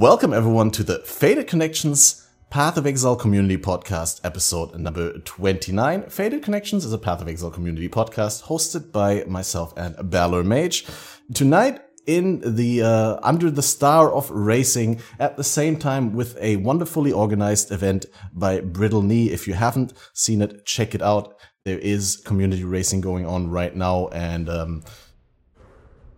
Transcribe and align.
Welcome 0.00 0.32
everyone 0.32 0.70
to 0.70 0.82
the 0.82 1.00
Faded 1.00 1.46
Connections 1.46 2.26
Path 2.48 2.78
of 2.78 2.86
Exile 2.86 3.16
Community 3.16 3.58
Podcast, 3.58 4.18
episode 4.24 4.74
number 4.74 5.18
29. 5.18 6.04
Faded 6.04 6.42
Connections 6.42 6.86
is 6.86 6.94
a 6.94 6.96
Path 6.96 7.20
of 7.20 7.28
Exile 7.28 7.50
community 7.50 7.86
podcast 7.86 8.44
hosted 8.44 8.92
by 8.92 9.24
myself 9.24 9.74
and 9.76 9.94
Balor 10.08 10.42
Mage. 10.42 10.86
Tonight, 11.34 11.82
in 12.06 12.40
the 12.56 12.80
uh, 12.82 13.20
under 13.22 13.50
the 13.50 13.60
star 13.60 14.10
of 14.10 14.30
racing 14.30 15.02
at 15.18 15.36
the 15.36 15.44
same 15.44 15.76
time 15.76 16.14
with 16.14 16.34
a 16.40 16.56
wonderfully 16.56 17.12
organized 17.12 17.70
event 17.70 18.06
by 18.32 18.62
Brittle 18.62 19.02
Knee. 19.02 19.30
If 19.30 19.46
you 19.46 19.52
haven't 19.52 19.92
seen 20.14 20.40
it, 20.40 20.64
check 20.64 20.94
it 20.94 21.02
out. 21.02 21.36
There 21.66 21.78
is 21.78 22.16
community 22.16 22.64
racing 22.64 23.02
going 23.02 23.26
on 23.26 23.50
right 23.50 23.76
now, 23.76 24.08
and 24.08 24.48
um, 24.48 24.82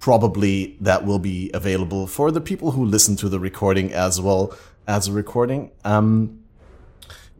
probably 0.02 0.76
that 0.80 1.06
will 1.06 1.20
be 1.20 1.48
available 1.54 2.08
for 2.08 2.32
the 2.32 2.40
people 2.40 2.72
who 2.72 2.84
listen 2.84 3.14
to 3.14 3.28
the 3.28 3.38
recording 3.38 3.92
as 3.92 4.20
well 4.20 4.52
as 4.88 5.06
a 5.06 5.12
recording. 5.12 5.70
Um, 5.84 6.42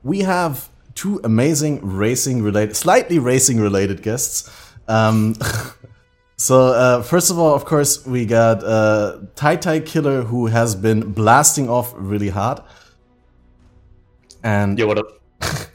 we 0.05 0.21
have 0.21 0.71
two 0.95 1.21
amazing 1.25 1.81
racing 1.85 2.41
related, 2.41 2.77
slightly 2.77 3.19
racing 3.19 3.59
related 3.61 4.01
guests. 4.01 4.49
Um, 4.87 5.35
so 6.37 6.69
uh, 6.69 7.03
first 7.03 7.33
of 7.33 7.39
all, 7.41 7.53
of 7.53 7.65
course, 7.65 8.07
we 8.07 8.27
got 8.27 8.63
uh, 8.63 9.19
Tai 9.35 9.57
Tai 9.57 9.81
Killer 9.81 10.23
who 10.23 10.47
has 10.47 10.77
been 10.77 11.13
blasting 11.13 11.69
off 11.69 11.93
really 11.97 12.29
hard. 12.29 12.61
And 14.45 14.79
yeah, 14.79 14.85
what 14.85 14.99
up? 14.99 15.22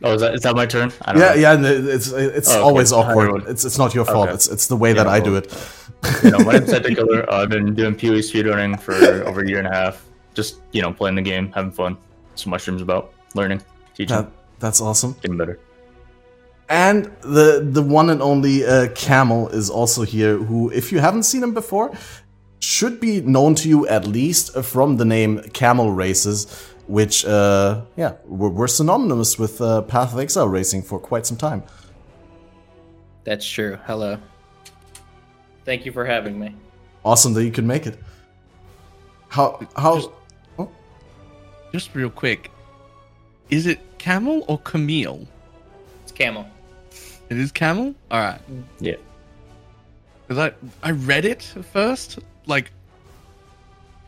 Oh, 0.04 0.14
is 0.14 0.22
that 0.22 0.36
is 0.36 0.42
that 0.42 0.56
my 0.56 0.66
turn? 0.66 0.92
I 1.02 1.14
yeah, 1.14 1.56
know. 1.56 1.70
yeah, 1.70 1.94
it's 1.96 2.08
it's 2.12 2.50
Oh, 2.50 2.54
okay. 2.54 2.62
always 2.62 2.92
awkward. 2.94 3.44
It's 3.48 3.66
it's 3.66 3.78
not 3.78 3.94
your 3.96 4.06
fault. 4.06 4.28
Okay. 4.28 4.36
It's 4.36 4.48
it's 4.48 4.68
the 4.68 4.76
way 4.76 4.94
that 4.94 5.06
Yeah, 5.06 5.12
I 5.14 5.20
do 5.20 5.36
it. 5.36 5.48
You 6.24 6.30
know, 6.32 6.40
my 6.40 6.54
name's. 6.60 6.72
Uh, 6.72 7.26
I've 7.30 7.50
been 7.50 7.74
doing 7.74 7.96
PoE 7.96 8.22
speedrunning 8.22 8.80
for 8.80 8.94
over 9.28 9.42
a 9.42 9.48
year 9.48 9.58
and 9.58 9.68
a 9.68 9.74
half. 9.74 10.06
Just 10.36 10.60
you 10.72 10.82
know, 10.84 10.94
playing 10.94 11.16
the 11.16 11.24
game, 11.24 11.52
having 11.52 11.72
fun. 11.72 11.98
What 12.46 12.68
my 12.70 12.82
about. 12.82 13.14
Learning, 13.34 13.62
teaching, 13.96 14.16
That, 14.16 14.30
that's 14.60 14.80
awesome. 14.80 15.14
getting 15.22 15.38
better. 15.38 15.60
And 16.70 17.06
the 17.22 17.66
the 17.72 17.82
one 17.82 18.10
and 18.10 18.22
only 18.22 18.66
uh, 18.66 18.90
Camel 18.94 19.50
is 19.50 19.70
also 19.70 20.04
here. 20.04 20.38
Who, 20.38 20.70
if 20.72 20.92
you 20.92 21.00
haven't 21.00 21.24
seen 21.24 21.42
him 21.42 21.54
before, 21.54 21.92
should 22.60 23.00
be 23.00 23.22
known 23.22 23.56
to 23.56 23.70
you 23.70 23.88
at 23.88 24.06
least 24.06 24.54
from 24.64 24.98
the 24.98 25.06
name 25.06 25.42
Camel 25.54 25.92
Races, 25.92 26.46
which 26.88 27.26
uh, 27.26 27.82
yeah 27.96 28.14
were, 28.26 28.50
were 28.50 28.68
synonymous 28.68 29.38
with 29.38 29.60
uh, 29.62 29.82
Path 29.84 30.14
of 30.14 30.20
Exile 30.20 30.48
racing 30.48 30.82
for 30.84 31.00
quite 31.00 31.26
some 31.26 31.38
time. 31.38 31.64
That's 33.24 33.48
true. 33.48 33.78
Hello. 33.86 34.18
Thank 35.66 35.86
you 35.86 35.92
for 35.92 36.06
having 36.06 36.40
me. 36.40 36.56
Awesome 37.04 37.34
that 37.34 37.44
you 37.44 37.52
could 37.52 37.66
make 37.66 37.86
it. 37.86 38.00
How 39.30 39.60
how 39.76 39.96
Just- 39.96 40.10
Just 41.74 41.94
real 41.96 42.10
quick, 42.10 42.50
is 43.50 43.68
it 43.68 43.80
Camel 43.98 44.46
or 44.48 44.58
Camille? 44.60 45.28
It's 46.04 46.14
Camel. 46.14 46.46
It 47.30 47.38
is 47.38 47.52
Camel. 47.52 47.94
All 48.10 48.22
right, 48.22 48.40
Yeah. 48.80 48.96
because 50.26 50.52
I 50.52 50.88
I 50.88 50.92
read 50.92 51.26
it 51.26 51.44
first, 51.74 52.20
like 52.46 52.72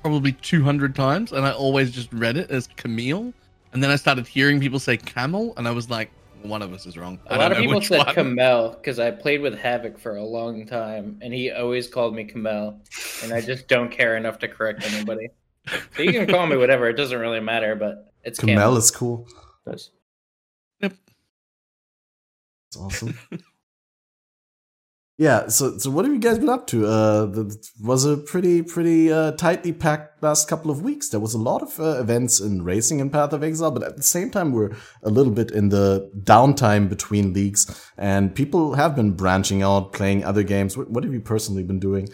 probably 0.09 0.31
two 0.33 0.63
hundred 0.63 0.95
times, 0.95 1.31
and 1.31 1.45
I 1.45 1.51
always 1.51 1.91
just 1.91 2.11
read 2.11 2.37
it 2.37 2.49
as 2.51 2.67
Camille, 2.75 3.33
and 3.73 3.83
then 3.83 3.91
I 3.91 3.95
started 3.95 4.27
hearing 4.27 4.59
people 4.59 4.79
say 4.79 4.97
Camel, 4.97 5.53
and 5.57 5.67
I 5.67 5.71
was 5.71 5.89
like, 5.89 6.09
one 6.41 6.61
of 6.61 6.73
us 6.73 6.85
is 6.85 6.97
wrong. 6.97 7.19
A 7.27 7.33
I 7.33 7.37
lot 7.37 7.49
don't 7.49 7.51
of 7.51 7.57
know 7.57 7.61
people 7.61 7.79
which 7.79 7.87
said 7.89 8.05
one. 8.05 8.15
Kamel 8.15 8.69
because 8.71 8.99
I 8.99 9.11
played 9.11 9.41
with 9.41 9.57
Havoc 9.57 9.99
for 9.99 10.15
a 10.15 10.23
long 10.23 10.65
time, 10.65 11.19
and 11.21 11.33
he 11.33 11.51
always 11.51 11.87
called 11.87 12.15
me 12.15 12.23
Kamel, 12.23 12.81
and 13.23 13.33
I 13.33 13.41
just 13.41 13.67
don't 13.67 13.91
care 13.91 14.17
enough 14.17 14.39
to 14.39 14.47
correct 14.47 14.83
anybody. 14.93 15.29
So 15.95 16.01
you 16.01 16.11
can 16.11 16.27
call 16.27 16.47
me 16.47 16.57
whatever; 16.57 16.89
it 16.89 16.93
doesn't 16.93 17.19
really 17.19 17.39
matter. 17.39 17.75
But 17.75 18.11
it's 18.23 18.39
Camel 18.39 18.55
Camel. 18.55 18.77
is 18.77 18.91
cool. 18.91 19.27
That's 19.65 19.91
It's 20.81 20.95
awesome. 22.77 23.17
yeah. 25.19 25.47
So, 25.47 25.77
so 25.77 25.89
what 25.89 26.05
have 26.05 26.13
you 26.13 26.19
guys 26.19 26.39
been 26.39 26.47
up 26.47 26.65
to? 26.67 26.87
Uh, 26.87 27.49
was 27.81 28.05
a 28.05 28.15
pretty, 28.15 28.61
pretty 28.61 29.11
uh, 29.11 29.33
tightly 29.33 29.73
packed 29.73 30.23
last 30.23 30.47
couple 30.47 30.71
of 30.71 30.81
weeks. 30.81 31.09
There 31.09 31.19
was 31.19 31.33
a 31.33 31.37
lot 31.37 31.61
of 31.61 31.77
uh, 31.77 31.99
events 31.99 32.39
in 32.39 32.63
racing 32.63 32.99
in 32.99 33.09
Path 33.09 33.33
of 33.33 33.43
Exile, 33.43 33.71
but 33.71 33.83
at 33.83 33.97
the 33.97 34.03
same 34.03 34.31
time, 34.31 34.53
we're 34.53 34.71
a 35.03 35.09
little 35.09 35.33
bit 35.33 35.51
in 35.51 35.67
the 35.69 36.09
downtime 36.23 36.87
between 36.87 37.33
leagues, 37.33 37.91
and 37.97 38.33
people 38.33 38.75
have 38.75 38.95
been 38.95 39.11
branching 39.11 39.61
out, 39.61 39.91
playing 39.91 40.23
other 40.23 40.41
games. 40.41 40.77
What, 40.77 40.89
what 40.89 41.03
have 41.03 41.11
you 41.11 41.19
personally 41.19 41.63
been 41.63 41.81
doing? 41.81 42.07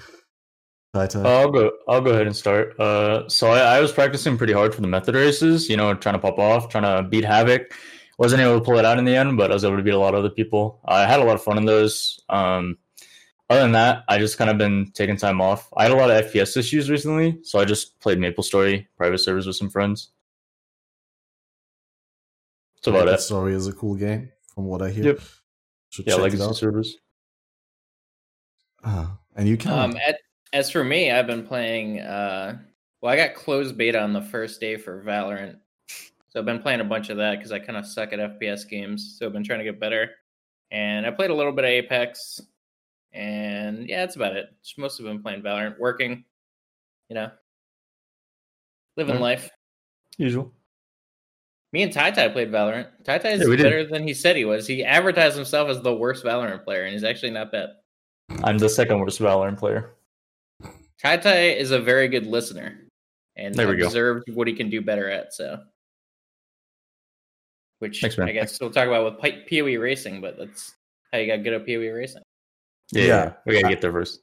Uh, 0.95 1.07
I'll 1.29 1.51
go. 1.51 1.71
I'll 1.87 2.01
go 2.01 2.11
ahead 2.11 2.25
and 2.25 2.35
start. 2.35 2.79
Uh, 2.79 3.29
so 3.29 3.51
I, 3.51 3.77
I 3.77 3.81
was 3.81 3.91
practicing 3.91 4.35
pretty 4.35 4.53
hard 4.53 4.73
for 4.73 4.81
the 4.81 4.87
method 4.87 5.13
races. 5.13 5.69
You 5.69 5.77
know, 5.77 5.93
trying 5.93 6.15
to 6.15 6.19
pop 6.19 6.39
off, 6.39 6.69
trying 6.69 6.83
to 6.83 7.07
beat 7.07 7.25
Havoc. 7.25 7.71
Wasn't 8.17 8.41
able 8.41 8.57
to 8.57 8.65
pull 8.65 8.79
it 8.79 8.85
out 8.85 8.97
in 8.97 9.05
the 9.05 9.15
end, 9.15 9.37
but 9.37 9.51
I 9.51 9.53
was 9.53 9.63
able 9.63 9.77
to 9.77 9.83
beat 9.83 9.93
a 9.93 9.99
lot 9.99 10.15
of 10.15 10.21
other 10.21 10.29
people. 10.29 10.79
I 10.85 11.05
had 11.05 11.19
a 11.19 11.23
lot 11.23 11.35
of 11.35 11.43
fun 11.43 11.57
in 11.57 11.65
those. 11.65 12.19
Um, 12.29 12.77
other 13.49 13.61
than 13.61 13.71
that, 13.73 14.03
I 14.07 14.17
just 14.17 14.37
kind 14.37 14.49
of 14.49 14.57
been 14.57 14.91
taking 14.93 15.17
time 15.17 15.39
off. 15.41 15.69
I 15.77 15.83
had 15.83 15.91
a 15.91 15.95
lot 15.95 16.09
of 16.09 16.25
FPS 16.25 16.57
issues 16.57 16.89
recently, 16.89 17.37
so 17.43 17.59
I 17.59 17.65
just 17.65 17.99
played 17.99 18.19
Maple 18.19 18.43
Story 18.43 18.87
private 18.97 19.19
servers 19.19 19.45
with 19.47 19.55
some 19.55 19.69
friends. 19.69 20.09
That's 22.75 22.87
about 22.87 23.05
That 23.05 23.15
it. 23.15 23.21
story 23.21 23.53
is 23.53 23.67
a 23.67 23.73
cool 23.73 23.95
game, 23.95 24.31
from 24.53 24.65
what 24.65 24.81
I 24.81 24.89
hear. 24.89 25.05
Yep. 25.05 25.19
Should 25.89 26.05
Yeah, 26.07 26.13
check 26.17 26.33
it 26.33 26.39
legacy 26.39 26.53
servers. 26.53 26.97
Ah, 28.83 29.17
and 29.35 29.47
you 29.47 29.57
can. 29.57 29.71
Um, 29.71 29.97
at, 30.05 30.19
as 30.53 30.69
for 30.69 30.83
me, 30.83 31.11
I've 31.11 31.27
been 31.27 31.45
playing. 31.45 31.99
Uh, 31.99 32.57
well, 33.01 33.13
I 33.13 33.15
got 33.17 33.33
closed 33.35 33.77
beta 33.77 33.99
on 34.01 34.13
the 34.13 34.21
first 34.21 34.59
day 34.59 34.77
for 34.77 35.03
Valorant, 35.03 35.57
so 36.29 36.39
I've 36.39 36.45
been 36.45 36.61
playing 36.61 36.81
a 36.81 36.85
bunch 36.85 37.09
of 37.09 37.17
that 37.17 37.37
because 37.37 37.51
I 37.51 37.59
kind 37.59 37.77
of 37.77 37.85
suck 37.85 38.13
at 38.13 38.19
FPS 38.19 38.67
games. 38.67 39.15
So 39.17 39.25
I've 39.25 39.33
been 39.33 39.43
trying 39.43 39.59
to 39.59 39.65
get 39.65 39.79
better, 39.79 40.11
and 40.71 41.05
I 41.05 41.11
played 41.11 41.31
a 41.31 41.35
little 41.35 41.51
bit 41.51 41.65
of 41.65 41.69
Apex, 41.69 42.41
and 43.15 43.87
yeah, 43.89 44.01
that's 44.01 44.15
about 44.15 44.35
it. 44.35 44.49
Just 44.63 44.77
mostly 44.77 45.05
been 45.05 45.21
playing 45.23 45.41
Valorant, 45.41 45.79
working, 45.79 46.23
you 47.09 47.15
know, 47.15 47.31
living 48.97 49.19
life. 49.19 49.49
Usual. 50.17 50.51
Me 51.73 51.81
and 51.83 51.91
Tai 51.91 52.11
Tai 52.11 52.29
played 52.29 52.51
Valorant. 52.51 52.87
Tai 53.03 53.17
Tai 53.17 53.29
is 53.29 53.41
Yeah, 53.41 53.47
we 53.47 53.55
did. 53.57 53.63
better 53.63 53.85
than 53.85 54.07
he 54.07 54.13
said 54.13 54.35
he 54.35 54.45
was. 54.45 54.65
He 54.67 54.83
advertised 54.83 55.35
himself 55.35 55.69
as 55.69 55.81
the 55.81 55.93
worst 55.93 56.23
Valorant 56.23 56.63
player, 56.63 56.83
and 56.83 56.93
he's 56.93 57.03
actually 57.03 57.31
not 57.31 57.51
bad. 57.51 57.69
I'm 58.43 58.57
the 58.57 58.69
second 58.69 58.99
worst 58.99 59.19
Valorant 59.19 59.57
player. 59.57 59.95
Tai 61.01 61.17
Tai 61.17 61.35
is 61.49 61.71
a 61.71 61.79
very 61.79 62.07
good 62.07 62.25
listener 62.25 62.87
and 63.35 63.53
There 63.53 63.67
we 63.67 63.75
go. 63.77 63.85
observed 63.87 64.29
what 64.33 64.47
he 64.47 64.53
can 64.53 64.69
do 64.69 64.81
better 64.81 65.09
at. 65.09 65.33
So, 65.33 65.59
which 67.79 67.99
Thanks. 68.01 68.17
I 68.17 68.31
guess 68.31 68.59
we'll 68.59 68.71
talk 68.71 68.87
about 68.87 69.21
with 69.21 69.47
PoE 69.49 69.77
racing, 69.79 70.21
but 70.21 70.37
that's 70.37 70.73
how 71.11 71.19
you 71.19 71.27
got 71.27 71.43
good 71.43 71.53
at 71.53 71.65
PoE 71.65 71.91
racing. 71.93 72.23
Yeah, 72.91 73.03
Yeah. 73.03 73.33
we 73.45 73.53
gotta 73.53 73.73
get 73.73 73.81
there 73.81 73.91
first. 73.91 74.21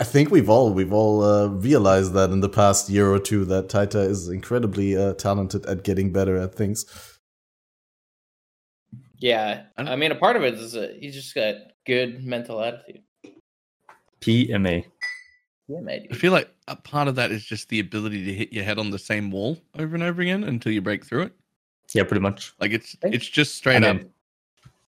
I 0.00 0.04
think 0.04 0.30
we've 0.30 0.48
all 0.48 0.72
we've 0.72 0.92
all 0.92 1.22
uh, 1.22 1.48
realized 1.48 2.14
that 2.14 2.30
in 2.30 2.40
the 2.40 2.48
past 2.48 2.88
year 2.88 3.12
or 3.12 3.18
two 3.18 3.44
that 3.46 3.68
Taita 3.68 4.08
is 4.08 4.28
incredibly 4.28 4.96
uh, 4.96 5.12
talented 5.14 5.66
at 5.66 5.84
getting 5.84 6.10
better 6.12 6.36
at 6.38 6.54
things. 6.54 6.86
Yeah, 9.18 9.64
I 9.76 9.96
mean, 9.96 10.10
a 10.10 10.16
part 10.16 10.36
of 10.36 10.42
it 10.42 10.54
is 10.54 10.72
that 10.72 10.96
he's 11.00 11.14
just 11.14 11.34
got 11.34 11.54
good 11.86 12.24
mental 12.24 12.60
attitude. 12.62 13.02
PMA. 14.20 14.84
Yeah, 15.68 15.80
mate. 15.80 16.08
I 16.10 16.14
feel 16.14 16.32
like 16.32 16.50
a 16.68 16.76
part 16.76 17.08
of 17.08 17.14
that 17.14 17.30
is 17.30 17.44
just 17.44 17.68
the 17.68 17.80
ability 17.80 18.24
to 18.24 18.34
hit 18.34 18.52
your 18.52 18.64
head 18.64 18.78
on 18.78 18.90
the 18.90 18.98
same 18.98 19.30
wall 19.30 19.58
over 19.78 19.94
and 19.94 20.02
over 20.02 20.20
again 20.20 20.44
until 20.44 20.72
you 20.72 20.82
break 20.82 21.04
through 21.04 21.22
it. 21.22 21.32
Yeah, 21.94 22.04
pretty 22.04 22.20
much. 22.20 22.54
Like 22.60 22.72
it's 22.72 22.96
it's 23.02 23.26
just 23.28 23.54
straight 23.54 23.84
I 23.84 23.90
up. 23.90 24.00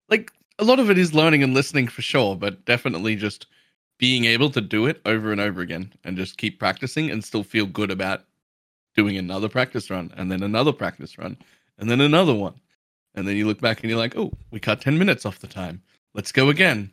Like 0.08 0.32
a 0.58 0.64
lot 0.64 0.80
of 0.80 0.90
it 0.90 0.98
is 0.98 1.14
learning 1.14 1.42
and 1.42 1.54
listening 1.54 1.88
for 1.88 2.02
sure, 2.02 2.36
but 2.36 2.64
definitely 2.64 3.16
just 3.16 3.46
being 3.98 4.24
able 4.24 4.50
to 4.50 4.60
do 4.60 4.86
it 4.86 5.00
over 5.06 5.32
and 5.32 5.40
over 5.40 5.60
again 5.60 5.92
and 6.04 6.16
just 6.16 6.38
keep 6.38 6.58
practicing 6.58 7.10
and 7.10 7.24
still 7.24 7.42
feel 7.42 7.66
good 7.66 7.90
about 7.90 8.24
doing 8.94 9.16
another 9.16 9.48
practice 9.48 9.90
run 9.90 10.12
and 10.16 10.30
then 10.30 10.42
another 10.42 10.72
practice 10.72 11.18
run 11.18 11.36
and 11.78 11.90
then 11.90 12.00
another 12.00 12.34
one. 12.34 12.54
And 13.14 13.26
then 13.26 13.36
you 13.36 13.46
look 13.46 13.60
back 13.60 13.80
and 13.80 13.90
you're 13.90 13.98
like, 13.98 14.16
"Oh, 14.16 14.32
we 14.50 14.60
cut 14.60 14.80
10 14.80 14.98
minutes 14.98 15.24
off 15.24 15.38
the 15.38 15.46
time. 15.46 15.82
Let's 16.14 16.32
go 16.32 16.50
again." 16.50 16.90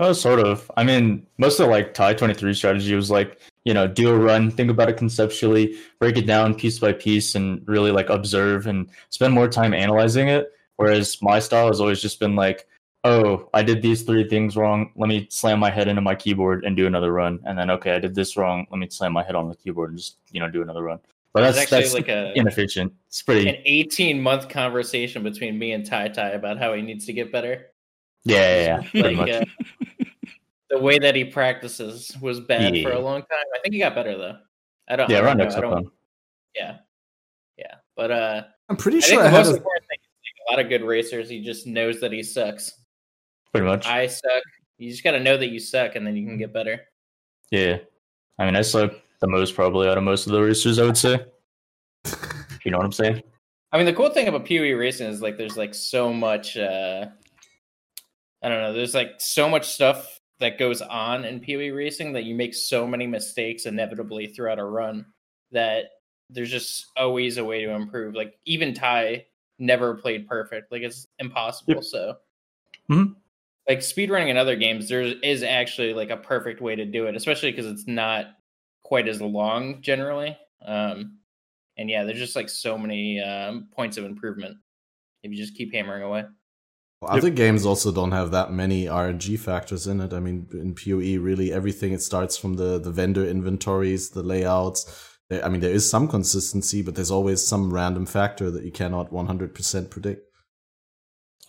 Oh, 0.00 0.12
sort 0.12 0.38
of. 0.38 0.70
I 0.76 0.84
mean, 0.84 1.26
most 1.38 1.58
of 1.58 1.68
like 1.68 1.92
Tie 1.94 2.14
23 2.14 2.54
strategy 2.54 2.94
was 2.94 3.10
like, 3.10 3.40
you 3.64 3.74
know, 3.74 3.88
do 3.88 4.10
a 4.10 4.16
run, 4.16 4.50
think 4.50 4.70
about 4.70 4.88
it 4.88 4.96
conceptually, 4.96 5.76
break 5.98 6.16
it 6.16 6.26
down 6.26 6.54
piece 6.54 6.78
by 6.78 6.92
piece, 6.92 7.34
and 7.34 7.66
really 7.66 7.90
like 7.90 8.08
observe 8.08 8.66
and 8.66 8.88
spend 9.10 9.34
more 9.34 9.48
time 9.48 9.74
analyzing 9.74 10.28
it. 10.28 10.52
Whereas 10.78 11.20
my 11.20 11.38
style 11.40 11.66
has 11.66 11.80
always 11.80 12.00
just 12.00 12.18
been 12.18 12.34
like, 12.34 12.66
oh, 13.04 13.48
I 13.52 13.62
did 13.62 13.82
these 13.82 14.02
three 14.02 14.28
things 14.28 14.56
wrong. 14.56 14.92
Let 14.96 15.08
me 15.08 15.26
slam 15.30 15.58
my 15.58 15.70
head 15.70 15.88
into 15.88 16.00
my 16.00 16.14
keyboard 16.14 16.64
and 16.64 16.76
do 16.76 16.86
another 16.86 17.12
run. 17.12 17.40
And 17.44 17.58
then, 17.58 17.70
okay, 17.70 17.92
I 17.92 17.98
did 17.98 18.14
this 18.14 18.36
wrong. 18.36 18.66
Let 18.70 18.78
me 18.78 18.88
slam 18.88 19.12
my 19.12 19.24
head 19.24 19.34
on 19.34 19.48
the 19.48 19.56
keyboard 19.56 19.90
and 19.90 19.98
just, 19.98 20.16
you 20.30 20.40
know, 20.40 20.48
do 20.48 20.62
another 20.62 20.82
run. 20.82 21.00
But 21.34 21.42
that's, 21.42 21.58
actually 21.58 21.82
that's 21.82 21.94
like 21.94 22.08
a 22.08 22.32
inefficient. 22.36 22.92
It's 23.08 23.22
pretty, 23.22 23.48
an 23.48 23.56
18 23.64 24.20
month 24.20 24.48
conversation 24.48 25.22
between 25.22 25.58
me 25.58 25.72
and 25.72 25.84
Tai 25.84 26.08
Tai 26.08 26.30
about 26.30 26.58
how 26.58 26.72
he 26.74 26.82
needs 26.82 27.06
to 27.06 27.12
get 27.12 27.30
better. 27.30 27.66
yeah, 28.24 28.80
yeah, 28.82 28.90
yeah, 28.92 29.02
Like, 29.02 29.16
much. 29.16 29.30
uh, 29.30 29.44
the 30.70 30.78
way 30.78 30.98
that 30.98 31.14
he 31.14 31.24
practices 31.24 32.16
was 32.20 32.40
bad 32.40 32.82
for 32.82 32.92
a 32.92 33.00
long 33.00 33.20
time. 33.20 33.44
I 33.54 33.58
think 33.60 33.74
he 33.74 33.80
got 33.80 33.94
better 33.94 34.16
though. 34.16 34.38
I 34.88 34.96
don't. 34.96 35.10
yeah, 35.10 35.18
I 35.18 35.20
don't 35.20 35.26
around 35.26 35.38
know. 35.38 35.56
I 35.56 35.60
don't. 35.60 35.88
Yeah, 36.54 36.76
yeah. 37.56 37.74
But 37.96 38.10
uh, 38.10 38.42
I'm 38.68 38.76
pretty 38.76 39.00
sure 39.00 39.10
think 39.10 39.20
I 39.20 39.24
the 39.24 39.30
had 39.30 39.46
most 39.46 39.60
a, 39.60 39.64
important 40.50 40.56
thing 40.56 40.56
is 40.56 40.56
like, 40.56 40.56
a 40.56 40.56
lot 40.56 40.64
of 40.64 40.68
good 40.68 40.86
racers. 40.86 41.28
He 41.28 41.40
just 41.40 41.66
knows 41.66 42.00
that 42.00 42.12
he 42.12 42.22
sucks. 42.22 42.72
Pretty 43.52 43.66
much. 43.66 43.86
I 43.86 44.06
suck. 44.06 44.42
You 44.78 44.90
just 44.90 45.04
got 45.04 45.12
to 45.12 45.20
know 45.20 45.36
that 45.36 45.48
you 45.48 45.58
suck, 45.58 45.96
and 45.96 46.06
then 46.06 46.16
you 46.16 46.26
can 46.26 46.38
get 46.38 46.52
better. 46.52 46.80
yeah. 47.50 47.78
I 48.40 48.44
mean, 48.44 48.54
I 48.54 48.62
suck 48.62 48.92
the 49.20 49.26
most 49.26 49.56
probably 49.56 49.88
out 49.88 49.98
of 49.98 50.04
most 50.04 50.26
of 50.26 50.32
the 50.32 50.40
racers. 50.40 50.78
I 50.78 50.84
would 50.84 50.96
say. 50.96 51.18
you 52.64 52.70
know 52.70 52.78
what 52.78 52.86
I'm 52.86 52.92
saying? 52.92 53.22
I 53.72 53.76
mean, 53.76 53.86
the 53.86 53.92
cool 53.92 54.10
thing 54.10 54.28
about 54.28 54.46
PoE 54.46 54.76
racing 54.76 55.08
is 55.08 55.20
like 55.20 55.36
there's 55.36 55.56
like 55.56 55.74
so 55.74 56.12
much. 56.12 56.56
uh 56.56 57.06
I 58.42 58.48
don't 58.48 58.60
know. 58.60 58.72
There's 58.72 58.94
like 58.94 59.14
so 59.18 59.48
much 59.48 59.66
stuff 59.66 60.20
that 60.38 60.58
goes 60.58 60.80
on 60.80 61.24
in 61.24 61.40
PoE 61.40 61.74
racing 61.74 62.12
that 62.12 62.24
you 62.24 62.36
make 62.36 62.54
so 62.54 62.86
many 62.86 63.06
mistakes 63.06 63.66
inevitably 63.66 64.28
throughout 64.28 64.60
a 64.60 64.64
run 64.64 65.06
that 65.50 65.86
there's 66.30 66.50
just 66.50 66.86
always 66.96 67.38
a 67.38 67.44
way 67.44 67.64
to 67.64 67.72
improve. 67.72 68.14
Like 68.14 68.38
even 68.44 68.74
Ty 68.74 69.26
never 69.58 69.94
played 69.94 70.26
perfect. 70.28 70.72
Like 70.72 70.82
it's 70.82 71.06
impossible. 71.18 71.74
Yep. 71.74 71.84
So. 71.84 72.16
Mhm. 72.90 73.14
Like 73.68 73.80
speedrunning 73.80 74.28
in 74.28 74.38
other 74.38 74.56
games, 74.56 74.88
there 74.88 75.02
is 75.02 75.42
actually 75.42 75.92
like 75.92 76.10
a 76.10 76.16
perfect 76.16 76.62
way 76.62 76.74
to 76.74 76.86
do 76.86 77.06
it, 77.06 77.14
especially 77.14 77.50
because 77.50 77.66
it's 77.66 77.86
not 77.86 78.26
quite 78.82 79.08
as 79.08 79.20
long 79.20 79.82
generally. 79.82 80.36
Um, 80.64 81.18
and 81.76 81.90
yeah, 81.90 82.04
there's 82.04 82.18
just 82.18 82.34
like 82.34 82.48
so 82.48 82.78
many 82.78 83.20
um, 83.20 83.68
points 83.72 83.98
of 83.98 84.04
improvement 84.04 84.56
if 85.22 85.30
you 85.30 85.36
just 85.36 85.54
keep 85.54 85.74
hammering 85.74 86.02
away. 86.02 86.24
Well, 87.00 87.16
Other 87.16 87.30
games 87.30 87.64
also 87.64 87.92
don't 87.92 88.10
have 88.10 88.32
that 88.32 88.50
many 88.50 88.86
RNG 88.86 89.38
factors 89.38 89.86
in 89.86 90.00
it. 90.00 90.12
I 90.12 90.18
mean, 90.18 90.48
in 90.52 90.74
PoE, 90.74 91.20
really 91.22 91.52
everything 91.52 91.92
it 91.92 92.02
starts 92.02 92.36
from 92.36 92.54
the 92.54 92.78
the 92.78 92.90
vendor 92.90 93.24
inventories, 93.24 94.10
the 94.10 94.22
layouts. 94.22 95.17
I 95.30 95.48
mean, 95.48 95.60
there 95.60 95.70
is 95.70 95.88
some 95.88 96.08
consistency, 96.08 96.80
but 96.82 96.94
there's 96.94 97.10
always 97.10 97.46
some 97.46 97.72
random 97.72 98.06
factor 98.06 98.50
that 98.50 98.64
you 98.64 98.70
cannot 98.70 99.10
100% 99.10 99.90
predict. 99.90 100.24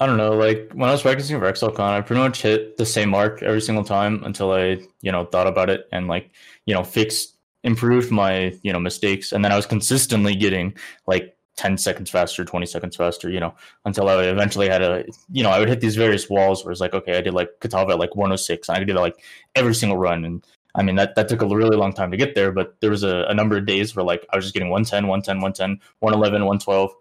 I 0.02 0.06
don't 0.06 0.18
know. 0.18 0.32
Like 0.34 0.72
when 0.74 0.90
I 0.90 0.94
was 0.94 1.02
practicing 1.02 1.40
for 1.40 1.52
ExileCon, 1.52 1.80
I 1.80 2.02
pretty 2.02 2.22
much 2.22 2.42
hit 2.42 2.78
the 2.78 2.86
same 2.86 3.10
mark 3.10 3.44
every 3.44 3.62
single 3.62 3.84
time 3.84 4.24
until 4.24 4.52
I, 4.52 4.82
you 5.02 5.12
know, 5.12 5.26
thought 5.26 5.48
about 5.48 5.70
it 5.70 5.88
and 5.92 6.08
like, 6.08 6.32
you 6.66 6.74
know, 6.74 6.84
fixed, 6.84 7.38
improved 7.64 8.10
my, 8.12 8.58
you 8.64 8.72
know, 8.72 8.80
mistakes, 8.80 9.34
and 9.34 9.44
then 9.44 9.52
I 9.52 9.58
was 9.58 9.66
consistently 9.66 10.36
getting 10.36 10.74
like 11.08 11.36
10 11.58 11.78
seconds 11.78 12.10
faster, 12.10 12.46
20 12.46 12.66
seconds 12.66 12.96
faster, 12.96 13.30
you 13.30 13.42
know, 13.42 13.54
until 13.84 14.08
I 14.08 14.24
eventually 14.24 14.70
had 14.70 14.82
a, 14.82 15.04
you 15.30 15.44
know, 15.44 15.50
I 15.50 15.60
would 15.60 15.68
hit 15.68 15.82
these 15.82 15.98
various 15.98 16.30
walls 16.30 16.64
where 16.64 16.72
it's 16.72 16.80
like, 16.80 16.94
okay, 16.94 17.18
I 17.18 17.22
did 17.22 17.34
like 17.34 17.50
Kitava 17.60 17.92
at 17.92 18.00
like 18.00 18.16
106, 18.16 18.70
and 18.70 18.76
I 18.78 18.80
could 18.80 18.88
do 18.88 18.94
that 18.94 19.02
like 19.02 19.22
every 19.56 19.76
single 19.76 19.98
run, 19.98 20.24
and 20.24 20.46
I 20.76 20.84
mean 20.84 20.96
that 20.96 21.16
that 21.16 21.28
took 21.28 21.42
a 21.42 21.48
really 21.48 21.76
long 21.78 21.94
time 21.94 22.12
to 22.12 22.18
get 22.18 22.36
there, 22.36 22.52
but 22.52 22.76
there 22.82 22.92
was 22.92 23.04
a, 23.04 23.26
a 23.28 23.34
number 23.34 23.58
of 23.58 23.66
days 23.66 23.96
where 23.96 24.06
like 24.06 24.26
I 24.32 24.36
was 24.36 24.46
just 24.46 24.54
getting 24.54 24.70
110, 24.70 25.08
110, 25.08 25.38
110, 25.42 25.80
111, 26.00 26.42
112, 26.46 26.92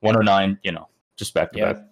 109, 0.00 0.58
you 0.62 0.72
know, 0.72 0.88
just 1.16 1.34
back 1.34 1.52
to 1.52 1.58
Yeah. 1.58 1.72
back. 1.72 1.82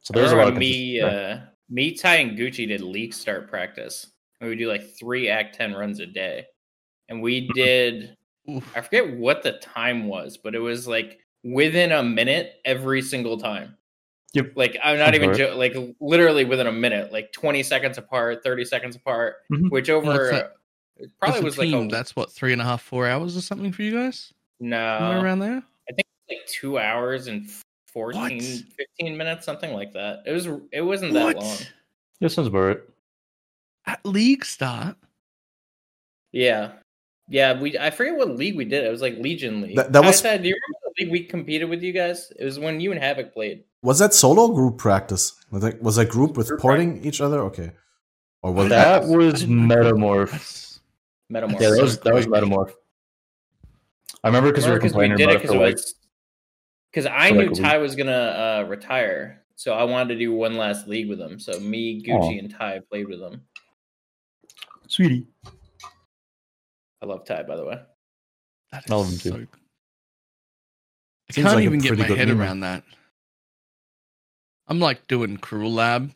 So 0.00 0.12
there's 0.12 0.32
a 0.32 0.36
lot 0.36 0.48
of 0.48 0.56
me, 0.56 1.00
uh, 1.00 1.38
me, 1.70 1.92
Ty, 1.92 2.16
and 2.16 2.38
Gucci 2.38 2.68
did 2.68 2.82
league 2.82 3.14
start 3.14 3.48
practice. 3.48 4.08
And 4.40 4.46
we 4.48 4.50
would 4.50 4.58
do 4.58 4.68
like 4.68 4.94
three 4.98 5.28
Act 5.30 5.54
10 5.56 5.72
runs 5.72 6.00
a 6.00 6.06
day. 6.06 6.44
And 7.08 7.22
we 7.22 7.48
did, 7.54 8.16
I 8.76 8.82
forget 8.82 9.16
what 9.16 9.42
the 9.42 9.52
time 9.52 10.06
was, 10.06 10.36
but 10.36 10.54
it 10.54 10.58
was 10.58 10.86
like 10.86 11.20
within 11.42 11.92
a 11.92 12.02
minute 12.02 12.56
every 12.66 13.00
single 13.00 13.38
time. 13.38 13.76
Yep. 14.34 14.52
Like, 14.56 14.76
I'm 14.84 14.98
not 14.98 15.14
even 15.14 15.32
jo- 15.32 15.56
like 15.56 15.74
literally 16.00 16.44
within 16.44 16.66
a 16.66 16.72
minute, 16.72 17.10
like 17.12 17.32
20 17.32 17.62
seconds 17.62 17.96
apart, 17.96 18.42
30 18.44 18.64
seconds 18.66 18.96
apart, 18.96 19.36
Mhm. 19.50 19.70
which 19.70 19.88
over 19.88 20.28
it's 20.30 20.36
a- 20.38 20.50
it 20.96 21.10
probably 21.20 21.42
was 21.42 21.56
team, 21.56 21.72
like 21.72 21.88
a, 21.92 21.94
that's 21.94 22.14
what 22.16 22.30
three 22.30 22.52
and 22.52 22.60
a 22.62 22.64
half, 22.64 22.82
four 22.82 23.06
hours 23.06 23.36
or 23.36 23.40
something 23.40 23.72
for 23.72 23.82
you 23.82 23.92
guys. 23.92 24.32
Somewhere 24.60 24.98
no, 25.00 25.20
around 25.20 25.40
there. 25.40 25.62
I 25.88 25.92
think 25.92 26.06
like 26.28 26.46
two 26.46 26.78
hours 26.78 27.26
and 27.26 27.50
14, 27.88 28.20
What? 28.20 28.42
15 28.98 29.16
minutes, 29.16 29.44
something 29.44 29.72
like 29.72 29.92
that. 29.92 30.22
It 30.26 30.32
was, 30.32 30.48
it 30.72 30.80
wasn't 30.82 31.12
that 31.14 31.36
long. 31.36 31.56
Yeah, 32.20 32.28
sounds 32.28 32.48
about 32.48 32.58
right. 32.60 32.80
At 33.86 34.04
league 34.06 34.44
start. 34.44 34.96
Yeah. 36.32 36.72
Yeah, 37.28 37.58
we 37.58 37.78
I 37.78 37.90
forget 37.90 38.16
what 38.16 38.30
league 38.36 38.56
we 38.56 38.64
did. 38.64 38.84
It 38.84 38.90
was 38.90 39.00
like 39.00 39.16
Legion 39.18 39.62
League. 39.62 39.76
That- 39.76 39.92
that 39.92 40.04
was- 40.04 40.18
said, 40.18 40.42
do 40.42 40.48
you 40.48 40.54
remember 40.54 40.94
the 40.96 41.04
league 41.04 41.12
we 41.12 41.24
competed 41.24 41.68
with 41.68 41.82
you 41.82 41.92
guys? 41.92 42.32
It 42.38 42.44
was 42.44 42.58
when 42.58 42.80
you 42.80 42.92
and 42.92 43.00
Havoc 43.00 43.32
played. 43.32 43.64
Was 43.82 43.98
that 43.98 44.14
solo 44.14 44.48
group 44.48 44.78
practice? 44.78 45.32
Was 45.50 45.62
that, 45.62 45.82
was 45.82 45.96
that 45.96 46.08
group 46.08 46.36
with 46.36 46.48
Group 46.48 46.60
porting 46.60 47.04
each 47.04 47.20
other? 47.20 47.40
Okay. 47.40 47.72
Or 48.42 48.52
was 48.52 48.68
That 48.68 49.02
I 49.02 49.06
was. 49.06 49.44
Metamorph. 49.44 50.73
That's- 51.34 51.52
Metamorph. 51.52 51.60
Yeah, 51.60 51.70
that 51.70 51.82
was 51.82 51.98
that 52.00 52.14
was. 52.14 52.26
Metamorph. 52.26 52.72
I 54.22 54.28
remember 54.28 54.50
because 54.50 54.64
we 54.64 54.70
were 54.70 54.76
Remember 54.76 54.80
'cause 54.80 54.92
complaining 54.92 55.22
about 55.22 55.44
it 55.44 55.46
for 55.48 55.58
like 55.58 55.78
because 56.90 57.06
I 57.06 57.30
knew 57.30 57.50
like. 57.50 57.60
Ty 57.60 57.78
was 57.78 57.94
gonna 57.96 58.12
uh, 58.62 58.66
retire, 58.68 59.44
so 59.56 59.74
I 59.74 59.84
wanted 59.84 60.14
to 60.14 60.18
do 60.20 60.32
one 60.32 60.56
last 60.56 60.86
league 60.88 61.08
with 61.08 61.20
him. 61.20 61.38
So 61.38 61.58
me, 61.60 62.02
Gucci, 62.02 62.36
Aw. 62.36 62.38
and 62.38 62.50
Ty 62.50 62.80
played 62.88 63.08
with 63.08 63.20
him. 63.20 63.42
sweetie. 64.88 65.26
I 67.02 67.06
love 67.06 67.24
Ty, 67.26 67.42
by 67.42 67.56
the 67.56 67.64
way. 67.64 67.80
That 68.72 68.84
I 68.90 68.94
love 68.94 69.06
is 69.08 69.26
him 69.26 69.32
so. 69.32 69.38
too. 69.38 69.46
I 71.28 71.32
Seems 71.32 71.44
can't 71.46 71.56
like 71.56 71.64
even 71.64 71.80
get 71.80 71.98
my 71.98 72.04
head 72.06 72.28
meme. 72.28 72.40
around 72.40 72.60
that. 72.60 72.84
I'm 74.68 74.78
like 74.80 75.06
doing 75.06 75.36
Cruel 75.36 75.72
Lab. 75.72 76.12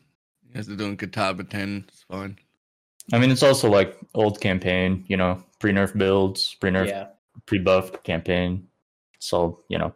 You 0.47 0.53
guys 0.55 0.67
are 0.69 0.75
doing 0.75 0.97
Kitava 0.97 1.47
10. 1.47 1.85
It's 1.87 2.03
fine. 2.03 2.39
I 3.13 3.19
mean, 3.19 3.31
it's 3.31 3.43
also 3.43 3.69
like 3.69 3.97
old 4.13 4.39
campaign, 4.41 5.03
you 5.07 5.17
know, 5.17 5.43
pre-nerf 5.59 5.97
builds, 5.97 6.55
pre-nerf, 6.61 6.87
Yeah, 6.87 7.07
pre-buff 7.45 8.03
campaign. 8.03 8.67
So 9.19 9.63
you 9.69 9.77
know, 9.77 9.93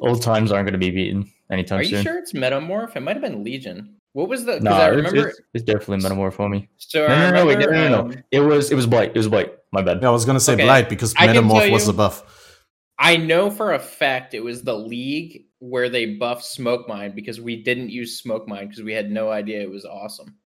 old 0.00 0.22
times 0.22 0.52
aren't 0.52 0.66
going 0.66 0.78
to 0.80 0.86
be 0.86 0.90
beaten 0.90 1.30
anytime 1.50 1.78
soon. 1.78 1.78
are 1.78 1.82
you 1.82 1.96
soon. 1.96 2.04
sure 2.04 2.18
it's 2.18 2.32
Metamorph? 2.32 2.96
It 2.96 3.00
might 3.00 3.16
have 3.16 3.22
been 3.22 3.42
Legion. 3.44 3.96
What 4.12 4.28
was 4.28 4.44
the? 4.44 4.52
Because 4.52 4.64
No, 4.64 4.70
I 4.72 4.86
it's, 4.88 4.96
remember. 4.96 5.28
it's, 5.28 5.40
it's 5.54 5.64
definitely 5.64 5.98
metamorph, 6.08 6.36
homie. 6.36 6.68
so 6.76 7.08
No, 7.08 7.30
no, 7.30 7.36
no, 7.36 7.46
wait, 7.46 7.58
no, 7.58 7.66
no, 7.66 7.72
no, 7.72 7.88
no. 7.88 8.00
um, 8.12 8.14
It 8.30 8.38
was 8.40 8.70
it 8.70 8.76
was 8.76 8.86
blight. 8.86 9.08
It 9.10 9.16
was 9.16 9.28
blight. 9.28 9.52
My 9.72 9.82
bad. 9.82 10.00
Yeah, 10.02 10.08
I 10.08 10.12
was 10.12 10.24
gonna 10.24 10.38
say 10.38 10.52
Okay. 10.52 10.62
Blight 10.64 10.88
because 10.88 11.12
Metamorph 11.14 11.62
tell 11.62 11.70
was 11.72 11.86
you- 11.86 11.92
the 11.92 11.96
buff. 11.96 12.22
I 12.96 13.16
know 13.16 13.50
for 13.50 13.72
a 13.72 13.78
fact 13.80 14.34
it 14.34 14.44
was 14.44 14.62
the 14.62 14.78
league 14.78 15.46
where 15.58 15.88
they 15.88 16.14
buffed 16.14 16.44
Smoke 16.44 16.86
Mine 16.88 17.12
because 17.16 17.40
we 17.40 17.60
didn't 17.60 17.90
use 17.90 18.20
Smoke 18.20 18.46
Mine 18.46 18.68
because 18.68 18.84
we 18.84 18.92
had 18.92 19.10
no 19.10 19.30
idea 19.32 19.60
it 19.62 19.70
was 19.70 19.84
awesome. 19.84 20.36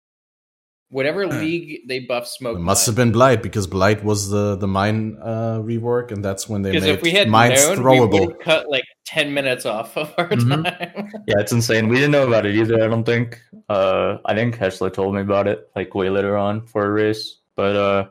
Whatever 0.90 1.26
league 1.26 1.87
they 1.87 2.00
buffed 2.00 2.29
Smoke 2.29 2.52
It 2.56 2.61
Mine. 2.61 2.64
must 2.64 2.87
have 2.87 2.94
been 2.94 3.12
Blight 3.12 3.43
because 3.43 3.67
Blight 3.67 4.02
was 4.02 4.31
the 4.31 4.56
the 4.56 4.67
mine 4.67 5.19
uh, 5.20 5.58
rework, 5.61 6.12
and 6.12 6.25
that's 6.25 6.49
when 6.49 6.62
they 6.62 6.73
made 6.73 6.82
if 6.85 7.02
we 7.02 7.11
had 7.11 7.29
mines 7.29 7.62
known, 7.67 7.76
throwable. 7.76 8.26
would 8.29 8.40
cut 8.40 8.70
like 8.70 8.85
ten 9.05 9.35
minutes 9.35 9.66
off 9.66 9.97
of 9.99 10.14
our 10.16 10.28
Mhm. 10.30 10.64
time. 10.64 11.11
Yeah, 11.26 11.40
it's 11.40 11.52
insane. 11.52 11.88
We 11.88 11.97
didn't 11.97 12.12
know 12.12 12.26
about 12.26 12.47
it 12.47 12.54
either. 12.54 12.83
I 12.83 12.88
don't 12.88 13.04
think. 13.04 13.38
Uh, 13.68 14.16
I 14.25 14.35
think 14.35 14.57
Heshler 14.57 14.90
told 14.90 15.14
me 15.14 15.21
about 15.21 15.47
it 15.47 15.68
like 15.76 15.95
way 15.95 16.09
later 16.09 16.38
on 16.38 16.66
for 16.66 16.87
a 16.87 16.90
race, 16.90 17.37
but 17.54 17.76
uh, 17.76 18.07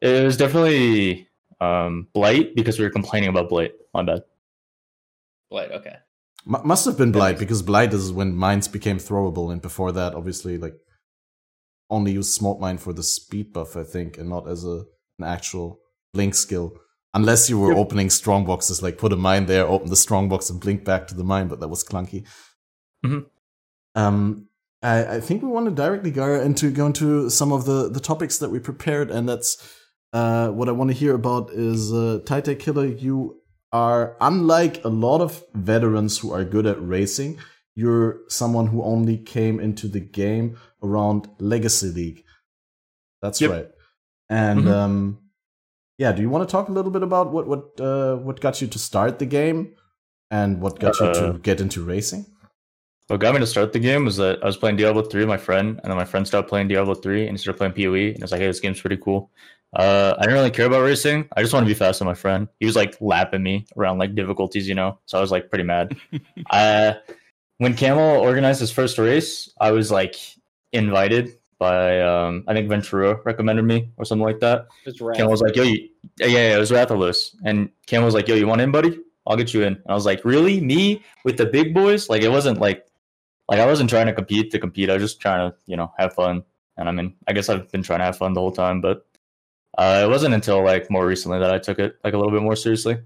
it 0.00 0.22
was 0.22 0.36
definitely 0.36 1.26
um 1.60 2.06
blight 2.12 2.54
because 2.54 2.78
we 2.78 2.84
were 2.84 2.90
complaining 2.92 3.28
about 3.28 3.48
blight. 3.48 3.72
My 3.92 4.04
bad. 4.04 4.22
Blight. 5.50 5.72
okay, 5.72 5.96
M- 6.46 6.62
must 6.64 6.84
have 6.86 6.96
been 6.96 7.10
Blight 7.12 7.38
because 7.38 7.60
Blight 7.60 7.92
is 7.92 8.12
when 8.12 8.34
mines 8.36 8.68
became 8.68 8.98
throwable, 8.98 9.50
and 9.52 9.60
before 9.60 9.90
that, 9.92 10.14
obviously, 10.14 10.58
like 10.58 10.74
only 11.96 12.12
use 12.20 12.34
smoke 12.34 12.58
mine 12.60 12.78
for 12.78 12.92
the 12.92 13.02
speed 13.02 13.52
buff, 13.52 13.76
I 13.76 13.84
think, 13.94 14.18
and 14.18 14.28
not 14.28 14.44
as 14.48 14.64
a 14.64 14.76
an 15.18 15.24
actual 15.36 15.68
blink 16.14 16.34
skill. 16.34 16.66
Unless 17.14 17.50
you 17.50 17.58
were 17.60 17.72
Yep. 17.72 17.78
opening 17.82 18.10
strong 18.10 18.42
boxes, 18.46 18.82
like 18.82 18.96
put 18.98 19.12
a 19.12 19.16
mine 19.28 19.44
there, 19.46 19.66
open 19.74 19.88
the 19.90 19.96
strong 20.06 20.28
box, 20.32 20.50
and 20.50 20.58
blink 20.60 20.80
back 20.84 21.06
to 21.08 21.14
the 21.14 21.24
mine, 21.32 21.46
but 21.48 21.60
that 21.60 21.68
was 21.74 21.84
clunky. 21.84 22.20
Mhm. 23.04 23.26
Um, 23.94 24.46
I, 24.82 25.16
I 25.16 25.20
think 25.20 25.42
we 25.42 25.48
want 25.48 25.66
to 25.66 25.74
directly 25.84 26.10
go 26.10 26.40
into 26.48 26.70
go 26.70 26.86
into 26.86 27.28
some 27.30 27.52
of 27.52 27.64
the 27.66 27.88
the 27.96 28.00
topics 28.00 28.38
that 28.38 28.50
we 28.50 28.58
prepared, 28.58 29.10
and 29.10 29.28
that's 29.28 29.50
uh, 30.12 30.48
what 30.58 30.68
I 30.68 30.72
want 30.72 30.90
to 30.90 30.96
hear 31.02 31.14
about 31.14 31.50
is 31.52 31.92
uh, 31.92 32.20
Tai 32.26 32.40
Tai 32.46 32.54
Killer. 32.54 32.86
You 32.86 33.36
are 33.72 34.16
unlike 34.20 34.84
a 34.84 34.88
lot 34.88 35.20
of 35.20 35.44
veterans 35.54 36.18
who 36.18 36.32
are 36.32 36.44
good 36.44 36.66
at 36.66 36.78
racing. 36.96 37.38
You're 37.74 38.20
someone 38.28 38.66
who 38.72 38.82
only 38.82 39.16
came 39.16 39.56
into 39.60 39.88
the 39.88 40.00
game 40.00 40.56
around 40.82 41.28
Legacy 41.38 41.88
League. 41.88 42.24
That's 43.20 43.40
Yep. 43.40 43.50
right. 43.50 43.68
And 44.28 44.64
Mhm. 44.64 44.72
um, 44.72 45.18
yeah, 45.98 46.12
do 46.12 46.22
you 46.22 46.28
want 46.30 46.48
to 46.48 46.50
talk 46.50 46.68
a 46.68 46.72
little 46.72 46.90
bit 46.90 47.02
about 47.02 47.32
what 47.32 47.46
what 47.46 47.80
uh, 47.80 48.16
what 48.16 48.40
got 48.40 48.60
you 48.60 48.66
to 48.68 48.78
start 48.78 49.18
the 49.18 49.26
game 49.26 49.74
and 50.30 50.60
what 50.60 50.78
got 50.80 50.98
you 51.00 51.06
Uh, 51.06 51.32
to 51.32 51.38
get 51.38 51.60
into 51.60 51.82
racing? 51.82 52.26
What 53.08 53.20
got 53.20 53.34
me 53.34 53.40
to 53.40 53.46
start 53.46 53.72
the 53.72 53.78
game 53.78 54.04
was 54.06 54.16
that 54.16 54.42
I 54.42 54.46
was 54.46 54.56
playing 54.56 54.76
Diablo 54.76 55.02
3 55.02 55.20
with 55.20 55.28
my 55.28 55.36
friend, 55.36 55.78
and 55.82 55.90
then 55.90 55.96
my 55.96 56.04
friend 56.04 56.26
stopped 56.26 56.48
playing 56.48 56.68
Diablo 56.68 56.94
3 56.94 57.26
and 57.26 57.36
he 57.36 57.38
started 57.42 57.58
playing 57.58 57.74
PoE. 57.74 58.14
And 58.14 58.22
I 58.22 58.24
was 58.24 58.32
like, 58.32 58.40
hey, 58.40 58.46
this 58.46 58.60
game's 58.60 58.80
pretty 58.80 58.96
cool. 58.96 59.30
Uh, 59.74 60.14
I 60.18 60.22
didn't 60.22 60.34
really 60.34 60.50
care 60.50 60.66
about 60.66 60.82
racing. 60.82 61.28
I 61.36 61.42
just 61.42 61.52
want 61.52 61.64
to 61.64 61.68
be 61.68 61.74
fast 61.74 62.00
with 62.00 62.06
my 62.06 62.14
friend. 62.14 62.48
He 62.60 62.66
was 62.66 62.76
like 62.76 62.96
lapping 63.00 63.42
me 63.42 63.66
around 63.76 63.98
like 63.98 64.14
difficulties, 64.14 64.68
you 64.68 64.74
know? 64.74 64.98
So 65.06 65.18
I 65.18 65.20
was 65.20 65.30
like 65.30 65.48
pretty 65.50 65.64
mad. 65.64 65.96
uh, 66.50 66.94
when 67.58 67.74
Camel 67.74 68.20
organized 68.20 68.60
his 68.60 68.70
first 68.70 68.98
race, 68.98 69.50
I 69.60 69.72
was 69.72 69.90
like 69.90 70.16
invited 70.72 71.38
by 71.58 72.00
um, 72.00 72.44
I 72.48 72.54
think 72.54 72.68
Ventura 72.68 73.20
recommended 73.24 73.64
me 73.64 73.90
or 73.96 74.04
something 74.04 74.24
like 74.24 74.40
that. 74.40 74.66
It's 74.84 74.98
Cam 75.14 75.30
was 75.30 75.40
like, 75.40 75.54
"Yo, 75.54 75.62
you, 75.62 75.88
yeah, 76.18 76.26
yeah, 76.26 76.56
it 76.56 76.58
was 76.58 76.70
Rathalos," 76.70 77.36
and 77.44 77.70
Cam 77.86 78.02
was 78.02 78.14
like, 78.14 78.26
"Yo, 78.26 78.34
you 78.34 78.48
want 78.48 78.60
in, 78.60 78.72
buddy? 78.72 78.98
I'll 79.26 79.36
get 79.36 79.54
you 79.54 79.62
in." 79.62 79.74
And 79.74 79.86
I 79.88 79.94
was 79.94 80.04
like, 80.04 80.24
"Really? 80.24 80.60
Me 80.60 81.02
with 81.24 81.36
the 81.36 81.46
big 81.46 81.72
boys?" 81.72 82.08
Like 82.08 82.22
it 82.22 82.30
wasn't 82.30 82.58
like 82.58 82.86
like 83.48 83.60
I 83.60 83.66
wasn't 83.66 83.90
trying 83.90 84.06
to 84.06 84.12
compete 84.12 84.50
to 84.50 84.58
compete. 84.58 84.90
I 84.90 84.94
was 84.94 85.02
just 85.02 85.20
trying 85.20 85.50
to 85.50 85.56
you 85.66 85.76
know 85.76 85.92
have 85.98 86.14
fun. 86.14 86.42
And 86.78 86.88
I 86.88 86.92
mean, 86.92 87.14
I 87.28 87.32
guess 87.32 87.48
I've 87.48 87.70
been 87.70 87.82
trying 87.82 88.00
to 88.00 88.06
have 88.06 88.16
fun 88.16 88.32
the 88.32 88.40
whole 88.40 88.50
time, 88.50 88.80
but 88.80 89.06
uh, 89.78 90.02
it 90.04 90.08
wasn't 90.08 90.34
until 90.34 90.64
like 90.64 90.90
more 90.90 91.06
recently 91.06 91.38
that 91.38 91.54
I 91.54 91.58
took 91.58 91.78
it 91.78 91.96
like 92.02 92.14
a 92.14 92.18
little 92.18 92.32
bit 92.32 92.42
more 92.42 92.56
seriously. 92.56 92.98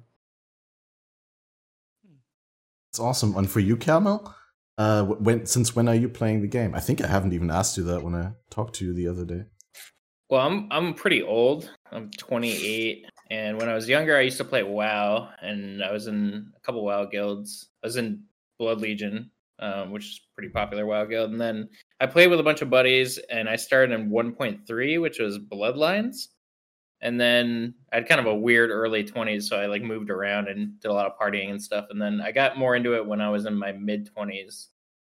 It's 2.91 3.01
awesome. 3.01 3.37
And 3.37 3.51
for 3.51 3.61
you, 3.61 3.77
Camel, 3.77 4.35
uh, 4.79 5.05
when 5.05 5.47
since 5.47 5.75
when 5.75 5.89
are 5.89 5.95
you 5.95 6.09
playing 6.09 6.43
the 6.43 6.49
game? 6.49 6.75
I 6.75 6.81
think 6.81 7.03
I 7.03 7.07
haven't 7.07 7.33
even 7.33 7.51
asked 7.51 7.77
you 7.77 7.85
that 7.85 8.03
when 8.03 8.15
I 8.15 8.33
talked 8.51 8.75
to 8.77 8.85
you 8.85 8.93
the 8.93 9.09
other 9.09 9.25
day. 9.25 9.45
Well, 10.29 10.47
I'm 10.47 10.69
I'm 10.71 10.95
pretty 10.95 11.23
old. 11.23 11.71
I'm 11.93 12.11
28, 12.11 13.07
and 13.31 13.59
when 13.59 13.69
I 13.69 13.75
was 13.75 13.89
younger, 13.89 14.17
I 14.17 14.23
used 14.23 14.39
to 14.39 14.45
play 14.45 14.63
WoW, 14.63 15.29
and 15.41 15.83
I 15.83 15.93
was 15.93 16.09
in 16.09 16.53
a 16.57 16.61
couple 16.61 16.85
WoW 16.85 17.05
guilds. 17.07 17.69
I 17.83 17.87
was 17.87 17.97
in 17.97 18.25
Blood 18.59 18.81
Legion, 18.81 19.31
um, 19.61 19.93
which 19.93 20.05
is 20.05 20.21
pretty 20.35 20.51
popular 20.51 20.85
WoW 20.85 21.05
guild, 21.05 21.31
and 21.31 21.41
then 21.41 21.69
I 22.01 22.07
played 22.07 22.29
with 22.29 22.41
a 22.41 22.43
bunch 22.43 22.61
of 22.61 22.71
buddies, 22.71 23.19
and 23.31 23.49
I 23.49 23.57
started 23.57 23.99
in 23.99 24.11
1.3, 24.11 25.01
which 25.01 25.21
was 25.21 25.39
Bloodlines, 25.39 26.29
and 27.01 27.21
then 27.21 27.75
I 27.93 27.97
had 27.97 28.09
kind 28.09 28.21
of 28.21 28.27
a 28.27 28.35
weird 28.35 28.71
early 28.71 29.05
20s, 29.05 29.45
so 29.45 29.59
I 29.59 29.67
like 29.67 29.83
moved 29.83 30.11
around 30.11 30.49
and 30.49 30.79
did 30.81 30.91
a 30.91 30.95
lot 30.95 31.07
of 31.07 31.19
partying 31.19 31.51
and 31.51 31.63
stuff, 31.63 31.87
and 31.91 32.01
then 32.01 32.21
I 32.21 32.33
got 32.33 32.59
more 32.59 32.77
into 32.77 32.95
it 32.95 33.07
when 33.07 33.21
I 33.21 33.31
was 33.31 33.47
in 33.47 33.55
my 33.55 33.73
mid 33.73 34.11
20s, 34.15 34.69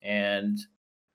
and 0.02 0.58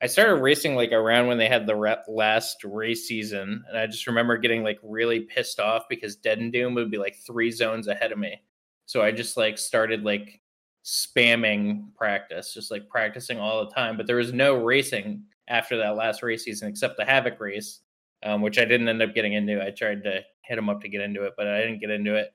I 0.02 0.06
started 0.06 0.42
racing 0.42 0.74
like 0.74 0.90
around 0.90 1.28
when 1.28 1.38
they 1.38 1.48
had 1.48 1.66
the 1.66 2.00
last 2.08 2.64
race 2.64 3.06
season, 3.06 3.64
and 3.68 3.78
I 3.78 3.86
just 3.86 4.06
remember 4.06 4.36
getting 4.36 4.64
like 4.64 4.78
really 4.82 5.20
pissed 5.20 5.60
off 5.60 5.84
because 5.88 6.16
Dead 6.16 6.38
and 6.38 6.52
Doom 6.52 6.74
would 6.74 6.90
be 6.90 6.98
like 6.98 7.16
three 7.24 7.50
zones 7.50 7.86
ahead 7.86 8.10
of 8.10 8.18
me. 8.18 8.42
So 8.86 9.02
I 9.02 9.12
just 9.12 9.36
like 9.36 9.58
started 9.58 10.02
like 10.02 10.40
spamming 10.84 11.94
practice, 11.94 12.52
just 12.52 12.70
like 12.70 12.88
practicing 12.88 13.38
all 13.38 13.64
the 13.64 13.70
time. 13.70 13.96
But 13.96 14.06
there 14.06 14.16
was 14.16 14.32
no 14.32 14.56
racing 14.56 15.22
after 15.48 15.76
that 15.76 15.96
last 15.96 16.22
race 16.22 16.44
season 16.44 16.68
except 16.68 16.96
the 16.96 17.04
Havoc 17.04 17.38
race, 17.40 17.80
um, 18.24 18.42
which 18.42 18.58
I 18.58 18.64
didn't 18.64 18.88
end 18.88 19.02
up 19.02 19.14
getting 19.14 19.34
into. 19.34 19.64
I 19.64 19.70
tried 19.70 20.02
to 20.04 20.22
hit 20.52 20.58
him 20.58 20.68
up 20.68 20.82
to 20.82 20.88
get 20.88 21.00
into 21.00 21.22
it, 21.24 21.32
but 21.36 21.46
I 21.48 21.62
didn't 21.62 21.80
get 21.80 21.88
into 21.90 22.14
it. 22.14 22.30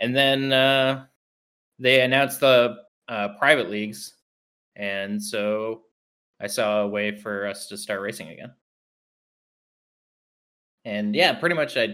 And 0.00 0.16
then 0.16 0.52
uh, 0.52 1.06
they 1.78 2.00
announced 2.02 2.40
the 2.40 2.78
uh, 3.08 3.28
private 3.38 3.70
leagues, 3.70 4.14
and 4.74 5.22
so 5.22 5.82
I 6.40 6.48
saw 6.48 6.82
a 6.82 6.88
way 6.88 7.16
for 7.16 7.46
us 7.46 7.68
to 7.68 7.76
start 7.76 8.00
racing 8.00 8.30
again. 8.30 8.52
And 10.84 11.14
yeah, 11.14 11.34
pretty 11.34 11.54
much 11.54 11.76
I 11.76 11.84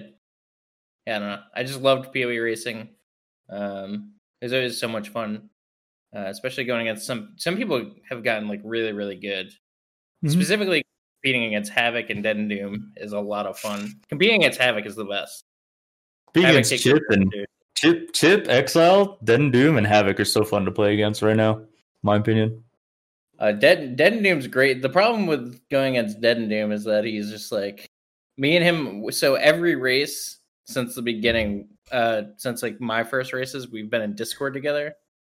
yeah, 1.06 1.16
I 1.16 1.18
don't 1.18 1.28
know. 1.28 1.42
I 1.54 1.62
just 1.64 1.80
loved 1.82 2.12
PoE 2.12 2.38
racing. 2.40 2.88
Um 3.50 4.12
it 4.40 4.46
was 4.46 4.52
always 4.52 4.78
so 4.78 4.88
much 4.88 5.08
fun. 5.10 5.50
Uh, 6.14 6.26
especially 6.28 6.64
going 6.64 6.86
against 6.86 7.06
some 7.06 7.34
some 7.36 7.56
people 7.56 7.92
have 8.08 8.22
gotten 8.24 8.48
like 8.48 8.60
really, 8.64 8.92
really 8.92 9.16
good. 9.16 9.50
Mhm. 10.24 10.30
Specifically 10.30 10.84
competing 11.22 11.44
against 11.46 11.72
Havoc 11.72 12.10
and 12.10 12.22
Dead 12.22 12.36
and 12.36 12.48
Doom 12.48 12.92
is 12.96 13.12
a 13.12 13.20
lot 13.20 13.46
of 13.46 13.58
fun. 13.58 13.92
Competing 14.08 14.36
against 14.42 14.60
Havoc 14.60 14.86
is 14.86 14.96
the 14.96 15.04
best. 15.04 15.45
Havoc 16.42 16.66
against 16.66 16.82
Chip 16.84 17.02
and. 17.10 17.32
Chip, 17.74 18.14
Chip, 18.14 18.48
Exile, 18.48 19.18
Dead 19.22 19.38
and 19.38 19.52
Doom, 19.52 19.76
and 19.76 19.86
Havoc 19.86 20.18
are 20.18 20.24
so 20.24 20.44
fun 20.44 20.64
to 20.64 20.70
play 20.70 20.94
against 20.94 21.20
right 21.20 21.36
now. 21.36 21.60
My 22.02 22.16
opinion. 22.16 22.64
Uh, 23.38 23.52
Dead 23.52 23.96
Dead 23.96 24.14
and 24.14 24.24
Doom's 24.24 24.46
great. 24.46 24.80
The 24.80 24.88
problem 24.88 25.26
with 25.26 25.60
going 25.68 25.98
against 25.98 26.22
Dead 26.22 26.38
and 26.38 26.48
Doom 26.48 26.72
is 26.72 26.84
that 26.84 27.04
he's 27.04 27.30
just 27.30 27.52
like 27.52 27.90
me 28.38 28.56
and 28.56 28.64
him. 28.64 29.10
So 29.12 29.34
every 29.34 29.74
race 29.76 30.38
since 30.64 30.94
the 30.94 31.02
beginning, 31.02 31.68
uh, 31.92 32.22
since 32.38 32.62
like 32.62 32.80
my 32.80 33.04
first 33.04 33.34
races, 33.34 33.70
we've 33.70 33.90
been 33.90 34.02
in 34.02 34.14
Discord 34.14 34.54
together. 34.54 34.94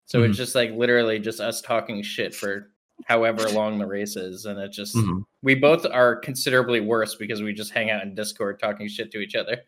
So 0.07 0.21
Mhm. 0.21 0.28
it's 0.28 0.38
just 0.38 0.55
like 0.55 0.71
literally 0.71 1.19
just 1.19 1.40
us 1.40 1.61
talking 1.61 2.02
shit 2.02 2.35
for 2.35 2.71
however 3.05 3.49
long 3.49 3.78
the 3.78 3.87
race 3.87 4.17
is, 4.17 4.47
and 4.47 4.59
it 4.61 4.73
just 4.73 4.95
Mhm. 4.95 5.25
we 5.43 5.55
both 5.57 5.85
are 5.87 6.17
considerably 6.17 6.81
worse 6.81 7.17
because 7.17 7.43
we 7.43 7.52
just 7.52 7.73
hang 7.73 7.90
out 7.90 8.05
in 8.05 8.14
Discord 8.14 8.61
talking 8.61 8.87
shit 8.88 9.11
to 9.11 9.19
each 9.19 9.35
other. 9.35 9.61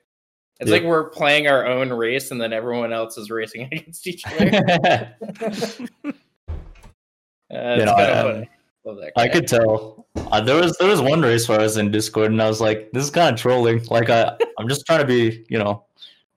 It's 0.61 0.69
Yeah. 0.71 0.77
like 0.77 0.85
we're 0.85 1.11
playing 1.11 1.49
our 1.49 1.67
own 1.67 1.91
race, 1.93 2.31
and 2.31 2.41
then 2.41 2.53
everyone 2.53 2.93
else 2.93 3.17
is 3.19 3.31
racing 3.31 3.63
against 3.73 4.07
each 4.07 4.25
other. 4.27 5.17
Uh, 7.53 7.75
it's 7.79 7.85
know, 7.85 7.95
kind 7.97 8.11
I- 8.13 8.23
funny. 8.23 8.51
Love 8.85 8.97
that 8.99 9.13
I 9.17 9.29
could 9.29 9.47
tell. 9.49 10.07
Uh, 10.33 10.41
there 10.41 10.55
was 10.59 10.75
there 10.79 10.89
was 10.89 11.03
one 11.03 11.21
race 11.21 11.49
where 11.49 11.59
I 11.61 11.65
was 11.65 11.77
in 11.77 11.91
Discord 11.91 12.31
and 12.31 12.41
I 12.41 12.47
was 12.49 12.61
like, 12.63 12.91
"This 12.93 13.05
is 13.05 13.11
kind 13.11 13.35
of 13.35 13.39
trolling." 13.41 13.85
Like 13.91 14.09
I 14.09 14.37
I'm 14.57 14.69
just 14.69 14.87
trying 14.87 15.01
to 15.01 15.07
be 15.07 15.45
you 15.51 15.59
know 15.59 15.85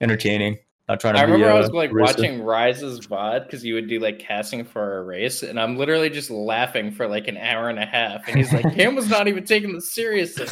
entertaining, 0.01 0.57
not 0.89 0.99
trying 0.99 1.13
to. 1.13 1.21
I 1.21 1.25
be, 1.25 1.31
remember 1.33 1.53
I 1.53 1.57
uh, 1.57 1.61
was 1.61 1.69
like 1.71 1.91
racist. 1.91 2.01
watching 2.17 2.41
Rise's 2.43 2.99
VOD 3.07 3.45
because 3.45 3.63
you 3.63 3.75
would 3.75 3.87
do 3.87 3.99
like 3.99 4.19
casting 4.19 4.65
for 4.65 4.97
a 4.97 5.03
race, 5.03 5.43
and 5.43 5.57
I'm 5.57 5.77
literally 5.77 6.09
just 6.09 6.29
laughing 6.31 6.91
for 6.91 7.07
like 7.07 7.27
an 7.29 7.37
hour 7.37 7.69
and 7.69 7.79
a 7.79 7.85
half. 7.85 8.27
And 8.27 8.35
he's 8.35 8.51
like, 8.51 8.75
Cam 8.75 8.95
was 8.95 9.07
not 9.09 9.27
even 9.29 9.45
taking 9.45 9.71
this 9.71 9.91
seriously. 9.93 10.47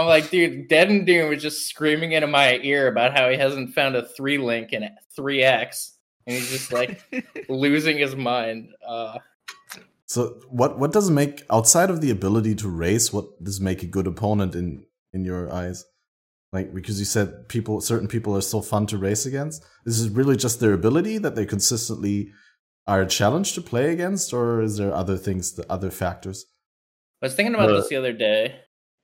I'm 0.00 0.06
like, 0.06 0.30
dude, 0.30 0.68
Dead 0.68 0.88
and 0.88 1.06
Doom 1.06 1.28
was 1.28 1.42
just 1.42 1.68
screaming 1.68 2.12
into 2.12 2.26
my 2.26 2.58
ear 2.62 2.88
about 2.88 3.16
how 3.16 3.28
he 3.30 3.36
hasn't 3.36 3.74
found 3.74 3.94
a 3.96 4.06
three 4.08 4.38
link 4.38 4.72
in 4.72 4.88
3x. 5.18 5.90
And 6.26 6.36
he's 6.36 6.50
just 6.50 6.72
like 6.72 7.02
losing 7.48 7.98
his 7.98 8.16
mind. 8.16 8.70
Uh, 8.86 9.18
So 10.06 10.40
what 10.50 10.78
what 10.78 10.92
does 10.92 11.08
make 11.10 11.44
outside 11.50 11.90
of 11.90 12.00
the 12.00 12.10
ability 12.10 12.54
to 12.56 12.68
race? 12.68 13.12
What 13.12 13.26
does 13.44 13.60
make 13.60 13.82
a 13.82 13.86
good 13.86 14.06
opponent 14.06 14.54
in 14.54 14.84
in 15.12 15.24
your 15.24 15.52
eyes? 15.52 15.84
Like 16.52 16.74
because 16.74 16.98
you 16.98 17.06
said 17.06 17.48
people, 17.48 17.80
certain 17.80 18.08
people 18.08 18.36
are 18.36 18.42
so 18.42 18.60
fun 18.60 18.86
to 18.86 18.98
race 18.98 19.24
against. 19.24 19.64
Is 19.86 20.04
it 20.04 20.12
really 20.12 20.36
just 20.36 20.58
their 20.58 20.72
ability 20.72 21.18
that 21.18 21.36
they 21.36 21.46
consistently 21.46 22.32
are 22.86 23.02
a 23.02 23.06
challenge 23.06 23.52
to 23.54 23.60
play 23.60 23.92
against, 23.92 24.32
or 24.32 24.60
is 24.62 24.76
there 24.78 24.92
other 24.92 25.16
things, 25.16 25.52
the 25.54 25.64
other 25.70 25.90
factors? 25.90 26.46
I 27.22 27.26
was 27.26 27.34
thinking 27.36 27.54
about 27.54 27.70
Uh, 27.70 27.76
this 27.76 27.88
the 27.88 27.96
other 28.02 28.12
day, 28.12 28.40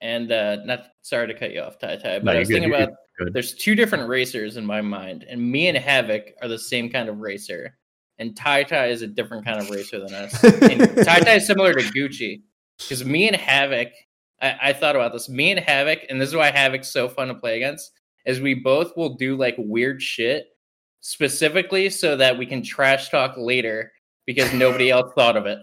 and 0.01 0.31
uh, 0.33 0.57
not 0.65 0.85
sorry 1.03 1.27
to 1.29 1.35
cut 1.35 1.53
you 1.53 1.61
off, 1.61 1.79
Tai 1.79 1.97
Tai, 1.97 2.19
but 2.21 2.25
No, 2.25 2.33
I 2.33 2.39
was 2.41 2.49
good, 2.49 2.55
thinking 2.63 2.75
about 2.75 2.91
good. 3.19 3.33
there's 3.33 3.55
two 3.55 3.75
different 3.75 4.09
racers 4.09 4.57
in 4.57 4.65
my 4.67 4.81
mind, 4.81 5.25
and 5.29 5.41
me 5.41 5.69
and 5.69 5.77
Havoc 5.79 6.33
are 6.43 6.49
the 6.49 6.59
same 6.59 6.91
kind 6.91 7.09
of 7.09 7.19
racer, 7.19 7.77
and 8.19 8.37
Tai 8.37 8.65
Tai 8.65 8.87
is 8.87 9.03
a 9.03 9.07
different 9.07 9.45
kind 9.45 9.59
of 9.61 9.71
racer 9.71 9.99
than 9.99 10.13
us. 10.15 10.45
and 10.45 10.81
Tai 11.05 11.21
Tai 11.21 11.35
is 11.35 11.47
similar 11.49 11.73
to 11.73 11.81
Gucci 11.93 12.43
because 12.79 13.05
me 13.05 13.27
and 13.27 13.37
Havoc, 13.37 13.89
I, 14.43 14.57
I 14.65 14.73
thought 14.73 14.97
about 14.97 15.13
this. 15.13 15.29
Me 15.29 15.51
and 15.51 15.61
Havoc, 15.61 16.01
and 16.11 16.21
this 16.21 16.29
is 16.31 16.35
why 16.37 16.51
Havoc's 16.51 16.89
so 16.89 17.09
fun 17.09 17.29
to 17.29 17.35
play 17.35 17.57
against, 17.57 17.91
is 18.27 18.41
we 18.41 18.55
both 18.55 18.97
will 18.97 19.15
do 19.17 19.37
like 19.37 19.55
weird 19.59 20.03
shit 20.03 20.47
specifically 21.01 21.89
so 21.89 22.17
that 22.17 22.37
we 22.37 22.45
can 22.47 22.63
trash 22.63 23.09
talk 23.09 23.35
later 23.37 23.93
because 24.27 24.53
nobody 24.53 24.91
else 24.91 25.13
thought 25.17 25.37
of 25.37 25.47
it. 25.47 25.59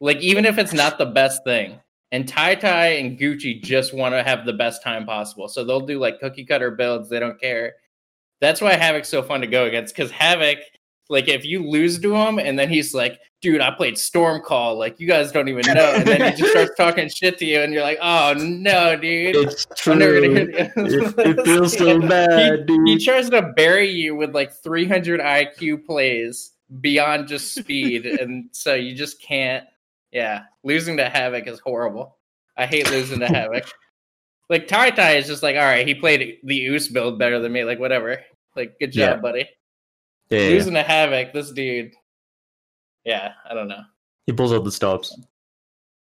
Like 0.00 0.18
even 0.18 0.44
if 0.44 0.58
it's 0.58 0.72
not 0.72 0.98
the 0.98 1.06
best 1.06 1.44
thing. 1.44 1.78
And 2.16 2.26
Tai 2.26 2.54
Tai 2.54 2.86
and 2.86 3.18
Gucci 3.18 3.62
just 3.62 3.92
want 3.92 4.14
to 4.14 4.22
have 4.22 4.46
the 4.46 4.54
best 4.54 4.82
time 4.82 5.04
possible. 5.04 5.48
So 5.48 5.64
they'll 5.64 5.84
do 5.84 5.98
like 5.98 6.18
cookie 6.18 6.46
cutter 6.46 6.70
builds. 6.70 7.10
They 7.10 7.20
don't 7.20 7.38
care. 7.38 7.74
That's 8.40 8.62
why 8.62 8.72
Havoc's 8.72 9.10
so 9.10 9.22
fun 9.22 9.42
to 9.42 9.46
go 9.46 9.66
against. 9.66 9.94
Because 9.94 10.10
Havoc, 10.10 10.56
like 11.10 11.28
if 11.28 11.44
you 11.44 11.68
lose 11.68 11.98
to 11.98 12.14
him 12.14 12.38
and 12.38 12.58
then 12.58 12.70
he's 12.70 12.94
like, 12.94 13.20
dude, 13.42 13.60
I 13.60 13.70
played 13.70 13.98
Storm 13.98 14.40
Call. 14.40 14.78
Like 14.78 14.98
you 14.98 15.06
guys 15.06 15.30
don't 15.30 15.50
even 15.50 15.66
know. 15.74 15.92
And 15.94 16.06
then 16.06 16.32
he 16.32 16.40
just 16.40 16.52
starts 16.52 16.74
talking 16.74 17.10
shit 17.10 17.36
to 17.36 17.44
you 17.44 17.60
and 17.60 17.70
you're 17.70 17.82
like, 17.82 17.98
oh 18.00 18.32
no, 18.38 18.96
dude. 18.96 19.36
It's 19.36 19.66
true. 19.76 19.92
it, 20.00 20.72
it 20.74 21.44
feels 21.44 21.76
so 21.76 22.00
bad, 22.08 22.64
dude. 22.64 22.88
he 22.88 23.04
tries 23.04 23.28
to 23.28 23.42
bury 23.42 23.90
you 23.90 24.16
with 24.16 24.34
like 24.34 24.54
300 24.54 25.20
IQ 25.20 25.84
plays 25.84 26.52
beyond 26.80 27.28
just 27.28 27.54
speed, 27.54 28.06
and 28.06 28.48
so 28.52 28.72
you 28.72 28.94
just 28.94 29.20
can't. 29.20 29.66
Yeah, 30.16 30.44
losing 30.64 30.96
to 30.96 31.10
Havoc 31.10 31.46
is 31.46 31.60
horrible. 31.60 32.16
I 32.56 32.64
hate 32.64 32.90
losing 32.90 33.20
to 33.20 33.26
Havoc. 33.28 33.64
Like 34.48 34.68
Tai 34.68 34.90
Tai 34.90 35.10
is 35.16 35.26
just 35.26 35.42
like, 35.42 35.56
all 35.56 35.62
right, 35.64 35.84
he 35.84 35.92
played 35.96 36.38
the 36.44 36.66
Oos 36.68 36.86
build 36.88 37.18
better 37.18 37.40
than 37.40 37.52
me. 37.52 37.64
Like 37.64 37.80
whatever. 37.80 38.20
Like 38.54 38.78
good 38.78 38.92
job, 38.92 39.16
Yeah. 39.16 39.20
buddy. 39.20 39.48
yeah, 40.30 40.38
yeah, 40.38 40.44
yeah. 40.44 40.54
Losing 40.54 40.74
to 40.74 40.82
Havoc, 40.84 41.32
this 41.32 41.50
dude. 41.50 41.90
Yeah, 43.04 43.32
I 43.50 43.54
don't 43.54 43.66
know. 43.66 43.82
He 44.26 44.32
pulls 44.32 44.52
out 44.52 44.62
the 44.62 44.70
stops. 44.70 45.14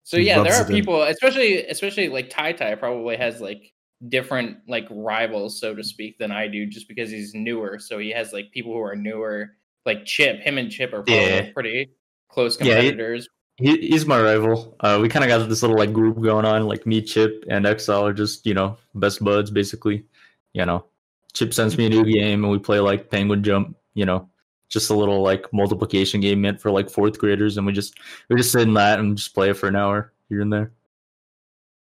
So 0.03 0.17
He 0.17 0.27
yeah, 0.27 0.43
there 0.43 0.53
are 0.53 0.61
it 0.61 0.69
in. 0.69 0.75
people, 0.75 1.01
especially 1.01 1.65
especially 1.65 2.09
like 2.09 2.29
Tai 2.29 2.51
Tai 2.53 2.75
probably 2.75 3.17
has 3.17 3.41
like 3.41 3.73
different 4.07 4.57
like 4.67 4.85
rivals, 4.91 5.59
so 5.59 5.73
to 5.73 5.83
speak, 5.83 6.19
than 6.19 6.31
I 6.31 6.47
do, 6.47 6.67
just 6.67 6.87
because 6.87 7.09
he's 7.09 7.33
newer. 7.33 7.79
So 7.79 7.97
he 7.97 8.11
has 8.11 8.33
like 8.33 8.51
people 8.51 8.71
who 8.71 8.81
are 8.81 8.95
newer, 8.95 9.49
like 9.85 10.05
Chip. 10.05 10.41
Him 10.41 10.59
and 10.59 10.69
Chip 10.71 10.93
are 10.93 11.01
probably 11.01 11.15
Yeah. 11.25 11.51
pretty 11.53 11.89
close 12.29 12.55
competitors. 12.55 13.27
He, 13.57 13.75
he's 13.87 14.05
my 14.05 14.21
rival. 14.21 14.75
Uh, 14.79 14.99
we 15.01 15.09
kind 15.09 15.25
of 15.25 15.29
got 15.29 15.49
this 15.49 15.63
little 15.63 15.77
like 15.77 15.91
group 15.91 16.21
going 16.21 16.45
on. 16.45 16.67
Like 16.67 16.85
me, 16.85 17.01
Chip, 17.01 17.43
and 17.49 17.65
Exile 17.65 18.05
are 18.05 18.13
just 18.13 18.45
you 18.45 18.53
know 18.53 18.77
best 18.95 19.23
buds 19.23 19.49
basically. 19.49 20.05
You 20.53 20.65
know, 20.65 20.85
Chip 21.33 21.53
sends 21.53 21.77
me 21.77 21.87
a 21.87 21.89
new 21.89 22.05
game 22.05 22.43
and 22.43 22.51
we 22.51 22.59
play 22.59 22.79
like 22.79 23.09
Penguin 23.09 23.43
Jump. 23.43 23.75
You 23.95 24.05
know, 24.05 24.29
just 24.69 24.91
a 24.91 24.95
little 24.95 25.21
like 25.21 25.51
multiplication 25.51 26.21
game 26.21 26.41
meant 26.41 26.61
for 26.61 26.69
like 26.69 26.89
fourth 26.89 27.17
graders, 27.17 27.57
and 27.57 27.65
we 27.65 27.73
just 27.73 27.95
we 28.29 28.35
just 28.35 28.51
sit 28.51 28.61
in 28.61 28.73
that 28.75 28.99
and 28.99 29.17
just 29.17 29.33
play 29.33 29.49
it 29.49 29.55
for 29.55 29.67
an 29.67 29.75
hour 29.75 30.13
here 30.29 30.41
and 30.41 30.53
there. 30.53 30.71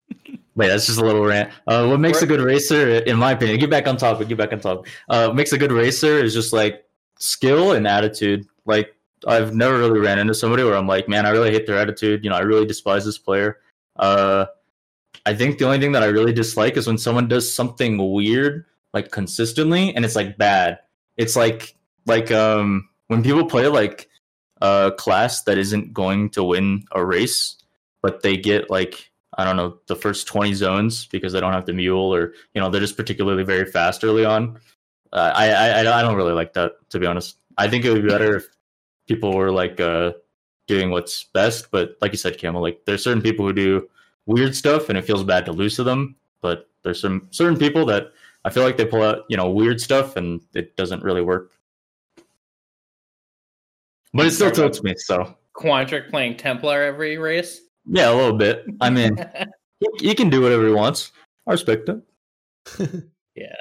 Wait, 0.55 0.67
that's 0.67 0.87
just 0.87 0.99
a 0.99 1.05
little 1.05 1.23
rant. 1.23 1.51
Uh, 1.67 1.87
what 1.87 1.99
makes 1.99 2.21
a 2.21 2.25
good 2.27 2.41
racer, 2.41 2.89
in 2.89 3.17
my 3.17 3.31
opinion, 3.31 3.59
get 3.59 3.69
back 3.69 3.87
on 3.87 3.95
topic, 3.95 4.27
get 4.27 4.37
back 4.37 4.51
on 4.51 4.59
topic. 4.59 4.91
Uh, 5.07 5.27
what 5.27 5.35
makes 5.35 5.53
a 5.53 5.57
good 5.57 5.71
racer 5.71 6.17
is 6.17 6.33
just 6.33 6.51
like 6.51 6.83
skill 7.17 7.73
and 7.73 7.87
attitude. 7.87 8.45
Like 8.65 8.93
I've 9.27 9.53
never 9.53 9.77
really 9.77 9.99
ran 9.99 10.19
into 10.19 10.33
somebody 10.33 10.63
where 10.63 10.75
I'm 10.75 10.87
like, 10.87 11.09
man, 11.09 11.25
I 11.25 11.29
really 11.29 11.51
hate 11.51 11.67
their 11.67 11.77
attitude. 11.77 12.23
You 12.23 12.29
know, 12.29 12.35
I 12.35 12.41
really 12.41 12.65
despise 12.65 13.05
this 13.05 13.17
player. 13.17 13.59
Uh, 13.97 14.45
I 15.25 15.33
think 15.33 15.57
the 15.57 15.65
only 15.65 15.79
thing 15.79 15.91
that 15.91 16.03
I 16.03 16.07
really 16.07 16.33
dislike 16.33 16.77
is 16.77 16.87
when 16.87 16.97
someone 16.97 17.27
does 17.27 17.53
something 17.53 18.13
weird, 18.13 18.65
like 18.93 19.11
consistently, 19.11 19.93
and 19.95 20.05
it's 20.05 20.15
like 20.15 20.37
bad. 20.37 20.79
It's 21.17 21.35
like 21.35 21.75
like 22.05 22.31
um 22.31 22.89
when 23.07 23.23
people 23.23 23.45
play 23.45 23.67
like 23.67 24.09
a 24.61 24.91
class 24.97 25.43
that 25.43 25.57
isn't 25.57 25.93
going 25.93 26.29
to 26.31 26.43
win 26.43 26.85
a 26.93 27.03
race, 27.03 27.57
but 28.01 28.23
they 28.23 28.37
get 28.37 28.69
like 28.69 29.11
I 29.37 29.43
don't 29.43 29.57
know 29.57 29.77
the 29.87 29.95
first 29.95 30.27
twenty 30.27 30.53
zones 30.53 31.05
because 31.07 31.33
they 31.33 31.39
don't 31.39 31.53
have 31.53 31.65
the 31.65 31.73
mule 31.73 32.13
or 32.13 32.33
you 32.53 32.61
know 32.61 32.69
they're 32.69 32.81
just 32.81 32.97
particularly 32.97 33.43
very 33.43 33.65
fast 33.65 34.03
early 34.03 34.25
on. 34.25 34.59
Uh, 35.11 35.31
I, 35.35 35.49
I 35.49 35.99
I 35.99 36.01
don't 36.01 36.15
really 36.15 36.33
like 36.33 36.53
that 36.53 36.73
to 36.91 36.99
be 36.99 37.05
honest. 37.05 37.37
I 37.57 37.67
think 37.67 37.83
it 37.83 37.91
would 37.91 38.03
be 38.03 38.09
better 38.09 38.37
if 38.37 38.47
people 39.09 39.35
were 39.35 39.51
like 39.51 39.81
uh 39.81 40.13
doing 40.67 40.91
what's 40.91 41.25
best. 41.33 41.71
But 41.71 41.97
like 41.99 42.13
you 42.13 42.17
said, 42.17 42.37
Camel, 42.37 42.61
like 42.61 42.79
there's 42.85 43.03
certain 43.03 43.21
people 43.21 43.45
who 43.45 43.51
do 43.51 43.89
weird 44.27 44.55
stuff 44.55 44.87
and 44.87 44.97
it 44.97 45.03
feels 45.03 45.23
bad 45.23 45.45
to 45.47 45.51
lose 45.51 45.75
to 45.75 45.83
them. 45.83 46.15
But 46.41 46.69
there's 46.83 47.01
some 47.01 47.27
certain 47.31 47.57
people 47.57 47.85
that 47.87 48.13
I 48.45 48.51
feel 48.51 48.63
like 48.63 48.77
they 48.77 48.85
pull 48.85 49.01
out, 49.01 49.25
you 49.27 49.35
know, 49.35 49.49
weird 49.49 49.81
stuff 49.81 50.15
and 50.15 50.39
it 50.53 50.77
doesn't 50.77 51.03
really 51.03 51.23
work. 51.23 51.51
But 54.13 54.27
it 54.27 54.31
still 54.31 54.51
tilts 54.51 54.81
me, 54.81 54.95
so 54.97 55.35
Quantric 55.55 56.09
playing 56.09 56.37
Templar 56.37 56.81
every 56.81 57.17
race. 57.17 57.61
yeah, 57.85 58.11
a 58.11 58.15
little 58.15 58.37
bit. 58.37 58.65
I 58.81 58.89
mean, 58.89 59.17
he, 59.99 60.15
can 60.15 60.29
do 60.31 60.41
whatever 60.41 60.67
he 60.67 60.73
wants. 60.73 61.11
I 61.45 61.51
respect 61.51 61.89
it. 61.89 63.03
yeah. 63.35 63.55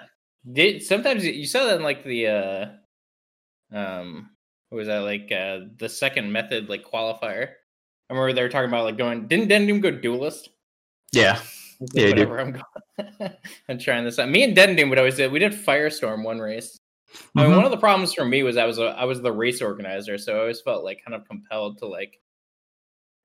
Did 0.51 0.83
sometimes 0.83 1.27
you 1.27 1.47
saw 1.47 1.65
that 1.67 1.77
in 1.77 1.83
like 1.83 2.05
the 2.05 2.27
uh 2.27 3.77
um 3.77 4.31
what 4.69 4.79
was 4.79 4.89
that 4.89 4.99
like 4.99 5.31
uh 5.33 5.61
the 5.79 5.89
second 5.89 6.31
method 6.33 6.69
like 6.69 6.85
qualifier? 6.85 7.49
I 8.11 8.15
remember 8.15 8.33
they 8.33 8.43
were 8.43 8.49
talking 8.49 8.69
about 8.69 8.85
like 8.85 8.99
going 8.99 9.27
didn't 9.27 9.49
Dendim 9.49 9.81
go 9.81 9.91
duelist? 9.91 10.51
Yeah, 11.13 11.41
Yeah, 11.95 12.09
whatever 12.11 12.41
I'm 12.41 12.53
going. 12.53 13.33
I'm 13.69 13.79
trying 13.79 14.05
this 14.05 14.19
out. 14.19 14.29
Me 14.29 14.43
and 14.43 14.57
Dendim 14.57 14.89
would 14.91 14.99
always 14.99 15.17
do 15.17 15.31
we 15.31 15.39
did 15.39 15.53
Firestorm 15.53 16.25
one 16.25 16.39
race. 16.39 16.77
I 17.37 17.43
mean, 17.43 17.53
Mhm. 17.53 17.57
one 17.57 17.65
of 17.65 17.71
the 17.71 17.79
problems 17.79 18.13
for 18.13 18.25
me 18.27 18.43
was 18.43 18.57
I 18.59 18.67
was 18.67 18.79
a, 18.79 18.89
I 18.89 19.05
was 19.05 19.23
the 19.23 19.33
race 19.33 19.63
organizer, 19.63 20.19
so 20.19 20.37
I 20.37 20.41
always 20.41 20.61
felt 20.61 20.85
like 20.85 21.03
kind 21.05 21.15
of 21.15 21.27
compelled 21.27 21.79
to 21.79 21.87
like 21.87 22.21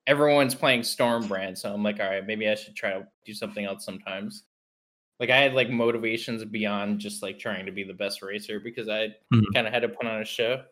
everyone's 0.08 0.56
playing 0.56 0.82
Stormbrand, 0.82 1.58
so 1.58 1.74
I'm 1.74 1.84
like, 1.84 2.00
all 2.00 2.06
right, 2.08 2.26
maybe 2.26 2.48
I 2.50 2.56
should 2.56 2.76
try 2.76 2.92
to 2.92 3.08
do 3.26 3.34
something 3.34 3.66
else 3.66 3.86
sometimes. 3.86 4.44
Like 5.20 5.30
I 5.30 5.38
had 5.38 5.54
like 5.54 5.70
motivations 5.70 6.44
beyond 6.46 7.00
just 7.00 7.22
like 7.24 7.40
trying 7.40 7.66
to 7.66 7.72
be 7.72 7.84
the 7.84 7.94
best 7.94 8.22
racer 8.22 8.60
because 8.60 8.90
I 8.90 9.16
Mhm. 9.34 9.44
kind 9.54 9.68
of 9.68 9.74
had 9.74 9.82
to 9.84 9.90
put 9.90 10.06
on 10.08 10.22
a 10.22 10.26
show. 10.26 10.64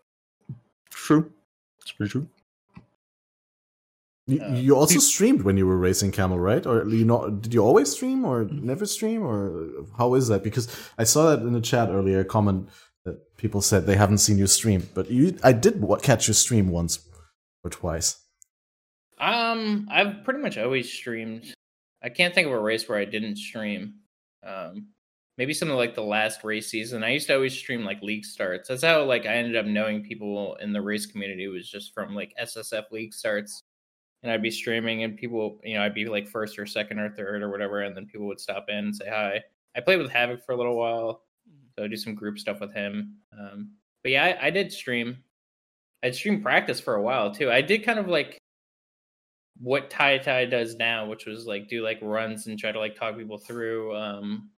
True. 0.91 1.31
It's 1.81 1.91
pretty 1.91 2.11
true. 2.11 2.27
You, 4.27 4.41
Uh, 4.41 4.53
you 4.53 4.75
also 4.75 4.99
streamed 4.99 5.41
when 5.41 5.57
you 5.57 5.65
were 5.65 5.77
racing 5.77 6.11
camel, 6.11 6.39
right? 6.39 6.65
Or 6.65 6.87
you 6.87 7.05
not? 7.05 7.41
Did 7.41 7.53
you 7.53 7.61
always 7.63 7.91
stream 7.91 8.23
or 8.23 8.45
never 8.45 8.85
stream, 8.85 9.25
or 9.25 9.67
how 9.97 10.13
is 10.13 10.27
that? 10.27 10.43
Because 10.43 10.67
I 10.97 11.03
saw 11.03 11.29
that 11.29 11.45
in 11.45 11.53
the 11.53 11.61
chat 11.61 11.89
earlier, 11.89 12.19
a 12.19 12.25
comment 12.25 12.69
that 13.03 13.35
people 13.37 13.61
said 13.61 13.85
they 13.85 13.95
haven't 13.95 14.19
seen 14.19 14.37
you 14.37 14.47
stream, 14.47 14.87
but 14.93 15.09
you, 15.09 15.37
I 15.43 15.53
did 15.53 15.83
catch 16.03 16.27
your 16.27 16.35
stream 16.35 16.69
once 16.69 16.99
or 17.63 17.71
twice. 17.71 18.19
Um, 19.19 19.87
I've 19.91 20.23
pretty 20.23 20.39
much 20.39 20.57
always 20.57 20.91
streamed. 20.91 21.53
I 22.03 22.09
can't 22.09 22.33
think 22.33 22.47
of 22.47 22.53
a 22.53 22.59
race 22.59 22.87
where 22.87 22.97
I 22.97 23.05
didn't 23.05 23.37
stream. 23.37 23.95
Um, 24.45 24.87
maybe 25.41 25.55
something 25.55 25.75
like 25.75 25.95
the 25.95 26.03
last 26.03 26.43
race 26.43 26.67
season. 26.67 27.03
I 27.03 27.09
used 27.09 27.25
to 27.25 27.33
always 27.33 27.57
stream 27.57 27.83
like 27.83 27.99
league 28.03 28.25
starts. 28.25 28.69
That's 28.69 28.83
how 28.83 29.03
like 29.05 29.25
I 29.25 29.33
ended 29.33 29.55
up 29.55 29.65
knowing 29.65 30.03
people 30.03 30.55
in 30.61 30.71
the 30.71 30.83
race 30.83 31.07
community 31.07 31.47
was 31.47 31.67
just 31.67 31.95
from 31.95 32.13
like 32.13 32.31
SSF 32.39 32.91
league 32.91 33.11
starts. 33.11 33.63
And 34.21 34.31
I'd 34.31 34.43
be 34.43 34.51
streaming 34.51 35.01
and 35.01 35.17
people, 35.17 35.59
you 35.63 35.73
know, 35.73 35.83
I'd 35.83 35.95
be 35.95 36.05
like 36.05 36.27
first 36.27 36.59
or 36.59 36.67
second 36.67 36.99
or 36.99 37.09
third 37.09 37.41
or 37.41 37.49
whatever, 37.49 37.81
and 37.81 37.97
then 37.97 38.05
people 38.05 38.27
would 38.27 38.39
stop 38.39 38.65
in 38.69 38.75
and 38.75 38.95
say 38.95 39.09
hi. 39.09 39.41
I 39.75 39.79
played 39.79 39.97
with 39.97 40.11
Havoc 40.11 40.45
for 40.45 40.51
a 40.51 40.57
little 40.57 40.77
while, 40.77 41.23
so 41.75 41.85
I 41.85 41.87
do 41.87 41.97
some 41.97 42.13
group 42.13 42.37
stuff 42.37 42.59
with 42.59 42.71
him. 42.71 43.15
Um, 43.33 43.71
but 44.03 44.11
yeah, 44.11 44.37
I, 44.39 44.45
I 44.45 44.49
did 44.51 44.71
stream. 44.71 45.23
I'd 46.03 46.13
stream 46.13 46.43
practice 46.43 46.79
for 46.79 46.93
a 46.93 47.01
while 47.01 47.33
too. 47.33 47.49
I 47.49 47.63
did 47.63 47.83
kind 47.83 47.97
of 47.97 48.07
like 48.07 48.37
what 49.59 49.89
Tai 49.89 50.19
Tai 50.19 50.45
does 50.45 50.75
now, 50.75 51.07
which 51.07 51.25
was 51.25 51.47
like 51.47 51.67
do 51.67 51.83
like 51.83 51.97
runs 51.99 52.45
and 52.45 52.59
try 52.59 52.71
to 52.71 52.77
like 52.79 52.95
talk 52.95 53.17
people 53.17 53.39
through 53.39 53.95
um 53.95 54.51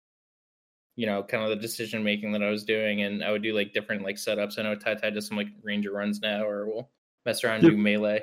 you 0.95 1.05
know, 1.07 1.23
kind 1.23 1.43
of 1.43 1.49
the 1.49 1.55
decision 1.55 2.03
making 2.03 2.31
that 2.33 2.43
I 2.43 2.49
was 2.49 2.63
doing 2.63 3.01
and 3.01 3.23
I 3.23 3.31
would 3.31 3.41
do 3.43 3.53
like 3.53 3.73
different 3.73 4.03
like 4.03 4.15
setups. 4.17 4.59
I 4.59 4.63
know 4.63 4.75
Tai 4.75 4.95
Tai 4.95 5.09
does 5.11 5.27
some 5.27 5.37
like 5.37 5.47
ranger 5.63 5.91
runs 5.91 6.21
now 6.21 6.45
or 6.45 6.67
we'll 6.67 6.89
mess 7.25 7.43
around 7.43 7.55
and 7.55 7.63
Yep. 7.63 7.71
do 7.73 7.77
melee. 7.77 8.21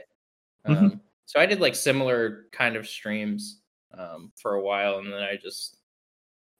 Mhm. 0.66 0.76
Um 0.76 1.00
so 1.26 1.40
I 1.40 1.46
did 1.46 1.60
like 1.60 1.74
similar 1.74 2.46
kind 2.52 2.76
of 2.76 2.86
streams 2.88 3.62
um 3.96 4.32
for 4.36 4.54
a 4.54 4.60
while 4.62 4.98
and 4.98 5.12
then 5.12 5.22
I 5.22 5.36
just 5.36 5.78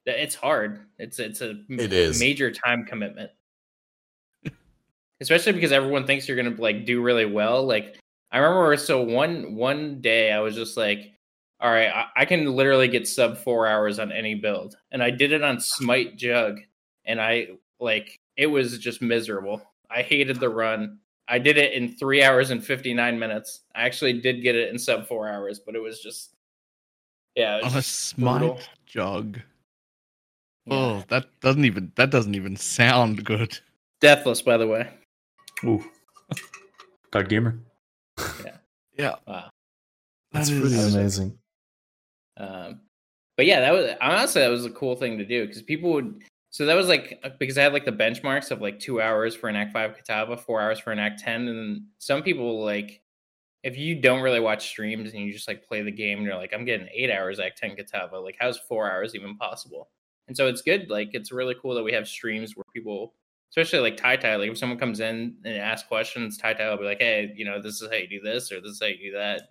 it's 0.05 0.35
hard. 0.35 0.87
It's 0.97 1.19
it's 1.19 1.41
a 1.41 1.63
it 1.69 1.93
is. 1.93 2.19
major 2.19 2.51
time 2.51 2.83
commitment. 2.85 3.31
Especially 5.21 5.53
because 5.53 5.71
everyone 5.71 6.07
thinks 6.07 6.27
you're 6.27 6.35
gonna 6.41 6.59
like 6.59 6.85
do 6.85 7.01
really 7.01 7.25
well. 7.25 7.63
Like 7.65 7.97
I 8.31 8.39
remember 8.39 8.75
so 8.77 9.03
one 9.03 9.55
one 9.55 10.01
day 10.01 10.31
I 10.31 10.39
was 10.39 10.55
just 10.55 10.77
like, 10.77 11.13
all 11.61 11.71
right, 11.71 11.89
I, 11.89 12.05
I 12.17 12.25
can 12.25 12.45
literally 12.55 12.87
get 12.87 13.07
sub 13.07 13.37
four 13.37 13.67
hours 13.67 13.99
on 13.99 14.11
any 14.11 14.35
build. 14.35 14.75
And 14.91 15.01
I 15.03 15.11
did 15.11 15.31
it 15.31 15.43
on 15.43 15.59
Smite 15.59 16.17
Jug 16.17 16.59
and 17.05 17.21
I 17.21 17.49
like 17.79 18.19
it 18.37 18.47
was 18.47 18.77
just 18.79 19.01
miserable. 19.01 19.61
I 19.89 20.01
hated 20.01 20.39
the 20.39 20.49
run. 20.49 20.97
I 21.27 21.37
did 21.39 21.57
it 21.57 21.73
in 21.73 21.95
three 21.97 22.23
hours 22.23 22.49
and 22.49 22.65
fifty 22.65 22.93
nine 22.93 23.17
minutes. 23.19 23.61
I 23.75 23.83
actually 23.83 24.19
did 24.21 24.41
get 24.41 24.55
it 24.55 24.69
in 24.69 24.79
sub 24.79 25.07
four 25.07 25.29
hours, 25.29 25.59
but 25.59 25.75
it 25.75 25.79
was 25.81 25.99
just 26.01 26.33
yeah, 27.35 27.57
it 27.57 27.63
was 27.63 27.73
On 27.73 27.77
a 27.77 27.81
just 27.81 28.15
brutal. 28.17 28.57
smite 28.57 28.69
jug. 28.85 29.39
Yeah. 30.65 30.73
Oh, 30.75 31.03
that 31.09 31.25
doesn't 31.41 31.65
even 31.65 31.91
that 31.95 32.09
doesn't 32.11 32.35
even 32.35 32.55
sound 32.55 33.23
good. 33.23 33.57
Deathless, 33.99 34.41
by 34.41 34.57
the 34.57 34.67
way. 34.67 34.89
Ooh. 35.63 35.83
God 37.11 37.29
gamer. 37.29 37.59
Yeah, 38.97 39.15
Wow. 39.27 39.49
That's 40.31 40.49
that 40.49 40.59
pretty 40.61 40.75
is- 40.75 40.95
amazing. 40.95 41.37
Um, 42.41 42.81
but 43.37 43.45
yeah, 43.45 43.61
that 43.61 43.71
was 43.71 43.91
honestly 44.01 44.41
that 44.41 44.49
was 44.49 44.65
a 44.65 44.71
cool 44.71 44.95
thing 44.95 45.17
to 45.17 45.25
do 45.25 45.47
because 45.47 45.61
people 45.61 45.93
would. 45.93 46.21
So 46.49 46.65
that 46.65 46.75
was 46.75 46.87
like 46.87 47.23
because 47.39 47.57
I 47.57 47.63
had 47.63 47.73
like 47.73 47.85
the 47.85 47.91
benchmarks 47.91 48.51
of 48.51 48.61
like 48.61 48.79
two 48.79 49.01
hours 49.01 49.35
for 49.35 49.47
an 49.47 49.55
Act 49.55 49.71
Five 49.71 49.95
Kitava, 49.95 50.39
four 50.39 50.59
hours 50.59 50.79
for 50.79 50.91
an 50.91 50.99
Act 50.99 51.19
Ten, 51.19 51.47
and 51.47 51.83
some 51.99 52.23
people 52.23 52.63
like 52.63 53.01
if 53.63 53.77
you 53.77 54.01
don't 54.01 54.21
really 54.21 54.39
watch 54.39 54.67
streams 54.67 55.13
and 55.13 55.23
you 55.23 55.31
just 55.31 55.47
like 55.47 55.65
play 55.65 55.81
the 55.81 55.91
game, 55.91 56.17
and 56.17 56.27
you're 56.27 56.35
like, 56.35 56.53
I'm 56.53 56.65
getting 56.65 56.87
eight 56.93 57.11
hours 57.11 57.39
Act 57.39 57.59
Ten 57.59 57.75
Kitava. 57.75 58.21
Like, 58.23 58.35
how's 58.39 58.57
four 58.57 58.91
hours 58.91 59.15
even 59.15 59.37
possible? 59.37 59.89
And 60.27 60.35
so 60.35 60.47
it's 60.47 60.61
good. 60.61 60.89
Like, 60.89 61.09
it's 61.13 61.31
really 61.31 61.55
cool 61.61 61.75
that 61.75 61.83
we 61.83 61.93
have 61.93 62.07
streams 62.07 62.55
where 62.55 62.63
people, 62.73 63.13
especially 63.51 63.79
like 63.79 63.97
Tai 63.97 64.15
Tai, 64.17 64.37
like 64.37 64.51
if 64.51 64.57
someone 64.57 64.79
comes 64.79 64.99
in 64.99 65.35
and 65.45 65.57
asks 65.57 65.87
questions, 65.87 66.37
Tai 66.37 66.53
Tai 66.53 66.71
will 66.71 66.77
be 66.77 66.85
like, 66.85 66.99
Hey, 66.99 67.31
you 67.35 67.45
know, 67.45 67.61
this 67.61 67.81
is 67.81 67.89
how 67.89 67.97
you 67.97 68.07
do 68.07 68.21
this, 68.21 68.51
or 68.51 68.61
this 68.61 68.71
is 68.71 68.79
how 68.81 68.87
you 68.87 69.11
do 69.11 69.17
that. 69.17 69.43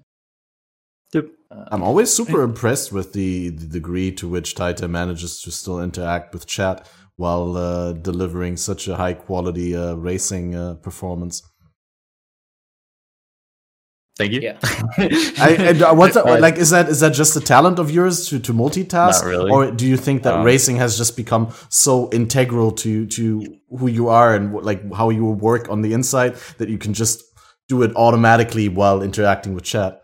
Yep. 1.15 1.27
Uh, 1.51 1.65
I'm 1.73 1.83
always 1.83 2.13
super 2.13 2.43
impressed 2.43 2.93
with 2.93 3.13
the, 3.13 3.49
the 3.51 3.67
degree 3.67 4.13
to 4.13 4.29
which 4.29 4.55
Taita 4.55 4.89
manages 4.89 5.41
to 5.43 5.51
still 5.51 5.81
interact 5.81 6.33
with 6.33 6.47
chat 6.47 6.87
while 7.17 7.57
uh, 7.57 7.93
delivering 7.93 8.57
such 8.57 8.89
a 8.89 8.97
high 8.97 9.15
quality 9.15 9.77
uh, 9.77 9.95
racing 9.95 10.55
uh, 10.55 10.75
performance. 10.75 11.43
Thank 14.17 14.33
you. 14.33 14.41
Yeah. 14.43 14.59
I, 14.63 15.79
uh, 15.83 15.95
what's 15.95 16.15
that, 16.19 16.27
Uh, 16.27 16.39
like? 16.39 16.57
Is 16.59 16.71
that 16.71 16.89
is 16.89 17.01
that 17.01 17.15
just 17.15 17.37
a 17.37 17.41
talent 17.41 17.79
of 17.79 17.91
yours 17.91 18.27
to 18.29 18.39
to 18.41 18.53
multitask, 18.53 19.23
Not 19.23 19.25
really. 19.25 19.51
or 19.51 19.71
do 19.71 19.87
you 19.87 19.97
think 19.97 20.23
that 20.25 20.35
Um, 20.35 20.45
racing 20.45 20.77
has 20.77 20.99
just 20.99 21.17
become 21.17 21.49
so 21.71 22.11
integral 22.13 22.71
to 22.73 23.07
to 23.07 23.43
who 23.79 23.89
you 23.89 24.09
are 24.09 24.35
and 24.35 24.53
like 24.63 24.83
how 24.93 25.09
you 25.11 25.25
work 25.25 25.69
on 25.71 25.81
the 25.83 25.93
inside 25.95 26.35
that 26.59 26.69
you 26.69 26.77
can 26.79 26.93
just 26.93 27.23
do 27.69 27.83
it 27.83 27.93
automatically 27.97 28.69
while 28.69 29.03
interacting 29.03 29.55
with 29.55 29.65
chat? 29.65 30.00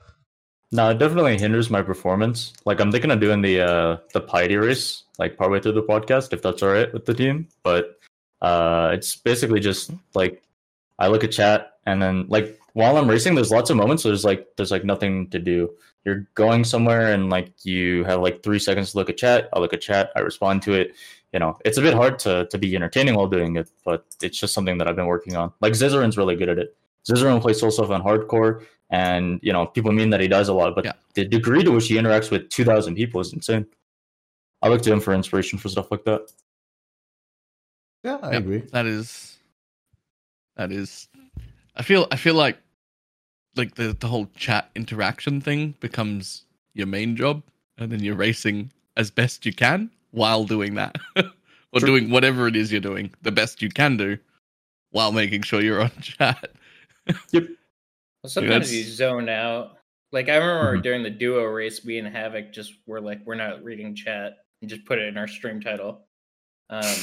No, 0.77 0.91
it 0.91 0.99
definitely 0.99 1.39
hinders 1.39 1.71
my 1.71 1.81
performance. 1.81 2.53
Like 2.67 2.81
I'm 2.81 2.93
thinking 2.93 3.11
of 3.11 3.19
doing 3.19 3.41
the 3.41 3.63
uh 3.63 3.97
the 4.13 4.21
piety 4.21 4.57
race 4.57 5.05
like 5.19 5.39
partway 5.39 5.59
through 5.59 5.73
the 5.73 5.83
podcast 5.83 6.35
if 6.35 6.43
that's 6.43 6.63
all 6.63 6.69
right 6.69 6.93
with 6.93 7.07
the 7.07 7.15
team. 7.15 7.49
But 7.63 7.99
uh 8.43 8.91
it's 8.93 9.17
basically 9.17 9.59
just 9.59 9.91
like 10.15 10.43
I 10.99 11.09
look 11.09 11.25
at 11.25 11.33
chat 11.33 11.79
and 11.87 12.03
then 12.03 12.27
like 12.29 12.61
while 12.75 12.99
I'm 12.99 13.09
racing 13.09 13.35
there's 13.35 13.51
lots 13.51 13.71
of 13.71 13.79
moments 13.79 14.05
where 14.05 14.11
there's 14.11 14.27
like 14.27 14.49
there's 14.59 14.71
like 14.71 14.85
nothing 14.85 15.31
to 15.31 15.39
do. 15.39 15.71
You're 16.05 16.29
going 16.35 16.63
somewhere 16.63 17.15
and 17.15 17.31
like 17.31 17.55
you 17.65 18.05
have 18.05 18.21
like 18.21 18.43
three 18.43 18.59
seconds 18.59 18.91
to 18.93 18.99
look 18.99 19.09
at 19.09 19.17
chat. 19.17 19.49
I 19.55 19.61
look 19.61 19.73
at 19.73 19.81
chat, 19.81 20.11
I 20.15 20.21
respond 20.21 20.61
to 20.65 20.75
it. 20.75 20.95
You 21.33 21.39
know, 21.39 21.57
it's 21.65 21.79
a 21.79 21.83
bit 21.83 21.95
hard 21.95 22.19
to 22.21 22.49
to 22.51 22.59
be 22.59 22.77
entertaining 22.77 23.15
while 23.15 23.29
doing 23.29 23.57
it, 23.57 23.71
but 23.83 24.05
it's 24.21 24.39
just 24.39 24.53
something 24.53 24.77
that 24.77 24.89
I've 24.89 24.97
been 24.97 25.07
working 25.07 25.37
on. 25.37 25.55
Like 25.63 25.73
Zizaran's 25.73 26.19
really 26.19 26.37
good 26.37 26.51
at 26.51 26.59
it. 26.59 26.77
Zizaran 27.09 27.41
plays 27.41 27.61
Soul 27.61 27.71
Stuff 27.71 27.91
on 27.91 28.03
hardcore 28.03 28.65
and 28.91 29.41
you 29.43 29.53
know 29.53 29.67
people 29.67 29.93
mean 29.93 30.11
that 30.11 30.21
he 30.21 30.29
does 30.29 30.49
a 30.49 30.53
lot 30.53 30.75
but 30.75 30.85
Yeah. 30.85 30.93
the 31.15 31.25
degree 31.27 31.63
to 31.65 31.71
which 31.73 31.89
he 31.89 31.95
interacts 31.97 32.31
with 32.31 32.49
2000 32.51 32.95
people 32.95 33.21
is 33.21 33.33
insane 33.33 33.67
I 34.63 34.69
look 34.69 34.83
to 34.83 34.93
him 34.93 35.01
for 35.01 35.13
inspiration 35.15 35.59
for 35.59 35.69
stuff 35.69 35.91
like 35.91 36.05
that. 36.05 36.33
Yeah, 38.05 38.19
I 38.23 38.33
Yep, 38.33 38.43
agree. 38.43 38.59
That 38.73 38.87
is 38.87 39.37
that 40.57 40.73
is 40.73 41.09
I 41.77 41.83
feel 41.83 42.07
I 42.11 42.17
feel 42.17 42.35
like 42.35 42.59
like 43.55 43.75
the 43.75 43.97
the 43.99 44.07
whole 44.09 44.27
chat 44.37 44.71
interaction 44.75 45.41
thing 45.41 45.75
becomes 45.81 46.45
your 46.75 46.87
main 46.87 47.17
job 47.17 47.43
and 47.79 47.91
then 47.93 48.03
you're 48.03 48.17
racing 48.17 48.71
as 48.97 49.11
best 49.11 49.45
you 49.45 49.53
can 49.53 49.91
while 50.13 50.45
doing 50.45 50.75
that. 50.75 50.97
or 51.17 51.81
True. 51.81 51.87
doing 51.89 52.11
whatever 52.11 52.47
it 52.49 52.57
is 52.57 52.71
you're 52.73 52.81
doing 52.81 53.13
the 53.23 53.33
best 53.33 53.61
you 53.61 53.69
can 53.69 53.97
do 53.97 54.17
while 54.91 55.13
making 55.13 55.43
sure 55.43 55.61
you're 55.61 55.83
on 55.83 55.91
chat. 56.01 56.51
Well, 57.07 57.47
sometimes 58.27 58.69
that's- 58.69 58.73
you 58.73 58.85
zone 58.85 59.29
out. 59.29 59.79
Like 60.13 60.29
I 60.29 60.37
remember 60.37 60.79
Mhm. 60.79 60.83
during 60.83 61.03
the 61.03 61.11
duo 61.11 61.45
race, 61.45 61.85
we 61.85 61.99
and 61.99 62.09
Havoc 62.09 62.53
just 62.53 62.75
were 62.87 63.01
like, 63.01 63.21
we're 63.27 63.35
not 63.35 63.63
reading 63.65 63.95
chat 63.95 64.39
and 64.63 64.71
just 64.71 64.85
put 64.85 64.99
it 64.99 65.09
in 65.09 65.19
our 65.19 65.27
stream 65.29 65.61
title. 65.61 66.07
Um, 66.71 66.95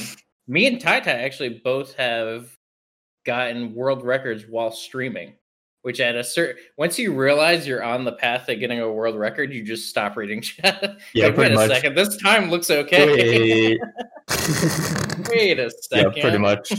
me 0.48 0.66
and 0.66 0.80
Tai 0.80 1.00
Tai 1.00 1.12
actually 1.12 1.60
both 1.62 1.94
have 1.94 2.50
gotten 3.24 3.74
world 3.74 4.02
records 4.04 4.44
while 4.48 4.70
streaming. 4.72 5.34
Which 5.82 6.00
at 6.00 6.16
a 6.16 6.24
certain 6.24 6.62
once 6.78 6.98
you 6.98 7.12
realize 7.12 7.66
you're 7.66 7.82
on 7.84 8.04
the 8.04 8.12
path 8.12 8.46
to 8.46 8.56
getting 8.56 8.80
a 8.80 8.90
world 8.90 9.16
record, 9.16 9.52
you 9.52 9.62
just 9.62 9.90
stop 9.90 10.16
reading 10.16 10.40
chat. 10.42 10.96
Yeah, 11.12 11.26
like, 11.26 11.36
wait 11.36 11.52
a 11.52 11.54
much. 11.56 11.70
second, 11.70 11.94
this 11.94 12.16
time 12.16 12.50
looks 12.50 12.70
okay. 12.70 13.06
Wait. 13.06 13.80
wait 15.28 15.58
a 15.58 15.64
yeah, 15.64 15.68
second. 15.82 16.20
pretty 16.22 16.38
much. 16.38 16.72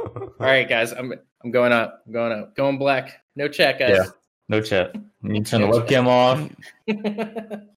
All 0.00 0.32
right, 0.38 0.68
guys, 0.68 0.92
I'm 0.92 1.12
I'm 1.44 1.50
going 1.50 1.72
up. 1.72 2.02
I'm 2.06 2.12
going 2.12 2.32
up. 2.32 2.56
Going 2.56 2.78
black. 2.78 3.20
No 3.36 3.48
chat, 3.48 3.78
guys. 3.78 3.96
Yeah. 3.96 4.10
No 4.48 4.60
chat. 4.60 4.94
You 5.22 5.32
need 5.32 5.46
to 5.46 5.50
turn 5.50 5.60
the 5.62 5.68
webcam 5.68 6.06
off. 6.06 7.60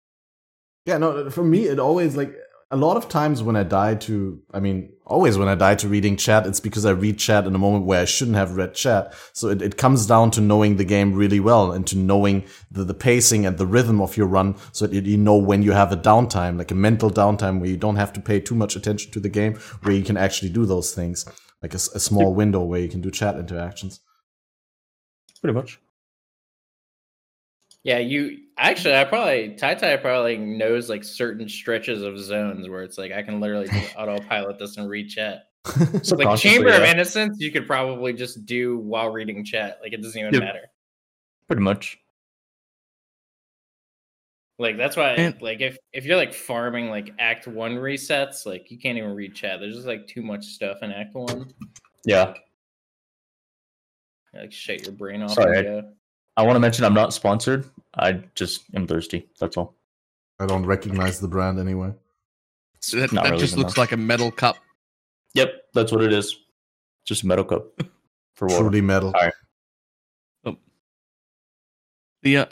Yeah, 0.85 0.97
no, 0.97 1.29
for 1.29 1.45
me, 1.45 1.67
it 1.67 1.79
always 1.79 2.17
like 2.17 2.35
a 2.69 2.75
lot 2.75 2.97
of 2.97 3.07
times 3.07 3.43
when 3.43 3.55
I 3.55 3.63
die 3.63 3.95
to, 3.95 4.41
I 4.51 4.59
mean, 4.59 4.91
always 5.05 5.37
when 5.37 5.47
I 5.47 5.55
die 5.55 5.75
to 5.75 5.87
reading 5.87 6.17
chat, 6.17 6.47
it's 6.47 6.59
because 6.59 6.85
I 6.85 6.89
read 6.91 7.19
chat 7.19 7.45
in 7.45 7.55
a 7.55 7.59
moment 7.59 7.85
where 7.85 8.01
I 8.01 8.05
shouldn't 8.05 8.35
have 8.35 8.57
read 8.57 8.73
chat. 8.73 9.13
So 9.31 9.49
it, 9.49 9.61
it 9.61 9.77
comes 9.77 10.07
down 10.07 10.31
to 10.31 10.41
knowing 10.41 10.77
the 10.77 10.83
game 10.83 11.13
really 11.13 11.39
well 11.39 11.71
and 11.71 11.85
to 11.87 11.97
knowing 11.97 12.43
the, 12.71 12.83
the 12.83 12.95
pacing 12.95 13.45
and 13.45 13.57
the 13.57 13.67
rhythm 13.67 14.01
of 14.01 14.17
your 14.17 14.27
run 14.27 14.55
so 14.71 14.87
that 14.87 15.05
you 15.05 15.17
know 15.17 15.37
when 15.37 15.61
you 15.61 15.71
have 15.71 15.91
a 15.91 15.97
downtime, 15.97 16.57
like 16.57 16.71
a 16.71 16.75
mental 16.75 17.11
downtime 17.11 17.59
where 17.59 17.69
you 17.69 17.77
don't 17.77 17.97
have 17.97 18.11
to 18.13 18.19
pay 18.19 18.39
too 18.39 18.55
much 18.55 18.75
attention 18.75 19.11
to 19.11 19.19
the 19.19 19.29
game, 19.29 19.55
where 19.83 19.93
you 19.93 20.03
can 20.03 20.17
actually 20.17 20.49
do 20.49 20.65
those 20.65 20.93
things. 20.93 21.25
Like 21.63 21.71
a, 21.71 21.75
s- 21.75 21.95
a 21.95 21.99
small 21.99 22.33
window 22.35 22.61
where 22.61 22.79
you 22.81 22.89
can 22.89 23.01
do 23.01 23.09
chat 23.09 23.35
interactions. 23.37 24.01
Pretty 25.41 25.53
much. 25.55 25.79
Yeah, 27.83 27.97
you 27.99 28.37
actually, 28.57 28.95
I 28.95 29.03
probably 29.05 29.55
Tai 29.55 29.75
Tai 29.75 29.97
probably 29.97 30.37
knows 30.37 30.89
like 30.89 31.03
certain 31.03 31.49
stretches 31.49 32.01
of 32.01 32.17
zones 32.19 32.69
where 32.69 32.83
it's 32.83 32.97
like 32.97 33.11
I 33.11 33.23
can 33.23 33.39
literally 33.41 33.67
just 33.67 33.95
autopilot 33.97 34.59
this 34.59 34.77
and 34.77 34.89
read 34.89 35.09
chat. 35.09 35.45
So 35.65 35.79
like 35.91 36.05
Subconsciously, 36.05 36.49
Chamber 36.57 36.69
of. 36.73 36.83
Innocence, 36.83 37.37
you 37.39 37.51
could 37.51 37.65
probably 37.67 38.13
just 38.13 38.45
do 38.45 38.77
while 38.77 39.09
reading 39.09 39.43
chat. 39.43 39.79
Like 39.81 39.93
it 39.93 40.01
doesn't 40.01 40.19
even 40.19 40.33
Yep. 40.33 40.43
matter. 40.43 40.69
Pretty 41.47 41.61
much. 41.61 41.97
Like 44.59 44.77
that's 44.77 44.95
why, 44.95 45.11
And- 45.13 45.41
like 45.41 45.61
if 45.61 45.77
if 45.93 46.05
you're 46.05 46.17
like 46.17 46.33
farming 46.33 46.89
like 46.89 47.11
Act 47.19 47.47
One 47.47 47.73
resets, 47.75 48.45
like 48.45 48.69
you 48.71 48.77
can't 48.77 48.97
even 48.97 49.13
read 49.15 49.33
chat. 49.35 49.59
There's 49.59 49.75
just 49.75 49.87
like 49.87 50.07
too 50.07 50.21
much 50.21 50.45
stuff 50.45 50.77
in 50.83 50.91
Act 50.91 51.13
One. 51.15 51.51
Yeah. 52.05 52.33
Like 54.33 54.51
shut 54.51 54.83
your 54.83 54.91
brain 54.93 55.21
off. 55.21 55.31
Sorry, 55.33 55.67
I- 55.79 55.83
I 56.35 56.43
want 56.43 56.55
to 56.55 56.59
mention 56.59 56.83
I'm 56.85 56.93
not 56.95 57.13
sponsored. 57.13 57.69
I 57.95 58.23
just 58.33 58.63
am 58.73 58.87
thirsty. 58.87 59.27
That's 59.39 59.55
all. 59.57 59.75
I 60.39 60.47
don't 60.47 60.65
recognize 60.65 61.19
the 61.19 61.27
brand 61.27 61.59
anyway. 61.59 61.93
It's 62.75 62.89
That, 62.91 63.11
that 63.11 63.23
really 63.25 63.37
just 63.37 63.55
looks 63.55 63.75
though. 63.75 63.81
like 63.81 63.91
a 63.91 63.97
metal 63.97 64.31
cup. 64.31 64.57
Yep, 65.35 65.49
that's 65.75 65.91
what 65.91 66.03
it 66.03 66.11
is. 66.11 66.35
Just 67.05 67.21
a 67.23 67.27
metal 67.27 67.45
cup 67.45 67.65
for 68.35 68.47
water. 68.47 68.61
Truly 68.61 68.81
metal. 68.81 69.09
Alright. 69.15 69.33
The 72.23 72.37
uh, 72.37 72.45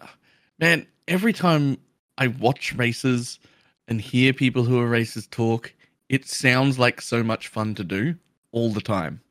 man, 0.60 0.86
every 1.08 1.34
time 1.34 1.78
I 2.18 2.28
watch 2.28 2.74
races 2.76 3.40
and 3.88 4.00
hear 4.02 4.34
people 4.34 4.64
who 4.64 4.80
are 4.80 4.88
racers 4.88 5.28
talk, 5.28 5.74
it 6.10 6.28
sounds 6.28 6.78
like 6.78 7.02
so 7.02 7.24
much 7.24 7.48
fun 7.48 7.74
to 7.76 7.84
do 7.84 8.16
all 8.52 8.70
the 8.72 8.82
time. 8.82 9.22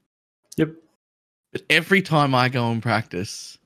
Yep. 0.56 0.70
But 1.52 1.62
every 1.70 2.02
time 2.02 2.34
I 2.34 2.48
go 2.48 2.70
and 2.70 2.82
practice, 2.82 3.58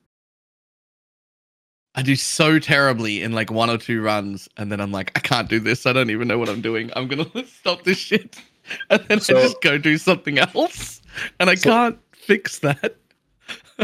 I 1.95 2.03
do 2.03 2.17
so 2.17 2.59
terribly 2.59 3.23
in 3.23 3.33
like 3.33 3.51
one 3.51 3.71
or 3.71 3.79
two 3.79 4.03
runs, 4.03 4.49
and 4.57 4.71
then 4.71 4.81
I'm 4.81 4.91
like, 4.91 5.13
I 5.17 5.21
can't 5.21 5.49
do 5.49 5.61
this. 5.61 5.87
I 5.87 5.93
don't 5.93 6.11
even 6.11 6.27
know 6.27 6.39
what 6.39 6.49
I'm 6.49 6.61
doing. 6.61 6.91
I'm 6.97 7.07
gonna 7.07 7.27
stop 7.47 7.85
this 7.85 7.99
shit, 7.99 8.37
and 8.91 9.01
then 9.09 9.21
So- 9.21 9.39
I 9.39 9.43
just 9.43 9.61
go 9.63 9.79
do 9.79 9.97
something 9.97 10.39
else, 10.39 11.03
and 11.39 11.49
I 11.49 11.55
So- 11.55 11.71
can't 11.71 11.99
fix 12.13 12.59
that. 12.61 12.97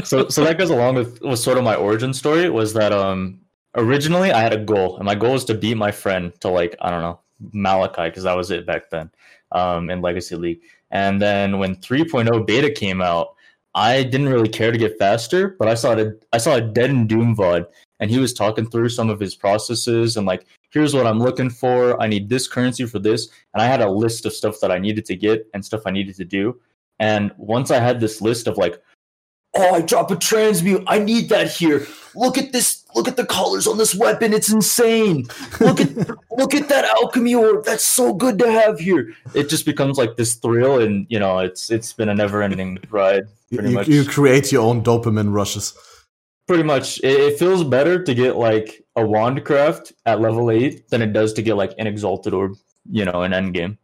so 0.05 0.29
so 0.29 0.45
that 0.45 0.57
goes 0.59 0.71
along 0.71 0.95
with 0.95 1.21
was 1.21 1.43
sort 1.43 1.59
of 1.59 1.65
my 1.65 1.75
origin 1.75 2.15
story 2.15 2.49
was 2.49 2.73
that 2.75 2.93
um 2.93 3.40
originally 3.77 4.33
I 4.33 4.41
had 4.41 4.53
a 4.53 4.65
goal 4.65 4.97
and 4.97 5.05
my 5.05 5.15
goal 5.15 5.33
was 5.33 5.45
to 5.47 5.55
beat 5.55 5.77
my 5.77 5.91
friend 5.91 6.33
to 6.41 6.49
like 6.49 6.77
I 6.81 6.91
don't 6.91 7.03
know 7.03 7.21
Malachai 7.55 8.07
because 8.07 8.25
that 8.25 8.37
was 8.37 8.51
it 8.51 8.67
back 8.67 8.91
then 8.91 9.11
um 9.53 9.91
in 9.91 10.03
Legacy 10.03 10.37
League 10.37 10.61
and 10.91 11.21
then 11.21 11.59
when 11.59 11.77
3.0 11.77 12.47
beta 12.47 12.71
came 12.71 13.01
out 13.01 13.35
I 13.75 14.03
didn't 14.03 14.29
really 14.29 14.49
care 14.49 14.73
to 14.73 14.79
get 14.79 14.99
faster 14.99 15.57
but 15.59 15.69
I 15.69 15.75
saw 15.75 15.93
it 15.93 16.25
I 16.33 16.39
saw 16.39 16.57
a 16.57 16.61
Dead 16.61 16.91
and 16.91 17.09
Doom 17.09 17.37
VOD 17.37 17.67
and 18.01 18.11
he 18.11 18.19
was 18.19 18.33
talking 18.33 18.69
through 18.69 18.89
some 18.89 19.09
of 19.09 19.21
his 19.21 19.35
processes 19.35 20.17
and 20.17 20.27
like 20.27 20.47
here's 20.71 20.95
what 20.95 21.07
I'm 21.07 21.21
looking 21.21 21.51
for 21.51 22.01
I 22.03 22.09
need 22.09 22.29
this 22.29 22.49
currency 22.49 22.87
for 22.87 22.99
this 22.99 23.29
and 23.55 23.63
I 23.63 23.67
had 23.67 23.81
a 23.81 23.91
list 23.91 24.27
of 24.27 24.33
stuff 24.33 24.61
that 24.61 24.73
I 24.73 24.79
needed 24.79 25.05
to 25.07 25.17
get 25.17 25.47
and 25.55 25.65
stuff 25.65 25.83
I 25.87 25.91
needed 25.91 26.17
to 26.17 26.25
do 26.25 26.61
and 26.99 27.33
once 27.39 27.71
I 27.71 27.79
had 27.79 28.01
this 28.01 28.21
list 28.21 28.49
of 28.49 28.59
like 28.59 28.83
oh, 29.55 29.75
I 29.75 29.81
drop 29.81 30.11
a 30.11 30.17
transmute. 30.17 30.85
I 30.87 30.99
need 30.99 31.29
that 31.31 31.51
here. 31.51 31.87
Look 32.15 32.39
at 32.39 32.53
this. 32.53 32.80
Look 32.95 33.09
at 33.09 33.17
the 33.17 33.27
colors 33.27 33.67
on 33.67 33.79
this 33.79 33.95
weapon. 33.95 34.33
It's 34.33 34.51
insane. 34.53 35.27
Look 35.61 35.81
at 35.81 35.97
look 36.37 36.55
at 36.55 36.69
that 36.69 36.85
alchemy 36.85 37.35
orb. 37.35 37.65
That's 37.65 37.85
so 37.85 38.13
good 38.13 38.39
to 38.41 38.51
have 38.51 38.79
here. 38.81 39.13
It 39.35 39.49
just 39.49 39.65
becomes 39.65 39.99
like 39.99 40.17
this 40.17 40.35
thrill, 40.35 40.81
and 40.81 41.07
you 41.09 41.19
know, 41.19 41.39
it's 41.39 41.71
it's 41.71 41.93
been 41.93 42.09
a 42.09 42.15
never 42.15 42.43
ending 42.43 42.79
ride. 42.91 43.25
Pretty 43.53 43.71
you- 43.71 43.75
much. 43.75 43.89
you 43.89 44.05
create 44.05 44.51
your 44.53 44.63
own 44.63 44.83
dopamine 44.83 45.33
rushes. 45.33 45.75
Pretty 46.47 46.63
much, 46.65 46.99
it, 46.99 47.21
it 47.21 47.39
feels 47.39 47.63
better 47.63 48.03
to 48.03 48.13
get 48.15 48.35
like 48.37 48.85
a 48.97 49.07
wand 49.07 49.45
craft 49.45 49.93
at 50.05 50.21
level 50.21 50.51
eight 50.51 50.89
than 50.91 51.01
it 51.01 51.13
does 51.13 51.33
to 51.35 51.43
get 51.43 51.55
like 51.55 51.73
an 51.79 51.87
exalted 51.87 52.35
orb. 52.35 52.53
You 52.91 53.05
know, 53.05 53.23
an 53.23 53.33
end 53.33 53.55
game. 53.55 53.79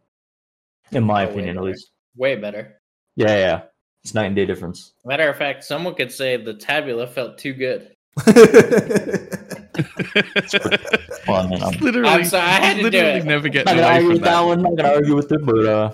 In 0.91 1.03
my 1.03 1.25
Oh, 1.25 1.29
opinion, 1.29 1.57
at 1.57 1.63
least. 1.63 1.91
Way 2.15 2.35
better. 2.35 2.81
Yeah, 3.15 3.27
yeah, 3.27 3.37
yeah. 3.37 3.61
It's 4.03 4.13
night 4.13 4.25
and 4.27 4.35
day 4.35 4.45
difference. 4.45 4.93
Matter 5.05 5.29
of 5.29 5.37
fact, 5.37 5.63
someone 5.65 5.95
could 5.95 6.11
say 6.11 6.37
the 6.37 6.53
tabula 6.53 7.07
felt 7.07 7.37
too 7.37 7.53
good. 7.53 7.93
Well, 11.27 11.45
I 11.45 11.49
mean, 11.49 11.61
I'm 11.61 11.73
It's 11.73 11.81
literally, 11.81 12.09
I'm 12.09 12.23
sorry, 12.25 12.43
I 12.47 12.59
had 12.65 12.77
to 12.77 12.89
do 12.89 12.97
it. 12.97 13.25
never 13.25 13.49
not 13.49 13.65
gonna 13.65 13.81
away 13.81 13.87
argue 13.87 14.01
from 14.07 14.13
with 14.13 14.21
that 14.23 14.31
that. 14.31 14.41
one. 14.45 14.61
Not 14.63 14.75
gonna 14.77 14.89
argue 14.93 15.15
with 15.15 15.31
it, 15.31 15.45
but 15.45 15.65
uh, 15.65 15.91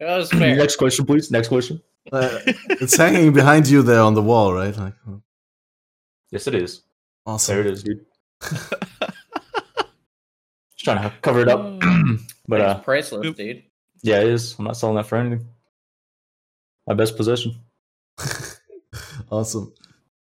That 0.00 0.16
was 0.18 0.30
fair. 0.30 0.54
next 0.56 0.76
question, 0.76 1.06
please. 1.06 1.30
Next 1.30 1.48
question. 1.48 1.82
Uh, 2.12 2.38
it's 2.68 2.96
hanging 2.96 3.32
behind 3.32 3.66
you 3.68 3.82
there 3.82 4.00
on 4.00 4.14
the 4.14 4.22
wall, 4.22 4.52
right? 4.52 4.76
Like, 4.76 4.92
oh, 5.08 5.22
Yes, 6.30 6.46
it 6.46 6.54
is. 6.54 6.82
awesome. 7.24 7.54
There 7.56 7.66
it 7.66 7.72
is, 7.72 7.82
dude. 7.82 8.04
Just 8.42 8.72
trying 10.84 11.02
to 11.02 11.12
cover 11.22 11.40
it 11.40 11.48
up, 11.48 11.80
but 12.48 12.60
uh, 12.60 12.78
priceless, 12.80 13.24
Yep. 13.24 13.34
dude. 13.34 13.62
yeah, 14.02 14.20
it 14.20 14.28
is. 14.28 14.54
I'm 14.58 14.66
not 14.66 14.76
selling 14.76 14.96
that 14.96 15.06
for 15.06 15.16
anything. 15.16 15.48
My 16.86 16.94
best 16.94 17.16
possession. 17.16 17.56
awesome. 19.30 19.72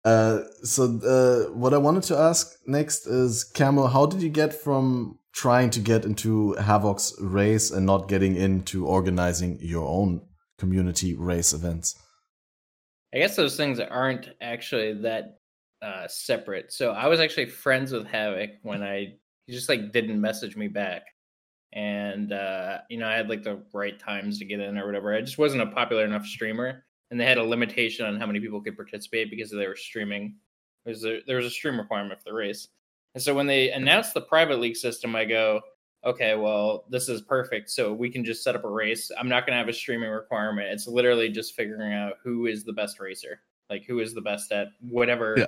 Uh, 0.04 0.40
so, 0.62 0.84
uh, 1.04 1.52
what 1.52 1.74
I 1.74 1.78
wanted 1.78 2.04
to 2.04 2.16
ask 2.16 2.56
next 2.66 3.06
is, 3.06 3.44
Camel, 3.44 3.88
how 3.88 4.06
did 4.06 4.22
you 4.22 4.28
get 4.28 4.54
from 4.54 5.18
trying 5.32 5.70
to 5.70 5.80
get 5.80 6.04
into 6.04 6.54
Havoc's 6.54 7.14
race 7.20 7.70
and 7.70 7.84
not 7.84 8.08
getting 8.08 8.36
into 8.36 8.86
organizing 8.86 9.58
your 9.60 9.86
own 9.86 10.22
community 10.58 11.14
race 11.14 11.52
events? 11.52 11.96
I 13.14 13.18
guess 13.18 13.36
those 13.36 13.56
things 13.56 13.80
aren't 13.80 14.30
actually 14.40 14.94
that 15.02 15.38
uh, 15.80 16.06
separate. 16.08 16.72
So 16.72 16.90
I 16.90 17.06
was 17.06 17.20
actually 17.20 17.46
friends 17.46 17.92
with 17.92 18.06
Havoc 18.06 18.50
when 18.62 18.82
I 18.82 19.14
he 19.46 19.54
just 19.54 19.68
like 19.68 19.92
didn't 19.92 20.20
message 20.20 20.56
me 20.56 20.68
back, 20.68 21.02
and 21.72 22.32
uh, 22.32 22.78
you 22.90 22.98
know 22.98 23.08
I 23.08 23.14
had 23.14 23.28
like 23.28 23.42
the 23.42 23.62
right 23.72 23.98
times 23.98 24.38
to 24.38 24.44
get 24.44 24.60
in 24.60 24.76
or 24.76 24.86
whatever. 24.86 25.14
I 25.14 25.20
just 25.20 25.38
wasn't 25.38 25.62
a 25.62 25.66
popular 25.66 26.04
enough 26.04 26.26
streamer, 26.26 26.84
and 27.10 27.18
they 27.20 27.24
had 27.24 27.38
a 27.38 27.42
limitation 27.42 28.06
on 28.06 28.18
how 28.18 28.26
many 28.26 28.40
people 28.40 28.60
could 28.60 28.76
participate 28.76 29.30
because 29.30 29.50
they 29.50 29.66
were 29.66 29.76
streaming. 29.76 30.34
There's 30.84 31.04
a, 31.04 31.20
there 31.26 31.36
was 31.36 31.46
a 31.46 31.50
stream 31.50 31.78
requirement 31.78 32.18
for 32.20 32.30
the 32.30 32.34
race, 32.34 32.68
and 33.14 33.22
so 33.22 33.34
when 33.34 33.46
they 33.46 33.70
announced 33.70 34.14
the 34.14 34.20
private 34.22 34.60
league 34.60 34.76
system, 34.76 35.16
I 35.16 35.24
go, 35.24 35.60
okay, 36.04 36.36
well, 36.36 36.84
this 36.88 37.08
is 37.08 37.22
perfect. 37.22 37.70
So 37.70 37.92
we 37.92 38.08
can 38.10 38.24
just 38.24 38.44
set 38.44 38.54
up 38.54 38.64
a 38.64 38.70
race. 38.70 39.10
I'm 39.18 39.28
not 39.28 39.44
going 39.44 39.54
to 39.54 39.58
have 39.58 39.68
a 39.68 39.72
streaming 39.72 40.10
requirement. 40.10 40.68
It's 40.68 40.86
literally 40.86 41.28
just 41.28 41.54
figuring 41.56 41.92
out 41.92 42.14
who 42.22 42.46
is 42.46 42.64
the 42.64 42.72
best 42.72 43.00
racer, 43.00 43.40
like 43.68 43.84
who 43.84 43.98
is 43.98 44.14
the 44.14 44.20
best 44.20 44.52
at 44.52 44.68
whatever 44.80 45.34
Yeah. 45.36 45.46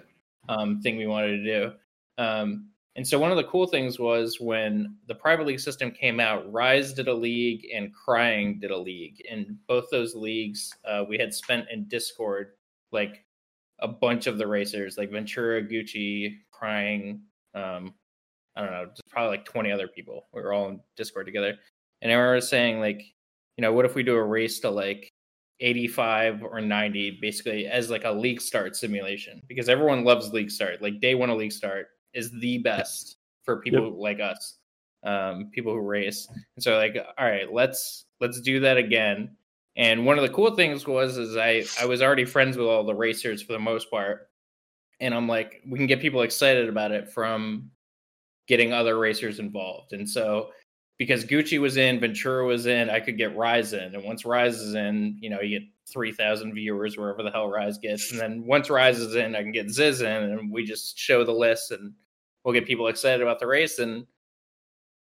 um, 0.48 0.80
thing 0.80 0.96
we 0.96 1.06
wanted 1.06 1.36
to 1.36 1.44
do. 1.44 1.72
Um, 2.18 2.68
And 2.96 3.06
so 3.06 3.18
one 3.18 3.30
of 3.30 3.36
the 3.36 3.44
cool 3.44 3.66
things 3.66 3.98
was 3.98 4.40
when 4.40 4.96
the 5.06 5.14
private 5.14 5.46
league 5.46 5.60
system 5.60 5.90
came 5.90 6.18
out, 6.18 6.50
Rise 6.52 6.92
did 6.92 7.06
a 7.06 7.14
league 7.14 7.66
and 7.72 7.94
Crying 7.94 8.58
did 8.58 8.72
a 8.72 8.76
league. 8.76 9.22
And 9.30 9.56
both 9.68 9.86
those 9.90 10.14
leagues, 10.14 10.74
uh, 10.84 11.04
we 11.08 11.16
had 11.16 11.32
spent 11.32 11.66
in 11.70 11.86
Discord 11.86 12.52
like 12.90 13.24
a 13.78 13.88
bunch 13.88 14.26
of 14.26 14.38
the 14.38 14.46
racers, 14.46 14.98
like 14.98 15.10
Ventura, 15.10 15.62
Gucci, 15.62 16.38
Crying. 16.50 17.22
Um, 17.54 17.94
I 18.56 18.62
don't 18.62 18.72
know, 18.72 18.86
just 18.86 19.08
probably 19.08 19.36
like 19.36 19.44
20 19.44 19.70
other 19.70 19.88
people. 19.88 20.26
We 20.34 20.42
were 20.42 20.52
all 20.52 20.68
in 20.68 20.80
Discord 20.96 21.26
together. 21.26 21.54
And 22.02 22.10
I 22.10 22.14
remember 22.16 22.40
saying, 22.40 22.80
like, 22.80 23.02
you 23.56 23.62
know, 23.62 23.72
what 23.72 23.84
if 23.84 23.94
we 23.94 24.02
do 24.02 24.16
a 24.16 24.24
race 24.24 24.58
to 24.60 24.70
like 24.70 25.08
85 25.60 26.42
or 26.42 26.60
90, 26.60 27.18
basically 27.20 27.66
as 27.66 27.88
like 27.88 28.04
a 28.04 28.10
league 28.10 28.40
start 28.40 28.74
simulation? 28.74 29.42
Because 29.46 29.68
everyone 29.68 30.04
loves 30.04 30.32
league 30.32 30.50
start. 30.50 30.82
Like 30.82 31.00
day 31.00 31.14
one 31.14 31.30
of 31.30 31.38
league 31.38 31.52
start 31.52 31.86
is 32.14 32.30
the 32.40 32.58
best 32.58 33.16
for 33.44 33.60
people 33.60 33.86
yep. 33.86 33.94
like 33.96 34.20
us, 34.20 34.58
um, 35.04 35.50
people 35.52 35.72
who 35.72 35.80
race. 35.80 36.28
And 36.56 36.62
so 36.62 36.76
like, 36.76 36.96
all 37.18 37.26
right, 37.26 37.52
let's 37.52 38.06
let's 38.20 38.40
do 38.40 38.60
that 38.60 38.76
again. 38.76 39.36
And 39.76 40.04
one 40.04 40.18
of 40.18 40.22
the 40.22 40.34
cool 40.34 40.54
things 40.54 40.86
was 40.86 41.16
is 41.16 41.36
I 41.36 41.64
I 41.80 41.86
was 41.86 42.02
already 42.02 42.24
friends 42.24 42.56
with 42.56 42.66
all 42.66 42.84
the 42.84 42.94
racers 42.94 43.42
for 43.42 43.52
the 43.52 43.58
most 43.58 43.90
part. 43.90 44.28
And 45.00 45.14
I'm 45.14 45.26
like, 45.26 45.62
we 45.66 45.78
can 45.78 45.86
get 45.86 46.00
people 46.00 46.22
excited 46.22 46.68
about 46.68 46.92
it 46.92 47.10
from 47.10 47.70
getting 48.46 48.72
other 48.72 48.98
racers 48.98 49.38
involved. 49.38 49.92
And 49.92 50.08
so 50.08 50.50
because 51.00 51.24
Gucci 51.24 51.58
was 51.58 51.78
in, 51.78 51.98
Ventura 51.98 52.44
was 52.44 52.66
in, 52.66 52.90
I 52.90 53.00
could 53.00 53.16
get 53.16 53.34
Rise 53.34 53.72
in. 53.72 53.94
And 53.94 54.04
once 54.04 54.26
Rise 54.26 54.60
is 54.60 54.74
in, 54.74 55.16
you 55.18 55.30
know, 55.30 55.40
you 55.40 55.58
get 55.58 55.68
3,000 55.90 56.52
viewers 56.52 56.98
wherever 56.98 57.22
the 57.22 57.30
hell 57.30 57.48
Rise 57.48 57.78
gets. 57.78 58.12
And 58.12 58.20
then 58.20 58.44
once 58.44 58.68
Rise 58.68 58.98
is 58.98 59.14
in, 59.14 59.34
I 59.34 59.40
can 59.40 59.50
get 59.50 59.70
Ziz 59.70 60.02
in 60.02 60.06
and 60.06 60.52
we 60.52 60.62
just 60.62 60.98
show 60.98 61.24
the 61.24 61.32
list 61.32 61.70
and 61.70 61.94
we'll 62.44 62.52
get 62.52 62.66
people 62.66 62.88
excited 62.88 63.22
about 63.22 63.40
the 63.40 63.46
race. 63.46 63.78
And, 63.78 64.06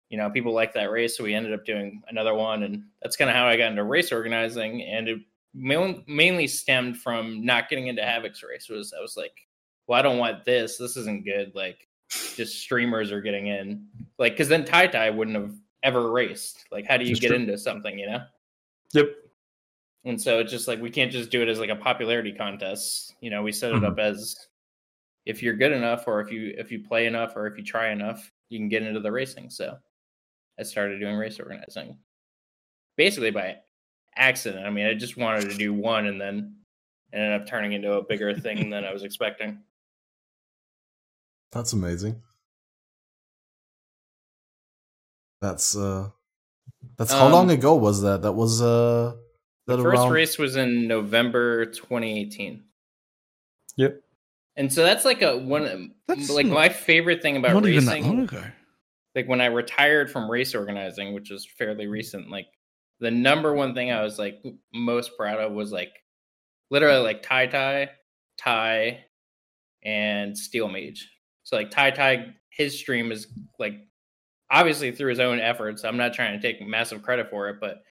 you 0.09 0.17
know, 0.17 0.27
people 0.31 0.55
like 0.55 0.73
that 0.73 0.89
race. 0.89 1.15
So 1.15 1.23
we 1.23 1.35
ended 1.35 1.53
up 1.53 1.65
doing 1.65 2.01
another 2.07 2.33
one. 2.33 2.63
And 2.63 2.85
that's 3.03 3.15
kind 3.15 3.29
of 3.29 3.35
how 3.35 3.45
I 3.45 3.55
got 3.55 3.69
into 3.69 3.83
race 3.83 4.11
organizing. 4.11 4.81
And 4.81 5.07
it 5.07 5.19
mainly 5.53 6.47
stemmed 6.47 6.97
from 6.97 7.45
not 7.45 7.69
getting 7.69 7.85
into 7.85 8.01
Havoc's 8.01 8.41
race 8.41 8.69
was 8.69 8.91
I 8.91 9.01
was 9.01 9.15
like, 9.15 9.37
well, 9.85 9.99
I 9.99 10.01
don't 10.01 10.17
want 10.17 10.45
this. 10.45 10.79
This 10.79 10.97
isn't 10.97 11.25
good. 11.25 11.51
Like, 11.53 11.87
just 12.09 12.59
streamers 12.59 13.11
are 13.11 13.21
getting 13.21 13.45
in. 13.45 13.85
Like, 14.17 14.33
because 14.33 14.49
then 14.49 14.65
Tai 14.65 14.87
Tai 14.87 15.11
wouldn't 15.11 15.37
have 15.37 15.53
ever 15.85 16.11
raced. 16.11 16.65
Like, 16.71 16.85
how 16.85 16.97
do 16.97 17.05
you 17.05 17.11
That's 17.11 17.21
get 17.21 17.27
true. 17.29 17.37
into 17.37 17.57
something, 17.57 17.97
you 17.97 18.07
know? 18.07 18.23
Yep. 18.93 19.09
And 20.03 20.21
so 20.21 20.39
it's 20.39 20.51
just 20.51 20.67
like 20.67 20.81
we 20.81 20.89
can't 20.89 21.11
just 21.11 21.31
do 21.31 21.41
it 21.41 21.47
as 21.47 21.59
like 21.59 21.69
a 21.69 21.75
popularity 21.75 22.33
contest. 22.33 23.13
You 23.21 23.29
know, 23.29 23.41
we 23.41 23.51
set 23.51 23.71
it 23.71 23.75
mm-hmm. 23.75 23.85
up 23.85 23.99
as 23.99 24.35
if 25.25 25.41
you're 25.41 25.55
good 25.55 25.71
enough 25.71 26.07
or 26.07 26.21
if 26.21 26.31
you 26.31 26.53
if 26.57 26.71
you 26.71 26.83
play 26.83 27.07
enough 27.07 27.33
or 27.35 27.47
if 27.47 27.57
you 27.57 27.63
try 27.63 27.89
enough, 27.89 28.31
you 28.49 28.59
can 28.59 28.69
get 28.69 28.83
into 28.83 28.99
the 28.99 29.11
racing. 29.11 29.49
So 29.49 29.77
I 30.59 30.63
started 30.63 30.99
doing 30.99 31.15
race 31.15 31.39
organizing. 31.39 31.97
Basically 32.97 33.31
by 33.31 33.57
accident. 34.15 34.65
I 34.65 34.69
mean, 34.69 34.85
I 34.85 34.93
just 34.93 35.17
wanted 35.17 35.49
to 35.49 35.57
do 35.57 35.73
one 35.73 36.05
and 36.05 36.21
then 36.21 36.55
ended 37.13 37.41
up 37.41 37.47
turning 37.47 37.73
into 37.73 37.93
a 37.93 38.03
bigger 38.03 38.33
thing 38.33 38.69
than 38.69 38.85
I 38.85 38.93
was 38.93 39.03
expecting. 39.03 39.59
That's 41.51 41.73
amazing. 41.73 42.21
That's 45.41 45.75
uh 45.75 46.09
that's 46.97 47.11
how 47.11 47.27
um, 47.27 47.31
long 47.31 47.51
ago 47.51 47.75
was 47.75 48.01
that? 48.01 48.21
That 48.21 48.33
was 48.33 48.61
uh 48.61 49.15
that 49.67 49.77
the 49.77 49.83
first 49.83 50.01
around... 50.01 50.11
race 50.11 50.37
was 50.37 50.55
in 50.55 50.87
November 50.87 51.65
2018. 51.65 52.63
Yep. 53.77 54.01
And 54.57 54.71
so 54.71 54.83
that's 54.83 55.03
like 55.03 55.21
a 55.21 55.37
one 55.37 55.93
that's 56.07 56.29
like 56.29 56.45
my 56.45 56.69
favorite 56.69 57.21
thing 57.21 57.37
about 57.37 57.53
not 57.53 57.63
racing. 57.63 57.75
Even 57.75 57.85
that 57.85 58.01
long 58.01 58.19
ago. 58.21 58.43
Like 59.13 59.27
when 59.27 59.41
I 59.41 59.45
retired 59.45 60.11
from 60.11 60.29
race 60.29 60.55
organizing, 60.55 61.13
which 61.13 61.29
was 61.29 61.45
fairly 61.45 61.87
recent, 61.87 62.29
like 62.29 62.47
the 62.99 63.11
number 63.11 63.53
one 63.53 63.73
thing 63.73 63.91
I 63.91 64.01
was 64.01 64.17
like 64.17 64.41
most 64.73 65.17
proud 65.17 65.39
of 65.39 65.51
was 65.51 65.71
like 65.71 65.91
literally 66.69 67.03
like 67.03 67.21
Tai 67.21 67.47
Tai, 67.47 67.89
Tai, 68.37 69.03
and 69.83 70.37
Steel 70.37 70.67
Mage. 70.67 71.09
So 71.43 71.55
like 71.55 71.71
Tai 71.71 71.91
Tai, 71.91 72.33
his 72.49 72.77
stream 72.77 73.11
is 73.11 73.27
like 73.59 73.75
obviously 74.49 74.91
through 74.91 75.09
his 75.09 75.19
own 75.19 75.39
efforts. 75.39 75.83
I'm 75.83 75.97
not 75.97 76.13
trying 76.13 76.39
to 76.39 76.41
take 76.41 76.65
massive 76.65 77.01
credit 77.01 77.29
for 77.29 77.49
it, 77.49 77.57
but 77.59 77.83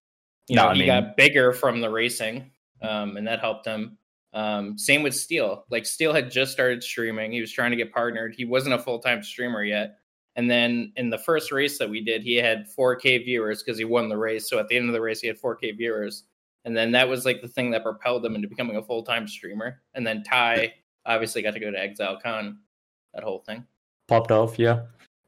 you 0.49 0.57
no, 0.57 0.65
know, 0.65 0.69
I 0.71 0.75
he 0.75 0.81
mean, 0.81 0.89
got 0.89 1.17
bigger 1.17 1.53
from 1.53 1.81
the 1.81 1.91
racing, 1.91 2.51
um, 2.83 3.17
and 3.17 3.27
that 3.27 3.41
helped 3.41 3.67
him. 3.67 3.99
Um, 4.33 4.77
same 4.77 5.03
with 5.03 5.15
Steel. 5.15 5.65
Like 5.71 5.87
Steel 5.87 6.13
had 6.13 6.31
just 6.31 6.53
started 6.53 6.83
streaming. 6.83 7.33
He 7.33 7.41
was 7.41 7.53
trying 7.53 7.71
to 7.71 7.77
get 7.77 7.93
partnered. 7.93 8.35
He 8.37 8.45
wasn't 8.45 8.75
a 8.75 8.79
full 8.79 8.99
time 8.99 9.23
streamer 9.23 9.63
yet. 9.63 9.99
And 10.37 10.51
then 10.51 10.93
in 10.97 11.11
the 11.11 11.19
first 11.19 11.53
race 11.53 11.79
that 11.79 11.89
we 11.89 12.03
did, 12.03 12.23
he 12.23 12.35
had 12.35 12.67
4K 12.77 13.25
viewers 13.25 13.63
because 13.63 13.79
he 13.79 13.85
won 13.85 14.09
the 14.09 14.17
race. 14.17 14.51
So 14.51 14.59
at 14.59 14.67
the 14.67 14.77
end 14.77 14.89
of 14.89 14.93
the 14.93 15.01
race, 15.01 15.21
he 15.21 15.29
had 15.29 15.41
4K 15.41 15.77
viewers. 15.77 16.25
And 16.65 16.77
then 16.77 16.91
that 16.93 17.09
was 17.09 17.25
like 17.25 17.41
the 17.41 17.49
thing 17.49 17.71
that 17.71 17.85
propelled 17.85 18.25
him 18.25 18.35
into 18.35 18.49
becoming 18.49 18.77
a 18.77 18.83
full 18.83 19.05
time 19.05 19.29
streamer. 19.29 19.83
And 19.95 20.05
then 20.05 20.25
Tai 20.25 20.73
obviously 21.07 21.43
got 21.43 21.55
to 21.55 21.61
go 21.61 21.71
to 21.71 21.79
ExileCon, 21.79 22.57
that 23.13 23.23
whole 23.23 23.41
thing. 23.47 23.65
Popped 24.09 24.33
off, 24.33 24.59
yeah. 24.59 24.83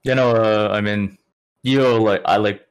You 0.07 0.14
know, 0.14 0.31
uh, 0.37 0.69
I 0.73 0.81
mean, 0.81 1.19
you 1.62 1.83
like 1.83 2.23
I 2.25 2.37
like 2.37 2.64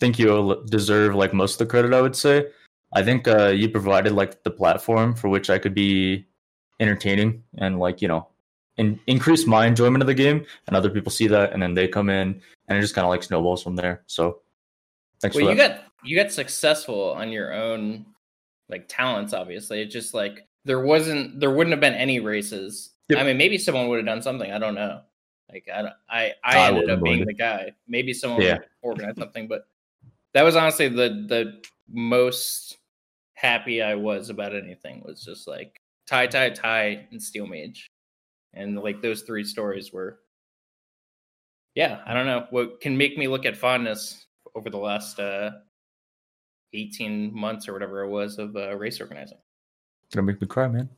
think 0.00 0.18
you 0.18 0.62
deserve 0.66 1.14
like 1.14 1.32
most 1.32 1.54
of 1.54 1.58
the 1.58 1.66
credit. 1.66 1.94
I 1.94 2.00
would 2.00 2.16
say. 2.16 2.46
I 2.92 3.02
think 3.02 3.26
uh, 3.26 3.48
you 3.48 3.68
provided 3.68 4.12
like 4.12 4.44
the 4.44 4.50
platform 4.50 5.14
for 5.14 5.28
which 5.28 5.50
I 5.50 5.58
could 5.58 5.74
be 5.74 6.26
entertaining 6.80 7.42
and 7.58 7.78
like 7.78 8.00
you 8.02 8.08
know 8.08 8.28
in, 8.76 8.98
increase 9.06 9.46
my 9.46 9.66
enjoyment 9.66 10.02
of 10.02 10.06
the 10.06 10.14
game, 10.14 10.44
and 10.66 10.76
other 10.76 10.90
people 10.90 11.10
see 11.10 11.26
that, 11.28 11.52
and 11.52 11.62
then 11.62 11.74
they 11.74 11.86
come 11.86 12.10
in, 12.10 12.40
and 12.68 12.78
it 12.78 12.80
just 12.80 12.94
kind 12.94 13.04
of 13.04 13.10
like 13.10 13.22
snowballs 13.22 13.62
from 13.62 13.76
there. 13.76 14.02
So, 14.06 14.40
thanks. 15.20 15.36
Well, 15.36 15.50
you 15.50 15.56
that. 15.56 15.76
got 15.76 15.84
you 16.02 16.16
got 16.16 16.32
successful 16.32 17.12
on 17.12 17.30
your 17.30 17.52
own 17.52 18.06
like 18.68 18.86
talents. 18.88 19.32
Obviously, 19.32 19.80
it 19.80 19.86
just 19.86 20.14
like 20.14 20.46
there 20.64 20.80
wasn't 20.80 21.38
there 21.38 21.50
wouldn't 21.50 21.72
have 21.72 21.80
been 21.80 21.94
any 21.94 22.20
races. 22.20 22.90
Yep. 23.08 23.18
I 23.18 23.24
mean, 23.24 23.36
maybe 23.36 23.58
someone 23.58 23.88
would 23.88 23.98
have 23.98 24.06
done 24.06 24.22
something. 24.22 24.50
I 24.50 24.58
don't 24.58 24.74
know. 24.74 25.02
Like 25.50 25.68
I 25.72 25.90
I 26.08 26.32
I, 26.42 26.58
I 26.58 26.68
ended 26.68 26.90
up 26.90 27.02
being 27.02 27.24
the 27.24 27.34
guy. 27.34 27.72
Maybe 27.86 28.12
someone 28.12 28.42
yeah. 28.42 28.54
would 28.54 28.64
organize 28.82 29.16
something, 29.16 29.48
but 29.48 29.66
that 30.32 30.42
was 30.42 30.56
honestly 30.56 30.88
the 30.88 31.26
the 31.28 31.62
most 31.88 32.78
happy 33.34 33.82
I 33.82 33.94
was 33.94 34.30
about 34.30 34.54
anything 34.54 35.02
was 35.04 35.22
just 35.22 35.46
like 35.46 35.80
tie 36.06 36.26
tie 36.26 36.50
tie 36.50 37.06
and 37.10 37.22
Steel 37.22 37.46
Mage. 37.46 37.90
And 38.52 38.78
like 38.78 39.02
those 39.02 39.22
three 39.22 39.44
stories 39.44 39.92
were 39.92 40.20
yeah, 41.74 42.00
I 42.06 42.14
don't 42.14 42.26
know 42.26 42.46
what 42.50 42.80
can 42.80 42.96
make 42.96 43.18
me 43.18 43.26
look 43.26 43.44
at 43.44 43.56
fondness 43.56 44.26
over 44.54 44.70
the 44.70 44.78
last 44.78 45.18
uh 45.18 45.50
18 46.72 47.32
months 47.34 47.68
or 47.68 47.72
whatever 47.72 48.02
it 48.02 48.08
was 48.08 48.38
of 48.38 48.56
uh, 48.56 48.76
race 48.76 49.00
organizing. 49.00 49.38
Gonna 50.12 50.26
make 50.26 50.40
me 50.40 50.46
cry, 50.46 50.68
man. 50.68 50.88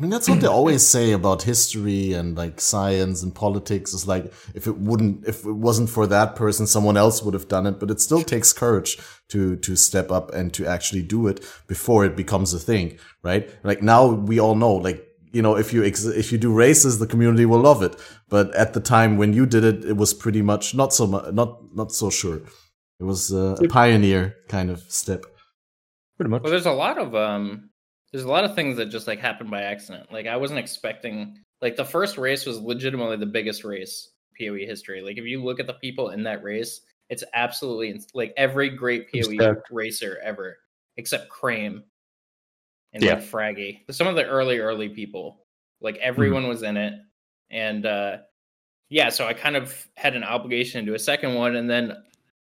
I 0.00 0.02
mean, 0.02 0.10
that's 0.10 0.30
what 0.30 0.40
they 0.40 0.46
always 0.60 0.86
say 0.86 1.12
about 1.12 1.42
history 1.42 2.14
and 2.14 2.34
like 2.34 2.58
science 2.58 3.22
and 3.22 3.34
politics 3.34 3.92
is 3.92 4.08
like, 4.08 4.32
if 4.54 4.66
it 4.66 4.78
wouldn't, 4.78 5.28
if 5.28 5.44
it 5.44 5.52
wasn't 5.52 5.90
for 5.90 6.06
that 6.06 6.36
person, 6.36 6.66
someone 6.66 6.96
else 6.96 7.22
would 7.22 7.34
have 7.34 7.48
done 7.48 7.66
it. 7.66 7.78
But 7.78 7.90
it 7.90 8.00
still 8.00 8.22
takes 8.22 8.54
courage 8.54 8.96
to, 9.28 9.56
to 9.56 9.76
step 9.76 10.10
up 10.10 10.32
and 10.32 10.54
to 10.54 10.66
actually 10.66 11.02
do 11.02 11.26
it 11.26 11.44
before 11.66 12.06
it 12.06 12.16
becomes 12.16 12.54
a 12.54 12.58
thing, 12.58 12.98
right? 13.22 13.50
Like 13.62 13.82
now 13.82 14.06
we 14.06 14.40
all 14.40 14.54
know, 14.54 14.72
like, 14.72 15.06
you 15.32 15.42
know, 15.42 15.56
if 15.56 15.70
you, 15.74 15.84
ex- 15.84 16.06
if 16.06 16.32
you 16.32 16.38
do 16.38 16.54
races, 16.54 16.98
the 16.98 17.06
community 17.06 17.44
will 17.44 17.60
love 17.60 17.82
it. 17.82 17.94
But 18.30 18.54
at 18.54 18.72
the 18.72 18.80
time 18.80 19.18
when 19.18 19.34
you 19.34 19.44
did 19.44 19.64
it, 19.64 19.84
it 19.84 19.98
was 19.98 20.14
pretty 20.14 20.40
much 20.40 20.74
not 20.74 20.94
so 20.94 21.06
much, 21.06 21.30
not, 21.34 21.76
not 21.76 21.92
so 21.92 22.08
sure. 22.08 22.40
It 23.00 23.04
was 23.04 23.32
a 23.32 23.56
pioneer 23.68 24.36
kind 24.48 24.70
of 24.70 24.80
step. 24.88 25.26
Pretty 26.16 26.30
much. 26.30 26.42
Well, 26.42 26.50
there's 26.50 26.66
a 26.66 26.72
lot 26.72 26.96
of, 26.96 27.14
um, 27.14 27.69
there's 28.12 28.24
a 28.24 28.28
lot 28.28 28.44
of 28.44 28.54
things 28.54 28.76
that 28.76 28.86
just 28.86 29.06
like 29.06 29.20
happened 29.20 29.50
by 29.50 29.62
accident. 29.62 30.12
Like 30.12 30.26
I 30.26 30.36
wasn't 30.36 30.58
expecting 30.58 31.38
like 31.62 31.76
the 31.76 31.84
first 31.84 32.18
race 32.18 32.46
was 32.46 32.60
legitimately 32.60 33.16
the 33.16 33.26
biggest 33.26 33.64
race 33.64 34.10
PoE 34.38 34.66
history. 34.66 35.02
Like 35.02 35.18
if 35.18 35.24
you 35.24 35.42
look 35.42 35.60
at 35.60 35.66
the 35.66 35.74
people 35.74 36.10
in 36.10 36.22
that 36.24 36.42
race, 36.42 36.80
it's 37.08 37.24
absolutely 37.34 38.00
like 38.14 38.32
every 38.36 38.70
great 38.70 39.10
PoE 39.12 39.54
racer 39.70 40.18
ever 40.22 40.58
except 40.96 41.28
Crame 41.28 41.84
and 42.92 43.02
yeah. 43.02 43.14
like 43.14 43.22
Fraggy. 43.22 43.80
Some 43.90 44.06
of 44.06 44.16
the 44.16 44.26
early 44.26 44.58
early 44.58 44.88
people, 44.88 45.44
like 45.80 45.96
everyone 45.96 46.42
mm-hmm. 46.42 46.50
was 46.50 46.62
in 46.62 46.76
it 46.76 46.94
and 47.50 47.86
uh 47.86 48.18
yeah, 48.88 49.08
so 49.08 49.24
I 49.24 49.34
kind 49.34 49.54
of 49.54 49.86
had 49.94 50.16
an 50.16 50.24
obligation 50.24 50.80
to 50.80 50.90
do 50.90 50.94
a 50.96 50.98
second 50.98 51.34
one 51.34 51.54
and 51.54 51.70
then 51.70 51.96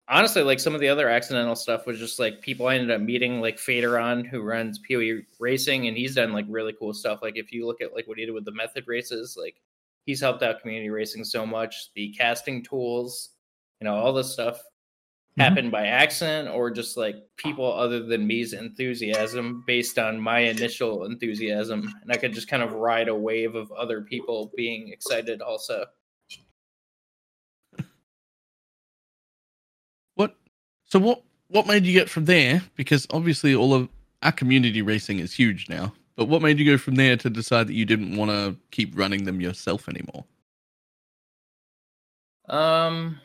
honestly, 0.09 0.43
like 0.43 0.61
some 0.61 0.75
of 0.75 0.81
the 0.81 0.89
other 0.89 1.09
accidental 1.09 1.55
stuff 1.55 1.87
was 1.87 1.99
just 1.99 2.19
like 2.19 2.41
people 2.41 2.67
I 2.67 2.75
ended 2.75 2.91
up 2.91 3.01
meeting, 3.01 3.41
like 3.41 3.57
Faderon, 3.57 4.27
who 4.27 4.43
runs 4.43 4.79
PoE 4.79 5.21
Racing, 5.39 5.87
and 5.89 5.97
he's 5.97 6.15
done 6.15 6.33
like 6.33 6.47
really 6.49 6.75
cool 6.79 6.95
stuff. 6.95 7.21
Like 7.23 7.37
if 7.37 7.53
you 7.53 7.67
look 7.67 7.81
at 7.81 7.95
like 7.95 8.09
what 8.09 8.19
he 8.19 8.27
did 8.27 8.33
with 8.33 8.45
the 8.45 8.53
method 8.53 8.85
races, 8.87 9.37
like 9.41 9.57
he's 10.07 10.21
helped 10.21 10.43
out 10.43 10.61
community 10.61 10.91
racing 10.91 11.25
so 11.25 11.47
much. 11.47 11.93
The 11.95 12.11
casting 12.17 12.65
tools, 12.65 13.31
you 13.81 13.85
know, 13.85 13.95
all 13.95 14.13
this 14.13 14.33
stuff 14.33 14.57
mm-hmm. 14.57 15.43
happened 15.43 15.71
by 15.71 15.87
accident 15.87 16.49
or 16.49 16.71
just 16.71 16.97
like 16.97 17.17
people 17.37 17.71
other 17.73 18.03
than 18.03 18.27
me's 18.27 18.55
enthusiasm 18.55 19.63
based 19.67 19.99
on 19.99 20.21
my 20.21 20.41
initial 20.41 21.05
enthusiasm, 21.05 21.93
and 22.03 22.11
I 22.11 22.17
could 22.17 22.33
just 22.33 22.49
kind 22.49 22.63
of 22.63 22.73
ride 22.73 23.09
a 23.09 23.15
wave 23.15 23.55
of 23.55 23.71
other 23.73 24.03
people 24.03 24.53
being 24.57 24.89
excited 24.89 25.43
also. 25.43 25.85
So 30.89 30.99
what 30.99 31.23
what 31.49 31.67
made 31.67 31.85
you 31.85 31.93
get 31.93 32.11
from 32.11 32.25
there? 32.25 32.63
Because 32.75 33.07
obviously 33.11 33.55
all 33.55 33.73
of 33.75 33.89
our 34.23 34.33
community 34.33 34.83
racing 34.83 35.19
is 35.19 35.33
huge 35.33 35.69
now. 35.69 35.93
But 36.17 36.27
what 36.27 36.43
made 36.43 36.59
you 36.59 36.65
go 36.65 36.77
from 36.77 36.97
there 36.97 37.17
to 37.17 37.31
decide 37.31 37.69
that 37.69 37.75
you 37.75 37.85
didn't 37.85 38.17
want 38.17 38.31
to 38.31 38.57
keep 38.71 38.99
running 38.99 39.25
them 39.25 39.41
yourself 39.41 39.89
anymore? 39.89 40.25
Um, 42.49 43.21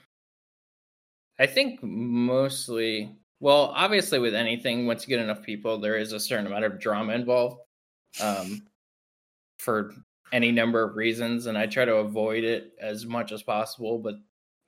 I 1.40 1.48
think 1.48 1.82
mostly. 1.82 3.16
Well, 3.40 3.74
obviously, 3.76 4.20
with 4.20 4.36
anything, 4.36 4.86
once 4.86 5.04
you 5.04 5.16
get 5.16 5.24
enough 5.24 5.42
people, 5.42 5.80
there 5.80 5.98
is 5.98 6.14
a 6.14 6.20
certain 6.20 6.48
amount 6.48 6.66
of 6.66 6.80
drama 6.80 7.14
involved. 7.14 7.62
Um, 8.22 8.62
for 9.58 9.94
any 10.32 10.52
number 10.52 10.84
of 10.84 10.96
reasons, 10.96 11.48
and 11.48 11.58
I 11.58 11.66
try 11.66 11.86
to 11.86 11.96
avoid 11.96 12.44
it 12.44 12.74
as 12.80 13.06
much 13.06 13.32
as 13.32 13.42
possible. 13.42 13.98
But 13.98 14.16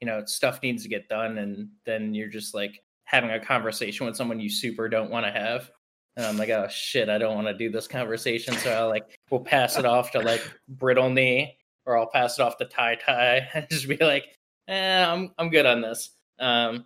you 0.01 0.08
know, 0.08 0.25
stuff 0.25 0.62
needs 0.63 0.84
to 0.84 0.89
get 0.89 1.10
done, 1.10 1.38
and 1.38 1.69
then 1.86 2.13
you're 2.13 2.27
just 2.27 2.55
like 2.55 2.81
having 3.05 3.31
a 3.31 3.39
conversation 3.39 4.05
with 4.05 4.15
someone 4.15 4.39
you 4.39 4.49
super 4.49 4.89
don't 4.89 5.09
want 5.09 5.25
to 5.25 5.31
have. 5.31 5.71
And 6.17 6.25
I'm 6.25 6.37
like, 6.37 6.49
oh 6.49 6.67
shit, 6.69 7.09
I 7.09 7.17
don't 7.17 7.35
want 7.35 7.47
to 7.47 7.57
do 7.57 7.69
this 7.69 7.87
conversation. 7.87 8.55
So 8.55 8.71
I 8.71 8.83
like 8.83 9.17
we'll 9.29 9.41
pass 9.41 9.77
it 9.77 9.85
off 9.85 10.11
to 10.11 10.19
like 10.19 10.41
brittle 10.67 11.09
knee, 11.09 11.57
or 11.85 11.97
I'll 11.97 12.09
pass 12.09 12.39
it 12.39 12.41
off 12.41 12.57
to 12.57 12.65
Tai 12.65 12.95
Tai 12.95 13.47
and 13.53 13.67
just 13.69 13.87
be 13.87 13.97
like, 13.97 14.25
eh, 14.67 15.05
I'm 15.05 15.31
I'm 15.37 15.49
good 15.49 15.65
on 15.65 15.81
this. 15.81 16.11
Um, 16.39 16.85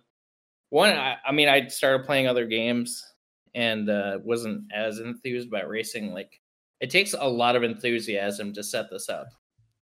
one, 0.70 0.90
I, 0.90 1.16
I 1.26 1.32
mean, 1.32 1.48
I 1.48 1.66
started 1.66 2.06
playing 2.06 2.28
other 2.28 2.46
games 2.46 3.04
and 3.54 3.90
uh, 3.90 4.18
wasn't 4.22 4.64
as 4.72 5.00
enthused 5.00 5.48
about 5.48 5.68
racing. 5.68 6.12
Like, 6.12 6.40
it 6.80 6.90
takes 6.90 7.12
a 7.12 7.28
lot 7.28 7.56
of 7.56 7.64
enthusiasm 7.64 8.52
to 8.54 8.62
set 8.62 8.88
this 8.90 9.08
up. 9.08 9.26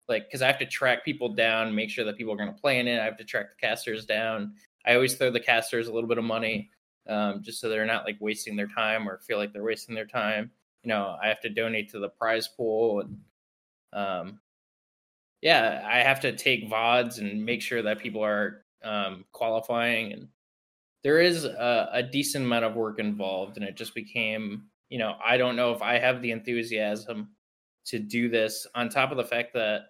Like, 0.07 0.27
because 0.27 0.41
I 0.41 0.47
have 0.47 0.57
to 0.59 0.65
track 0.65 1.05
people 1.05 1.35
down, 1.35 1.75
make 1.75 1.89
sure 1.89 2.05
that 2.05 2.17
people 2.17 2.33
are 2.33 2.37
going 2.37 2.53
to 2.53 2.59
play 2.59 2.79
in 2.79 2.87
it. 2.87 2.99
I 2.99 3.05
have 3.05 3.17
to 3.17 3.25
track 3.25 3.47
the 3.49 3.67
casters 3.67 4.05
down. 4.05 4.53
I 4.85 4.95
always 4.95 5.15
throw 5.15 5.31
the 5.31 5.39
casters 5.39 5.87
a 5.87 5.93
little 5.93 6.09
bit 6.09 6.17
of 6.17 6.23
money, 6.23 6.69
um, 7.07 7.41
just 7.41 7.59
so 7.59 7.69
they're 7.69 7.85
not 7.85 8.05
like 8.05 8.17
wasting 8.19 8.55
their 8.55 8.67
time 8.67 9.07
or 9.07 9.19
feel 9.19 9.37
like 9.37 9.53
they're 9.53 9.63
wasting 9.63 9.95
their 9.95 10.05
time. 10.05 10.51
You 10.83 10.89
know, 10.89 11.17
I 11.21 11.27
have 11.27 11.41
to 11.41 11.49
donate 11.49 11.89
to 11.91 11.99
the 11.99 12.09
prize 12.09 12.47
pool 12.47 13.01
and 13.01 13.17
um, 13.91 14.39
yeah, 15.41 15.87
I 15.89 15.99
have 15.99 16.19
to 16.21 16.35
take 16.35 16.69
VODs 16.69 17.19
and 17.19 17.45
make 17.45 17.61
sure 17.61 17.81
that 17.81 17.99
people 17.99 18.23
are 18.23 18.65
um, 18.83 19.25
qualifying. 19.31 20.13
And 20.13 20.27
there 21.03 21.19
is 21.19 21.45
a, 21.45 21.89
a, 21.93 22.03
decent 22.03 22.45
amount 22.45 22.65
of 22.65 22.75
work 22.75 22.99
involved. 22.99 23.57
And 23.57 23.65
it 23.65 23.75
just 23.75 23.95
became, 23.95 24.65
you 24.89 24.99
know, 24.99 25.15
I 25.23 25.37
don't 25.37 25.55
know 25.55 25.71
if 25.71 25.81
I 25.81 25.97
have 25.97 26.21
the 26.21 26.31
enthusiasm 26.31 27.29
to 27.85 27.99
do 27.99 28.29
this 28.29 28.67
on 28.75 28.89
top 28.89 29.11
of 29.11 29.17
the 29.17 29.23
fact 29.23 29.53
that 29.53 29.81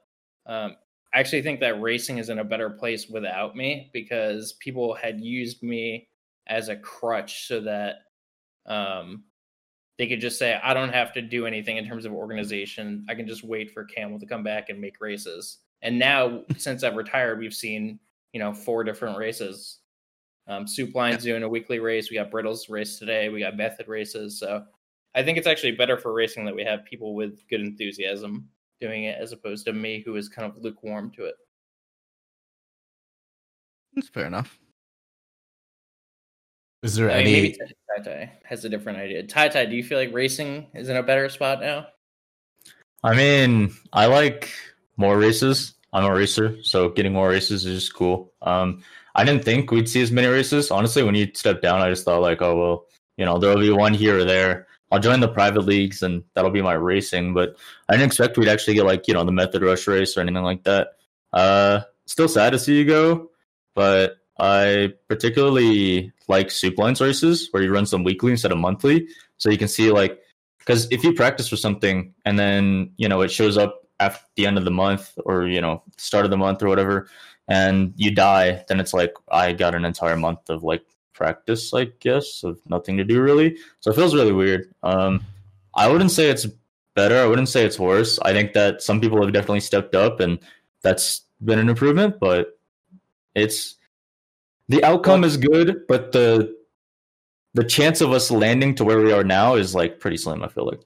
um, 0.46 0.76
I 1.14 1.20
actually 1.20 1.42
think 1.42 1.60
that 1.62 1.82
racing 1.82 2.20
is 2.20 2.30
in 2.30 2.40
a 2.40 2.44
better 2.44 2.70
place 2.70 3.08
without 3.08 3.56
me 3.56 3.90
because 3.94 4.54
people 4.54 4.94
had 4.94 5.20
used 5.20 5.64
me 5.64 6.08
as 6.48 6.70
a 6.70 6.76
crutch 6.76 7.48
so 7.48 7.62
that 7.62 7.96
um, 8.68 9.24
they 9.98 10.08
could 10.08 10.22
just 10.22 10.38
say, 10.38 10.60
I 10.64 10.74
don't 10.74 10.94
have 10.94 11.12
to 11.14 11.22
do 11.22 11.46
anything 11.46 11.78
in 11.78 11.88
terms 11.88 12.06
of 12.06 12.14
organization. 12.14 13.06
I 13.10 13.16
can 13.16 13.28
just 13.28 13.44
wait 13.44 13.72
for 13.72 13.86
Camel 13.86 14.20
to 14.20 14.26
come 14.26 14.44
back 14.44 14.70
and 14.70 14.80
make 14.80 15.02
races. 15.02 15.60
And 15.82 15.98
now, 15.98 16.44
since 16.58 16.84
I've 16.84 16.96
retired, 16.96 17.40
we've 17.40 17.54
seen, 17.54 18.00
you 18.32 18.40
know, 18.40 18.54
four 18.54 18.84
different 18.84 19.18
races. 19.18 19.80
Um, 20.48 20.68
Soup 20.68 20.94
Line's 20.96 21.24
doing 21.24 21.44
a 21.44 21.50
weekly 21.50 21.80
race. 21.80 22.10
We 22.10 22.18
got 22.18 22.32
Brittle's 22.32 22.70
race 22.70 22.98
today. 22.98 23.30
We 23.30 23.40
got 23.40 23.58
Method 23.58 23.88
races. 23.88 24.40
So 24.40 24.64
I 25.16 25.24
think 25.24 25.38
it's 25.38 25.48
actually 25.48 25.74
better 25.74 25.98
for 25.98 26.14
racing 26.14 26.46
that 26.46 26.56
we 26.56 26.64
have 26.64 26.86
people 26.86 27.16
with 27.16 27.48
good 27.50 27.62
enthusiasm 27.62 28.48
doing 28.80 29.06
it 29.06 29.18
as 29.20 29.32
opposed 29.32 29.66
to 29.66 29.74
me 29.74 30.02
who 30.06 30.16
is 30.16 30.30
kind 30.30 30.50
of 30.50 30.58
lukewarm 30.62 31.12
to 31.12 31.26
it. 31.26 31.36
That's 33.94 34.10
fair 34.10 34.28
enough. 34.28 34.58
Is 36.84 36.96
there 36.96 37.10
I 37.12 37.16
any? 37.16 37.26
mean, 37.26 37.34
maybe 37.44 37.58
Tai 37.98 38.04
Tai 38.04 38.32
has 38.46 38.64
a 38.64 38.70
different 38.70 39.00
idea. 39.00 39.24
Tai 39.24 39.50
Tai, 39.50 39.66
do 39.66 39.76
you 39.76 39.84
feel 39.84 39.98
like 39.98 40.14
racing 40.14 40.68
is 40.74 40.90
in 40.90 40.96
a 40.96 41.04
better 41.04 41.28
spot 41.30 41.60
now? 41.60 41.88
I 43.04 43.16
mean, 43.16 43.72
I 43.94 44.06
like 44.06 44.52
more 44.98 45.18
races. 45.18 45.74
I'm 45.92 46.06
a 46.06 46.14
racer, 46.14 46.62
so 46.64 46.90
getting 46.90 47.14
more 47.14 47.30
races 47.30 47.66
is 47.66 47.82
just 47.82 47.94
cool. 47.94 48.32
Um, 48.42 48.84
I 49.16 49.26
didn't 49.26 49.44
think 49.44 49.72
we'd 49.72 49.90
see 49.90 50.02
as 50.02 50.12
many 50.12 50.28
races. 50.28 50.72
Honestly, 50.72 51.04
when 51.04 51.16
you 51.16 51.30
stepped 51.34 51.62
down, 51.62 51.82
I 51.82 51.90
just 51.90 52.06
thought 52.06 52.22
like, 52.22 52.42
oh 52.42 52.58
well, 52.58 52.86
you 53.18 53.26
know, 53.26 53.38
there'll 53.38 53.60
be 53.60 53.72
one 53.72 53.94
here 53.94 54.20
or 54.20 54.24
there. 54.24 54.68
I'll 54.92 55.00
join 55.00 55.20
the 55.20 55.28
private 55.28 55.62
leagues 55.62 56.02
and 56.02 56.24
that'll 56.34 56.52
be 56.52 56.62
my 56.62 56.74
racing. 56.74 57.34
But 57.34 57.58
I 57.88 57.94
didn't 57.94 58.08
expect 58.08 58.38
we'd 58.38 58.48
actually 58.48 58.76
get 58.76 58.86
like 58.86 59.08
you 59.08 59.14
know 59.14 59.24
the 59.24 59.32
Method 59.32 59.62
Rush 59.62 59.88
race 59.88 60.18
or 60.18 60.22
anything 60.22 60.44
like 60.44 60.64
that. 60.64 60.90
Uh, 61.32 61.82
still 62.06 62.28
sad 62.28 62.52
to 62.52 62.60
see 62.60 62.78
you 62.78 62.86
go, 62.86 63.30
but 63.76 64.18
I 64.40 64.94
particularly 65.08 66.12
like 66.28 66.50
Soup 66.52 66.78
Lines 66.78 67.02
races 67.02 67.50
where 67.52 67.62
you 67.62 67.72
run 67.72 67.86
some 67.86 68.04
weekly 68.04 68.32
instead 68.32 68.52
of 68.52 68.58
monthly, 68.58 69.08
so 69.38 69.50
you 69.50 69.58
can 69.58 69.68
see 69.68 69.92
like 69.92 70.20
because 70.60 70.88
if 70.92 71.04
you 71.04 71.14
practice 71.14 71.48
for 71.48 71.58
something 71.58 72.14
and 72.26 72.38
then 72.40 72.92
you 72.98 73.08
know 73.08 73.22
it 73.22 73.32
shows 73.32 73.58
up 73.58 73.82
at 74.00 74.20
the 74.36 74.46
end 74.48 74.58
of 74.58 74.66
the 74.66 74.72
month 74.72 75.14
or 75.26 75.48
you 75.48 75.62
know 75.62 75.84
start 75.98 76.26
of 76.26 76.32
the 76.32 76.38
month 76.38 76.64
or 76.64 76.68
whatever, 76.68 77.08
and 77.48 77.94
you 77.96 78.12
die, 78.12 78.64
then 78.68 78.80
it's 78.80 78.94
like 78.94 79.14
I 79.32 79.54
got 79.54 79.76
an 79.76 79.86
entire 79.86 80.18
month 80.18 80.50
of 80.50 80.64
like 80.64 80.84
practice, 81.20 81.74
I 81.74 81.86
guess, 82.00 82.44
of 82.44 82.60
nothing 82.68 82.98
to 82.98 83.04
do 83.04 83.22
really. 83.22 83.58
So 83.82 83.92
it 83.92 83.96
feels 83.96 84.16
really 84.16 84.32
weird. 84.32 84.74
Um, 84.82 85.22
I 85.76 85.88
wouldn't 85.88 86.12
say 86.12 86.30
it's 86.30 86.48
better. 86.96 87.22
I 87.22 87.28
wouldn't 87.28 87.50
say 87.50 87.66
it's 87.66 87.78
worse. 87.78 88.18
I 88.24 88.32
think 88.34 88.54
that 88.54 88.82
some 88.82 89.00
people 89.00 89.22
have 89.22 89.34
definitely 89.34 89.60
stepped 89.60 89.94
up, 89.94 90.22
and 90.22 90.40
that's 90.82 91.26
been 91.44 91.60
an 91.60 91.70
improvement. 91.70 92.20
But 92.20 92.58
it's 93.36 93.76
the 94.70 94.84
outcome 94.84 95.24
is 95.24 95.38
good, 95.38 95.86
but 95.88 96.12
the 96.12 96.56
the 97.54 97.64
chance 97.64 98.02
of 98.02 98.12
us 98.12 98.32
landing 98.32 98.74
to 98.76 98.86
where 98.86 99.02
we 99.02 99.12
are 99.12 99.24
now 99.24 99.56
is 99.56 99.76
like 99.76 100.00
pretty 100.00 100.18
slim. 100.18 100.42
I 100.42 100.48
feel 100.48 100.66
like 100.66 100.82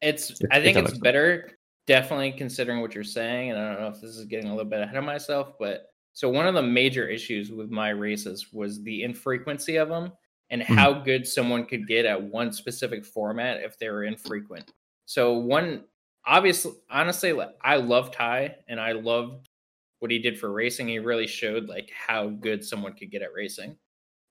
it's. 0.00 0.40
I 0.50 0.60
think 0.60 0.78
it's 0.78 0.98
better, 0.98 1.50
definitely 1.86 2.32
considering 2.32 2.80
what 2.80 2.94
you're 2.94 3.04
saying. 3.04 3.50
And 3.50 3.60
I 3.60 3.68
don't 3.68 3.80
know 3.82 3.88
if 3.88 4.00
this 4.00 4.16
is 4.16 4.24
getting 4.24 4.50
a 4.50 4.54
little 4.56 4.70
bit 4.70 4.80
ahead 4.80 4.96
of 4.96 5.04
myself, 5.04 5.58
but 5.58 5.92
so 6.18 6.28
one 6.28 6.48
of 6.48 6.54
the 6.54 6.62
major 6.62 7.06
issues 7.06 7.52
with 7.52 7.70
my 7.70 7.90
races 7.90 8.52
was 8.52 8.82
the 8.82 9.04
infrequency 9.04 9.76
of 9.76 9.88
them 9.88 10.10
and 10.50 10.62
mm-hmm. 10.62 10.74
how 10.74 10.92
good 10.92 11.24
someone 11.24 11.64
could 11.64 11.86
get 11.86 12.06
at 12.06 12.20
one 12.20 12.50
specific 12.50 13.06
format 13.06 13.60
if 13.60 13.78
they 13.78 13.88
were 13.88 14.02
infrequent. 14.02 14.72
So 15.06 15.34
one 15.34 15.84
obviously 16.26 16.72
honestly 16.90 17.40
I 17.62 17.76
love 17.76 18.10
Tai 18.10 18.56
and 18.66 18.80
I 18.80 18.92
loved 18.92 19.48
what 20.00 20.10
he 20.10 20.18
did 20.18 20.40
for 20.40 20.50
racing. 20.50 20.88
He 20.88 20.98
really 20.98 21.28
showed 21.28 21.68
like 21.68 21.88
how 21.96 22.30
good 22.30 22.64
someone 22.64 22.94
could 22.94 23.12
get 23.12 23.22
at 23.22 23.32
racing. 23.32 23.76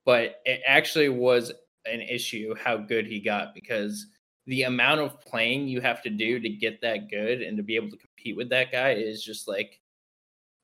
But 0.04 0.42
it 0.44 0.60
actually 0.66 1.08
was 1.08 1.52
an 1.86 2.02
issue 2.02 2.54
how 2.62 2.76
good 2.76 3.06
he 3.06 3.18
got 3.18 3.54
because 3.54 4.08
the 4.46 4.64
amount 4.64 5.00
of 5.00 5.22
playing 5.22 5.68
you 5.68 5.80
have 5.80 6.02
to 6.02 6.10
do 6.10 6.38
to 6.38 6.50
get 6.50 6.82
that 6.82 7.08
good 7.08 7.40
and 7.40 7.56
to 7.56 7.62
be 7.62 7.76
able 7.76 7.88
to 7.88 7.96
compete 7.96 8.36
with 8.36 8.50
that 8.50 8.70
guy 8.70 8.90
is 8.90 9.24
just 9.24 9.48
like 9.48 9.80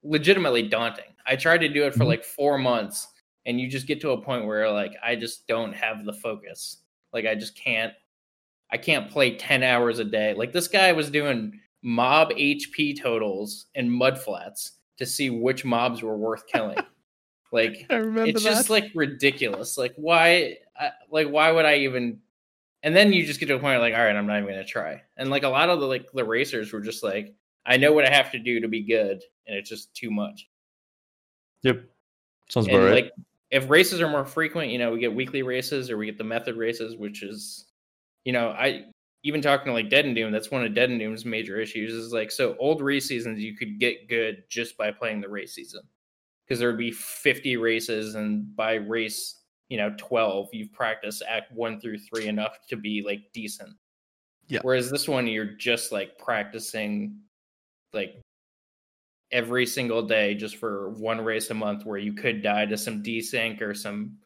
legitimately 0.04 0.68
daunting. 0.68 1.04
I 1.26 1.36
tried 1.36 1.58
to 1.58 1.68
do 1.68 1.84
it 1.84 1.92
for 1.92 2.00
mm-hmm. 2.00 2.08
like 2.08 2.24
four 2.24 2.58
months, 2.58 3.08
and 3.46 3.60
you 3.60 3.68
just 3.68 3.86
get 3.86 4.00
to 4.02 4.10
a 4.10 4.20
point 4.20 4.46
where 4.46 4.70
like 4.70 4.94
I 5.02 5.16
just 5.16 5.46
don't 5.46 5.72
have 5.74 6.04
the 6.04 6.12
focus. 6.12 6.78
Like 7.12 7.26
I 7.26 7.34
just 7.34 7.56
can't. 7.56 7.92
I 8.70 8.76
can't 8.76 9.10
play 9.10 9.36
ten 9.36 9.62
hours 9.62 9.98
a 9.98 10.04
day. 10.04 10.34
Like 10.34 10.52
this 10.52 10.68
guy 10.68 10.92
was 10.92 11.10
doing 11.10 11.60
mob 11.82 12.30
HP 12.30 13.00
totals 13.00 13.66
and 13.74 13.90
mud 13.90 14.18
flats 14.18 14.72
to 14.96 15.06
see 15.06 15.30
which 15.30 15.64
mobs 15.64 16.02
were 16.02 16.16
worth 16.16 16.46
killing. 16.46 16.78
like 17.52 17.86
it's 17.90 18.42
that. 18.42 18.50
just 18.50 18.70
like 18.70 18.90
ridiculous. 18.94 19.78
Like 19.78 19.94
why? 19.96 20.56
like 21.10 21.28
why 21.28 21.52
would 21.52 21.64
I 21.64 21.76
even? 21.76 22.20
And 22.82 22.94
then 22.94 23.14
you 23.14 23.24
just 23.24 23.40
get 23.40 23.46
to 23.46 23.54
a 23.54 23.58
point 23.58 23.80
like, 23.80 23.94
all 23.94 24.04
right, 24.04 24.14
I'm 24.14 24.26
not 24.26 24.38
even 24.38 24.50
gonna 24.50 24.64
try. 24.64 25.02
And 25.16 25.30
like 25.30 25.42
a 25.42 25.48
lot 25.48 25.70
of 25.70 25.80
the 25.80 25.86
like 25.86 26.06
the 26.12 26.24
racers 26.24 26.72
were 26.72 26.80
just 26.80 27.02
like, 27.02 27.34
I 27.66 27.76
know 27.76 27.92
what 27.92 28.04
I 28.04 28.12
have 28.12 28.30
to 28.32 28.38
do 28.38 28.60
to 28.60 28.68
be 28.68 28.82
good, 28.82 29.22
and 29.46 29.56
it's 29.56 29.68
just 29.68 29.94
too 29.94 30.10
much. 30.10 30.48
Yep, 31.62 31.82
sounds 32.50 32.68
about 32.68 32.78
right. 32.78 33.04
Like 33.04 33.12
if 33.50 33.68
races 33.70 34.00
are 34.00 34.08
more 34.08 34.26
frequent, 34.26 34.70
you 34.70 34.78
know, 34.78 34.92
we 34.92 35.00
get 35.00 35.14
weekly 35.14 35.42
races 35.42 35.90
or 35.90 35.96
we 35.96 36.06
get 36.06 36.18
the 36.18 36.24
method 36.24 36.56
races, 36.56 36.96
which 36.96 37.22
is, 37.22 37.66
you 38.24 38.32
know, 38.32 38.50
I 38.50 38.84
even 39.22 39.40
talking 39.40 39.66
to 39.66 39.72
like 39.72 39.88
Dead 39.88 40.04
and 40.04 40.14
Doom, 40.14 40.32
that's 40.32 40.50
one 40.50 40.64
of 40.64 40.74
Dead 40.74 40.90
and 40.90 40.98
Doom's 40.98 41.24
major 41.24 41.58
issues. 41.58 41.92
Is 41.92 42.12
like 42.12 42.30
so 42.30 42.56
old 42.58 42.82
race 42.82 43.06
seasons 43.06 43.40
you 43.40 43.56
could 43.56 43.78
get 43.78 44.08
good 44.08 44.44
just 44.50 44.76
by 44.76 44.90
playing 44.90 45.20
the 45.20 45.28
race 45.28 45.54
season 45.54 45.82
because 46.46 46.58
there 46.58 46.68
would 46.68 46.78
be 46.78 46.90
50 46.90 47.56
races 47.56 48.14
and 48.14 48.54
by 48.54 48.74
race 48.74 49.40
you 49.68 49.78
know 49.78 49.94
12 49.96 50.48
you've 50.52 50.72
practiced 50.72 51.22
act 51.28 51.52
one 51.52 51.80
through 51.80 51.98
three 51.98 52.26
enough 52.26 52.58
to 52.68 52.76
be 52.76 53.02
like 53.04 53.20
decent 53.32 53.70
yeah 54.48 54.60
whereas 54.62 54.90
this 54.90 55.08
one 55.08 55.26
you're 55.26 55.44
just 55.56 55.90
like 55.90 56.18
practicing 56.18 57.16
like 57.94 58.20
every 59.32 59.66
single 59.66 60.02
day 60.02 60.34
just 60.34 60.56
for 60.56 60.90
one 60.90 61.20
race 61.20 61.50
a 61.50 61.54
month 61.54 61.84
where 61.84 61.98
you 61.98 62.12
could 62.12 62.42
die 62.42 62.66
to 62.66 62.76
some 62.76 63.02
desync 63.02 63.60
or 63.60 63.74
some 63.74 64.16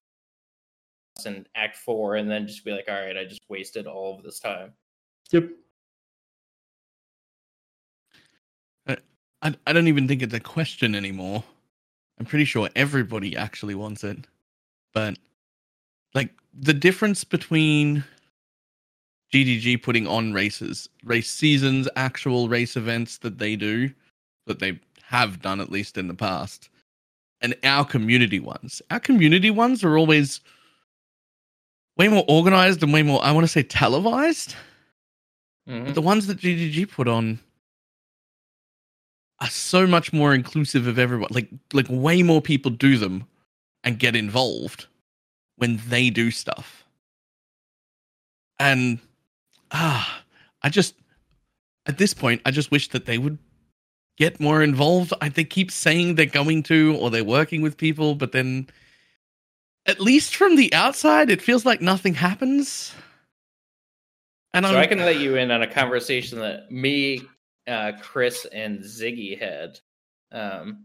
and 1.25 1.49
act 1.57 1.77
four 1.77 2.17
and 2.17 2.31
then 2.31 2.47
just 2.47 2.65
be 2.65 2.71
like 2.71 2.85
all 2.89 2.95
right 2.95 3.17
i 3.17 3.25
just 3.25 3.41
wasted 3.49 3.87
all 3.87 4.17
of 4.17 4.23
this 4.23 4.39
time. 4.39 4.73
Yep. 5.33 5.51
I, 9.43 9.55
I 9.67 9.73
don't 9.73 9.89
even 9.89 10.09
think 10.09 10.23
it's 10.23 10.35
a 10.35 10.41
question 10.41 10.95
anymore. 10.95 11.45
I'm 12.19 12.27
pretty 12.27 12.45
sure 12.45 12.69
everybody 12.75 13.37
actually 13.37 13.75
wants 13.75 14.03
it. 14.05 14.27
But 14.93 15.19
like 16.15 16.31
the 16.53 16.75
difference 16.75 17.25
between 17.25 18.05
GGG 19.33 19.83
putting 19.83 20.07
on 20.07 20.33
races, 20.33 20.89
race 21.05 21.31
seasons, 21.31 21.89
actual 21.97 22.49
race 22.49 22.77
events 22.77 23.19
that 23.19 23.39
they 23.39 23.57
do, 23.57 23.91
that 24.47 24.59
they 24.59 24.81
have 25.03 25.43
done 25.43 25.61
at 25.61 25.71
least 25.71 25.99
in 25.99 26.09
the 26.09 26.15
past, 26.15 26.69
and 27.41 27.55
our 27.65 27.85
community 27.85 28.41
ones. 28.41 28.81
Our 28.91 29.01
community 29.01 29.51
ones 29.51 29.85
are 29.85 29.99
always 29.99 30.41
way 31.97 32.09
more 32.09 32.25
organized 32.29 32.83
and 32.83 32.93
way 32.93 33.03
more, 33.03 33.23
I 33.25 33.33
want 33.33 33.45
to 33.45 33.49
say, 33.49 33.63
televised. 33.63 34.55
Mhm. 35.69 35.95
The 35.95 36.03
ones 36.03 36.27
that 36.27 36.39
GGG 36.39 36.87
put 36.87 37.09
on 37.09 37.41
are 39.41 39.51
so 39.51 39.87
much 39.87 40.13
more 40.13 40.35
inclusive 40.35 40.87
of 40.87 40.99
everyone. 40.99 41.29
Like, 41.31 41.51
like 41.73 41.87
way 41.91 42.23
more 42.23 42.41
people 42.41 42.71
do 42.71 42.97
them 42.97 43.27
and 43.85 43.99
get 43.99 44.17
involved 44.17 44.87
when 45.57 45.81
they 45.89 46.11
do 46.11 46.31
stuff. 46.31 46.85
And 48.59 48.99
ah, 49.71 50.23
I 50.63 50.69
just 50.69 50.95
at 51.87 51.99
this 51.99 52.13
point, 52.15 52.43
I 52.45 52.51
just 52.51 52.71
wish 52.71 52.89
that 52.89 53.07
they 53.07 53.19
would 53.19 53.39
get 54.19 54.39
more 54.41 54.63
involved. 54.63 55.15
I, 55.21 55.31
they 55.31 55.45
keep 55.45 55.71
saying 55.71 56.15
they're 56.15 56.27
going 56.27 56.63
to 56.65 56.97
or 57.01 57.11
they're 57.11 57.25
working 57.25 57.63
with 57.63 57.79
people, 57.79 58.15
but 58.15 58.33
then 58.33 58.69
at 59.87 60.01
least 60.01 60.37
from 60.37 60.57
the 60.57 60.73
outside, 60.75 61.31
it 61.31 61.41
feels 61.41 61.65
like 61.65 61.81
nothing 61.81 62.15
happens. 62.15 62.95
And 64.53 64.67
So 64.67 64.73
I'm, 64.73 64.79
I 64.79 64.87
can 64.87 64.99
let 64.99 65.19
you 65.19 65.37
in 65.37 65.51
on 65.51 65.63
a 65.63 65.67
conversation 65.67 66.39
that 66.41 66.71
me, 66.71 67.23
uh, 67.67 67.93
Chris, 68.01 68.47
and 68.53 68.81
Ziggy 68.81 69.39
had. 69.39 69.81
Um, 70.31 70.85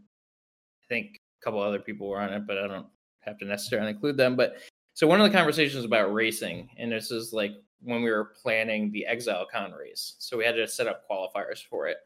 I 0.82 0.86
think 0.88 1.20
a 1.40 1.44
couple 1.44 1.60
other 1.60 1.80
people 1.80 2.08
were 2.08 2.20
on 2.20 2.32
it, 2.32 2.46
but 2.46 2.56
I 2.56 2.66
don't 2.66 2.86
have 3.20 3.38
to 3.38 3.44
necessarily 3.44 3.90
include 3.90 4.16
them. 4.16 4.36
But 4.36 4.56
so 4.94 5.06
one 5.06 5.20
of 5.20 5.30
the 5.30 5.36
conversations 5.36 5.84
about 5.84 6.14
racing, 6.14 6.70
and 6.78 6.92
this 6.92 7.10
is 7.10 7.32
like 7.32 7.52
when 7.80 8.02
we 8.02 8.10
were 8.10 8.32
planning 8.40 8.90
the 8.90 9.06
ExileCon 9.10 9.76
race. 9.78 10.14
So 10.18 10.36
we 10.36 10.44
had 10.44 10.56
to 10.56 10.66
set 10.66 10.86
up 10.86 11.08
qualifiers 11.08 11.62
for 11.62 11.86
it. 11.86 11.98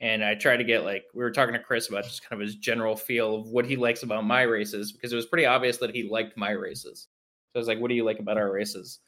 And 0.00 0.24
I 0.24 0.34
tried 0.34 0.58
to 0.58 0.64
get 0.64 0.84
like 0.84 1.04
we 1.14 1.22
were 1.22 1.30
talking 1.30 1.54
to 1.54 1.60
Chris 1.60 1.88
about 1.88 2.04
just 2.04 2.28
kind 2.28 2.40
of 2.40 2.46
his 2.46 2.56
general 2.56 2.96
feel 2.96 3.36
of 3.36 3.48
what 3.48 3.64
he 3.64 3.76
likes 3.76 4.02
about 4.02 4.24
my 4.24 4.42
races 4.42 4.92
because 4.92 5.12
it 5.12 5.16
was 5.16 5.26
pretty 5.26 5.46
obvious 5.46 5.78
that 5.78 5.94
he 5.94 6.08
liked 6.08 6.36
my 6.36 6.50
races. 6.50 7.08
So 7.52 7.58
I 7.58 7.58
was 7.60 7.68
like, 7.68 7.78
"What 7.78 7.88
do 7.88 7.94
you 7.94 8.04
like 8.04 8.18
about 8.18 8.36
our 8.36 8.50
races?" 8.50 8.98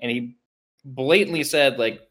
And 0.00 0.10
he 0.10 0.36
blatantly 0.84 1.44
said 1.44 1.78
like 1.78 2.08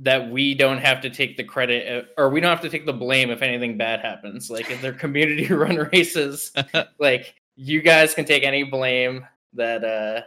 that 0.00 0.30
we 0.30 0.54
don't 0.54 0.78
have 0.78 1.00
to 1.00 1.10
take 1.10 1.36
the 1.36 1.44
credit 1.44 2.06
uh, 2.16 2.20
or 2.20 2.30
we 2.30 2.40
don't 2.40 2.50
have 2.50 2.60
to 2.60 2.68
take 2.68 2.86
the 2.86 2.92
blame 2.92 3.30
if 3.30 3.42
anything 3.42 3.76
bad 3.76 4.00
happens. 4.00 4.50
Like 4.50 4.70
if 4.70 4.80
they're 4.80 4.92
community 5.06 5.52
run 5.52 5.76
races, 5.76 6.52
like 6.98 7.34
you 7.56 7.82
guys 7.82 8.14
can 8.14 8.24
take 8.24 8.44
any 8.44 8.62
blame 8.62 9.26
that 9.54 9.84
uh 9.84 10.22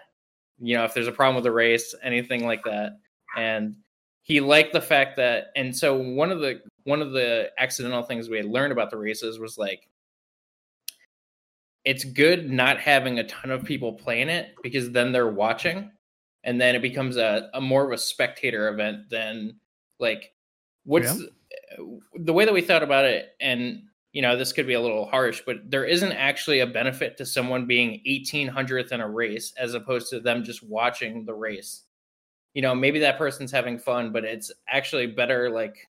you 0.59 0.75
know 0.75 0.83
if 0.83 0.93
there's 0.93 1.07
a 1.07 1.11
problem 1.11 1.35
with 1.35 1.43
the 1.43 1.51
race, 1.51 1.95
anything 2.03 2.45
like 2.45 2.63
that. 2.63 2.97
And 3.35 3.75
he 4.21 4.39
liked 4.39 4.73
the 4.73 4.81
fact 4.81 5.17
that 5.17 5.47
and 5.55 5.75
so 5.75 5.97
one 5.97 6.31
of 6.31 6.39
the 6.39 6.61
one 6.83 7.01
of 7.01 7.11
the 7.11 7.49
accidental 7.57 8.03
things 8.03 8.29
we 8.29 8.37
had 8.37 8.45
learned 8.45 8.71
about 8.71 8.89
the 8.89 8.97
races 8.97 9.39
was 9.39 9.57
like 9.57 9.87
it's 11.83 12.03
good 12.03 12.49
not 12.49 12.79
having 12.79 13.19
a 13.19 13.27
ton 13.27 13.51
of 13.51 13.63
people 13.63 13.93
playing 13.93 14.29
it 14.29 14.53
because 14.61 14.91
then 14.91 15.11
they're 15.11 15.27
watching 15.27 15.91
and 16.43 16.59
then 16.59 16.75
it 16.75 16.81
becomes 16.81 17.17
a, 17.17 17.49
a 17.53 17.61
more 17.61 17.85
of 17.85 17.91
a 17.91 17.97
spectator 17.97 18.67
event 18.69 19.09
than 19.09 19.55
like 19.99 20.33
what's 20.83 21.23
the 22.15 22.33
way 22.33 22.45
that 22.45 22.53
we 22.53 22.61
thought 22.61 22.83
about 22.83 23.05
it 23.05 23.29
and 23.39 23.83
you 24.13 24.21
know 24.21 24.35
this 24.35 24.51
could 24.51 24.67
be 24.67 24.73
a 24.73 24.81
little 24.81 25.05
harsh 25.05 25.41
but 25.45 25.57
there 25.69 25.85
isn't 25.85 26.11
actually 26.11 26.59
a 26.59 26.67
benefit 26.67 27.17
to 27.17 27.25
someone 27.25 27.65
being 27.65 28.01
1800th 28.07 28.91
in 28.91 29.01
a 29.01 29.09
race 29.09 29.53
as 29.57 29.73
opposed 29.73 30.09
to 30.09 30.19
them 30.19 30.43
just 30.43 30.63
watching 30.63 31.25
the 31.25 31.33
race. 31.33 31.83
You 32.53 32.61
know 32.61 32.75
maybe 32.75 32.99
that 32.99 33.17
person's 33.17 33.51
having 33.51 33.79
fun 33.79 34.11
but 34.11 34.25
it's 34.25 34.51
actually 34.67 35.07
better 35.07 35.49
like 35.49 35.87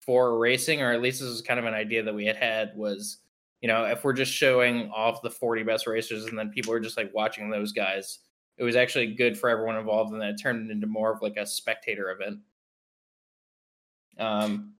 for 0.00 0.38
racing 0.38 0.82
or 0.82 0.92
at 0.92 1.02
least 1.02 1.20
this 1.20 1.28
is 1.28 1.42
kind 1.42 1.60
of 1.60 1.66
an 1.66 1.74
idea 1.74 2.02
that 2.02 2.14
we 2.14 2.26
had 2.26 2.36
had 2.36 2.72
was 2.74 3.18
you 3.60 3.68
know 3.68 3.84
if 3.84 4.02
we're 4.02 4.12
just 4.12 4.32
showing 4.32 4.90
off 4.90 5.22
the 5.22 5.30
40 5.30 5.62
best 5.62 5.86
racers 5.86 6.24
and 6.24 6.38
then 6.38 6.50
people 6.50 6.72
are 6.72 6.80
just 6.80 6.96
like 6.96 7.14
watching 7.14 7.50
those 7.50 7.72
guys 7.72 8.20
it 8.60 8.64
was 8.64 8.76
actually 8.76 9.14
good 9.14 9.38
for 9.38 9.48
everyone 9.48 9.76
involved 9.76 10.12
and 10.12 10.20
then 10.20 10.28
it 10.28 10.36
turned 10.36 10.70
into 10.70 10.86
more 10.86 11.10
of 11.10 11.22
like 11.22 11.38
a 11.38 11.46
spectator 11.46 12.10
event. 12.10 12.40
Um 14.18 14.74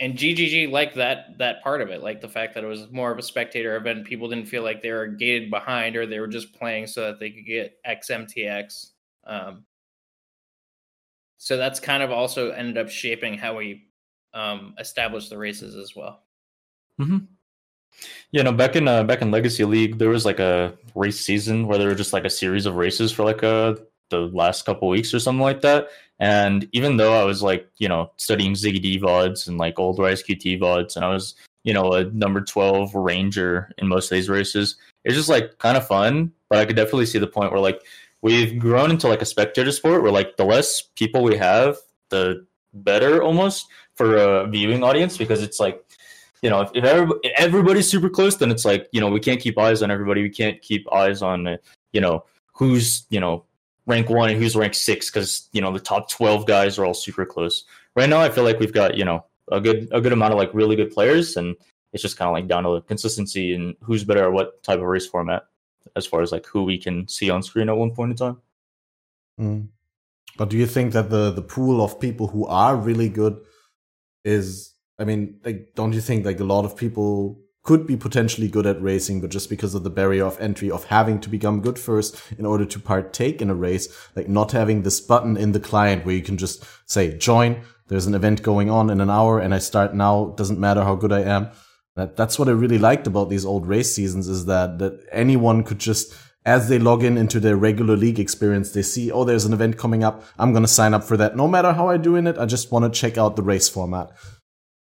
and 0.00 0.14
ggg 0.14 0.70
liked 0.70 0.96
that 0.96 1.38
that 1.38 1.62
part 1.62 1.80
of 1.80 1.90
it 1.90 2.02
like 2.02 2.20
the 2.20 2.28
fact 2.28 2.54
that 2.54 2.64
it 2.64 2.66
was 2.66 2.90
more 2.90 3.12
of 3.12 3.18
a 3.18 3.22
spectator 3.22 3.76
event. 3.76 4.06
People 4.06 4.28
didn't 4.28 4.48
feel 4.48 4.62
like 4.62 4.82
they 4.82 4.90
were 4.90 5.06
gated 5.06 5.50
behind 5.50 5.96
or 5.96 6.06
they 6.06 6.18
were 6.18 6.26
just 6.26 6.52
playing 6.54 6.86
so 6.86 7.02
that 7.06 7.20
they 7.20 7.30
could 7.30 7.46
get 7.46 7.76
xmtx 7.86 8.90
um 9.26 9.64
so 11.42 11.56
that's 11.56 11.80
kind 11.80 12.04
of 12.04 12.12
also 12.12 12.50
ended 12.52 12.78
up 12.78 12.88
shaping 12.88 13.36
how 13.36 13.56
we 13.56 13.88
um 14.32 14.76
established 14.78 15.28
the 15.28 15.36
races 15.36 15.74
as 15.74 15.96
well. 15.96 16.22
Yeah, 18.30 18.42
no, 18.42 18.52
back 18.52 18.76
in 18.76 18.86
uh, 18.86 19.02
back 19.02 19.22
in 19.22 19.32
Legacy 19.32 19.64
League, 19.64 19.98
there 19.98 20.08
was 20.08 20.24
like 20.24 20.38
a 20.38 20.78
race 20.94 21.18
season 21.18 21.66
where 21.66 21.78
there 21.78 21.88
were 21.88 21.96
just 21.96 22.12
like 22.12 22.24
a 22.24 22.30
series 22.30 22.64
of 22.64 22.76
races 22.76 23.10
for 23.10 23.24
like 23.24 23.42
uh 23.42 23.74
the 24.10 24.20
last 24.32 24.64
couple 24.64 24.88
weeks 24.88 25.12
or 25.12 25.18
something 25.18 25.42
like 25.42 25.62
that. 25.62 25.88
And 26.22 26.68
even 26.70 26.98
though 26.98 27.20
I 27.20 27.24
was 27.24 27.42
like, 27.42 27.68
you 27.78 27.88
know, 27.88 28.12
studying 28.16 28.52
Ziggy 28.52 28.80
D 28.80 29.00
VODs 29.00 29.48
and 29.48 29.58
like 29.58 29.80
old 29.80 29.98
RaizQT 29.98 30.60
VODs, 30.60 30.94
and 30.94 31.04
I 31.04 31.08
was, 31.08 31.34
you 31.64 31.74
know, 31.74 31.94
a 31.94 32.04
number 32.04 32.40
12 32.40 32.94
Ranger 32.94 33.72
in 33.78 33.88
most 33.88 34.04
of 34.04 34.14
these 34.14 34.28
races, 34.28 34.76
it's 35.04 35.16
just 35.16 35.28
like 35.28 35.58
kind 35.58 35.76
of 35.76 35.84
fun. 35.84 36.30
But 36.48 36.60
I 36.60 36.64
could 36.64 36.76
definitely 36.76 37.06
see 37.06 37.18
the 37.18 37.26
point 37.26 37.50
where 37.50 37.60
like 37.60 37.82
we've 38.20 38.56
grown 38.56 38.92
into 38.92 39.08
like 39.08 39.20
a 39.20 39.26
spectator 39.26 39.72
sport 39.72 40.04
where 40.04 40.12
like 40.12 40.36
the 40.36 40.44
less 40.44 40.82
people 40.94 41.24
we 41.24 41.36
have, 41.36 41.76
the 42.10 42.46
better 42.72 43.20
almost 43.20 43.66
for 43.96 44.16
a 44.16 44.46
viewing 44.46 44.84
audience 44.84 45.18
because 45.18 45.42
it's 45.42 45.58
like 45.58 45.84
you 46.40 46.50
know, 46.50 46.60
if, 46.60 46.70
if, 46.74 46.84
everybody, 46.84 47.20
if 47.24 47.32
everybody's 47.36 47.88
super 47.88 48.08
close, 48.08 48.36
then 48.36 48.50
it's 48.50 48.64
like, 48.64 48.88
you 48.92 49.00
know, 49.00 49.08
we 49.08 49.20
can't 49.20 49.40
keep 49.40 49.58
eyes 49.58 49.82
on 49.82 49.90
everybody. 49.90 50.22
We 50.22 50.30
can't 50.30 50.60
keep 50.60 50.92
eyes 50.92 51.22
on, 51.22 51.46
uh, 51.46 51.56
you 51.92 52.00
know, 52.00 52.24
who's, 52.52 53.06
you 53.10 53.20
know, 53.20 53.44
rank 53.86 54.08
one 54.08 54.30
and 54.30 54.38
who's 54.38 54.56
rank 54.56 54.74
six 54.74 55.10
because, 55.10 55.48
you 55.52 55.60
know, 55.60 55.72
the 55.72 55.80
top 55.80 56.08
12 56.08 56.46
guys 56.46 56.78
are 56.78 56.84
all 56.84 56.94
super 56.94 57.26
close. 57.26 57.64
Right 57.96 58.08
now, 58.08 58.20
I 58.20 58.30
feel 58.30 58.44
like 58.44 58.58
we've 58.58 58.72
got, 58.72 58.96
you 58.96 59.04
know, 59.04 59.24
a 59.50 59.60
good, 59.60 59.88
a 59.92 60.00
good 60.00 60.12
amount 60.12 60.32
of 60.32 60.38
like 60.38 60.54
really 60.54 60.76
good 60.76 60.92
players. 60.92 61.36
And 61.36 61.56
it's 61.92 62.02
just 62.02 62.16
kind 62.16 62.28
of 62.28 62.32
like 62.32 62.48
down 62.48 62.64
to 62.64 62.70
the 62.70 62.80
consistency 62.82 63.54
and 63.54 63.74
who's 63.82 64.04
better 64.04 64.24
at 64.24 64.32
what 64.32 64.62
type 64.62 64.78
of 64.78 64.86
race 64.86 65.06
format 65.06 65.46
as 65.96 66.06
far 66.06 66.22
as 66.22 66.32
like 66.32 66.46
who 66.46 66.64
we 66.64 66.78
can 66.78 67.06
see 67.08 67.30
on 67.30 67.42
screen 67.42 67.68
at 67.68 67.76
one 67.76 67.90
point 67.90 68.12
in 68.12 68.16
time. 68.16 68.40
Mm. 69.40 69.68
But 70.36 70.48
do 70.48 70.56
you 70.56 70.66
think 70.66 70.92
that 70.94 71.10
the 71.10 71.30
the 71.30 71.42
pool 71.42 71.84
of 71.84 72.00
people 72.00 72.26
who 72.26 72.46
are 72.46 72.76
really 72.76 73.08
good 73.08 73.38
is 74.24 74.72
I 74.98 75.04
mean, 75.04 75.40
like 75.44 75.74
don't 75.74 75.92
you 75.92 76.00
think 76.00 76.24
like 76.24 76.40
a 76.40 76.44
lot 76.44 76.64
of 76.64 76.76
people 76.76 77.40
could 77.62 77.86
be 77.86 77.96
potentially 77.96 78.48
good 78.48 78.66
at 78.66 78.82
racing, 78.82 79.20
but 79.20 79.30
just 79.30 79.48
because 79.48 79.74
of 79.74 79.84
the 79.84 79.90
barrier 79.90 80.24
of 80.24 80.40
entry 80.40 80.70
of 80.70 80.84
having 80.84 81.20
to 81.20 81.28
become 81.28 81.60
good 81.60 81.78
first 81.78 82.20
in 82.36 82.44
order 82.44 82.64
to 82.64 82.80
partake 82.80 83.40
in 83.40 83.50
a 83.50 83.54
race, 83.54 83.88
like 84.16 84.28
not 84.28 84.52
having 84.52 84.82
this 84.82 85.00
button 85.00 85.36
in 85.36 85.52
the 85.52 85.60
client 85.60 86.04
where 86.04 86.14
you 86.14 86.22
can 86.22 86.36
just 86.36 86.64
say 86.86 87.16
join, 87.16 87.62
there's 87.86 88.06
an 88.06 88.14
event 88.14 88.42
going 88.42 88.68
on 88.68 88.90
in 88.90 89.00
an 89.00 89.10
hour 89.10 89.38
and 89.38 89.54
I 89.54 89.58
start 89.58 89.94
now, 89.94 90.34
doesn't 90.36 90.58
matter 90.58 90.82
how 90.82 90.96
good 90.96 91.12
I 91.12 91.20
am. 91.20 91.50
That 91.94 92.16
that's 92.16 92.38
what 92.38 92.48
I 92.48 92.52
really 92.52 92.78
liked 92.78 93.06
about 93.06 93.28
these 93.28 93.44
old 93.44 93.66
race 93.66 93.94
seasons 93.94 94.26
is 94.26 94.46
that 94.46 94.78
that 94.78 95.04
anyone 95.12 95.62
could 95.62 95.78
just 95.78 96.14
as 96.44 96.68
they 96.68 96.78
log 96.78 97.04
in 97.04 97.16
into 97.16 97.38
their 97.38 97.56
regular 97.56 97.96
league 97.96 98.18
experience, 98.18 98.72
they 98.72 98.82
see, 98.82 99.12
oh, 99.12 99.22
there's 99.22 99.44
an 99.44 99.52
event 99.52 99.78
coming 99.78 100.02
up. 100.02 100.24
I'm 100.38 100.52
going 100.52 100.64
to 100.64 100.68
sign 100.68 100.92
up 100.92 101.04
for 101.04 101.16
that. 101.16 101.36
No 101.36 101.46
matter 101.46 101.72
how 101.72 101.88
I 101.88 101.98
do 101.98 102.16
in 102.16 102.26
it, 102.26 102.36
I 102.36 102.46
just 102.46 102.72
want 102.72 102.84
to 102.84 103.00
check 103.00 103.16
out 103.16 103.36
the 103.36 103.42
race 103.42 103.68
format. 103.68 104.10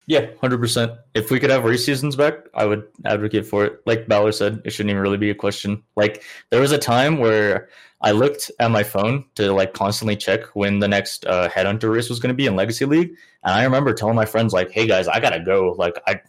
Yeah, 0.07 0.27
hundred 0.41 0.59
percent. 0.59 0.93
If 1.15 1.31
we 1.31 1.41
could 1.41 1.51
have 1.51 1.65
race 1.65 1.85
seasons 1.87 2.15
back, 2.15 2.35
I 2.55 2.67
would 2.67 2.87
advocate 3.07 3.47
for 3.47 3.65
it. 3.65 3.81
Like 3.87 4.07
Balor 4.07 4.33
said, 4.33 4.61
it 4.65 4.71
shouldn't 4.71 4.91
even 4.91 5.03
really 5.03 5.17
be 5.17 5.31
a 5.31 5.35
question. 5.35 5.83
Like 5.97 6.23
there 6.51 6.61
was 6.61 6.73
a 6.73 6.79
time 6.79 7.19
where 7.19 7.69
I 8.03 8.11
looked 8.11 8.51
at 8.61 8.71
my 8.71 8.83
phone 8.83 9.25
to 9.37 9.51
like 9.53 9.73
constantly 9.73 10.15
check 10.17 10.45
when 10.55 10.79
the 10.79 10.89
next 10.89 11.25
uh, 11.25 11.49
headhunter 11.49 11.91
race 11.91 12.11
was 12.11 12.21
going 12.21 12.29
to 12.29 12.35
be 12.35 12.45
in 12.47 12.55
Legacy 12.55 12.85
League, 12.85 13.15
and 13.45 13.55
I 13.55 13.65
remember 13.65 13.95
telling 13.95 14.15
my 14.15 14.27
friends 14.27 14.53
like, 14.53 14.71
"Hey 14.71 14.87
guys, 14.87 15.09
I 15.09 15.21
gotta 15.21 15.41
go. 15.41 15.75
Like 15.79 15.99
I, 16.07 16.21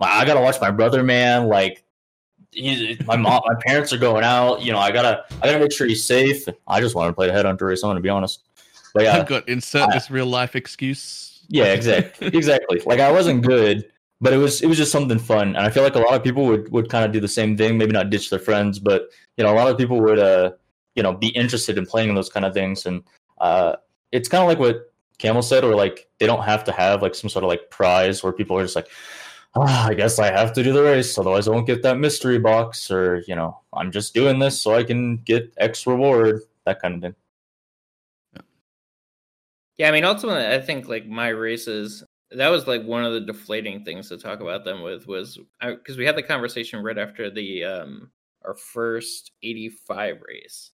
I 0.00 0.26
gotta 0.26 0.40
watch 0.42 0.60
my 0.60 0.70
brother, 0.70 1.02
man. 1.02 1.46
Like 1.48 1.82
he's 2.50 3.00
my 3.06 3.16
mom, 3.16 3.40
my 3.46 3.54
parents 3.66 3.90
are 3.94 3.98
going 3.98 4.22
out. 4.22 4.60
You 4.60 4.72
know, 4.72 4.78
I 4.78 4.92
gotta, 4.92 5.24
I 5.42 5.46
gotta 5.46 5.60
make 5.60 5.72
sure 5.72 5.86
he's 5.86 6.04
safe. 6.04 6.44
I 6.68 6.80
just 6.80 6.94
want 6.94 7.08
to 7.08 7.14
play 7.14 7.28
the 7.28 7.32
headhunter 7.32 7.62
race. 7.62 7.82
I'm 7.82 7.88
gonna 7.88 8.00
be 8.00 8.10
honest. 8.10 8.42
But 8.92 9.04
yeah, 9.04 9.16
I've 9.16 9.26
got 9.28 9.48
insert 9.48 9.88
I- 9.88 9.94
this 9.94 10.10
real 10.10 10.26
life 10.26 10.54
excuse. 10.54 11.33
Yeah, 11.48 11.72
exactly, 11.72 12.26
exactly. 12.32 12.80
Like 12.86 13.00
I 13.00 13.10
wasn't 13.10 13.42
good, 13.42 13.90
but 14.20 14.32
it 14.32 14.38
was 14.38 14.62
it 14.62 14.66
was 14.66 14.78
just 14.78 14.92
something 14.92 15.18
fun, 15.18 15.48
and 15.48 15.58
I 15.58 15.70
feel 15.70 15.82
like 15.82 15.96
a 15.96 16.00
lot 16.00 16.14
of 16.14 16.22
people 16.22 16.46
would 16.46 16.70
would 16.72 16.88
kind 16.88 17.04
of 17.04 17.12
do 17.12 17.20
the 17.20 17.28
same 17.28 17.56
thing. 17.56 17.78
Maybe 17.78 17.92
not 17.92 18.10
ditch 18.10 18.30
their 18.30 18.38
friends, 18.38 18.78
but 18.78 19.08
you 19.36 19.44
know, 19.44 19.52
a 19.52 19.56
lot 19.56 19.68
of 19.68 19.78
people 19.78 20.00
would 20.00 20.18
uh 20.18 20.52
you 20.94 21.02
know 21.02 21.14
be 21.14 21.28
interested 21.28 21.78
in 21.78 21.86
playing 21.86 22.14
those 22.14 22.28
kind 22.30 22.46
of 22.46 22.54
things, 22.54 22.86
and 22.86 23.02
uh 23.38 23.76
it's 24.12 24.28
kind 24.28 24.42
of 24.42 24.48
like 24.48 24.58
what 24.58 24.92
Camel 25.18 25.42
said, 25.42 25.64
or 25.64 25.74
like 25.74 26.08
they 26.18 26.26
don't 26.26 26.44
have 26.44 26.64
to 26.64 26.72
have 26.72 27.02
like 27.02 27.14
some 27.14 27.30
sort 27.30 27.44
of 27.44 27.48
like 27.48 27.70
prize 27.70 28.22
where 28.22 28.32
people 28.32 28.58
are 28.58 28.62
just 28.64 28.76
like. 28.76 28.88
Ah, 29.56 29.86
I 29.86 29.94
guess 29.94 30.18
I 30.18 30.32
have 30.32 30.52
to 30.54 30.64
do 30.64 30.72
the 30.72 30.82
race, 30.82 31.16
otherwise 31.16 31.46
I 31.46 31.52
won't 31.52 31.68
get 31.68 31.82
that 31.84 31.98
mystery 31.98 32.40
box, 32.40 32.90
or 32.90 33.22
you 33.28 33.36
know, 33.36 33.60
I'm 33.72 33.92
just 33.92 34.12
doing 34.12 34.40
this 34.40 34.60
so 34.60 34.74
I 34.74 34.82
can 34.82 35.18
get 35.18 35.54
X 35.58 35.86
reward. 35.86 36.42
that 36.64 36.82
kind 36.82 36.96
of 36.96 37.00
thing. 37.02 37.14
Yeah, 39.78 39.88
I 39.88 39.92
mean, 39.92 40.04
ultimately, 40.04 40.46
I 40.46 40.60
think 40.60 40.88
like 40.88 41.06
my 41.06 41.28
races, 41.28 42.04
that 42.30 42.48
was 42.48 42.66
like 42.66 42.84
one 42.84 43.04
of 43.04 43.12
the 43.12 43.20
deflating 43.20 43.84
things 43.84 44.08
to 44.08 44.18
talk 44.18 44.40
about 44.40 44.64
them 44.64 44.82
with 44.82 45.06
was 45.06 45.38
because 45.60 45.96
we 45.96 46.06
had 46.06 46.16
the 46.16 46.22
conversation 46.22 46.82
right 46.82 46.98
after 46.98 47.30
the 47.30 47.64
um 47.64 48.10
our 48.44 48.54
first 48.54 49.32
85 49.42 50.20
race, 50.26 50.70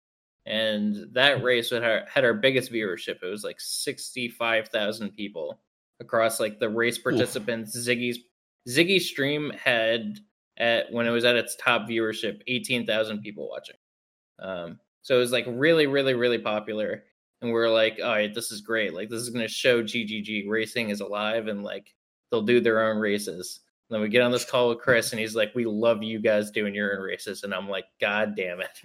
and 0.47 1.09
that 1.13 1.43
race 1.43 1.71
had 1.71 1.83
our, 1.85 2.03
had 2.09 2.25
our 2.25 2.35
biggest 2.35 2.73
viewership. 2.73 3.23
It 3.23 3.27
was 3.31 3.45
like 3.45 3.61
65,000 3.61 5.11
people 5.13 5.61
across 6.01 6.41
like 6.41 6.59
the 6.61 6.69
race 6.71 6.99
participants. 6.99 7.77
Ziggy's 7.77 8.19
Ziggy 8.69 9.01
stream 9.01 9.51
had 9.51 10.19
at 10.57 10.91
when 10.93 11.07
it 11.07 11.11
was 11.11 11.25
at 11.25 11.37
its 11.37 11.57
top 11.57 11.89
viewership, 11.89 12.41
18,000 12.49 13.21
people 13.21 13.49
watching. 13.49 13.77
Um, 14.39 14.81
so 15.03 15.17
it 15.17 15.21
was 15.21 15.33
like 15.33 15.47
really, 15.49 15.87
really, 15.87 16.15
really 16.15 16.39
popular 16.39 17.05
and 17.43 17.53
we're 17.53 17.71
like, 17.71 17.99
all 18.03 18.11
right, 18.11 18.35
this 18.35 18.51
is 18.51 18.61
great. 18.61 18.95
Like 18.95 19.09
this 19.09 19.21
is 19.21 19.31
going 19.31 19.47
to 19.47 19.53
show 19.53 19.83
GGG 19.83 20.49
racing 20.49 20.91
is 20.91 21.01
alive 21.01 21.49
and 21.49 21.63
like 21.63 21.95
they'll 22.31 22.43
do 22.43 22.61
their 22.61 22.83
own 22.91 22.99
races. 22.99 23.61
And 23.89 23.95
then 23.95 24.03
we 24.03 24.09
get 24.09 24.23
on 24.23 24.33
this 24.33 24.45
call 24.45 24.71
with 24.71 24.79
Chris 24.79 25.13
and 25.13 25.21
he's 25.21 25.37
like, 25.37 25.55
we 25.55 25.65
love 25.65 26.03
you 26.03 26.19
guys 26.19 26.51
doing 26.51 26.75
your 26.75 26.97
own 26.97 27.03
races. 27.05 27.45
And 27.45 27.55
I'm 27.55 27.69
like, 27.69 27.85
God 28.01 28.35
damn 28.37 28.61
it. 28.61 28.71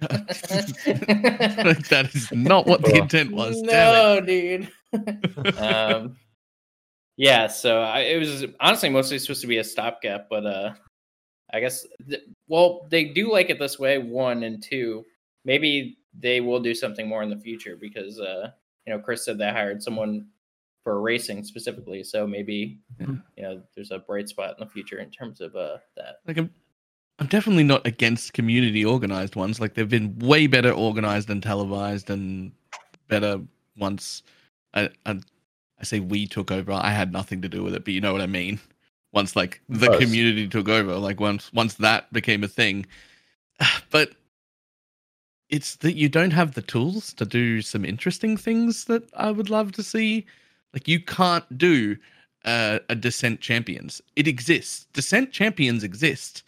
that 1.88 2.10
is 2.14 2.30
not 2.30 2.66
what 2.66 2.82
the 2.82 2.96
intent 2.96 3.32
was. 3.32 3.60
No, 3.62 4.20
dude. 4.20 4.70
um, 5.58 6.16
yeah. 7.16 7.48
So 7.48 7.80
I, 7.80 8.00
it 8.00 8.18
was 8.18 8.44
honestly 8.60 8.90
mostly 8.90 9.18
supposed 9.18 9.40
to 9.40 9.48
be 9.48 9.58
a 9.58 9.64
stopgap, 9.64 10.28
but 10.30 10.46
uh, 10.46 10.74
I 11.52 11.58
guess, 11.58 11.84
th- 12.08 12.22
well, 12.46 12.86
they 12.90 13.06
do 13.06 13.32
like 13.32 13.50
it 13.50 13.58
this 13.58 13.80
way. 13.80 13.98
One 13.98 14.44
and 14.44 14.62
two, 14.62 15.04
maybe 15.44 15.98
they 16.18 16.40
will 16.40 16.60
do 16.60 16.74
something 16.74 17.08
more 17.08 17.22
in 17.22 17.30
the 17.30 17.36
future 17.36 17.76
because 17.76 18.20
uh, 18.20 18.50
you 18.86 18.92
know 18.92 18.98
Chris 18.98 19.24
said 19.24 19.38
they 19.38 19.50
hired 19.50 19.82
someone 19.82 20.26
for 20.82 21.00
racing 21.00 21.44
specifically, 21.44 22.02
so 22.02 22.26
maybe 22.26 22.78
yeah. 22.98 23.06
you 23.36 23.42
know 23.42 23.62
there's 23.74 23.90
a 23.90 23.98
bright 23.98 24.28
spot 24.28 24.56
in 24.58 24.64
the 24.64 24.70
future 24.70 24.98
in 24.98 25.10
terms 25.10 25.40
of 25.40 25.54
uh, 25.54 25.78
that. 25.96 26.16
Like 26.26 26.38
I'm, 26.38 26.50
I'm 27.18 27.26
definitely 27.26 27.64
not 27.64 27.86
against 27.86 28.32
community 28.32 28.84
organized 28.84 29.36
ones. 29.36 29.60
Like 29.60 29.74
they've 29.74 29.88
been 29.88 30.18
way 30.18 30.46
better 30.46 30.72
organized 30.72 31.30
and 31.30 31.42
televised 31.42 32.10
and 32.10 32.52
better 33.08 33.40
once. 33.76 34.22
I, 34.74 34.90
I, 35.06 35.20
I 35.78 35.84
say 35.84 36.00
we 36.00 36.26
took 36.26 36.50
over. 36.50 36.72
I 36.72 36.90
had 36.90 37.12
nothing 37.12 37.42
to 37.42 37.48
do 37.48 37.62
with 37.62 37.74
it, 37.74 37.84
but 37.84 37.94
you 37.94 38.00
know 38.00 38.12
what 38.12 38.22
I 38.22 38.26
mean. 38.26 38.58
Once 39.12 39.36
like 39.36 39.60
the 39.68 39.98
community 39.98 40.48
took 40.48 40.68
over, 40.68 40.96
like 40.96 41.20
once 41.20 41.52
once 41.52 41.74
that 41.74 42.10
became 42.12 42.42
a 42.42 42.48
thing, 42.48 42.86
but 43.90 44.12
it's 45.52 45.76
that 45.76 45.96
you 45.96 46.08
don't 46.08 46.32
have 46.32 46.54
the 46.54 46.62
tools 46.62 47.12
to 47.12 47.26
do 47.26 47.60
some 47.60 47.84
interesting 47.84 48.38
things 48.38 48.86
that 48.86 49.04
I 49.14 49.30
would 49.30 49.50
love 49.50 49.70
to 49.72 49.82
see. 49.82 50.24
Like 50.72 50.88
you 50.88 50.98
can't 50.98 51.58
do 51.58 51.98
uh, 52.46 52.78
a 52.88 52.94
descent 52.94 53.42
champions. 53.42 54.00
It 54.16 54.26
exists. 54.26 54.86
Descent 54.94 55.30
champions 55.30 55.84
exist. 55.84 56.42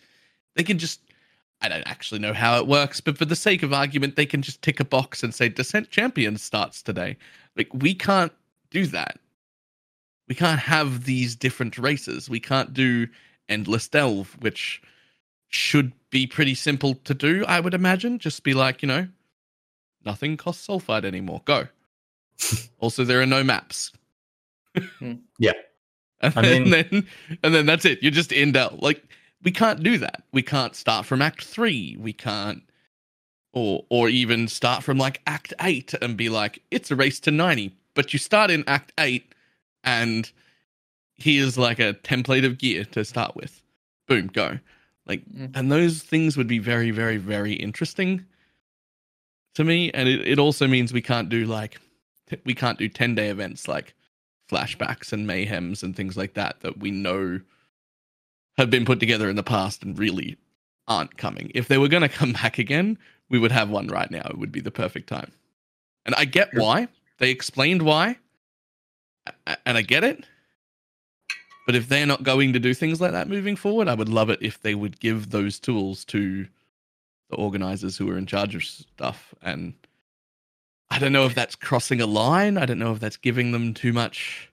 They 0.57 0.63
can 0.63 0.79
just 0.79 1.01
I 1.61 1.69
don't 1.69 1.87
actually 1.87 2.21
know 2.21 2.33
how 2.33 2.59
it 2.59 2.67
works, 2.67 3.01
but 3.01 3.17
for 3.17 3.27
the 3.27 3.37
sake 3.37 3.63
of 3.63 3.73
argument, 3.73 4.17
they 4.17 4.27
can 4.27 4.43
just 4.43 4.63
tick 4.63 4.81
a 4.81 4.85
box 4.85 5.23
and 5.23 5.35
say 5.35 5.49
descent 5.49 5.91
champions 5.91 6.43
starts 6.43 6.83
today. 6.83 7.17
Like 7.57 7.69
we 7.75 7.95
can't 7.95 8.33
do 8.71 8.87
that. 8.87 9.19
We 10.29 10.35
can't 10.35 10.61
have 10.61 11.05
these 11.05 11.37
different 11.37 11.77
races. 11.77 12.31
We 12.31 12.41
can't 12.41 12.73
do 12.73 13.07
endless 13.51 13.87
delve, 13.87 14.35
which 14.41 14.81
should 15.55 15.93
be 16.11 16.27
pretty 16.27 16.55
simple 16.55 16.95
to 17.05 17.15
do, 17.15 17.45
I 17.47 17.61
would 17.61 17.75
imagine. 17.75 18.19
Just 18.19 18.43
be 18.43 18.55
like, 18.55 18.83
you 18.83 18.89
know, 18.89 19.09
nothing 20.05 20.37
costs 20.37 20.67
sulfide 20.67 21.05
anymore. 21.05 21.43
Go. 21.45 21.69
also, 22.81 23.05
there 23.05 23.21
are 23.21 23.27
no 23.27 23.45
maps. 23.45 23.93
Hmm. 24.99 25.15
yeah. 25.39 25.53
And, 26.21 26.35
I 26.37 26.43
mean... 26.43 26.71
then 26.71 27.07
and 27.43 27.55
then 27.55 27.67
that's 27.67 27.85
it. 27.85 28.03
You're 28.03 28.11
just 28.11 28.33
in 28.33 28.53
Delve. 28.53 28.81
Like 28.81 29.05
we 29.43 29.51
can't 29.51 29.83
do 29.83 29.99
that. 29.99 30.25
We 30.33 30.43
can't 30.43 30.75
start 30.75 31.07
from 31.07 31.23
Act 31.23 31.45
Three. 31.45 31.97
We 31.99 32.13
can't 32.13 32.63
or 33.53 33.85
or 33.89 34.09
even 34.09 34.49
start 34.49 34.83
from 34.83 34.99
like 34.99 35.21
Act 35.27 35.55
Eight 35.61 35.95
and 36.01 36.17
be 36.17 36.29
like, 36.29 36.63
it's 36.71 36.91
a 36.91 36.97
race 36.97 37.21
to 37.21 37.31
ninety. 37.31 37.75
But 37.95 38.13
you 38.13 38.19
start 38.19 38.51
in 38.51 38.65
Act 38.67 38.93
Eight 38.99 39.33
and 39.85 40.31
here's 41.15 41.57
like 41.57 41.79
a 41.79 41.95
template 41.95 42.45
of 42.45 42.59
gear 42.59 42.85
to 42.87 43.05
start 43.05 43.37
with. 43.37 43.63
Boom, 44.09 44.27
go. 44.27 44.59
Like, 45.07 45.25
mm. 45.27 45.51
and 45.55 45.71
those 45.71 46.03
things 46.03 46.37
would 46.37 46.49
be 46.49 46.59
very, 46.59 46.91
very, 46.91 47.17
very 47.17 47.53
interesting 47.53 48.25
to 49.55 49.65
me. 49.65 49.91
And 49.93 50.09
it, 50.09 50.27
it 50.27 50.39
also 50.39 50.67
means 50.67 50.93
we 50.93 51.03
can't 51.03 51.29
do 51.29 51.45
like, 51.47 51.79
we 52.45 52.55
can't 52.55 52.79
do 52.79 52.89
10 52.89 53.15
day 53.15 53.29
events 53.29 53.69
like 53.69 53.95
flashbacks 54.51 55.13
and 55.13 55.29
mayhems 55.29 55.83
and 55.83 55.97
things 55.97 56.17
like 56.17 56.35
that 56.35 56.61
that 56.61 56.79
we 56.79 56.91
know 56.91 57.41
have 58.57 58.71
been 58.71 58.85
put 58.85 59.01
together 59.01 59.29
in 59.29 59.37
the 59.37 59.43
past 59.43 59.83
and 59.83 59.99
really 59.99 60.37
aren't 60.87 61.17
coming. 61.17 61.51
If 61.55 61.69
they 61.69 61.79
were 61.79 61.89
going 61.89 62.03
to 62.03 62.09
come 62.09 62.33
back 62.43 62.59
again, 62.59 62.99
we 63.29 63.39
would 63.39 63.53
have 63.53 63.71
one 63.71 63.89
right 63.89 64.11
now. 64.11 64.27
It 64.27 64.39
would 64.39 64.53
be 64.53 64.61
the 64.61 64.71
perfect 64.71 65.09
time. 65.09 65.33
And 66.07 66.15
I 66.17 66.25
get 66.25 66.51
why. 66.55 66.89
They 67.19 67.31
explained 67.31 67.83
why. 67.83 68.19
And 69.65 69.79
I 69.79 69.83
get 69.83 70.05
it. 70.05 70.25
But 71.67 71.75
if 71.75 71.89
they're 71.89 72.07
not 72.07 72.23
going 72.23 72.53
to 72.53 72.59
do 72.59 72.75
things 72.75 73.01
like 73.01 73.13
that 73.13 73.29
moving 73.29 73.57
forward, 73.57 73.89
I 73.89 73.95
would 73.95 74.09
love 74.09 74.31
it 74.31 74.39
if 74.43 74.61
they 74.61 74.75
would 74.75 75.01
give 75.01 75.31
those 75.31 75.59
tools 75.59 76.05
to 76.07 76.47
the 77.31 77.37
organizers 77.37 77.97
who 77.97 78.11
are 78.11 78.19
in 78.19 78.27
charge 78.27 78.55
of 78.55 78.65
stuff. 78.65 79.35
And 79.43 79.73
I 80.91 80.99
don't 80.99 81.13
know 81.13 81.25
if 81.25 81.35
that's 81.35 81.57
crossing 81.57 82.01
a 82.01 82.07
line. 82.07 82.59
I 82.59 82.67
don't 82.67 82.79
know 82.79 82.93
if 82.93 83.01
that's 83.01 83.17
giving 83.17 83.53
them 83.53 83.73
too 83.73 83.93
much 83.93 84.51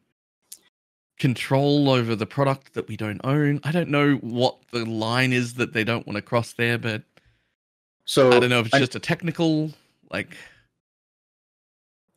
control 1.19 1.89
over 1.89 2.15
the 2.15 2.25
product 2.25 2.73
that 2.73 2.87
we 2.87 2.97
don't 2.97 3.21
own. 3.23 3.59
I 3.63 3.71
don't 3.71 3.89
know 3.89 4.15
what 4.15 4.57
the 4.71 4.85
line 4.85 5.33
is 5.33 5.55
that 5.55 5.73
they 5.73 5.83
don't 5.83 6.07
want 6.07 6.15
to 6.15 6.21
cross 6.21 6.53
there, 6.53 6.77
but 6.77 7.03
so 8.05 8.31
I 8.31 8.39
don't 8.39 8.49
know 8.49 8.61
if 8.61 8.67
it's 8.67 8.75
I, 8.75 8.79
just 8.79 8.95
a 8.95 8.99
technical 8.99 9.71
like 10.11 10.35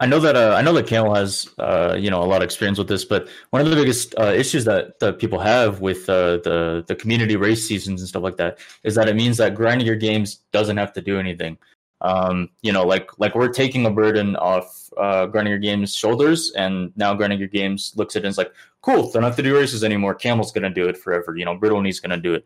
I 0.01 0.07
know 0.07 0.19
that 0.21 0.35
uh, 0.35 0.55
I 0.57 0.63
know 0.63 0.73
that 0.73 0.87
Camel 0.87 1.15
has 1.15 1.49
uh, 1.59 1.97
you 1.99 2.11
know 2.11 2.23
a 2.23 2.27
lot 2.27 2.39
of 2.39 2.43
experience 2.43 2.79
with 2.79 2.89
this, 2.89 3.05
but 3.05 3.29
one 3.51 3.63
of 3.63 3.71
the 3.71 3.77
biggest 3.77 4.15
uh, 4.19 4.33
issues 4.33 4.65
that, 4.65 4.99
that 4.99 5.19
people 5.19 5.39
have 5.39 5.81
with 5.81 6.09
uh, 6.09 6.39
the 6.39 6.85
the 6.87 6.97
community 6.97 7.37
race 7.37 7.67
seasons 7.67 8.01
and 8.01 8.09
stuff 8.09 8.23
like 8.23 8.37
that 8.37 8.59
is 8.83 8.97
that 8.97 9.09
it 9.09 9.15
means 9.15 9.37
that 9.37 9.55
Grinding 9.55 9.87
Gear 9.87 9.95
Games 9.95 10.37
doesn't 10.53 10.77
have 10.77 10.93
to 10.95 11.01
do 11.01 11.19
anything. 11.19 11.59
Um, 12.01 12.51
you 12.63 12.73
know, 12.73 12.85
like 12.85 13.09
like 13.19 13.37
we're 13.37 13.49
taking 13.49 13.87
a 13.87 13.91
burden 13.91 14.35
off 14.37 14.91
uh, 14.97 15.27
Grinding 15.27 15.53
Gear 15.53 15.77
Games 15.77 15.95
shoulders, 15.95 16.51
and 16.57 16.93
now 16.97 17.15
Grinding 17.15 17.39
Gear 17.39 17.49
Games 17.49 17.93
looks 17.95 18.17
at 18.17 18.23
it 18.23 18.27
and 18.27 18.33
is 18.33 18.39
like, 18.39 18.53
cool, 18.83 19.07
they 19.07 19.13
don't 19.13 19.23
have 19.23 19.37
to 19.37 19.43
do 19.43 19.57
races 19.57 19.85
anymore. 19.85 20.15
Camel's 20.17 20.51
gonna 20.51 20.71
do 20.71 20.89
it 20.89 20.99
forever. 20.99 21.37
You 21.37 21.45
know, 21.45 21.57
Brittlene's 21.57 22.01
gonna 22.01 22.19
do 22.19 22.35
it. 22.35 22.45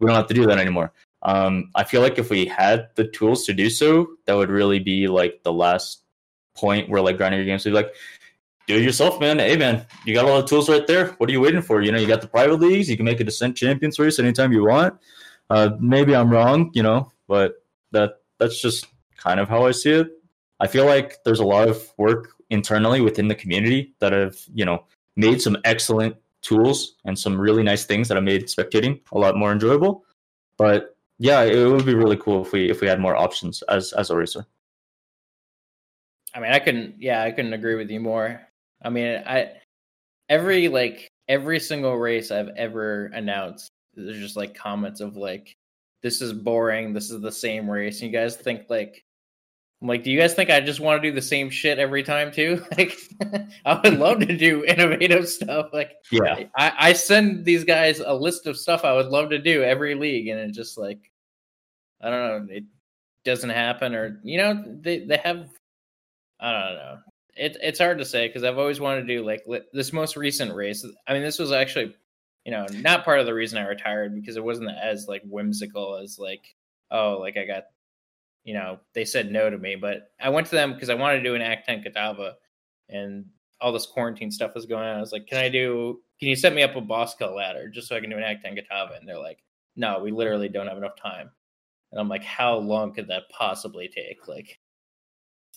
We 0.00 0.08
don't 0.08 0.16
have 0.16 0.26
to 0.26 0.34
do 0.34 0.44
that 0.46 0.58
anymore. 0.58 0.92
Um, 1.22 1.70
I 1.76 1.84
feel 1.84 2.00
like 2.00 2.18
if 2.18 2.30
we 2.30 2.46
had 2.46 2.88
the 2.96 3.04
tools 3.04 3.44
to 3.44 3.52
do 3.52 3.70
so, 3.70 4.08
that 4.26 4.34
would 4.34 4.50
really 4.50 4.80
be 4.80 5.06
like 5.06 5.42
the 5.44 5.52
last 5.52 6.02
point 6.54 6.88
where 6.88 7.00
like 7.00 7.16
Grinding 7.16 7.38
Gear 7.40 7.46
Games 7.46 7.62
to 7.64 7.70
be 7.70 7.74
like, 7.74 7.94
do 8.66 8.76
it 8.76 8.82
yourself, 8.82 9.18
man. 9.18 9.38
Hey, 9.38 9.56
man, 9.56 9.84
you 10.04 10.14
got 10.14 10.26
all 10.26 10.40
the 10.40 10.46
tools 10.46 10.68
right 10.68 10.86
there. 10.86 11.08
What 11.18 11.28
are 11.28 11.32
you 11.32 11.40
waiting 11.40 11.62
for? 11.62 11.82
You 11.82 11.92
know, 11.92 11.98
you 11.98 12.06
got 12.06 12.20
the 12.20 12.28
private 12.28 12.60
leagues. 12.60 12.88
You 12.88 12.96
can 12.96 13.04
make 13.04 13.20
a 13.20 13.24
Descent 13.24 13.56
Champions 13.56 13.98
race 13.98 14.18
anytime 14.18 14.52
you 14.52 14.64
want. 14.64 14.94
Uh, 15.48 15.70
maybe 15.80 16.14
I'm 16.14 16.30
wrong, 16.30 16.70
you 16.72 16.82
know, 16.82 17.10
but 17.26 17.64
that 17.90 18.20
that's 18.38 18.60
just 18.60 18.86
kind 19.16 19.40
of 19.40 19.48
how 19.48 19.66
I 19.66 19.72
see 19.72 19.90
it. 19.90 20.08
I 20.60 20.66
feel 20.66 20.86
like 20.86 21.22
there's 21.24 21.40
a 21.40 21.44
lot 21.44 21.68
of 21.68 21.82
work 21.96 22.34
internally 22.50 23.00
within 23.00 23.28
the 23.28 23.34
community 23.34 23.94
that 23.98 24.12
have, 24.12 24.36
you 24.54 24.64
know, 24.64 24.84
made 25.16 25.42
some 25.42 25.56
excellent 25.64 26.16
tools 26.42 26.96
and 27.04 27.18
some 27.18 27.40
really 27.40 27.62
nice 27.62 27.84
things 27.84 28.08
that 28.08 28.14
have 28.14 28.24
made 28.24 28.46
spectating 28.46 29.00
a 29.12 29.18
lot 29.18 29.36
more 29.36 29.52
enjoyable. 29.52 30.04
But 30.56 30.96
yeah, 31.18 31.42
it 31.42 31.66
would 31.66 31.84
be 31.84 31.94
really 31.94 32.16
cool 32.16 32.42
if 32.42 32.52
we 32.52 32.70
if 32.70 32.80
we 32.80 32.86
had 32.86 33.00
more 33.00 33.16
options 33.16 33.62
as 33.62 33.92
as 33.94 34.10
a 34.10 34.16
racer. 34.16 34.46
I 36.34 36.40
mean, 36.40 36.52
I 36.52 36.58
couldn't. 36.58 36.96
Yeah, 36.98 37.22
I 37.22 37.30
couldn't 37.30 37.52
agree 37.52 37.74
with 37.74 37.90
you 37.90 38.00
more. 38.00 38.40
I 38.82 38.90
mean, 38.90 39.22
I 39.26 39.52
every 40.28 40.68
like 40.68 41.08
every 41.28 41.60
single 41.60 41.96
race 41.96 42.30
I've 42.30 42.50
ever 42.56 43.06
announced, 43.06 43.70
there's 43.94 44.18
just 44.18 44.36
like 44.36 44.54
comments 44.54 45.00
of 45.00 45.16
like, 45.16 45.54
"This 46.02 46.22
is 46.22 46.32
boring. 46.32 46.92
This 46.92 47.10
is 47.10 47.20
the 47.20 47.32
same 47.32 47.68
race." 47.68 48.00
And 48.00 48.12
you 48.12 48.18
guys 48.18 48.36
think 48.36 48.66
like, 48.68 49.04
I'm 49.82 49.88
like, 49.88 50.04
do 50.04 50.10
you 50.10 50.18
guys 50.18 50.34
think 50.34 50.50
I 50.50 50.60
just 50.60 50.80
want 50.80 51.02
to 51.02 51.08
do 51.08 51.14
the 51.14 51.22
same 51.22 51.50
shit 51.50 51.78
every 51.78 52.02
time 52.02 52.30
too? 52.30 52.64
Like, 52.78 52.96
I 53.64 53.80
would 53.82 53.98
love 53.98 54.20
to 54.20 54.36
do 54.36 54.64
innovative 54.64 55.28
stuff. 55.28 55.70
Like, 55.72 55.92
yeah, 56.12 56.44
I, 56.56 56.72
I 56.78 56.92
send 56.92 57.44
these 57.44 57.64
guys 57.64 58.00
a 58.00 58.14
list 58.14 58.46
of 58.46 58.56
stuff 58.58 58.84
I 58.84 58.94
would 58.94 59.06
love 59.06 59.30
to 59.30 59.38
do 59.38 59.62
every 59.62 59.94
league, 59.94 60.28
and 60.28 60.38
it 60.38 60.52
just 60.52 60.78
like, 60.78 61.10
I 62.00 62.10
don't 62.10 62.46
know, 62.48 62.54
it 62.54 62.64
doesn't 63.24 63.50
happen, 63.50 63.94
or 63.94 64.20
you 64.22 64.38
know, 64.38 64.64
they 64.80 65.00
they 65.00 65.18
have 65.18 65.48
I 66.40 66.52
don't 66.52 66.74
know. 66.74 66.98
It, 67.36 67.56
it's 67.62 67.78
hard 67.78 67.98
to 67.98 68.04
say 68.04 68.26
because 68.26 68.44
I've 68.44 68.58
always 68.58 68.80
wanted 68.80 69.02
to 69.02 69.16
do 69.16 69.24
like 69.24 69.44
this 69.72 69.92
most 69.92 70.16
recent 70.16 70.54
race. 70.54 70.84
I 71.06 71.12
mean, 71.12 71.22
this 71.22 71.38
was 71.38 71.52
actually, 71.52 71.94
you 72.44 72.52
know, 72.52 72.66
not 72.72 73.04
part 73.04 73.20
of 73.20 73.26
the 73.26 73.34
reason 73.34 73.58
I 73.58 73.66
retired 73.66 74.14
because 74.14 74.36
it 74.36 74.44
wasn't 74.44 74.70
as 74.70 75.06
like 75.08 75.22
whimsical 75.24 75.96
as 75.96 76.18
like, 76.18 76.54
oh, 76.90 77.18
like 77.20 77.36
I 77.36 77.44
got 77.44 77.64
you 78.44 78.54
know, 78.54 78.78
they 78.94 79.04
said 79.04 79.30
no 79.30 79.50
to 79.50 79.58
me. 79.58 79.76
But 79.76 80.10
I 80.20 80.28
went 80.28 80.46
to 80.48 80.54
them 80.54 80.72
because 80.72 80.90
I 80.90 80.94
wanted 80.94 81.18
to 81.18 81.24
do 81.24 81.34
an 81.34 81.42
Act 81.42 81.66
10 81.66 81.82
Kitava, 81.84 82.34
and 82.88 83.26
all 83.60 83.72
this 83.72 83.86
quarantine 83.86 84.30
stuff 84.30 84.54
was 84.54 84.66
going 84.66 84.84
on. 84.84 84.96
I 84.96 85.00
was 85.00 85.12
like, 85.12 85.26
"Can 85.26 85.38
I 85.38 85.48
do? 85.48 86.00
Can 86.18 86.28
you 86.28 86.36
set 86.36 86.54
me 86.54 86.62
up 86.62 86.76
a 86.76 87.06
kill 87.18 87.34
ladder 87.34 87.68
just 87.68 87.88
so 87.88 87.96
I 87.96 88.00
can 88.00 88.10
do 88.10 88.16
an 88.16 88.22
Act 88.22 88.44
10 88.44 88.56
Kitava?" 88.56 88.98
And 88.98 89.08
they're 89.08 89.18
like, 89.18 89.38
"No, 89.76 90.00
we 90.00 90.10
literally 90.12 90.48
don't 90.48 90.66
have 90.66 90.78
enough 90.78 90.96
time." 90.96 91.30
And 91.92 92.00
I'm 92.00 92.08
like, 92.08 92.24
"How 92.24 92.56
long 92.56 92.92
could 92.92 93.08
that 93.08 93.28
possibly 93.30 93.88
take? 93.88 94.28
Like 94.28 94.59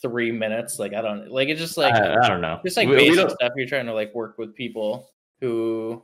three 0.04 0.32
minutes? 0.32 0.78
Like 0.78 0.94
I 0.94 1.02
don't 1.02 1.32
like 1.32 1.48
it's 1.50 1.60
just 1.60 1.78
like 1.78 1.96
I, 1.96 2.14
I 2.24 2.28
don't 2.28 2.42
know. 2.42 2.60
just 2.64 2.78
like 2.78 2.88
We- 2.88 2.96
we 2.96 3.10
basic 3.10 3.16
don't- 3.16 3.32
stuff. 3.32 3.52
You're 3.56 3.68
trying 3.68 3.88
to 3.88 3.94
like 3.96 4.14
work 4.14 4.38
with 4.38 4.54
people 4.56 5.10
who, 5.42 6.04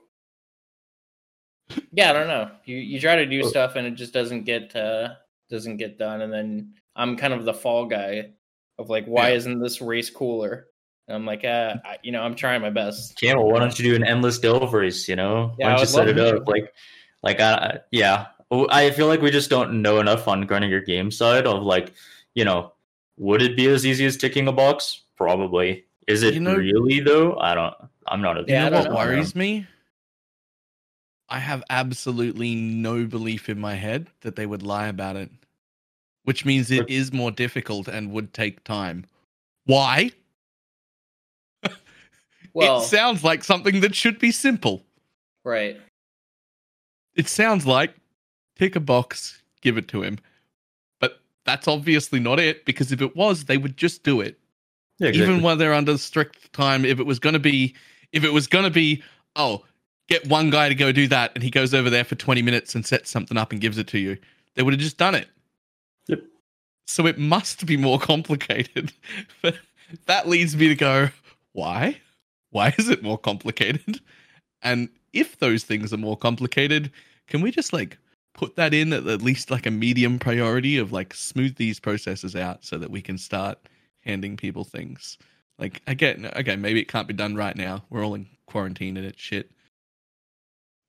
yeah, 1.92 2.10
I 2.10 2.14
don't 2.14 2.28
know. 2.28 2.50
You 2.66 2.78
you 2.78 3.00
try 3.00 3.16
to 3.18 3.26
do 3.26 3.44
stuff 3.44 3.76
and 3.76 3.86
it 3.86 3.92
just 3.92 4.14
doesn't 4.14 4.44
get 4.44 4.76
uh 4.76 5.10
doesn't 5.50 5.78
get 5.78 5.98
done. 6.00 6.22
And 6.22 6.34
then 6.34 6.74
I'm 6.96 7.16
kind 7.16 7.34
of 7.34 7.46
the 7.46 7.54
fall 7.54 7.86
guy 7.86 8.32
of 8.78 8.90
like, 8.90 9.06
why 9.06 9.30
Yeah. 9.30 9.36
isn't 9.36 9.60
this 9.60 9.82
race 9.82 10.10
cooler? 10.10 10.68
And 11.08 11.16
I'm 11.16 11.26
like, 11.26 11.44
uh, 11.44 11.76
I, 11.84 11.98
you 12.04 12.12
know, 12.12 12.22
I'm 12.22 12.36
trying 12.36 12.62
my 12.62 12.70
best. 12.70 13.20
Camel, 13.20 13.50
why 13.52 13.60
don't 13.60 13.78
you 13.80 13.84
do 13.90 13.96
an 13.96 14.04
endless 14.04 14.38
delve 14.38 14.74
race? 14.74 15.08
You 15.10 15.16
know, 15.16 15.56
Yeah, 15.58 15.66
why 15.66 15.72
don't 15.72 15.80
you 15.80 15.86
set 15.88 16.08
it 16.08 16.20
up 16.20 16.48
like, 16.48 16.72
like, 17.24 17.40
uh, 17.40 17.80
yeah. 17.92 18.28
I 18.52 18.92
feel 18.92 19.08
like 19.08 19.22
we 19.22 19.32
just 19.32 19.50
don't 19.50 19.82
know 19.82 20.00
enough 20.00 20.28
on 20.28 20.48
your 20.48 20.82
game 20.82 21.10
side 21.10 21.48
of 21.48 21.64
like, 21.64 21.94
you 22.36 22.46
know, 22.46 22.74
would 23.20 23.42
it 23.44 23.56
be 23.56 23.68
as 23.68 23.86
easy 23.86 24.06
as 24.06 24.18
ticking 24.18 24.48
a 24.48 24.52
box? 24.52 25.04
Probably. 25.16 25.86
Is 26.08 26.24
it 26.24 26.34
You 26.34 26.40
know- 26.40 26.56
really 26.56 27.00
though? 27.02 27.38
I 27.38 27.54
don't. 27.54 27.76
I'm 28.08 28.22
not 28.22 28.38
a. 28.40 28.46
Yeah, 28.48 28.62
I 28.62 28.66
you 28.66 28.70
know 28.72 28.84
don't 28.84 28.94
what 28.96 29.06
know. 29.06 29.12
worries 29.12 29.36
me? 29.36 29.68
I 31.30 31.38
have 31.38 31.64
absolutely 31.70 32.56
no 32.56 33.06
belief 33.06 33.50
in 33.50 33.60
my 33.60 33.76
head 33.76 34.08
that 34.22 34.36
they 34.36 34.48
would 34.48 34.64
lie 34.64 34.88
about 34.88 35.16
it, 35.16 35.30
which 36.24 36.44
means 36.44 36.72
it 36.72 36.80
But- 36.80 36.90
is 36.90 37.14
more 37.14 37.30
difficult 37.30 37.88
and 37.88 38.12
would 38.12 38.34
take 38.34 38.64
time. 38.64 39.06
Why? 39.66 40.12
Well, 42.54 42.82
it 42.82 42.86
sounds 42.86 43.24
like 43.24 43.44
something 43.44 43.82
that 43.82 43.94
should 43.94 44.18
be 44.18 44.32
simple. 44.32 44.84
right. 45.44 45.80
It 47.16 47.28
sounds 47.28 47.68
like 47.68 47.94
tick 48.56 48.76
a 48.76 48.80
box, 48.80 49.44
give 49.62 49.78
it 49.78 49.88
to 49.90 50.02
him. 50.04 50.18
That's 51.50 51.68
obviously 51.68 52.20
not 52.20 52.40
it 52.40 52.64
because 52.64 52.92
if 52.92 53.02
it 53.02 53.16
was, 53.16 53.46
they 53.46 53.58
would 53.58 53.76
just 53.76 54.04
do 54.04 54.22
it. 54.22 54.38
Yeah, 55.00 55.08
even 55.08 55.22
exactly. 55.22 55.44
while 55.44 55.56
they're 55.56 55.74
under 55.74 55.98
strict 55.98 56.54
time 56.54 56.86
if 56.86 57.00
it 57.00 57.06
was 57.08 57.18
going 57.18 57.34
to 57.34 57.40
be 57.40 57.74
if 58.12 58.24
it 58.24 58.32
was 58.32 58.46
going 58.48 58.66
to 58.66 58.70
be 58.70 59.02
oh 59.36 59.64
get 60.10 60.28
one 60.28 60.52
guy 60.52 60.70
to 60.70 60.76
go 60.76 60.92
do 60.92 61.08
that 61.08 61.32
and 61.34 61.42
he 61.44 61.50
goes 61.50 61.74
over 61.74 61.90
there 61.90 62.04
for 62.04 62.14
20 62.16 62.42
minutes 62.44 62.76
and 62.76 62.86
sets 62.86 63.10
something 63.10 63.36
up 63.38 63.52
and 63.52 63.62
gives 63.62 63.78
it 63.80 63.88
to 63.88 63.98
you 63.98 64.16
they 64.56 64.62
would 64.62 64.74
have 64.74 64.80
just 64.82 64.98
done 64.98 65.16
it 65.16 65.28
Yep. 66.08 66.22
so 66.86 67.06
it 67.08 67.18
must 67.18 67.66
be 67.66 67.78
more 67.78 67.98
complicated 68.12 68.92
but 69.42 69.56
that 70.06 70.28
leads 70.28 70.56
me 70.56 70.68
to 70.68 70.76
go 70.76 71.10
why 71.54 71.98
why 72.52 72.76
is 72.78 72.90
it 72.90 73.02
more 73.02 73.18
complicated 73.18 74.02
and 74.62 74.90
if 75.14 75.40
those 75.40 75.64
things 75.64 75.94
are 75.94 75.98
more 75.98 76.18
complicated 76.18 76.92
can 77.28 77.40
we 77.42 77.52
just 77.52 77.72
like 77.72 77.98
put 78.40 78.56
that 78.56 78.74
in 78.74 78.94
at 78.94 79.06
at 79.06 79.22
least 79.22 79.52
like 79.52 79.66
a 79.66 79.72
medium 79.72 80.18
priority 80.18 80.78
of 80.78 80.94
like 80.94 81.14
smooth 81.14 81.58
these 81.58 81.78
processes 81.78 82.38
out 82.38 82.64
so 82.64 82.78
that 82.78 82.90
we 82.90 83.02
can 83.02 83.18
start 83.18 83.60
handing 84.06 84.38
people 84.38 84.64
things. 84.64 85.18
Like 85.58 85.82
again, 85.88 86.32
okay, 86.38 86.56
maybe 86.56 86.80
it 86.80 86.88
can't 86.88 87.06
be 87.06 87.14
done 87.14 87.36
right 87.36 87.56
now. 87.58 87.84
We're 87.90 88.06
all 88.06 88.16
in 88.16 88.28
quarantine 88.46 88.96
and 88.96 89.06
it's 89.06 89.20
shit. 89.20 89.52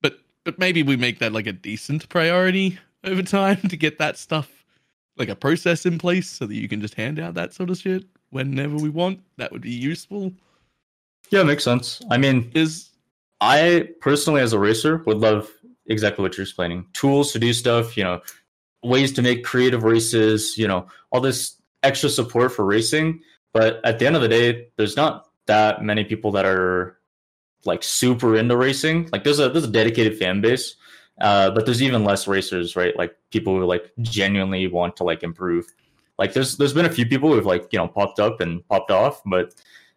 But 0.01 0.21
but 0.45 0.61
maybe 0.61 0.85
we 0.85 0.97
make 0.97 1.19
that 1.19 1.33
like 1.33 1.49
a 1.49 1.53
decent 1.53 2.09
priority 2.09 2.79
over 3.03 3.21
time 3.21 3.57
to 3.69 3.77
get 3.77 3.99
that 3.99 4.17
stuff 4.17 4.65
like 5.17 5.29
a 5.29 5.35
process 5.35 5.85
in 5.85 5.99
place 5.99 6.31
so 6.31 6.47
that 6.47 6.55
you 6.55 6.69
can 6.69 6.81
just 6.81 6.95
hand 6.95 7.19
out 7.19 7.35
that 7.35 7.53
sort 7.53 7.71
of 7.71 7.79
shit 7.79 8.05
whenever 8.31 8.77
we 8.77 8.91
want. 8.91 9.19
That 9.39 9.51
would 9.51 9.63
be 9.63 9.73
useful. 9.73 10.33
yeah, 11.31 11.43
makes 11.43 11.65
sense. 11.65 12.01
I 12.13 12.17
mean, 12.17 12.53
Is 12.55 12.91
I 13.41 13.89
personally, 14.01 14.41
as 14.41 14.53
a 14.53 14.59
racer, 14.61 14.99
would 15.07 15.17
love 15.17 15.51
exactly 15.91 16.23
what 16.23 16.37
you're 16.37 16.45
explaining. 16.45 16.87
Tools 16.95 17.33
to 17.33 17.39
do 17.39 17.53
stuff, 17.53 17.97
you 17.97 18.05
know, 18.05 18.23
ways 18.83 19.13
to 19.13 19.23
make 19.23 19.45
creative 19.45 19.83
races, 19.83 20.57
you 20.57 20.67
know, 20.67 20.87
all 21.11 21.21
this 21.21 21.61
extra 21.83 22.09
support 22.09 22.53
for 22.53 22.65
racing. 22.65 23.21
But 23.53 23.85
at 23.85 23.99
the 23.99 24.07
end 24.07 24.17
of 24.17 24.23
the 24.23 24.29
day, 24.29 24.69
there's 24.77 24.97
not 24.97 25.27
that 25.47 25.83
many 25.83 26.05
people 26.05 26.31
that 26.33 26.47
are 26.47 26.97
like 27.65 27.83
super 27.83 28.37
into 28.37 28.57
racing. 28.57 29.09
Like 29.13 29.25
there's 29.25 29.41
a 29.41 29.51
there's 29.51 29.65
a 29.65 29.71
dedicated 29.71 30.17
fan 30.17 30.41
base, 30.41 30.77
uh, 31.21 31.51
but 31.51 31.67
there's 31.67 31.83
even 31.83 32.05
less 32.05 32.27
racers, 32.27 32.77
right? 32.77 32.97
Like 32.97 33.17
people 33.31 33.59
who 33.59 33.67
like 33.67 33.93
genuinely 34.01 34.67
want 34.69 34.97
to 34.97 35.05
like 35.05 35.23
improve. 35.23 35.67
Like 36.19 36.33
there's 36.33 36.57
there's 36.57 36.73
been 36.73 36.87
a 36.87 36.91
few 36.91 37.07
people 37.07 37.33
who've 37.33 37.45
like 37.45 37.67
you 37.73 37.79
know 37.79 37.89
popped 37.89 38.21
up 38.21 38.41
and 38.41 38.67
popped 38.69 38.91
off, 38.91 39.21
but 39.27 39.55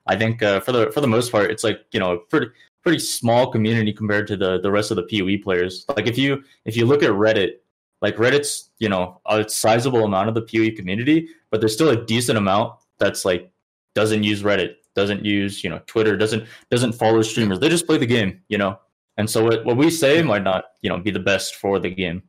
I 0.07 0.17
think 0.17 0.41
uh, 0.41 0.59
for 0.59 0.71
the 0.71 0.91
for 0.91 1.01
the 1.01 1.07
most 1.07 1.31
part, 1.31 1.51
it's 1.51 1.63
like 1.63 1.81
you 1.91 1.99
know 1.99 2.17
pretty 2.17 2.47
pretty 2.83 2.99
small 2.99 3.49
community 3.51 3.91
compared 3.93 4.27
to 4.27 4.37
the 4.37 4.59
the 4.59 4.69
rest 4.71 4.91
of 4.91 4.97
the 4.97 5.03
PoE 5.03 5.41
players. 5.43 5.85
Like 5.95 6.07
if 6.07 6.17
you 6.17 6.43
if 6.65 6.75
you 6.77 6.85
look 6.85 7.01
at 7.03 7.09
Reddit, 7.11 7.53
like 8.01 8.17
Reddit's 8.17 8.69
you 8.79 8.89
know 8.89 9.21
a 9.25 9.47
sizable 9.49 10.03
amount 10.05 10.29
of 10.29 10.35
the 10.35 10.41
PoE 10.41 10.75
community, 10.75 11.29
but 11.49 11.59
there's 11.61 11.73
still 11.73 11.89
a 11.89 12.05
decent 12.05 12.37
amount 12.37 12.73
that's 12.99 13.25
like 13.25 13.49
doesn't 13.95 14.23
use 14.23 14.43
Reddit, 14.43 14.75
doesn't 14.95 15.23
use 15.25 15.63
you 15.63 15.69
know 15.69 15.81
Twitter, 15.87 16.15
doesn't 16.17 16.45
doesn't 16.69 16.93
follow 16.93 17.21
streamers. 17.21 17.59
They 17.59 17.69
just 17.69 17.87
play 17.87 17.97
the 17.97 18.05
game, 18.05 18.41
you 18.49 18.57
know. 18.57 18.79
And 19.17 19.29
so 19.29 19.43
what 19.45 19.65
what 19.65 19.77
we 19.77 19.89
say 19.89 20.21
might 20.21 20.43
not 20.43 20.65
you 20.81 20.89
know 20.89 20.97
be 20.99 21.11
the 21.11 21.19
best 21.19 21.55
for 21.55 21.79
the 21.79 21.89
game. 21.89 22.23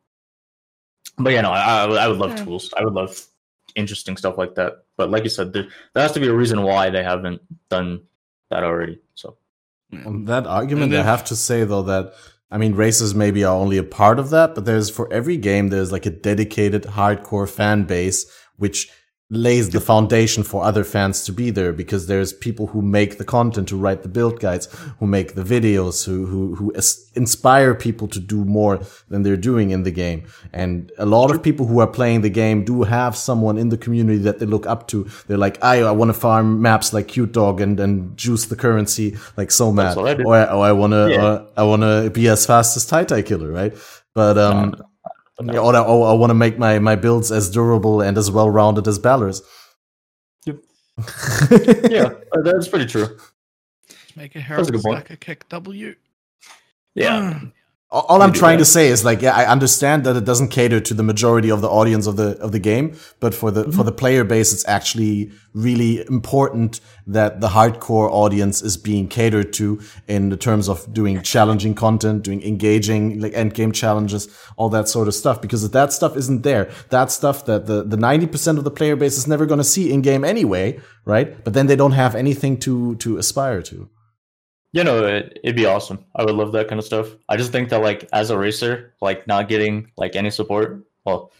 But 1.19 1.33
yeah, 1.33 1.43
no, 1.43 1.51
I 1.53 1.85
I 1.85 2.09
would- 2.09 2.19
love 2.19 2.31
Yeah. 2.39 2.45
tools. 2.45 2.73
I 2.77 2.85
would 2.85 2.95
love 2.95 3.21
interesting 3.77 4.17
stuff 4.17 4.39
like 4.39 4.55
that. 4.55 4.85
But 4.97 5.11
like 5.11 5.25
you 5.25 5.31
said, 5.31 5.53
there, 5.53 5.67
there 5.95 6.03
has 6.03 6.13
to 6.13 6.21
be 6.21 6.29
a 6.29 6.33
reason 6.33 6.63
why 6.63 6.91
they 6.91 7.03
haven't 7.03 7.41
done 7.69 8.03
that 8.51 8.63
already. 8.63 9.01
So 9.17 9.37
On 10.07 10.25
that 10.27 10.47
argument, 10.47 10.93
And 10.93 11.03
I 11.03 11.05
have 11.05 11.25
to 11.25 11.37
say 11.37 11.65
though 11.65 11.83
that 11.83 12.13
I 12.51 12.59
mean 12.59 12.75
races 12.75 13.15
maybe 13.15 13.45
are 13.45 13.55
only 13.55 13.79
a 13.79 13.85
part 13.85 14.19
of 14.19 14.31
that, 14.31 14.55
but 14.55 14.65
there's 14.65 14.91
for 14.91 15.13
every 15.13 15.37
game 15.37 15.69
there's 15.69 15.93
like 15.93 16.07
a 16.07 16.11
dedicated 16.11 16.85
hardcore 16.85 17.49
fan 17.49 17.85
base 17.85 18.27
which 18.57 18.89
lays 19.31 19.71
the 19.71 19.81
foundation 19.81 20.43
for 20.43 20.63
other 20.63 20.85
fans 20.85 21.25
to 21.25 21.33
be 21.33 21.51
there 21.51 21.73
because 21.73 22.07
there's 22.07 22.33
people 22.33 22.67
who 22.69 22.83
make 22.83 23.17
the 23.17 23.25
content, 23.25 23.71
who 23.71 23.79
write 23.79 24.03
the 24.03 24.09
build 24.09 24.39
guides, 24.39 24.69
who 24.99 25.07
make 25.07 25.35
the 25.35 25.43
videos, 25.43 26.05
who 26.05 26.27
who 26.27 26.55
who 26.57 26.73
inspire 27.17 27.75
people 27.75 28.07
to 28.09 28.21
do 28.21 28.45
more 28.45 28.81
than 29.09 29.23
they're 29.23 29.37
doing 29.39 29.71
in 29.71 29.83
the 29.83 29.91
game. 29.91 30.25
And 30.53 30.93
a 30.99 31.07
lot 31.07 31.31
of 31.31 31.43
people 31.43 31.67
who 31.67 31.79
are 31.81 31.87
playing 31.87 32.21
the 32.21 32.29
game 32.31 32.65
do 32.65 32.83
have 32.83 33.17
someone 33.17 33.57
in 33.57 33.71
the 33.71 33.79
community 33.79 34.19
that 34.19 34.41
they 34.41 34.47
look 34.47 34.67
up 34.67 34.89
to. 34.89 35.09
They're 35.27 35.39
like, 35.39 35.63
I, 35.65 35.81
I 35.81 35.91
want 35.93 36.11
to 36.11 36.15
farm 36.15 36.61
maps 36.61 36.93
like 36.93 37.09
Cute 37.09 37.33
Dog 37.33 37.61
and, 37.63 37.81
and 37.81 38.17
juice 38.17 38.45
the 38.47 38.57
currency 38.57 39.17
like 39.39 39.51
so 39.51 39.73
mad. 39.73 39.97
what 39.97 40.07
I 40.09 40.15
do. 40.15 40.25
Or, 40.25 40.37
I- 40.37 40.53
or 40.53 40.65
I 40.67 40.73
want 40.73 40.93
to, 40.93 41.09
Yeah. 41.11 41.25
uh, 41.25 41.47
I 41.57 41.63
want 41.63 41.83
to 41.83 42.11
be 42.11 42.29
as 42.29 42.45
fast 42.45 42.77
as 42.77 42.85
Tai 42.85 43.05
Tai 43.05 43.23
Killer, 43.23 43.51
right? 43.51 43.75
But, 44.15 44.37
um, 44.39 44.75
no, 45.41 45.53
yeah, 45.53 45.59
or, 45.61 45.75
I- 45.77 45.81
or 45.81 46.09
I 46.09 46.13
want 46.15 46.31
to 46.31 46.35
make 46.35 46.59
my, 46.59 46.79
my 46.79 46.97
builds 46.97 47.33
as 47.33 47.51
durable 47.51 48.01
and 48.01 48.17
as 48.19 48.31
well 48.31 48.49
rounded 48.51 48.87
as 48.89 48.99
Balor's. 48.99 49.43
Yep. 50.47 50.59
yeah, 51.91 52.11
uh, 52.33 52.43
that's 52.43 52.69
pretty 52.69 52.87
true. 52.87 53.19
make 54.17 54.37
a 54.37 54.41
a 54.69 54.73
good 54.73 54.83
point. 54.83 54.99
stack 54.99 55.11
a 55.11 55.17
kick 55.17 55.49
W. 55.49 55.95
Yeah, 56.95 57.41
All 57.95 58.23
I'm 58.23 58.33
trying 58.33 58.59
that. 58.59 58.65
to 58.65 58.71
say 58.77 58.89
is 58.89 59.05
like, 59.05 59.23
yeah, 59.23 59.35
I 59.43 59.45
understand 59.47 60.03
that 60.05 60.17
it 60.17 60.25
doesn't 60.25 60.49
cater 60.49 60.81
to 60.81 60.95
the 60.95 61.05
majority 61.05 61.51
of 61.51 61.61
the 61.61 61.69
audience 61.69 62.07
of 62.09 62.17
the 62.17 62.29
of 62.41 62.51
the 62.51 62.59
game, 62.59 62.87
but 63.21 63.33
for 63.35 63.51
the 63.51 63.63
Mm-hmm. 63.65 63.77
for 63.77 63.85
the 63.85 63.93
player 63.93 64.25
base, 64.25 64.53
it's 64.53 64.67
actually 64.69 65.31
really 65.67 65.93
important 66.09 66.81
that 67.07 67.41
the 67.41 67.49
hardcore 67.49 68.11
audience 68.11 68.61
is 68.69 68.77
being 68.77 69.07
catered 69.09 69.53
to 69.59 69.81
in 70.09 70.29
the 70.31 70.37
terms 70.37 70.69
of 70.69 70.93
doing 70.93 71.23
challenging 71.23 71.75
content, 71.75 72.25
doing 72.25 72.43
engaging 72.43 73.21
like 73.21 73.33
end 73.35 73.55
game 73.55 73.73
challenges, 73.73 74.29
all 74.57 74.69
that 74.71 74.89
sort 74.89 75.07
of 75.09 75.15
stuff. 75.15 75.41
Because 75.41 75.63
if 75.65 75.73
that 75.73 75.93
stuff 75.93 76.17
isn't 76.17 76.43
there, 76.43 76.65
that 76.91 77.11
stuff 77.13 77.45
that 77.47 77.67
the 77.67 77.85
the 77.85 77.97
ninety 77.97 78.27
percent 78.27 78.59
of 78.59 78.65
the 78.65 78.71
player 78.79 78.97
base 78.97 79.17
is 79.17 79.27
never 79.29 79.47
going 79.47 79.63
to 79.67 79.71
see 79.75 79.93
in 79.93 80.03
game 80.03 80.25
anyway, 80.25 80.81
right? 81.05 81.29
But 81.45 81.53
then 81.55 81.67
they 81.69 81.77
don't 81.77 81.93
have 81.93 82.15
anything 82.17 82.59
to 82.67 82.97
to 82.97 83.19
aspire 83.19 83.63
to. 83.71 83.89
You 84.75 84.83
know, 84.83 85.07
it, 85.07 85.39
it'd 85.45 85.55
be 85.55 85.67
awesome. 85.67 86.05
I 86.17 86.25
would 86.25 86.35
love 86.35 86.51
that 86.51 86.67
kind 86.67 86.81
of 86.81 86.85
stuff. 86.85 87.15
I 87.29 87.37
just 87.37 87.53
think 87.53 87.69
that 87.69 87.81
like 87.81 88.09
as 88.13 88.31
a 88.31 88.37
racer, 88.37 88.93
like 89.01 89.25
not 89.29 89.49
getting 89.49 89.89
like 89.97 90.17
any 90.17 90.31
support, 90.31 90.85
well, 91.05 91.31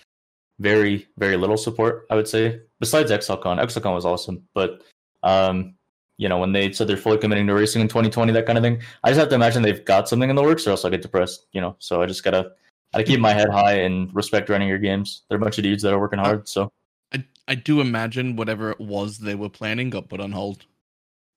very 0.61 1.09
very 1.19 1.37
little 1.37 1.57
support, 1.57 2.07
I 2.11 2.15
would 2.15 2.29
say. 2.29 2.61
Besides 2.79 3.11
ExileCon, 3.11 3.61
ExileCon 3.61 3.93
was 3.93 4.07
awesome, 4.07 4.47
but 4.55 4.83
um, 5.25 5.75
you 6.17 6.29
know, 6.29 6.39
when 6.39 6.53
they 6.53 6.71
said 6.71 6.87
they're 6.87 6.97
fully 6.97 7.19
committing 7.19 7.49
to 7.49 7.55
racing 7.55 7.83
in 7.83 7.89
2020, 7.89 8.33
that 8.33 8.47
kind 8.47 8.57
of 8.57 8.63
thing, 8.63 8.81
I 9.03 9.09
just 9.09 9.19
have 9.19 9.31
to 9.31 9.35
imagine 9.35 9.63
they've 9.63 9.85
got 9.85 10.09
something 10.09 10.31
in 10.31 10.37
the 10.37 10.43
works, 10.43 10.65
or 10.65 10.71
else 10.71 10.85
I 10.85 10.91
get 10.91 11.03
depressed. 11.03 11.49
You 11.51 11.61
know, 11.61 11.75
so 11.81 12.03
I 12.03 12.07
just 12.07 12.23
gotta 12.23 12.53
gotta 12.93 13.03
keep 13.03 13.19
my 13.19 13.33
head 13.33 13.49
high 13.51 13.79
and 13.79 14.15
respect 14.15 14.47
Grinding 14.47 14.69
Gear 14.69 14.79
Games. 14.79 15.23
They're 15.29 15.39
a 15.39 15.41
bunch 15.41 15.59
of 15.59 15.65
dudes 15.65 15.83
that 15.83 15.93
are 15.93 15.99
working 15.99 16.21
hard. 16.21 16.49
So 16.49 16.71
I 17.13 17.25
I 17.49 17.57
do 17.57 17.81
imagine 17.81 18.37
whatever 18.37 18.71
it 18.71 18.81
was 18.81 19.19
they 19.19 19.35
were 19.35 19.51
planning 19.51 19.91
got 19.91 20.09
put 20.09 20.21
on 20.21 20.31
hold. 20.31 20.67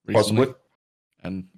recently. 0.06 0.46
possibly, 0.46 0.54
and 1.24 1.48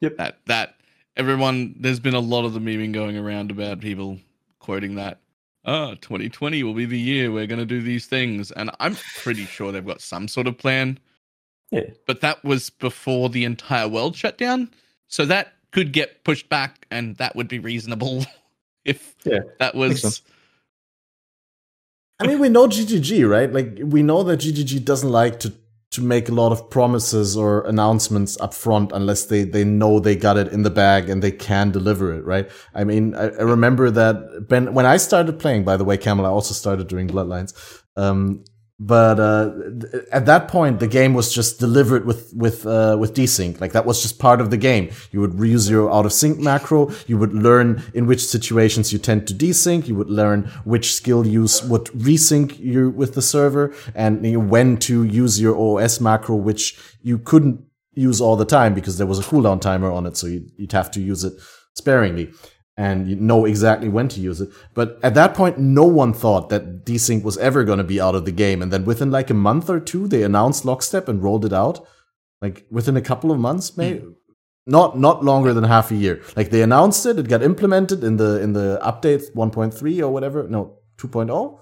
Yep. 0.00 0.16
that 0.18 0.38
that 0.46 0.74
everyone 1.16 1.74
there's 1.78 2.00
been 2.00 2.14
a 2.14 2.20
lot 2.20 2.44
of 2.44 2.52
the 2.52 2.60
memeing 2.60 2.92
going 2.92 3.16
around 3.16 3.50
about 3.50 3.80
people 3.80 4.18
quoting 4.58 4.96
that 4.96 5.20
ah, 5.66 5.90
oh, 5.90 5.94
2020 5.96 6.62
will 6.62 6.74
be 6.74 6.86
the 6.86 6.98
year 6.98 7.30
we're 7.30 7.46
going 7.46 7.58
to 7.58 7.66
do 7.66 7.82
these 7.82 8.06
things. 8.06 8.50
And 8.52 8.70
I'm 8.80 8.96
pretty 9.22 9.44
sure 9.44 9.72
they've 9.72 9.84
got 9.84 10.00
some 10.00 10.28
sort 10.28 10.46
of 10.46 10.56
plan. 10.56 10.98
Yeah. 11.70 11.90
But 12.06 12.20
that 12.20 12.42
was 12.44 12.70
before 12.70 13.28
the 13.28 13.44
entire 13.44 13.88
world 13.88 14.16
shut 14.16 14.38
down. 14.38 14.70
So 15.08 15.26
that 15.26 15.54
could 15.72 15.92
get 15.92 16.24
pushed 16.24 16.48
back, 16.48 16.86
and 16.90 17.16
that 17.16 17.36
would 17.36 17.48
be 17.48 17.58
reasonable 17.58 18.24
if 18.84 19.14
Yeah, 19.24 19.40
that 19.58 19.74
was. 19.74 20.22
I 22.18 22.26
mean, 22.26 22.38
we 22.38 22.48
know 22.48 22.66
GGG, 22.66 23.28
right? 23.28 23.52
Like 23.52 23.78
we 23.82 24.02
know 24.02 24.22
that 24.22 24.40
GGG 24.40 24.84
doesn't 24.84 25.10
like 25.10 25.38
to 25.40 25.52
to 25.96 26.02
make 26.02 26.28
a 26.28 26.32
lot 26.32 26.52
of 26.52 26.70
promises 26.70 27.36
or 27.36 27.66
announcements 27.66 28.40
up 28.40 28.54
front 28.54 28.92
unless 28.92 29.26
they 29.26 29.44
they 29.44 29.64
know 29.64 29.98
they 29.98 30.16
got 30.16 30.36
it 30.36 30.48
in 30.48 30.62
the 30.62 30.70
bag 30.70 31.10
and 31.10 31.22
they 31.22 31.32
can 31.32 31.70
deliver 31.70 32.12
it, 32.14 32.24
right? 32.24 32.50
I 32.74 32.84
mean, 32.84 33.14
I, 33.14 33.24
I 33.24 33.42
remember 33.42 33.90
that 33.90 34.48
Ben 34.48 34.72
when 34.72 34.86
I 34.86 34.96
started 34.96 35.38
playing. 35.38 35.64
By 35.64 35.76
the 35.76 35.84
way, 35.84 35.96
Camel, 35.98 36.24
I 36.24 36.30
also 36.30 36.54
started 36.54 36.88
doing 36.88 37.08
Bloodlines. 37.08 37.52
Um, 37.96 38.44
but 38.78 39.18
uh, 39.18 39.52
at 40.12 40.26
that 40.26 40.48
point, 40.48 40.80
the 40.80 40.86
game 40.86 41.14
was 41.14 41.32
just 41.32 41.58
delivered 41.58 42.04
with 42.04 42.34
with 42.34 42.66
uh, 42.66 42.96
with 43.00 43.14
desync. 43.14 43.58
Like 43.58 43.72
that 43.72 43.86
was 43.86 44.02
just 44.02 44.18
part 44.18 44.38
of 44.38 44.50
the 44.50 44.58
game. 44.58 44.90
You 45.12 45.22
would 45.22 45.32
reuse 45.32 45.70
your 45.70 45.90
out 45.90 46.04
of 46.04 46.12
sync 46.12 46.38
macro. 46.38 46.90
You 47.06 47.16
would 47.16 47.32
learn 47.32 47.82
in 47.94 48.06
which 48.06 48.22
situations 48.22 48.92
you 48.92 48.98
tend 48.98 49.26
to 49.28 49.34
desync. 49.34 49.88
You 49.88 49.94
would 49.94 50.10
learn 50.10 50.50
which 50.64 50.92
skill 50.92 51.26
use 51.26 51.62
would 51.62 51.86
resync 51.86 52.58
you 52.58 52.90
with 52.90 53.14
the 53.14 53.22
server, 53.22 53.74
and 53.94 54.24
you 54.26 54.32
know, 54.32 54.46
when 54.46 54.76
to 54.78 55.04
use 55.04 55.40
your 55.40 55.56
OS 55.56 55.98
macro, 55.98 56.36
which 56.36 56.78
you 57.00 57.16
couldn't 57.16 57.64
use 57.94 58.20
all 58.20 58.36
the 58.36 58.44
time 58.44 58.74
because 58.74 58.98
there 58.98 59.06
was 59.06 59.18
a 59.18 59.22
cooldown 59.22 59.58
timer 59.58 59.90
on 59.90 60.04
it. 60.04 60.18
So 60.18 60.26
you'd, 60.26 60.50
you'd 60.58 60.72
have 60.72 60.90
to 60.90 61.00
use 61.00 61.24
it 61.24 61.32
sparingly 61.72 62.30
and 62.76 63.08
you 63.08 63.16
know 63.16 63.44
exactly 63.46 63.88
when 63.88 64.08
to 64.08 64.20
use 64.20 64.40
it. 64.40 64.50
But 64.74 64.98
at 65.02 65.14
that 65.14 65.34
point, 65.34 65.58
no 65.58 65.84
one 65.84 66.12
thought 66.12 66.50
that 66.50 66.84
desync 66.84 67.22
was 67.22 67.38
ever 67.38 67.64
going 67.64 67.78
to 67.78 67.84
be 67.84 68.00
out 68.00 68.14
of 68.14 68.24
the 68.24 68.32
game. 68.32 68.60
And 68.60 68.72
then 68.72 68.84
within 68.84 69.10
like 69.10 69.30
a 69.30 69.34
month 69.34 69.70
or 69.70 69.80
two, 69.80 70.06
they 70.06 70.22
announced 70.22 70.64
lockstep 70.64 71.08
and 71.08 71.22
rolled 71.22 71.44
it 71.44 71.52
out. 71.52 71.86
Like 72.42 72.66
within 72.70 72.96
a 72.96 73.00
couple 73.00 73.32
of 73.32 73.38
months, 73.38 73.76
maybe 73.76 74.00
hmm. 74.00 74.10
not 74.66 74.98
not 74.98 75.24
longer 75.24 75.54
than 75.54 75.64
half 75.64 75.90
a 75.90 75.94
year. 75.94 76.22
Like 76.36 76.50
they 76.50 76.60
announced 76.60 77.06
it, 77.06 77.18
it 77.18 77.28
got 77.28 77.42
implemented 77.42 78.04
in 78.04 78.18
the 78.18 78.42
in 78.42 78.52
the 78.52 78.78
update 78.82 79.32
1.3 79.34 80.00
or 80.00 80.10
whatever. 80.10 80.46
No, 80.46 80.78
2.0. 80.98 81.58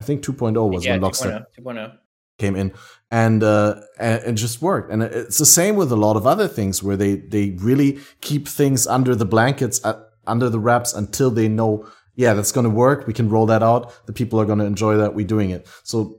I 0.00 0.04
think 0.04 0.22
2.0 0.22 0.70
was 0.70 0.84
yeah, 0.84 0.92
when 0.92 1.00
lockstep 1.00 1.46
2.0. 1.58 1.64
2.0. 1.64 1.98
came 2.38 2.56
in 2.56 2.72
and 3.10 3.42
uh 3.42 3.80
and 3.98 4.22
it 4.24 4.32
just 4.32 4.60
worked. 4.60 4.90
And 4.90 5.02
it's 5.02 5.38
the 5.38 5.46
same 5.46 5.76
with 5.76 5.92
a 5.92 5.96
lot 5.96 6.16
of 6.16 6.26
other 6.26 6.48
things 6.48 6.82
where 6.82 6.96
they 6.96 7.16
they 7.16 7.50
really 7.60 7.98
keep 8.20 8.48
things 8.48 8.86
under 8.86 9.14
the 9.14 9.24
blankets 9.24 9.84
uh, 9.84 10.02
under 10.26 10.48
the 10.48 10.58
wraps 10.58 10.92
until 10.92 11.30
they 11.30 11.48
know 11.48 11.86
yeah 12.16 12.34
that's 12.34 12.52
going 12.52 12.64
to 12.64 12.70
work 12.70 13.06
we 13.06 13.12
can 13.12 13.28
roll 13.28 13.46
that 13.46 13.62
out 13.62 14.06
the 14.06 14.12
people 14.12 14.40
are 14.40 14.46
going 14.46 14.58
to 14.58 14.64
enjoy 14.64 14.96
that 14.96 15.14
we're 15.14 15.26
doing 15.26 15.50
it. 15.50 15.66
So 15.82 16.18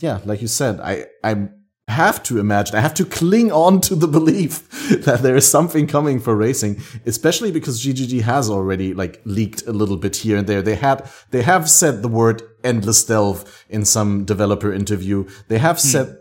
yeah 0.00 0.20
like 0.24 0.40
you 0.40 0.48
said 0.48 0.80
i 0.80 1.06
i 1.22 1.48
have 1.88 2.22
to 2.22 2.38
imagine 2.38 2.76
i 2.76 2.80
have 2.80 2.94
to 2.94 3.04
cling 3.04 3.50
on 3.50 3.80
to 3.80 3.94
the 3.94 4.08
belief 4.08 4.68
that 5.04 5.22
there 5.22 5.36
is 5.36 5.50
something 5.50 5.86
coming 5.86 6.20
for 6.20 6.34
racing 6.36 6.80
especially 7.06 7.50
because 7.50 7.84
ggg 7.84 8.22
has 8.22 8.48
already 8.48 8.94
like 8.94 9.20
leaked 9.24 9.66
a 9.66 9.72
little 9.72 9.96
bit 9.96 10.16
here 10.16 10.36
and 10.36 10.46
there. 10.46 10.62
They 10.62 10.76
had 10.76 11.08
they 11.30 11.42
have 11.42 11.68
said 11.68 12.02
the 12.02 12.08
word 12.08 12.42
endless 12.64 13.04
delve 13.04 13.64
in 13.68 13.84
some 13.84 14.24
developer 14.24 14.72
interview. 14.72 15.28
They 15.48 15.58
have 15.58 15.76
hmm. 15.76 15.88
said 15.88 16.18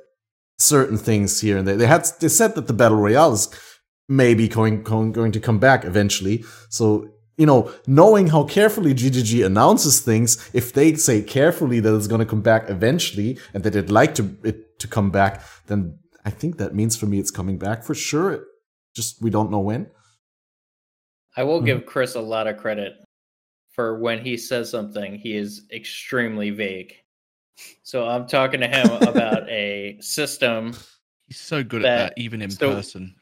certain 0.57 0.97
things 0.97 1.41
here 1.41 1.57
and 1.57 1.67
there. 1.67 1.77
They 1.77 1.87
had 1.87 2.07
they 2.19 2.29
said 2.29 2.55
that 2.55 2.67
the 2.67 2.73
battle 2.73 2.97
royale 2.97 3.33
is 3.33 3.49
maybe 4.07 4.47
going, 4.47 4.83
going 4.83 5.11
going 5.11 5.31
to 5.31 5.39
come 5.39 5.59
back 5.59 5.85
eventually. 5.85 6.43
So 6.69 7.09
you 7.41 7.47
know 7.51 7.61
knowing 8.01 8.25
how 8.33 8.41
carefully 8.57 8.93
ggg 9.01 9.31
announces 9.51 9.95
things 10.09 10.29
if 10.61 10.65
they 10.77 10.87
say 11.07 11.17
carefully 11.37 11.79
that 11.83 11.93
it's 11.97 12.09
going 12.13 12.23
to 12.25 12.31
come 12.33 12.43
back 12.51 12.63
eventually 12.77 13.31
and 13.53 13.59
that 13.63 13.71
they'd 13.73 13.89
like 14.01 14.13
to 14.19 14.23
it 14.49 14.57
to 14.81 14.87
come 14.95 15.09
back 15.19 15.33
then 15.69 15.79
i 16.29 16.31
think 16.39 16.51
that 16.61 16.71
means 16.79 16.93
for 16.99 17.07
me 17.11 17.17
it's 17.23 17.33
coming 17.39 17.57
back 17.67 17.79
for 17.87 17.95
sure 18.09 18.31
just 18.99 19.11
we 19.25 19.29
don't 19.37 19.51
know 19.55 19.63
when 19.71 19.81
I 21.37 21.43
will 21.43 21.61
Mhm. 21.61 21.65
give 21.69 21.85
Chris 21.85 22.15
a 22.15 22.21
lot 22.35 22.45
of 22.47 22.57
credit 22.57 22.91
for 23.75 23.87
when 24.05 24.19
he 24.27 24.35
says 24.35 24.69
something, 24.69 25.15
he 25.25 25.31
is 25.43 25.65
extremely 25.71 26.49
vague. 26.49 26.93
So 27.83 28.05
I'm 28.05 28.27
talking 28.27 28.59
to 28.59 28.67
him 28.67 28.87
about 29.13 29.47
a 29.49 29.97
system. 30.01 30.73
He's 31.27 31.39
so 31.39 31.63
good 31.63 31.83
That- 31.83 31.99
at 32.11 32.15
that, 32.15 32.21
even 32.21 32.41
in 32.41 32.51
so- 32.51 32.73
person. 32.75 33.15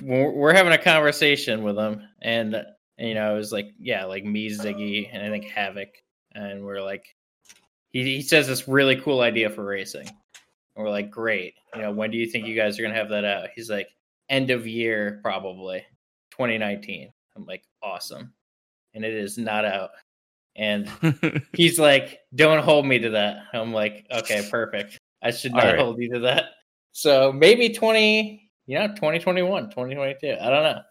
We're 0.00 0.30
we're 0.30 0.54
having 0.54 0.72
a 0.72 0.78
conversation 0.92 1.64
with 1.64 1.76
him, 1.76 1.94
and, 2.22 2.50
and 3.00 3.08
you 3.08 3.14
know, 3.14 3.32
it 3.32 3.36
was 3.36 3.50
like, 3.50 3.72
yeah, 3.80 4.04
like 4.04 4.24
me, 4.24 4.50
Ziggy, 4.50 5.08
and 5.10 5.22
I 5.22 5.30
think 5.30 5.46
Havoc, 5.46 5.88
and 6.34 6.62
we're 6.62 6.82
like, 6.82 7.16
he 7.92 8.04
he 8.04 8.22
says 8.22 8.46
this 8.46 8.68
really 8.68 8.94
cool 8.94 9.22
idea 9.22 9.48
for 9.48 9.64
racing. 9.64 10.06
And 10.06 10.84
we're 10.84 10.90
like, 10.90 11.10
great. 11.10 11.54
You 11.74 11.80
know, 11.80 11.92
when 11.92 12.10
do 12.10 12.18
you 12.18 12.26
think 12.26 12.46
you 12.46 12.54
guys 12.54 12.78
are 12.78 12.82
gonna 12.82 12.94
have 12.94 13.08
that 13.08 13.24
out? 13.24 13.48
He's 13.56 13.70
like, 13.70 13.88
end 14.28 14.50
of 14.50 14.66
year, 14.66 15.18
probably, 15.22 15.78
2019. 16.32 17.10
I'm 17.36 17.46
like, 17.46 17.64
awesome, 17.82 18.34
and 18.92 19.02
it 19.02 19.14
is 19.14 19.38
not 19.38 19.64
out. 19.64 19.90
And 20.56 20.86
he's 21.56 21.78
like, 21.78 22.18
"Don't 22.34 22.62
hold 22.62 22.84
me 22.84 22.98
to 22.98 23.10
that." 23.10 23.44
I'm 23.54 23.72
like, 23.72 24.04
"Okay, 24.12 24.46
perfect. 24.50 24.98
I 25.22 25.30
should 25.30 25.52
not 25.52 25.64
right. 25.64 25.78
hold 25.78 25.98
you 25.98 26.12
to 26.12 26.18
that." 26.20 26.50
So 26.92 27.32
maybe 27.32 27.70
20, 27.70 28.50
you 28.66 28.78
know, 28.78 28.88
2021, 28.88 29.70
2022. 29.70 30.36
I 30.38 30.50
don't 30.50 30.64
know. 30.64 30.82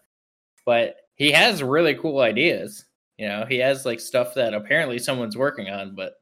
But 0.66 0.96
he 1.20 1.30
has 1.32 1.62
really 1.62 1.94
cool 1.96 2.20
ideas. 2.20 2.86
You 3.18 3.28
know, 3.28 3.44
he 3.46 3.58
has 3.58 3.84
like 3.84 4.00
stuff 4.00 4.32
that 4.34 4.54
apparently 4.54 4.98
someone's 4.98 5.36
working 5.36 5.68
on, 5.68 5.94
but 5.94 6.14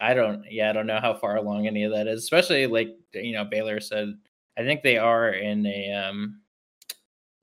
I 0.00 0.14
don't 0.14 0.44
yeah, 0.50 0.68
I 0.68 0.72
don't 0.72 0.88
know 0.88 0.98
how 1.00 1.14
far 1.14 1.36
along 1.36 1.68
any 1.68 1.84
of 1.84 1.92
that 1.92 2.08
is. 2.08 2.24
Especially 2.24 2.66
like, 2.66 2.88
you 3.14 3.34
know, 3.34 3.44
Balor 3.44 3.78
said 3.78 4.14
I 4.58 4.64
think 4.64 4.82
they 4.82 4.98
are 4.98 5.30
in 5.30 5.64
a 5.64 5.92
um 5.92 6.40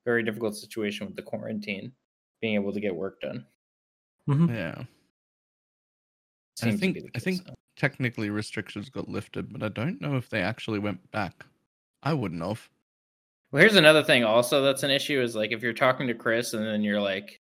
very 0.03 0.23
difficult 0.23 0.57
situation 0.57 1.07
with 1.07 1.15
the 1.15 1.21
quarantine, 1.21 1.93
being 2.41 2.55
able 2.55 2.73
to 2.73 2.81
get 2.81 2.93
work 2.93 3.21
done. 3.21 3.45
yeah. 4.27 4.83
I 6.63 6.71
think 6.75 6.95
be 6.95 6.99
the 6.99 7.09
I 7.15 7.19
think 7.19 7.47
so. 7.47 7.53
technically 7.77 8.29
restrictions 8.29 8.89
got 8.89 9.07
lifted, 9.07 9.53
but 9.53 9.63
I 9.63 9.69
don't 9.69 10.01
know 10.01 10.17
if 10.17 10.29
they 10.29 10.41
actually 10.41 10.79
went 10.79 11.11
back. 11.11 11.45
I 12.03 12.13
wouldn't 12.13 12.43
have. 12.43 12.69
Well, 13.53 13.59
here's 13.59 13.75
another 13.75 14.03
thing 14.03 14.23
also 14.23 14.63
that's 14.63 14.81
an 14.81 14.89
issue 14.89 15.21
is 15.21 15.35
like 15.35 15.51
if 15.51 15.61
you're 15.61 15.73
talking 15.73 16.07
to 16.07 16.15
Chris 16.15 16.55
and 16.55 16.65
then 16.65 16.81
you're 16.81 16.99
like, 16.99 17.39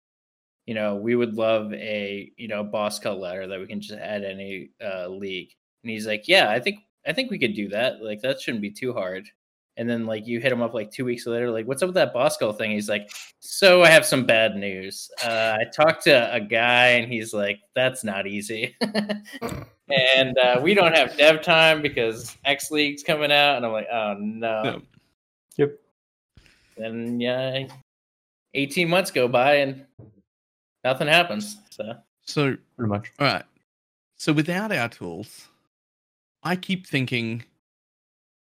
you 0.67 0.75
know, 0.75 0.97
we 0.97 1.15
would 1.15 1.35
love 1.35 1.73
a, 1.73 2.33
you 2.37 2.49
know, 2.49 2.65
boss 2.65 2.99
cut 2.99 3.21
letter 3.21 3.47
that 3.47 3.61
we 3.61 3.69
can 3.69 3.81
just 3.81 3.97
add 3.97 4.25
any 4.25 4.71
uh 4.85 5.07
league. 5.07 5.51
And 5.85 5.91
he's 5.93 6.09
like, 6.09 6.27
Yeah, 6.27 6.51
I 6.51 6.59
think 6.59 6.81
I 7.07 7.13
think 7.13 7.31
we 7.31 7.39
could 7.39 7.55
do 7.55 7.69
that. 7.69 8.03
Like 8.03 8.23
that 8.23 8.41
shouldn't 8.41 8.61
be 8.61 8.73
too 8.73 8.93
hard. 8.93 9.29
And 9.77 9.89
then 9.89 10.05
like 10.05 10.27
you 10.27 10.41
hit 10.41 10.51
him 10.51 10.63
up 10.63 10.75
like 10.75 10.91
two 10.91 11.05
weeks 11.05 11.27
later, 11.29 11.49
like, 11.49 11.69
what's 11.69 11.81
up 11.81 11.87
with 11.87 11.95
that 11.95 12.13
boss 12.13 12.37
call 12.37 12.53
thing? 12.53 12.73
He's 12.73 12.89
like, 12.89 13.09
So 13.39 13.85
I 13.85 13.89
have 13.91 14.05
some 14.05 14.27
bad 14.27 14.57
news. 14.57 15.09
Uh 15.25 15.59
I 15.61 15.65
talked 15.73 16.03
to 16.05 16.35
a 16.35 16.41
guy 16.41 16.87
and 16.89 17.13
he's 17.13 17.33
like, 17.33 17.61
That's 17.77 18.03
not 18.03 18.27
easy. 18.27 18.75
and 19.89 20.37
uh, 20.39 20.59
we 20.61 20.75
don't 20.75 20.97
have 20.97 21.17
dev 21.17 21.41
time 21.41 21.83
because 21.83 22.37
X 22.45 22.73
League's 22.73 23.05
coming 23.05 23.31
out, 23.31 23.59
and 23.59 23.65
I'm 23.65 23.71
like, 23.71 23.87
oh 23.93 24.17
no. 24.19 24.63
Yeah. 24.65 24.79
Yep. 25.57 25.79
Then 26.81 27.21
yeah, 27.21 27.67
18 28.55 28.89
months 28.89 29.11
go 29.11 29.29
by 29.29 29.57
and 29.57 29.85
nothing 30.83 31.09
happens. 31.09 31.59
So 31.71 31.95
So 32.25 32.57
Pretty 32.77 32.89
much. 32.89 33.13
All 33.19 33.27
right. 33.27 33.45
So 34.17 34.33
without 34.33 34.73
our 34.73 34.89
tools, 34.89 35.49
I 36.43 36.57
keep 36.57 36.87
thinking 36.87 37.45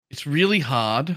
it's 0.09 0.27
really 0.27 0.59
hard 0.59 1.15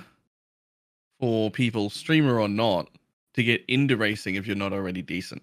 for 1.18 1.50
people, 1.50 1.90
streamer 1.90 2.38
or 2.40 2.48
not, 2.48 2.88
to 3.34 3.42
get 3.42 3.64
into 3.68 3.96
racing 3.96 4.36
if 4.36 4.46
you're 4.46 4.56
not 4.56 4.72
already 4.72 5.02
decent. 5.02 5.42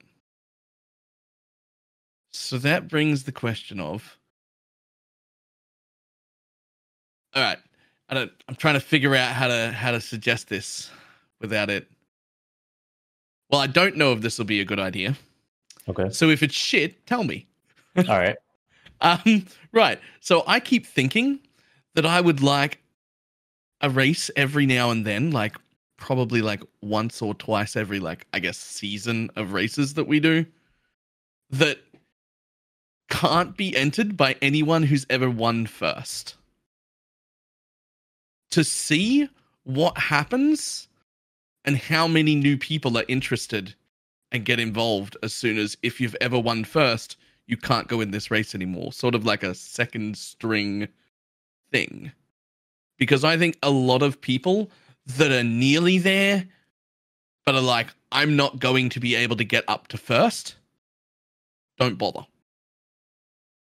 So 2.31 2.57
that 2.59 2.87
brings 2.87 3.23
the 3.23 3.31
question 3.31 3.79
of 3.79 4.17
All 7.35 7.43
right. 7.43 7.59
I 8.09 8.13
don't 8.13 8.31
I'm 8.47 8.55
trying 8.55 8.75
to 8.75 8.79
figure 8.79 9.15
out 9.15 9.33
how 9.33 9.47
to 9.47 9.71
how 9.71 9.91
to 9.91 9.99
suggest 9.99 10.47
this 10.47 10.89
without 11.39 11.69
it. 11.69 11.87
Well, 13.49 13.61
I 13.61 13.67
don't 13.67 13.95
know 13.95 14.13
if 14.13 14.21
this 14.21 14.37
will 14.37 14.45
be 14.45 14.59
a 14.59 14.65
good 14.65 14.79
idea. 14.79 15.15
Okay. 15.87 16.09
So 16.09 16.29
if 16.29 16.43
it's 16.43 16.55
shit, 16.55 17.05
tell 17.05 17.23
me. 17.23 17.47
All 17.97 18.03
right. 18.19 18.35
Um, 19.01 19.45
right. 19.71 19.99
So 20.19 20.43
I 20.47 20.59
keep 20.59 20.85
thinking 20.85 21.39
that 21.95 22.05
I 22.05 22.19
would 22.19 22.41
like 22.41 22.79
a 23.81 23.89
race 23.89 24.29
every 24.35 24.65
now 24.65 24.91
and 24.91 25.05
then, 25.05 25.31
like 25.31 25.55
probably 25.97 26.41
like 26.41 26.61
once 26.81 27.21
or 27.21 27.33
twice 27.33 27.75
every 27.75 27.99
like 27.99 28.27
I 28.33 28.39
guess 28.39 28.57
season 28.57 29.31
of 29.35 29.53
races 29.53 29.95
that 29.95 30.05
we 30.05 30.19
do 30.19 30.45
that 31.49 31.79
can't 33.09 33.55
be 33.55 33.75
entered 33.75 34.17
by 34.17 34.35
anyone 34.41 34.83
who's 34.83 35.05
ever 35.09 35.29
won 35.29 35.65
first. 35.65 36.35
To 38.51 38.63
see 38.63 39.29
what 39.63 39.97
happens 39.97 40.87
and 41.67 41.77
how 41.77 42.07
many 42.07 42.33
new 42.33 42.57
people 42.57 42.97
are 42.97 43.03
interested 43.09 43.75
and 44.31 44.45
get 44.45 44.59
involved 44.59 45.17
as 45.21 45.33
soon 45.33 45.57
as 45.57 45.77
if 45.83 45.99
you've 45.99 46.15
ever 46.21 46.39
won 46.39 46.63
first, 46.63 47.17
you 47.45 47.57
can't 47.57 47.89
go 47.89 47.99
in 47.99 48.11
this 48.11 48.31
race 48.31 48.55
anymore. 48.55 48.93
Sort 48.93 49.13
of 49.13 49.25
like 49.25 49.43
a 49.43 49.53
second 49.53 50.17
string 50.17 50.87
thing. 51.71 52.11
Because 52.97 53.25
I 53.25 53.37
think 53.37 53.57
a 53.61 53.69
lot 53.69 54.01
of 54.01 54.19
people 54.21 54.71
that 55.17 55.31
are 55.31 55.43
nearly 55.43 55.97
there, 55.97 56.45
but 57.45 57.55
are 57.55 57.61
like, 57.61 57.87
I'm 58.13 58.37
not 58.37 58.59
going 58.59 58.89
to 58.89 59.01
be 59.01 59.15
able 59.15 59.35
to 59.35 59.43
get 59.43 59.65
up 59.67 59.89
to 59.89 59.97
first, 59.97 60.55
don't 61.77 61.97
bother. 61.97 62.25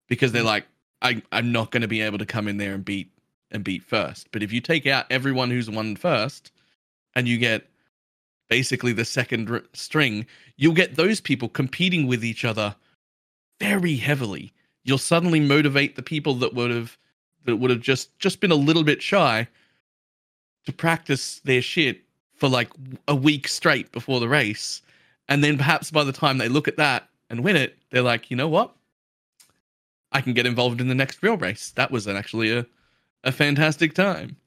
Because 0.08 0.32
they're 0.32 0.42
like, 0.42 0.66
I, 1.02 1.22
I'm 1.34 1.52
not 1.52 1.72
going 1.72 1.82
to 1.82 1.88
be 1.88 2.02
able 2.02 2.18
to 2.18 2.26
come 2.26 2.48
in 2.48 2.58
there 2.58 2.74
and 2.74 2.84
beat 2.84 3.12
and 3.52 3.64
beat 3.64 3.84
first. 3.84 4.30
But 4.32 4.42
if 4.42 4.54
you 4.54 4.62
take 4.62 4.88
out 4.88 5.06
everyone 5.10 5.50
who's 5.50 5.70
won 5.70 5.98
first, 5.98 6.52
and 7.16 7.28
you 7.28 7.38
get 7.38 7.68
basically 8.50 8.92
the 8.92 9.06
second 9.06 9.50
r- 9.50 9.64
string, 9.74 10.26
you'll 10.58 10.74
get 10.74 10.96
those 10.96 11.22
people 11.22 11.48
competing 11.48 12.08
with 12.08 12.26
each 12.26 12.44
other 12.44 12.76
very 13.60 13.96
heavily. 13.96 14.52
You'll 14.84 14.98
suddenly 14.98 15.40
motivate 15.40 15.96
the 15.96 16.02
people 16.02 16.34
that 16.36 16.54
would 16.54 16.72
have 16.72 16.98
that 17.46 17.58
would 17.58 17.70
have 17.70 17.82
just 17.82 18.18
just 18.20 18.42
been 18.42 18.52
a 18.52 18.56
little 18.56 18.84
bit 18.84 19.02
shy 19.02 19.48
to 20.66 20.74
practice 20.74 21.40
their 21.46 21.62
shit 21.62 22.02
for 22.36 22.50
like 22.50 22.70
a 23.08 23.16
week 23.16 23.48
straight 23.48 23.92
before 23.92 24.20
the 24.20 24.28
race. 24.28 24.82
And 25.28 25.44
then 25.44 25.58
perhaps 25.58 25.92
by 25.92 26.04
the 26.04 26.12
time 26.12 26.38
they 26.38 26.50
look 26.50 26.68
at 26.68 26.78
that 26.78 27.08
and 27.30 27.44
win 27.44 27.56
it, 27.56 27.78
they're 27.92 28.02
like, 28.02 28.32
you 28.32 28.38
know 28.38 28.48
what? 28.48 28.76
I 30.12 30.22
can 30.22 30.34
get 30.34 30.48
involved 30.48 30.82
in 30.82 30.88
the 30.88 30.96
next 30.96 31.22
real 31.22 31.38
race. 31.38 31.72
That 31.72 31.92
was 31.92 32.08
actually 32.08 32.52
a, 32.52 32.66
a 33.24 33.32
fantastic 33.32 33.94
time. 33.94 34.38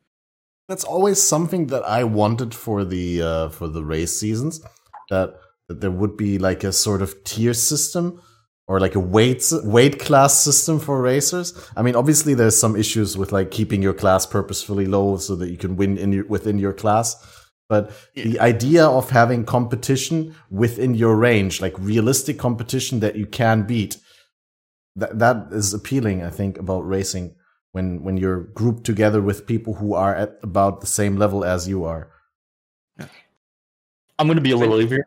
That's 0.73 0.85
always 0.85 1.23
something 1.23 1.66
that 1.66 1.83
I 1.83 2.05
wanted 2.05 2.55
for 2.55 2.83
the 2.83 3.20
uh, 3.20 3.49
for 3.51 3.68
the 3.68 3.85
race 3.85 4.18
seasons. 4.18 4.62
That 5.11 5.35
that 5.68 5.83
there 5.83 5.91
would 5.91 6.16
be 6.16 6.39
like 6.39 6.64
a 6.64 6.73
sort 6.73 7.03
of 7.03 7.23
tier 7.25 7.53
system 7.53 8.23
or 8.66 8.81
like 8.81 8.95
a 8.95 8.99
weight 8.99 9.45
weight 9.64 10.01
class 10.01 10.41
system 10.41 10.81
for 10.81 11.03
racers. 11.03 11.53
I 11.77 11.83
mean, 11.83 11.95
obviously 11.95 12.33
there's 12.33 12.57
some 12.57 12.75
issues 12.75 13.18
with 13.18 13.33
like 13.33 13.51
keeping 13.51 13.83
your 13.83 13.93
class 13.93 14.25
purposefully 14.25 14.87
low 14.87 15.18
so 15.18 15.37
that 15.37 15.51
you 15.51 15.59
can 15.59 15.77
win 15.77 15.99
in 15.99 16.11
your, 16.11 16.25
within 16.25 16.59
your 16.59 16.73
class. 16.73 17.16
But 17.68 17.91
yeah. 18.14 18.25
the 18.25 18.41
idea 18.41 18.87
of 18.87 19.11
having 19.11 19.45
competition 19.45 20.35
within 20.49 20.95
your 20.95 21.16
range, 21.16 21.61
like 21.61 21.79
realistic 21.79 22.39
competition 22.39 23.01
that 23.01 23.14
you 23.14 23.27
can 23.27 23.66
beat, 23.66 23.99
that 24.97 25.18
that 25.18 25.49
is 25.53 25.75
appealing. 25.75 26.23
I 26.23 26.31
think 26.31 26.57
about 26.59 26.89
racing 26.89 27.35
when 27.73 28.03
when 28.03 28.16
you're 28.16 28.41
grouped 28.41 28.85
together 28.85 29.20
with 29.20 29.47
people 29.47 29.75
who 29.75 29.95
are 29.95 30.14
at 30.14 30.39
about 30.43 30.81
the 30.81 30.87
same 30.87 31.16
level 31.16 31.45
as 31.45 31.66
you 31.68 31.85
are. 31.85 32.09
I'm 34.18 34.29
going 34.29 34.37
to 34.37 34.43
be 34.43 34.53
a 34.53 34.57
little 34.57 34.81
easier, 34.81 35.05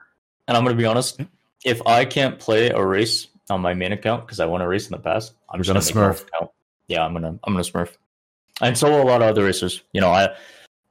and 0.48 0.58
I'm 0.58 0.64
going 0.64 0.76
to 0.76 0.82
be 0.82 0.86
honest. 0.86 1.20
Mm-hmm. 1.20 1.30
If 1.64 1.82
I 1.88 2.04
can't 2.04 2.38
play 2.38 2.70
a 2.70 2.84
race 2.84 3.28
on 3.50 3.62
my 3.62 3.74
main 3.74 3.94
account 3.94 4.26
because 4.26 4.40
I 4.40 4.46
won 4.46 4.62
a 4.62 4.68
race 4.68 4.88
in 4.88 4.92
the 4.92 5.00
past, 5.00 5.34
I'm 5.50 5.62
just 5.62 5.72
going 5.72 5.82
to 5.82 5.94
smurf. 5.94 6.28
Account. 6.28 6.52
Yeah, 6.88 7.06
I'm 7.06 7.14
gonna 7.14 7.40
I'm 7.44 7.54
gonna 7.54 7.64
smurf, 7.64 7.96
and 8.62 8.78
so 8.78 9.02
a 9.02 9.04
lot 9.04 9.22
of 9.22 9.30
other 9.30 9.44
racers. 9.44 9.82
You 9.94 10.02
know, 10.02 10.10
I 10.10 10.36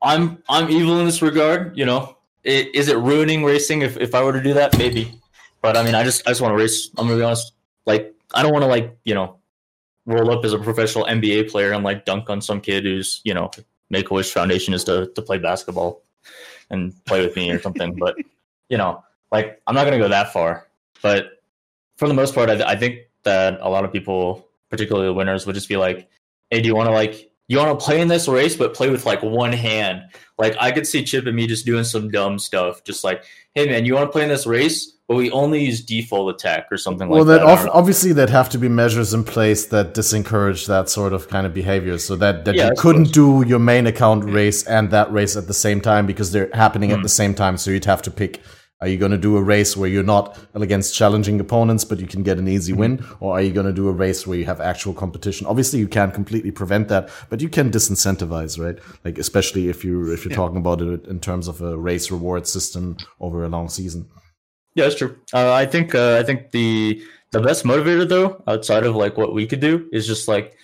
I'm 0.02 0.42
I'm 0.48 0.70
evil 0.70 0.98
in 1.00 1.06
this 1.06 1.22
regard. 1.22 1.76
You 1.76 1.84
know, 1.84 2.16
it, 2.42 2.74
is 2.74 2.88
it 2.88 2.96
ruining 2.96 3.44
racing 3.44 3.82
if 3.82 3.96
if 3.96 4.14
I 4.14 4.22
were 4.22 4.32
to 4.32 4.42
do 4.42 4.54
that? 4.54 4.76
Maybe, 4.78 5.20
but 5.62 5.76
I 5.76 5.84
mean, 5.84 5.94
I 5.94 6.02
just 6.02 6.26
I 6.26 6.30
just 6.30 6.40
want 6.40 6.52
to 6.52 6.56
race. 6.56 6.90
I'm 6.98 7.06
gonna 7.06 7.18
be 7.18 7.22
honest. 7.22 7.52
Like, 7.86 8.14
I 8.32 8.42
don't 8.42 8.52
want 8.52 8.62
to 8.64 8.68
like 8.68 8.96
you 9.04 9.14
know 9.14 9.38
roll 10.06 10.30
up 10.30 10.44
as 10.44 10.52
a 10.52 10.58
professional 10.58 11.04
NBA 11.06 11.50
player 11.50 11.72
and 11.72 11.84
like 11.84 12.04
dunk 12.04 12.28
on 12.30 12.40
some 12.40 12.60
kid 12.60 12.84
who's 12.84 13.20
you 13.24 13.34
know 13.34 13.50
Make 13.90 14.10
a 14.10 14.14
Wish 14.14 14.32
Foundation 14.32 14.74
is 14.74 14.84
to 14.84 15.10
to 15.14 15.22
play 15.22 15.38
basketball 15.38 16.02
and 16.70 16.92
play 17.04 17.24
with 17.24 17.36
me 17.36 17.50
or 17.50 17.60
something. 17.60 17.94
but 17.98 18.16
you 18.68 18.78
know, 18.78 19.02
like 19.30 19.60
I'm 19.66 19.74
not 19.74 19.84
gonna 19.84 19.98
go 19.98 20.08
that 20.08 20.32
far. 20.32 20.66
But 21.02 21.42
for 21.96 22.08
the 22.08 22.14
most 22.14 22.34
part, 22.34 22.48
I, 22.50 22.72
I 22.72 22.76
think 22.76 23.00
that 23.24 23.58
a 23.60 23.68
lot 23.68 23.84
of 23.84 23.92
people, 23.92 24.48
particularly 24.70 25.06
the 25.08 25.14
winners, 25.14 25.46
would 25.46 25.54
just 25.54 25.68
be 25.68 25.76
like, 25.76 26.08
"Hey, 26.50 26.60
do 26.60 26.66
you 26.66 26.74
want 26.74 26.88
to 26.88 26.94
like 26.94 27.30
you 27.48 27.58
want 27.58 27.78
to 27.78 27.84
play 27.84 28.00
in 28.00 28.08
this 28.08 28.26
race, 28.26 28.56
but 28.56 28.74
play 28.74 28.90
with 28.90 29.06
like 29.06 29.22
one 29.22 29.52
hand?" 29.52 30.02
Like 30.38 30.56
I 30.58 30.72
could 30.72 30.86
see 30.86 31.04
Chip 31.04 31.26
and 31.26 31.36
me 31.36 31.46
just 31.46 31.66
doing 31.66 31.84
some 31.84 32.10
dumb 32.10 32.38
stuff, 32.38 32.84
just 32.84 33.04
like, 33.04 33.24
"Hey, 33.54 33.66
man, 33.66 33.84
you 33.84 33.94
want 33.94 34.08
to 34.08 34.12
play 34.12 34.22
in 34.22 34.28
this 34.28 34.46
race?" 34.46 34.93
But 35.06 35.16
we 35.16 35.30
only 35.32 35.64
use 35.64 35.82
default 35.82 36.34
attack 36.34 36.66
or 36.70 36.78
something 36.78 37.08
well, 37.08 37.24
like 37.24 37.40
that. 37.40 37.44
Well, 37.44 37.70
obviously 37.72 38.12
there'd 38.12 38.30
have 38.30 38.48
to 38.50 38.58
be 38.58 38.68
measures 38.68 39.12
in 39.12 39.22
place 39.22 39.66
that 39.66 39.92
disencourage 39.92 40.66
that 40.66 40.88
sort 40.88 41.12
of 41.12 41.28
kind 41.28 41.46
of 41.46 41.52
behavior, 41.52 41.98
so 41.98 42.16
that, 42.16 42.44
that 42.46 42.54
yeah, 42.54 42.68
you 42.68 42.74
couldn't 42.76 43.12
do 43.12 43.44
your 43.46 43.58
main 43.58 43.86
account 43.86 44.24
race 44.24 44.64
and 44.66 44.90
that 44.90 45.12
race 45.12 45.36
at 45.36 45.46
the 45.46 45.54
same 45.54 45.80
time 45.80 46.06
because 46.06 46.32
they're 46.32 46.50
happening 46.54 46.90
mm. 46.90 46.94
at 46.94 47.02
the 47.02 47.08
same 47.08 47.34
time. 47.34 47.58
So 47.58 47.70
you'd 47.70 47.84
have 47.84 48.00
to 48.02 48.10
pick: 48.10 48.40
Are 48.80 48.88
you 48.88 48.96
going 48.96 49.12
to 49.12 49.18
do 49.18 49.36
a 49.36 49.42
race 49.42 49.76
where 49.76 49.90
you're 49.90 50.02
not 50.02 50.38
against 50.54 50.94
challenging 50.94 51.38
opponents, 51.38 51.84
but 51.84 52.00
you 52.00 52.06
can 52.06 52.22
get 52.22 52.38
an 52.38 52.48
easy 52.48 52.72
mm. 52.72 52.76
win, 52.76 53.06
or 53.20 53.34
are 53.34 53.42
you 53.42 53.52
going 53.52 53.66
to 53.66 53.74
do 53.74 53.88
a 53.88 53.92
race 53.92 54.26
where 54.26 54.38
you 54.38 54.46
have 54.46 54.62
actual 54.62 54.94
competition? 54.94 55.46
Obviously, 55.46 55.80
you 55.80 55.88
can't 55.88 56.14
completely 56.14 56.50
prevent 56.50 56.88
that, 56.88 57.10
but 57.28 57.42
you 57.42 57.50
can 57.50 57.70
disincentivize, 57.70 58.58
right? 58.58 58.82
Like 59.04 59.18
especially 59.18 59.68
if 59.68 59.84
you 59.84 60.10
if 60.12 60.24
you're 60.24 60.32
yeah. 60.32 60.36
talking 60.36 60.56
about 60.56 60.80
it 60.80 61.04
in 61.04 61.20
terms 61.20 61.46
of 61.46 61.60
a 61.60 61.76
race 61.76 62.10
reward 62.10 62.46
system 62.46 62.96
over 63.20 63.44
a 63.44 63.50
long 63.50 63.68
season. 63.68 64.08
Yeah, 64.74 64.84
that's 64.84 64.96
true. 64.96 65.18
Uh, 65.32 65.52
I 65.52 65.66
think 65.66 65.94
uh, 65.94 66.18
I 66.18 66.22
think 66.24 66.50
the 66.50 67.02
the 67.30 67.40
best 67.40 67.64
motivator 67.64 68.08
though, 68.08 68.42
outside 68.46 68.84
of 68.84 68.96
like 68.96 69.16
what 69.16 69.32
we 69.34 69.46
could 69.46 69.60
do, 69.60 69.88
is 69.92 70.06
just 70.06 70.26
like 70.28 70.56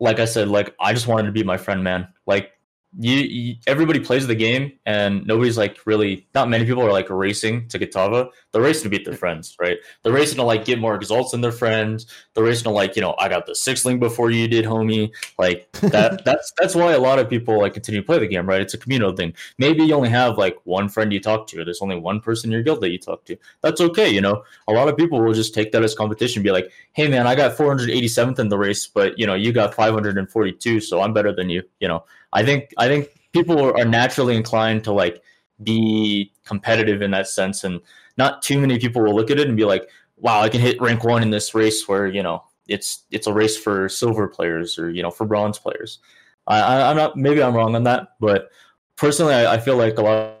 like 0.00 0.18
I 0.20 0.24
said, 0.24 0.48
like 0.48 0.74
I 0.80 0.92
just 0.92 1.06
wanted 1.06 1.26
to 1.26 1.32
be 1.32 1.44
my 1.44 1.56
friend, 1.56 1.84
man. 1.84 2.08
Like 2.26 2.52
you, 2.98 3.16
you, 3.16 3.54
everybody 3.66 4.00
plays 4.00 4.26
the 4.26 4.34
game 4.34 4.72
and 4.84 5.26
nobody's 5.26 5.56
like 5.56 5.78
really 5.86 6.26
not 6.34 6.50
many 6.50 6.66
people 6.66 6.82
are 6.82 6.92
like 6.92 7.08
racing 7.08 7.66
to 7.68 7.78
Kitava. 7.78 8.28
They're 8.52 8.60
racing 8.60 8.84
to 8.84 8.88
beat 8.90 9.06
their 9.06 9.16
friends, 9.16 9.56
right? 9.58 9.78
They're 10.02 10.12
racing 10.12 10.36
to 10.36 10.42
like 10.42 10.66
get 10.66 10.78
more 10.78 10.94
exalts 10.94 11.30
than 11.30 11.40
their 11.40 11.52
friends. 11.52 12.06
They're 12.34 12.44
racing 12.44 12.64
to 12.64 12.70
like, 12.70 12.94
you 12.94 13.02
know, 13.02 13.14
I 13.18 13.28
got 13.28 13.46
the 13.46 13.54
six 13.54 13.86
link 13.86 13.98
before 13.98 14.30
you 14.30 14.46
did, 14.46 14.66
homie. 14.66 15.10
Like 15.38 15.72
that 15.80 16.22
that's 16.24 16.52
that's 16.58 16.74
why 16.74 16.92
a 16.92 16.98
lot 16.98 17.18
of 17.18 17.30
people 17.30 17.58
like 17.58 17.72
continue 17.72 18.02
to 18.02 18.06
play 18.06 18.18
the 18.18 18.26
game, 18.26 18.46
right? 18.46 18.60
It's 18.60 18.74
a 18.74 18.78
communal 18.78 19.12
thing. 19.16 19.32
Maybe 19.56 19.84
you 19.84 19.94
only 19.94 20.10
have 20.10 20.36
like 20.36 20.58
one 20.64 20.88
friend 20.90 21.12
you 21.12 21.20
talk 21.20 21.46
to, 21.48 21.64
there's 21.64 21.82
only 21.82 21.96
one 21.96 22.20
person 22.20 22.48
in 22.48 22.52
your 22.52 22.62
guild 22.62 22.82
that 22.82 22.90
you 22.90 22.98
talk 22.98 23.24
to. 23.24 23.36
That's 23.62 23.80
okay, 23.80 24.10
you 24.10 24.20
know. 24.20 24.44
A 24.68 24.72
lot 24.72 24.88
of 24.88 24.96
people 24.98 25.22
will 25.22 25.32
just 25.32 25.54
take 25.54 25.72
that 25.72 25.82
as 25.82 25.94
competition, 25.94 26.42
be 26.42 26.50
like, 26.50 26.70
hey 26.92 27.08
man, 27.08 27.26
I 27.26 27.34
got 27.34 27.56
487th 27.56 28.38
in 28.38 28.50
the 28.50 28.58
race, 28.58 28.86
but 28.86 29.18
you 29.18 29.26
know, 29.26 29.34
you 29.34 29.52
got 29.52 29.74
542, 29.74 30.80
so 30.80 31.00
I'm 31.00 31.14
better 31.14 31.32
than 31.32 31.48
you, 31.48 31.62
you 31.80 31.88
know 31.88 32.04
I 32.32 32.44
think 32.44 32.72
I 32.78 32.88
think 32.88 33.08
people 33.32 33.60
are 33.60 33.84
naturally 33.84 34.36
inclined 34.36 34.84
to 34.84 34.92
like 34.92 35.22
be 35.62 36.32
competitive 36.44 37.02
in 37.02 37.10
that 37.12 37.28
sense, 37.28 37.64
and 37.64 37.80
not 38.16 38.42
too 38.42 38.60
many 38.60 38.78
people 38.78 39.02
will 39.02 39.14
look 39.14 39.30
at 39.30 39.38
it 39.38 39.48
and 39.48 39.56
be 39.56 39.64
like, 39.64 39.88
"Wow, 40.16 40.40
I 40.40 40.48
can 40.48 40.60
hit 40.60 40.80
rank 40.80 41.04
one 41.04 41.22
in 41.22 41.30
this 41.30 41.54
race." 41.54 41.86
Where 41.88 42.06
you 42.06 42.22
know 42.22 42.44
it's 42.68 43.04
it's 43.10 43.26
a 43.26 43.32
race 43.32 43.56
for 43.56 43.88
silver 43.88 44.28
players 44.28 44.78
or 44.78 44.90
you 44.90 45.02
know 45.02 45.10
for 45.10 45.26
bronze 45.26 45.58
players. 45.58 45.98
I, 46.46 46.82
I'm 46.90 46.96
not 46.96 47.16
maybe 47.16 47.42
I'm 47.42 47.54
wrong 47.54 47.74
on 47.74 47.84
that, 47.84 48.14
but 48.18 48.50
personally, 48.96 49.34
I, 49.34 49.54
I 49.54 49.58
feel 49.58 49.76
like 49.76 49.98
a 49.98 50.02
lot. 50.02 50.38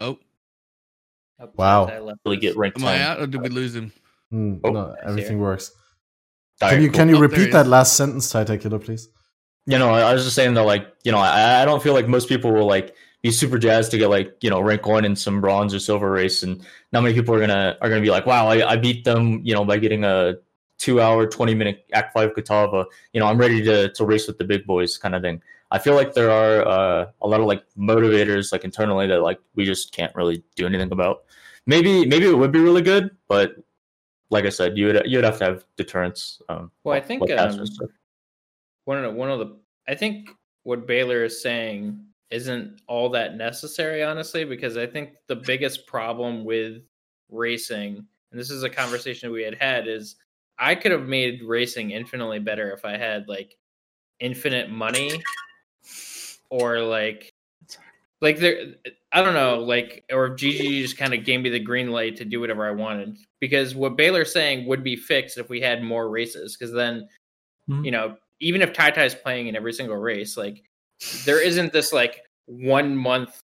Oh. 0.00 0.18
Wow! 1.56 2.16
Really 2.24 2.36
get 2.36 2.56
ranked. 2.56 2.78
Am 2.78 2.86
I 2.86 3.00
out 3.00 3.20
or 3.20 3.26
did 3.26 3.40
we 3.40 3.48
lose 3.48 3.74
him? 3.74 3.92
Mm, 4.32 4.60
oh, 4.64 4.70
no, 4.70 4.96
everything 5.02 5.38
works. 5.38 5.72
Can 6.70 6.82
you 6.82 6.90
can 6.90 7.08
you 7.08 7.18
repeat 7.18 7.52
that 7.52 7.66
last 7.66 7.96
sentence, 7.96 8.30
Tai 8.30 8.44
Tai 8.44 8.56
Killer, 8.56 8.78
please? 8.78 9.08
You 9.66 9.78
know, 9.78 9.90
I 9.90 10.12
was 10.12 10.24
just 10.24 10.34
saying 10.34 10.54
that, 10.54 10.62
like, 10.62 10.92
you 11.04 11.12
know, 11.12 11.18
I, 11.18 11.62
I 11.62 11.64
don't 11.64 11.82
feel 11.82 11.94
like 11.94 12.08
most 12.08 12.28
people 12.28 12.52
will 12.52 12.66
like 12.66 12.96
be 13.22 13.30
super 13.30 13.58
jazzed 13.58 13.92
to 13.92 13.98
get 13.98 14.08
like 14.08 14.36
you 14.40 14.50
know 14.50 14.60
rank 14.60 14.86
one 14.86 15.04
in 15.04 15.14
some 15.14 15.40
bronze 15.40 15.72
or 15.72 15.78
silver 15.78 16.10
race, 16.10 16.42
and 16.42 16.64
not 16.92 17.02
many 17.02 17.14
people 17.14 17.34
are 17.34 17.40
gonna 17.40 17.76
are 17.80 17.88
gonna 17.88 18.00
be 18.00 18.10
like, 18.10 18.26
wow, 18.26 18.48
I, 18.48 18.72
I 18.72 18.76
beat 18.76 19.04
them, 19.04 19.40
you 19.44 19.54
know, 19.54 19.64
by 19.64 19.78
getting 19.78 20.04
a 20.04 20.34
two 20.78 21.00
hour, 21.00 21.26
twenty 21.26 21.54
minute 21.54 21.86
Act 21.92 22.12
Five 22.12 22.30
Kitava. 22.34 22.84
You 23.12 23.20
know, 23.20 23.26
I'm 23.26 23.38
ready 23.38 23.62
to 23.62 23.92
to 23.92 24.04
race 24.04 24.26
with 24.26 24.38
the 24.38 24.44
big 24.44 24.66
boys, 24.66 24.98
kind 24.98 25.14
of 25.14 25.22
thing. 25.22 25.40
I 25.70 25.78
feel 25.78 25.94
like 25.94 26.12
there 26.12 26.30
are 26.30 26.66
uh, 26.66 27.06
a 27.22 27.26
lot 27.28 27.40
of 27.40 27.46
like 27.46 27.64
motivators 27.78 28.52
like 28.52 28.64
internally 28.64 29.06
that 29.06 29.22
like 29.22 29.38
we 29.54 29.64
just 29.64 29.92
can't 29.92 30.14
really 30.14 30.42
do 30.56 30.66
anything 30.66 30.92
about. 30.92 31.22
Maybe 31.66 32.04
maybe 32.04 32.26
it 32.26 32.36
would 32.36 32.52
be 32.52 32.58
really 32.58 32.82
good, 32.82 33.16
but 33.28 33.54
like 34.32 34.46
I 34.46 34.48
said, 34.48 34.78
you 34.78 34.86
would 34.86 35.02
you 35.04 35.18
would 35.18 35.24
have 35.24 35.38
to 35.38 35.44
have 35.44 35.64
deterrence. 35.76 36.40
Um, 36.48 36.70
well, 36.82 36.96
I 36.96 37.00
think 37.00 37.30
um, 37.30 37.64
one 38.86 38.98
of 38.98 39.04
the, 39.04 39.10
one 39.10 39.30
of 39.30 39.38
the 39.38 39.56
I 39.86 39.94
think 39.94 40.30
what 40.64 40.86
Balor 40.86 41.24
is 41.24 41.42
saying 41.42 42.02
isn't 42.30 42.80
all 42.88 43.10
that 43.10 43.36
necessary, 43.36 44.02
honestly, 44.02 44.44
because 44.44 44.78
I 44.78 44.86
think 44.86 45.10
the 45.28 45.36
biggest 45.36 45.86
problem 45.86 46.44
with 46.44 46.82
racing, 47.30 47.96
and 48.30 48.40
this 48.40 48.50
is 48.50 48.62
a 48.62 48.70
conversation 48.70 49.30
we 49.30 49.42
had 49.42 49.54
had, 49.54 49.86
is 49.86 50.16
I 50.58 50.74
could 50.74 50.92
have 50.92 51.06
made 51.06 51.42
racing 51.42 51.90
infinitely 51.90 52.38
better 52.38 52.72
if 52.72 52.86
I 52.86 52.96
had 52.96 53.28
like 53.28 53.58
infinite 54.18 54.70
money 54.70 55.22
or 56.48 56.80
like 56.80 57.34
like 58.22 58.38
there 58.38 58.76
I 59.12 59.22
don't 59.22 59.34
know, 59.34 59.58
like 59.58 60.04
or 60.10 60.26
if 60.26 60.32
GG 60.34 60.82
just 60.82 60.96
kind 60.96 61.12
of 61.12 61.24
gave 61.24 61.40
me 61.40 61.50
the 61.50 61.60
green 61.60 61.90
light 61.90 62.16
to 62.16 62.24
do 62.24 62.40
whatever 62.40 62.66
I 62.66 62.72
wanted. 62.72 63.18
Because 63.40 63.74
what 63.74 63.96
Balor's 63.96 64.32
saying 64.32 64.66
would 64.66 64.82
be 64.82 64.96
fixed 64.96 65.38
if 65.38 65.48
we 65.50 65.60
had 65.60 65.82
more 65.82 66.08
races. 66.08 66.56
Because 66.56 66.74
then, 66.74 67.08
mm-hmm. 67.68 67.84
you 67.84 67.90
know, 67.90 68.16
even 68.40 68.62
if 68.62 68.72
Tai 68.72 68.90
is 69.04 69.14
playing 69.14 69.48
in 69.48 69.56
every 69.56 69.72
single 69.72 69.96
race, 69.96 70.36
like 70.36 70.62
there 71.24 71.42
isn't 71.42 71.72
this 71.72 71.92
like 71.92 72.22
one 72.46 72.96
month 72.96 73.42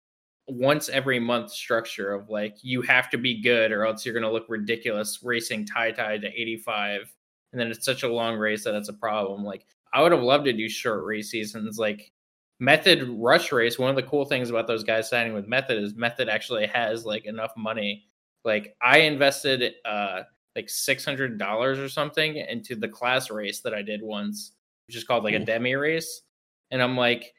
once 0.49 0.89
every 0.89 1.19
month 1.19 1.51
structure 1.51 2.13
of 2.13 2.31
like 2.31 2.57
you 2.63 2.81
have 2.83 3.11
to 3.11 3.19
be 3.19 3.43
good 3.43 3.73
or 3.73 3.85
else 3.85 4.05
you're 4.05 4.15
going 4.15 4.23
to 4.23 4.31
look 4.31 4.47
ridiculous 4.49 5.21
racing 5.23 5.67
Tai 5.67 5.91
Tai 5.93 6.19
to 6.19 6.29
85 6.29 7.13
and 7.53 7.61
then 7.61 7.69
it's 7.69 7.85
such 7.85 8.05
a 8.05 8.09
long 8.13 8.37
race 8.37 8.63
that 8.65 8.75
it's 8.75 8.89
a 8.89 8.93
problem 8.93 9.45
like 9.45 9.67
i 9.93 10.01
would 10.01 10.13
have 10.13 10.23
loved 10.23 10.45
to 10.45 10.53
do 10.53 10.69
short 10.69 11.05
race 11.05 11.31
seasons 11.31 11.79
like 11.79 12.13
method 12.59 13.07
rush 13.11 13.53
race 13.53 13.79
one 13.79 13.91
of 13.91 13.97
the 13.97 14.03
cool 14.03 14.25
things 14.25 14.49
about 14.51 14.67
those 14.67 14.83
guys 14.85 15.09
signing 15.09 15.35
with 15.35 15.47
method 15.47 15.83
is 15.83 15.95
method 15.95 16.29
actually 16.29 16.67
has 16.67 17.05
like 17.05 17.25
enough 17.27 17.53
money 17.57 18.07
like 18.45 18.75
i 18.83 18.99
invested 19.01 19.75
uh 19.85 20.23
like 20.55 20.67
$600 20.69 21.77
or 21.77 21.89
something 21.89 22.37
into 22.37 22.75
the 22.75 22.89
class 22.89 23.31
race 23.31 23.61
that 23.61 23.75
i 23.75 23.83
did 23.83 24.03
once 24.03 24.53
which 24.87 24.97
is 24.97 25.05
called 25.05 25.23
like 25.25 25.35
a 25.35 25.39
demi 25.45 25.75
race 25.75 26.23
and 26.71 26.83
i'm 26.83 26.97
like 26.97 27.35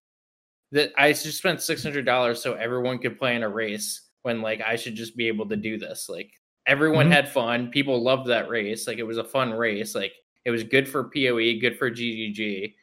that 0.74 0.92
I 0.98 1.14
just 1.14 1.38
spent 1.38 1.62
six 1.62 1.82
hundred 1.82 2.06
dollars 2.06 2.44
so 2.44 2.54
everyone 2.56 3.00
could 3.00 3.18
play 3.18 3.38
in 3.38 3.44
a 3.44 3.48
race 3.50 4.02
when 4.24 4.42
like 4.42 4.60
I 4.60 4.76
should 4.76 4.96
just 4.96 5.16
be 5.16 5.30
able 5.30 5.48
to 5.48 5.56
do 5.56 5.78
this. 5.78 6.10
Like 6.10 6.34
everyone 6.66 7.08
Mhm. 7.08 7.14
had 7.14 7.30
fun. 7.30 7.72
People 7.72 8.04
loved 8.04 8.28
that 8.28 8.50
race. 8.50 8.86
Like 8.86 8.98
it 8.98 9.04
was 9.04 9.18
a 9.18 9.24
fun 9.24 9.54
race. 9.54 9.96
Like 9.96 10.12
it 10.44 10.52
was 10.52 10.66
good 10.66 10.86
for 10.86 11.06
PoE, 11.06 11.58
good 11.62 11.78
for 11.80 11.90
GGG. 11.90 12.76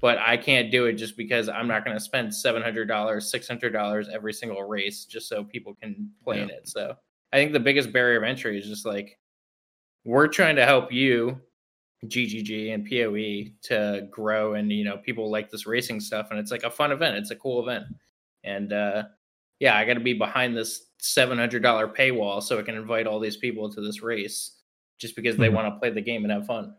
But 0.00 0.18
I 0.18 0.36
can't 0.36 0.70
do 0.70 0.86
it 0.86 0.94
just 0.94 1.16
because 1.16 1.48
I'm 1.48 1.68
not 1.68 1.84
going 1.84 1.96
to 1.96 2.02
spend 2.02 2.34
seven 2.34 2.62
hundred 2.62 2.86
dollars, 2.86 3.30
six 3.30 3.46
hundred 3.46 3.72
dollars 3.72 4.08
every 4.12 4.32
single 4.32 4.62
race 4.62 5.04
just 5.04 5.28
so 5.28 5.44
people 5.44 5.74
can 5.74 6.10
play 6.24 6.40
in 6.40 6.48
it. 6.50 6.68
So 6.68 6.94
I 7.32 7.36
think 7.36 7.52
the 7.52 7.60
biggest 7.60 7.92
barrier 7.92 8.16
of 8.18 8.24
entry 8.24 8.58
is 8.58 8.66
just 8.66 8.86
like 8.86 9.18
we're 10.04 10.26
trying 10.28 10.56
to 10.56 10.64
help 10.64 10.90
you 10.92 11.38
GGG 12.06 12.72
and 12.72 12.84
PoE 12.88 13.52
to 13.68 14.08
grow 14.10 14.54
and 14.54 14.72
you 14.72 14.84
know 14.84 14.96
people 14.96 15.30
like 15.30 15.50
this 15.50 15.66
racing 15.66 16.00
stuff 16.00 16.28
and 16.30 16.40
it's 16.40 16.50
like 16.50 16.62
a 16.62 16.70
fun 16.70 16.92
event 16.92 17.16
it's 17.18 17.30
a 17.30 17.36
cool 17.36 17.60
event 17.62 17.84
and 18.42 18.72
uh 18.72 19.02
yeah 19.58 19.76
I 19.76 19.84
got 19.84 19.94
to 19.94 20.00
be 20.00 20.14
behind 20.14 20.56
this 20.56 20.86
$700 21.02 21.60
paywall 21.94 22.42
so 22.42 22.58
I 22.58 22.62
can 22.62 22.74
invite 22.74 23.06
all 23.06 23.20
these 23.20 23.36
people 23.36 23.70
to 23.70 23.82
this 23.82 24.00
race 24.02 24.62
just 24.98 25.14
because 25.14 25.36
they 25.36 25.48
Mhm. 25.48 25.52
want 25.54 25.74
to 25.74 25.78
play 25.78 25.90
the 25.90 26.00
game 26.00 26.24
and 26.24 26.32
have 26.32 26.46
fun 26.46 26.74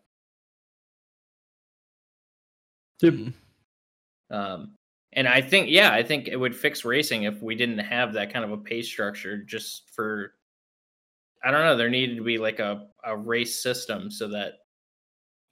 Yep. 3.02 3.14
Mhm. 3.14 3.34
um 4.32 4.76
and 5.14 5.28
I 5.28 5.41
think 5.41 5.70
yeah 5.70 5.93
I 5.93 6.04
think 6.04 6.28
it 6.28 6.38
would 6.38 6.56
fix 6.56 6.86
racing 6.86 7.24
if 7.24 7.41
we 7.41 7.56
didn't 7.56 7.80
have 7.80 8.14
that 8.14 8.34
kind 8.34 8.45
of 8.45 8.52
a 8.52 8.58
pay 8.58 8.82
structure 8.82 9.38
just 9.43 9.89
for 9.95 10.34
I 11.43 11.52
don't 11.52 11.64
know 11.66 11.76
there 11.76 11.89
needed 11.89 12.18
to 12.18 12.24
be 12.24 12.38
like 12.38 12.60
a 12.60 12.88
a 13.04 13.16
race 13.16 13.62
system 13.62 14.12
so 14.12 14.28
that 14.30 14.54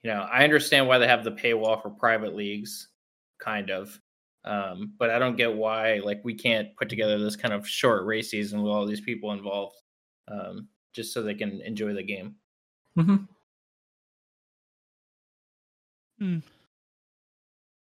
you 0.03 0.11
know, 0.11 0.21
I 0.31 0.43
understand 0.43 0.87
why 0.87 0.97
they 0.97 1.07
have 1.07 1.23
the 1.23 1.31
paywall 1.31 1.81
for 1.81 1.89
private 1.89 2.35
leagues, 2.35 2.89
kind 3.39 3.69
of. 3.69 3.99
Um, 4.45 4.93
but 4.97 5.09
I 5.09 5.19
don't 5.19 5.35
get 5.35 5.53
why 5.53 5.99
like 6.03 6.21
we 6.23 6.33
can't 6.33 6.75
put 6.77 6.89
together 6.89 7.19
this 7.19 7.35
kind 7.35 7.53
of 7.53 7.67
short 7.67 8.05
race 8.05 8.31
season 8.31 8.61
with 8.63 8.71
all 8.71 8.85
these 8.85 9.01
people 9.01 9.33
involved, 9.33 9.75
um, 10.29 10.69
just 10.93 11.13
so 11.13 11.21
they 11.21 11.33
can 11.33 11.61
enjoy 11.61 11.93
the 11.93 12.03
game. 12.03 12.35
Mhm. 12.97 13.27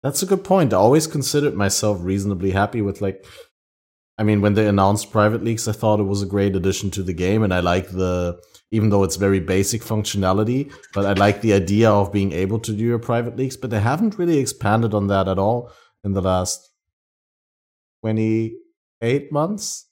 That's 0.05 0.23
a 0.23 0.27
good 0.27 0.45
point. 0.45 0.75
I 0.75 0.77
always 0.77 1.07
considered 1.07 1.55
myself 1.55 1.99
reasonably 2.03 2.51
happy 2.51 2.83
with 2.83 3.01
like 3.01 3.25
I 4.19 4.23
mean 4.23 4.43
when 4.43 4.53
they 4.55 4.69
announced 4.69 5.11
private 5.11 5.43
leagues 5.43 5.67
I 5.67 5.73
thought 5.73 5.99
it 5.99 6.05
was 6.15 6.23
a 6.23 6.27
great 6.27 6.55
addition 6.55 6.91
to 6.93 7.03
the 7.03 7.15
game 7.15 7.43
and 7.43 7.55
I 7.55 7.61
like 7.61 7.89
the 7.89 8.39
even 8.71 8.91
though 8.91 9.03
it's 9.05 9.17
very 9.17 9.41
basic 9.41 9.83
functionality, 9.83 10.71
but 10.93 11.07
I 11.07 11.13
like 11.15 11.41
the 11.41 11.55
idea 11.55 11.91
of 11.91 12.13
being 12.13 12.33
able 12.33 12.59
to 12.59 12.73
do 12.73 12.85
your 12.85 12.99
private 12.99 13.37
leagues, 13.37 13.57
but 13.57 13.71
they 13.71 13.81
haven't 13.81 14.19
really 14.19 14.39
expanded 14.39 14.93
on 14.95 15.07
that 15.07 15.27
at 15.29 15.39
all 15.39 15.71
in 16.03 16.13
the 16.13 16.21
last 16.21 16.71
28 18.03 19.33
months. 19.33 19.89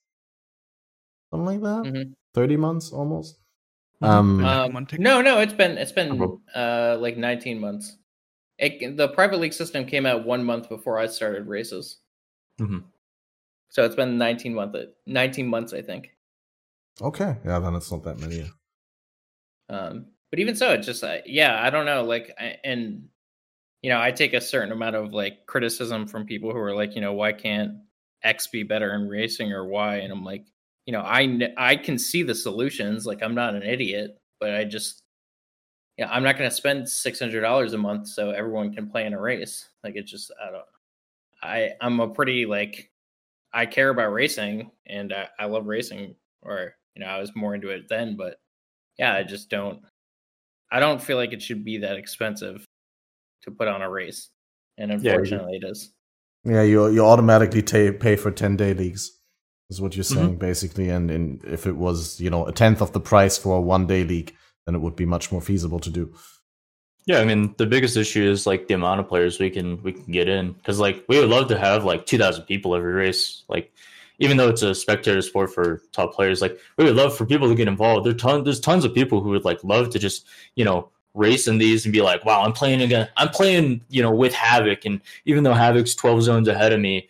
Something 1.31 1.47
like 1.47 1.63
that. 1.63 1.91
Mhm. 1.91 2.15
30 2.35 2.57
months 2.57 2.93
almost. 2.93 3.39
Mhm. 4.03 4.09
Um, 4.09 4.45
Um, 4.45 4.87
no, 4.99 5.23
no, 5.23 5.39
it's 5.39 5.55
been 5.55 5.79
it's 5.79 5.93
been 5.93 6.11
uh 6.55 6.99
like 7.01 7.17
19 7.17 7.61
months. 7.61 7.97
It, 8.59 8.96
the 8.96 9.09
private 9.09 9.40
league 9.40 9.53
system 9.53 9.84
came 9.86 10.07
out 10.07 10.24
one 10.24 10.44
month 10.44 10.68
before 10.68 10.98
I 10.98 11.07
started 11.07 11.46
races, 11.46 11.98
Mhm. 12.61 12.84
so 13.70 13.84
it's 13.84 13.94
been 13.96 14.18
19 14.18 14.55
month 14.55 14.76
19 15.07 15.46
months 15.48 15.72
I 15.72 15.82
think. 15.82 16.11
okay, 17.00 17.38
yeah, 17.44 17.59
then 17.59 17.74
it's 17.74 17.90
not 17.90 18.03
that 18.05 18.18
many. 18.20 18.48
Um, 19.68 20.07
but 20.30 20.38
even 20.38 20.55
so, 20.57 20.72
it's 20.72 20.86
just 20.86 21.03
uh, 21.05 21.18
yeah, 21.26 21.62
I 21.62 21.70
don't 21.70 21.86
know. 21.86 22.05
Like, 22.05 22.34
I, 22.38 22.57
and 22.64 23.09
you 23.82 23.90
know, 23.90 24.00
I 24.00 24.12
take 24.12 24.32
a 24.34 24.40
certain 24.40 24.72
amount 24.72 24.96
of 24.96 25.12
like 25.12 25.46
criticism 25.46 26.07
from 26.07 26.26
people 26.26 26.53
who 26.53 26.59
are 26.59 26.74
like, 26.74 26.94
you 26.94 27.00
know, 27.00 27.12
why 27.14 27.32
can't 27.32 27.72
X 28.22 28.46
be 28.46 28.62
better 28.62 28.94
in 28.94 29.09
racing 29.09 29.53
or 29.53 29.66
Y? 29.66 29.96
And 29.96 30.12
I'm 30.12 30.24
like, 30.24 30.46
you 30.86 30.92
know, 30.92 31.00
I 31.00 31.53
I 31.57 31.76
can 31.76 31.98
see 31.98 32.22
the 32.22 32.34
solutions. 32.34 33.07
Like, 33.07 33.22
I'm 33.22 33.34
not 33.34 33.55
an 33.55 33.62
idiot, 33.62 34.18
but 34.40 34.55
I 34.55 34.64
just, 34.64 35.01
yeah, 35.99 36.09
I'm 36.11 36.22
not 36.22 36.38
going 36.38 36.49
to 36.49 36.57
spend 36.57 36.88
six 36.88 37.18
hundred 37.18 37.43
dollars 37.43 37.72
a 37.74 37.78
month 37.78 38.09
so 38.09 38.30
everyone 38.30 38.72
can 38.72 38.88
play 38.90 39.05
in 39.07 39.12
a 39.14 39.20
race. 39.20 39.68
Like, 39.84 39.95
it's 39.97 40.11
just 40.11 40.32
I 40.43 40.51
don't. 40.51 40.64
I 41.43 41.70
I'm 41.80 42.01
a 42.01 42.09
pretty 42.09 42.47
like, 42.47 42.90
I 43.53 43.66
care 43.66 43.90
about 43.90 44.12
racing 44.12 44.70
and 44.86 45.12
I, 45.12 45.28
I 45.38 45.47
love 45.47 45.66
racing, 45.66 46.14
or 46.43 46.74
you 46.95 47.01
know, 47.03 47.09
I 47.09 47.18
was 47.18 47.34
more 47.34 47.55
into 47.55 47.70
it 47.70 47.88
then, 47.88 48.16
but 48.16 48.36
yeah, 48.99 49.14
I 49.14 49.22
just 49.22 49.51
don't. 49.51 49.80
I 50.70 50.80
don't 50.80 51.03
feel 51.03 51.16
like 51.18 51.32
it 51.32 51.43
should 51.43 51.64
be 51.64 51.78
that 51.78 51.97
expensive 51.97 52.64
to 53.43 53.51
put 53.51 53.68
on 53.68 53.82
a 53.82 53.90
race, 53.90 54.30
and 54.78 54.90
Yeah, 54.90 54.97
you- 54.97 55.11
unfortunately, 55.12 55.57
it 55.62 55.68
is. 55.68 55.93
Yeah, 56.45 56.62
you 56.62 56.88
you 56.88 57.05
automatically 57.05 57.62
ta 57.62 57.93
pay 57.99 58.16
for 58.16 58.30
ten 58.30 58.57
day 58.57 58.72
leagues. 58.74 59.18
Is 59.70 59.80
what 59.80 59.97
you're 59.97 60.05
Mhm. 60.05 60.14
saying 60.14 60.36
basically, 60.36 60.90
and, 60.90 61.11
and 61.11 61.43
if 61.45 61.66
it 61.66 61.76
was 61.76 62.20
you 62.20 62.30
know 62.30 62.47
a 62.47 62.53
tenth 62.53 62.82
of 62.82 62.93
the 62.93 63.01
price 63.01 63.38
for 63.38 63.57
a 63.57 63.61
one 63.61 63.86
day 63.86 64.05
league, 64.05 64.34
then 64.67 64.75
it 64.75 64.81
would 64.81 64.97
be 64.97 65.07
much 65.07 65.33
more 65.33 65.41
feasible 65.41 65.81
to 65.81 65.91
do. 65.91 66.15
Yeah, 67.07 67.19
I 67.19 67.25
mean 67.25 67.55
the 67.59 67.67
biggest 67.67 67.97
issue 67.97 68.31
is 68.31 68.47
like 68.47 68.69
the 68.69 68.75
amount 68.75 69.01
of 69.01 69.09
players 69.09 69.41
we 69.41 69.51
can 69.51 69.83
we 69.83 69.93
can 69.93 70.13
get 70.13 70.29
in 70.29 70.53
because 70.53 70.79
like 70.79 71.05
we 71.09 71.19
would 71.19 71.29
love 71.29 71.49
to 71.49 71.59
have 71.59 71.85
like 71.85 72.07
two 72.07 72.19
thousand 72.19 72.45
people 72.45 72.77
every 72.77 72.93
race. 72.93 73.43
Like 73.49 73.73
even 74.19 74.37
though 74.37 74.49
it's 74.49 74.63
a 74.63 74.75
spectator 74.75 75.21
sport 75.21 75.53
for 75.53 75.83
top 75.91 76.15
players, 76.15 76.41
like 76.41 76.59
we 76.77 76.85
would 76.85 76.95
love 76.95 77.17
for 77.17 77.27
people 77.27 77.49
to 77.49 77.57
get 77.57 77.67
involved. 77.67 78.07
There 78.07 78.13
ton 78.13 78.45
there's 78.45 78.61
tons 78.61 78.85
of 78.85 78.95
people 78.95 79.21
who 79.21 79.31
would 79.31 79.45
like 79.45 79.65
love 79.65 79.91
to 79.91 79.99
just 79.99 80.27
you 80.55 80.65
know 80.65 80.91
race 81.15 81.49
in 81.49 81.59
these 81.59 81.85
and 81.85 81.93
be 81.93 82.01
like, 82.01 82.25
wow, 82.25 82.43
I'm 82.43 82.53
playing 82.53 82.83
again. 82.83 83.09
I'm 83.17 83.31
playing 83.31 83.83
you 83.89 84.01
know 84.01 84.13
with 84.13 84.33
Havoc, 84.33 84.85
and 84.85 85.01
even 85.25 85.43
though 85.43 85.55
Havoc's 85.55 85.97
twelve 85.97 86.23
zones 86.23 86.47
ahead 86.47 86.73
of 86.73 86.79
me, 86.79 87.09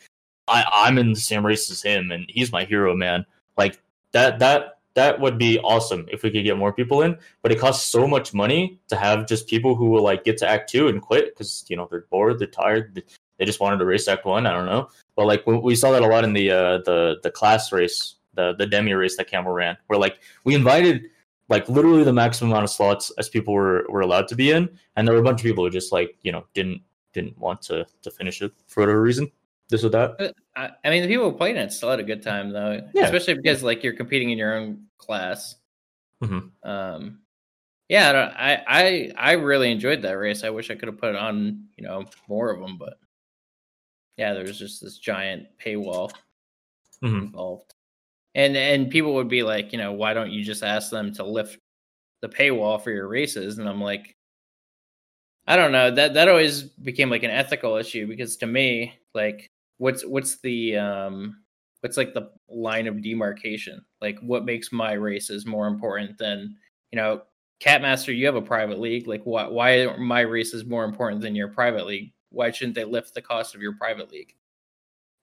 I 0.49 0.65
I'm 0.73 0.97
in 0.97 1.13
the 1.13 1.21
same 1.21 1.45
race 1.45 1.71
as 1.71 1.83
him, 1.83 2.11
and 2.11 2.25
he's 2.29 2.51
my 2.51 2.65
hero, 2.65 2.97
man. 2.97 3.27
Like 3.59 3.79
that 4.13 4.39
that 4.39 4.72
that 4.95 5.21
would 5.21 5.39
be 5.39 5.59
awesome 5.61 6.07
if 6.11 6.23
we 6.23 6.31
could 6.31 6.45
get 6.45 6.57
more 6.57 6.73
people 6.73 7.03
in 7.03 7.17
but 7.43 7.53
it 7.53 7.59
costs 7.59 7.91
so 7.91 8.07
much 8.07 8.35
money 8.35 8.79
to 8.89 8.97
have 8.97 9.27
just 9.27 9.47
people 9.47 9.75
who 9.75 9.87
will 9.87 10.03
like 10.03 10.25
get 10.25 10.37
to 10.37 10.49
act 10.49 10.71
two 10.71 10.89
and 10.89 11.03
quit 11.03 11.27
because 11.27 11.65
you 11.69 11.77
know 11.77 11.87
they're 11.91 12.07
bored 12.11 12.39
they're 12.39 12.47
tired 12.49 12.95
they- 12.95 13.03
just 13.45 13.59
wanted 13.59 13.79
to 13.79 13.85
race 13.85 14.07
act 14.07 14.25
one 14.25 14.47
i 14.47 14.53
don't 14.53 14.67
know. 14.67 14.87
But 15.17 15.27
like 15.27 15.45
we, 15.45 15.75
saw 15.75 15.91
that 15.91 16.03
a 16.03 16.07
lot 16.07 16.23
in 16.23 16.33
the 16.33 16.53
uh 16.53 16.79
the 16.85 17.17
the 17.25 17.31
class 17.33 17.73
race 17.73 18.15
the 18.35 18.55
the 18.57 18.67
demi 18.67 18.93
race 18.93 19.17
that 19.17 19.27
camel 19.27 19.53
ran 19.53 19.77
where 19.89 19.99
like 19.99 20.21
we 20.45 20.55
invited 20.55 21.07
like 21.49 21.69
literally 21.69 22.05
the 22.05 22.13
maximum 22.13 22.53
amount 22.53 22.63
of 22.65 22.71
slots 22.71 23.11
as 23.19 23.29
people 23.29 23.53
were 23.53 23.85
were 23.89 24.01
allowed 24.01 24.29
to 24.29 24.37
be 24.37 24.53
in 24.53 24.69
and 24.95 25.09
there 25.09 25.15
were 25.15 25.21
a 25.21 25.25
bunch 25.25 25.41
of 25.41 25.45
people 25.45 25.65
who 25.65 25.71
just 25.71 25.91
like 25.91 26.17
you 26.23 26.31
know 26.31 26.45
didn't 26.55 26.83
didn't 27.13 27.37
want 27.37 27.61
to 27.63 27.85
to 28.03 28.13
finish 28.13 28.41
it 28.43 28.53
for 28.69 28.83
whatever 28.83 29.03
reason 29.03 29.29
this 29.71 29.85
or 29.85 29.89
that 29.91 30.35
I, 30.57 30.71
I 30.85 30.91
mean, 30.91 31.03
the 31.03 31.09
people 31.09 31.31
who 31.31 31.37
played 31.37 31.57
it 31.57 31.73
still 31.73 31.91
had 31.91 32.01
a 32.01 32.05
good 32.05 32.23
time 32.23 32.51
though, 32.51 32.81
Yeah. 32.95 33.05
especially 33.05 33.35
because 33.35 33.63
like 33.63 33.83
you're 33.83 33.95
competing 33.97 34.31
in 34.31 34.39
your 34.39 34.55
own 34.55 34.87
class. 34.99 35.57
Mhm. 36.23 36.51
Um, 36.63 37.21
yeah, 37.89 38.09
I, 38.11 38.13
don't- 38.13 38.35
I 38.37 39.13
I 39.17 39.33
really 39.33 39.71
enjoyed 39.73 40.03
that 40.03 40.13
race. 40.13 40.45
I 40.45 40.51
wish 40.51 40.71
I 40.71 40.75
could 40.75 40.89
have 40.89 40.99
put 40.99 41.15
on 41.17 41.69
you 41.77 41.85
know 41.85 42.05
more 42.29 42.51
of 42.51 42.61
them, 42.61 42.77
but 42.79 42.99
yeah, 44.17 44.35
there 44.35 44.45
was 44.45 44.59
just 44.59 44.83
this 44.83 44.99
giant 44.99 45.47
paywall 45.59 46.13
Mhm. 47.03 47.23
involved, 47.23 47.75
and 48.35 48.57
and 48.57 48.91
people 48.91 49.15
would 49.15 49.29
be 49.29 49.43
like, 49.43 49.73
you 49.73 49.79
know, 49.79 49.93
why 49.93 50.15
don't 50.15 50.31
you 50.33 50.45
just 50.45 50.63
ask 50.63 50.91
them 50.91 51.13
to 51.15 51.25
lift 51.25 51.59
the 52.21 52.29
paywall 52.29 52.81
for 52.83 52.91
your 52.91 53.09
races? 53.09 53.59
And 53.59 53.69
I'm 53.69 53.81
like, 53.81 54.17
I 55.47 55.57
don't 55.57 55.73
know. 55.73 55.91
That 55.91 56.15
that 56.15 56.29
always 56.29 56.63
became 56.63 57.11
like 57.11 57.25
an 57.25 57.31
ethical 57.31 57.77
issue 57.77 58.07
because 58.07 58.37
to 58.39 58.47
me, 58.47 58.95
like, 59.15 59.51
what's 59.83 60.07
what's 60.07 60.39
the 60.43 60.77
um 60.77 61.43
what's 61.81 61.97
like 61.97 62.15
the 62.15 62.31
line 62.49 62.87
of 62.87 63.03
demarcation? 63.03 63.85
Like, 64.01 64.19
what 64.21 64.45
makes 64.45 64.71
my 64.73 64.93
races 64.93 65.45
more 65.45 65.67
important 65.67 66.17
than 66.19 66.57
you 66.93 66.97
know? 66.97 67.23
Catmaster, 67.61 68.17
you 68.17 68.27
have 68.27 68.35
a 68.35 68.43
private 68.43 68.81
league. 68.81 69.07
Like, 69.07 69.23
why 69.25 69.47
why 69.47 69.81
are 69.83 69.99
my 69.99 70.21
races 70.21 70.65
more 70.65 70.85
important 70.85 71.21
than 71.21 71.35
your 71.35 71.49
private 71.49 71.87
league? 71.87 72.13
Why 72.31 72.51
shouldn't 72.51 72.75
they 72.75 72.85
lift 72.85 73.15
the 73.15 73.23
cost 73.23 73.55
of 73.55 73.63
your 73.63 73.75
private 73.75 74.11
league? 74.11 74.35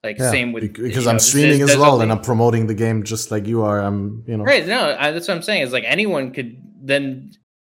Like, 0.03 0.18
Yeah, 0.18 0.32
same 0.32 0.53
with 0.53 0.74
because 0.74 1.07
I'm 1.07 1.16
know, 1.16 1.20
streaming 1.20 1.62
as 1.62 1.76
well, 1.76 2.01
and 2.01 2.12
I'm 2.12 2.22
promoting 2.22 2.68
the 2.68 2.74
game 2.74 3.03
just 3.03 3.32
like 3.32 3.45
you 3.45 3.62
are. 3.62 3.82
I'm 3.82 4.24
you 4.28 4.38
know 4.38 4.43
Right. 4.43 4.66
No, 4.68 4.95
I, 4.97 5.12
that's 5.12 5.28
what 5.28 5.36
I'm 5.36 5.43
saying. 5.43 5.64
Is 5.64 5.74
like 5.74 5.86
anyone 5.88 6.32
could 6.32 6.62
then. 6.82 7.32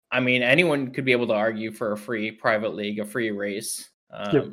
I 0.09 0.21
mean, 0.21 0.41
anyone 0.41 0.91
could 0.91 1.03
be 1.03 1.11
able 1.11 1.27
to 1.27 1.33
argue 1.33 1.71
for 1.73 1.91
a 1.91 1.97
free 1.97 2.31
private 2.31 2.73
league, 2.73 2.99
a 2.99 3.05
free 3.05 3.31
race. 3.31 3.89
Um, 4.09 4.33
Yep. 4.33 4.45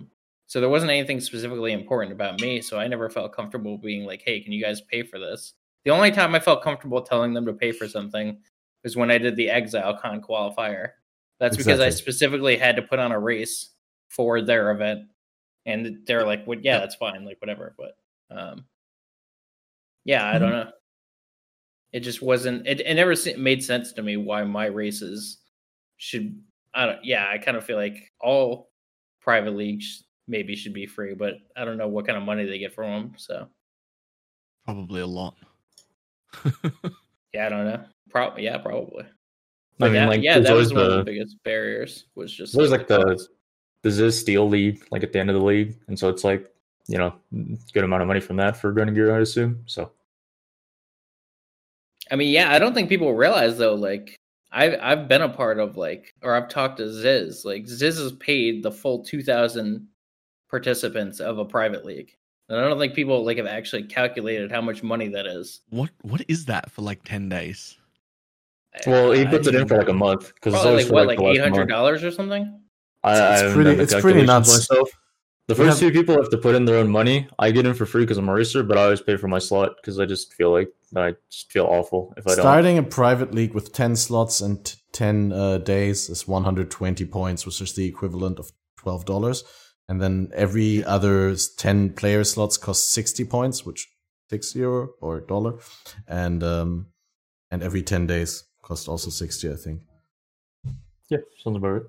So 0.46 0.60
there 0.60 0.68
wasn't 0.68 0.90
anything 0.90 1.20
specifically 1.20 1.72
important 1.72 2.12
about 2.12 2.40
me. 2.40 2.60
So 2.60 2.78
I 2.78 2.86
never 2.86 3.08
felt 3.08 3.34
comfortable 3.34 3.78
being 3.78 4.04
like, 4.04 4.22
hey, 4.24 4.40
can 4.40 4.52
you 4.52 4.62
guys 4.62 4.80
pay 4.80 5.02
for 5.02 5.18
this? 5.18 5.54
The 5.84 5.90
only 5.90 6.10
time 6.10 6.34
I 6.34 6.40
felt 6.40 6.62
comfortable 6.62 7.02
telling 7.02 7.34
them 7.34 7.46
to 7.46 7.52
pay 7.52 7.72
for 7.72 7.88
something 7.88 8.38
was 8.82 8.96
when 8.96 9.10
I 9.10 9.18
did 9.18 9.36
the 9.36 9.48
ExileCon 9.48 10.20
qualifier. 10.20 10.90
That's 11.40 11.56
because 11.56 11.80
I 11.80 11.90
specifically 11.90 12.56
had 12.56 12.76
to 12.76 12.82
put 12.82 12.98
on 12.98 13.12
a 13.12 13.18
race 13.18 13.70
for 14.08 14.40
their 14.40 14.70
event. 14.70 15.00
And 15.66 15.98
they're 16.06 16.26
like, 16.26 16.46
well, 16.46 16.58
yeah, 16.60 16.78
that's 16.78 16.94
fine, 16.94 17.24
like 17.24 17.40
whatever. 17.40 17.74
But 17.76 17.96
um 18.36 18.64
yeah, 20.04 20.26
I 20.26 20.38
don't 20.38 20.50
know. 20.50 20.70
It 21.92 22.00
just 22.00 22.22
wasn't 22.22 22.66
it, 22.66 22.80
it 22.80 22.94
never 22.94 23.14
made 23.38 23.64
sense 23.64 23.92
to 23.92 24.02
me 24.02 24.16
why 24.16 24.44
my 24.44 24.66
races 24.66 25.38
should 25.96 26.38
I 26.74 26.86
don't 26.86 27.04
yeah, 27.04 27.28
I 27.28 27.38
kind 27.38 27.56
of 27.56 27.64
feel 27.64 27.76
like 27.76 28.12
all 28.20 28.70
private 29.20 29.56
leagues 29.56 30.03
maybe 30.26 30.56
should 30.56 30.72
be 30.74 30.86
free, 30.86 31.14
but 31.14 31.34
I 31.56 31.64
don't 31.64 31.76
know 31.78 31.88
what 31.88 32.06
kind 32.06 32.16
of 32.18 32.24
money 32.24 32.44
they 32.44 32.58
get 32.58 32.74
from 32.74 32.90
them. 32.90 33.12
So 33.16 33.48
Probably 34.64 35.00
a 35.02 35.06
lot. 35.06 35.34
yeah, 37.32 37.46
I 37.46 37.48
don't 37.48 37.64
know. 37.66 37.84
Probably 38.10 38.44
yeah, 38.44 38.58
probably. 38.58 39.04
I 39.80 39.84
mean, 39.86 39.94
that- 39.94 40.08
like, 40.08 40.22
yeah, 40.22 40.38
that 40.38 40.52
was 40.54 40.70
always 40.70 40.72
one 40.72 40.82
of 40.84 40.90
the 40.90 40.96
the- 40.98 41.04
biggest 41.04 41.42
barriers. 41.44 42.06
Was 42.14 42.32
just 42.32 42.56
There's 42.56 42.70
like 42.70 42.86
the 42.88 43.04
cost. 43.04 43.28
the 43.82 43.90
Ziz 43.90 44.18
Steel 44.18 44.48
League, 44.48 44.86
like 44.90 45.02
at 45.02 45.12
the 45.12 45.18
end 45.18 45.30
of 45.30 45.36
the 45.36 45.44
league, 45.44 45.76
and 45.88 45.98
so 45.98 46.08
it's 46.08 46.24
like 46.24 46.50
you 46.86 46.96
know 46.98 47.14
good 47.72 47.84
amount 47.84 48.02
of 48.02 48.08
money 48.08 48.20
from 48.20 48.36
that 48.36 48.56
for 48.56 48.72
running 48.72 48.94
gear, 48.94 49.14
I 49.14 49.20
assume. 49.20 49.62
So 49.66 49.90
I 52.10 52.16
mean, 52.16 52.30
yeah, 52.30 52.52
I 52.52 52.58
don't 52.58 52.74
think 52.74 52.88
people 52.88 53.14
realize 53.14 53.58
though. 53.58 53.74
Like, 53.74 54.16
I've 54.52 54.78
I've 54.80 55.08
been 55.08 55.22
a 55.22 55.28
part 55.28 55.58
of 55.58 55.76
like, 55.76 56.12
or 56.22 56.34
I've 56.34 56.48
talked 56.48 56.76
to 56.78 56.92
Ziz. 56.92 57.44
Like, 57.44 57.66
Ziz 57.66 57.98
has 57.98 58.12
paid 58.12 58.62
the 58.62 58.70
full 58.72 59.02
two 59.04 59.22
thousand 59.22 59.88
participants 60.50 61.20
of 61.20 61.38
a 61.38 61.44
private 61.44 61.84
league, 61.84 62.12
and 62.48 62.58
I 62.58 62.68
don't 62.68 62.78
think 62.78 62.94
people 62.94 63.24
like 63.24 63.36
have 63.38 63.46
actually 63.46 63.84
calculated 63.84 64.50
how 64.52 64.60
much 64.60 64.82
money 64.82 65.08
that 65.08 65.26
is. 65.26 65.60
What 65.70 65.90
what 66.02 66.22
is 66.28 66.44
that 66.46 66.70
for 66.70 66.82
like 66.82 67.02
ten 67.04 67.28
days? 67.28 67.76
well, 68.86 69.12
he 69.12 69.22
I- 69.22 69.26
puts 69.26 69.46
it 69.46 69.54
in 69.54 69.68
for 69.68 69.78
like 69.78 69.88
a 69.88 69.92
month 69.92 70.34
because 70.34 70.54
it's 70.54 70.62
probably 70.62 70.70
always 70.70 70.90
like 70.90 70.92
what, 70.94 71.06
like, 71.06 71.18
like 71.20 71.36
eight 71.36 71.40
hundred 71.42 71.68
dollars 71.68 72.02
or 72.04 72.10
something. 72.10 72.60
I, 73.02 73.12
It's- 73.14 73.42
I 73.42 73.44
it's 73.46 73.54
pretty- 73.54 73.70
it's 73.82 73.92
pretty 73.94 74.20
calculations 74.20 74.26
nuts. 74.26 74.70
Myself. 74.70 74.90
The 75.46 75.54
first 75.54 75.68
have- 75.68 75.78
few 75.78 75.90
people 75.92 76.14
have 76.16 76.30
to 76.30 76.38
put 76.38 76.54
in 76.54 76.64
their 76.64 76.76
own 76.76 76.88
money. 76.90 77.28
I 77.38 77.50
get 77.50 77.66
in 77.66 77.74
for 77.74 77.84
free 77.84 78.02
because 78.04 78.16
I'm 78.16 78.30
a 78.30 78.32
racer, 78.34 78.62
but 78.62 78.78
I 78.78 78.84
always 78.84 79.02
pay 79.02 79.16
for 79.18 79.28
my 79.28 79.38
slot 79.38 79.76
because 79.76 80.00
I 80.00 80.06
just 80.06 80.32
feel 80.32 80.50
like 80.50 80.70
I 80.96 81.14
just 81.30 81.52
feel 81.52 81.66
awful 81.66 82.14
if 82.16 82.26
I 82.26 82.30
don't. 82.30 82.40
Starting 82.40 82.78
a 82.78 82.82
private 82.82 83.34
league 83.34 83.52
with 83.52 83.72
10 83.72 83.94
slots 83.96 84.40
and 84.40 84.64
t- 84.64 84.76
10 84.92 85.32
uh, 85.32 85.58
days 85.58 86.08
is 86.08 86.26
120 86.26 87.04
points, 87.06 87.44
which 87.44 87.60
is 87.60 87.74
the 87.74 87.84
equivalent 87.86 88.38
of 88.38 88.52
$12. 88.80 89.42
And 89.88 90.00
then 90.00 90.30
every 90.34 90.82
other 90.84 91.36
10 91.36 91.90
player 91.94 92.24
slots 92.24 92.56
cost 92.56 92.90
60 92.90 93.24
points, 93.26 93.66
which 93.66 93.88
6 94.30 94.54
euro 94.56 94.90
or 95.00 95.20
dollar. 95.20 95.58
And 96.08 96.42
um, 96.42 96.86
and 97.50 97.62
every 97.62 97.82
10 97.82 98.06
days 98.06 98.44
cost 98.62 98.88
also 98.88 99.10
60, 99.10 99.50
I 99.52 99.56
think. 99.56 99.80
Yeah, 101.10 101.18
sounds 101.42 101.56
about 101.58 101.68
right. 101.68 101.82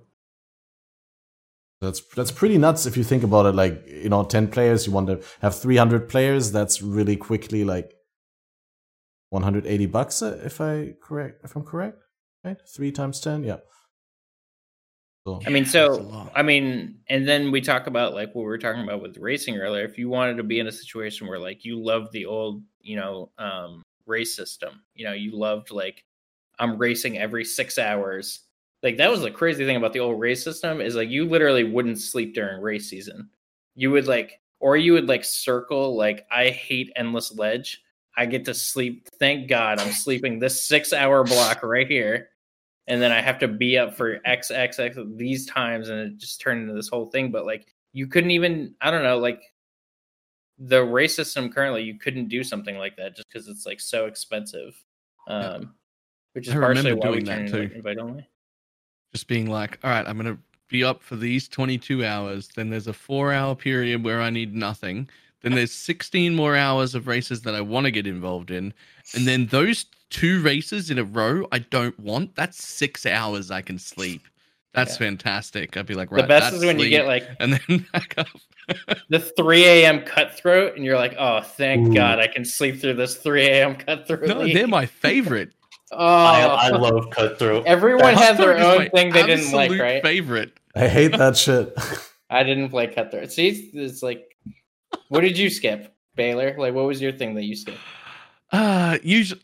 That's 1.82 2.02
that's 2.16 2.32
pretty 2.32 2.58
nuts 2.58 2.86
if 2.86 2.98
you 2.98 3.04
think 3.04 3.24
about 3.24 3.46
it. 3.46 3.54
Like 3.56 3.86
you 3.88 4.10
know, 4.10 4.24
ten 4.24 4.48
players. 4.48 4.88
You 4.88 4.94
want 4.94 5.08
to 5.08 5.22
have 5.42 5.56
three 5.56 5.76
hundred 5.78 6.08
players. 6.10 6.52
That's 6.52 6.82
really 6.82 7.16
quickly 7.18 7.64
like 7.64 7.94
one 9.30 9.44
hundred 9.44 9.66
eighty 9.68 9.86
bucks. 9.86 10.22
uh, 10.22 10.40
If 10.44 10.62
I 10.62 10.96
correct, 11.02 11.42
if 11.44 11.56
I'm 11.56 11.64
correct, 11.64 12.02
right? 12.44 12.58
Three 12.76 12.92
times 12.92 13.20
ten, 13.20 13.44
yeah. 13.44 13.58
So 15.26 15.42
I 15.46 15.50
mean, 15.50 15.66
so. 15.66 16.30
I 16.36 16.44
mean, 16.44 17.00
and 17.08 17.28
then 17.28 17.52
we 17.52 17.60
talk 17.60 17.88
about 17.88 18.14
like 18.14 18.36
what 18.36 18.44
we 18.44 18.48
were 18.48 18.60
talking 18.60 18.84
about 18.84 19.02
with 19.02 19.18
racing 19.18 19.58
earlier. 19.58 19.84
If 19.84 19.98
you 19.98 20.08
wanted 20.08 20.38
to 20.38 20.44
be 20.44 20.60
in 20.60 20.68
a 20.68 20.72
situation 20.72 21.28
where 21.28 21.40
like 21.40 21.66
you 21.66 21.82
loved 21.82 22.12
the 22.12 22.28
old, 22.28 22.62
you 22.80 22.96
know, 22.96 23.32
um, 23.40 23.82
race 24.06 24.36
system, 24.36 24.84
you 24.94 25.04
know, 25.06 25.14
you 25.14 25.32
loved 25.36 25.72
like 25.72 26.04
I'm 26.60 26.78
racing 26.78 27.18
every 27.18 27.44
six 27.44 27.80
hours. 27.80 28.42
Like 28.84 28.98
that 28.98 29.10
was 29.10 29.22
the 29.22 29.32
crazy 29.32 29.66
thing 29.66 29.78
about 29.78 29.94
the 29.94 30.00
old 30.00 30.20
race 30.20 30.44
system 30.44 30.80
is 30.80 30.96
like 30.96 31.10
you 31.10 31.28
literally 31.28 31.64
wouldn't 31.64 32.00
sleep 32.00 32.36
during 32.36 32.62
race 32.62 32.88
season. 32.88 33.30
You 33.74 33.90
would 33.92 34.06
like, 34.06 34.40
or 34.60 34.78
you 34.78 34.94
would 34.94 35.08
like 35.08 35.26
circle 35.26 35.98
like 35.98 36.28
I 36.30 36.50
hate 36.50 36.94
endless 36.96 37.36
ledge. 37.36 37.82
I 38.16 38.28
get 38.28 38.46
to 38.46 38.54
sleep. 38.54 39.10
Thank 39.20 39.50
God 39.50 39.80
I'm 39.80 39.92
sleeping 39.92 40.38
this 40.38 40.62
six 40.62 40.94
hour 40.94 41.24
block 41.24 41.64
right 41.64 41.88
here 41.88 42.30
and 42.88 43.02
then 43.02 43.12
I 43.12 43.22
have 43.22 43.40
to 43.40 43.48
be 43.48 43.78
up 43.78 43.96
for 43.96 44.20
X 44.26 44.52
X 44.52 44.80
X 44.80 44.98
these 45.16 45.46
times, 45.46 45.90
and 45.90 46.00
it 46.00 46.18
just 46.18 46.42
turned 46.42 46.62
into 46.62 46.74
this 46.74 46.90
whole 46.90 47.08
thing. 47.08 47.32
But 47.32 47.46
like, 47.46 47.68
you 47.94 48.08
couldn't 48.08 48.32
even, 48.32 48.76
I 48.82 48.92
don't 48.92 49.04
know, 49.04 49.18
like 49.18 49.42
the 50.58 50.84
race 50.84 51.16
system 51.16 51.52
currently, 51.52 51.84
you 51.84 51.98
couldn't 51.98 52.30
do 52.30 52.44
something 52.44 52.78
like 52.78 52.96
that 52.98 53.16
just 53.16 53.28
because 53.28 53.48
it's 53.48 53.66
like 53.66 53.80
so 53.80 54.06
expensive. 54.06 54.76
Um, 55.28 55.74
which 56.34 56.48
is 56.48 56.54
I 56.54 56.60
partially 56.60 56.94
why 56.94 57.10
we 57.10 57.24
turned 57.24 57.48
too. 57.48 57.72
invite 57.74 57.98
only. 57.98 58.28
Just 59.14 59.28
being 59.28 59.50
like, 59.50 59.80
all 59.84 59.90
right, 59.90 60.06
I'm 60.06 60.18
gonna 60.18 60.38
be 60.70 60.84
up 60.84 61.02
for 61.02 61.16
these 61.16 61.48
22 61.48 62.06
hours. 62.06 62.50
Then 62.56 62.70
there's 62.70 62.88
a 62.88 62.94
four 62.94 63.34
hour 63.34 63.56
period 63.56 64.04
where 64.04 64.22
I 64.22 64.30
need 64.30 64.54
nothing. 64.54 65.10
Then 65.46 65.54
there's 65.54 65.72
16 65.72 66.34
more 66.36 66.56
hours 66.56 66.96
of 66.96 67.06
races 67.08 67.42
that 67.44 67.54
I 67.54 67.62
want 67.62 67.86
to 67.86 67.92
get 67.92 68.08
involved 68.08 68.50
in. 68.50 68.74
And 69.14 69.28
then 69.28 69.46
those 69.46 69.86
two 70.10 70.42
races 70.42 70.90
in 70.90 70.98
a 70.98 71.04
row 71.04 71.46
I 71.52 71.60
don't 71.60 71.98
want. 72.00 72.36
That's 72.36 72.64
six 72.64 73.06
hours 73.06 73.52
I 73.52 73.62
can 73.62 73.78
sleep. 73.78 74.24
That's 74.74 74.94
Yeah. 74.94 75.06
fantastic. 75.08 75.78
I'd 75.78 75.86
be 75.86 75.94
like, 75.94 76.12
right. 76.12 76.24
the 76.24 76.28
best 76.28 76.46
that's 76.52 76.56
is 76.58 76.66
when 76.66 76.80
you 76.80 76.90
get 76.90 77.06
like 77.06 77.28
and 77.40 77.54
then 77.54 77.86
back 77.94 78.16
up. 78.18 78.28
the 79.10 79.20
3 79.20 79.64
a.m. 79.66 80.02
cutthroat, 80.02 80.76
and 80.76 80.84
you're 80.84 80.98
like, 80.98 81.14
oh, 81.20 81.42
thank 81.42 81.90
Ooh. 81.90 81.94
God 81.94 82.18
I 82.20 82.26
can 82.28 82.44
sleep 82.44 82.82
through 82.82 82.96
this 82.96 83.18
3 83.18 83.46
a.m. 83.46 83.76
cutthroat. 83.76 84.28
no, 84.28 84.40
league." 84.40 84.56
they're 84.56 84.68
my 84.68 84.88
favorite. 84.88 85.52
oh, 85.92 85.98
I, 86.00 86.42
I 86.42 86.70
love 86.70 87.12
cutthroat. 87.12 87.68
everyone 87.68 88.16
had 88.16 88.38
their 88.38 88.58
own 88.58 88.90
thing 88.90 89.14
they 89.14 89.28
didn't 89.28 89.52
like, 89.52 89.72
right? 89.80 90.02
Favorite. 90.02 90.54
I 90.76 90.88
hate 90.88 91.16
that 91.16 91.38
shit. 91.38 91.78
I 92.32 92.42
didn't 92.42 92.70
play 92.70 92.88
cutthroat. 92.88 93.32
See, 93.32 93.48
it's, 93.50 93.76
it's 93.76 94.04
like, 94.04 94.35
what 95.10 95.22
did 95.22 95.38
you 95.38 95.50
skip, 95.50 95.94
Balor? 96.16 96.56
Like, 96.58 96.74
what 96.74 96.86
was 96.86 97.02
your 97.02 97.12
thing 97.12 97.36
that 97.36 97.44
you 97.44 97.56
skipped? 97.56 97.80
Uh 98.52 98.98
usually 99.04 99.42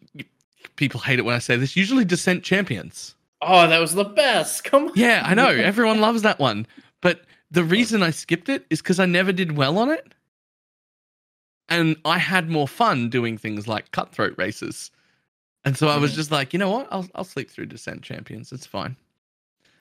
people 0.76 1.00
hate 1.00 1.20
it 1.20 1.26
when 1.26 1.36
I 1.36 1.40
say 1.40 1.56
this. 1.56 1.76
Usually 1.76 2.06
descent 2.06 2.44
champions. 2.44 3.16
Oh, 3.42 3.68
that 3.68 3.80
was 3.80 3.94
the 3.94 4.04
best. 4.06 4.64
Come 4.70 4.86
on. 4.90 4.92
Yeah, 4.96 5.24
I 5.26 5.34
know. 5.34 5.48
Everyone 5.48 6.00
loves 6.00 6.22
that 6.22 6.40
one. 6.40 6.68
But 7.02 7.22
the 7.50 7.64
reason 7.64 8.04
I 8.04 8.12
skipped 8.12 8.50
it 8.50 8.66
is 8.70 8.82
because 8.82 9.00
I 9.00 9.06
never 9.06 9.32
did 9.32 9.58
well 9.58 9.78
on 9.80 9.90
it. 9.90 10.14
And 11.70 11.96
I 12.06 12.18
had 12.18 12.50
more 12.50 12.68
fun 12.68 13.10
doing 13.10 13.38
things 13.38 13.68
like 13.68 13.92
cutthroat 13.92 14.36
races. 14.38 14.92
And 15.64 15.78
so 15.78 15.88
I 15.88 15.98
was 15.98 16.12
Mhm. 16.12 16.16
just 16.16 16.32
like, 16.32 16.54
you 16.54 16.60
know 16.60 16.70
what? 16.70 16.88
I'll 16.92 17.08
I'll 17.16 17.24
sleep 17.24 17.50
through 17.50 17.68
Descent 17.68 18.02
Champions. 18.02 18.52
It's 18.52 18.66
fine. 18.66 18.96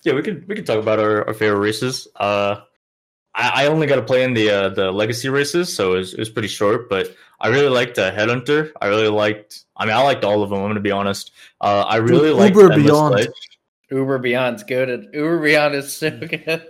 Yeah, 0.05 0.15
we 0.15 0.23
could 0.23 0.47
we 0.49 0.55
could 0.55 0.67
talk 0.67 0.79
about 0.79 0.99
our, 0.99 1.27
our 1.27 1.35
favorite 1.35 1.59
races. 1.61 2.07
Uh, 2.17 2.61
I, 3.35 3.65
I 3.65 3.67
only 3.67 3.87
got 3.87 3.97
to 3.97 4.03
play 4.03 4.25
in 4.25 4.35
the 4.35 4.51
uh, 4.51 4.69
the 4.71 4.91
legacy 4.91 5.29
races, 5.29 5.75
so 5.75 5.95
it 5.95 5.99
was, 5.99 6.15
it 6.15 6.19
was 6.19 6.31
pretty 6.31 6.49
short. 6.49 6.89
But 6.89 7.15
I 7.41 7.49
really 7.49 7.69
liked 7.69 7.99
uh, 7.99 8.13
Headhunter. 8.13 8.73
I 8.81 8.87
really 8.87 9.09
liked. 9.09 9.65
I 9.77 9.87
mean, 9.87 9.95
I 9.95 10.03
liked 10.03 10.25
all 10.25 10.43
of 10.43 10.51
them. 10.51 10.61
I'm 10.61 10.69
gonna 10.69 10.81
be 10.81 10.91
honest. 10.91 11.33
Uh, 11.61 11.85
I 11.87 11.97
really 11.97 12.31
Dude, 12.31 12.39
liked 12.39 12.57
Uber 12.57 12.73
Endless 12.73 12.91
Beyond. 12.91 13.15
Ledge. 13.15 13.29
Uber 13.91 14.19
Beyond's 14.19 14.63
good. 14.65 14.89
At, 14.89 15.15
Uber 15.15 15.41
Beyond 15.41 15.75
is 15.75 15.93
so 15.93 16.11
good. 16.11 16.67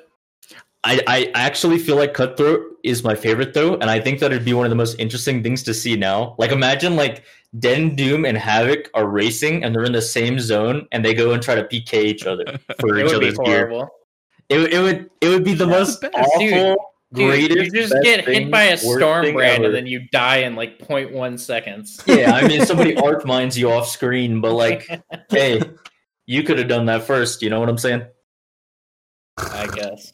I, 0.83 1.01
I 1.07 1.31
actually 1.35 1.79
feel 1.79 1.97
like 1.97 2.15
Cutthroat 2.15 2.79
is 2.83 3.05
my 3.05 3.15
favorite 3.15 3.53
though, 3.53 3.75
and 3.75 3.91
I 3.91 4.01
think 4.01 4.19
that 4.21 4.33
it'd 4.33 4.47
be 4.47 4.55
one 4.55 4.65
of 4.65 4.71
the 4.71 4.77
most 4.77 4.99
interesting 4.99 5.43
things 5.43 5.63
to 5.65 5.75
see 5.75 5.95
now. 5.95 6.35
Like 6.39 6.53
imagine 6.53 6.97
like 6.97 7.25
Den 7.59 7.95
Doom 7.97 8.25
and 8.25 8.39
Havoc 8.39 8.89
are 8.95 9.07
racing 9.07 9.63
and 9.63 9.75
they're 9.75 9.85
in 9.85 9.93
the 9.93 10.01
same 10.01 10.41
zone 10.41 10.87
and 10.93 11.05
they 11.05 11.13
go 11.13 11.33
and 11.33 11.43
try 11.43 11.55
to 11.55 11.65
PK 11.65 12.05
each 12.05 12.25
other 12.25 12.45
for 12.81 12.99
each 12.99 13.13
would 13.13 13.21
be 13.21 13.27
other's 13.27 13.39
gear. 13.39 13.69
horrible. 13.69 13.91
It, 14.51 14.59
would- 14.59 14.73
it 14.75 14.79
would 14.81 15.11
it 15.23 15.29
would 15.29 15.45
be 15.45 15.55
the 15.55 15.65
That's 15.65 15.79
most 15.91 16.01
the 16.03 16.11
awful, 16.11 16.77
Dude, 17.13 17.49
Dude, 17.49 17.57
you 17.57 17.71
just 17.73 17.93
get 18.03 18.25
thing, 18.25 18.43
hit 18.43 18.51
by 18.53 18.65
a 18.65 18.77
storm 18.77 19.33
brand 19.33 19.65
and 19.65 19.75
then 19.75 19.87
you 19.87 20.07
die 20.13 20.39
in 20.39 20.55
like 20.55 20.79
0.1 20.79 21.41
seconds. 21.41 22.01
yeah, 22.07 22.33
I 22.35 22.47
mean 22.47 22.65
somebody 22.67 22.95
arc 23.03 23.25
mines 23.27 23.59
you 23.59 23.71
off 23.71 23.89
screen, 23.89 24.41
but 24.41 24.53
like, 24.53 24.89
hey, 25.31 25.61
you 26.27 26.43
could 26.45 26.59
have 26.59 26.69
done 26.69 26.87
that 26.87 27.03
first. 27.05 27.43
You 27.43 27.51
know 27.51 27.59
what 27.59 27.69
I'm 27.69 27.79
saying? 27.79 28.05
I 29.39 29.67
guess. 29.75 30.13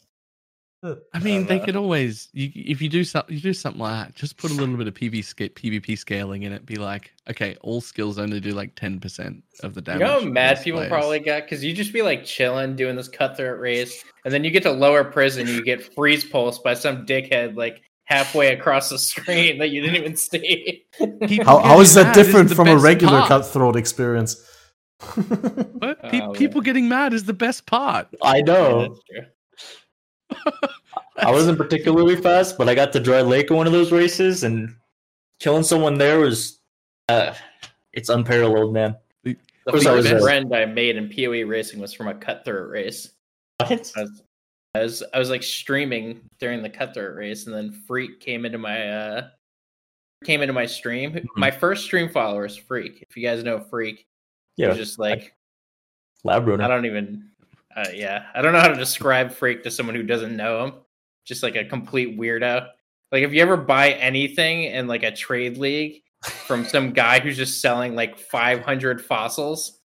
I 0.83 1.19
mean, 1.19 1.47
they 1.47 1.59
Uh, 1.59 1.65
could 1.65 1.75
always 1.75 2.29
you, 2.33 2.51
if 2.53 2.81
you 2.81 2.87
do 2.89 3.03
something 3.03 3.33
you 3.35 3.41
do 3.41 3.53
something 3.53 3.81
like 3.81 4.07
that, 4.07 4.15
just 4.15 4.37
put 4.37 4.51
a 4.51 4.53
little 4.53 4.77
bit 4.77 4.87
of 4.87 4.93
PV 4.93 5.23
sca- 5.25 5.49
PvP 5.49 5.97
scaling 5.97 6.43
in 6.43 6.53
it. 6.53 6.65
Be 6.67 6.75
like, 6.75 7.11
okay, 7.29 7.57
all 7.61 7.81
skills 7.81 8.19
only 8.19 8.39
do 8.39 8.51
like 8.51 8.75
ten 8.75 8.99
percent 8.99 9.43
of 9.63 9.73
the 9.73 9.81
damage. 9.81 10.01
You 10.01 10.05
know 10.07 10.19
how 10.21 10.25
mad 10.27 10.61
people 10.63 10.79
players. 10.81 10.89
probably 10.91 11.19
got 11.19 11.41
because 11.43 11.63
you 11.63 11.73
just 11.73 11.91
be 11.93 12.03
like 12.03 12.23
chilling 12.25 12.75
doing 12.75 12.95
this 12.95 13.07
cutthroat 13.07 13.59
race, 13.59 14.03
and 14.23 14.33
then 14.33 14.43
you 14.43 14.51
get 14.51 14.63
to 14.63 14.71
lower 14.71 15.03
prison, 15.03 15.47
you 15.47 15.63
get 15.63 15.93
freeze 15.95 16.23
pulse 16.23 16.59
by 16.59 16.75
some 16.75 17.05
dickhead 17.07 17.55
like 17.57 17.81
halfway 18.05 18.53
across 18.53 18.89
the 18.89 18.99
screen 18.99 19.57
that 19.57 19.69
you 19.71 19.81
didn't 19.81 19.95
even 19.97 20.15
see. 20.15 20.85
People 20.99 21.43
How, 21.45 21.57
how 21.57 21.63
getting 21.69 21.81
is 21.81 21.93
that 21.95 22.13
different 22.15 22.49
the 22.49 22.55
from 22.55 22.67
a 22.67 22.77
regular 22.77 23.17
part. 23.19 23.29
cutthroat 23.29 23.75
experience? 23.75 24.35
But 25.15 26.01
pe- 26.03 26.21
Oh, 26.21 26.33
yeah. 26.33 26.37
people 26.37 26.61
getting 26.61 26.87
mad 26.87 27.13
is 27.13 27.25
the 27.25 27.33
best 27.33 27.65
part. 27.65 28.07
I 28.21 28.37
Yeah, 28.37 28.43
know. 28.43 28.81
that's 28.81 29.01
true. 29.09 29.25
I 31.17 31.31
wasn't 31.31 31.57
particularly 31.57 32.15
fast, 32.15 32.57
but 32.57 32.69
I 32.69 32.75
got 32.75 32.93
to 32.93 32.99
Dry 32.99 33.21
Lake 33.21 33.49
in 33.49 33.57
one 33.57 33.67
of 33.67 33.73
those 33.73 33.91
races, 33.91 34.43
and 34.43 34.75
killing 35.39 35.63
someone 35.63 35.97
there 35.97 36.19
was 36.19 36.59
uh, 37.09 37.33
it's 37.93 38.09
unparalleled, 38.09 38.73
man. 38.73 38.95
The 39.23 39.35
course 39.71 39.85
I 39.85 39.93
was 39.93 40.05
first 40.05 40.13
there. 40.13 40.21
friend 40.21 40.55
I 40.55 40.65
made 40.65 40.95
in 40.95 41.09
PoE 41.09 41.45
racing 41.45 41.79
was 41.79 41.93
from 41.93 42.07
a 42.07 42.13
cutthroat 42.13 42.69
race. 42.69 43.11
What? 43.57 43.71
I 43.97 44.01
was, 44.01 44.21
I 44.75 44.79
was 44.81 45.03
I 45.13 45.19
was 45.19 45.29
like 45.29 45.43
streaming 45.43 46.21
during 46.39 46.61
the 46.61 46.69
cutthroat 46.69 47.15
race, 47.15 47.47
and 47.47 47.55
then 47.55 47.71
Freak 47.87 48.19
came 48.19 48.45
into 48.45 48.57
my 48.57 48.87
uh 48.89 49.27
came 50.23 50.41
into 50.41 50.53
my 50.53 50.65
stream. 50.65 51.11
Mhm. 51.13 51.25
My 51.35 51.51
first 51.51 51.83
stream 51.83 52.09
follower 52.09 52.45
is 52.45 52.55
Freak. 52.55 53.05
If 53.09 53.17
you 53.17 53.23
guys 53.23 53.43
know 53.43 53.59
Freak, 53.59 54.05
Yeah, 54.55 54.69
he's 54.69 54.77
just 54.77 54.99
like 54.99 55.35
lab 56.23 56.47
I 56.47 56.67
don't 56.67 56.85
even. 56.85 57.29
Uh, 57.77 57.89
yeah, 57.93 58.27
I 58.35 58.41
don't 58.41 58.53
know 58.53 58.61
how 58.61 58.69
to 58.69 58.75
describe 58.75 59.31
Freak 59.33 59.63
to 59.63 59.71
someone 59.71 59.95
who 59.95 60.03
doesn't 60.03 60.35
know 60.35 60.65
him. 60.65 60.73
Just 61.25 61.43
like 61.43 61.55
a 61.57 61.65
complete 61.65 62.19
weirdo. 62.19 62.69
Like 63.13 63.23
if 63.23 63.33
you 63.33 63.41
ever 63.41 63.57
buy 63.57 63.91
anything 63.93 64.63
in 64.65 64.87
like 64.87 65.03
a 65.03 65.11
trade 65.11 65.57
league 65.59 66.03
from 66.47 66.65
some 66.67 66.91
guy 66.93 67.19
who's 67.21 67.37
just 67.37 67.61
selling 67.61 67.95
like 67.95 68.17
500 68.19 69.05
fossils, 69.05 69.79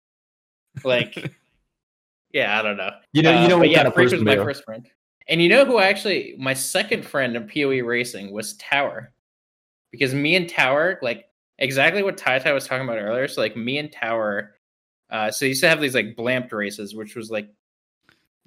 like 0.85 1.33
yeah, 2.33 2.59
I 2.59 2.63
don't 2.63 2.79
know. 2.79 2.91
You 3.13 3.23
know, 3.23 3.33
you 3.33 3.47
Uh, 3.47 3.49
know 3.49 3.59
but 3.61 3.69
what 3.69 3.71
yeah, 3.71 3.79
kind 3.79 3.89
of 3.89 3.95
Freak 3.95 4.11
person 4.11 4.21
was 4.21 4.23
my 4.23 4.37
are. 4.37 4.45
first 4.45 4.65
friend. 4.65 4.89
And 5.29 5.43
you 5.43 5.49
know 5.49 5.65
who 5.67 5.81
actually 5.81 6.37
my 6.39 6.55
second 6.55 7.05
friend 7.07 7.37
in 7.37 7.49
PoE 7.49 7.85
racing 7.87 8.33
was 8.33 8.57
Tower. 8.57 9.13
Because 9.93 10.15
me 10.15 10.37
and 10.37 10.49
Tower, 10.49 10.99
like 11.03 11.27
exactly 11.59 12.03
what 12.03 12.17
Tai 12.19 12.41
Tai 12.41 12.53
was 12.53 12.67
talking 12.67 12.85
about 12.89 12.99
earlier. 12.99 13.29
So 13.29 13.41
like 13.43 13.57
me 13.57 13.79
and 13.79 13.93
Tower, 13.93 14.57
uh 15.11 15.31
so 15.33 15.45
they 15.45 15.51
used 15.51 15.63
to 15.63 15.71
have 15.71 15.81
these 15.81 15.95
like 15.97 16.17
blamped 16.17 16.53
races, 16.53 16.95
which 16.95 17.17
was 17.17 17.31
like 17.31 17.49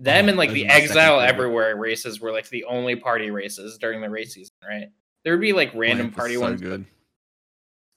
them 0.04 0.26
Oh, 0.26 0.30
and 0.30 0.38
like 0.38 0.52
the 0.52 0.66
are 0.66 0.68
my 0.68 0.74
second 0.74 0.90
exile 0.90 1.20
everywhere 1.22 1.76
races 1.78 2.20
were 2.20 2.32
like 2.32 2.50
the 2.50 2.64
only 2.66 2.96
party 2.96 3.32
races 3.32 3.78
during 3.78 4.02
the 4.02 4.10
race 4.10 4.34
season, 4.34 4.54
right? 4.68 4.90
There 5.24 5.34
would 5.34 5.42
be 5.42 5.54
like 5.54 5.72
random 5.74 6.10
is 6.10 6.16
party 6.16 6.36
so 6.36 6.42
ones. 6.42 6.62
good. 6.62 6.86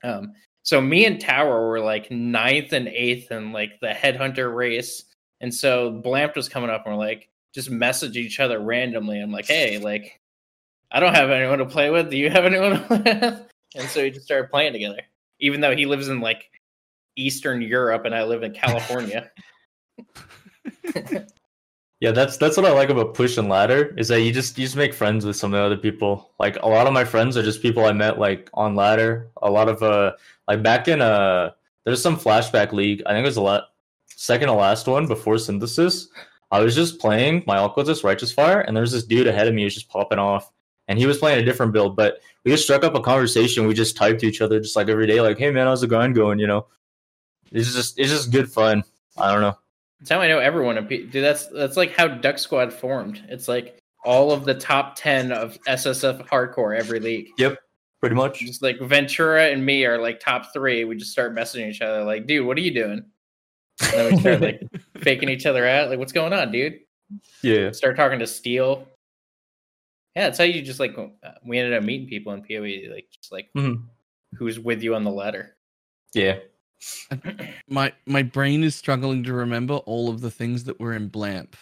Um, 0.05 0.33
so 0.62 0.81
me 0.81 1.05
and 1.05 1.20
Tower 1.20 1.69
were 1.69 1.81
like 1.81 2.11
ninth 2.11 2.73
and 2.73 2.89
eighth 2.89 3.33
in 3.33 3.53
like 3.53 3.81
the 3.81 3.89
headhunter 3.89 4.55
race, 4.55 5.05
and 5.41 5.53
so 5.53 5.91
Blamp 5.91 6.37
was 6.37 6.49
coming 6.49 6.70
up, 6.70 6.87
and 6.87 6.97
we're 6.97 7.05
like 7.05 7.28
just 7.55 7.70
message 7.70 8.16
each 8.16 8.39
other 8.39 8.61
randomly. 8.61 9.20
I'm 9.20 9.33
like, 9.33 9.47
hey, 9.47 9.78
like 9.78 10.20
I 10.93 11.01
don't 11.01 11.15
have 11.15 11.31
anyone 11.31 11.59
to 11.59 11.66
play 11.66 11.91
with. 11.91 12.11
Do 12.11 12.16
you 12.16 12.31
have 12.31 12.45
anyone 12.45 12.70
to 12.70 12.78
play 12.78 13.19
with? 13.20 13.43
And 13.74 13.87
so 13.91 14.01
we 14.01 14.11
just 14.11 14.24
started 14.24 14.49
playing 14.49 14.73
together, 14.73 15.03
even 15.39 15.61
though 15.61 15.77
he 15.77 15.85
lives 15.85 16.09
in 16.09 16.20
like 16.20 16.51
Eastern 17.16 17.61
Europe 17.61 18.07
and 18.07 18.15
I 18.15 18.23
live 18.23 18.43
in 18.43 18.53
California. 18.53 19.31
Yeah, 22.01 22.10
that's 22.10 22.36
that's 22.36 22.59
what 22.59 22.66
I 22.66 22.73
like 22.73 22.90
about 22.90 23.14
push 23.14 23.39
and 23.39 23.48
ladder 23.48 23.94
is 23.97 24.09
that 24.09 24.20
you 24.20 24.31
just 24.31 24.59
you 24.59 24.66
just 24.66 24.77
make 24.77 24.93
friends 24.93 25.24
with 25.24 25.36
some 25.36 25.55
of 25.55 25.59
the 25.59 25.64
other 25.64 25.78
people. 25.78 26.31
Like 26.39 26.56
a 26.62 26.68
lot 26.68 26.86
of 26.86 26.93
my 26.93 27.05
friends 27.05 27.36
are 27.36 27.43
just 27.43 27.62
people 27.62 27.86
I 27.86 27.93
met 27.93 28.18
like 28.18 28.51
on 28.52 28.74
ladder. 28.74 29.28
A 29.40 29.51
lot 29.51 29.68
of 29.68 29.82
uh 29.82 30.12
like 30.47 30.62
back 30.62 30.89
in 30.89 31.01
uh 31.01 31.52
there's 31.85 32.02
some 32.02 32.18
flashback 32.18 32.73
league. 32.73 33.02
I 33.06 33.12
think 33.12 33.24
it 33.24 33.28
was 33.28 33.39
a 33.39 33.43
lot 33.43 33.68
second 34.09 34.48
to 34.48 34.55
last 34.55 34.86
one 34.86 35.06
before 35.06 35.39
synthesis. 35.39 36.09
I 36.51 36.60
was 36.60 36.74
just 36.74 37.01
playing 37.01 37.44
my 37.47 37.56
Alquizis 37.56 38.05
Righteous 38.05 38.32
Fire 38.32 38.60
and 38.60 38.77
there's 38.77 38.93
this 38.93 39.05
dude 39.05 39.27
ahead 39.27 39.48
of 39.48 39.55
me 39.55 39.62
who 39.62 39.66
was 39.66 39.74
just 39.74 39.89
popping 39.89 40.18
off. 40.18 40.52
And 40.89 40.98
he 40.98 41.06
was 41.06 41.18
playing 41.18 41.40
a 41.40 41.44
different 41.44 41.73
build, 41.73 41.97
but 41.97 42.20
we 42.44 42.52
just 42.52 42.62
struck 42.62 42.85
up 42.85 42.94
a 42.94 43.01
conversation. 43.01 43.66
We 43.66 43.74
just 43.74 43.97
typed 43.97 44.20
to 44.20 44.27
each 44.27 44.40
other 44.40 44.60
just 44.60 44.77
like 44.77 44.89
every 44.89 45.06
day, 45.06 45.20
like, 45.20 45.36
hey 45.36 45.51
man, 45.51 45.66
how's 45.66 45.81
the 45.81 45.89
grind 45.89 46.14
going? 46.14 46.39
You 46.39 46.47
know? 46.47 46.66
It's 47.51 47.74
just 47.74 47.98
it's 47.98 48.10
just 48.10 48.31
good 48.31 48.52
fun. 48.52 48.85
I 49.16 49.32
don't 49.32 49.40
know. 49.40 49.59
That's 50.01 50.10
how 50.10 50.20
I 50.20 50.28
know 50.28 50.39
everyone. 50.39 50.86
Dude, 50.86 51.10
that's 51.12 51.47
that's 51.48 51.77
like 51.77 51.93
how 51.97 52.06
Duck 52.09 52.39
Squad 52.39 52.73
formed. 52.73 53.24
It's 53.28 53.48
like 53.48 53.78
all 54.05 54.31
of 54.31 54.44
the 54.44 54.55
top 54.55 54.94
ten 54.97 55.32
of 55.32 55.59
SSF 55.66 56.28
hardcore 56.28 56.77
every 56.78 57.01
league. 57.01 57.28
Yep, 57.39 57.59
pretty 58.01 58.14
much. 58.14 58.40
Just 58.40 58.62
like 58.62 58.78
Ventura 58.81 59.47
and 59.48 59.64
me 59.64 59.85
are 59.86 59.98
like 59.98 60.20
top 60.20 60.52
three. 60.52 60.85
We 60.85 60.97
just 60.97 61.12
start 61.12 61.35
messaging 61.35 61.68
each 61.70 61.81
other 61.82 62.05
like, 62.05 62.27
dude, 62.27 62.47
what 62.47 62.56
are 62.59 62.60
you 62.62 62.73
doing? 62.74 63.05
And 63.82 63.93
then 63.93 64.14
we 64.14 64.20
start 64.20 64.40
like 64.40 64.60
faking 65.02 65.28
each 65.28 65.47
other 65.47 65.66
out. 65.66 65.89
Like, 65.90 65.98
what's 65.98 66.12
going 66.12 66.32
on, 66.32 66.52
dude? 66.52 66.81
Yeah. 67.43 67.73
Start 67.73 67.97
talking 67.97 68.18
to 68.18 68.27
Steel. 68.27 68.86
Yeah, 70.14 70.24
that's 70.24 70.39
how 70.39 70.44
you 70.44 70.62
just 70.62 70.81
like 70.81 70.97
we 71.44 71.59
ended 71.59 71.74
up 71.74 71.82
meeting 71.85 72.09
people 72.09 72.32
in 72.32 72.43
PoE, 72.43 72.93
like 72.93 73.06
just 73.10 73.32
like 73.32 73.48
Mhm. 73.56 73.82
who's 74.35 74.59
with 74.59 74.82
you 74.82 74.94
on 74.94 75.05
the 75.05 75.10
ladder. 75.10 75.56
Yeah. 76.14 76.39
My 77.68 77.92
my 78.06 78.22
brain 78.22 78.62
is 78.64 78.74
struggling 78.74 79.22
to 79.24 79.32
remember 79.32 79.74
all 79.74 80.08
of 80.08 80.20
the 80.20 80.30
things 80.30 80.64
that 80.64 80.78
were 80.80 80.92
in 80.94 81.08
Blamp. 81.08 81.56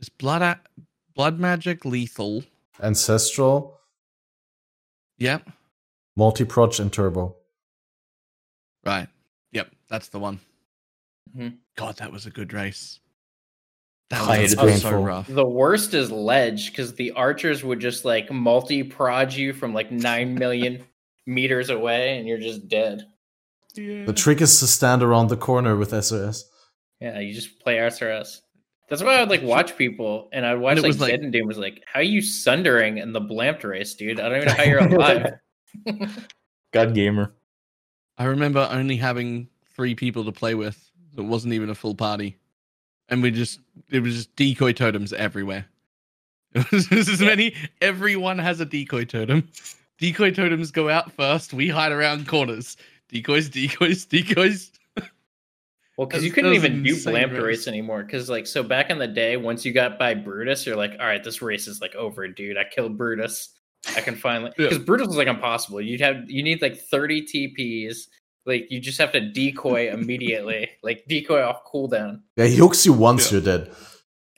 Is 0.00 0.08
blood 0.08 0.42
a- 0.42 0.60
blood 1.14 1.38
magic 1.38 1.84
lethal? 1.84 2.44
Ancestral, 2.82 3.78
Yep. 5.18 5.48
multi-proj, 6.16 6.78
and 6.80 6.92
turbo. 6.92 7.34
Right. 8.84 9.08
Yep. 9.52 9.70
That's 9.88 10.08
the 10.08 10.18
one. 10.18 10.40
Mhm. 11.34 11.56
God, 11.76 11.96
that 11.96 12.12
was 12.12 12.26
a 12.26 12.30
good 12.30 12.52
race. 12.52 13.00
That 14.10 14.20
I 14.20 14.42
was 14.42 14.52
hated 14.52 14.58
so, 14.58 14.66
so 14.66 14.66
Painful. 14.90 15.02
rough. 15.04 15.26
The 15.26 15.44
worst 15.46 15.94
is 15.94 16.10
ledge 16.12 16.70
because 16.70 16.94
the 16.94 17.10
archers 17.12 17.64
would 17.64 17.80
just 17.80 18.04
like 18.04 18.30
multi 18.30 18.82
proj 18.82 19.36
you 19.36 19.52
from 19.52 19.72
like 19.74 19.90
nine 19.90 20.34
million 20.34 20.84
meters 21.26 21.70
away, 21.70 22.18
and 22.18 22.28
you're 22.28 22.38
just 22.38 22.68
dead. 22.68 23.06
The 23.76 24.12
trick 24.14 24.40
is 24.40 24.58
to 24.60 24.66
stand 24.66 25.02
around 25.02 25.28
the 25.28 25.36
corner 25.36 25.76
with 25.76 25.90
SRS. 25.92 26.42
Yeah, 27.00 27.20
you 27.20 27.34
just 27.34 27.58
play 27.60 27.76
SRS. 27.76 28.40
That's 28.88 29.02
why 29.02 29.16
I 29.16 29.20
would 29.20 29.28
like 29.30 29.42
watch 29.42 29.76
people, 29.76 30.28
and 30.32 30.46
I'd 30.46 30.58
watch 30.58 30.78
it 30.78 30.82
like 30.82 30.88
was, 30.88 31.00
like- 31.00 31.10
Dead 31.10 31.20
and 31.20 31.32
Doom 31.32 31.46
was 31.48 31.58
like, 31.58 31.82
"How 31.92 32.00
are 32.00 32.04
you 32.04 32.22
sundering 32.22 32.98
in 32.98 33.12
the 33.12 33.20
Blamp 33.20 33.62
race, 33.64 33.94
dude? 33.94 34.20
I 34.20 34.28
don't 34.28 34.36
even 34.42 34.48
know 34.48 34.54
how 34.54 34.62
you're 34.70 34.78
alive." 34.78 35.32
God 36.72 36.94
gamer. 36.94 37.32
I 38.18 38.24
remember 38.24 38.66
only 38.70 38.96
having 38.96 39.48
three 39.74 39.94
people 39.94 40.24
to 40.24 40.32
play 40.32 40.54
with. 40.54 40.90
It 41.16 41.22
wasn't 41.22 41.54
even 41.54 41.70
a 41.70 41.74
full 41.74 41.94
party, 41.94 42.36
and 43.08 43.22
we 43.22 43.30
just 43.30 43.60
it 43.90 44.00
was 44.00 44.14
just 44.14 44.36
decoy 44.36 44.72
totems 44.72 45.12
everywhere. 45.12 45.66
It 46.54 46.70
was 46.70 46.86
just 46.86 47.10
as 47.10 47.20
many. 47.20 47.54
Everyone 47.82 48.38
has 48.38 48.60
a 48.60 48.64
decoy 48.64 49.04
totem. 49.04 49.48
Decoy 49.98 50.30
totems 50.30 50.70
go 50.70 50.88
out 50.88 51.12
first. 51.12 51.52
We 51.52 51.68
hide 51.68 51.92
around 51.92 52.28
corners. 52.28 52.78
Decoys, 53.08 53.48
decoys, 53.48 54.04
decoys. 54.10 54.70
Well, 55.96 56.06
because 56.06 56.22
you 56.22 56.30
couldn't 56.30 56.52
even 56.52 56.82
do 56.82 56.90
insane 56.90 57.12
Blamp 57.14 57.32
race. 57.32 57.42
race 57.42 57.68
anymore. 57.68 58.02
Because 58.02 58.28
like 58.28 58.46
so 58.46 58.62
back 58.62 58.90
in 58.90 58.98
the 58.98 59.06
day, 59.06 59.38
once 59.38 59.64
you 59.64 59.72
got 59.72 59.98
by 59.98 60.12
Brutus, 60.12 60.66
you're 60.66 60.76
like, 60.76 60.92
"All 61.00 61.06
right, 61.06 61.24
this 61.24 61.40
race 61.40 61.66
is 61.66 61.80
like 61.80 61.94
over, 61.94 62.28
dude. 62.28 62.58
I 62.58 62.64
killed 62.64 62.98
Brutus. 62.98 63.50
I 63.96 64.00
can 64.02 64.14
finally." 64.14 64.52
Yeah. 64.58 64.68
Because 64.68 64.84
Brutus 64.84 65.06
was 65.08 65.16
like 65.16 65.28
impossible. 65.28 65.80
You'd 65.80 66.02
have 66.02 66.28
you 66.28 66.42
need 66.42 66.60
like 66.60 66.76
30 66.76 67.22
TPs. 67.22 68.08
Like 68.44 68.66
you 68.70 68.78
just 68.78 68.98
have 68.98 69.10
to 69.12 69.20
decoy 69.20 69.88
immediately, 69.92 70.68
like 70.82 71.04
decoy 71.08 71.42
off 71.42 71.64
cooldown. 71.64 72.20
Yeah, 72.36 72.44
he 72.44 72.56
hooks 72.56 72.84
you 72.84 72.92
once, 72.92 73.32
Yeah. 73.32 73.38
you're 73.38 73.58
dead. 73.58 73.74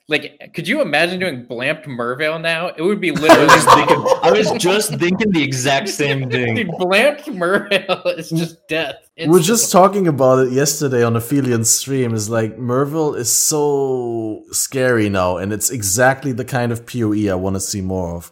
Like, 0.09 0.51
could 0.55 0.67
you 0.67 0.81
imagine 0.81 1.19
doing 1.19 1.45
Blamped 1.45 1.85
Merveil 1.85 2.41
now? 2.41 2.67
It 2.69 2.81
would 2.81 2.99
be 2.99 3.09
I 3.09 3.13
was 3.13 3.21
literally 3.21 3.47
just 3.47 3.69
thinking. 3.75 4.05
I 4.23 4.31
was 4.31 4.51
just 4.53 4.89
thinking 4.99 5.31
the 5.31 5.43
exact 5.43 5.87
same 5.89 6.27
Dude, 6.29 6.55
thing. 6.55 6.71
Blamped 6.79 7.27
Merveil 7.27 8.05
is 8.17 8.29
just 8.31 8.67
death. 8.67 8.95
We 9.17 9.27
We're 9.27 9.39
just 9.41 9.71
talking 9.71 10.07
about 10.07 10.47
it 10.47 10.51
yesterday 10.51 11.03
on 11.03 11.13
Aphelion 11.13 11.63
stream. 11.63 12.15
Is 12.15 12.27
like 12.29 12.57
Merveil 12.57 13.15
is 13.15 13.31
so 13.31 14.43
scary 14.51 15.09
now, 15.09 15.37
and 15.37 15.53
it's 15.53 15.69
exactly 15.69 16.31
the 16.31 16.45
kind 16.45 16.71
of 16.71 16.87
PoE 16.87 17.29
I 17.31 17.35
want 17.35 17.55
to 17.55 17.59
see 17.59 17.81
more 17.81 18.15
of. 18.15 18.31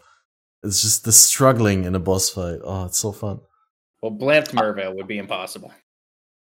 It's 0.64 0.82
just 0.82 1.04
the 1.04 1.12
struggling 1.12 1.84
in 1.84 1.94
a 1.94 2.00
boss 2.00 2.28
fight. 2.30 2.58
Oh, 2.64 2.86
it's 2.86 2.98
so 2.98 3.12
fun. 3.12 3.38
well, 4.02 4.10
Blamped 4.10 4.52
Mervale 4.52 4.96
would 4.96 5.06
be 5.06 5.18
impossible. 5.18 5.72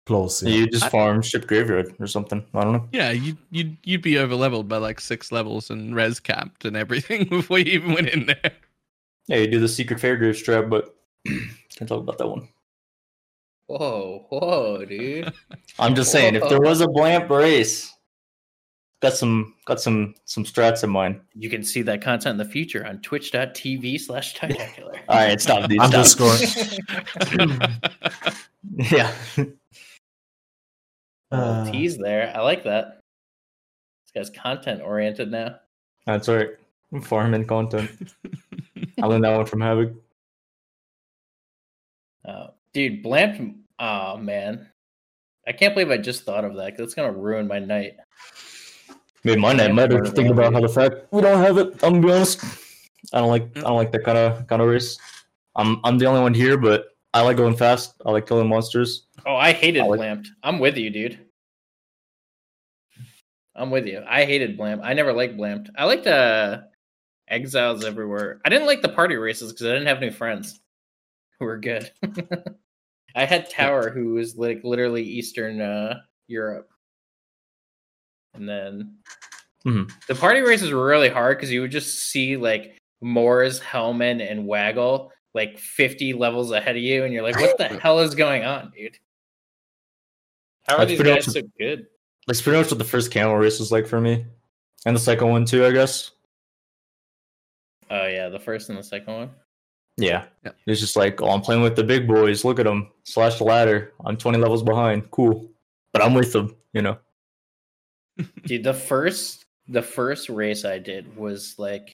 Close. 0.04 0.42
Yeah. 0.42 0.54
You 0.54 0.66
just 0.66 0.88
farm 0.90 1.22
ship 1.22 1.46
graveyard 1.46 1.94
or 2.00 2.08
something. 2.08 2.44
I 2.54 2.64
don't 2.64 2.72
know. 2.72 2.88
Yeah, 2.92 3.12
you 3.12 3.36
you'd 3.50 3.76
you'd 3.84 4.02
be 4.02 4.18
over 4.18 4.34
leveled 4.34 4.68
by 4.68 4.78
like 4.78 5.00
six 5.00 5.30
levels 5.30 5.70
and 5.70 5.94
res 5.94 6.18
capped 6.18 6.64
and 6.64 6.76
everything 6.76 7.24
before 7.30 7.60
you 7.60 7.72
even 7.72 7.92
went 7.92 8.08
in 8.08 8.26
there. 8.26 8.52
Yeah, 9.28 9.36
you 9.38 9.46
do 9.46 9.60
the 9.60 9.68
secret 9.68 10.00
fairgrave 10.00 10.34
strap, 10.34 10.68
but 10.68 10.96
can't 11.26 11.88
talk 11.88 12.00
about 12.00 12.18
that 12.18 12.26
one. 12.26 12.48
Whoa, 13.66 14.26
whoa, 14.28 14.84
dude. 14.84 15.32
I'm 15.78 15.94
just 15.94 16.10
saying, 16.10 16.34
if 16.34 16.48
there 16.48 16.60
was 16.60 16.80
a 16.80 16.88
blamp 16.88 17.30
race, 17.30 17.92
got 19.00 19.14
some 19.14 19.54
got 19.66 19.80
some 19.80 20.14
some 20.24 20.44
strats 20.44 20.82
in 20.82 20.90
mind. 20.90 21.20
You 21.34 21.48
can 21.48 21.62
see 21.62 21.82
that 21.82 22.02
content 22.02 22.32
in 22.32 22.38
the 22.38 22.52
future 22.52 22.84
on 22.84 23.00
twitch.tv 23.02 24.00
slash 24.00 24.34
titacular. 24.34 24.98
All 25.08 25.16
right, 25.16 25.40
stop, 25.40 25.70
dude. 25.70 25.80
Stop. 25.80 25.94
Underscore. 25.94 26.36
yeah. 28.90 29.12
Uh, 31.32 31.70
tease 31.70 31.96
there. 31.96 32.32
I 32.34 32.40
like 32.40 32.64
that. 32.64 33.00
This 34.14 34.28
guy's 34.28 34.38
content 34.42 34.82
oriented 34.82 35.30
now. 35.30 35.56
That's 36.06 36.28
right. 36.28 36.50
I'm 36.92 37.00
farming 37.00 37.46
content. 37.46 37.90
I 39.02 39.06
learned 39.06 39.24
that 39.24 39.36
one 39.36 39.46
from 39.46 39.60
Havoc. 39.60 39.92
Oh, 42.26 42.50
dude, 42.74 43.02
Blamp. 43.02 43.56
Oh, 43.78 44.16
man. 44.16 44.68
I 45.46 45.52
can't 45.52 45.74
believe 45.74 45.90
I 45.90 45.96
just 45.96 46.24
thought 46.24 46.44
of 46.44 46.54
that 46.56 46.76
that's 46.76 46.94
going 46.94 47.12
to 47.12 47.18
ruin 47.18 47.48
my 47.48 47.58
night. 47.58 47.94
Made 49.24 49.38
my 49.38 49.52
night 49.52 49.74
better 49.74 50.04
thinking 50.04 50.32
about 50.32 50.52
how 50.52 50.60
the 50.60 50.68
fact 50.68 50.96
we 51.12 51.20
don't 51.20 51.40
have 51.40 51.56
it. 51.56 51.74
I'm 51.84 52.00
gonna 52.00 52.06
be 52.06 52.12
honest. 52.12 52.44
I 53.12 53.20
don't 53.20 53.30
like 53.30 53.56
I 53.56 53.60
don't 53.60 53.76
like 53.76 53.92
that 53.92 54.04
kind 54.04 54.18
of 54.18 54.44
kind 54.48 54.60
of 54.60 54.66
race. 54.66 54.98
I'm 55.54 55.80
I'm 55.84 55.96
the 55.96 56.06
only 56.06 56.20
one 56.20 56.34
here, 56.34 56.56
but 56.56 56.86
I 57.14 57.22
like 57.22 57.36
going 57.36 57.56
fast. 57.56 57.94
I 58.04 58.10
like 58.10 58.26
killing 58.26 58.48
monsters. 58.48 59.06
Oh, 59.26 59.36
I 59.36 59.52
hated 59.52 59.84
like- 59.84 59.98
Blamped. 59.98 60.30
I'm 60.42 60.58
with 60.58 60.76
you, 60.76 60.90
dude. 60.90 61.18
I'm 63.54 63.70
with 63.70 63.86
you. 63.86 64.02
I 64.08 64.24
hated 64.24 64.56
Blamp. 64.56 64.80
I 64.84 64.94
never 64.94 65.12
liked 65.12 65.36
Blamped. 65.36 65.70
I 65.76 65.84
liked 65.84 66.06
uh, 66.06 66.62
Exiles 67.28 67.84
Everywhere. 67.84 68.40
I 68.44 68.48
didn't 68.48 68.66
like 68.66 68.80
the 68.82 68.88
party 68.88 69.16
races 69.16 69.52
because 69.52 69.66
I 69.66 69.72
didn't 69.72 69.88
have 69.88 69.98
any 70.02 70.10
friends 70.10 70.58
who 71.38 71.44
were 71.44 71.58
good. 71.58 71.90
I 73.14 73.26
had 73.26 73.50
Tower, 73.50 73.90
who 73.90 74.14
was 74.14 74.36
like 74.38 74.62
literally 74.64 75.02
Eastern 75.02 75.60
uh, 75.60 76.00
Europe, 76.28 76.70
and 78.34 78.48
then 78.48 78.96
Mhm. 79.66 79.92
the 80.08 80.14
party 80.14 80.40
races 80.40 80.72
were 80.72 80.84
really 80.86 81.10
hard 81.10 81.36
because 81.36 81.52
you 81.52 81.60
would 81.60 81.70
just 81.70 82.08
see 82.10 82.36
like 82.38 82.78
Moors, 83.02 83.60
Hellman, 83.60 84.26
and 84.28 84.46
Waggle 84.46 85.12
like 85.34 85.58
50 85.58 86.14
levels 86.14 86.50
ahead 86.52 86.76
of 86.76 86.82
you, 86.82 87.04
and 87.04 87.12
you're 87.12 87.22
like, 87.22 87.36
what 87.36 87.58
the 87.58 87.68
hell 87.80 88.00
is 88.00 88.14
going 88.14 88.44
on, 88.44 88.72
dude? 88.76 88.96
How 90.68 90.74
are 90.74 90.78
That's 90.78 90.90
these 90.90 90.98
pretty 91.00 91.14
guys 91.14 91.26
much- 91.26 91.34
so 91.44 91.48
good? 91.58 91.86
That's 92.26 92.40
pretty 92.40 92.58
much 92.58 92.70
what 92.70 92.78
the 92.78 92.84
first 92.84 93.10
camel 93.10 93.36
race 93.36 93.58
was 93.58 93.72
like 93.72 93.86
for 93.86 94.00
me, 94.00 94.24
and 94.86 94.94
the 94.94 95.00
second 95.00 95.28
one 95.28 95.44
too, 95.44 95.64
I 95.66 95.72
guess. 95.72 96.12
Oh 97.90 98.06
yeah, 98.06 98.28
the 98.28 98.38
first 98.38 98.68
and 98.68 98.78
the 98.78 98.82
second 98.82 99.12
one. 99.14 99.30
Yeah. 99.98 100.24
Yeah. 100.44 100.52
It's 100.66 100.80
just 100.80 100.96
like, 100.96 101.20
oh, 101.20 101.28
I'm 101.30 101.42
playing 101.42 101.60
with 101.62 101.76
the 101.76 101.84
big 101.84 102.08
boys. 102.08 102.44
Look 102.44 102.58
at 102.58 102.64
them. 102.64 102.90
Slash 103.04 103.36
the 103.36 103.44
ladder. 103.44 103.92
I'm 104.06 104.16
20 104.16 104.38
levels 104.38 104.62
behind. 104.62 105.10
Cool. 105.10 105.50
But 105.92 106.02
I'm 106.02 106.14
with 106.14 106.32
them, 106.32 106.56
you 106.72 106.80
know. 106.80 106.96
Dude, 108.46 108.64
the 108.64 108.72
first 108.72 109.44
the 109.68 109.82
first 109.82 110.28
race 110.30 110.64
I 110.64 110.78
did 110.78 111.14
was 111.16 111.56
like 111.58 111.92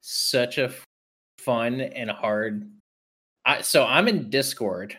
such 0.00 0.58
a 0.58 0.72
fun 1.38 1.80
and 1.80 2.10
hard. 2.10 2.68
I 3.44 3.60
so 3.60 3.84
I'm 3.84 4.08
in 4.08 4.28
Discord 4.30 4.96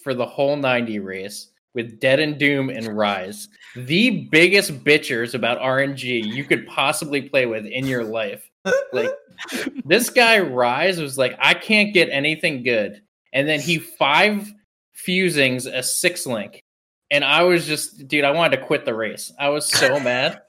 for 0.00 0.14
the 0.14 0.26
whole 0.26 0.56
90 0.56 1.00
race 1.00 1.48
with 1.74 2.00
Dead 2.00 2.20
and 2.20 2.38
Doom 2.38 2.70
and 2.70 2.96
Rise, 2.96 3.48
the 3.76 4.28
biggest 4.30 4.84
bitchers 4.84 5.34
about 5.34 5.60
RNG 5.60 6.24
you 6.24 6.44
could 6.44 6.66
possibly 6.66 7.22
play 7.22 7.46
with 7.46 7.66
in 7.66 7.86
your 7.86 8.04
life. 8.04 8.48
Like 8.92 9.10
this 9.84 10.10
guy 10.10 10.38
Rise 10.38 11.00
was 11.00 11.18
like, 11.18 11.36
I 11.40 11.54
can't 11.54 11.92
get 11.92 12.08
anything 12.10 12.62
good, 12.62 13.02
and 13.32 13.48
then 13.48 13.60
he 13.60 13.78
five 13.78 14.52
fusings 14.92 15.66
a 15.66 15.82
six 15.82 16.26
link, 16.26 16.62
and 17.10 17.24
I 17.24 17.42
was 17.42 17.66
just, 17.66 18.08
dude, 18.08 18.24
I 18.24 18.30
wanted 18.30 18.56
to 18.56 18.64
quit 18.64 18.84
the 18.84 18.94
race. 18.94 19.32
I 19.38 19.48
was 19.48 19.66
so 19.70 20.00
mad. 20.00 20.40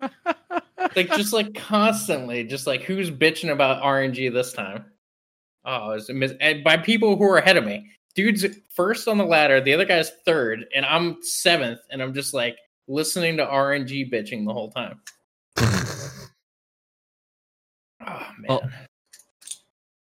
like 0.96 1.08
just 1.14 1.32
like 1.32 1.54
constantly, 1.54 2.44
just 2.44 2.66
like 2.66 2.82
who's 2.82 3.10
bitching 3.10 3.50
about 3.50 3.82
RNG 3.82 4.32
this 4.32 4.52
time? 4.52 4.86
Oh, 5.64 5.90
it 5.90 5.94
was 5.94 6.10
mis- 6.10 6.34
and 6.40 6.64
by 6.64 6.76
people 6.76 7.16
who 7.16 7.24
are 7.24 7.38
ahead 7.38 7.56
of 7.56 7.64
me. 7.64 7.90
Dude's 8.14 8.44
first 8.74 9.08
on 9.08 9.18
the 9.18 9.24
ladder, 9.24 9.60
the 9.60 9.72
other 9.72 9.84
guy's 9.84 10.10
third, 10.24 10.66
and 10.74 10.84
I'm 10.84 11.22
seventh, 11.22 11.80
and 11.90 12.02
I'm 12.02 12.14
just 12.14 12.34
like 12.34 12.56
listening 12.88 13.36
to 13.36 13.46
RNG 13.46 14.12
bitching 14.12 14.46
the 14.46 14.52
whole 14.52 14.70
time. 14.70 15.00
Oh 15.58 15.64
man. 18.38 18.46
Well, 18.48 18.62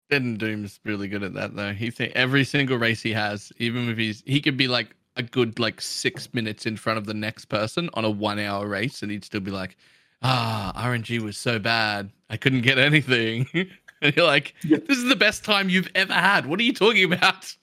Dead 0.09 0.21
and 0.23 0.37
Doom's 0.37 0.79
really 0.83 1.07
good 1.07 1.23
at 1.23 1.33
that 1.33 1.55
though. 1.55 1.73
He 1.73 1.89
think 1.89 2.13
every 2.15 2.43
single 2.43 2.77
race 2.77 3.01
he 3.01 3.13
has, 3.13 3.51
even 3.57 3.89
if 3.89 3.97
he's 3.97 4.23
he 4.25 4.41
could 4.41 4.57
be 4.57 4.67
like 4.67 4.95
a 5.17 5.23
good 5.23 5.59
like 5.59 5.81
six 5.81 6.33
minutes 6.33 6.65
in 6.65 6.77
front 6.77 6.97
of 6.97 7.05
the 7.05 7.13
next 7.13 7.45
person 7.45 7.89
on 7.93 8.05
a 8.05 8.09
one 8.09 8.39
hour 8.39 8.67
race, 8.67 9.01
and 9.01 9.11
he'd 9.11 9.25
still 9.25 9.41
be 9.41 9.51
like, 9.51 9.77
"Ah, 10.21 10.73
RNG 10.75 11.21
was 11.21 11.37
so 11.37 11.59
bad, 11.59 12.11
I 12.29 12.37
couldn't 12.37 12.61
get 12.61 12.77
anything." 12.77 13.47
and 14.01 14.15
you're 14.15 14.25
like, 14.25 14.53
"This 14.63 14.97
is 14.97 15.05
the 15.05 15.15
best 15.15 15.43
time 15.45 15.69
you've 15.69 15.89
ever 15.95 16.13
had. 16.13 16.45
What 16.45 16.59
are 16.59 16.63
you 16.63 16.73
talking 16.73 17.11
about?" 17.11 17.55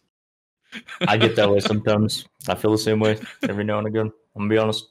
I 1.06 1.16
get 1.16 1.36
that 1.36 1.50
way 1.50 1.60
sometimes. 1.60 2.26
I 2.48 2.54
feel 2.54 2.72
the 2.72 2.78
same 2.78 3.00
way 3.00 3.18
every 3.48 3.64
now 3.64 3.78
and 3.78 3.86
again. 3.86 4.12
I'm 4.34 4.42
gonna 4.42 4.50
be 4.50 4.58
honest. 4.58 4.88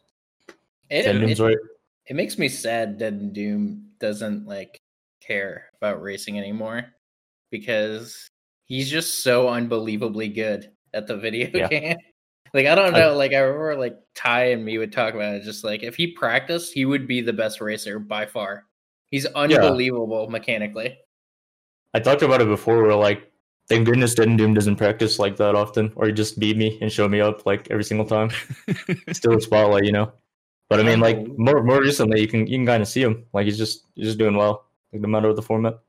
It, 0.90 1.06
it, 1.06 1.40
right. 1.40 1.58
it 2.08 2.16
makes 2.16 2.38
me 2.38 2.48
sad 2.48 2.98
Dead 2.98 3.14
and 3.14 3.34
Doom 3.34 3.88
doesn't 4.00 4.48
like 4.48 4.80
care 5.22 5.66
about 5.78 6.02
racing 6.02 6.40
anymore 6.40 6.86
because 7.52 8.30
he's 8.66 8.90
just 8.90 9.24
so 9.24 9.50
unbelievably 9.50 10.30
good 10.30 10.72
at 10.94 11.08
the 11.08 11.18
video 11.18 11.50
Yeah. 11.54 11.68
game. 11.70 11.98
Like 12.54 12.66
I 12.66 12.76
don't 12.76 12.96
I- 12.96 13.00
know, 13.00 13.16
like 13.16 13.34
I 13.34 13.40
remember 13.40 13.76
like 13.76 13.98
Tai 14.16 14.52
and 14.52 14.64
me 14.64 14.78
would 14.78 14.94
talk 14.94 15.14
about 15.14 15.36
it. 15.36 15.44
Just 15.44 15.64
like 15.64 15.84
if 15.84 15.96
he 15.96 16.08
practiced, 16.08 16.74
he 16.74 16.86
would 16.86 17.08
be 17.08 17.22
the 17.22 17.34
best 17.34 17.62
racer 17.62 18.00
by 18.00 18.26
far. 18.26 18.66
He's 19.12 19.26
unbelievable 19.26 20.30
mechanically. 20.30 20.98
I 21.94 22.00
talked 22.00 22.22
about 22.22 22.42
it 22.42 22.48
before 22.48 22.82
where 22.84 22.96
like 22.96 23.32
thank 23.70 23.86
goodness 23.86 24.14
Dead 24.16 24.28
and 24.28 24.38
Doom 24.38 24.54
doesn't 24.54 24.76
practice 24.78 25.20
like 25.20 25.36
that 25.38 25.56
often 25.56 25.92
or 25.96 26.08
he 26.08 26.12
just 26.14 26.40
beat 26.40 26.58
me 26.58 26.78
and 26.82 26.92
show 26.92 27.08
me 27.08 27.20
up 27.22 27.46
like 27.46 27.70
every 27.72 27.84
single 27.84 28.06
time. 28.06 28.30
Still 29.12 29.38
a 29.38 29.42
spotlight, 29.42 29.84
you 29.86 29.92
know. 29.92 30.12
But 30.70 30.80
I 30.80 30.84
mean 30.84 31.00
like 31.00 31.26
more 31.38 31.64
more 31.64 31.82
recently 31.82 32.22
you 32.22 32.28
can 32.28 32.48
you 32.48 32.58
can 32.58 32.66
kind 32.66 32.82
of 32.82 32.88
see 32.90 33.02
him. 33.02 33.26
Like 33.34 33.46
he's 33.46 33.58
just 33.58 33.86
he's 33.96 34.06
just 34.08 34.18
doing 34.18 34.36
well. 34.36 34.66
Like 34.92 35.02
no 35.02 35.08
matter 35.08 35.28
what 35.28 35.36
the 35.36 35.42
format. 35.42 35.80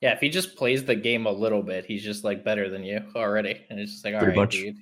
Yeah, 0.00 0.12
if 0.12 0.20
he 0.20 0.30
just 0.30 0.56
plays 0.56 0.84
the 0.84 0.94
game 0.94 1.26
a 1.26 1.30
little 1.30 1.62
bit, 1.62 1.84
he's 1.84 2.02
just 2.02 2.24
like 2.24 2.42
better 2.44 2.70
than 2.70 2.82
you 2.84 3.02
already. 3.14 3.60
And 3.68 3.78
it's 3.78 3.92
just 3.92 4.04
like, 4.04 4.14
all 4.14 4.20
Pretty 4.20 4.38
right, 4.38 4.42
much. 4.44 4.52
dude. 4.52 4.76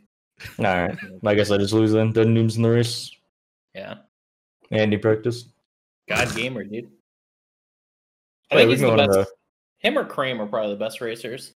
Alright. 0.60 0.96
I 1.26 1.34
guess 1.34 1.50
I 1.50 1.56
just 1.58 1.72
lose 1.72 1.90
then. 1.92 2.12
Dead 2.12 2.26
and 2.26 2.36
Doom's 2.36 2.56
in 2.56 2.62
the 2.62 2.70
race. 2.70 3.10
Yeah. 3.74 3.94
And 4.70 4.92
he 4.92 4.98
practiced. 4.98 5.48
God 6.08 6.32
gamer, 6.36 6.62
dude. 6.62 6.90
I 8.50 8.56
think 8.56 8.70
he's 8.70 8.80
the 8.80 8.94
best. 8.94 9.10
to- 9.12 9.26
Him 9.78 9.98
or 9.98 10.04
Cream 10.04 10.40
are 10.40 10.46
probably 10.46 10.70
the 10.74 10.78
best 10.78 11.00
racers. 11.00 11.52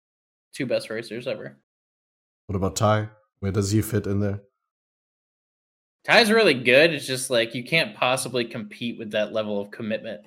Two 0.53 0.65
best 0.65 0.89
racers 0.89 1.27
ever. 1.27 1.57
What 2.47 2.55
about 2.55 2.75
Tai? 2.75 3.09
Where 3.39 3.51
does 3.51 3.71
he 3.71 3.81
fit 3.81 4.05
in 4.07 4.19
there? 4.19 4.41
Tai's 6.03 6.31
really 6.31 6.53
good. 6.55 6.93
It's 6.93 7.05
just 7.05 7.29
like 7.29 7.53
you 7.55 7.63
can't 7.63 7.95
possibly 7.95 8.43
compete 8.43 8.97
with 8.97 9.11
that 9.11 9.33
level 9.33 9.61
of 9.61 9.71
commitment. 9.71 10.21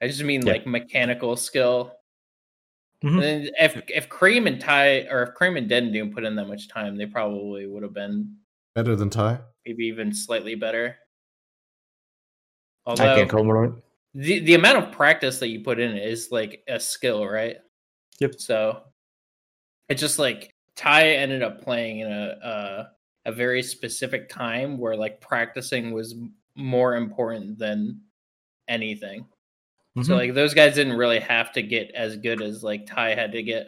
I 0.00 0.06
just 0.06 0.22
mean 0.22 0.46
Yeah. 0.46 0.52
like 0.52 0.66
mechanical 0.66 1.36
skill. 1.36 1.96
Mhm. 3.04 3.12
And 3.14 3.22
then 3.22 3.50
if 3.58 3.82
if 3.90 4.08
Cream 4.08 4.46
and 4.46 4.60
Tai 4.60 5.08
or 5.10 5.22
if 5.24 5.34
Cream 5.34 5.56
and 5.56 5.68
Dead 5.68 5.82
and 5.82 5.92
Doom 5.92 6.12
put 6.12 6.24
in 6.24 6.36
that 6.36 6.46
much 6.48 6.68
time, 6.68 6.96
they 6.96 7.06
probably 7.06 7.66
would 7.66 7.82
have 7.82 7.92
been 7.94 8.36
Better 8.74 8.94
than 8.94 9.10
Tai? 9.10 9.40
maybe 9.66 9.84
even 9.86 10.12
slightly 10.14 10.54
better. 10.54 10.96
I 12.86 12.90
Although 12.90 13.16
can't 13.16 13.30
call 13.30 13.40
him 13.40 13.50
right. 13.50 13.72
the 14.14 14.38
the 14.40 14.54
amount 14.54 14.78
of 14.78 14.92
practice 14.92 15.38
that 15.40 15.48
you 15.48 15.60
put 15.60 15.78
in 15.80 15.96
is 15.96 16.30
like 16.30 16.62
a 16.68 16.78
skill, 16.80 17.26
right? 17.26 17.58
Yep. 18.20 18.34
So 18.36 18.84
it's 19.90 20.00
just 20.00 20.18
like 20.18 20.54
Tai 20.76 21.06
ended 21.10 21.42
up 21.42 21.60
playing 21.62 21.98
in 22.00 22.10
a 22.10 22.28
uh, 22.42 22.86
a 23.26 23.32
very 23.32 23.62
specific 23.62 24.28
time 24.30 24.78
where 24.78 24.96
like 24.96 25.20
practicing 25.20 25.92
was 25.92 26.14
more 26.56 26.96
important 26.96 27.58
than 27.58 28.00
anything. 28.68 29.26
So 30.02 30.12
Mhm. 30.14 30.16
like 30.16 30.34
those 30.34 30.54
guys 30.54 30.74
didn't 30.76 30.96
really 30.96 31.18
have 31.20 31.52
to 31.52 31.62
get 31.62 31.90
as 31.92 32.16
good 32.16 32.40
as 32.40 32.62
like 32.62 32.86
Tai 32.86 33.14
had 33.14 33.32
to 33.32 33.42
get. 33.42 33.66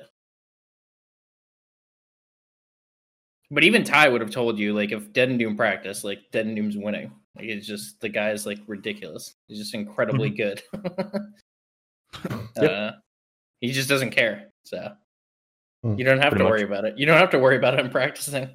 But 3.50 3.64
even 3.64 3.84
Tai 3.84 4.08
would 4.08 4.20
have 4.22 4.30
told 4.30 4.58
you 4.58 4.72
like 4.72 4.92
if 4.92 5.12
Dead 5.12 5.28
and 5.28 5.38
Doom 5.38 5.56
practice, 5.56 6.04
like 6.04 6.20
Dead 6.30 6.46
and 6.46 6.56
Doom's 6.56 6.76
winning. 6.76 7.12
Like 7.36 7.46
it's 7.46 7.66
just 7.66 8.00
the 8.00 8.08
guy's 8.08 8.46
like 8.46 8.58
ridiculous. 8.66 9.34
He's 9.48 9.58
just 9.58 9.74
incredibly 9.74 10.30
good. 10.30 10.62
Yep. 12.56 12.70
uh, 12.70 12.90
he 13.60 13.72
just 13.72 13.88
doesn't 13.88 14.10
care. 14.10 14.52
So. 14.64 14.92
You 15.84 16.04
don't 16.04 16.18
have 16.18 16.30
Pretty 16.30 16.38
to 16.38 16.44
much. 16.44 16.50
worry 16.50 16.62
about 16.62 16.84
it. 16.84 16.96
You 16.98 17.06
don't 17.06 17.18
have 17.18 17.30
to 17.30 17.38
worry 17.38 17.56
about 17.56 17.78
him 17.78 17.90
practicing. 17.98 18.48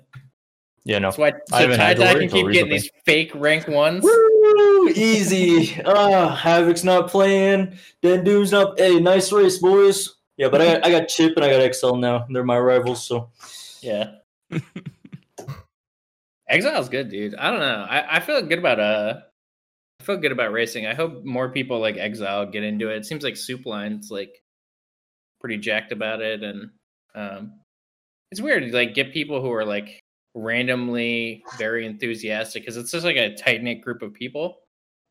yeah, 0.86 1.00
no. 1.00 1.08
That's 1.08 1.18
why 1.18 1.28
I 1.52 1.62
so 1.64 1.70
haven't 1.70 1.78
Tai 1.78 1.94
Tai 1.96 2.14
can 2.20 2.30
keep 2.30 2.52
getting 2.52 2.72
these 2.72 2.90
fake 3.06 3.32
rank 3.36 3.68
ones. 3.68 4.04
Woo! 4.04 4.90
Easy. 4.96 5.82
Ah, 5.86 6.34
Havoc's 6.36 6.84
not 6.86 7.10
playing. 7.10 7.78
Dead 8.02 8.24
Doom's 8.24 8.52
not. 8.54 8.80
Hey, 8.80 9.00
nice 9.00 9.32
race, 9.34 9.58
boys. 9.58 10.16
Yeah, 10.38 10.48
but 10.50 10.62
I 10.62 10.66
got, 10.74 10.86
I 10.86 10.92
got 10.92 11.08
Chip 11.10 11.34
and 11.36 11.44
I 11.44 11.50
got 11.50 11.76
XL 11.76 11.96
now. 11.96 12.26
They're 12.30 12.44
my 12.44 12.58
rivals, 12.60 13.04
so 13.06 13.30
Yeah. 13.82 14.12
Exile's 16.48 16.88
good, 16.90 17.10
dude. 17.10 17.36
I 17.36 17.50
don't 17.52 17.60
know. 17.60 17.86
I, 17.90 18.18
I 18.18 18.20
feel 18.22 18.42
good 18.42 18.60
about 18.60 18.80
uh 18.80 19.20
I 20.00 20.04
feel 20.04 20.18
good 20.18 20.32
about 20.32 20.54
racing. 20.54 20.86
I 20.86 20.94
hope 20.94 21.26
more 21.26 21.50
people 21.50 21.80
like 21.80 21.98
Exile 21.98 22.46
get 22.46 22.64
into 22.64 22.90
it. 22.90 22.98
It 22.98 23.06
seems 23.06 23.24
like 23.24 23.36
Soupline's 23.36 24.10
like 24.12 24.42
pretty 25.42 25.58
jacked 25.58 25.92
about 25.92 26.22
it 26.22 26.44
and 26.44 26.70
um 27.18 27.54
it's 28.32 28.42
weird 28.42 28.64
to 28.64 28.72
like 28.72 28.94
get 28.94 29.14
people 29.14 29.42
who 29.42 29.52
are 29.52 29.66
like 29.66 30.04
randomly 30.36 31.44
very 31.58 31.86
enthusiastic 31.86 32.64
because 32.64 32.78
it's 32.78 32.92
just 32.92 33.06
like 33.06 33.16
a 33.16 33.36
tight 33.36 33.64
knit 33.64 33.82
group 33.82 34.02
of 34.02 34.14
people. 34.14 34.60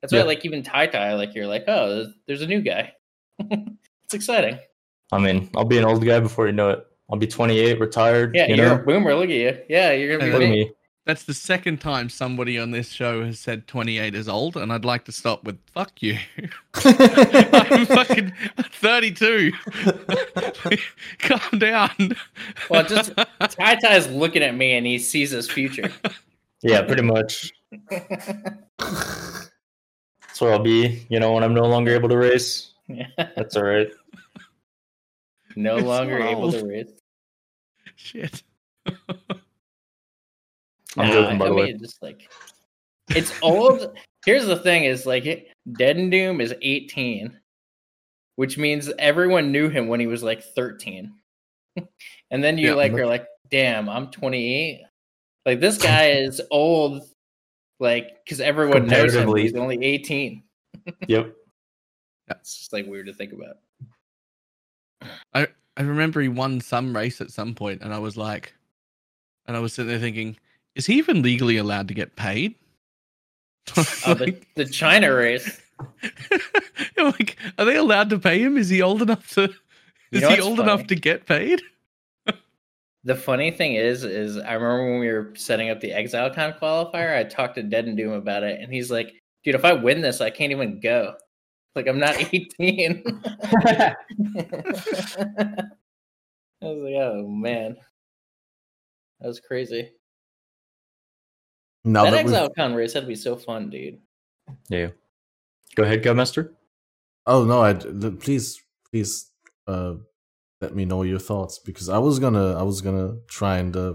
That's 0.00 0.12
why 0.12 0.22
like 0.22 0.44
even 0.44 0.62
Tai 0.62 0.86
Tai, 0.88 1.14
like 1.14 1.34
you're 1.34 1.46
like, 1.46 1.64
oh, 1.66 1.88
there's, 1.88 2.08
there's 2.26 2.42
a 2.42 2.46
new 2.46 2.60
guy. 2.60 2.92
it's 3.40 4.14
exciting. 4.14 4.58
I 5.12 5.18
mean, 5.18 5.50
I'll 5.56 5.64
be 5.64 5.78
an 5.78 5.84
old 5.84 6.04
guy 6.04 6.20
before 6.20 6.46
you 6.46 6.52
know 6.52 6.70
it. 6.70 6.86
I'll 7.10 7.18
be 7.18 7.26
28, 7.26 7.80
retired. 7.80 8.34
Yeah, 8.34 8.48
you 8.48 8.56
you're 8.56 8.66
know? 8.66 8.74
a 8.74 8.78
boomer. 8.78 9.14
Look 9.14 9.30
at 9.30 9.36
you. 9.36 9.58
Yeah, 9.68 9.92
you're 9.92 10.16
gonna 10.16 10.30
be 10.30 10.32
Look 10.32 10.42
at 10.42 10.50
me. 10.50 10.72
Me. 11.06 11.12
That's 11.12 11.24
the 11.24 11.34
second 11.34 11.80
time 11.80 12.08
somebody 12.08 12.58
on 12.58 12.70
this 12.72 12.90
show 12.90 13.24
has 13.24 13.38
said 13.40 13.66
28 13.66 14.14
is 14.14 14.28
old, 14.28 14.56
and 14.56 14.72
I'd 14.72 14.84
like 14.84 15.04
to 15.06 15.12
stop 15.12 15.44
with 15.44 15.58
"fuck 15.72 16.02
you." 16.02 16.18
I'm 16.84 17.86
fucking 17.86 18.32
32. 18.72 19.52
Calm 21.20 21.58
down. 21.58 21.90
Well, 22.70 22.84
just 22.84 23.12
Tai 23.16 23.74
Tai's 23.76 24.08
looking 24.08 24.42
at 24.42 24.54
me 24.54 24.72
and 24.76 24.86
he 24.86 24.98
sees 24.98 25.30
his 25.30 25.48
future. 25.50 25.90
Yeah, 26.62 26.82
pretty 26.82 27.02
much. 27.02 27.52
That's 27.90 29.50
where 30.40 30.52
I'll 30.52 30.58
be. 30.58 31.06
You 31.08 31.20
know, 31.20 31.32
when 31.32 31.42
I'm 31.44 31.54
no 31.54 31.64
longer 31.64 31.94
able 31.94 32.08
to 32.08 32.16
race. 32.18 32.72
Yeah. 32.88 33.06
That's 33.16 33.56
all 33.56 33.64
right. 33.64 33.90
no 35.56 35.76
It's 35.76 35.84
so 35.84 35.88
longer 35.88 36.18
able 36.20 36.50
to 36.52 36.58
old. 36.60 36.68
race. 36.68 36.90
Shit. 37.96 38.42
I'm 40.96 41.08
Nah, 41.08 41.12
joking, 41.12 41.38
by 41.38 41.46
I 41.46 41.48
the 41.48 41.54
way. 41.54 41.72
Just 41.74 42.02
like 42.02 42.30
it's 43.10 43.32
old. 43.42 43.96
Here's 44.24 44.46
the 44.46 44.56
thing: 44.56 44.84
is 44.84 45.06
like 45.06 45.24
Dead 45.78 45.96
and 45.96 46.10
Doom 46.10 46.40
is 46.40 46.54
18, 46.62 47.38
which 48.36 48.58
means 48.58 48.90
everyone 48.98 49.52
knew 49.52 49.68
him 49.68 49.88
when 49.88 50.00
he 50.00 50.06
was 50.06 50.22
like 50.22 50.42
13, 50.42 51.12
and 52.30 52.42
then 52.44 52.58
you 52.58 52.68
Yeah. 52.68 52.74
like 52.74 52.92
are 52.94 53.06
like, 53.06 53.26
damn, 53.50 53.88
I'm 53.88 54.10
28. 54.10 54.80
Like 55.44 55.60
this 55.60 55.78
guy 55.78 56.06
is 56.10 56.40
old, 56.50 57.02
like 57.78 58.24
because 58.24 58.40
everyone 58.40 58.86
knows 58.86 59.14
him. 59.14 59.34
He's 59.36 59.54
only 59.54 59.82
18. 59.84 60.42
Yep. 61.08 61.34
That's 62.28 62.58
just 62.58 62.72
like 62.72 62.86
weird 62.86 63.06
to 63.06 63.12
think 63.12 63.32
about. 63.32 63.56
I 65.34 65.48
I 65.76 65.82
remember 65.82 66.20
he 66.20 66.28
won 66.28 66.60
some 66.60 66.94
race 66.94 67.20
at 67.20 67.30
some 67.30 67.54
point, 67.54 67.82
and 67.82 67.92
I 67.92 67.98
was 67.98 68.16
like, 68.16 68.54
and 69.46 69.56
I 69.56 69.60
was 69.60 69.72
sitting 69.72 69.90
there 69.90 69.98
thinking, 69.98 70.36
is 70.76 70.86
he 70.86 70.98
even 70.98 71.22
legally 71.22 71.56
allowed 71.56 71.88
to 71.88 71.94
get 71.94 72.14
paid? 72.14 72.54
Oh, 73.76 74.14
the, 74.14 74.38
the 74.54 74.64
China 74.64 75.12
race. 75.12 75.60
like, 76.96 77.36
are 77.58 77.64
they 77.64 77.76
allowed 77.76 78.10
to 78.10 78.18
pay 78.18 78.38
him? 78.38 78.56
Is 78.56 78.68
he 78.68 78.80
old 78.80 79.02
enough 79.02 79.28
to? 79.34 79.42
You 79.42 80.18
Is 80.18 80.22
know 80.22 80.30
he 80.30 80.40
old 80.40 80.58
funny? 80.58 80.70
enough 80.72 80.86
to 80.86 80.94
get 80.94 81.26
paid? 81.26 81.60
The 83.04 83.14
funny 83.14 83.52
thing 83.52 83.74
is, 83.76 84.02
is 84.02 84.36
I 84.36 84.54
remember 84.54 84.90
when 84.90 84.98
we 84.98 85.06
were 85.12 85.32
setting 85.36 85.70
up 85.70 85.78
the 85.78 85.92
ExileCon 85.92 86.58
qualifier, 86.58 87.16
I 87.16 87.22
talked 87.22 87.54
to 87.54 87.62
Dead 87.62 87.84
and 87.86 87.96
Doom 87.96 88.12
about 88.12 88.42
it, 88.42 88.60
and 88.60 88.72
he's 88.72 88.90
like, 88.90 89.14
"Dude, 89.44 89.54
if 89.54 89.64
I 89.64 89.74
win 89.74 90.00
this, 90.00 90.20
I 90.20 90.28
can't 90.28 90.50
even 90.50 90.80
go. 90.80 91.14
Like, 91.76 91.86
I'm 91.86 92.00
not 92.00 92.16
18." 92.34 93.04
I 93.78 93.94
was 96.62 96.78
like, 96.78 96.94
"Oh 96.96 97.28
man, 97.28 97.76
that 99.20 99.28
was 99.28 99.38
crazy." 99.38 99.92
Now 101.86 102.04
that 102.04 102.10
that 102.10 102.24
we've, 102.26 102.34
ExileCon 102.34 102.76
race 102.76 102.92
had 102.92 103.04
to 103.04 103.06
be 103.06 103.14
so 103.14 103.36
fun, 103.36 103.70
dude. 103.70 103.98
yeah. 104.68 104.88
Go 105.76 105.84
ahead, 105.84 106.04
Master. 106.16 106.52
oh 107.26 107.44
no, 107.44 107.62
I 107.62 107.74
please 107.74 108.60
please 108.90 109.30
uh, 109.66 109.94
let 110.60 110.74
me 110.74 110.84
know 110.84 111.02
your 111.02 111.18
thoughts 111.20 111.58
because 111.58 111.88
I 111.88 111.98
was 111.98 112.18
gonna 112.18 112.54
I 112.58 112.62
was 112.62 112.80
gonna 112.80 113.16
try 113.28 113.58
and 113.58 113.76
uh, 113.76 113.94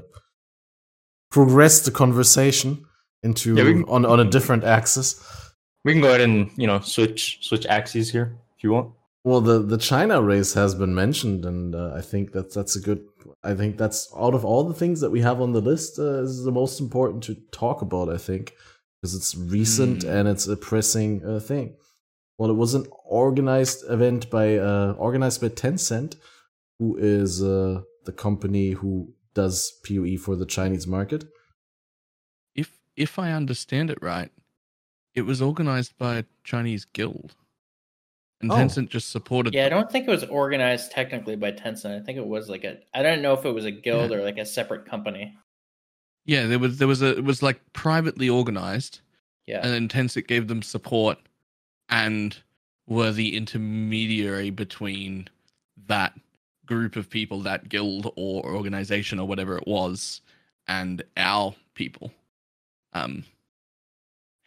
progress 1.31 1.81
the 1.81 1.91
conversation 1.91 2.85
into 3.23 3.55
Yeah, 3.55 3.63
can- 3.65 3.83
on 3.85 4.05
on 4.05 4.19
a 4.19 4.25
different 4.25 4.63
axis. 4.63 5.23
We 5.83 5.93
can 5.93 6.01
go 6.01 6.09
ahead 6.09 6.21
and 6.21 6.49
you 6.57 6.67
know 6.67 6.79
switch 6.79 7.39
switch 7.41 7.65
axes 7.65 8.09
here 8.11 8.37
if 8.57 8.63
you 8.63 8.71
want. 8.71 8.93
Well, 9.23 9.41
the 9.41 9.59
the 9.59 9.77
China 9.77 10.21
race 10.21 10.55
has 10.55 10.73
been 10.73 10.95
mentioned, 10.95 11.45
and 11.45 11.75
uh, 11.75 11.93
I 11.95 12.01
think 12.01 12.31
that's 12.31 12.55
that's 12.55 12.75
a 12.75 12.81
good. 12.81 13.05
I 13.43 13.53
think 13.53 13.77
that's 13.77 14.11
out 14.17 14.33
of 14.33 14.43
all 14.43 14.63
the 14.63 14.73
things 14.73 14.99
that 15.01 15.11
we 15.11 15.21
have 15.21 15.39
on 15.41 15.53
the 15.53 15.61
list, 15.61 15.99
uh, 15.99 16.23
is 16.23 16.43
the 16.43 16.51
most 16.51 16.79
important 16.79 17.23
to 17.25 17.35
talk 17.51 17.81
about. 17.83 18.09
I 18.09 18.17
think 18.17 18.53
because 19.01 19.13
it's 19.15 19.35
recent 19.35 20.03
Hmm. 20.03 20.09
and 20.09 20.27
it's 20.27 20.47
a 20.47 20.57
pressing 20.57 21.23
uh, 21.25 21.39
thing. 21.39 21.75
Well, 22.37 22.49
it 22.49 22.55
was 22.55 22.73
an 22.73 22.87
organized 23.05 23.83
event 23.87 24.29
by 24.31 24.57
uh, 24.57 24.95
organized 24.97 25.41
by 25.41 25.49
Tencent, 25.49 26.15
who 26.79 26.97
is 26.97 27.43
uh, 27.43 27.81
the 28.05 28.11
company 28.11 28.71
who 28.71 29.13
does 29.35 29.71
PoE 29.85 30.17
for 30.17 30.35
the 30.35 30.47
Chinese 30.47 30.87
market. 30.87 31.25
If 32.55 32.79
if 32.95 33.19
I 33.19 33.33
understand 33.33 33.91
it 33.91 33.99
right, 34.01 34.31
it 35.13 35.21
was 35.21 35.43
organized 35.43 35.95
by 35.99 36.17
a 36.17 36.23
Chinese 36.43 36.85
guild, 36.85 37.35
and 38.41 38.51
Oh. 38.51 38.55
Tencent 38.55 38.89
just 38.89 39.09
supported. 39.11 39.53
Yeah, 39.53 39.65
I 39.65 39.69
don't 39.69 39.91
think 39.91 40.07
it 40.07 40.11
was 40.11 40.23
organized 40.25 40.91
technically 40.91 41.35
by 41.35 41.51
Tencent. 41.51 41.99
I 42.01 42.03
think 42.03 42.17
it 42.17 42.25
was 42.25 42.49
like 42.49 42.63
a. 42.63 42.77
I 42.93 43.01
don't 43.03 43.21
know 43.21 43.33
if 43.33 43.45
it 43.45 43.51
was 43.51 43.65
a 43.65 43.71
guild 43.71 44.11
or 44.11 44.23
like 44.23 44.37
a 44.37 44.45
separate 44.45 44.85
company. 44.85 45.35
Yeah, 46.25 46.45
there 46.47 46.59
was 46.59 46.77
there 46.77 46.87
was 46.87 47.01
a 47.01 47.17
it 47.17 47.23
was 47.23 47.41
like 47.41 47.59
privately 47.73 48.29
organized, 48.29 49.01
Yeah. 49.47 49.61
and 49.63 49.71
then 49.73 49.87
Tencent 49.87 50.27
gave 50.27 50.47
them 50.47 50.61
support 50.61 51.17
and 51.89 52.37
were 52.87 53.11
the 53.11 53.35
intermediary 53.35 54.49
between 54.49 55.27
that 55.87 56.13
group 56.65 56.95
of 56.95 57.09
people, 57.09 57.41
that 57.41 57.69
guild 57.69 58.11
or 58.15 58.45
organization 58.45 59.19
or 59.19 59.27
whatever 59.27 59.57
it 59.57 59.67
was, 59.67 60.21
and 60.67 61.03
our 61.17 61.55
people. 61.75 62.11
Um 62.93 63.23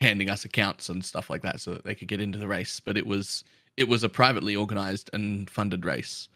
handing 0.01 0.29
us 0.29 0.45
accounts 0.45 0.89
and 0.91 1.03
stuff 1.05 1.31
like 1.31 1.41
that 1.43 1.61
so 1.61 1.73
that 1.73 1.85
they 1.85 1.95
could 1.95 2.09
get 2.09 2.21
into 2.21 2.37
the 2.39 2.47
race. 2.49 2.79
But 2.81 2.97
it 2.99 3.07
was 3.07 3.43
it 3.77 3.89
was 3.89 4.05
a 4.05 4.09
privately 4.09 4.55
organized 4.57 5.11
and 5.13 5.49
funded 5.51 5.85
race 5.85 6.29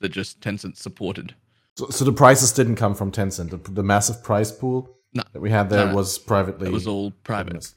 that 0.00 0.10
just 0.10 0.40
Tencent 0.40 0.76
supported. 0.76 1.34
So, 1.76 1.88
so 1.90 2.04
the 2.04 2.12
prices 2.12 2.52
didn't 2.52 2.76
come 2.76 2.94
from 2.94 3.12
Tencent. 3.12 3.50
The, 3.50 3.70
the 3.72 3.82
massive 3.82 4.22
prize 4.22 4.50
pool 4.50 4.90
No. 5.14 5.22
that 5.32 5.40
we 5.40 5.50
had 5.50 5.70
there 5.70 5.84
No, 5.86 5.90
no. 5.92 5.96
was 5.96 6.18
privately. 6.18 6.68
It 6.68 6.72
was 6.72 6.86
all 6.86 7.12
private. 7.24 7.48
organized. 7.54 7.74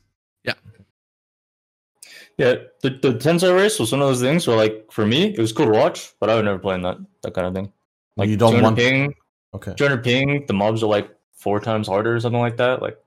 Yeah, 2.38 2.56
the 2.81 2.90
the 2.90 3.14
Tencent 3.14 3.56
race 3.56 3.77
was 3.80 3.91
one 3.91 4.02
of 4.02 4.07
those 4.07 4.22
things 4.22 4.48
where 4.48 4.57
like 4.57 4.88
for 4.91 5.06
me 5.06 5.26
it 5.34 5.38
was 5.40 5.52
cool 5.53 5.68
to 5.68 5.72
watch, 5.72 6.14
but 6.19 6.31
I 6.31 6.35
would 6.35 6.45
never 6.45 6.57
play 6.57 6.73
in 6.73 6.81
that 6.81 6.98
that 7.22 7.34
kind 7.35 7.45
of 7.45 7.53
thing. 7.53 7.72
Like 8.18 8.27
You 8.30 8.38
don't 8.38 8.53
200 8.53 8.64
want- 8.64 8.77
ping, 8.77 9.14
Okay. 9.53 9.73
200 9.77 10.03
ping, 10.03 10.45
the 10.48 10.53
mobs 10.53 10.81
are 10.81 10.88
like 10.88 11.11
four 11.35 11.60
times 11.60 11.88
harder 11.88 12.15
or 12.15 12.19
something 12.19 12.41
like 12.41 12.57
that. 12.57 12.81
Like 12.81 12.98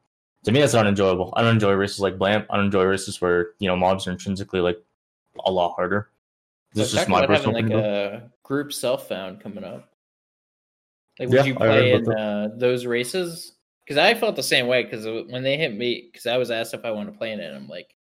to 0.45 0.53
me, 0.53 0.61
that's 0.61 0.75
not 0.75 0.87
enjoyable. 0.87 1.35
I 1.37 1.43
don't 1.43 1.55
enjoy 1.55 1.73
races 1.73 1.99
like 1.99 2.19
Blamp. 2.19 2.47
I 2.51 2.57
don't 2.57 2.67
enjoy 2.67 2.85
races 2.85 3.21
where 3.21 3.49
you 3.59 3.67
know 3.67 3.75
mobs 3.77 4.07
are 4.07 4.13
intrinsically 4.13 4.61
like 4.61 4.81
a 5.45 5.51
lot 5.51 5.75
harder. 5.75 6.11
This 6.73 6.89
is 6.89 6.93
just 6.93 7.09
my 7.09 7.19
about 7.19 7.31
having 7.31 7.53
like 7.53 7.71
a 7.71 8.31
group 8.43 8.73
self 8.73 9.09
found 9.09 9.41
coming 9.41 9.65
up. 9.65 9.93
Like, 11.19 11.29
would 11.29 11.39
Yeah, 11.39 11.45
you 11.45 11.55
play 11.55 11.93
in 11.95 12.13
uh, 12.13 12.49
those 12.57 12.85
races? 12.87 13.53
Because 13.85 13.99
I 13.99 14.15
felt 14.15 14.37
the 14.37 14.43
same 14.43 14.67
way. 14.67 14.83
Because 14.83 15.07
when 15.31 15.43
they 15.43 15.57
hit 15.57 15.75
me, 15.75 16.11
because 16.13 16.27
I 16.27 16.37
was 16.37 16.51
asked 16.51 16.75
if 16.75 16.85
I 16.85 16.91
want 16.91 17.11
to 17.11 17.17
play 17.17 17.33
in 17.33 17.41
it, 17.41 17.55
I'm 17.55 17.69
like, 17.69 17.95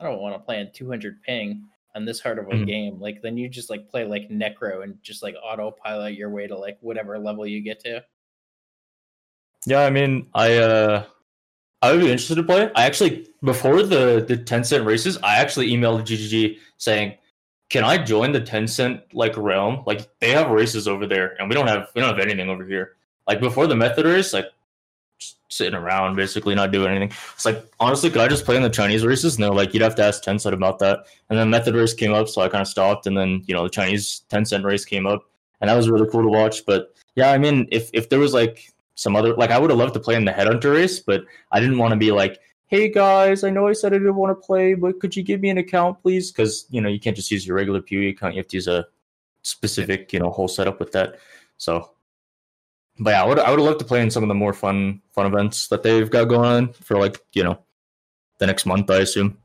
I 0.00 0.04
don't 0.04 0.20
want 0.20 0.34
to 0.34 0.40
play 0.40 0.60
in 0.60 0.70
200 0.72 1.22
ping 1.22 1.64
on 1.94 2.04
this 2.04 2.20
hard 2.20 2.38
of 2.38 2.48
a 2.48 2.54
Mhm. 2.54 2.66
game. 2.66 3.00
Like, 3.00 3.22
then 3.22 3.36
you 3.38 3.48
just 3.48 3.70
like 3.70 3.88
play 3.88 4.04
like 4.04 4.28
Necro 4.28 4.82
and 4.84 5.02
just 5.02 5.22
like 5.22 5.34
autopilot 5.42 6.14
your 6.14 6.30
way 6.30 6.46
to 6.46 6.56
like 6.58 6.76
whatever 6.80 7.18
level 7.18 7.46
you 7.46 7.62
get 7.62 7.80
to. 7.80 8.04
Yeah, 9.66 9.80
I 9.80 9.90
mean, 9.90 10.28
I 10.34 10.56
uh, 10.58 11.04
I 11.82 11.92
would 11.92 12.00
be 12.00 12.10
interested 12.10 12.36
to 12.36 12.42
play. 12.42 12.70
I 12.74 12.84
actually 12.86 13.28
before 13.42 13.82
the 13.82 14.24
the 14.26 14.36
Tencent 14.36 14.84
races, 14.84 15.18
I 15.22 15.36
actually 15.36 15.70
emailed 15.70 16.02
GGG 16.02 16.58
saying, 16.76 17.14
"Can 17.70 17.84
I 17.84 17.98
join 17.98 18.32
the 18.32 18.40
Tencent 18.40 19.02
like 19.12 19.36
realm? 19.36 19.84
Like 19.86 20.08
they 20.20 20.30
have 20.30 20.50
races 20.50 20.88
over 20.88 21.06
there, 21.06 21.36
and 21.38 21.48
we 21.48 21.54
don't 21.54 21.68
have 21.68 21.88
we 21.94 22.00
don't 22.00 22.10
have 22.16 22.24
anything 22.24 22.48
over 22.48 22.64
here. 22.64 22.96
Like 23.26 23.40
before 23.40 23.66
the 23.66 23.76
method 23.76 24.06
race, 24.06 24.32
like 24.32 24.46
sitting 25.50 25.74
around 25.74 26.16
basically 26.16 26.54
not 26.54 26.72
doing 26.72 26.90
anything. 26.90 27.16
It's 27.34 27.44
like 27.44 27.64
honestly, 27.78 28.10
could 28.10 28.20
I 28.20 28.28
just 28.28 28.44
play 28.44 28.56
in 28.56 28.62
the 28.62 28.70
Chinese 28.70 29.04
races? 29.04 29.36
They're 29.36 29.50
like, 29.50 29.72
you'd 29.72 29.82
have 29.82 29.94
to 29.96 30.04
ask 30.04 30.22
Tencent 30.22 30.52
about 30.52 30.78
that. 30.80 31.06
And 31.30 31.38
then 31.38 31.48
method 31.50 31.74
race 31.74 31.94
came 31.94 32.12
up, 32.12 32.28
so 32.28 32.42
I 32.42 32.48
kind 32.48 32.62
of 32.62 32.68
stopped. 32.68 33.06
And 33.06 33.16
then 33.16 33.44
you 33.46 33.54
know 33.54 33.62
the 33.62 33.70
Chinese 33.70 34.22
Tencent 34.30 34.64
race 34.64 34.84
came 34.84 35.06
up, 35.06 35.22
and 35.60 35.70
that 35.70 35.76
was 35.76 35.88
really 35.88 36.08
cool 36.10 36.22
to 36.22 36.28
watch. 36.28 36.66
But 36.66 36.92
yeah, 37.14 37.30
I 37.30 37.38
mean, 37.38 37.68
if 37.70 37.90
if 37.92 38.08
there 38.08 38.18
was 38.18 38.34
like 38.34 38.72
some 38.98 39.14
other 39.14 39.32
like 39.34 39.50
I 39.50 39.58
would 39.60 39.70
have 39.70 39.78
loved 39.78 39.94
to 39.94 40.00
play 40.00 40.16
in 40.16 40.24
the 40.24 40.32
headhunter 40.32 40.74
race, 40.74 40.98
but 40.98 41.24
I 41.52 41.60
didn't 41.60 41.78
want 41.78 41.92
to 41.92 41.96
be 41.96 42.10
like, 42.10 42.40
hey 42.66 42.88
guys, 42.88 43.44
I 43.44 43.50
know 43.50 43.68
I 43.68 43.72
said 43.72 43.94
I 43.94 43.98
didn't 43.98 44.16
want 44.16 44.36
to 44.36 44.46
play, 44.46 44.74
but 44.74 44.98
could 44.98 45.14
you 45.14 45.22
give 45.22 45.40
me 45.40 45.50
an 45.50 45.58
account, 45.58 46.02
please? 46.02 46.32
Because 46.32 46.66
you 46.68 46.80
know 46.80 46.88
you 46.88 46.98
can't 46.98 47.14
just 47.14 47.30
use 47.30 47.46
your 47.46 47.54
regular 47.54 47.80
PoE 47.80 48.08
account; 48.08 48.34
you 48.34 48.40
have 48.40 48.48
to 48.48 48.56
use 48.56 48.66
a 48.66 48.86
specific, 49.42 50.12
you 50.12 50.18
know, 50.18 50.30
whole 50.30 50.48
setup 50.48 50.80
with 50.80 50.90
that. 50.92 51.20
So, 51.58 51.92
but 52.98 53.10
yeah, 53.10 53.22
I 53.22 53.26
would 53.26 53.38
I 53.38 53.50
would 53.52 53.60
love 53.60 53.78
to 53.78 53.84
play 53.84 54.02
in 54.02 54.10
some 54.10 54.24
of 54.24 54.28
the 54.28 54.34
more 54.34 54.52
fun 54.52 55.00
fun 55.12 55.26
events 55.26 55.68
that 55.68 55.84
they've 55.84 56.10
got 56.10 56.24
going 56.24 56.50
on 56.50 56.72
for 56.72 56.98
like 56.98 57.18
you 57.34 57.44
know 57.44 57.56
the 58.38 58.48
next 58.48 58.66
month, 58.66 58.90
I 58.90 58.96
assume. 58.96 59.38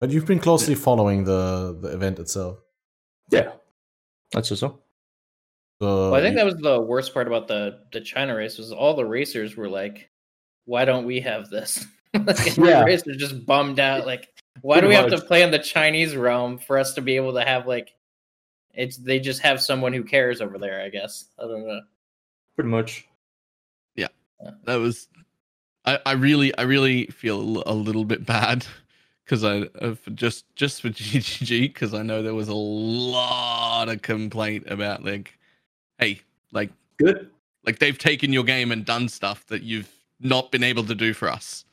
But 0.00 0.08
you've 0.08 0.26
been 0.26 0.40
closely 0.40 0.74
following 0.74 1.24
the 1.24 1.76
the 1.78 1.88
event 1.88 2.18
itself. 2.18 2.60
Yeah, 3.30 3.52
that's 4.32 4.48
just 4.48 4.60
so. 4.60 4.80
So 5.80 6.10
Well, 6.10 6.14
I 6.16 6.20
think 6.22 6.34
that 6.36 6.44
was 6.44 6.56
the 6.56 6.80
worst 6.80 7.14
part 7.14 7.26
about 7.28 7.46
the 7.48 7.80
the 7.92 8.00
China 8.00 8.34
race 8.34 8.58
was 8.58 8.72
all 8.72 8.94
the 8.94 9.04
racers 9.04 9.56
were 9.56 9.68
like, 9.68 10.10
"Why 10.64 10.84
don't 10.84 11.06
we 11.06 11.20
have 11.20 11.50
this?" 11.50 11.86
like, 12.14 12.46
every 12.46 12.68
Yeah. 12.70 12.82
racer 12.84 13.14
just 13.14 13.46
bummed 13.46 13.78
out. 13.78 14.06
Like, 14.06 14.28
why 14.62 14.76
do 14.76 14.80
Pretty 14.86 14.88
we 14.88 14.94
have 14.96 15.10
to 15.10 15.20
play 15.26 15.42
in 15.42 15.50
the 15.52 15.58
Chinese 15.58 16.16
realm 16.16 16.58
for 16.58 16.78
us 16.78 16.94
to 16.94 17.00
be 17.00 17.16
able 17.16 17.32
to 17.34 17.44
have 17.44 17.66
like? 17.66 17.94
It's 18.74 18.96
they 18.98 19.20
just 19.20 19.40
have 19.42 19.60
someone 19.62 19.92
who 19.92 20.04
cares 20.04 20.40
over 20.40 20.58
there. 20.58 20.80
I 20.82 20.88
guess 20.90 21.26
I 21.38 21.42
don't 21.42 21.66
know. 21.66 21.80
Pretty 22.56 22.70
much. 22.70 23.06
Yeah. 23.96 24.08
That 24.64 24.76
was 24.76 25.08
I, 25.84 26.00
I 26.06 26.12
really 26.12 26.56
I 26.58 26.62
really 26.62 27.06
feel 27.06 27.62
a 27.66 27.74
little 27.74 28.04
bit 28.04 28.26
bad 28.26 28.66
because 29.24 29.44
I 29.44 29.62
uh, 29.80 29.94
for 29.94 30.10
just 30.10 30.44
just 30.56 30.82
for 30.82 30.90
GGG 30.90 31.62
because 31.74 31.94
I 31.94 32.02
know 32.02 32.22
there 32.22 32.34
was 32.34 32.48
a 32.48 32.54
lot 32.54 33.88
of 33.88 34.02
complaint 34.02 34.64
about 34.68 35.04
like, 35.04 35.37
hey, 35.98 36.20
like 36.52 36.70
Good. 36.98 37.30
like 37.64 37.78
they've 37.78 37.98
taken 37.98 38.32
your 38.32 38.44
game 38.44 38.72
and 38.72 38.84
done 38.84 39.08
stuff 39.08 39.46
that 39.46 39.62
you've 39.62 39.90
not 40.20 40.50
been 40.50 40.62
able 40.64 40.84
to 40.84 40.94
do 40.94 41.12
for 41.12 41.28
us. 41.28 41.64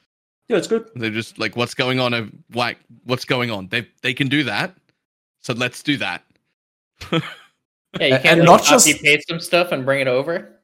Yeah, 0.48 0.58
it's 0.58 0.68
good. 0.68 0.90
They're 0.96 1.10
just 1.10 1.40
like, 1.40 1.56
what's 1.56 1.74
going 1.74 2.00
on? 2.00 2.14
Uh, 2.14 2.28
Like, 2.54 2.78
what's 3.06 3.26
going 3.26 3.50
on? 3.52 3.68
They 3.70 3.88
they 4.02 4.14
can 4.14 4.28
do 4.28 4.44
that, 4.44 4.76
so 5.42 5.54
let's 5.54 5.82
do 5.84 5.98
that. 5.98 6.24
Yeah, 7.98 8.08
you 8.08 8.14
And- 8.16 8.24
can't 8.24 8.40
and 8.40 8.48
like, 8.50 8.60
not 8.60 8.66
just- 8.66 9.02
paste 9.02 9.28
some 9.30 9.40
stuff 9.40 9.72
and 9.72 9.86
bring 9.86 10.02
it 10.02 10.08
over. 10.10 10.60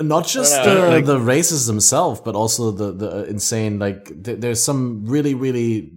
Not 0.00 0.26
just 0.28 0.62
the, 0.62 0.88
like- 0.90 1.06
the 1.06 1.18
races 1.18 1.66
themselves, 1.66 2.20
but 2.20 2.36
also 2.36 2.70
the 2.70 2.92
the 2.92 3.24
insane 3.24 3.78
like 3.80 4.06
th- 4.22 4.38
there's 4.38 4.62
some 4.62 5.04
really 5.06 5.34
really 5.34 5.90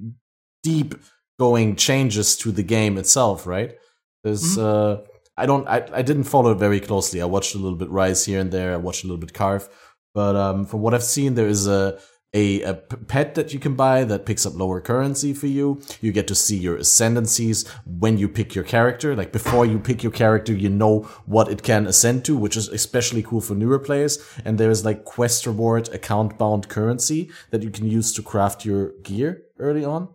deep 0.63 0.95
going 1.37 1.75
changes 1.75 2.35
to 2.37 2.51
the 2.51 2.63
game 2.63 2.97
itself, 2.97 3.45
right? 3.45 3.77
There's 4.23 4.57
uh 4.57 5.01
I 5.39 5.45
don't 5.45 5.67
I, 5.67 5.87
I 5.93 6.01
didn't 6.01 6.25
follow 6.25 6.51
it 6.51 6.59
very 6.59 6.79
closely. 6.79 7.21
I 7.21 7.25
watched 7.25 7.55
a 7.55 7.57
little 7.57 7.77
bit 7.77 7.89
Rise 7.89 8.25
here 8.25 8.39
and 8.39 8.51
there. 8.51 8.73
I 8.73 8.77
watched 8.77 9.03
a 9.03 9.07
little 9.07 9.23
bit 9.25 9.33
Carve, 9.33 9.67
but 10.13 10.35
um 10.35 10.65
from 10.65 10.81
what 10.81 10.93
I've 10.93 11.03
seen, 11.03 11.35
there 11.35 11.47
is 11.47 11.67
a 11.67 11.99
a 12.35 12.73
pet 13.07 13.33
that 13.33 13.53
you 13.53 13.59
can 13.59 13.75
buy 13.75 14.03
that 14.03 14.25
picks 14.25 14.45
up 14.45 14.53
lower 14.53 14.79
currency 14.79 15.33
for 15.33 15.47
you. 15.47 15.81
You 15.99 16.11
get 16.11 16.27
to 16.27 16.35
see 16.35 16.57
your 16.57 16.77
ascendancies 16.77 17.67
when 17.85 18.19
you 18.19 18.29
pick 18.29 18.53
your 18.53 18.63
character. 18.63 19.15
Like 19.15 19.31
before 19.31 19.65
you 19.65 19.79
pick 19.79 20.03
your 20.03 20.11
character, 20.11 20.53
you 20.53 20.69
know 20.69 21.01
what 21.25 21.49
it 21.49 21.63
can 21.63 21.87
ascend 21.87 22.25
to, 22.25 22.37
which 22.37 22.55
is 22.55 22.67
especially 22.67 23.23
cool 23.23 23.41
for 23.41 23.55
newer 23.55 23.79
players. 23.79 24.19
And 24.45 24.59
there 24.59 24.69
is 24.69 24.85
like 24.85 25.05
quest 25.05 25.47
reward 25.47 25.89
account 25.89 26.37
bound 26.37 26.69
currency 26.69 27.31
that 27.49 27.63
you 27.63 27.71
can 27.71 27.87
use 27.89 28.13
to 28.13 28.21
craft 28.21 28.63
your 28.63 28.91
gear 29.01 29.45
early 29.57 29.83
on. 29.83 30.09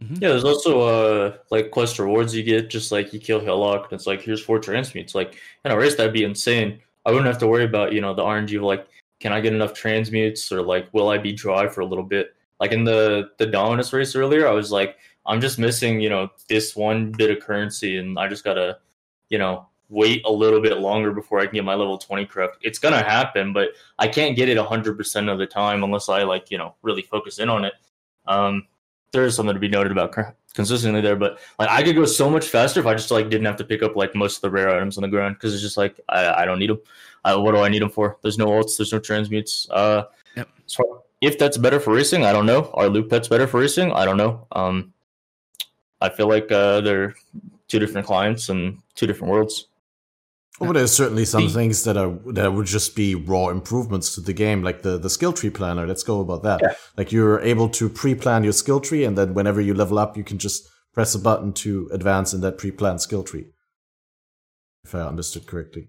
Yeah, 0.00 0.30
there's 0.30 0.44
also 0.44 0.80
uh 0.80 1.36
like 1.50 1.70
quest 1.70 1.98
rewards 1.98 2.34
you 2.34 2.42
get, 2.42 2.70
just 2.70 2.90
like 2.90 3.12
you 3.12 3.20
kill 3.20 3.40
Hillock, 3.40 3.84
and 3.84 3.92
it's 3.92 4.06
like 4.06 4.22
here's 4.22 4.42
four 4.42 4.58
transmutes. 4.58 5.14
Like 5.14 5.36
in 5.64 5.70
a 5.70 5.76
race 5.76 5.94
that'd 5.96 6.12
be 6.12 6.24
insane. 6.24 6.80
I 7.04 7.10
wouldn't 7.10 7.26
have 7.26 7.38
to 7.38 7.46
worry 7.46 7.64
about 7.64 7.92
you 7.92 8.00
know 8.00 8.14
the 8.14 8.22
RNG 8.22 8.56
of 8.56 8.62
like 8.62 8.86
can 9.20 9.32
I 9.32 9.40
get 9.40 9.52
enough 9.52 9.74
transmutes 9.74 10.50
or 10.50 10.62
like 10.62 10.92
will 10.94 11.10
I 11.10 11.18
be 11.18 11.32
dry 11.32 11.68
for 11.68 11.82
a 11.82 11.86
little 11.86 12.04
bit. 12.04 12.34
Like 12.60 12.72
in 12.72 12.84
the 12.84 13.30
the 13.38 13.46
Dominus 13.46 13.92
race 13.92 14.16
earlier, 14.16 14.48
I 14.48 14.52
was 14.52 14.72
like 14.72 14.96
I'm 15.26 15.40
just 15.40 15.58
missing 15.58 16.00
you 16.00 16.08
know 16.08 16.30
this 16.48 16.74
one 16.74 17.12
bit 17.12 17.30
of 17.30 17.40
currency, 17.40 17.98
and 17.98 18.18
I 18.18 18.26
just 18.26 18.44
gotta 18.44 18.78
you 19.28 19.38
know 19.38 19.66
wait 19.90 20.22
a 20.24 20.32
little 20.32 20.60
bit 20.60 20.78
longer 20.78 21.12
before 21.12 21.40
I 21.40 21.46
can 21.46 21.54
get 21.54 21.64
my 21.64 21.74
level 21.74 21.98
20 21.98 22.24
correct. 22.26 22.58
It's 22.62 22.78
gonna 22.78 23.02
happen, 23.02 23.52
but 23.52 23.70
I 23.98 24.08
can't 24.08 24.36
get 24.36 24.48
it 24.48 24.56
100% 24.56 25.32
of 25.32 25.38
the 25.38 25.46
time 25.46 25.84
unless 25.84 26.08
I 26.08 26.22
like 26.22 26.50
you 26.50 26.56
know 26.56 26.74
really 26.82 27.02
focus 27.02 27.38
in 27.38 27.50
on 27.50 27.66
it. 27.66 27.74
Um, 28.26 28.66
there 29.12 29.24
is 29.24 29.34
something 29.34 29.54
to 29.54 29.60
be 29.60 29.68
noted 29.68 29.92
about 29.92 30.14
consistently 30.54 31.00
there, 31.00 31.16
but 31.16 31.38
like 31.58 31.68
I 31.68 31.82
could 31.82 31.96
go 31.96 32.04
so 32.04 32.30
much 32.30 32.48
faster 32.48 32.80
if 32.80 32.86
I 32.86 32.94
just 32.94 33.10
like 33.10 33.28
didn't 33.28 33.46
have 33.46 33.56
to 33.56 33.64
pick 33.64 33.82
up 33.82 33.96
like 33.96 34.14
most 34.14 34.36
of 34.36 34.42
the 34.42 34.50
rare 34.50 34.70
items 34.70 34.96
on 34.96 35.02
the 35.02 35.08
ground 35.08 35.36
because 35.36 35.54
it's 35.54 35.62
just 35.62 35.76
like 35.76 35.98
I, 36.08 36.42
I 36.42 36.44
don't 36.44 36.58
need 36.58 36.70
them. 36.70 36.80
I, 37.24 37.34
what 37.34 37.52
do 37.52 37.58
I 37.58 37.68
need 37.68 37.82
them 37.82 37.90
for? 37.90 38.18
There's 38.22 38.38
no 38.38 38.46
alts, 38.46 38.76
there's 38.76 38.92
no 38.92 38.98
transmutes. 38.98 39.68
Uh, 39.70 40.04
Yep. 40.36 40.48
So 40.66 41.04
if 41.20 41.38
that's 41.38 41.58
better 41.58 41.80
for 41.80 41.92
racing, 41.92 42.24
I 42.24 42.32
don't 42.32 42.46
know. 42.46 42.70
Are 42.74 42.88
loot 42.88 43.10
pets 43.10 43.28
better 43.28 43.46
for 43.46 43.60
racing? 43.60 43.92
I 43.92 44.04
don't 44.04 44.16
know. 44.16 44.46
Um, 44.52 44.92
I 46.00 46.08
feel 46.08 46.28
like 46.28 46.50
uh, 46.50 46.80
they're 46.80 47.14
two 47.68 47.78
different 47.78 48.06
clients 48.06 48.48
and 48.48 48.78
two 48.94 49.06
different 49.06 49.32
worlds. 49.32 49.66
Well, 50.60 50.74
there's 50.74 50.92
certainly 50.92 51.24
some 51.24 51.46
The- 51.46 51.54
things 51.54 51.84
that 51.84 51.96
are 51.96 52.12
that 52.34 52.52
would 52.52 52.66
just 52.66 52.94
be 52.94 53.14
raw 53.14 53.48
improvements 53.48 54.14
to 54.14 54.20
the 54.20 54.34
game, 54.34 54.62
like 54.62 54.82
the 54.82 54.98
the 54.98 55.08
skill 55.08 55.32
tree 55.32 55.50
planner. 55.50 55.86
Let's 55.86 56.02
go 56.02 56.20
about 56.20 56.42
that. 56.42 56.60
Yeah. 56.62 56.74
Like 56.98 57.12
you're 57.12 57.40
able 57.40 57.68
to 57.70 57.88
pre-plan 57.88 58.44
your 58.44 58.52
skill 58.52 58.78
tree, 58.80 59.04
and 59.04 59.16
then 59.16 59.32
whenever 59.32 59.60
you 59.60 59.72
level 59.72 59.98
up, 59.98 60.16
you 60.18 60.24
can 60.24 60.38
just 60.38 60.68
press 60.92 61.14
a 61.14 61.18
button 61.18 61.52
to 61.54 61.88
advance 61.92 62.34
in 62.34 62.42
that 62.42 62.58
pre-planned 62.58 63.00
skill 63.00 63.22
tree. 63.22 63.46
If 64.84 64.94
I 64.94 65.00
understood 65.00 65.46
correctly. 65.46 65.88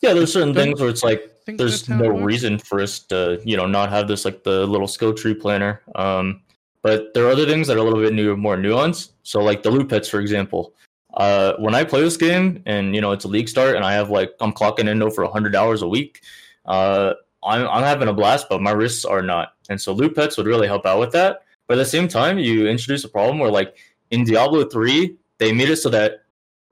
Yeah, 0.00 0.14
there's 0.14 0.32
certain 0.32 0.54
Don't 0.54 0.64
things 0.64 0.80
where 0.80 0.88
it's 0.88 1.02
like 1.02 1.30
there's 1.46 1.82
that's 1.82 1.86
how 1.88 2.04
it 2.04 2.08
no 2.08 2.20
reason 2.20 2.58
for 2.58 2.80
us 2.80 2.98
to 3.10 3.40
you 3.44 3.56
know 3.56 3.66
not 3.66 3.90
have 3.90 4.08
this 4.08 4.24
like 4.24 4.42
the 4.44 4.66
little 4.66 4.86
skill 4.88 5.14
tree 5.14 5.34
planner 5.34 5.80
um 5.94 6.42
but 6.82 7.14
there 7.14 7.26
are 7.26 7.30
other 7.30 7.46
things 7.46 7.66
that 7.66 7.76
are 7.76 7.80
a 7.80 7.82
little 7.82 8.00
bit 8.00 8.12
new 8.12 8.36
more 8.36 8.56
nuanced 8.56 9.12
so 9.22 9.42
like 9.42 9.62
the 9.62 9.70
loot 9.70 9.88
pets 9.88 10.08
for 10.08 10.20
example 10.20 10.74
uh 11.18 11.54
when 11.58 11.74
i 11.74 11.84
play 11.84 12.00
this 12.00 12.16
game 12.16 12.62
and 12.64 12.94
you 12.94 13.00
know 13.00 13.12
it's 13.12 13.24
a 13.24 13.28
league 13.28 13.48
start 13.48 13.76
and 13.76 13.84
i 13.84 13.92
have 13.92 14.08
like 14.08 14.32
i'm 14.40 14.52
clocking 14.52 14.88
in 14.88 15.02
over 15.02 15.22
100 15.22 15.54
hours 15.54 15.82
a 15.82 15.88
week 15.88 16.22
uh 16.64 17.12
I'm, 17.42 17.68
I'm 17.68 17.84
having 17.84 18.08
a 18.08 18.12
blast 18.12 18.48
but 18.48 18.60
my 18.60 18.72
wrists 18.72 19.04
are 19.04 19.22
not. 19.22 19.54
And 19.68 19.80
so 19.80 19.92
loot 19.92 20.14
pets 20.14 20.36
would 20.36 20.46
really 20.46 20.66
help 20.66 20.86
out 20.86 21.00
with 21.00 21.12
that. 21.12 21.42
But 21.66 21.74
at 21.74 21.82
the 21.82 21.86
same 21.86 22.08
time 22.08 22.38
you 22.38 22.66
introduce 22.66 23.04
a 23.04 23.08
problem 23.08 23.38
where 23.38 23.50
like 23.50 23.76
in 24.10 24.24
diablo 24.24 24.64
3 24.64 25.16
they 25.38 25.52
made 25.52 25.70
it 25.70 25.76
so 25.76 25.88
that 25.90 26.22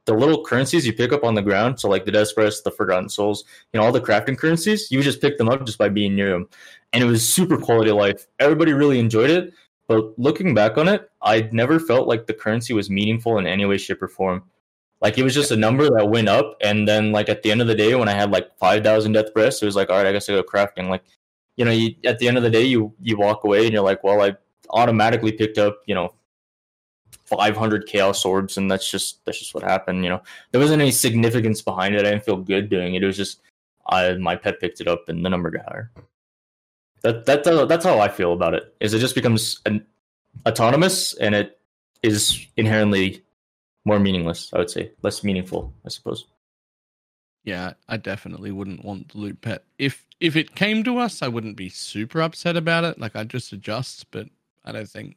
the 0.07 0.15
little 0.15 0.45
currencies 0.45 0.87
you 0.87 0.93
pick 0.93 1.13
up 1.13 1.25
on 1.25 1.35
the 1.35 1.43
ground 1.43 1.81
so 1.81 1.89
like 1.89 2.05
the 2.05 2.13
Despress, 2.13 2.63
the 2.63 2.71
forgotten 2.71 3.09
souls 3.09 3.45
you 3.73 3.79
know 3.79 3.85
all 3.85 3.93
the 3.93 4.01
crafting 4.01 4.39
currencies 4.39 4.91
you 4.91 5.03
just 5.03 5.21
pick 5.21 5.37
them 5.39 5.49
up 5.49 5.65
just 5.67 5.79
by 5.79 5.89
being 5.89 6.15
near 6.15 6.31
them. 6.31 6.49
And 6.93 7.03
it 7.03 7.07
was 7.07 7.29
super 7.29 7.59
quality 7.59 7.91
of 7.91 7.97
life. 7.97 8.27
Everybody 8.39 8.73
really 8.73 8.99
enjoyed 8.99 9.31
it 9.31 9.53
but 9.89 10.19
looking 10.19 10.55
back 10.55 10.77
on 10.79 10.89
it 10.89 11.11
i 11.23 11.49
never 11.53 11.79
felt 11.79 12.09
like 12.09 12.27
the 12.27 12.35
currency 12.35 12.73
was 12.73 12.91
meaningful 12.91 13.39
in 13.39 13.47
any 13.47 13.65
way 13.65 13.77
shape 13.79 14.03
or 14.03 14.09
form. 14.09 14.43
Like 15.03 15.19
it 15.19 15.23
was 15.23 15.35
just 15.35 15.51
a 15.51 15.57
number 15.57 15.91
that 15.91 16.09
went 16.09 16.29
up 16.29 16.57
and 16.63 16.89
then 16.89 17.13
like 17.13 17.29
at 17.29 17.43
the 17.43 17.51
end 17.51 17.61
of 17.61 17.67
the 17.67 17.75
day 17.75 17.95
when 17.95 18.09
i 18.09 18.13
had 18.13 18.31
like 18.31 18.57
5000 18.59 19.13
death 19.13 19.35
breaths 19.35 19.61
it 19.61 19.67
was 19.67 19.77
like 19.77 19.91
all 19.91 19.97
right 19.97 20.07
i 20.07 20.13
guess 20.13 20.29
i 20.29 20.33
go 20.33 20.43
crafting. 20.43 20.89
Like 20.89 21.05
you 21.57 21.65
know 21.65 21.71
you, 21.71 21.95
at 22.05 22.19
the 22.19 22.29
end 22.29 22.39
of 22.39 22.43
the 22.43 22.51
day 22.51 22.65
you 22.65 22.95
you 23.03 23.17
walk 23.17 23.45
away 23.45 23.65
and 23.65 23.73
you're 23.73 23.83
like 23.83 24.03
well 24.03 24.23
i 24.23 24.35
automatically 24.71 25.33
picked 25.33 25.59
up 25.59 25.81
you 25.87 25.95
know 25.95 26.13
500 27.27 27.87
chaos 27.87 28.25
orbs 28.25 28.57
and 28.57 28.71
that's 28.71 28.89
just 28.89 29.25
that's 29.25 29.39
just 29.39 29.55
what 29.55 29.65
happened 29.65 30.05
you 30.05 30.11
know? 30.11 30.23
There 30.53 30.61
wasn't 30.61 30.81
any 30.81 30.93
significance 30.93 31.61
behind 31.61 31.95
it. 31.95 32.07
I 32.07 32.11
didn't 32.11 32.25
feel 32.25 32.37
good 32.37 32.69
doing 32.69 32.95
it. 32.95 33.03
It 33.03 33.07
was 33.07 33.17
just 33.17 33.41
I, 33.89 34.15
my 34.15 34.37
pet 34.37 34.61
picked 34.61 34.81
it 34.81 34.89
up 34.89 35.09
and 35.09 35.25
the 35.25 35.31
number 35.31 35.51
got 35.51 35.67
higher 35.67 35.91
that, 37.03 37.27
that 37.27 37.45
that's 37.69 37.85
how 37.85 38.01
i 38.01 38.09
feel 38.09 38.33
about 38.33 38.55
it 38.55 38.75
is 38.81 38.95
it 38.95 38.99
just 38.99 39.15
becomes 39.15 39.61
an 39.67 39.85
autonomous 40.47 41.15
and 41.15 41.35
it 41.35 41.59
is 42.03 42.47
inherently 42.57 43.23
more 43.85 43.99
meaningless 43.99 44.53
i 44.55 44.59
would 44.59 44.71
say 44.71 44.91
less 45.03 45.23
meaningful 45.25 45.73
i 45.85 45.89
suppose 45.89 46.27
Yeah, 47.45 47.75
I 47.89 47.97
definitely 47.97 48.51
wouldn't 48.51 48.85
want 48.85 49.13
the 49.13 49.19
loot 49.19 49.41
pet. 49.41 49.63
If 49.79 50.05
if 50.19 50.35
it 50.35 50.57
came 50.57 50.83
to 50.83 50.99
us, 50.99 51.23
I 51.23 51.29
wouldn't 51.29 51.57
be 51.57 51.69
super 51.69 52.21
upset 52.21 52.57
about 52.57 52.83
it. 52.83 52.99
Like 52.99 53.15
I'd 53.15 53.31
just 53.31 53.53
adjust, 53.53 54.11
but 54.11 54.27
I 54.65 54.73
don't 54.73 54.89
think 54.89 55.15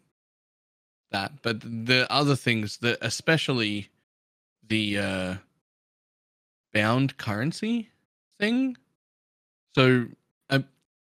that. 1.11 1.41
But 1.41 1.61
the 1.61 2.06
other 2.11 2.35
things 2.35 2.77
that 2.85 2.99
especially 3.01 3.89
the 4.68 4.99
uh 4.99 5.35
bound 6.72 7.18
currency 7.18 7.89
thing. 8.39 8.77
So 9.73 10.06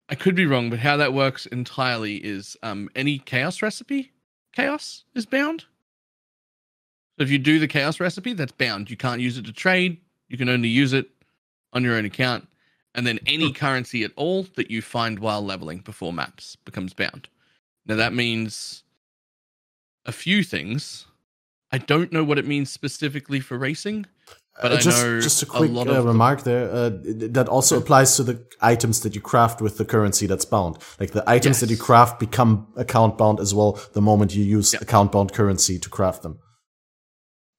I 0.10 0.16
could 0.16 0.36
be 0.36 0.46
wrong, 0.46 0.70
but 0.70 0.80
how 0.80 0.98
that 0.98 1.14
works 1.14 1.46
entirely 1.48 2.16
is 2.18 2.58
um 2.64 2.90
any 2.96 3.20
chaos 3.20 3.62
recipe, 3.62 4.12
chaos 4.54 5.04
is 5.16 5.26
bound. 5.26 5.66
So 7.18 7.24
if 7.24 7.32
you 7.32 7.40
do 7.40 7.60
the 7.60 7.68
chaos 7.68 8.00
recipe, 8.00 8.34
that's 8.34 8.52
bound. 8.52 8.90
You 8.90 8.98
can't 8.98 9.22
use 9.22 9.38
it 9.38 9.46
to 9.46 9.54
trade. 9.54 9.98
You 10.30 10.38
can 10.38 10.50
only 10.50 10.70
use 10.70 10.94
it 10.94 11.10
on 11.74 11.84
your 11.84 11.96
own 11.96 12.06
account. 12.06 12.48
And 12.94 13.06
then 13.06 13.20
any 13.26 13.52
currency 13.52 14.04
at 14.04 14.12
all 14.16 14.44
that 14.56 14.72
you 14.72 14.82
find 14.82 15.20
while 15.20 15.44
leveling 15.44 15.80
before 15.80 16.14
maps 16.14 16.56
becomes 16.56 16.94
bound. 16.94 17.28
Now 17.86 17.96
that 17.96 18.14
means 18.14 18.84
a 20.06 20.12
few 20.12 20.44
things. 20.44 21.06
I 21.72 21.78
don't 21.78 22.12
know 22.12 22.24
what 22.24 22.40
it 22.40 22.48
means 22.48 22.72
specifically 22.72 23.40
for 23.40 23.58
racing, 23.58 24.06
but 24.62 24.72
Uh, 24.72 24.76
I 24.76 24.78
just 24.80 25.04
know 25.04 25.20
just 25.22 25.44
a 25.44 25.46
a 25.46 25.50
quick 25.50 25.72
lot 25.72 25.88
uh, 25.88 25.94
of 25.94 26.06
remark 26.06 26.44
there. 26.44 26.70
Uh, 26.72 26.90
that 27.36 27.48
also 27.48 27.78
applies 27.78 28.16
to 28.18 28.24
the 28.24 28.44
items 28.62 29.02
that 29.02 29.14
you 29.16 29.22
craft 29.22 29.62
with 29.62 29.78
the 29.78 29.86
currency 29.86 30.26
that's 30.28 30.46
bound. 30.46 30.78
Like 31.00 31.12
the 31.12 31.24
items 31.30 31.60
that 31.60 31.70
you 31.70 31.78
craft 31.78 32.20
become 32.20 32.68
account 32.76 33.18
bound 33.18 33.40
as 33.40 33.54
well 33.54 33.80
the 33.94 34.02
moment 34.02 34.34
you 34.36 34.44
use 34.44 34.74
Yep. 34.74 34.82
account 34.82 35.12
bound 35.12 35.32
currency 35.34 35.78
to 35.80 35.90
craft 35.90 36.24
them. 36.24 36.40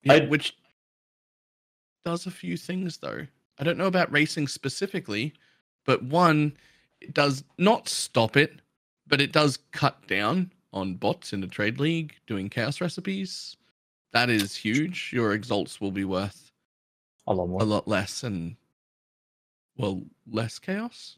Yeah, 0.03 0.15
I- 0.15 0.27
which 0.27 0.57
does 2.05 2.27
a 2.27 2.31
few 2.31 2.57
things 2.57 2.99
though. 2.99 3.27
I 3.59 3.65
don't 3.65 3.79
know 3.79 3.87
about 3.87 4.13
racing 4.13 4.49
specifically, 4.49 5.35
but 5.85 6.03
one, 6.03 6.57
it 7.01 7.13
does 7.15 7.45
not 7.59 7.89
stop 7.89 8.37
it, 8.37 8.61
but 9.07 9.21
it 9.21 9.33
does 9.33 9.59
cut 9.73 10.07
down 10.07 10.53
on 10.73 10.95
bots 10.95 11.33
in 11.33 11.41
the 11.41 11.47
trade 11.47 11.81
league 11.81 12.15
doing 12.27 12.49
chaos 12.51 12.81
recipes. 12.81 13.57
That 14.13 14.31
is 14.31 14.55
huge. 14.57 15.11
Your 15.13 15.33
exalts 15.33 15.81
will 15.81 15.91
be 15.91 16.05
worth 16.05 16.48
a 17.29 17.33
lot 17.35 17.49
more 17.49 17.61
a 17.61 17.65
lot 17.65 17.87
less 17.87 18.23
and 18.23 18.57
well, 19.77 20.03
less 20.31 20.59
chaos. 20.59 21.17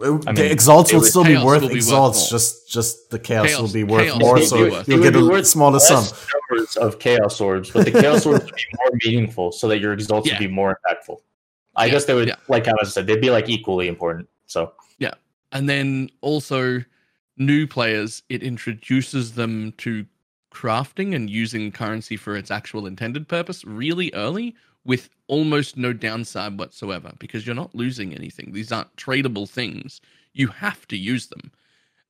I 0.00 0.32
the 0.32 0.50
exalts 0.50 0.92
will 0.92 1.02
still 1.02 1.24
be 1.24 1.36
worth 1.36 1.60
will 1.62 1.68
be 1.68 1.74
worth 1.74 1.76
exalts. 1.76 2.18
more. 2.30 2.38
just 2.38 2.70
just 2.70 3.10
the 3.10 3.18
chaos, 3.18 3.48
Chaos- 3.48 3.60
will 3.60 3.72
be 3.72 3.82
worth 3.84 4.04
chaos 4.06 4.20
more, 4.20 4.34
will 4.34 4.46
so 4.46 4.70
worth- 4.70 4.88
you'll 4.88 5.02
get 5.02 5.16
a 5.16 5.24
worth 5.26 5.46
smaller 5.46 5.80
sum. 5.80 6.04
numbers 6.50 6.76
of 6.76 6.98
chaos 7.00 7.40
orbs 7.40 7.70
but 7.72 7.84
the 7.84 7.90
chaos 7.90 8.24
orbs 8.24 8.44
will 8.44 8.52
be 8.52 8.64
more 8.78 8.90
meaningful 9.04 9.50
so 9.50 9.66
that 9.66 9.80
your 9.80 9.92
exalts 9.92 10.28
Yeah. 10.28 10.34
would 10.34 10.38
be 10.38 10.46
more 10.46 10.78
impactful 10.86 11.16
i 11.74 11.86
Yeah, 11.86 11.90
guess 11.92 12.04
they 12.04 12.14
would 12.14 12.28
yeah. 12.28 12.36
like 12.48 12.66
how 12.66 12.74
i 12.80 12.84
said 12.84 13.08
they'd 13.08 13.20
be 13.20 13.30
like 13.30 13.48
equally 13.48 13.88
important 13.88 14.28
so 14.46 14.72
yeah, 14.98 15.14
and 15.52 15.68
then 15.68 16.10
also 16.22 16.82
new 17.36 17.66
players, 17.66 18.22
it 18.28 18.42
introduces 18.42 19.34
them 19.34 19.72
to 19.78 20.06
crafting 20.54 21.14
and 21.14 21.28
using 21.28 21.70
currency 21.72 22.16
for 22.16 22.36
its 22.36 22.50
actual 22.50 22.86
intended 22.86 23.26
purpose 23.28 23.64
really 23.64 24.12
early 24.14 24.54
with 24.88 25.10
almost 25.26 25.76
no 25.76 25.92
downside 25.92 26.58
whatsoever 26.58 27.12
because 27.18 27.46
you're 27.46 27.54
not 27.54 27.74
losing 27.74 28.14
anything. 28.14 28.52
These 28.52 28.72
aren't 28.72 28.96
tradable 28.96 29.46
things. 29.46 30.00
You 30.32 30.48
have 30.48 30.88
to 30.88 30.96
use 30.96 31.26
them. 31.26 31.52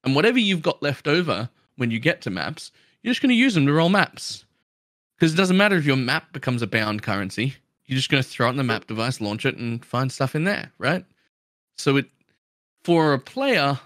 And 0.04 0.14
whatever 0.14 0.38
you've 0.38 0.62
got 0.62 0.80
left 0.80 1.08
over 1.08 1.50
when 1.76 1.90
you 1.90 1.98
get 1.98 2.22
to 2.22 2.30
maps, 2.30 2.70
you're 3.02 3.10
just 3.10 3.20
going 3.20 3.30
to 3.30 3.34
use 3.34 3.54
them 3.54 3.66
to 3.66 3.72
roll 3.72 3.88
maps. 3.88 4.44
Because 5.16 5.34
it 5.34 5.36
doesn't 5.36 5.56
matter 5.56 5.74
if 5.74 5.86
your 5.86 5.96
map 5.96 6.32
becomes 6.32 6.62
a 6.62 6.68
bound 6.68 7.02
currency, 7.02 7.56
you're 7.86 7.96
just 7.96 8.10
going 8.10 8.22
to 8.22 8.28
throw 8.28 8.46
it 8.46 8.50
in 8.50 8.56
the 8.56 8.62
map 8.62 8.86
device, 8.86 9.20
launch 9.20 9.44
it, 9.44 9.56
and 9.56 9.84
find 9.84 10.12
stuff 10.12 10.36
in 10.36 10.44
there, 10.44 10.70
right? 10.78 11.04
So 11.76 11.96
it, 11.96 12.06
for 12.84 13.12
a 13.12 13.18
player, 13.18 13.80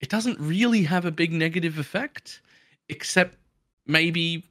it 0.00 0.10
doesn't 0.10 0.38
really 0.38 0.82
have 0.82 1.06
a 1.06 1.10
big 1.10 1.32
negative 1.32 1.78
effect, 1.78 2.42
except 2.90 3.38
maybe 3.86 4.44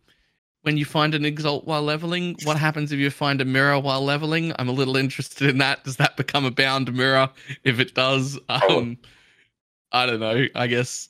when 0.63 0.77
you 0.77 0.85
find 0.85 1.15
an 1.15 1.25
exalt 1.25 1.65
while 1.65 1.81
leveling. 1.81 2.35
What 2.43 2.57
happens 2.57 2.91
if 2.91 2.99
you 2.99 3.09
find 3.09 3.41
a 3.41 3.45
mirror 3.45 3.79
while 3.79 4.01
leveling? 4.03 4.53
I'm 4.59 4.69
a 4.69 4.73
little 4.73 4.95
interested 4.97 5.49
in 5.49 5.57
that. 5.59 5.83
Does 5.83 5.97
that 5.97 6.17
become 6.17 6.45
a 6.45 6.51
bound 6.51 6.93
mirror? 6.93 7.29
If 7.63 7.79
it 7.79 7.93
does, 7.95 8.37
um, 8.49 8.97
I 9.91 10.05
don't 10.05 10.19
know. 10.19 10.45
I 10.55 10.67
guess 10.67 11.09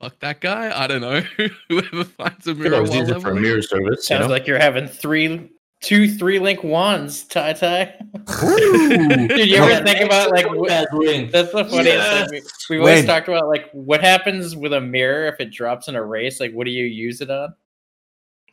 fuck 0.00 0.18
that 0.20 0.40
guy. 0.40 0.72
I 0.78 0.86
don't 0.86 1.00
know. 1.00 1.20
Whoever 1.68 2.04
finds 2.04 2.46
a 2.46 2.54
mirror 2.54 2.76
always 2.76 2.90
while 2.90 3.00
use 3.00 3.08
it 3.08 3.20
for 3.22 3.30
a 3.30 3.34
leveling. 3.34 3.42
mirror 3.42 3.62
service. 3.62 4.10
You 4.10 4.16
Sounds 4.16 4.26
know? 4.26 4.28
like 4.32 4.46
you're 4.46 4.58
having 4.58 4.86
three, 4.88 5.50
two 5.82 6.10
three 6.10 6.38
link 6.38 6.64
wands, 6.64 7.24
Tai 7.24 7.52
Tai. 7.54 7.94
Dude, 8.56 9.28
Did 9.28 9.50
you 9.50 9.56
ever 9.56 9.84
think 9.84 10.00
about 10.00 10.30
like 10.30 10.46
what, 10.50 10.68
that's 10.68 11.52
the 11.52 11.64
funniest 11.64 11.84
Yes. 11.84 12.30
thing. 12.30 12.42
We, 12.70 12.76
we've 12.76 12.80
always 12.80 13.04
talked 13.04 13.28
about 13.28 13.48
like 13.48 13.70
what 13.72 14.00
happens 14.00 14.56
with 14.56 14.72
a 14.72 14.80
mirror 14.80 15.26
if 15.26 15.38
it 15.40 15.50
drops 15.50 15.88
in 15.88 15.96
a 15.96 16.02
race. 16.04 16.40
Like, 16.40 16.52
what 16.52 16.64
do 16.64 16.70
you 16.70 16.84
use 16.84 17.20
it 17.20 17.30
on? 17.30 17.54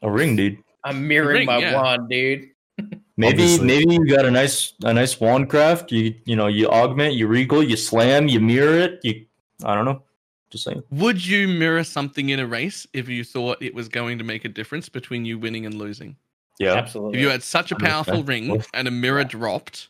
A 0.02 0.12
ring, 0.12 0.36
dude. 0.36 0.58
I'm 0.84 1.08
mirroring 1.08 1.40
ring, 1.40 1.46
my 1.48 1.58
yeah. 1.60 1.76
wand, 1.82 2.10
dude. 2.10 2.50
Maybe 3.18 3.44
Obviously. 3.44 3.68
maybe 3.68 3.94
you 3.94 4.08
got 4.08 4.26
a 4.26 4.32
nice 4.32 4.74
a 4.84 4.92
nice 4.94 5.20
wand 5.20 5.48
craft. 5.50 5.92
You 5.92 6.16
you 6.26 6.36
know 6.36 6.48
you 6.48 6.68
augment, 6.70 7.14
you 7.14 7.28
regal, 7.28 7.62
you 7.62 7.78
slam, 7.78 8.28
you 8.28 8.40
mirror 8.40 8.80
it. 8.80 9.00
You 9.04 9.26
I 9.64 9.76
don't 9.76 9.86
know. 9.86 10.02
Just 10.50 10.64
saying. 10.64 10.82
Would 10.90 11.24
you 11.24 11.48
mirror 11.48 11.84
something 11.84 12.30
in 12.30 12.40
a 12.40 12.48
race 12.48 12.88
if 12.94 13.08
you 13.08 13.24
thought 13.24 13.62
it 13.62 13.76
was 13.76 13.88
going 13.90 14.18
to 14.18 14.24
make 14.24 14.44
a 14.44 14.50
difference 14.50 14.90
between 14.90 15.24
you 15.24 15.38
winning 15.38 15.66
and 15.68 15.76
losing? 15.76 16.16
Yeah. 16.60 16.74
Absolutely. 16.74 17.20
If 17.20 17.22
you 17.22 17.30
had 17.30 17.44
such 17.44 17.72
a 17.72 17.76
Understand. 17.76 18.06
powerful 18.06 18.24
ring 18.24 18.64
and 18.74 18.88
a 18.88 18.92
mirror 18.92 19.24
dropped, 19.24 19.90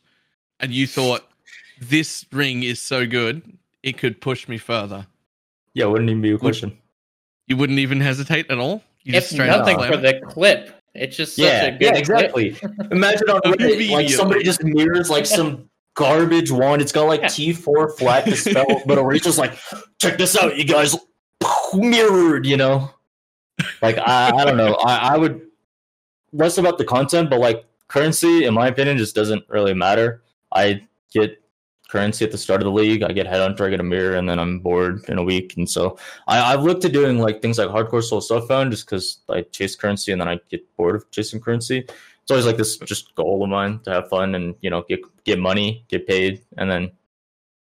and 0.60 0.70
you 0.72 0.86
thought 0.86 1.26
this 1.80 2.26
ring 2.32 2.62
is 2.64 2.82
so 2.82 3.06
good, 3.06 3.42
it 3.82 3.96
could 3.98 4.20
push 4.20 4.46
me 4.46 4.58
further, 4.58 5.06
Yeah, 5.74 5.86
wouldn't 5.86 6.10
even 6.10 6.22
be 6.22 6.32
a 6.32 6.38
question. 6.38 6.76
you 7.46 7.56
wouldn't 7.56 7.78
even 7.78 8.00
hesitate 8.00 8.50
at 8.50 8.58
all. 8.58 8.82
You 9.04 9.14
if 9.14 9.24
just 9.24 9.32
straight 9.32 9.50
up 9.50 9.66
nothing 9.66 9.78
for 9.78 9.96
the 9.96 10.20
clip, 10.28 10.70
it's 10.94 11.16
just 11.16 11.36
such 11.36 11.44
a 11.44 11.46
Yeah, 11.46 11.70
good 11.70 11.80
yeah, 11.80 11.90
clip. 11.90 11.98
exactly. 12.00 12.56
Imagine 12.90 13.30
on 13.30 13.40
Reddit, 13.52 13.90
like 13.90 14.08
somebody 14.10 14.44
just 14.44 14.62
mirrors 14.62 15.10
like 15.10 15.26
some 15.26 15.68
garbage 15.94 16.50
wand. 16.50 16.82
It's 16.82 16.92
got 16.92 17.04
like 17.06 17.28
T 17.28 17.52
four 17.52 17.90
flat 17.96 18.24
to 18.26 18.36
spell, 18.36 18.82
but 18.86 18.98
a 18.98 19.18
just 19.18 19.38
like, 19.38 19.58
check 20.00 20.18
this 20.18 20.36
out, 20.36 20.56
you 20.56 20.64
guys, 20.64 20.94
mirrored. 21.74 22.46
You 22.46 22.56
know, 22.56 22.90
like 23.80 23.98
I, 23.98 24.30
I 24.34 24.44
don't 24.44 24.56
know. 24.56 24.74
I, 24.84 25.14
I 25.14 25.18
would 25.18 25.42
less 26.32 26.58
about 26.58 26.78
the 26.78 26.84
content, 26.84 27.30
but 27.30 27.40
like 27.40 27.64
currency, 27.88 28.44
in 28.44 28.54
my 28.54 28.68
opinion, 28.68 28.98
just 28.98 29.14
doesn't 29.14 29.44
really 29.48 29.74
matter. 29.74 30.22
I 30.52 30.86
get 31.12 31.41
currency 31.92 32.24
at 32.24 32.32
the 32.32 32.38
start 32.38 32.62
of 32.62 32.64
the 32.64 32.72
league. 32.72 33.02
I 33.02 33.12
get 33.12 33.26
headhunter, 33.26 33.66
I 33.66 33.70
get 33.70 33.80
a 33.80 33.84
mirror, 33.84 34.16
and 34.16 34.26
then 34.26 34.38
I'm 34.38 34.60
bored 34.60 35.04
in 35.08 35.18
a 35.18 35.22
week. 35.22 35.58
And 35.58 35.68
so 35.68 35.98
I, 36.26 36.54
I've 36.54 36.62
looked 36.62 36.86
at 36.86 36.92
doing 36.92 37.18
like 37.18 37.42
things 37.42 37.58
like 37.58 37.68
hardcore 37.68 38.02
soul 38.02 38.22
stuff 38.22 38.48
found 38.48 38.70
just 38.70 38.86
because 38.86 39.18
I 39.28 39.42
chase 39.42 39.76
currency 39.76 40.10
and 40.10 40.20
then 40.20 40.28
I 40.28 40.40
get 40.48 40.64
bored 40.76 40.96
of 40.96 41.10
chasing 41.10 41.38
currency. 41.38 41.80
It's 42.22 42.30
always 42.30 42.46
like 42.46 42.56
this 42.56 42.78
just 42.78 43.14
goal 43.14 43.44
of 43.44 43.50
mine 43.50 43.80
to 43.80 43.90
have 43.90 44.08
fun 44.08 44.34
and 44.34 44.54
you 44.62 44.70
know 44.70 44.84
get 44.88 45.00
get 45.24 45.38
money, 45.38 45.84
get 45.88 46.06
paid, 46.06 46.42
and 46.56 46.70
then 46.70 46.90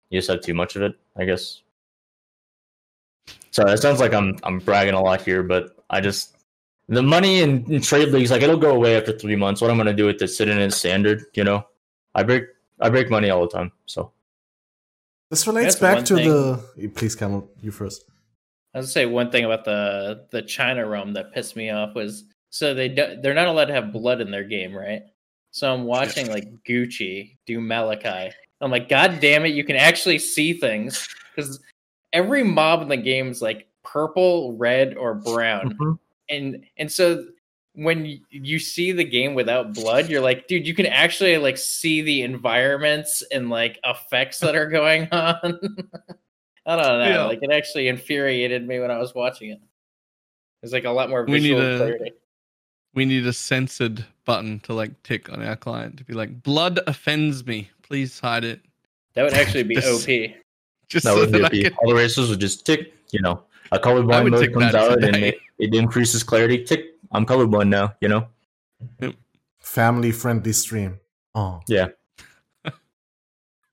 you 0.10 0.20
just 0.20 0.30
have 0.30 0.42
too 0.42 0.54
much 0.54 0.78
of 0.78 0.82
it, 0.84 0.96
I 1.18 1.26
guess. 1.26 1.62
Sorry, 3.52 3.74
it 3.74 3.82
sounds 3.82 4.00
like 4.00 4.14
I'm 4.14 4.38
I'm 4.44 4.60
bragging 4.60 4.94
a 4.94 5.02
lot 5.02 5.22
here, 5.22 5.44
but 5.44 5.76
I 5.90 6.00
just 6.00 6.38
the 6.88 7.02
money 7.02 7.42
in, 7.42 7.70
in 7.72 7.82
trade 7.82 8.10
leagues 8.10 8.32
like 8.32 8.44
it'll 8.44 8.58
go 8.58 8.76
away 8.76 8.96
after 8.96 9.12
three 9.18 9.36
months. 9.36 9.62
What 9.62 9.72
I'm 9.72 9.78
gonna 9.78 9.94
do 9.94 10.06
with 10.06 10.22
it, 10.22 10.28
sit 10.30 10.48
in 10.48 10.72
standard, 10.72 11.26
you 11.34 11.44
know? 11.44 11.66
I 12.16 12.24
break 12.24 12.46
I 12.80 12.90
break 12.90 13.10
money 13.10 13.30
all 13.30 13.42
the 13.42 13.58
time, 13.58 13.72
so 13.86 14.12
This 15.32 15.48
relates 15.48 15.76
back 15.78 16.06
to 16.06 16.16
thing. 16.16 16.30
the. 16.30 16.90
Please, 16.94 17.16
Camel, 17.16 17.50
you 17.62 17.72
first. 17.72 18.04
I 18.76 18.78
was 18.78 18.86
gonna 18.88 18.92
say 18.92 19.06
one 19.08 19.32
thing 19.32 19.46
about 19.46 19.66
the 19.66 20.28
the 20.32 20.42
China 20.44 20.88
realm 20.88 21.14
that 21.14 21.34
pissed 21.34 21.56
me 21.56 21.72
off 21.72 21.96
was 21.96 22.26
so 22.52 22.74
they 22.74 22.90
do, 22.90 23.18
they're 23.22 23.34
not 23.34 23.48
allowed 23.48 23.66
to 23.66 23.74
have 23.74 23.92
blood 23.94 24.22
in 24.22 24.30
their 24.30 24.44
game, 24.44 24.76
right? 24.76 25.02
So 25.52 25.74
I'm 25.74 25.86
watching 25.86 26.30
like 26.30 26.46
Gucci 26.68 27.38
do 27.46 27.60
Malachai. 27.60 28.32
I'm 28.62 28.70
like, 28.72 28.88
God 28.90 29.20
damn 29.22 29.46
it, 29.46 29.50
you 29.56 29.64
can 29.64 29.76
actually 29.76 30.20
see 30.20 30.54
things 30.54 31.08
because 31.36 31.60
every 32.14 32.44
mob 32.44 32.82
in 32.82 32.90
the 32.90 32.98
game 32.98 33.30
is 33.30 33.42
like 33.42 33.68
purple, 33.84 34.56
red, 34.58 34.96
or 34.96 35.16
brown, 35.16 35.76
Mhm. 35.80 36.00
and 36.30 36.66
and 36.78 36.92
so 36.92 37.26
when 37.74 38.20
you 38.30 38.60
see 38.60 38.92
the 38.92 39.04
game 39.04 39.34
without 39.34 39.74
blood, 39.74 40.10
you're 40.10 40.22
like, 40.22 40.48
dude, 40.48 40.68
you 40.68 40.74
can 40.74 40.86
actually 40.86 41.38
like 41.38 41.58
see 41.58 42.02
the 42.02 42.22
environments 42.24 43.24
and 43.32 43.50
like 43.50 43.80
effects 43.86 44.40
that 44.40 44.56
are 44.56 44.68
going 44.68 45.08
on. 45.12 45.40
I 46.66 46.76
don't 46.76 47.00
know. 47.00 47.08
Yeah. 47.08 47.24
Like 47.26 47.40
it 47.42 47.52
actually 47.52 47.88
infuriated 47.88 48.68
me 48.68 48.80
when 48.80 48.92
I 48.92 48.98
was 48.98 49.16
watching 49.16 49.52
it. 49.52 49.62
It's 50.62 50.74
like 50.74 50.86
a 50.86 50.92
lot 50.92 51.10
more 51.10 51.24
We 51.26 51.34
need 51.40 51.42
visual 51.56 51.76
a- 51.76 51.78
clarity. 51.78 52.12
We 52.94 53.06
need 53.06 53.26
a 53.26 53.34
censored 53.34 54.06
button 54.26 54.60
to 54.62 54.74
like 54.74 55.02
tick 55.04 55.32
on 55.32 55.42
our 55.42 55.56
client 55.56 55.98
to 55.98 56.04
be 56.04 56.14
like, 56.14 56.44
blood 56.44 56.80
offends 56.88 57.46
me. 57.46 57.70
Please 57.84 58.20
hide 58.20 58.44
it. 58.44 58.60
That 59.14 59.24
would 59.24 59.34
actually 59.34 59.64
be 59.64 59.76
Just- 59.82 60.08
OP. 60.08 60.36
Just 60.90 61.06
that 61.06 61.14
so 61.14 61.20
would 61.22 61.32
be 61.32 61.40
that 61.40 61.46
I 61.46 61.48
okay. 61.48 61.64
can. 61.70 61.74
All 61.82 61.90
the 61.90 61.96
races 61.96 62.30
would 62.30 62.42
just 62.42 62.66
tick, 62.66 62.94
you 63.12 63.22
know. 63.22 63.44
a 63.72 63.80
colorblind 63.80 64.24
would 64.26 64.34
mode 64.34 64.52
comes 64.54 64.74
that 64.74 64.76
out 64.76 65.02
and 65.02 65.16
it, 65.16 65.38
it 65.58 65.74
increases 65.74 66.22
clarity. 66.22 66.66
Tick, 66.66 66.91
I'm 67.12 67.26
colorblind 67.26 67.70
now, 67.70 67.96
you 68.02 68.08
know? 68.08 68.28
Family 69.60 70.12
friendly 70.12 70.54
stream. 70.54 71.00
Oh. 71.36 71.62
Yeah. 71.68 71.88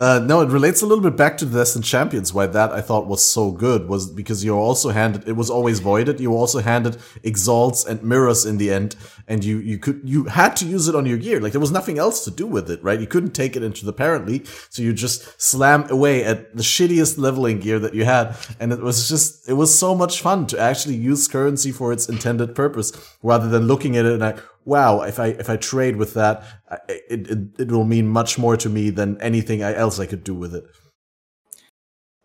Uh, 0.01 0.21
no, 0.21 0.43
it 0.43 0.49
relates 0.49 0.81
a 0.81 0.87
little 0.87 1.03
bit 1.03 1.17
back 1.17 1.37
to 1.37 1.45
the 1.45 1.59
Descent 1.59 1.85
Champions. 1.85 2.33
Why 2.33 2.47
that 2.47 2.71
I 2.71 2.81
thought 2.81 3.09
was 3.09 3.25
so 3.25 3.51
good 3.51 3.89
was 3.89 4.09
because 4.09 4.45
you're 4.45 4.57
also 4.57 4.91
handed. 4.91 5.27
It 5.27 5.33
was 5.33 5.51
always 5.51 5.81
voided. 5.81 6.21
You 6.21 6.37
also 6.37 6.61
handed 6.61 6.99
exalts 7.25 7.85
and 7.85 8.01
mirrors 8.05 8.47
in 8.47 8.59
the 8.59 8.73
end, 8.73 8.95
and 9.27 9.43
you 9.43 9.59
you 9.59 9.77
could 9.77 10.01
you 10.05 10.27
had 10.27 10.55
to 10.59 10.67
use 10.67 10.87
it 10.87 10.95
on 10.95 11.05
your 11.05 11.19
gear. 11.19 11.41
Like 11.41 11.51
there 11.51 11.61
was 11.61 11.73
nothing 11.73 11.99
else 11.99 12.25
to 12.27 12.31
do 12.31 12.47
with 12.47 12.71
it, 12.71 12.81
right? 12.81 13.01
You 13.01 13.09
couldn't 13.09 13.33
take 13.33 13.57
it 13.57 13.65
into 13.65 13.85
the 13.85 13.93
parent 13.93 14.25
league, 14.25 14.47
so 14.71 14.83
you 14.83 14.93
just 14.93 15.43
slam 15.43 15.91
away 15.91 16.23
at 16.23 16.57
the 16.57 16.63
shittiest 16.63 17.19
leveling 17.19 17.59
gear 17.59 17.81
that 17.81 17.93
you 17.93 18.05
had, 18.05 18.37
and 18.61 18.73
it 18.73 18.79
was 18.79 19.09
just 19.09 19.49
it 19.49 19.55
was 19.55 19.77
so 19.77 19.97
much 19.97 20.21
fun 20.21 20.47
to 20.47 20.61
actually 20.61 20.95
use 20.95 21.27
currency 21.27 21.73
for 21.73 21.93
its 21.93 22.09
intended 22.09 22.55
purpose, 22.55 22.93
rather 23.21 23.49
than 23.49 23.67
looking 23.67 23.97
at 23.97 24.07
it 24.07 24.13
and 24.13 24.21
like, 24.21 24.39
wow, 24.69 25.01
if 25.03 25.19
I 25.19 25.29
if 25.43 25.49
I 25.51 25.57
trade 25.57 25.97
with 25.97 26.13
that, 26.15 26.45
it 26.89 27.31
it, 27.31 27.39
it 27.59 27.69
will 27.73 27.85
mean 27.85 28.07
much 28.07 28.39
more 28.39 28.57
to 28.57 28.69
me 28.69 28.91
than 28.91 29.21
anything 29.21 29.63
else 29.63 29.99
I 29.99 30.07
could 30.07 30.23
do 30.23 30.35
with 30.35 30.55
it. 30.55 30.65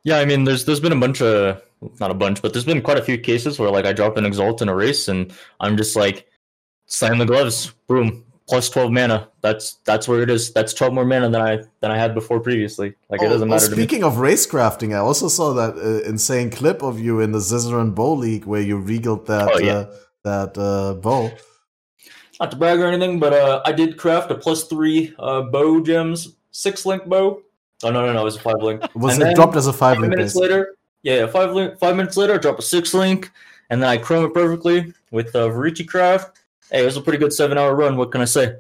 Yeah, 0.04 0.18
I 0.20 0.26
mean, 0.26 0.44
there's 0.44 0.66
there's 0.66 0.82
been 0.82 0.92
a 0.92 1.00
bunch 1.00 1.22
of 1.22 1.62
not 2.00 2.12
a 2.12 2.14
bunch, 2.14 2.42
but 2.42 2.52
there's 2.54 2.66
been 2.66 2.82
quite 2.82 2.98
a 2.98 3.04
few 3.04 3.18
cases 3.18 3.58
where 3.58 3.72
like 3.72 3.86
I 3.86 3.94
drop 3.94 4.18
an 4.18 4.26
exalt 4.26 4.62
in 4.62 4.70
a 4.70 4.76
race 4.76 5.08
and 5.08 5.32
I'm 5.60 5.78
just 5.78 5.96
like 5.96 6.28
slam 6.88 7.18
the 7.18 7.26
gloves, 7.26 7.74
boom, 7.88 8.26
plus 8.50 8.70
twelve 8.70 8.92
mana. 8.92 9.30
That's 9.42 9.76
that's 9.86 10.08
where 10.10 10.22
it 10.22 10.30
is. 10.30 10.52
That's 10.54 10.74
twelve 10.74 10.94
more 10.94 11.06
mana 11.06 11.30
than 11.30 11.42
I 11.42 11.56
than 11.82 11.92
I 11.92 11.98
had 11.98 12.14
before 12.14 12.40
previously. 12.42 12.96
Like 13.10 13.22
it 13.22 13.28
Oh, 13.28 13.30
doesn't 13.30 13.48
well, 13.50 13.58
matter 13.58 13.70
to 13.70 13.76
me. 13.78 13.84
speaking 13.84 14.04
of 14.04 14.18
race 14.18 14.46
crafting, 14.46 14.94
I 14.94 15.00
also 15.00 15.30
saw 15.30 15.54
that 15.54 15.78
uh, 15.78 16.04
insane 16.10 16.50
clip 16.52 16.84
of 16.84 17.00
you 17.00 17.22
in 17.22 17.32
the 17.32 17.40
Zizaran 17.40 17.96
Bow 17.96 18.14
League 18.14 18.46
where 18.46 18.62
you 18.62 18.78
regaled 18.80 19.26
that 19.28 19.50
Oh, 19.54 19.60
yeah. 19.60 19.74
uh, 19.74 19.96
that 20.24 20.58
uh, 20.58 20.94
bow. 20.96 21.32
Not 22.40 22.52
to 22.52 22.58
brag 22.58 22.80
or 22.80 22.88
anything, 22.88 23.20
but 23.20 23.34
uh, 23.34 23.62
I 23.66 23.72
did 23.72 23.98
craft 23.98 24.32
a 24.32 24.36
plus 24.36 24.66
three 24.68 25.14
uh, 25.20 25.44
bow 25.44 25.82
gems, 25.82 26.36
six 26.52 26.86
link 26.86 27.06
bow. 27.06 27.42
Oh 27.84 27.92
no 27.92 28.06
no 28.06 28.14
no, 28.14 28.22
it 28.22 28.24
was 28.24 28.38
a 28.38 28.40
five 28.40 28.62
link. 28.62 28.82
Was 28.96 29.18
And 29.20 29.28
it 29.30 29.36
dropped 29.36 29.56
as 29.56 29.68
a 29.68 29.74
five 29.74 29.96
Five 29.96 30.02
link 30.02 30.12
minutes 30.12 30.34
base? 30.34 30.42
later, 30.42 30.76
yeah, 31.04 31.16
yeah, 31.22 31.28
five 31.28 31.52
link, 31.52 31.78
five 31.80 31.96
minutes 31.96 32.18
later, 32.18 32.34
I 32.34 32.38
drop 32.38 32.58
a 32.58 32.62
six 32.62 32.94
link, 32.94 33.32
and 33.70 33.82
then 33.82 33.90
I 33.90 33.98
chrome 33.98 34.26
it 34.26 34.34
perfectly 34.34 34.94
with 35.12 35.36
uh, 35.36 35.48
Vorici 35.50 35.88
craft. 35.88 36.40
Hey, 36.72 36.82
it 36.82 36.86
was 36.86 36.98
a 36.98 37.02
pretty 37.02 37.20
good 37.20 37.34
seven 37.34 37.58
hour 37.58 37.76
run. 37.76 37.98
What 37.98 38.12
can 38.12 38.22
I 38.22 38.26
say? 38.26 38.56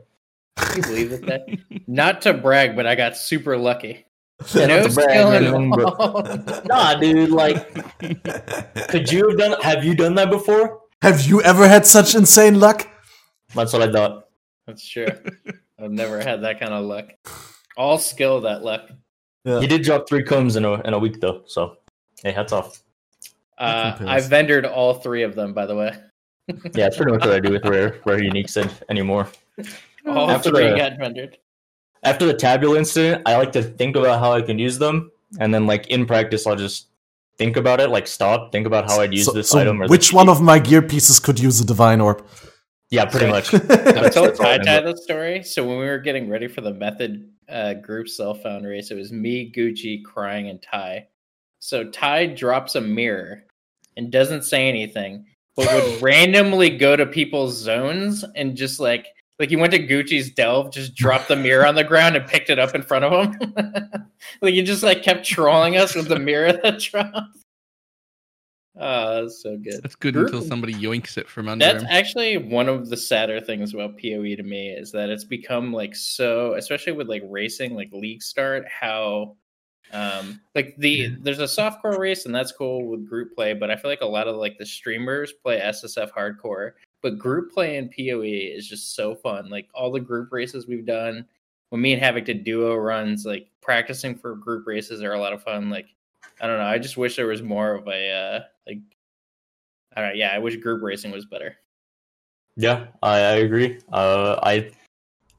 Can 0.57 0.77
you 0.77 0.83
believe 0.83 1.11
it? 1.13 1.25
That 1.25 1.47
not 1.87 2.21
to 2.23 2.33
brag, 2.33 2.75
but 2.75 2.85
I 2.85 2.95
got 2.95 3.17
super 3.17 3.57
lucky. 3.57 4.05
No 4.55 4.65
not 4.67 4.89
to 4.89 4.93
brag 4.93 5.09
skill 5.09 5.29
or 5.29 5.33
anything, 5.35 5.69
but- 5.71 5.79
involved. 5.79 6.65
Nah, 6.67 6.95
dude, 6.95 7.29
like, 7.31 7.73
could 8.89 9.09
you 9.11 9.29
have 9.29 9.37
done? 9.39 9.61
Have 9.61 9.83
you 9.83 9.95
done 9.95 10.15
that 10.15 10.29
before? 10.29 10.81
Have 11.01 11.21
you 11.25 11.41
ever 11.41 11.67
had 11.67 11.85
such 11.87 12.13
insane 12.13 12.59
luck? 12.59 12.87
That's 13.55 13.73
what 13.73 13.81
I 13.81 13.91
thought. 13.91 14.27
That's 14.67 14.87
true. 14.87 15.07
I've 15.79 15.91
never 15.91 16.19
had 16.19 16.41
that 16.43 16.59
kind 16.59 16.73
of 16.73 16.85
luck. 16.85 17.09
All 17.77 17.97
skill 17.97 18.41
that 18.41 18.63
luck. 18.63 18.89
Yeah. 19.45 19.59
He 19.59 19.67
did 19.67 19.81
drop 19.83 20.07
three 20.07 20.23
combs 20.23 20.55
in 20.55 20.63
a 20.65 20.73
in 20.81 20.93
a 20.93 20.99
week 20.99 21.19
though, 21.19 21.41
so 21.45 21.77
hey, 22.23 22.31
hats 22.31 22.53
off. 22.53 22.81
Uh, 23.57 23.95
compares. 23.95 24.25
I 24.25 24.29
vendored 24.29 24.69
all 24.71 24.93
three 24.95 25.23
of 25.23 25.35
them, 25.35 25.53
by 25.53 25.65
the 25.65 25.75
way. 25.75 25.91
Yeah, 26.73 26.87
it's 26.87 26.97
pretty 26.97 27.13
much 27.13 27.21
what 27.25 27.33
I 27.33 27.39
do 27.39 27.51
with 27.53 27.63
rare 27.65 27.99
rare 28.05 28.19
uniques 28.19 28.57
and 28.57 28.69
anymore. 28.89 29.29
All 30.05 30.29
After 30.29 30.49
three 30.49 30.69
the- 30.71 30.75
got 30.77 30.93
vendored. 30.97 31.35
After 32.03 32.25
the 32.25 32.33
tabula 32.33 32.77
incident, 32.77 33.21
I 33.25 33.37
like 33.37 33.53
to 33.53 33.63
think 33.63 33.95
about 33.95 34.19
how 34.19 34.33
I 34.33 34.41
can 34.41 34.59
use 34.59 34.77
them, 34.77 35.09
and 35.39 35.53
then 35.53 35.65
like 35.67 35.87
in 35.87 36.05
practice, 36.05 36.45
I'll 36.45 36.57
just 36.57 36.87
think 37.37 37.55
about 37.55 37.79
it, 37.79 37.89
like 37.89 38.07
stop, 38.07 38.51
think 38.51 38.67
about 38.67 38.89
how 38.89 38.99
I'd 38.99 39.13
use 39.13 39.25
So- 39.25 39.31
this 39.31 39.49
so 39.49 39.59
item. 39.59 39.81
Or 39.81 39.87
which 39.87 40.07
this 40.07 40.13
one 40.13 40.27
of 40.27 40.41
my 40.41 40.59
gear 40.59 40.81
pieces 40.81 41.19
could 41.21 41.39
use 41.39 41.61
a 41.61 41.65
divine 41.65 42.01
orb? 42.01 42.25
Yeah, 42.93 43.05
pretty 43.05 43.25
much. 43.25 43.51
I 43.51 43.57
That's- 43.57 44.13
told 44.13 44.29
that's 44.29 44.39
all 44.39 44.45
I 44.45 44.57
Tai 44.59 44.63
Tai 44.65 44.79
the 44.81 44.95
story. 44.95 45.41
So 45.41 45.67
when 45.67 45.79
we 45.79 45.85
were 45.85 45.97
getting 45.97 46.29
ready 46.29 46.47
for 46.47 46.61
the 46.61 46.75
method 46.75 47.27
uh, 47.49 47.73
group 47.73 48.07
cell 48.07 48.35
phone 48.35 48.63
race, 48.63 48.91
it 48.91 48.95
was 48.95 49.11
me, 49.11 49.51
Gucci, 49.51 50.03
crying, 50.03 50.49
and 50.49 50.61
Tai. 50.61 51.07
So 51.57 51.85
Tai 51.85 52.27
drops 52.27 52.75
a 52.75 52.81
mirror 52.81 53.45
and 53.97 54.11
doesn't 54.11 54.43
say 54.43 54.69
anything, 54.69 55.25
but 55.55 55.73
would 55.73 56.01
randomly 56.03 56.69
go 56.69 56.95
to 56.95 57.07
people's 57.07 57.57
zones 57.57 58.23
and 58.35 58.55
just 58.55 58.79
like 58.79 59.07
like 59.39 59.49
he 59.49 59.55
went 59.55 59.73
to 59.73 59.79
Gucci's 59.79 60.29
delve, 60.29 60.71
just 60.71 60.93
dropped 60.93 61.29
the 61.29 61.35
mirror 61.35 61.65
on 61.65 61.73
the 61.73 61.83
ground 61.83 62.15
and 62.15 62.27
picked 62.27 62.51
it 62.51 62.59
up 62.59 62.75
in 62.75 62.83
front 62.83 63.05
of 63.05 63.11
him. 63.33 63.55
like 64.43 64.53
he 64.53 64.61
just 64.61 64.83
like 64.83 65.01
kept 65.01 65.25
trolling 65.25 65.77
us 65.77 65.95
with 65.95 66.07
the 66.09 66.19
mirror 66.19 66.53
that 66.53 66.79
dropped. 66.79 67.42
Oh, 68.75 69.21
that's 69.21 69.41
so 69.43 69.55
good. 69.57 69.83
That's 69.83 69.95
good 69.95 70.15
Group- 70.15 70.27
until 70.27 70.41
somebody 70.41 70.73
yoinks 70.73 71.17
it 71.17 71.29
from 71.29 71.47
under 71.47 71.63
That's 71.63 71.83
him. 71.83 71.89
actually 71.91 72.37
one 72.37 72.67
of 72.67 72.89
the 72.89 72.97
sadder 72.97 73.39
things 73.39 73.73
about 73.73 73.99
PoE 74.01 74.35
to 74.35 74.43
me 74.43 74.69
is 74.69 74.91
that 74.93 75.09
it's 75.09 75.23
become 75.23 75.71
like 75.71 75.95
so, 75.95 76.53
especially 76.55 76.93
with 76.93 77.07
like 77.07 77.21
racing, 77.25 77.75
like 77.75 77.89
league 77.91 78.23
start, 78.23 78.65
how 78.67 79.35
um 79.91 80.41
like 80.55 80.75
the 80.77 81.09
there's 81.21 81.39
a 81.39 81.43
softcore 81.43 81.99
race 81.99 82.25
and 82.25 82.33
that's 82.33 82.51
cool 82.51 82.87
with 82.87 83.07
group 83.07 83.35
play, 83.35 83.53
but 83.53 83.69
I 83.69 83.75
feel 83.75 83.91
like 83.91 84.01
a 84.01 84.05
lot 84.07 84.27
of 84.27 84.37
like 84.37 84.57
the 84.57 84.65
streamers 84.65 85.31
play 85.31 85.59
SSF 85.59 86.11
hardcore, 86.11 86.71
but 87.03 87.19
group 87.19 87.51
play 87.51 87.77
in 87.77 87.89
PoE 87.89 88.23
is 88.23 88.67
just 88.67 88.95
so 88.95 89.13
fun. 89.13 89.49
Like 89.49 89.67
all 89.75 89.91
the 89.91 89.99
group 89.99 90.31
races 90.31 90.65
we've 90.67 90.85
done, 90.85 91.25
when 91.69 91.81
me 91.81 91.93
and 91.93 92.01
Havoc 92.01 92.25
did 92.25 92.43
duo 92.43 92.75
runs, 92.75 93.23
like 93.23 93.49
practicing 93.61 94.15
for 94.15 94.35
group 94.35 94.65
races 94.65 95.03
are 95.03 95.13
a 95.13 95.19
lot 95.19 95.33
of 95.33 95.43
fun. 95.43 95.69
Like 95.69 95.85
I 96.41 96.47
don't 96.47 96.57
know, 96.57 96.65
I 96.65 96.77
just 96.79 96.97
wish 96.97 97.15
there 97.15 97.27
was 97.27 97.41
more 97.41 97.73
of 97.73 97.87
a 97.87 98.09
uh 98.11 98.39
like 98.67 98.79
I 99.95 100.01
don't 100.01 100.09
know, 100.09 100.15
yeah, 100.15 100.31
I 100.33 100.39
wish 100.39 100.55
group 100.57 100.81
racing 100.81 101.11
was 101.11 101.25
better. 101.25 101.55
Yeah, 102.55 102.87
I, 103.01 103.15
I 103.17 103.31
agree. 103.37 103.79
Uh, 103.91 104.39
I 104.43 104.71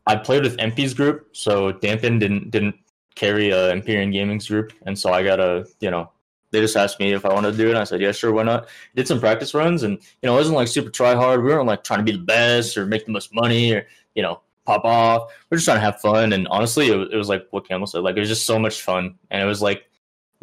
I 0.06 0.16
played 0.16 0.42
with 0.42 0.58
Empy's 0.58 0.94
group, 0.94 1.28
so 1.36 1.72
Dampen 1.72 2.18
didn't 2.18 2.50
didn't 2.50 2.74
carry 3.14 3.52
uh, 3.52 3.68
Empyrean 3.68 4.10
Gaming's 4.10 4.48
group, 4.48 4.72
and 4.86 4.98
so 4.98 5.12
I 5.12 5.22
got 5.22 5.38
a 5.40 5.66
you 5.80 5.90
know 5.90 6.10
they 6.50 6.60
just 6.60 6.76
asked 6.76 6.98
me 7.00 7.12
if 7.12 7.24
I 7.24 7.32
wanted 7.32 7.52
to 7.52 7.56
do 7.56 7.66
it. 7.66 7.70
And 7.70 7.78
I 7.78 7.84
said 7.84 8.00
yeah, 8.00 8.10
sure, 8.12 8.32
why 8.32 8.42
not? 8.42 8.68
Did 8.96 9.06
some 9.06 9.20
practice 9.20 9.54
runs, 9.54 9.82
and 9.84 9.94
you 9.94 10.26
know 10.26 10.34
it 10.34 10.38
wasn't 10.38 10.56
like 10.56 10.68
super 10.68 10.90
try 10.90 11.14
hard. 11.14 11.42
We 11.42 11.50
weren't 11.50 11.66
like 11.68 11.84
trying 11.84 12.00
to 12.00 12.04
be 12.04 12.12
the 12.12 12.24
best 12.24 12.76
or 12.76 12.84
make 12.86 13.06
the 13.06 13.12
most 13.12 13.32
money 13.32 13.72
or 13.72 13.86
you 14.16 14.22
know 14.22 14.40
pop 14.66 14.84
off. 14.84 15.32
We're 15.50 15.58
just 15.58 15.66
trying 15.66 15.76
to 15.78 15.84
have 15.84 16.00
fun, 16.00 16.32
and 16.32 16.48
honestly, 16.48 16.88
it, 16.90 16.96
was- 16.96 17.08
it 17.12 17.16
was 17.16 17.28
like 17.28 17.46
what 17.50 17.68
Campbell 17.68 17.86
said. 17.86 18.00
Like 18.02 18.16
it 18.16 18.20
was 18.20 18.28
just 18.28 18.46
so 18.46 18.58
much 18.58 18.82
fun, 18.82 19.14
and 19.30 19.40
it 19.40 19.46
was 19.46 19.62
like, 19.62 19.84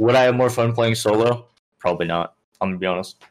would 0.02 0.16
I 0.16 0.24
have 0.24 0.36
more 0.36 0.50
fun 0.50 0.74
playing 0.74 0.96
solo? 0.96 1.46
Probably 1.78 2.08
not. 2.08 2.34
I'm 2.60 2.70
gonna 2.70 2.80
be 2.80 2.88
honest. 2.88 3.24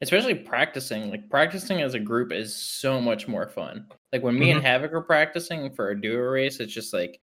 Especially 0.00 0.34
practicing. 0.34 1.10
Like 1.10 1.30
practicing 1.30 1.80
as 1.80 1.94
a 1.94 2.00
group 2.00 2.32
is 2.32 2.54
so 2.54 3.00
much 3.00 3.28
more 3.28 3.48
fun. 3.48 3.86
Like 4.12 4.24
when 4.24 4.36
me 4.36 4.50
and 4.50 4.60
Havoc 4.60 4.92
are 4.92 5.00
practicing 5.00 5.70
for 5.70 5.90
a 5.90 6.00
duo 6.00 6.22
race, 6.22 6.58
it's 6.58 6.74
just 6.74 6.92
like 6.92 7.20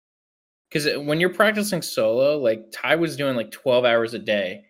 because 0.69 0.89
when 0.99 1.21
you're 1.21 1.33
practicing 1.33 1.83
solo, 1.83 2.39
like 2.39 2.73
Tai 2.73 2.97
was 2.97 3.17
doing 3.17 3.37
like 3.37 3.53
12 3.53 3.85
hours 3.85 4.13
a 4.13 4.19
day. 4.19 4.65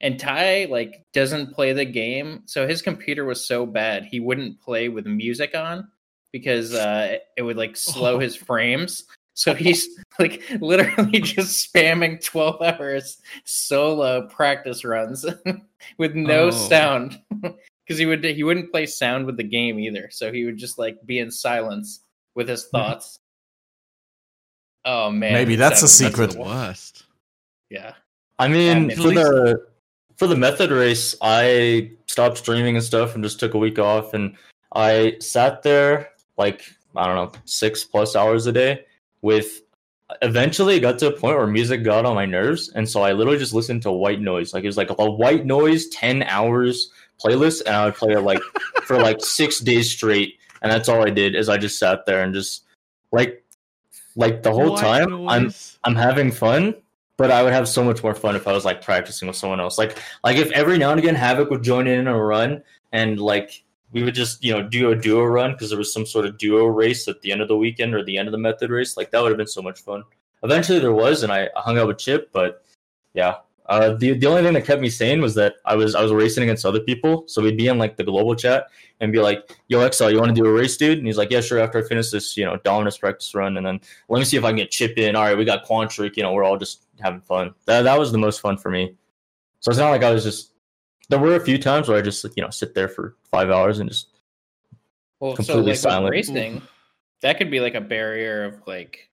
And 0.00 0.18
Tai 0.18 0.66
like 0.70 1.04
doesn't 1.12 1.52
play 1.52 1.72
the 1.72 1.84
game, 1.84 2.44
so 2.46 2.66
his 2.68 2.80
computer 2.80 3.24
was 3.24 3.44
so 3.44 3.66
bad 3.66 4.04
he 4.04 4.20
wouldn't 4.20 4.60
play 4.60 4.88
with 4.88 5.04
music 5.04 5.56
on 5.56 5.88
because 6.32 6.72
uh, 6.74 7.16
it 7.36 7.42
would 7.42 7.56
like 7.56 7.76
slow 7.76 8.18
his 8.20 8.36
frames. 8.36 9.04
So 9.40 9.54
he's 9.54 9.88
like 10.18 10.42
literally 10.60 11.18
just 11.22 11.72
spamming 11.72 12.22
12 12.22 12.60
hours 12.60 13.22
solo 13.46 14.28
practice 14.28 14.84
runs 14.84 15.24
with 15.96 16.14
no 16.14 16.48
Oh. 16.48 16.50
sound 16.50 17.18
because 17.40 17.98
he 17.98 18.04
would 18.04 18.22
he 18.22 18.42
wouldn't 18.42 18.70
play 18.70 18.84
sound 18.84 19.24
with 19.24 19.38
the 19.38 19.42
game 19.42 19.78
either. 19.78 20.10
So 20.10 20.30
he 20.30 20.44
would 20.44 20.58
just 20.58 20.78
like 20.78 20.98
be 21.06 21.20
in 21.20 21.30
silence 21.30 22.00
with 22.34 22.50
his 22.50 22.64
hmm. 22.64 22.76
thoughts. 22.76 23.20
Oh 24.84 25.10
man, 25.10 25.32
Maybe 25.32 25.54
it 25.54 25.56
that's 25.56 25.82
a 25.82 25.88
secret. 25.88 26.26
That's 26.26 26.34
the 26.34 26.42
worst. 26.42 27.04
Yeah, 27.70 27.94
I 28.38 28.46
mean, 28.46 28.90
Yeah, 28.90 28.96
for 28.96 29.02
least- 29.04 29.22
the 29.22 29.66
for 30.18 30.26
the 30.26 30.36
method 30.36 30.70
race, 30.70 31.14
I 31.22 31.92
stopped 32.08 32.36
streaming 32.36 32.76
and 32.76 32.84
stuff 32.84 33.14
and 33.14 33.24
just 33.24 33.40
took 33.40 33.54
a 33.54 33.58
week 33.58 33.78
off 33.78 34.12
and 34.12 34.36
I 34.76 35.16
sat 35.18 35.62
there 35.62 36.10
like 36.36 36.62
I 36.94 37.06
don't 37.06 37.14
know, 37.16 37.40
six 37.46 37.84
plus 37.84 38.14
hours 38.14 38.46
a 38.46 38.52
day 38.52 38.84
with 39.22 39.62
eventually 40.22 40.76
it 40.76 40.80
got 40.80 40.98
to 40.98 41.08
a 41.08 41.12
point 41.12 41.36
where 41.36 41.46
music 41.46 41.84
got 41.84 42.04
on 42.04 42.14
my 42.14 42.26
nerves 42.26 42.70
and 42.74 42.88
so 42.88 43.02
I 43.02 43.12
literally 43.12 43.38
just 43.38 43.54
listened 43.54 43.82
to 43.82 43.92
white 43.92 44.20
noise. 44.20 44.52
Like 44.52 44.64
it 44.64 44.68
was 44.68 44.76
like 44.76 44.90
a 44.98 45.10
white 45.10 45.46
noise 45.46 45.88
10 45.88 46.24
hours 46.24 46.90
playlist 47.24 47.62
and 47.66 47.76
I 47.76 47.84
would 47.84 47.94
play 47.94 48.14
it 48.14 48.20
like 48.20 48.40
for 48.84 48.98
like 48.98 49.20
6 49.20 49.60
days 49.60 49.90
straight 49.90 50.38
and 50.62 50.70
that's 50.70 50.88
all 50.88 51.06
I 51.06 51.10
did 51.10 51.34
is 51.34 51.48
I 51.48 51.58
just 51.58 51.78
sat 51.78 52.06
there 52.06 52.22
and 52.22 52.34
just 52.34 52.64
like 53.12 53.44
like 54.16 54.42
the 54.42 54.52
whole 54.52 54.72
White 54.72 54.80
time 54.80 55.28
I'm. 55.28 55.52
I'm 55.84 55.94
having 55.94 56.30
fun, 56.30 56.74
but 57.16 57.30
I 57.30 57.42
would 57.42 57.52
have 57.52 57.68
so 57.68 57.82
much 57.82 58.02
more 58.02 58.14
fun 58.14 58.36
if 58.36 58.46
I 58.46 58.52
was 58.52 58.64
like 58.64 58.82
practicing 58.82 59.28
with 59.28 59.36
someone 59.36 59.60
else. 59.60 59.78
Like 59.78 59.98
like 60.24 60.36
if 60.36 60.50
every 60.52 60.78
now 60.78 60.90
and 60.90 60.98
again 60.98 61.14
Havoc 61.14 61.50
would 61.50 61.62
join 61.62 61.86
in 61.86 62.06
a 62.06 62.16
run 62.16 62.62
and 62.92 63.20
like 63.20 63.62
we 63.92 64.02
would 64.02 64.14
just 64.14 64.42
you 64.42 64.52
know 64.52 64.62
do 64.62 64.90
a 64.90 64.96
duo 64.96 65.24
run 65.24 65.52
because 65.52 65.70
there 65.70 65.78
was 65.78 65.92
some 65.92 66.06
sort 66.06 66.26
of 66.26 66.38
duo 66.38 66.66
race 66.66 67.08
at 67.08 67.20
the 67.22 67.32
end 67.32 67.40
of 67.40 67.48
the 67.48 67.56
weekend 67.56 67.94
or 67.94 68.04
the 68.04 68.16
end 68.16 68.28
of 68.28 68.32
the 68.32 68.38
method 68.38 68.70
race. 68.70 68.96
Like 68.96 69.10
that 69.10 69.22
would 69.22 69.30
have 69.30 69.38
been 69.38 69.46
so 69.46 69.62
much 69.62 69.80
fun. 69.80 70.02
Eventually 70.42 70.78
there 70.78 70.92
was, 70.92 71.22
and 71.22 71.32
I 71.32 71.48
hung 71.54 71.78
out 71.78 71.86
with 71.88 71.98
Chip, 71.98 72.30
but 72.32 72.64
yeah. 73.14 73.36
Uh, 73.66 73.94
the 73.94 74.18
the 74.18 74.26
only 74.26 74.42
thing 74.42 74.52
that 74.52 74.64
kept 74.64 74.82
me 74.82 74.90
sane 74.90 75.20
was 75.20 75.36
that 75.36 75.54
I 75.64 75.76
was 75.76 75.94
I 75.94 76.02
was 76.02 76.10
racing 76.10 76.42
against 76.42 76.66
other 76.66 76.80
people, 76.80 77.22
so 77.28 77.40
we'd 77.40 77.56
be 77.56 77.68
in 77.68 77.78
like 77.78 77.96
the 77.96 78.02
global 78.02 78.34
chat 78.34 78.66
and 78.98 79.12
be 79.12 79.20
like, 79.20 79.56
"Yo, 79.68 79.88
XL, 79.88 80.10
you 80.10 80.18
want 80.18 80.34
to 80.34 80.42
do 80.42 80.44
a 80.44 80.52
race, 80.52 80.76
dude?" 80.76 80.98
And 80.98 81.06
he's 81.06 81.16
like, 81.16 81.30
"Yeah, 81.30 81.40
sure." 81.40 81.60
After 81.60 81.78
I 81.78 81.86
finish 81.86 82.10
this, 82.10 82.36
you 82.36 82.44
know, 82.44 82.56
Dominus 82.64 82.98
practice 82.98 83.32
run, 83.32 83.56
and 83.56 83.64
then 83.64 83.80
let 84.08 84.18
me 84.18 84.24
see 84.24 84.36
if 84.36 84.42
I 84.42 84.48
can 84.48 84.56
get 84.56 84.72
Chip 84.72 84.98
in. 84.98 85.14
All 85.14 85.22
right, 85.22 85.38
we 85.38 85.44
got 85.44 85.64
Quantric. 85.64 86.16
You 86.16 86.24
know, 86.24 86.32
we're 86.32 86.42
all 86.42 86.56
just 86.56 86.86
having 86.98 87.20
fun. 87.20 87.54
That 87.66 87.82
that 87.82 87.96
was 87.96 88.10
the 88.10 88.18
most 88.18 88.40
fun 88.40 88.56
for 88.56 88.70
me. 88.70 88.96
So 89.60 89.70
it's 89.70 89.78
not 89.78 89.90
like 89.90 90.02
I 90.02 90.10
was 90.10 90.24
just. 90.24 90.49
There 91.10 91.18
were 91.18 91.34
a 91.34 91.40
few 91.40 91.58
times 91.58 91.88
where 91.88 91.98
I 91.98 92.02
just 92.02 92.24
you 92.36 92.42
know 92.42 92.50
sit 92.50 92.72
there 92.74 92.88
for 92.88 93.16
five 93.30 93.50
hours 93.50 93.80
and 93.80 93.90
just 93.90 94.08
well, 95.18 95.36
so 95.36 95.58
like 95.60 95.76
silent. 95.76 96.10
racing, 96.12 96.62
that 97.20 97.36
could 97.36 97.50
be 97.50 97.60
like 97.60 97.74
a 97.74 97.80
barrier 97.80 98.44
of 98.44 98.62
like 98.66 99.10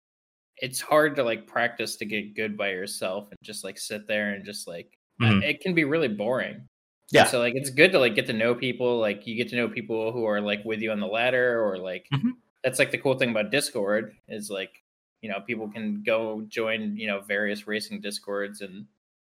it's 0.57 0.81
hard 0.81 1.15
to 1.17 1.23
like 1.23 1.47
practice 1.47 1.97
to 1.97 2.05
get 2.07 2.35
good 2.35 2.57
by 2.57 2.71
yourself 2.71 3.29
and 3.31 3.39
just 3.43 3.63
like 3.63 3.79
sit 3.79 4.07
there 4.09 4.31
and 4.31 4.45
just 4.45 4.67
like 4.67 4.99
Mhm. 5.21 5.43
it 5.43 5.61
can 5.61 5.75
be 5.75 5.85
really 5.85 6.09
boring. 6.09 6.67
yeah 7.11 7.25
So 7.27 7.39
like 7.41 7.55
it's 7.55 7.69
good 7.71 7.93
to 7.93 7.99
like 7.99 8.15
get 8.15 8.27
to 8.27 8.33
know 8.33 8.55
people. 8.55 8.99
Like 8.99 9.27
you 9.27 9.37
get 9.37 9.51
to 9.51 9.57
know 9.57 9.69
people 9.69 10.13
who 10.13 10.25
are 10.25 10.41
like 10.41 10.65
with 10.65 10.81
you 10.81 10.91
on 10.93 10.99
the 11.01 11.07
ladder, 11.07 11.63
or 11.63 11.77
like 11.79 12.07
Mhm. 12.13 12.33
that's 12.65 12.79
like 12.79 12.91
the 12.91 12.99
cool 12.99 13.19
thing 13.19 13.31
about 13.31 13.51
Discord 13.51 14.17
is 14.29 14.49
like 14.51 14.73
you 15.21 15.29
know 15.29 15.41
people 15.47 15.69
can 15.69 16.03
go 16.03 16.41
join 16.49 16.97
you 16.97 17.07
know 17.07 17.21
various 17.21 17.67
racing 17.67 18.01
discords 18.01 18.63
and 18.63 18.87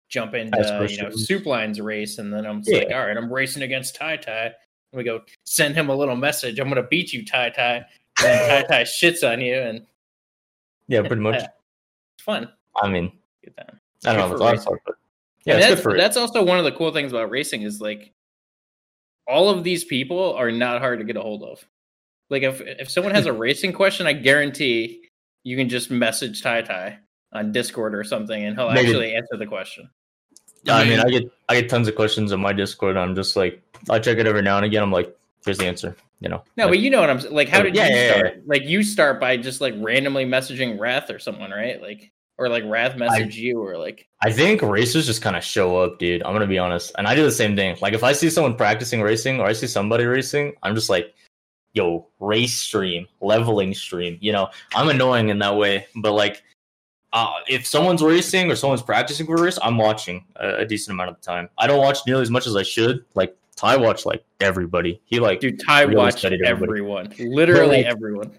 jump 0.09 0.33
into 0.33 0.57
Ask 0.57 0.67
you 0.67 0.73
know 0.73 0.79
questions. 1.09 1.27
Soupline's 1.27 1.79
race, 1.79 2.17
and 2.17 2.33
then 2.33 2.45
I'm 2.45 2.61
Yeah. 2.65 2.79
like, 2.79 2.91
all 2.91 3.05
right, 3.05 3.15
I'm 3.15 3.31
racing 3.31 3.63
against 3.63 3.95
Tai 3.95 4.17
Tai. 4.17 4.45
And 4.45 4.53
we 4.97 5.03
go 5.03 5.21
send 5.45 5.75
him 5.75 5.89
a 5.89 5.95
little 5.95 6.15
message. 6.15 6.59
I'm 6.59 6.67
gonna 6.67 6.83
beat 6.87 7.13
you, 7.13 7.23
Tai 7.25 7.49
Tai. 7.51 7.85
And 8.25 8.67
Tai 8.67 8.75
Tai 8.77 8.81
shits 8.83 9.29
on 9.29 9.39
you, 9.41 9.55
and 9.55 9.85
yeah 10.87 11.01
pretty 11.01 11.21
much. 11.21 11.43
It's 12.17 12.25
fun. 12.25 12.49
I 12.75 12.89
mean, 12.89 13.11
Good 13.45 13.55
time. 13.55 13.79
I 14.05 14.13
don't 14.13 14.29
know 14.31 14.35
last 14.35 14.51
racing. 14.51 14.65
part, 14.65 14.81
but 14.85 14.95
yeah, 15.45 15.53
and 15.53 15.61
it's 15.61 15.69
that's, 15.69 15.79
good 15.79 15.83
for 15.83 15.95
it. 15.95 15.97
that's 15.97 16.17
also 16.17 16.43
one 16.43 16.57
of 16.57 16.65
the 16.65 16.71
cool 16.73 16.91
things 16.91 17.13
about 17.13 17.29
racing 17.29 17.61
is 17.61 17.79
like 17.79 18.11
all 19.25 19.47
of 19.49 19.63
these 19.63 19.85
people 19.85 20.33
are 20.33 20.51
not 20.51 20.81
hard 20.81 20.99
to 20.99 21.05
get 21.05 21.15
a 21.15 21.21
hold 21.21 21.43
of. 21.43 21.63
Like 22.29 22.43
if 22.43 22.59
if 22.61 22.89
someone 22.89 23.13
has 23.15 23.25
a 23.25 23.31
racing 23.47 23.71
question, 23.71 24.05
I 24.05 24.11
guarantee 24.13 25.03
you 25.43 25.55
can 25.55 25.69
just 25.69 25.89
message 25.91 26.41
Tai 26.43 26.63
Tai 26.63 26.97
on 27.31 27.51
Discord 27.53 27.95
or 27.95 28.03
something, 28.03 28.43
and 28.43 28.57
he'll 28.57 28.69
Maybe- 28.71 28.87
actually 28.89 29.15
answer 29.15 29.37
the 29.37 29.45
question. 29.47 29.89
Yeah, 30.63 30.75
I 30.75 30.85
mean, 30.85 30.99
I 30.99 31.09
get 31.09 31.31
I 31.47 31.61
get 31.61 31.69
tons 31.69 31.87
of 31.87 31.95
questions 31.95 32.31
on 32.31 32.39
my 32.41 32.53
Discord. 32.53 32.97
I'm 32.97 33.15
just 33.15 33.35
like, 33.35 33.61
I 33.89 33.99
check 33.99 34.17
it 34.17 34.27
every 34.27 34.41
now 34.41 34.57
and 34.57 34.65
again. 34.65 34.83
I'm 34.83 34.91
like, 34.91 35.15
here's 35.45 35.57
the 35.57 35.65
answer. 35.65 35.95
You 36.19 36.27
know. 36.29 36.43
No, 36.57 36.65
Like, 36.65 36.71
but 36.73 36.79
you 36.79 36.89
know 36.89 36.99
what 36.99 37.09
I'm 37.09 37.19
like. 37.31 37.47
How 37.47 37.59
Oh, 37.61 37.63
did 37.63 37.75
yeah, 37.75 37.87
you 37.87 37.95
yeah, 37.95 38.05
yeah, 38.07 38.17
start? 38.17 38.41
Like 38.47 38.63
you 38.65 38.83
start 38.83 39.19
by 39.21 39.37
just 39.37 39.61
like 39.61 39.73
randomly 39.77 40.25
messaging 40.25 40.77
Wrath 40.77 41.09
or 41.09 41.17
someone, 41.19 41.51
right? 41.51 41.81
Like 41.81 42.11
or 42.37 42.49
like 42.49 42.63
Wrath 42.65 42.97
message 42.97 43.37
you 43.37 43.61
or 43.61 43.77
like 43.77 44.07
I 44.21 44.31
think 44.31 44.61
racers 44.61 45.05
just 45.05 45.21
kind 45.21 45.35
of 45.37 45.43
show 45.43 45.77
up, 45.77 45.97
dude. 45.99 46.23
I'm 46.23 46.33
gonna 46.33 46.45
be 46.47 46.59
honest, 46.59 46.91
and 46.97 47.07
I 47.07 47.15
do 47.15 47.23
the 47.23 47.31
same 47.31 47.55
thing. 47.55 47.77
Like 47.81 47.93
if 47.93 48.03
I 48.03 48.11
see 48.11 48.29
someone 48.29 48.55
practicing 48.57 49.01
racing 49.01 49.39
or 49.39 49.45
I 49.47 49.53
see 49.53 49.67
somebody 49.67 50.03
racing, 50.05 50.55
I'm 50.61 50.75
just 50.75 50.89
like, 50.89 51.13
yo, 51.73 52.07
race 52.19 52.57
stream, 52.57 53.07
leveling 53.21 53.73
stream. 53.73 54.17
You 54.19 54.33
know, 54.33 54.49
I'm 54.75 54.89
annoying 54.89 55.29
in 55.29 55.39
that 55.39 55.55
way, 55.55 55.87
but 55.95 56.11
like, 56.13 56.43
uh, 57.13 57.31
if 57.47 57.65
someone's 57.65 58.01
racing 58.03 58.51
or 58.51 58.55
someone's 58.55 58.83
practicing 58.83 59.25
for 59.25 59.35
a 59.35 59.41
race, 59.41 59.57
I'm 59.61 59.77
watching 59.77 60.25
a, 60.35 60.57
a 60.57 60.65
decent 60.65 60.93
amount 60.93 61.09
of 61.09 61.15
the 61.15 61.21
time. 61.21 61.49
I 61.57 61.67
don't 61.67 61.79
watch 61.79 61.99
nearly 62.05 62.21
as 62.21 62.29
much 62.29 62.45
as 62.47 62.55
I 62.55 62.63
should. 62.63 63.03
Like 63.15 63.35
Tai 63.55 63.77
watch 63.77 64.05
like 64.05 64.23
everybody. 64.39 65.01
He 65.05 65.19
like 65.19 65.39
Dude, 65.39 65.59
Tai 65.59 65.81
really 65.81 65.95
watched 65.95 66.23
everyone. 66.23 67.13
Literally 67.19 67.77
like- 67.77 67.85
everyone. 67.85 68.31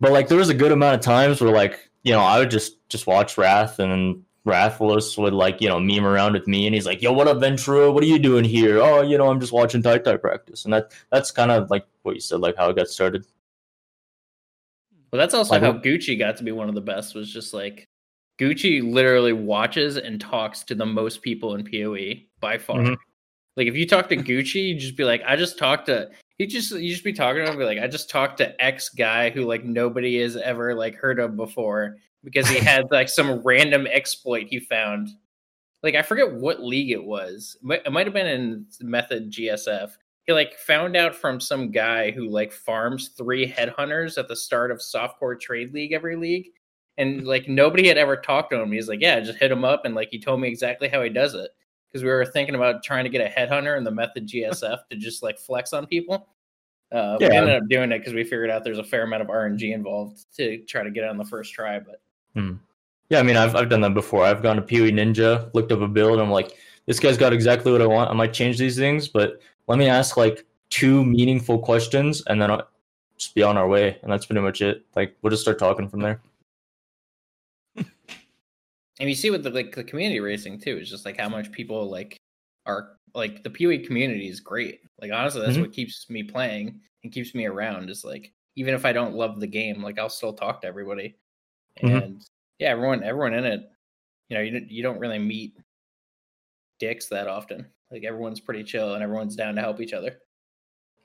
But 0.00 0.12
like 0.12 0.28
there 0.28 0.38
was 0.38 0.48
a 0.48 0.54
good 0.54 0.72
amount 0.72 0.96
of 0.96 1.00
times 1.00 1.40
where 1.40 1.52
like 1.52 1.90
you 2.02 2.12
know 2.12 2.20
I 2.20 2.38
would 2.38 2.50
just 2.50 2.76
just 2.88 3.06
watch 3.06 3.38
Wrath 3.38 3.78
and 3.78 3.92
then 3.92 4.24
Wrathless 4.44 5.16
would 5.18 5.32
like 5.32 5.60
you 5.60 5.68
know 5.68 5.78
meme 5.78 6.04
around 6.04 6.32
with 6.32 6.48
me 6.48 6.66
and 6.66 6.74
he's 6.74 6.86
like 6.86 7.00
yo 7.02 7.12
what 7.12 7.28
up 7.28 7.38
Ventura 7.38 7.92
what 7.92 8.02
are 8.02 8.08
you 8.08 8.18
doing 8.18 8.42
here 8.42 8.80
oh 8.80 9.02
you 9.02 9.16
know 9.16 9.30
I'm 9.30 9.38
just 9.38 9.52
watching 9.52 9.80
Tai 9.80 9.98
Tai 9.98 10.16
practice 10.16 10.64
and 10.64 10.74
that 10.74 10.90
that's 11.10 11.30
kind 11.30 11.52
of 11.52 11.70
like 11.70 11.86
what 12.02 12.16
you 12.16 12.20
said 12.20 12.40
like 12.40 12.56
how 12.56 12.68
it 12.68 12.74
got 12.74 12.88
started 12.88 13.24
Well, 15.12 15.20
that's 15.20 15.34
also 15.34 15.52
Like, 15.52 15.62
how 15.62 15.74
Gucci 15.74 16.18
got 16.18 16.36
to 16.38 16.42
be 16.42 16.50
one 16.50 16.68
of 16.68 16.74
the 16.74 16.80
best. 16.80 17.14
Was 17.14 17.32
just 17.32 17.54
like 17.54 17.86
Gucci 18.40 18.82
literally 18.82 19.32
watches 19.32 19.96
and 19.96 20.20
talks 20.20 20.62
to 20.64 20.74
the 20.74 20.86
most 20.86 21.22
people 21.22 21.54
in 21.54 21.64
PoE 21.64 22.22
by 22.40 22.58
far. 22.58 22.78
Mhm. 22.78 22.96
Like 23.56 23.66
if 23.66 23.74
you 23.76 23.86
talk 23.86 24.08
to 24.08 24.16
Gucci, 24.16 24.68
you 24.68 24.74
just 24.78 24.96
be 24.96 25.04
like, 25.04 25.22
I 25.26 25.36
just 25.36 25.58
talked 25.58 25.86
to. 25.86 26.10
He 26.38 26.46
just 26.46 26.72
you 26.72 26.90
just 26.90 27.04
be 27.04 27.12
talking 27.12 27.44
to 27.44 27.50
him, 27.52 27.58
be 27.58 27.64
like, 27.64 27.78
I 27.78 27.86
just 27.86 28.08
talked 28.10 28.38
to 28.38 28.60
X 28.64 28.88
guy 28.88 29.30
who 29.30 29.42
like 29.44 29.64
nobody 29.64 30.20
has 30.22 30.36
ever 30.36 30.74
like 30.74 30.94
heard 30.96 31.18
of 31.20 31.36
before 31.36 31.96
because 32.24 32.48
he 32.48 32.58
had 32.64 32.90
like 32.90 33.08
some 33.08 33.42
random 33.44 33.86
exploit 33.86 34.46
he 34.48 34.58
found. 34.58 35.08
Like 35.82 35.94
I 35.94 36.02
forget 36.02 36.32
what 36.32 36.62
league 36.62 36.90
it 36.90 37.04
was. 37.04 37.56
It 37.60 37.64
might- 37.66 37.82
It 37.86 37.90
might 37.92 38.06
have 38.06 38.14
been 38.14 38.26
in 38.26 38.66
Method 38.80 39.30
GSF 39.30 39.90
he 40.24 40.32
like 40.32 40.54
found 40.56 40.96
out 40.96 41.16
from 41.16 41.40
some 41.40 41.72
guy 41.72 42.12
who 42.12 42.28
like 42.28 42.52
farms 42.52 43.08
three 43.18 43.44
headhunters 43.50 44.16
at 44.16 44.28
the 44.28 44.36
start 44.36 44.70
of 44.70 44.78
softcore 44.78 45.38
trade 45.38 45.74
league 45.74 45.92
every 45.92 46.14
league 46.14 46.46
and 47.02 47.26
like 47.26 47.48
nobody 47.48 47.86
had 47.88 47.98
ever 47.98 48.16
talked 48.16 48.50
to 48.52 48.60
him. 48.60 48.72
He's 48.72 48.88
like 48.88 49.00
yeah 49.00 49.20
just 49.20 49.38
hit 49.38 49.50
him 49.50 49.64
up 49.64 49.84
and 49.84 49.94
like 49.94 50.08
he 50.10 50.18
told 50.18 50.40
me 50.40 50.48
exactly 50.48 50.88
how 50.88 51.02
he 51.02 51.10
does 51.10 51.34
it 51.34 51.50
because 51.92 52.02
we 52.02 52.10
were 52.10 52.24
thinking 52.24 52.54
about 52.54 52.82
trying 52.82 53.04
to 53.04 53.10
get 53.10 53.20
a 53.20 53.30
headhunter 53.30 53.76
and 53.76 53.86
the 53.86 53.90
method 53.90 54.26
gsf 54.26 54.78
to 54.90 54.96
just 54.96 55.22
like 55.22 55.38
flex 55.38 55.72
on 55.72 55.86
people. 55.86 56.28
Uh, 56.90 57.16
we 57.20 57.26
ended 57.26 57.54
up 57.54 57.68
doing 57.68 57.90
it 57.90 57.98
because 57.98 58.12
we 58.12 58.22
figured 58.22 58.50
out 58.50 58.64
there's 58.64 58.78
a 58.78 58.84
fair 58.84 59.04
amount 59.04 59.22
of 59.22 59.28
rng 59.28 59.72
involved 59.72 60.26
to 60.36 60.58
try 60.64 60.82
to 60.82 60.90
get 60.90 61.04
it 61.04 61.08
on 61.08 61.16
the 61.16 61.24
first 61.24 61.54
try 61.54 61.78
but 61.78 62.02
yeah 63.08 63.18
I 63.18 63.22
mean 63.22 63.36
I've 63.36 63.56
I've 63.56 63.68
done 63.68 63.80
that 63.80 63.94
before. 63.94 64.24
I've 64.24 64.42
gone 64.42 64.56
to 64.56 64.62
PoE 64.62 64.90
Ninja 64.90 65.52
looked 65.54 65.72
up 65.72 65.80
a 65.80 65.88
build. 65.88 66.14
And 66.14 66.22
I'm 66.22 66.30
like 66.30 66.56
this 66.86 67.00
guy's 67.00 67.16
got 67.16 67.32
exactly 67.32 67.72
what 67.72 67.80
I 67.80 67.86
want. 67.86 68.10
I 68.10 68.14
might 68.14 68.32
change 68.32 68.58
these 68.58 68.76
things 68.76 69.08
but 69.08 69.40
let 69.68 69.78
me 69.78 69.88
ask 69.88 70.16
like 70.16 70.44
two 70.70 71.04
meaningful 71.04 71.58
questions 71.58 72.22
and 72.26 72.40
then 72.40 72.50
I'll 72.50 72.68
just 73.16 73.34
be 73.34 73.42
on 73.42 73.56
our 73.56 73.68
way. 73.68 73.98
And 74.02 74.12
that's 74.12 74.26
pretty 74.26 74.42
much 74.42 74.60
it. 74.60 74.84
Like 74.96 75.16
we'll 75.22 75.30
just 75.30 75.42
start 75.42 75.58
talking 75.58 75.88
from 75.88 76.00
there 76.00 76.20
and 77.76 79.08
you 79.08 79.14
see 79.14 79.30
with 79.30 79.42
the 79.42 79.50
like 79.50 79.74
the 79.74 79.84
community 79.84 80.20
racing 80.20 80.58
too 80.60 80.76
it's 80.76 80.90
just 80.90 81.04
like 81.04 81.18
how 81.18 81.28
much 81.28 81.50
people 81.52 81.90
like 81.90 82.16
are 82.66 82.96
like 83.14 83.42
the 83.42 83.50
PoE 83.50 83.84
community 83.86 84.28
is 84.28 84.40
great 84.40 84.80
like 85.00 85.12
honestly 85.12 85.40
that's 85.40 85.56
Mhm. 85.56 85.62
what 85.62 85.72
keeps 85.72 86.08
me 86.10 86.22
playing 86.22 86.80
and 87.02 87.12
keeps 87.12 87.34
me 87.34 87.46
around 87.46 87.90
is 87.90 88.04
like 88.04 88.32
even 88.56 88.74
if 88.74 88.84
i 88.84 88.92
don't 88.92 89.14
love 89.14 89.40
the 89.40 89.46
game 89.46 89.82
like 89.82 89.98
i'll 89.98 90.08
still 90.08 90.32
talk 90.32 90.60
to 90.60 90.66
everybody 90.66 91.16
Mhm. 91.82 92.02
and 92.04 92.24
yeah 92.58 92.68
everyone 92.68 93.02
everyone 93.02 93.34
in 93.34 93.44
it 93.44 93.68
you 94.28 94.36
know 94.36 94.42
you 94.42 94.50
don't, 94.52 94.70
you 94.70 94.82
don't 94.82 94.98
really 95.00 95.18
meet 95.18 95.56
dicks 96.78 97.06
that 97.08 97.28
often 97.28 97.66
like 97.90 98.04
everyone's 98.04 98.40
pretty 98.40 98.62
chill 98.64 98.94
and 98.94 99.02
everyone's 99.02 99.36
down 99.36 99.54
to 99.54 99.60
help 99.60 99.80
each 99.80 99.92
other 99.92 100.18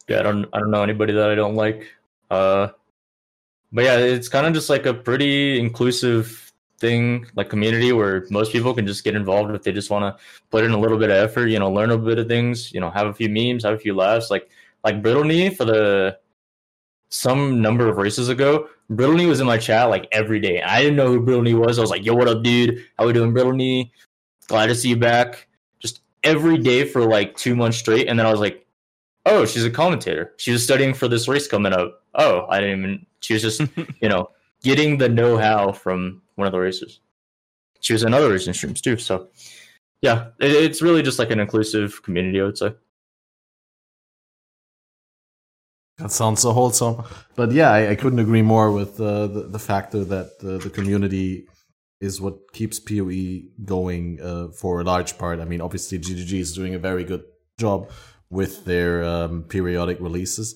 yeah, 0.10 0.22
I 0.22 0.24
don't 0.24 0.46
I 0.54 0.60
don't 0.60 0.72
know 0.72 0.84
anybody 0.84 1.12
that 1.12 1.30
I 1.30 1.36
don't 1.36 1.56
like. 1.56 1.86
Uh 2.32 2.70
but 3.74 3.84
yeah, 3.84 3.98
it's 3.98 4.30
kind 4.30 4.48
of 4.48 4.54
just 4.54 4.70
like 4.70 4.86
a 4.86 4.94
pretty 4.94 5.60
inclusive 5.60 6.47
thing, 6.80 7.26
like 7.36 7.50
community 7.50 7.92
where 7.92 8.26
most 8.30 8.52
people 8.52 8.74
can 8.74 8.86
just 8.86 9.04
get 9.04 9.16
involved 9.16 9.54
if 9.54 9.64
they 9.64 9.72
just 9.72 9.90
want 9.90 10.04
to 10.04 10.24
put 10.50 10.64
in 10.64 10.72
a 10.72 10.80
little 10.80 10.98
bit 10.98 11.10
of 11.10 11.18
effort, 11.18 11.48
you 11.48 11.60
know, 11.60 11.72
learn 11.72 11.92
a 11.92 11.98
bit 11.98 12.20
of 12.20 12.28
things, 12.28 12.72
you 12.74 12.80
know, 12.80 12.90
have 12.90 13.08
a 13.08 13.14
few 13.14 13.30
memes, 13.30 13.64
have 13.64 13.74
a 13.74 13.80
few 13.80 13.96
laughs. 13.96 14.30
Like 14.30 14.50
like 14.84 15.02
brittany 15.02 15.50
for 15.50 15.66
the 15.66 16.18
some 17.10 17.62
number 17.62 17.88
of 17.88 17.98
races 17.98 18.30
ago, 18.30 18.68
brittany 18.90 19.26
was 19.26 19.40
in 19.40 19.48
my 19.48 19.58
chat 19.58 19.90
like 19.90 20.08
every 20.12 20.40
day. 20.40 20.62
I 20.62 20.82
didn't 20.82 20.98
know 20.98 21.08
who 21.08 21.22
brittany 21.22 21.54
was. 21.54 21.78
I 21.78 21.82
was 21.82 21.90
like, 21.90 22.06
yo, 22.06 22.14
what 22.14 22.28
up, 22.28 22.44
dude? 22.44 22.86
How 22.98 23.06
we 23.06 23.14
doing, 23.14 23.34
brittany 23.34 23.92
Glad 24.48 24.68
to 24.68 24.76
see 24.76 24.90
you 24.90 24.98
back. 24.98 25.48
Just 25.80 26.02
every 26.24 26.58
day 26.58 26.86
for 26.86 27.06
like 27.06 27.36
two 27.36 27.56
months 27.56 27.78
straight. 27.78 28.08
And 28.08 28.18
then 28.18 28.26
I 28.26 28.32
was 28.32 28.40
like, 28.40 28.66
oh, 29.26 29.46
she's 29.46 29.66
a 29.66 29.70
commentator. 29.70 30.34
She 30.38 30.52
was 30.52 30.64
studying 30.64 30.94
for 30.94 31.08
this 31.08 31.28
race 31.28 31.48
coming 31.48 31.74
up. 31.74 32.04
Oh, 32.16 32.46
I 32.50 32.62
didn't 32.62 32.80
even. 32.80 33.06
She 33.20 33.34
was 33.34 33.42
just, 33.42 33.60
you 34.02 34.10
know, 34.10 34.30
getting 34.68 34.98
the 34.98 35.08
know-how 35.08 35.72
from 35.72 36.22
one 36.36 36.46
of 36.46 36.52
the 36.52 36.60
races. 36.60 37.00
She 37.80 37.94
was 37.94 38.04
in 38.04 38.14
other 38.14 38.30
racing 38.30 38.54
streams 38.54 38.82
too. 38.82 38.98
So, 38.98 39.30
yeah, 40.02 40.28
it, 40.42 40.52
it's 40.52 40.82
really 40.82 41.02
just 41.02 41.20
like 41.20 41.32
an 41.32 41.40
inclusive 41.40 42.04
community. 42.04 42.42
I 42.42 42.44
would 42.44 42.58
say. 42.58 42.74
That 46.00 46.12
sounds 46.12 46.42
so 46.42 46.52
wholesome. 46.52 47.04
But 47.36 47.54
yeah, 47.54 47.72
I, 47.72 47.92
I 47.92 47.96
couldn't 47.96 48.20
agree 48.20 48.42
more 48.42 48.70
with 48.74 49.00
uh, 49.00 49.28
the, 49.28 49.44
the 49.44 49.58
factor 49.58 50.04
that 50.04 50.32
uh, 50.44 50.58
the 50.58 50.70
community 50.70 51.48
is 52.02 52.20
what 52.20 52.52
keeps 52.52 52.78
PoE 52.78 53.48
going 53.64 54.20
uh, 54.22 54.50
for 54.50 54.82
a 54.82 54.84
large 54.84 55.18
part. 55.18 55.40
I 55.40 55.46
mean, 55.46 55.62
obviously, 55.62 55.98
GGG 55.98 56.34
is 56.40 56.54
doing 56.54 56.76
a 56.76 56.80
very 56.80 57.06
good 57.06 57.24
job 57.58 57.90
with 58.30 58.66
their 58.66 59.06
um, 59.06 59.44
periodic 59.44 59.98
releases 60.02 60.56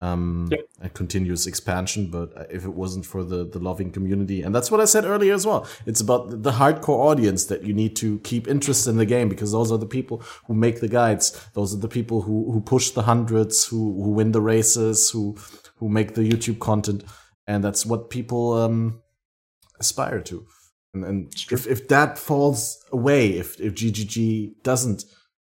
um, 0.00 0.48
Yep. 0.50 0.60
and 0.82 0.94
continuous 0.94 1.46
expansion. 1.46 2.10
But 2.10 2.48
if 2.50 2.64
it 2.64 2.74
wasn't 2.74 3.06
for 3.06 3.24
the, 3.24 3.44
the 3.44 3.58
loving 3.58 3.90
community, 3.90 4.42
and 4.42 4.54
that's 4.54 4.70
what 4.70 4.80
I 4.80 4.84
said 4.84 5.04
earlier 5.04 5.34
as 5.34 5.46
well, 5.46 5.66
it's 5.86 6.00
about 6.00 6.42
the 6.42 6.52
hardcore 6.52 6.98
audience 6.98 7.46
that 7.46 7.62
you 7.64 7.72
need 7.72 7.96
to 7.96 8.18
keep 8.20 8.46
interested 8.48 8.90
in 8.90 8.96
the 8.96 9.06
game 9.06 9.28
because 9.28 9.52
those 9.52 9.72
are 9.72 9.78
the 9.78 9.86
people 9.86 10.22
who 10.46 10.54
make 10.54 10.80
the 10.80 10.88
guides. 10.88 11.32
Those 11.54 11.74
are 11.74 11.78
the 11.78 11.88
people 11.88 12.22
who, 12.22 12.52
who 12.52 12.60
push 12.60 12.90
the 12.90 13.02
hundreds, 13.02 13.66
who, 13.66 14.02
who 14.02 14.10
win 14.10 14.32
the 14.32 14.42
races, 14.42 15.10
who, 15.10 15.36
who 15.76 15.88
make 15.88 16.14
the 16.14 16.28
YouTube 16.28 16.58
content. 16.58 17.04
And 17.46 17.62
that's 17.62 17.84
what 17.86 18.10
people 18.10 18.54
um, 18.54 19.02
aspire 19.78 20.20
to. 20.22 20.46
And, 20.94 21.04
and 21.04 21.34
if, 21.50 21.66
if 21.66 21.88
that 21.88 22.18
falls 22.18 22.84
away, 22.92 23.32
if, 23.38 23.60
if 23.60 23.74
GGG 23.74 24.62
doesn't 24.62 25.04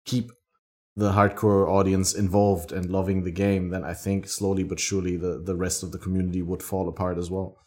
keep 0.05 0.31
the 0.99 1.11
hardcore 1.11 1.67
audience 1.67 2.13
involved 2.13 2.71
and 2.71 2.89
loving 2.91 3.23
the 3.23 3.31
game, 3.31 3.69
then 3.69 3.83
I 3.83 3.93
think 3.93 4.27
slowly 4.27 4.63
but 4.63 4.79
surely 4.79 5.17
the, 5.17 5.39
the 5.39 5.55
rest 5.55 5.83
of 5.83 5.91
the 5.91 5.97
community 5.97 6.41
would 6.41 6.61
fall 6.61 6.87
apart 6.89 7.17
as 7.17 7.31
well. 7.31 7.57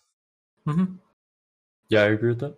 Mm-hmm. 0.66 0.94
Yeah, 1.88 2.02
I 2.02 2.06
agree 2.06 2.30
with 2.30 2.40
that. 2.40 2.56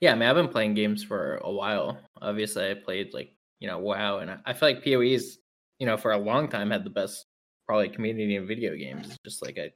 Yeah, 0.00 0.12
I 0.12 0.14
mean, 0.14 0.28
I've 0.28 0.36
been 0.36 0.48
playing 0.48 0.74
games 0.74 1.02
for 1.02 1.38
a 1.42 1.50
while. 1.50 1.98
Obviously, 2.22 2.70
I 2.70 2.74
played 2.74 3.12
like 3.12 3.32
you 3.60 3.68
know 3.68 3.78
WoW, 3.78 4.18
and 4.18 4.30
I- 4.30 4.40
I 4.46 4.52
feel 4.52 4.68
like 4.68 4.84
PoE's 4.84 5.38
you 5.78 5.86
know 5.86 5.96
for 5.96 6.12
a 6.12 6.18
long 6.18 6.48
time 6.48 6.70
had 6.70 6.84
the 6.84 6.90
best 6.90 7.26
probably 7.66 7.88
community 7.88 8.36
in 8.36 8.46
video 8.46 8.76
games. 8.76 9.18
Just 9.24 9.42
like 9.42 9.56
a 9.58 9.72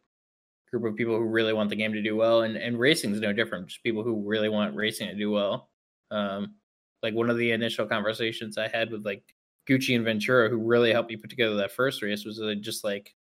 group 0.70 0.84
of 0.84 0.96
people 0.96 1.16
who 1.16 1.24
really 1.24 1.52
want 1.52 1.70
the 1.70 1.76
game 1.76 1.92
to 1.92 2.02
do 2.02 2.14
well, 2.16 2.42
and 2.42 2.56
and 2.56 2.78
racing 2.78 3.12
is 3.12 3.20
no 3.20 3.32
different. 3.32 3.66
Just 3.68 3.82
people 3.82 4.04
who 4.04 4.22
really 4.28 4.48
want 4.48 4.76
racing 4.76 5.08
to 5.08 5.16
do 5.16 5.30
well. 5.32 5.70
Um, 6.10 6.54
like 7.02 7.14
one 7.14 7.30
of 7.30 7.38
the 7.38 7.52
initial 7.52 7.86
conversations 7.86 8.58
I 8.58 8.68
had 8.68 8.90
with 8.90 9.04
like 9.04 9.22
Gucci 9.68 9.94
and 9.96 10.04
Ventura, 10.04 10.48
who 10.48 10.58
really 10.58 10.92
helped 10.92 11.10
me 11.10 11.16
put 11.16 11.30
together 11.30 11.56
that 11.56 11.72
first 11.72 12.02
race, 12.02 12.24
was 12.24 12.40
just 12.60 12.84
like 12.84 13.14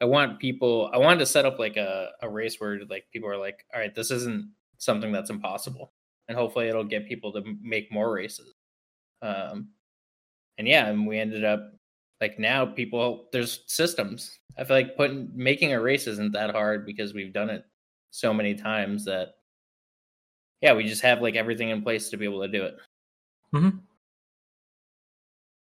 I 0.00 0.06
want 0.06 0.38
people. 0.40 0.90
I 0.92 0.98
wanted 0.98 1.20
to 1.20 1.26
set 1.26 1.46
up 1.46 1.58
like 1.58 1.76
a 1.76 2.10
a 2.22 2.28
race 2.28 2.56
where 2.60 2.80
like 2.88 3.04
people 3.12 3.28
are 3.28 3.38
like, 3.38 3.64
all 3.74 3.80
right, 3.80 3.94
this 3.94 4.10
isn't 4.10 4.50
something 4.78 5.12
that's 5.12 5.30
impossible 5.30 5.92
and 6.28 6.36
hopefully 6.36 6.68
it'll 6.68 6.84
get 6.84 7.08
people 7.08 7.32
to 7.32 7.42
make 7.62 7.92
more 7.92 8.12
races. 8.12 8.54
Um, 9.22 9.68
and 10.58 10.68
yeah, 10.68 10.88
and 10.88 11.06
we 11.06 11.18
ended 11.18 11.44
up 11.44 11.72
like 12.20 12.38
now 12.38 12.64
people 12.66 13.28
there's 13.32 13.64
systems. 13.66 14.38
I 14.58 14.64
feel 14.64 14.76
like 14.76 14.96
putting 14.96 15.30
making 15.34 15.72
a 15.72 15.80
race 15.80 16.06
isn't 16.06 16.32
that 16.32 16.50
hard 16.50 16.86
because 16.86 17.14
we've 17.14 17.32
done 17.32 17.50
it 17.50 17.64
so 18.10 18.32
many 18.32 18.54
times 18.54 19.04
that 19.06 19.34
yeah, 20.60 20.72
we 20.72 20.84
just 20.84 21.02
have 21.02 21.20
like 21.20 21.34
everything 21.34 21.70
in 21.70 21.82
place 21.82 22.08
to 22.10 22.16
be 22.16 22.24
able 22.24 22.42
to 22.42 22.48
do 22.48 22.64
it. 22.64 22.76
Mhm. 23.54 23.84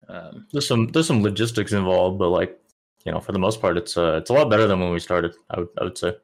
Um, 0.09 0.49
There's 0.53 0.67
some 0.69 0.87
there's 0.89 1.07
some 1.09 1.23
logistics 1.23 1.73
involved, 1.73 2.19
but 2.19 2.29
like 2.31 2.59
you 3.05 3.13
know, 3.13 3.21
for 3.21 3.33
the 3.33 3.39
most 3.39 3.61
part, 3.61 3.77
it's 3.79 3.97
uh 3.97 4.17
it's 4.21 4.31
a 4.31 4.33
lot 4.35 4.51
better 4.51 4.67
than 4.67 4.81
when 4.81 4.93
we 4.93 5.01
started. 5.01 5.35
I 5.51 5.61
would 5.61 5.69
I 5.81 5.85
would 5.85 5.99
say. 5.99 6.17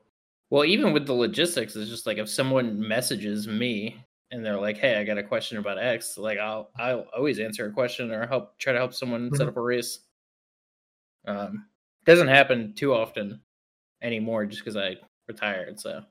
Well, 0.51 0.65
even 0.65 0.93
with 0.93 1.07
the 1.07 1.13
logistics, 1.15 1.75
it's 1.77 1.91
just 1.91 2.07
like 2.07 2.19
if 2.19 2.29
someone 2.29 2.81
messages 2.87 3.49
me 3.49 4.05
and 4.31 4.45
they're 4.45 4.61
like, 4.61 4.77
"Hey, 4.79 4.97
I 4.97 5.05
got 5.05 5.19
a 5.19 5.23
question 5.23 5.59
about 5.59 5.79
X," 5.79 6.17
like 6.19 6.39
I'll 6.39 6.71
I'll 6.77 7.07
always 7.17 7.39
answer 7.41 7.67
a 7.67 7.73
question 7.73 8.11
or 8.13 8.27
help 8.27 8.59
try 8.59 8.73
to 8.73 8.79
help 8.79 8.95
someone 8.95 9.35
set 9.35 9.47
Mhm. 9.47 9.49
up 9.49 9.57
a 9.57 9.61
race. 9.63 10.01
Um, 11.27 11.67
doesn't 12.05 12.29
happen 12.29 12.75
too 12.75 12.95
often 12.95 13.41
anymore, 14.03 14.47
just 14.47 14.63
because 14.63 14.77
I 14.77 14.97
retired. 15.29 15.81
So 15.81 15.99
I 16.01 16.03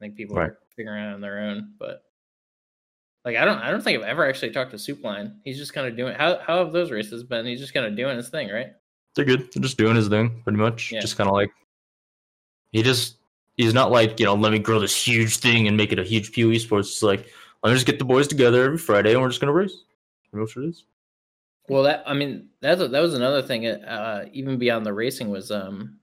think 0.00 0.16
people 0.16 0.36
Right. 0.36 0.52
are 0.52 0.58
figuring 0.76 1.02
it 1.04 1.08
out 1.08 1.14
on 1.14 1.20
their 1.22 1.40
own. 1.40 1.74
But 1.78 2.04
like, 3.24 3.36
I 3.36 3.44
don't 3.44 3.58
I 3.58 3.70
don't 3.70 3.82
think 3.82 3.98
I've 3.98 4.08
ever 4.08 4.28
actually 4.28 4.50
talked 4.50 4.70
to 4.70 4.76
Soupline. 4.76 5.34
He's 5.44 5.58
just 5.58 5.74
kind 5.74 5.86
of 5.86 5.96
doing 5.96 6.14
how 6.14 6.38
how 6.38 6.58
have 6.58 6.72
those 6.72 6.90
races 6.90 7.24
been? 7.24 7.46
He's 7.46 7.60
just 7.60 7.74
kind 7.74 7.86
of 7.86 7.96
doing 7.96 8.16
his 8.16 8.28
thing, 8.28 8.48
right? 8.48 8.68
They're 9.14 9.24
good. 9.24 9.52
They're 9.52 9.62
just 9.62 9.78
doing 9.78 9.96
his 9.96 10.08
thing, 10.08 10.42
pretty 10.42 10.58
much. 10.58 10.92
Yeah. 10.92 11.00
Just 11.00 11.16
kind 11.16 11.28
of 11.28 11.34
like 11.34 11.50
he 12.72 12.82
just 12.82 13.18
He's 13.58 13.74
not 13.74 13.90
like 13.90 14.20
you 14.20 14.24
know, 14.26 14.34
let 14.34 14.52
me 14.52 14.60
grow 14.60 14.78
this 14.78 14.96
huge 14.96 15.38
thing 15.38 15.66
and 15.66 15.76
make 15.76 15.92
it 15.92 15.98
a 15.98 16.04
huge 16.04 16.32
PoE 16.32 16.58
sports. 16.58 16.90
It's 16.90 17.02
like 17.02 17.26
let 17.62 17.70
me 17.70 17.74
just 17.76 17.86
get 17.86 17.98
the 17.98 18.04
boys 18.04 18.28
together 18.28 18.62
every 18.64 18.78
Friday 18.78 19.12
and 19.12 19.20
we're 19.20 19.28
just 19.28 19.40
gonna 19.40 19.52
race. 19.52 19.82
That's 20.32 20.54
what 20.54 20.64
it 20.64 20.68
is. 20.68 20.84
Well, 21.68 21.82
that 21.82 22.04
I 22.06 22.14
mean, 22.14 22.48
that's 22.60 22.80
that 22.80 23.00
was 23.00 23.14
another 23.14 23.42
thing. 23.42 23.66
Uh, 23.66 24.26
even 24.32 24.58
beyond 24.58 24.86
the 24.86 24.92
racing 24.92 25.28
was 25.28 25.50
um, 25.50 25.98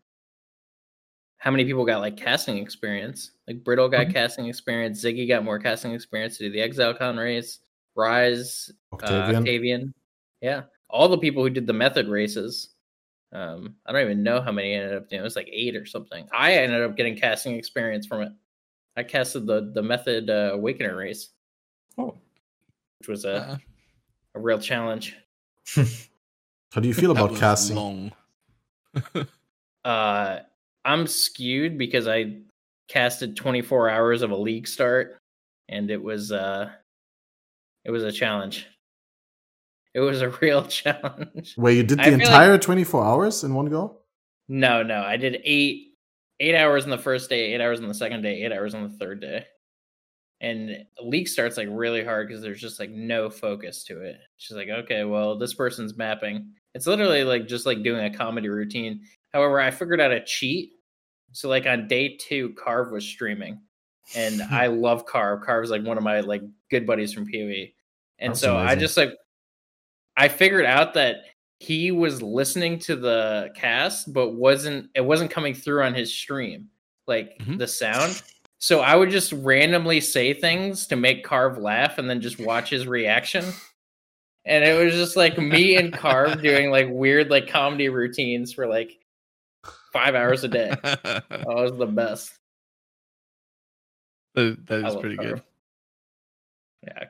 how 1.46 1.52
many 1.52 1.64
people 1.64 1.86
got 1.86 2.02
like 2.02 2.18
casting 2.18 2.58
experience? 2.58 3.32
Like 3.48 3.64
Brittle 3.64 3.88
got 3.88 4.08
Mhm. 4.08 4.14
casting 4.14 4.48
experience. 4.48 5.02
Ziggy 5.04 5.28
got 5.28 5.44
more 5.44 5.60
casting 5.60 5.94
experience 5.94 6.38
to 6.40 6.46
do 6.46 6.52
the 6.52 6.60
ExileCon 6.60 7.18
race. 7.20 7.60
Rise, 7.96 8.72
Octavian. 8.92 9.36
Uh, 9.36 9.40
Octavian, 9.40 9.94
yeah, 10.42 10.64
all 10.90 11.08
the 11.08 11.20
people 11.20 11.44
who 11.44 11.50
did 11.52 11.68
the 11.68 11.72
method 11.74 12.08
races. 12.10 12.74
Um, 13.32 13.76
I 13.86 13.92
don't 13.92 14.02
even 14.02 14.24
know 14.24 14.42
how 14.42 14.52
many 14.52 14.74
ended 14.74 14.96
up 14.98 15.08
doing. 15.08 15.22
It 15.22 15.24
was 15.24 15.36
like 15.36 15.50
eight 15.52 15.76
or 15.76 15.86
something. 15.86 16.28
I 16.34 16.54
ended 16.54 16.82
up 16.82 16.98
getting 16.98 17.16
casting 17.16 17.56
experience 17.56 18.06
from 18.08 18.24
it. 18.24 18.32
I 18.98 19.04
casted 19.04 19.46
the 19.46 19.72
the 19.74 19.84
method 19.84 20.30
uh, 20.32 20.52
Awakener 20.56 20.98
race, 20.98 21.30
Oh, 21.98 22.18
which 23.00 23.08
was 23.08 23.24
a, 23.26 23.34
Uh, 23.36 23.58
a 24.34 24.40
real 24.40 24.60
challenge. 24.60 25.16
How 26.72 26.82
do 26.82 26.88
you 26.88 26.94
feel 27.02 27.12
about 27.12 27.36
casting? 27.36 27.76
Long. 27.76 28.12
Uh, 29.86 30.40
I'm 30.86 31.08
skewed 31.08 31.78
because 31.78 32.08
I 32.08 32.38
casted 32.88 33.36
24 33.36 33.90
hours 33.90 34.22
of 34.22 34.32
a 34.32 34.36
league 34.36 34.68
start, 34.68 35.18
and 35.68 35.90
it 35.90 36.02
was 36.02 36.32
uh, 36.32 36.70
it 37.84 37.92
was 37.92 38.04
a 38.04 38.12
challenge. 38.12 38.68
It 39.94 40.00
was 40.00 40.22
a 40.22 40.30
real 40.42 40.66
challenge. 40.66 41.54
Where 41.56 41.74
you 41.74 41.84
did 41.84 42.00
the 42.00 42.14
entire 42.14 42.58
24 42.58 43.04
hours 43.04 43.44
in 43.44 43.54
one 43.54 43.68
go? 43.68 43.98
No, 44.48 44.84
no, 44.84 45.02
I 45.02 45.18
did 45.18 45.42
eight 45.44 45.96
eight 46.40 46.56
hours 46.56 46.84
on 46.84 46.90
the 46.90 46.98
first 46.98 47.30
day, 47.30 47.54
eight 47.54 47.62
hours 47.62 47.80
on 47.80 47.88
the 47.88 47.94
second 47.94 48.22
day, 48.22 48.44
eight 48.44 48.52
hours 48.52 48.76
on 48.76 48.84
the 48.84 48.98
third 48.98 49.22
day. 49.22 49.46
And 50.42 50.86
league 51.02 51.30
starts 51.30 51.58
like 51.58 51.70
really 51.72 52.04
hard 52.04 52.28
because 52.28 52.44
there's 52.44 52.62
just 52.62 52.80
like 52.80 52.92
no 52.92 53.30
focus 53.30 53.84
to 53.86 54.02
it. 54.02 54.18
She's 54.38 54.58
like, 54.58 54.68
okay, 54.70 55.06
well, 55.06 55.38
this 55.38 55.54
person's 55.54 55.98
mapping. 55.98 56.52
It's 56.76 56.88
literally 56.88 57.24
like 57.24 57.48
just 57.48 57.66
like 57.66 57.84
doing 57.84 58.04
a 58.04 58.16
comedy 58.16 58.50
routine. 58.50 59.02
However, 59.34 59.60
I 59.60 59.72
figured 59.72 60.02
out 60.02 60.12
a 60.12 60.24
cheat. 60.24 60.74
So 61.36 61.50
like 61.50 61.66
on 61.68 61.88
day 61.88 62.16
two, 62.18 62.54
Carve 62.54 62.92
was 62.92 63.06
streaming, 63.06 63.60
and 64.16 64.42
I 64.52 64.68
love 64.68 65.06
Carve. 65.06 65.42
Carve's 65.42 65.70
like 65.70 65.84
one 65.84 65.98
of 65.98 66.04
my 66.04 66.22
like 66.22 66.42
good 66.72 66.88
buddies 66.88 67.14
from 67.14 67.26
PoE, 67.26 67.72
and 68.20 68.32
That's 68.32 68.40
so 68.40 68.58
I 68.58 68.76
just 68.76 68.96
like 68.96 69.12
I 70.18 70.30
figured 70.30 70.66
out 70.66 70.94
that 70.94 71.18
he 71.60 71.92
was 71.92 72.22
listening 72.22 72.80
to 72.80 72.96
the 72.96 73.50
cast, 73.56 74.14
but 74.14 74.32
wasn't 74.32 74.90
it 74.96 75.02
wasn't 75.02 75.30
coming 75.30 75.54
through 75.54 75.84
on 75.84 75.94
his 75.94 76.14
stream, 76.14 76.70
like 77.06 77.38
Mhm. 77.40 77.58
the 77.58 77.68
sound. 77.68 78.22
So 78.58 78.80
I 78.80 78.96
would 78.96 79.10
just 79.10 79.34
randomly 79.34 80.00
say 80.00 80.34
things 80.34 80.88
to 80.88 80.96
make 80.96 81.26
Carve 81.26 81.58
laugh, 81.58 81.98
and 81.98 82.10
then 82.10 82.22
just 82.22 82.40
watch 82.40 82.70
his 82.70 82.88
reaction. 82.88 83.44
And 84.46 84.64
it 84.64 84.82
was 84.82 84.94
just 84.94 85.18
like 85.18 85.38
me 85.38 85.76
and 85.76 85.92
Carve 85.92 86.42
doing 86.42 86.72
like 86.72 86.88
weird 86.90 87.30
like 87.30 87.48
comedy 87.50 87.90
routines 87.90 88.54
for 88.54 88.68
like 88.68 89.00
five 89.96 90.14
hours 90.16 90.44
a 90.44 90.48
day. 90.50 90.70
that, 90.84 91.24
Oh, 91.48 91.60
it 91.64 91.72
was 91.72 91.78
the 91.78 91.86
best. 91.86 92.32
that 94.36 94.58
I 94.70 94.76
is 94.76 94.84
love 94.94 95.00
pretty 95.02 95.16
good. 95.16 95.42
Yeah, 96.84 97.06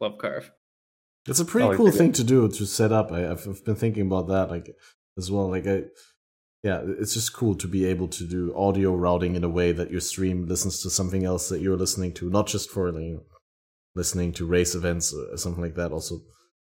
love 0.00 0.18
Carve. 0.18 0.50
It's 1.26 1.40
a 1.40 1.44
pretty 1.44 1.68
Oh, 1.68 1.76
cool 1.76 1.90
thing 1.90 2.12
to 2.12 2.24
do 2.24 2.46
to 2.48 2.66
set 2.66 2.92
up. 2.92 3.10
I, 3.10 3.30
I've, 3.30 3.48
I've 3.48 3.64
been 3.64 3.74
thinking 3.76 4.06
about 4.06 4.28
that 4.28 4.50
like 4.50 4.68
as 5.16 5.30
well. 5.30 5.48
Like 5.48 5.66
I, 5.66 5.84
yeah, 6.62 6.82
it's 7.00 7.14
just 7.14 7.32
cool 7.32 7.54
to 7.56 7.66
be 7.66 7.86
able 7.86 8.08
to 8.08 8.24
do 8.26 8.54
audio 8.54 8.94
routing 8.94 9.34
in 9.34 9.44
a 9.44 9.48
way 9.48 9.72
that 9.72 9.90
your 9.90 10.00
stream 10.00 10.46
listens 10.46 10.82
to 10.82 10.90
something 10.90 11.24
else 11.24 11.48
that 11.48 11.62
you're 11.62 11.76
listening 11.78 12.12
to, 12.14 12.28
not 12.30 12.46
just 12.46 12.70
for 12.70 12.92
like, 12.92 13.02
you 13.04 13.14
know, 13.14 13.22
listening 13.94 14.32
to 14.34 14.46
race 14.46 14.74
events 14.74 15.14
or 15.14 15.36
something 15.38 15.62
like 15.62 15.76
that. 15.76 15.92
Also, 15.92 16.16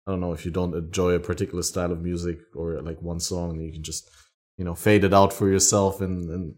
I 0.06 0.12
don't 0.12 0.20
know 0.20 0.32
if 0.32 0.44
you 0.44 0.52
don't 0.52 0.74
enjoy 0.74 1.12
a 1.12 1.20
particular 1.20 1.62
style 1.62 1.90
of 1.90 2.00
music 2.02 2.38
or 2.54 2.80
like 2.82 3.02
one 3.02 3.18
song, 3.20 3.60
you 3.60 3.72
can 3.72 3.82
just 3.82 4.08
you 4.57 4.65
know 4.65 4.74
fade 4.74 5.05
it 5.05 5.15
out 5.15 5.33
for 5.33 5.49
yourself 5.49 6.01
and 6.01 6.31
and 6.31 6.55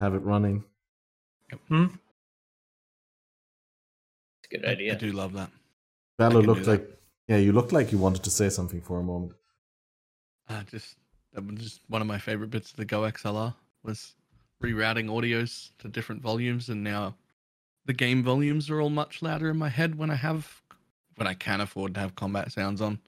have 0.00 0.14
it 0.14 0.22
running. 0.22 0.64
It's 1.50 1.92
a 4.52 4.56
good 4.56 4.64
idea. 4.64 4.92
I 4.94 4.96
do 4.96 5.12
love 5.12 5.32
that. 5.34 5.50
Balor 6.18 6.32
can 6.32 6.40
do 6.40 6.46
looked 6.46 6.64
that. 6.64 6.70
like 6.70 6.98
yeah, 7.28 7.36
you 7.36 7.52
looked 7.52 7.72
like 7.72 7.92
you 7.92 7.98
wanted 7.98 8.22
to 8.24 8.30
say 8.30 8.48
something 8.48 8.80
for 8.80 8.98
a 8.98 9.02
moment. 9.02 9.32
Uh, 10.48 10.62
just 10.70 10.96
that 11.32 11.44
was 11.46 11.56
just 11.56 11.80
one 11.88 12.00
of 12.00 12.06
my 12.06 12.18
favorite 12.18 12.50
bits 12.50 12.70
of 12.70 12.76
the 12.76 12.84
Go 12.84 13.02
XLR 13.02 13.54
was 13.82 14.14
rerouting 14.62 15.06
audios 15.06 15.70
to 15.78 15.88
different 15.88 16.22
volumes, 16.22 16.68
and 16.68 16.82
now 16.84 17.14
the 17.86 17.92
game 17.92 18.22
volumes 18.22 18.70
are 18.70 18.80
all 18.80 18.90
much 18.90 19.22
louder 19.22 19.50
in 19.50 19.58
my 19.58 19.68
head 19.68 19.96
when 19.96 20.10
I 20.10 20.16
have 20.16 20.62
when 21.16 21.26
I 21.26 21.34
can 21.34 21.60
afford 21.60 21.94
to 21.94 22.00
have 22.00 22.16
combat 22.16 22.52
sounds 22.52 22.80
on, 22.80 22.98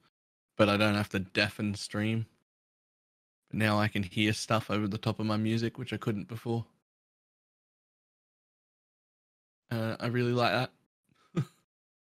but 0.57 0.69
I 0.69 0.77
don't 0.77 0.95
have 0.95 1.09
to 1.11 1.19
deafen 1.19 1.75
stream. 1.75 2.27
Now 3.57 3.81
I 3.81 3.89
can 3.89 4.03
hear 4.03 4.35
stuff 4.35 4.71
over 4.71 4.87
the 4.87 4.99
top 4.99 5.19
of 5.19 5.25
my 5.25 5.39
music, 5.39 5.79
which 5.79 5.95
I 5.95 5.97
couldn't 5.97 6.29
before. 6.29 6.67
Uh, 9.71 9.97
I 9.99 10.09
really 10.09 10.33
like 10.33 10.53
that. 10.53 10.71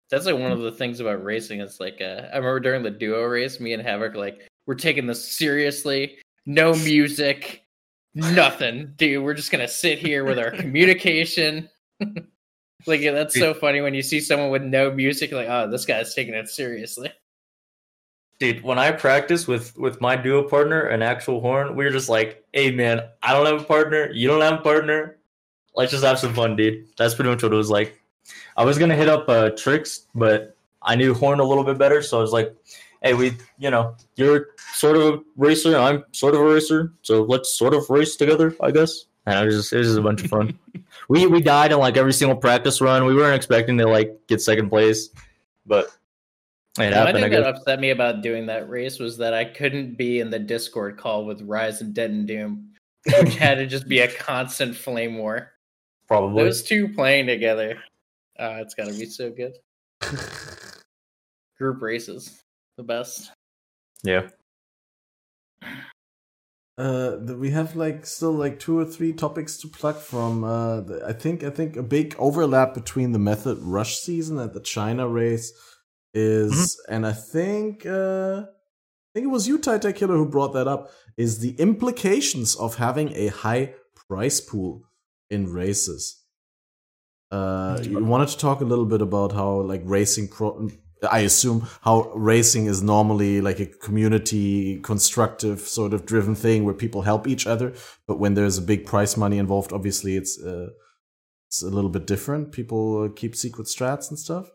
That's 0.10 0.26
like 0.26 0.40
one 0.40 0.52
of 0.52 0.62
the 0.62 0.72
things 0.72 1.00
about 1.00 1.24
racing. 1.24 1.62
It's 1.62 1.80
like 1.80 2.02
uh, 2.02 2.24
I 2.34 2.38
remember 2.38 2.60
during 2.60 2.82
the 2.82 2.90
duo 2.90 3.22
race, 3.26 3.60
me 3.60 3.74
and 3.74 3.84
Havoc 3.84 4.16
like 4.16 4.48
we're 4.66 4.74
taking 4.74 5.06
this 5.06 5.24
seriously. 5.24 6.18
No 6.48 6.74
music, 6.84 7.68
nothing, 8.16 8.94
dude. 8.98 9.24
We're 9.24 9.36
just 9.36 9.52
gonna 9.52 9.68
sit 9.68 10.00
here 10.00 10.26
with 10.26 10.40
our 10.40 10.50
communication. 10.50 11.70
like 12.88 13.02
yeah, 13.02 13.12
that's 13.12 13.38
so 13.38 13.54
funny 13.54 13.82
when 13.82 13.94
you 13.94 14.02
see 14.02 14.22
someone 14.22 14.50
with 14.50 14.64
no 14.64 14.90
music. 14.90 15.32
Like, 15.32 15.50
oh, 15.50 15.70
this 15.70 15.86
guy's 15.86 16.16
taking 16.16 16.34
it 16.34 16.50
seriously. 16.50 17.12
Dude, 18.40 18.62
when 18.62 18.78
I 18.78 18.92
practice 18.92 19.48
with 19.48 19.76
with 19.78 20.00
my 20.00 20.16
duo 20.16 20.44
partner, 20.44 20.82
an 20.82 21.02
actual 21.02 21.42
horn, 21.42 21.76
we 21.76 21.86
are 21.86 21.90
just 21.90 22.08
like, 22.08 22.44
"Hey, 22.54 22.70
man, 22.70 23.02
I 23.24 23.34
don't 23.34 23.48
have 23.48 23.62
a 23.62 23.66
partner. 23.66 24.12
You 24.12 24.28
don't 24.28 24.42
have 24.42 24.60
a 24.60 24.64
partner. 24.64 25.18
Let's 25.76 25.92
just 25.92 26.04
have 26.04 26.20
some 26.20 26.36
fun, 26.36 26.56
dude." 26.56 26.86
That's 26.98 27.16
pretty 27.16 27.32
much 27.32 27.42
what 27.42 27.52
it 27.52 27.56
was 27.56 27.72
like. 27.72 28.00
I 28.56 28.64
was 28.64 28.78
gonna 28.78 28.96
hit 28.96 29.10
up 29.10 29.28
uh, 29.28 29.50
tricks, 29.52 30.06
but 30.14 30.56
I 30.84 30.96
knew 30.96 31.16
horn 31.16 31.40
a 31.40 31.44
little 31.44 31.64
bit 31.64 31.80
better, 31.80 32.04
so 32.04 32.20
I 32.20 32.22
was 32.22 32.32
like, 32.32 32.56
"Hey, 33.02 33.16
we, 33.16 33.34
you 33.58 33.72
know, 33.72 33.96
you're 34.18 34.50
sort 34.74 34.98
of 34.98 35.02
a 35.02 35.20
racer, 35.36 35.76
I'm 35.76 36.04
sort 36.12 36.36
of 36.36 36.42
a 36.42 36.46
racer, 36.46 36.94
so 37.02 37.24
let's 37.24 37.52
sort 37.58 37.74
of 37.74 37.90
race 37.90 38.16
together, 38.16 38.56
I 38.62 38.70
guess." 38.70 39.06
And 39.26 39.40
it 39.40 39.46
was 39.46 39.56
just 39.56 39.74
it 39.74 39.78
was 39.80 39.88
just 39.88 40.00
a 40.00 40.04
bunch 40.04 40.24
of 40.24 40.30
fun. 40.30 40.58
we 41.10 41.26
we 41.26 41.42
died 41.42 41.72
in 41.72 41.80
like 41.80 41.98
every 41.98 42.14
single 42.14 42.38
practice 42.38 42.82
run. 42.82 43.06
We 43.06 43.16
weren't 43.16 43.36
expecting 43.36 43.80
to 43.80 43.88
like 43.88 44.16
get 44.28 44.42
second 44.42 44.70
place, 44.70 45.10
but 45.66 45.90
it 46.86 46.92
The 46.92 47.00
only 47.00 47.12
happened. 47.12 47.18
I 47.18 47.30
thing 47.30 47.44
that 47.44 47.56
upset 47.56 47.80
me 47.80 47.90
about 47.90 48.22
doing 48.22 48.46
that 48.48 48.70
race 48.70 49.00
was 49.00 49.18
that 49.18 49.34
I 49.34 49.46
couldn't 49.46 49.98
be 49.98 50.20
in 50.20 50.30
the 50.30 50.40
Discord 50.40 50.98
call 50.98 51.26
with 51.26 51.42
Rise 51.42 51.82
and 51.82 51.94
Dead 51.94 52.12
and 52.12 52.28
Doom, 52.28 52.72
which 53.06 53.36
had 53.36 53.56
to 53.56 53.66
just 53.66 53.88
be 53.88 54.00
a 54.00 54.08
constant 54.20 54.76
flame 54.76 55.18
war. 55.18 55.52
Probably. 56.08 56.44
Those 56.44 56.64
two 56.64 56.90
playing 56.90 57.28
together, 57.28 57.80
uh, 58.40 58.58
it's 58.60 58.74
gotta 58.74 58.94
be 58.94 59.06
so 59.06 59.30
good. 59.30 59.58
Group 61.58 61.82
races, 61.82 62.44
the 62.78 62.84
best. 62.84 63.32
Yeah. 64.04 64.28
Uh, 66.78 67.18
th- 67.26 67.38
we 67.38 67.50
have 67.50 67.76
like 67.76 68.06
still 68.06 68.32
like 68.32 68.60
two 68.60 68.78
or 68.78 68.86
three 68.86 69.12
topics 69.12 69.58
to 69.58 69.68
plug 69.68 69.98
from. 69.98 70.44
Uh, 70.44 70.82
the, 70.82 71.04
I 71.06 71.14
think 71.14 71.44
I 71.44 71.50
think 71.50 71.76
a 71.76 71.82
big 71.82 72.16
overlap 72.20 72.76
between 72.76 73.12
the 73.12 73.20
method 73.20 73.58
rush 73.62 73.98
season 73.98 74.38
and 74.38 74.54
the 74.54 74.60
China 74.60 75.08
race 75.08 75.52
is, 76.18 76.80
and 76.90 77.06
I 77.06 77.14
think 77.14 77.86
uh, 77.86 78.42
I 78.42 79.10
think 79.14 79.26
it 79.26 79.32
was 79.38 79.48
you, 79.48 79.58
Titan 79.58 79.94
Killer, 79.94 80.16
who 80.16 80.28
brought 80.28 80.54
that 80.54 80.68
up. 80.68 80.92
Is 81.16 81.40
the 81.40 81.56
implications 81.58 82.56
of 82.56 82.76
having 82.76 83.14
a 83.16 83.28
high 83.28 83.74
price 84.08 84.40
pool 84.40 84.84
in 85.30 85.52
races. 85.52 86.24
Uh, 87.30 87.80
you 87.82 88.04
wanted 88.04 88.30
to 88.30 88.38
talk 88.38 88.62
a 88.62 88.66
little 88.66 88.86
bit 88.86 89.02
about 89.02 89.34
how 89.34 89.62
like 89.62 89.82
racing 89.84 90.28
pro. 90.30 90.70
I 91.12 91.20
assume 91.20 91.68
how 91.82 92.12
racing 92.16 92.66
is 92.66 92.82
normally 92.82 93.42
like 93.42 93.60
a 93.60 93.68
community 93.68 94.80
constructive 94.82 95.60
sort 95.60 95.94
of 95.94 96.06
driven 96.06 96.34
thing 96.34 96.64
where 96.64 96.74
people 96.74 97.04
help 97.04 97.28
each 97.28 97.46
other, 97.46 97.74
but 98.08 98.18
when 98.18 98.34
there's 98.34 98.58
a 98.58 98.62
big 98.62 98.86
prize 98.86 99.16
money 99.18 99.38
involved, 99.38 99.74
obviously 99.74 100.16
it's 100.16 100.42
uh, 100.42 100.70
it's 101.48 101.62
a 101.62 101.70
little 101.70 101.90
bit 101.90 102.08
different. 102.08 102.52
People 102.52 103.10
keep 103.10 103.36
secret 103.36 103.68
strats 103.68 104.10
and 104.10 104.18
stuff. 104.18 104.50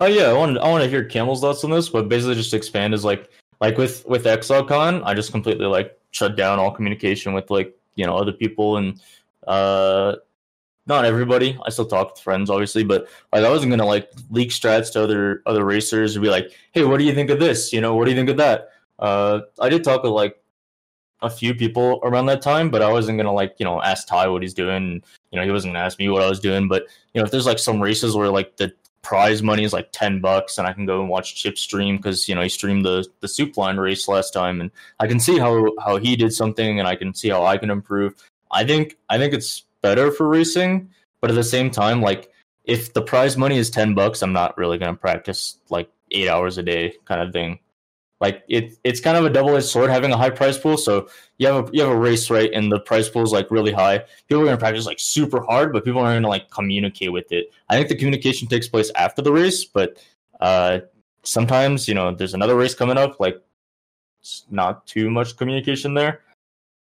Oh 0.00 0.06
yeah, 0.06 0.24
I 0.24 0.32
want 0.32 0.58
I 0.58 0.68
want 0.68 0.82
to 0.82 0.90
hear 0.90 1.04
Camel's 1.04 1.40
thoughts 1.40 1.64
on 1.64 1.70
this, 1.70 1.88
but 1.88 2.08
basically 2.08 2.34
just 2.34 2.54
expand 2.54 2.94
is 2.94 3.04
like 3.04 3.30
like 3.60 3.78
with 3.78 4.04
with 4.06 4.24
ExileCon, 4.24 5.02
I 5.04 5.14
just 5.14 5.30
completely 5.30 5.66
like 5.66 5.98
shut 6.10 6.36
down 6.36 6.58
all 6.58 6.72
communication 6.72 7.32
with 7.32 7.50
like 7.50 7.76
you 7.94 8.06
know 8.06 8.16
other 8.16 8.32
people 8.32 8.76
and 8.76 9.00
uh 9.46 10.16
not 10.86 11.04
everybody. 11.04 11.58
I 11.64 11.70
still 11.70 11.86
talk 11.86 12.12
with 12.12 12.20
friends, 12.22 12.50
obviously, 12.50 12.84
but 12.84 13.08
like 13.32 13.44
I 13.44 13.50
wasn't 13.50 13.70
gonna 13.70 13.86
like 13.86 14.10
leak 14.30 14.50
strats 14.50 14.92
to 14.92 15.02
other 15.02 15.42
other 15.46 15.64
racers 15.64 16.16
and 16.16 16.22
be 16.22 16.28
like, 16.28 16.50
hey, 16.72 16.84
what 16.84 16.98
do 16.98 17.04
you 17.04 17.14
think 17.14 17.30
of 17.30 17.38
this? 17.38 17.72
You 17.72 17.80
know, 17.80 17.94
what 17.94 18.04
do 18.04 18.10
you 18.10 18.16
think 18.16 18.30
of 18.30 18.36
that? 18.38 18.70
Uh, 18.98 19.40
I 19.60 19.68
did 19.68 19.84
talk 19.84 20.02
with 20.02 20.12
like 20.12 20.40
a 21.22 21.30
few 21.30 21.54
people 21.54 22.00
around 22.02 22.26
that 22.26 22.42
time, 22.42 22.70
but 22.70 22.82
I 22.82 22.92
wasn't 22.92 23.18
gonna 23.18 23.32
like 23.32 23.54
you 23.58 23.64
know 23.64 23.80
ask 23.82 24.06
Tai 24.06 24.28
what 24.28 24.42
he's 24.42 24.54
doing. 24.54 25.02
You 25.30 25.38
know, 25.38 25.44
he 25.44 25.50
wasn't 25.50 25.72
gonna 25.72 25.84
ask 25.84 25.98
me 25.98 26.08
what 26.08 26.22
I 26.22 26.28
was 26.28 26.40
doing. 26.40 26.68
But 26.68 26.84
you 27.14 27.20
know, 27.20 27.24
if 27.24 27.30
there's 27.30 27.46
like 27.46 27.58
some 27.58 27.80
races 27.80 28.14
where 28.14 28.28
like 28.28 28.56
the 28.56 28.72
prize 29.04 29.42
money 29.42 29.62
is 29.62 29.72
like 29.72 29.92
ten 29.92 30.20
bucks, 30.20 30.58
and 30.58 30.66
I 30.66 30.72
can 30.72 30.86
go 30.86 31.00
and 31.00 31.08
watch 31.08 31.36
Chip 31.36 31.56
stream 31.56 31.96
because 31.98 32.28
you 32.28 32.34
know 32.34 32.42
he 32.42 32.48
streamed 32.48 32.84
the 32.84 33.06
the 33.20 33.28
Soupline 33.28 33.78
race 33.78 34.08
last 34.08 34.32
time, 34.32 34.60
and 34.60 34.70
I 34.98 35.06
can 35.06 35.20
see 35.20 35.38
how 35.38 35.70
how 35.84 35.98
he 35.98 36.16
did 36.16 36.32
something, 36.32 36.80
and 36.80 36.88
I 36.88 36.96
can 36.96 37.14
see 37.14 37.28
how 37.28 37.44
I 37.44 37.58
can 37.58 37.70
improve. 37.70 38.14
I 38.50 38.64
think 38.64 38.96
I 39.08 39.18
think 39.18 39.32
it's 39.34 39.62
better 39.82 40.10
for 40.10 40.26
racing, 40.26 40.90
but 41.20 41.30
at 41.30 41.36
the 41.36 41.44
same 41.44 41.70
time, 41.70 42.00
like 42.00 42.32
if 42.64 42.94
the 42.94 43.02
prize 43.02 43.36
money 43.36 43.58
is 43.58 43.70
ten 43.70 43.94
bucks, 43.94 44.22
I'm 44.22 44.32
not 44.32 44.58
really 44.58 44.78
gonna 44.78 44.96
practice 44.96 45.58
like 45.70 45.88
eight 46.10 46.28
hours 46.28 46.58
a 46.58 46.62
day 46.62 46.94
kind 47.04 47.20
of 47.20 47.32
thing. 47.32 47.60
Like 48.24 48.42
it, 48.48 48.78
it's 48.84 49.00
kind 49.00 49.18
of 49.18 49.26
a 49.26 49.28
double-edged 49.28 49.66
sword 49.66 49.90
having 49.90 50.10
a 50.10 50.16
high 50.16 50.30
price 50.30 50.56
pool. 50.56 50.78
So 50.78 51.08
you 51.36 51.46
have 51.46 51.68
a 51.68 51.70
you 51.74 51.82
have 51.82 51.90
a 51.90 51.98
race 52.08 52.30
right, 52.30 52.50
and 52.54 52.72
the 52.72 52.80
price 52.80 53.06
pool 53.06 53.22
is 53.22 53.32
like 53.32 53.50
really 53.50 53.70
high. 53.70 53.98
People 54.28 54.40
are 54.40 54.46
gonna 54.46 54.56
practice 54.56 54.86
like 54.86 54.98
super 54.98 55.42
hard, 55.42 55.74
but 55.74 55.84
people 55.84 56.00
aren't 56.00 56.16
gonna 56.16 56.28
like 56.28 56.48
communicate 56.48 57.12
with 57.12 57.30
it. 57.32 57.52
I 57.68 57.76
think 57.76 57.88
the 57.88 57.96
communication 57.96 58.48
takes 58.48 58.66
place 58.66 58.90
after 58.96 59.20
the 59.20 59.30
race, 59.30 59.66
but 59.66 60.02
uh, 60.40 60.78
sometimes 61.22 61.86
you 61.86 61.92
know 61.92 62.14
there's 62.14 62.32
another 62.32 62.56
race 62.56 62.74
coming 62.74 62.96
up, 62.96 63.20
like 63.20 63.36
it's 64.22 64.46
not 64.50 64.86
too 64.86 65.10
much 65.10 65.36
communication 65.36 65.92
there. 65.92 66.22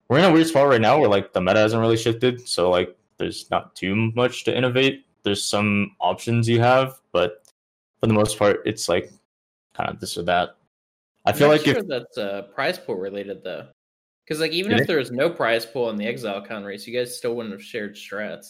We're 0.07 0.19
in 0.19 0.23
a 0.23 0.31
weird 0.31 0.47
spot 0.47 0.69
right 0.69 0.79
now 0.79 0.97
where 0.97 1.09
like 1.09 1.33
the 1.33 1.41
meta 1.41 1.59
hasn't 1.59 1.81
really 1.81 1.97
shifted, 1.97 2.47
so 2.47 2.69
like 2.69 2.95
there's 3.17 3.51
not 3.51 3.75
too 3.75 4.13
much 4.15 4.45
to 4.45 4.55
innovate. 4.55 5.05
There's 5.23 5.43
some 5.43 5.97
options 5.99 6.47
you 6.47 6.61
have, 6.61 7.01
but 7.11 7.43
for 7.99 8.07
the 8.07 8.13
most 8.13 8.39
part, 8.39 8.61
it's 8.65 8.87
like 8.87 9.11
kind 9.75 9.89
of 9.89 9.99
this 9.99 10.17
or 10.17 10.23
that. 10.23 10.55
I 11.25 11.31
feel 11.31 11.47
like 11.47 11.61
sure 11.61 11.77
if 11.77 11.87
that's 11.87 12.17
uh, 12.17 12.43
prize 12.53 12.77
pool 12.77 12.95
related 12.95 13.43
though, 13.43 13.67
because 14.25 14.41
like 14.41 14.51
even 14.51 14.71
Did 14.71 14.79
if 14.79 14.83
it? 14.83 14.87
there 14.87 14.97
was 14.97 15.11
no 15.11 15.29
prize 15.29 15.65
pool 15.65 15.89
in 15.89 15.95
the 15.95 16.05
ExileCon 16.05 16.65
race, 16.65 16.85
you 16.87 16.97
guys 16.97 17.15
still 17.15 17.35
wouldn't 17.35 17.53
have 17.53 17.63
shared 17.63 17.95
strats. 17.95 18.49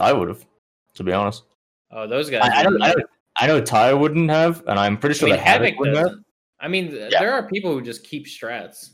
I 0.00 0.12
would 0.12 0.28
have, 0.28 0.46
to 0.94 1.02
be 1.04 1.12
honest. 1.12 1.42
Oh, 1.90 2.06
those 2.06 2.30
guys. 2.30 2.42
I, 2.52 2.60
I 2.60 2.62
don't. 2.62 2.82
I, 2.82 2.92
don't- 2.92 3.06
I 3.40 3.46
know 3.46 3.60
Tai 3.60 3.92
wouldn't 3.94 4.30
have, 4.30 4.64
and 4.66 4.80
I'm 4.80 4.96
pretty 4.98 5.14
I 5.14 5.18
sure 5.18 5.28
mean, 5.28 5.36
that 5.36 5.44
Havoc 5.46 5.66
Havoc 5.66 5.78
wouldn't 5.78 5.96
have. 5.98 6.18
I 6.60 6.66
mean, 6.66 6.90
Yeah. 6.92 7.20
there 7.20 7.32
are 7.32 7.46
people 7.48 7.72
who 7.72 7.80
just 7.80 8.02
keep 8.02 8.26
strats 8.26 8.90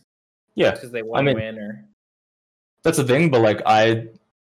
Yeah, 0.55 0.73
because 0.73 0.91
they 0.91 1.01
want 1.03 1.25
mean- 1.25 1.37
to 1.37 1.43
win 1.43 1.59
or. 1.59 1.85
that's 2.83 2.99
the 2.99 3.05
thing. 3.05 3.31
But 3.31 3.41
like, 3.41 3.63
I 3.65 4.09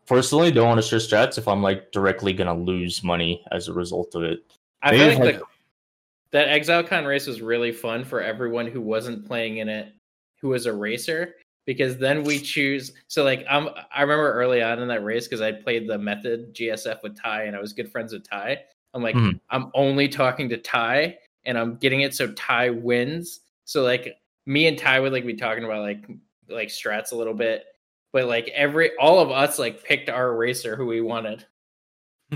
personally 0.05 0.51
don't 0.51 0.67
want 0.67 0.79
to 0.79 0.87
share 0.87 0.99
strats 0.99 1.39
if 1.39 1.47
I'm 1.47 1.63
like 1.63 1.91
directly 1.91 2.33
gonna 2.33 2.53
lose 2.53 3.03
money 3.03 3.43
as 3.51 3.67
a 3.67 3.73
result 3.73 4.13
of 4.13 4.21
it. 4.23 4.43
I 4.83 4.91
Maybe 4.91 5.15
feel 5.15 5.25
like 5.25 5.35
if, 5.35 5.39
the, 5.41 5.45
that 6.31 6.47
ExileCon 6.47 7.07
race 7.07 7.27
was 7.27 7.41
really 7.41 7.71
fun 7.71 8.03
for 8.03 8.21
everyone 8.21 8.67
who 8.67 8.81
wasn't 8.81 9.25
playing 9.25 9.57
in 9.57 9.69
it, 9.69 9.93
who 10.41 10.49
was 10.49 10.65
a 10.65 10.73
racer, 10.73 11.35
because 11.65 11.97
then 11.97 12.23
we 12.23 12.39
choose. 12.39 12.93
So 13.07 13.23
like 13.23 13.45
I'm, 13.49 13.69
I 13.93 14.01
remember 14.01 14.31
early 14.33 14.61
on 14.61 14.79
in 14.79 14.87
that 14.89 15.03
race 15.03 15.27
because 15.27 15.41
I 15.41 15.51
played 15.51 15.87
the 15.87 15.97
method 15.97 16.53
GSF 16.53 17.01
with 17.03 17.19
Tai 17.19 17.43
and 17.43 17.55
I 17.55 17.59
was 17.59 17.73
good 17.73 17.91
friends 17.91 18.13
with 18.13 18.27
Tai. 18.27 18.59
I'm 18.93 19.03
like, 19.03 19.15
Mhm. 19.15 19.39
I'm 19.49 19.71
only 19.73 20.07
talking 20.07 20.49
to 20.49 20.57
Tai 20.57 21.17
and 21.45 21.57
I'm 21.57 21.75
getting 21.77 22.01
it 22.01 22.13
so 22.15 22.31
Tai 22.33 22.71
wins. 22.71 23.41
So 23.65 23.83
like 23.83 24.17
me 24.45 24.67
and 24.67 24.77
Tai 24.77 24.99
would 24.99 25.13
like 25.13 25.25
be 25.25 25.35
talking 25.35 25.63
about 25.63 25.81
like 25.81 26.05
like 26.47 26.69
strats 26.69 27.11
a 27.11 27.15
little 27.15 27.35
bit, 27.35 27.65
but 28.13 28.25
like 28.25 28.47
every 28.49 28.95
all 28.97 29.19
of 29.19 29.29
us 29.29 29.59
like 29.59 29.83
picked 29.83 30.09
our 30.09 30.35
racer 30.35 30.75
who 30.75 30.85
we 30.87 31.01
wanted 31.01 31.45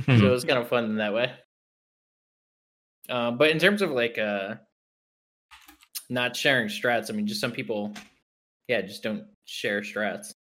so 0.06 0.11
it 0.11 0.22
was 0.32 0.44
kind 0.45 0.60
of 0.60 0.68
fun 0.68 0.86
in 0.86 0.95
that 0.98 1.14
way. 1.14 1.32
Um, 3.10 3.38
but 3.38 3.52
in 3.52 3.60
terms 3.60 3.82
of 3.82 3.92
like 3.92 4.18
uh, 4.18 4.56
not 6.10 6.36
sharing 6.36 6.68
strats, 6.68 7.10
I 7.10 7.14
mean, 7.14 7.28
just 7.28 7.42
some 7.42 7.52
people, 7.52 7.94
yeah, 8.68 8.82
just 8.82 9.04
don't 9.04 9.26
share 9.46 9.82
strats. 9.82 10.34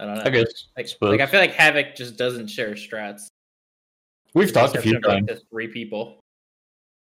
I 0.00 0.06
don't 0.06 0.14
know. 0.16 0.22
I 0.24 0.30
guess. 0.30 0.68
like, 0.76 0.88
suppose. 0.88 1.10
like 1.10 1.20
I 1.20 1.26
feel 1.26 1.40
like 1.40 1.54
Havoc 1.54 1.96
just 1.96 2.16
doesn't 2.16 2.48
share 2.48 2.72
strats. 2.72 3.28
We've 4.34 4.52
talked 4.52 4.76
a 4.76 4.82
few 4.82 4.96
of, 4.96 5.04
like, 5.04 5.26
times. 5.26 5.42
three 5.50 5.68
people. 5.68 6.20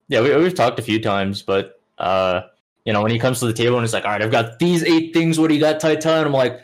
Yeah, 0.08 0.22
we, 0.22 0.36
we've 0.36 0.56
talked 0.56 0.80
a 0.80 0.84
few 0.84 1.02
times, 1.02 1.42
but 1.42 1.82
uh, 1.98 2.42
you 2.86 2.94
know, 2.94 3.02
when 3.02 3.12
he 3.12 3.20
comes 3.20 3.40
to 3.40 3.46
the 3.46 3.54
table 3.54 3.78
and 3.78 3.84
he's 3.84 3.94
like, 3.94 4.06
"All 4.06 4.12
right, 4.12 4.22
I've 4.22 4.32
got 4.32 4.60
these 4.60 4.84
eight 4.84 5.14
things. 5.14 5.40
What 5.40 5.50
do 5.50 5.56
you 5.56 5.60
got, 5.60 5.80
Titan?" 5.80 6.26
I'm 6.26 6.34
like, 6.34 6.62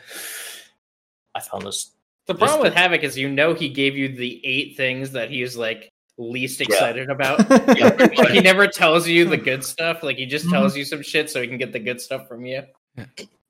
I 1.33 1.39
found 1.41 1.65
this. 1.65 1.91
The 2.27 2.35
problem 2.35 2.61
with 2.61 2.73
Havoc 2.73 3.03
is 3.03 3.17
you 3.17 3.29
know 3.29 3.53
he 3.53 3.69
gave 3.69 3.95
you 3.95 4.09
the 4.09 4.41
eight 4.43 4.77
things 4.77 5.11
that 5.11 5.29
he 5.29 5.41
was 5.41 5.55
like 5.55 5.91
least 6.17 6.61
excited 6.61 7.09
about. 7.09 7.39
Yeah, 7.77 7.89
like 8.17 8.29
he 8.29 8.39
never 8.41 8.67
tells 8.67 9.07
you 9.07 9.25
the 9.25 9.37
good 9.37 9.63
stuff. 9.73 10.03
Like 10.03 10.17
he 10.17 10.25
just 10.25 10.45
Mhm. 10.45 10.51
tells 10.51 10.77
you 10.77 10.85
some 10.85 11.01
shit 11.01 11.29
so 11.29 11.41
he 11.41 11.47
can 11.47 11.57
get 11.57 11.73
the 11.73 11.79
good 11.79 11.99
stuff 11.99 12.27
from 12.27 12.45
you. 12.45 12.63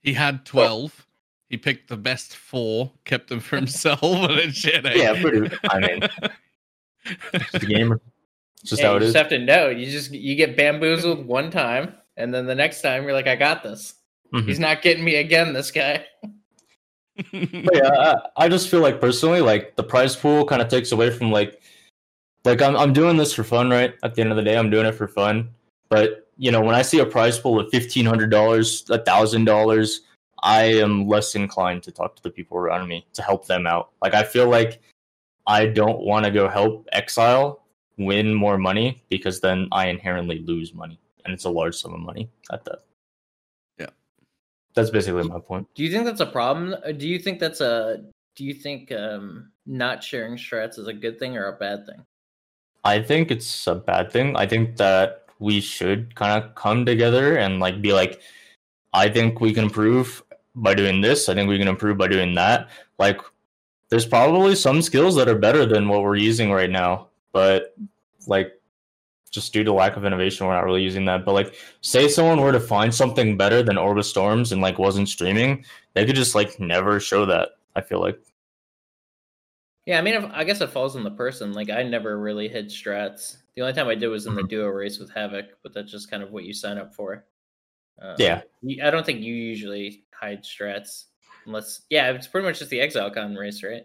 He 0.02 0.14
had 0.14 0.46
12. 0.46 1.06
He 1.50 1.58
picked 1.58 1.90
the 1.90 1.98
best 1.98 2.36
four, 2.36 2.92
kept 3.06 3.30
them 3.30 3.40
for 3.40 3.56
himself, 3.56 4.02
and 4.02 4.40
then 4.40 4.52
shared 4.52 4.86
eight. 4.88 4.98
Yeah, 4.98 5.22
pretty. 5.22 5.56
I 5.70 5.80
mean, 5.80 6.00
it's 7.34 7.52
the 7.52 7.66
game. 7.68 8.00
It's 8.62 8.72
just 8.72 8.82
Yeah, 8.82 8.88
how 8.88 8.94
you 8.94 8.98
it 8.98 9.04
is. 9.04 9.14
just 9.14 9.18
have 9.18 9.30
to 9.30 9.38
know. 9.40 9.70
You 9.70 9.86
just 9.92 10.12
you 10.12 10.36
get 10.36 10.58
bamboozled 10.58 11.26
one 11.28 11.52
time, 11.52 11.94
and 12.18 12.34
then 12.34 12.48
the 12.48 12.56
next 12.56 12.82
time 12.82 13.04
you're 13.04 13.14
like, 13.14 13.28
I 13.28 13.36
got 13.36 13.62
this. 13.62 13.94
Mhm. 14.34 14.48
He's 14.48 14.60
not 14.60 14.82
getting 14.82 15.04
me 15.04 15.16
again. 15.18 15.54
This 15.54 15.70
guy. 15.72 16.06
But 17.32 17.76
yeah, 17.76 17.90
I, 18.36 18.46
I 18.46 18.50
just 18.50 18.68
feel 18.70 18.82
like 18.82 19.00
personally, 19.00 19.40
like 19.40 19.76
the 19.78 19.84
prize 19.84 20.16
pool 20.18 20.46
kind 20.46 20.62
of 20.62 20.68
takes 20.68 20.92
away 20.92 21.10
from 21.12 21.32
like, 21.32 21.62
like 22.46 22.62
I'm 22.62 22.76
I'm 22.76 22.94
doing 22.94 23.18
this 23.18 23.34
for 23.34 23.44
fun, 23.44 23.70
right? 23.70 23.94
At 24.04 24.16
the 24.16 24.22
end 24.22 24.32
of 24.32 24.38
the 24.38 24.44
day, 24.44 24.58
I'm 24.58 24.70
doing 24.70 24.86
it 24.86 24.94
for 24.94 25.08
fun. 25.08 25.50
But 25.90 26.30
you 26.38 26.52
know, 26.52 26.62
when 26.62 26.76
I 26.76 26.82
see 26.82 27.00
a 27.00 27.06
prize 27.06 27.40
pool 27.40 27.60
of 27.60 27.70
fifteen 27.72 28.06
hundred 28.06 28.30
dollars, 28.30 28.86
a 28.90 29.00
thousand 29.00 29.46
dollars, 29.46 30.02
I 30.44 30.64
am 30.64 31.08
less 31.08 31.36
inclined 31.36 31.84
to 31.84 31.92
talk 31.92 32.16
to 32.16 32.24
the 32.24 32.30
people 32.30 32.58
around 32.58 32.88
me 32.88 33.06
to 33.14 33.22
help 33.22 33.48
them 33.48 33.66
out. 33.66 33.92
Like 34.02 34.14
I 34.14 34.24
feel 34.24 34.50
like 34.50 34.82
I 35.48 35.68
don't 35.68 36.02
want 36.02 36.26
to 36.26 36.32
go 36.32 36.48
help 36.48 36.88
Exile 36.92 37.64
win 37.98 38.34
more 38.34 38.58
money 38.58 39.04
because 39.10 39.40
then 39.40 39.68
I 39.72 39.88
inherently 39.88 40.40
lose 40.40 40.74
money, 40.74 41.00
and 41.24 41.34
it's 41.34 41.46
a 41.46 41.50
large 41.50 41.76
sum 41.76 41.94
of 41.94 42.00
money 42.00 42.30
at 42.52 42.66
that. 42.66 42.84
Yeah. 43.80 43.90
that's 44.74 44.90
basically 44.90 45.24
my 45.24 45.40
point. 45.40 45.68
Do 45.76 45.84
you 45.84 45.92
think 45.92 46.06
that's 46.06 46.22
a 46.22 46.26
problem? 46.26 46.76
Uh, 46.86 46.92
Do 46.92 47.08
you 47.08 47.20
think 47.20 47.40
that's 47.40 47.62
a? 47.62 48.04
Do 48.36 48.44
you 48.44 48.54
think 48.54 48.92
um, 48.92 49.52
not 49.66 50.04
sharing 50.04 50.36
strats 50.36 50.78
is 50.78 50.88
a 50.88 50.94
good 50.94 51.18
thing 51.20 51.38
or 51.38 51.48
a 51.48 51.54
bad 51.54 51.86
thing? 51.86 52.06
I 52.86 53.02
think 53.02 53.32
it's 53.32 53.68
a 53.68 53.76
bad 53.76 54.12
thing. 54.12 54.36
I 54.36 54.46
think 54.46 54.78
that 54.78 55.26
we 55.40 55.60
should 55.60 56.16
kind 56.16 56.42
of 56.42 56.56
come 56.56 56.86
together 56.86 57.36
and 57.36 57.60
like 57.60 57.82
be 57.82 57.94
like, 57.94 58.22
I 58.94 59.10
think 59.10 59.42
we 59.42 59.54
can 59.54 59.66
improve 59.66 60.24
by 60.56 60.76
doing 60.76 61.02
this. 61.02 61.28
I 61.28 61.34
think 61.34 61.50
we 61.50 61.58
can 61.58 61.68
improve 61.68 61.98
by 61.98 62.08
doing 62.08 62.36
that. 62.36 62.70
Like, 63.00 63.20
there's 63.90 64.06
probably 64.06 64.56
some 64.56 64.82
skills 64.82 65.16
that 65.16 65.28
are 65.28 65.38
better 65.38 65.66
than 65.66 65.90
what 65.90 66.02
we're 66.02 66.16
using 66.16 66.52
right 66.52 66.70
now, 66.70 67.08
but 67.34 67.76
like, 68.28 68.54
just 69.32 69.52
due 69.52 69.66
to 69.66 69.74
lack 69.74 69.98
of 69.98 70.06
innovation, 70.06 70.48
we're 70.48 70.54
not 70.54 70.64
really 70.64 70.82
using 70.82 71.06
that. 71.06 71.26
But 71.26 71.34
like, 71.34 71.56
say 71.82 72.08
someone 72.08 72.40
were 72.40 72.54
to 72.54 72.60
find 72.60 72.94
something 72.94 73.36
better 73.36 73.62
than 73.62 73.78
Orbis 73.78 74.10
Storms 74.10 74.54
and 74.54 74.62
like 74.62 74.80
wasn't 74.80 75.10
streaming, 75.10 75.66
they 75.94 76.06
could 76.06 76.16
just 76.16 76.36
like 76.36 76.60
never 76.60 77.00
show 77.00 77.26
that. 77.26 77.50
I 77.76 77.82
feel 77.82 78.00
like. 78.00 78.20
Yeah, 79.86 80.00
I 80.00 80.02
mean, 80.02 80.16
I 80.16 80.44
guess 80.44 80.62
it 80.62 80.72
falls 80.72 80.96
on 80.96 81.04
the 81.04 81.12
person. 81.12 81.54
Like, 81.54 81.70
I 81.70 81.84
never 81.84 82.20
really 82.20 82.48
hit 82.48 82.68
strats. 82.68 83.38
The 83.56 83.62
only 83.62 83.74
time 83.74 83.88
I 83.88 83.96
did 83.96 84.08
was 84.08 84.26
in 84.26 84.36
the 84.36 84.44
duo 84.44 84.68
race 84.68 84.98
with 84.98 85.12
Havoc, 85.12 85.46
but 85.62 85.74
that's 85.74 85.92
just 85.92 86.10
kind 86.10 86.24
of 86.24 86.32
what 86.32 86.44
you 86.44 86.54
sign 86.54 86.78
up 86.78 86.94
for. 86.96 87.26
Uh, 88.02 88.16
Yeah. 88.18 88.42
I 88.84 88.90
don't 88.90 89.06
think 89.06 89.22
you 89.22 89.34
usually 89.34 90.04
hide 90.14 90.44
strats 90.44 91.06
unless, 91.46 91.84
yeah, 91.90 92.12
it's 92.12 92.28
pretty 92.28 92.48
much 92.48 92.60
just 92.60 92.72
the 92.72 92.80
ExileCon 92.80 93.38
race, 93.38 93.64
right? 93.64 93.84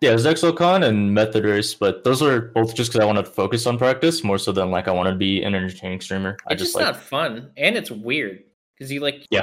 Yeah, 0.00 0.10
there's 0.10 0.24
ExileCon 0.24 0.86
and 0.86 1.12
Method 1.12 1.44
Race, 1.44 1.74
but 1.74 2.04
those 2.04 2.22
are 2.22 2.40
both 2.40 2.74
just 2.74 2.90
because 2.90 3.02
I 3.02 3.06
wanted 3.06 3.26
to 3.26 3.32
focus 3.32 3.66
on 3.66 3.76
practice 3.76 4.24
more 4.24 4.38
so 4.38 4.50
than 4.50 4.70
like 4.70 4.88
I 4.88 4.92
want 4.92 5.10
to 5.10 5.14
be 5.14 5.42
an 5.42 5.54
entertaining 5.54 6.00
streamer. 6.00 6.38
I 6.46 6.54
It's 6.54 6.62
just 6.62 6.72
just 6.72 6.76
like 6.76 6.86
not 6.86 6.96
fun, 7.02 7.50
and 7.58 7.76
it's 7.76 7.90
weird 7.90 8.44
because 8.74 8.90
you 8.90 9.00
like. 9.00 9.26
Yeah. 9.30 9.42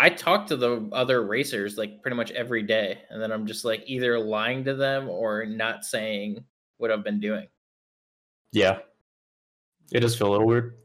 I 0.00 0.10
talk 0.10 0.46
to 0.46 0.56
the 0.56 0.88
other 0.92 1.26
racers 1.26 1.76
like 1.76 2.02
pretty 2.02 2.16
much 2.16 2.30
every 2.30 2.62
day, 2.62 3.00
and 3.10 3.20
then 3.20 3.32
I'm 3.32 3.46
just 3.48 3.64
like 3.64 3.82
either 3.86 4.16
lying 4.16 4.64
to 4.64 4.74
them 4.76 5.08
or 5.08 5.44
not 5.44 5.84
saying 5.84 6.44
what 6.76 6.92
I've 6.92 7.02
been 7.02 7.18
doing. 7.18 7.48
yeah, 8.52 8.78
it 9.92 10.00
does 10.00 10.16
feel 10.16 10.28
a 10.28 10.30
little 10.30 10.46
weird. 10.46 10.76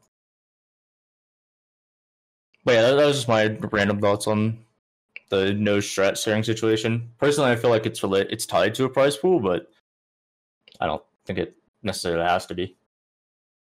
But 2.66 2.74
yeah, 2.74 2.82
that, 2.82 2.96
that 2.96 3.06
was 3.06 3.18
just 3.18 3.28
my 3.28 3.56
random 3.72 4.00
thoughts 4.00 4.26
on 4.26 4.58
the 5.30 5.54
no 5.54 5.78
strat 5.78 6.22
sharing 6.22 6.44
situation. 6.44 7.12
Personally, 7.20 7.52
I 7.52 7.56
feel 7.56 7.70
like 7.70 7.86
it's 7.86 8.02
relate 8.02 8.28
it's 8.32 8.48
tied 8.48 8.74
to 8.76 8.86
a 8.86 8.90
prize 8.90 9.16
pool, 9.16 9.40
but 9.40 9.68
I 10.80 10.88
don't 10.88 11.04
think 11.26 11.38
it 11.38 11.56
necessarily 11.84 12.26
has 12.26 12.48
to 12.48 12.56
be. 12.56 12.76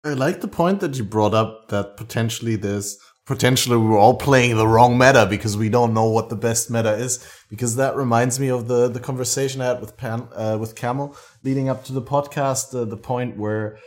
I 0.05 0.11
like 0.13 0.41
the 0.41 0.49
point 0.49 0.79
that 0.81 0.97
you 0.97 1.05
brought 1.05 1.35
up 1.35 1.69
that 1.69 1.97
potentially 1.97 2.55
there's 2.55 2.99
potentially 3.31 3.77
we're 3.77 3.97
all 3.97 4.17
playing 4.17 4.57
the 4.57 4.67
wrong 4.67 4.99
meta 4.99 5.25
because 5.25 5.57
we 5.57 5.69
don't 5.69 5.95
know 5.95 6.11
what 6.11 6.31
the 6.31 6.35
best 6.37 6.69
meta 6.69 6.95
is. 6.95 7.25
Because 7.49 7.77
that 7.77 7.95
reminds 7.95 8.41
me 8.41 8.49
of 8.49 8.67
the 8.67 8.89
the 8.89 8.99
conversation 8.99 9.61
I 9.61 9.67
had 9.67 9.81
with 9.81 9.97
Pan 9.97 10.29
uh, 10.35 10.59
with 10.61 10.75
Camel 10.75 11.17
leading 11.45 11.69
up 11.69 11.85
to 11.85 11.93
the 11.93 12.03
podcast. 12.03 12.75
Uh, 12.75 12.85
the 12.85 12.97
point 12.97 13.39
where 13.39 13.79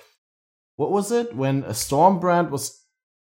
what 0.77 0.91
was 0.91 1.11
it 1.11 1.35
when 1.35 1.63
a 1.63 1.73
storm 1.73 2.21
brand 2.21 2.51
was 2.51 2.85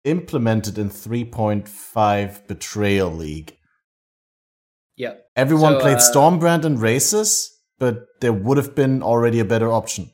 implemented 0.04 0.78
in 0.78 0.88
3.5 0.88 2.46
Betrayal 2.46 3.10
League. 3.10 3.56
Yeah, 4.96 5.14
Everyone 5.36 5.74
So, 5.74 5.80
played 5.80 5.98
uh, 5.98 6.10
Stormbrand 6.10 6.64
and 6.64 6.80
Races, 6.80 7.54
but 7.78 8.06
there 8.20 8.32
would 8.32 8.56
have 8.56 8.74
been 8.74 9.02
already 9.02 9.38
a 9.40 9.44
better 9.44 9.70
option. 9.70 10.10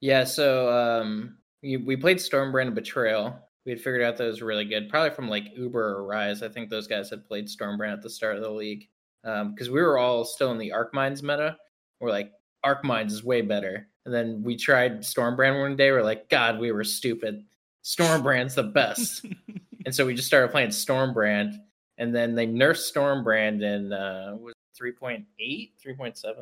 Yeah, 0.00 0.24
so 0.24 0.72
um, 0.72 1.36
we, 1.62 1.76
we 1.76 1.96
played 1.96 2.16
Stormbrand 2.16 2.68
and 2.68 2.74
Betrayal. 2.74 3.38
We 3.66 3.72
had 3.72 3.80
figured 3.80 4.02
out 4.02 4.16
that 4.16 4.24
was 4.24 4.42
really 4.42 4.64
good, 4.64 4.88
probably 4.88 5.10
from 5.10 5.28
like 5.28 5.56
Uber 5.56 5.96
or 5.96 6.06
Rise. 6.06 6.42
I 6.42 6.48
think 6.48 6.70
those 6.70 6.86
guys 6.86 7.10
had 7.10 7.26
played 7.26 7.46
Stormbrand 7.46 7.92
at 7.92 8.02
the 8.02 8.10
start 8.10 8.36
of 8.36 8.42
the 8.42 8.50
league 8.50 8.88
because 9.22 9.68
we 9.68 9.82
were 9.82 9.98
all 9.98 10.24
still 10.24 10.50
in 10.50 10.58
the 10.58 10.72
Arc 10.72 10.94
Mines 10.94 11.22
meta. 11.22 11.56
We're 12.00 12.10
like, 12.10 12.32
Arc 12.64 12.84
Mines 12.84 13.12
is 13.12 13.24
way 13.24 13.42
better. 13.42 13.88
And 14.04 14.14
then 14.14 14.42
we 14.42 14.56
tried 14.56 15.00
Stormbrand 15.00 15.60
one 15.60 15.76
day. 15.76 15.92
We're 15.92 16.02
like, 16.02 16.28
God, 16.28 16.58
we 16.58 16.72
were 16.72 16.84
stupid. 16.84 17.44
Stormbrand's 17.84 18.54
the 18.54 18.62
best. 18.62 19.26
and 19.86 19.94
so 19.94 20.06
we 20.06 20.14
just 20.14 20.28
started 20.28 20.50
playing 20.50 20.70
Stormbrand. 20.70 21.54
And 21.98 22.14
then 22.14 22.34
they 22.34 22.46
nerfed 22.46 22.90
Stormbrand 22.92 23.62
in 23.62 23.92
uh, 23.92 24.36
was 24.38 24.54
it 24.78 24.82
3.8, 24.82 25.24
3.7. 25.38 26.24
I 26.24 26.32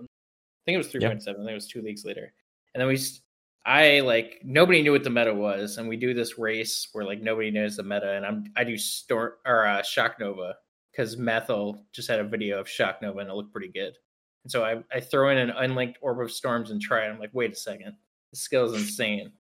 think 0.65 0.74
it 0.74 0.77
was 0.77 0.89
3.7. 0.89 1.01
Yeah. 1.01 1.09
I 1.09 1.19
think 1.19 1.51
it 1.51 1.55
was 1.55 1.66
two 1.66 1.82
leagues 1.82 2.05
later. 2.05 2.32
And 2.74 2.81
then 2.81 2.89
we, 2.89 2.97
I 3.69 4.01
like 4.01 4.40
nobody 4.43 4.82
knew 4.82 4.93
what 4.93 5.05
the 5.05 5.11
meta 5.11 5.35
was, 5.35 5.77
and 5.77 5.86
we 5.89 5.99
do 5.99 6.15
this 6.15 6.39
race 6.39 6.89
where 6.93 7.05
like 7.05 7.20
nobody 7.20 7.51
knows 7.51 7.77
the 7.77 7.82
meta, 7.82 8.15
and 8.15 8.24
I'm 8.24 8.45
I 8.57 8.65
do 8.65 8.78
storm 8.78 9.32
or 9.45 9.66
uh, 9.66 9.82
Shock 9.82 10.19
Nova 10.19 10.55
because 10.90 11.16
Mathil 11.16 11.81
just 11.93 12.09
had 12.09 12.19
a 12.19 12.24
video 12.24 12.59
of 12.59 12.69
Shock 12.69 13.03
Nova 13.03 13.19
and 13.19 13.28
it 13.28 13.35
looked 13.35 13.53
pretty 13.53 13.69
good. 13.69 13.93
And 14.45 14.51
so 14.51 14.65
I, 14.65 14.82
I 14.90 15.01
throw 15.01 15.28
in 15.28 15.39
an 15.39 15.51
unlinked 15.51 15.99
Orb 16.01 16.20
of 16.20 16.32
Storms 16.32 16.70
and 16.70 16.81
try 16.81 17.05
it. 17.05 17.11
I'm 17.11 17.20
like, 17.20 17.31
wait 17.35 17.53
a 17.53 17.55
second, 17.55 17.95
this 18.32 18.40
skill 18.40 18.65
is 18.65 18.81
insane. 18.81 19.31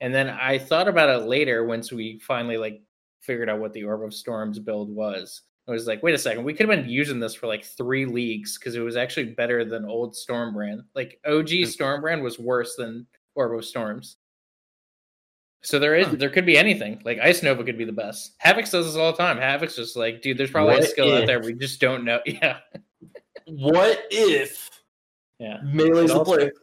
And 0.00 0.12
then 0.12 0.28
I 0.28 0.58
thought 0.58 0.88
about 0.88 1.08
it 1.08 1.26
later 1.26 1.64
once 1.64 1.92
we 1.92 2.18
finally 2.18 2.56
like 2.56 2.82
figured 3.20 3.48
out 3.48 3.60
what 3.60 3.72
the 3.72 3.84
Orb 3.84 4.02
of 4.02 4.12
Storms 4.12 4.58
build 4.58 4.94
was. 4.94 5.42
I 5.68 5.70
was 5.70 5.86
like, 5.86 6.02
wait 6.02 6.14
a 6.14 6.18
second, 6.18 6.44
we 6.44 6.52
could 6.52 6.68
have 6.68 6.78
been 6.78 6.90
using 6.90 7.20
this 7.20 7.34
for 7.34 7.46
like 7.46 7.64
three 7.64 8.06
leagues 8.06 8.58
because 8.58 8.74
it 8.74 8.80
was 8.80 8.96
actually 8.96 9.34
better 9.34 9.64
than 9.64 9.84
old 9.84 10.14
Stormbrand. 10.14 10.80
Like 10.94 11.20
OG 11.26 11.48
Stormbrand 11.48 12.22
was 12.22 12.38
worse 12.38 12.74
than 12.76 13.06
Orb 13.38 13.56
of 13.56 13.64
Storms. 13.64 14.16
So 15.62 15.78
there 15.78 15.94
is 15.96 16.06
Huh. 16.08 16.16
there 16.18 16.30
could 16.30 16.44
be 16.46 16.58
anything. 16.58 17.00
Like 17.04 17.18
Ice 17.20 17.42
Nova 17.42 17.62
could 17.64 17.78
be 17.78 17.84
the 17.84 17.92
best. 17.92 18.34
Havoc 18.38 18.68
does 18.68 18.86
this 18.86 18.96
all 18.96 19.12
the 19.12 19.18
time. 19.18 19.38
Havoc's 19.38 19.76
just 19.76 19.96
like, 19.96 20.20
dude, 20.22 20.36
there's 20.36 20.50
probably 20.50 20.74
a 20.74 20.78
What 20.78 20.88
skill 20.88 21.12
out 21.14 21.26
there 21.26 21.40
we 21.40 21.54
just 21.54 21.80
don't 21.80 22.04
know. 22.04 22.20
Yeah. 22.26 22.58
What 23.46 24.04
if 24.10 24.68
Yeah. 25.38 25.60
melee's 25.64 26.10
It 26.10 26.14
the 26.14 26.18
all 26.18 26.24
play? 26.24 26.50
starts 26.50 26.58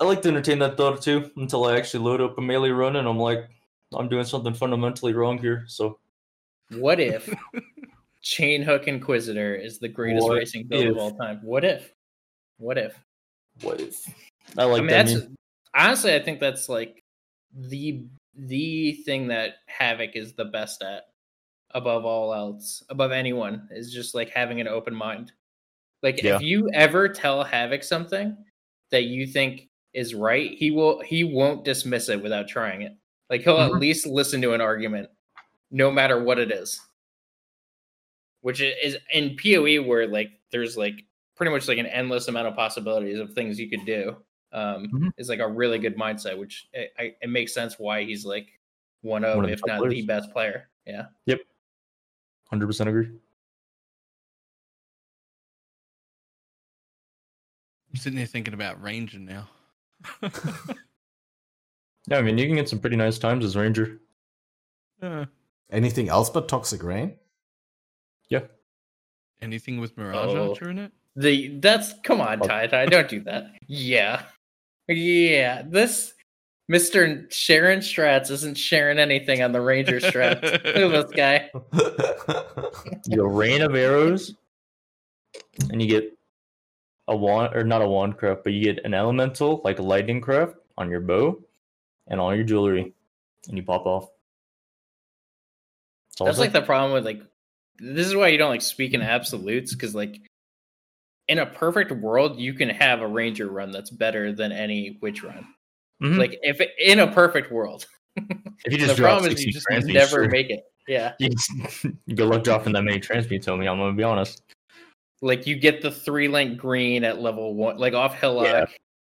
I 0.00 0.04
like 0.04 0.22
to 0.22 0.28
entertain 0.28 0.58
that 0.60 0.78
thought 0.78 1.02
too 1.02 1.30
until 1.36 1.66
I 1.66 1.76
actually 1.76 2.02
load 2.04 2.22
up 2.22 2.38
a 2.38 2.40
melee 2.40 2.70
run 2.70 2.96
and 2.96 3.06
I'm 3.06 3.18
like, 3.18 3.50
I'm 3.92 4.08
doing 4.08 4.24
something 4.24 4.54
fundamentally 4.54 5.12
wrong 5.12 5.36
here. 5.36 5.64
So 5.66 5.98
What 6.70 7.00
if 7.00 7.28
Chain 8.22 8.62
Hook 8.62 8.88
Inquisitor 8.88 9.54
is 9.54 9.78
the 9.78 9.88
greatest 9.88 10.26
What 10.26 10.36
racing 10.38 10.68
build 10.68 10.84
if? 10.84 10.90
of 10.92 10.96
all 10.96 11.10
time? 11.18 11.40
What 11.42 11.66
if? 11.66 11.92
What 12.56 12.78
if? 12.78 12.98
what 13.60 13.78
if? 13.78 14.06
I 14.58 14.64
like 14.64 14.78
I 14.78 14.80
mean, 14.80 14.86
that. 14.88 15.06
that's 15.06 15.20
meme. 15.24 15.34
honestly, 15.74 16.14
I 16.14 16.18
think 16.22 16.40
that's 16.40 16.68
like 16.68 17.02
the 17.54 18.04
the 18.34 18.92
thing 19.04 19.28
that 19.28 19.56
Havoc 19.66 20.14
is 20.16 20.32
the 20.34 20.44
best 20.46 20.82
at, 20.82 21.04
above 21.72 22.04
all 22.04 22.32
else, 22.32 22.82
above 22.88 23.12
anyone, 23.12 23.68
is 23.70 23.92
just 23.92 24.14
like 24.14 24.30
having 24.30 24.60
an 24.60 24.68
open 24.68 24.94
mind. 24.94 25.32
Like 26.02 26.22
Yeah. 26.22 26.36
if 26.36 26.42
you 26.42 26.70
ever 26.72 27.08
tell 27.08 27.44
Havoc 27.44 27.82
something 27.82 28.36
that 28.90 29.04
you 29.04 29.26
think 29.26 29.68
is 29.92 30.14
right, 30.14 30.52
he 30.52 30.70
will 30.70 31.00
he 31.00 31.24
won't 31.24 31.64
dismiss 31.64 32.08
it 32.08 32.22
without 32.22 32.48
trying 32.48 32.82
it. 32.82 32.96
Like 33.28 33.42
he'll 33.42 33.58
at 33.60 33.70
Mhm. 33.72 33.80
least 33.80 34.06
listen 34.06 34.40
to 34.42 34.54
an 34.54 34.60
argument, 34.60 35.10
no 35.70 35.90
matter 35.90 36.22
what 36.22 36.38
it 36.38 36.50
is. 36.50 36.80
Which 38.42 38.60
is 38.62 38.96
in 39.12 39.36
PoE 39.36 39.82
where 39.82 40.06
like 40.08 40.30
there's 40.50 40.76
like 40.76 41.04
pretty 41.36 41.52
much 41.52 41.68
like 41.68 41.78
an 41.78 41.86
endless 41.86 42.28
amount 42.28 42.48
of 42.48 42.54
possibilities 42.56 43.18
of 43.18 43.32
things 43.34 43.60
you 43.60 43.68
could 43.68 43.84
do. 43.84 44.16
Um, 44.52 44.88
Mhm. 44.88 45.12
is 45.16 45.28
like 45.28 45.38
a 45.40 45.46
really 45.48 45.78
good 45.78 45.96
mindset, 45.96 46.36
which 46.38 46.68
it, 46.72 46.92
I, 46.98 47.14
it 47.22 47.28
makes 47.30 47.54
sense 47.54 47.78
why 47.78 48.02
he's 48.04 48.24
like 48.24 48.48
one 49.02 49.24
of, 49.24 49.36
One 49.36 49.44
of 49.44 49.50
if 49.52 49.60
top 49.60 49.80
not 49.80 49.88
the 49.90 50.02
best 50.06 50.30
player. 50.32 50.68
Yeah. 50.86 51.06
Yep. 51.26 51.40
100% 52.52 52.88
agree. 52.88 53.10
I'm 57.90 57.96
sitting 57.96 58.16
here 58.18 58.26
thinking 58.26 58.54
about 58.54 58.80
Ranger 58.82 59.18
now. 59.18 59.48
Yeah, 62.08 62.16
I 62.16 62.22
mean, 62.22 62.38
you 62.38 62.46
can 62.46 62.56
get 62.56 62.68
some 62.68 62.78
pretty 62.80 62.96
nice 62.96 63.18
times 63.18 63.44
as 63.44 63.56
Ranger. 63.56 64.00
Uh, 65.02 65.24
Anything 65.70 66.10
else 66.10 66.28
but 66.28 66.46
Toxic 66.46 66.82
Rain? 66.82 67.14
Yeah. 68.28 68.40
anything 69.40 69.80
with 69.80 69.96
Mirage 69.96 70.34
Oh. 70.34 70.50
Archer 70.50 70.68
in 70.68 70.78
it? 70.78 70.92
The 71.16 71.56
that's 71.58 71.94
come 72.04 72.20
on, 72.20 72.42
Oh. 72.42 72.46
Tai 72.46 72.66
Tai, 72.66 72.84
don't 72.86 73.08
do 73.08 73.20
that. 73.20 73.46
Yeah. 73.66 74.22
Yeah. 74.90 75.62
This 75.66 76.14
Mr. 76.70 77.30
Sharon 77.32 77.80
Strats 77.80 78.30
isn't 78.30 78.56
sharing 78.56 78.98
anything 78.98 79.42
on 79.42 79.52
the 79.52 79.60
Ranger 79.60 79.98
strats. 79.98 80.42
Look 80.42 80.94
at 80.94 81.08
this 81.08 81.16
guy. 81.16 81.50
Your 83.06 83.28
Rain 83.28 83.62
of 83.62 83.74
Arrows, 83.74 84.34
and 85.70 85.82
you 85.82 85.88
get 85.88 86.16
a 87.08 87.16
wand, 87.16 87.56
or 87.56 87.64
not 87.64 87.82
a 87.82 87.88
wand 87.88 88.18
craft, 88.18 88.44
but 88.44 88.52
you 88.52 88.62
get 88.62 88.84
an 88.84 88.94
elemental, 88.94 89.60
like 89.64 89.80
a 89.80 89.82
lightning 89.82 90.20
craft, 90.20 90.54
on 90.78 90.90
your 90.90 91.00
bow 91.00 91.38
and 92.08 92.20
all 92.20 92.34
your 92.34 92.44
jewelry, 92.44 92.92
and 93.48 93.56
you 93.56 93.62
pop 93.62 93.86
off. 93.86 94.08
It's 96.12 96.20
That's 96.20 96.38
like 96.38 96.52
the 96.52 96.62
problem 96.62 96.92
with 96.92 97.04
like 97.04 97.22
this 97.78 98.06
is 98.06 98.14
why 98.14 98.28
you 98.28 98.38
don't 98.38 98.50
like 98.50 98.62
speak 98.62 98.94
in 98.94 99.02
absolutes 99.02 99.74
because 99.74 99.94
like 99.94 100.20
in 101.30 101.38
a 101.38 101.46
perfect 101.46 101.92
world 101.92 102.38
you 102.38 102.52
can 102.52 102.68
have 102.68 103.00
a 103.00 103.06
ranger 103.06 103.46
run 103.48 103.70
that's 103.70 103.88
better 103.88 104.32
than 104.32 104.50
any 104.50 104.98
witch 105.00 105.22
run. 105.22 105.46
Mhm. 106.02 106.18
Like 106.18 106.38
if 106.42 106.60
it, 106.60 106.70
in 106.78 106.98
a 106.98 107.06
perfect 107.06 107.52
world, 107.52 107.86
if 108.16 108.72
you 108.72 108.78
the 108.78 108.86
just 108.86 108.96
drop 108.96 109.18
problem 109.20 109.32
is 109.32 109.44
you 109.44 109.52
just 109.52 109.66
transmutes, 109.66 109.94
never 109.94 110.28
make 110.28 110.50
it. 110.50 110.64
Yeah, 110.88 111.12
You 111.20 112.16
good 112.16 112.28
luck 112.28 112.42
dropping 112.42 112.72
that 112.72 112.82
many 112.82 112.98
transmutes 112.98 113.46
on 113.48 113.60
me. 113.60 113.68
I'm 113.68 113.78
gonna 113.78 113.92
be 113.92 114.02
honest. 114.02 114.42
like 115.22 115.46
you 115.46 115.54
get 115.56 115.82
the 115.82 115.90
three 115.90 116.26
link 116.26 116.58
green 116.58 117.04
at 117.04 117.20
level 117.20 117.54
one, 117.54 117.78
like 117.78 117.94
off 117.94 118.18
Hillock. 118.18 118.68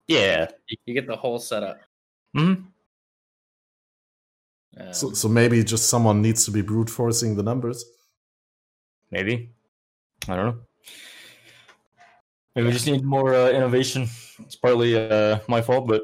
Yeah. 0.07 0.47
You 0.85 0.93
get 0.93 1.07
the 1.07 1.15
whole 1.15 1.39
setup. 1.39 1.79
hmm 2.35 2.53
Um, 4.77 4.91
so, 4.91 5.13
so 5.13 5.27
maybe 5.27 5.63
just 5.63 5.89
someone 5.89 6.21
needs 6.21 6.45
to 6.45 6.51
be 6.51 6.61
brute 6.61 6.89
forcing 6.89 7.35
the 7.35 7.43
numbers. 7.43 7.85
Maybe. 9.11 9.49
I 10.27 10.35
don't 10.35 10.45
know. 10.45 10.59
Maybe 12.55 12.67
we 12.67 12.73
just 12.73 12.85
need 12.87 13.03
more 13.03 13.33
uh, 13.33 13.49
innovation. 13.49 14.07
It's 14.39 14.55
partly 14.55 14.95
uh, 14.95 15.39
my 15.47 15.61
fault, 15.61 15.87
but. 15.87 16.03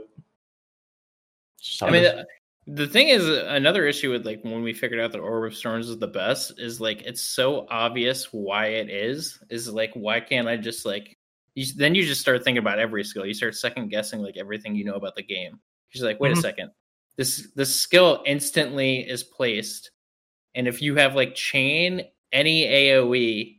it's 1.57 1.67
just 1.67 1.81
how 1.81 1.87
I 1.87 1.91
mean, 1.91 2.03
is. 2.03 2.09
uh, 2.09 2.23
the 2.67 2.87
thing 2.87 3.09
is, 3.09 3.23
uh, 3.27 3.45
another 3.49 3.85
issue 3.87 4.11
with 4.11 4.25
like 4.25 4.43
when 4.43 4.63
we 4.63 4.73
figured 4.73 4.99
out 4.99 5.11
that 5.11 5.19
Orb 5.19 5.51
of 5.51 5.55
Storms 5.57 5.89
is 5.89 5.97
the 5.99 6.07
best 6.07 6.59
is 6.59 6.79
like 6.81 7.01
it's 7.03 7.21
so 7.21 7.67
obvious 7.69 8.29
why 8.31 8.67
it 8.67 8.89
is. 8.89 9.39
Is 9.49 9.69
like 9.69 9.91
why 9.93 10.19
can't 10.19 10.47
I 10.47 10.57
just 10.57 10.85
like? 10.85 11.15
You, 11.55 11.65
then 11.75 11.93
you 11.95 12.05
just 12.05 12.21
start 12.21 12.43
thinking 12.43 12.59
about 12.59 12.79
every 12.79 13.03
skill. 13.03 13.25
You 13.25 13.33
start 13.33 13.55
second 13.55 13.89
guessing 13.89 14.21
like 14.21 14.37
everything 14.37 14.75
you 14.75 14.85
know 14.85 14.93
about 14.93 15.15
the 15.15 15.23
game. 15.23 15.59
She's 15.89 16.03
like, 16.03 16.19
wait 16.19 16.31
Mhm. 16.33 16.37
a 16.37 16.41
second, 16.41 16.71
this 17.17 17.47
this 17.55 17.75
skill 17.75 18.23
instantly 18.25 18.99
is 18.99 19.23
placed, 19.23 19.91
and 20.55 20.67
if 20.67 20.81
you 20.81 20.95
have 20.95 21.15
like 21.15 21.35
chain 21.35 22.03
any 22.31 22.65
AOE 22.65 23.58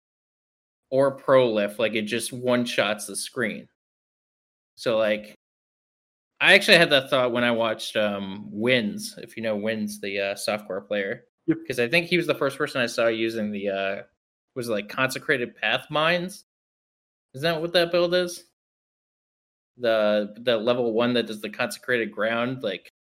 or 0.90 1.16
prolif, 1.18 1.78
like 1.78 1.94
it 1.94 2.02
just 2.02 2.32
one 2.32 2.64
shots 2.64 3.06
the 3.06 3.16
screen. 3.16 3.68
So 4.76 4.98
like 4.98 5.34
I 6.40 6.54
actually 6.54 6.78
had 6.78 6.90
that 6.90 7.10
thought 7.10 7.32
when 7.32 7.44
I 7.44 7.50
watched 7.50 7.96
um 7.96 8.48
Wins, 8.50 9.14
if 9.18 9.36
you 9.36 9.42
know 9.42 9.56
Wins, 9.56 10.00
the 10.00 10.20
uh, 10.20 10.34
software 10.34 10.80
player, 10.80 11.24
Yep. 11.46 11.58
because 11.62 11.78
I 11.80 11.88
think 11.88 12.06
he 12.06 12.16
was 12.16 12.26
the 12.26 12.34
first 12.34 12.58
person 12.58 12.80
I 12.80 12.86
saw 12.86 13.06
using 13.08 13.50
the 13.52 13.68
uh 13.68 14.02
was 14.54 14.68
like 14.68 14.88
consecrated 14.88 15.54
path 15.56 15.86
mines. 15.90 16.44
Is 17.34 17.42
that 17.42 17.60
what 17.60 17.72
that 17.74 17.92
build 17.92 18.14
is? 18.14 18.44
The 19.78 20.34
the 20.40 20.56
level 20.56 20.92
one 20.92 21.14
that 21.14 21.26
does 21.26 21.40
the 21.40 21.50
consecrated 21.50 22.10
ground, 22.10 22.62
like 22.62 22.90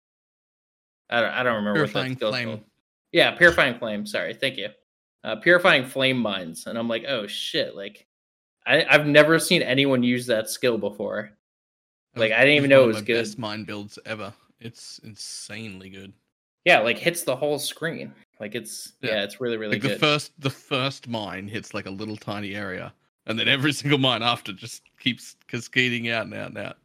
I 1.10 1.20
don't 1.20 1.30
I 1.30 1.42
don't 1.42 1.56
remember 1.56 1.80
Purifying 1.80 2.10
what 2.10 2.10
that 2.10 2.16
skill's 2.18 2.34
flame. 2.36 2.48
called. 2.48 2.64
Yeah, 3.12 3.32
purifying 3.32 3.78
flame. 3.78 4.06
Sorry, 4.06 4.34
thank 4.34 4.56
you. 4.56 4.68
Uh, 5.22 5.36
purifying 5.36 5.84
flame 5.84 6.16
mines, 6.18 6.66
and 6.66 6.78
I'm 6.78 6.88
like, 6.88 7.04
oh 7.06 7.26
shit! 7.26 7.76
Like, 7.76 8.06
I, 8.66 8.84
I've 8.88 9.06
never 9.06 9.38
seen 9.38 9.60
anyone 9.62 10.02
use 10.02 10.26
that 10.26 10.48
skill 10.48 10.78
before. 10.78 11.30
Like, 12.16 12.32
I 12.32 12.38
didn't 12.40 12.56
even 12.56 12.70
know 12.70 12.84
it 12.84 12.88
was 12.88 13.02
good. 13.02 13.22
Best 13.22 13.38
mine 13.38 13.64
builds 13.64 13.98
ever. 14.06 14.32
It's 14.60 14.98
insanely 15.04 15.90
good. 15.90 16.12
Yeah, 16.64 16.80
like 16.80 16.98
hits 16.98 17.22
the 17.24 17.36
whole 17.36 17.58
screen. 17.58 18.12
Like 18.38 18.54
it's 18.54 18.94
yeah, 19.02 19.10
Yeah. 19.16 19.22
it's 19.24 19.40
really 19.40 19.56
really 19.56 19.78
Like 19.78 19.82
the 19.90 19.98
first, 19.98 20.32
the 20.40 20.50
first 20.50 21.08
mine 21.08 21.48
hits 21.48 21.74
like 21.74 21.86
a 21.86 21.90
little 21.90 22.16
tiny 22.16 22.54
area, 22.54 22.92
and 23.26 23.38
then 23.38 23.48
every 23.48 23.72
single 23.80 23.98
mine 23.98 24.22
after 24.22 24.52
just 24.52 24.82
keeps 24.98 25.36
cascading 25.48 26.08
out 26.08 26.24
and 26.24 26.34
out 26.34 26.48
and 26.48 26.58
out. 26.58 26.76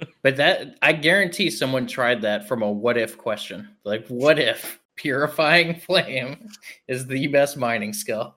But 0.22 0.36
that 0.36 0.76
I 0.82 0.92
guarantee 0.92 1.50
someone 1.50 1.86
tried 1.86 2.22
that 2.22 2.48
from 2.48 2.62
a 2.62 2.70
what 2.70 2.96
if 2.96 3.16
question. 3.18 3.68
Like, 3.84 4.06
what 4.08 4.38
if 4.38 4.80
purifying 4.96 5.74
flame 5.86 6.48
is 6.88 7.06
the 7.06 7.26
best 7.28 7.56
mining 7.56 7.92
skill? 7.92 8.36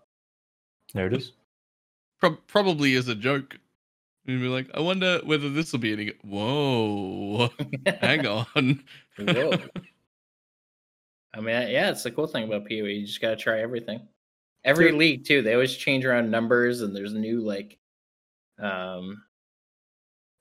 There 0.93 1.07
it 1.07 1.13
is. 1.13 1.33
Pro- 2.19 2.37
probably 2.47 2.95
as 2.95 3.07
a 3.07 3.15
joke. 3.15 3.57
You'd 4.25 4.41
be 4.41 4.47
like, 4.47 4.69
I 4.73 4.79
wonder 4.79 5.19
whether 5.23 5.49
this 5.49 5.71
will 5.71 5.79
be 5.79 5.93
any. 5.93 6.13
Whoa, 6.23 7.49
hang 8.01 8.25
on. 8.55 8.83
Whoa. 9.19 9.53
I 11.33 11.39
mean, 11.41 11.69
yeah, 11.69 11.91
it's 11.91 12.03
the 12.03 12.11
cool 12.11 12.27
thing 12.27 12.45
about 12.45 12.67
PoE. 12.67 12.85
You 12.85 13.05
just 13.05 13.21
gotta 13.21 13.35
try 13.35 13.59
everything. 13.59 14.07
Every 14.63 14.89
Sure. 14.89 14.97
league 14.97 15.25
too, 15.25 15.41
they 15.41 15.53
always 15.53 15.75
change 15.75 16.05
around 16.05 16.31
numbers, 16.31 16.81
and 16.81 16.95
there's 16.95 17.13
new 17.13 17.41
like, 17.41 17.77
um, 18.57 19.21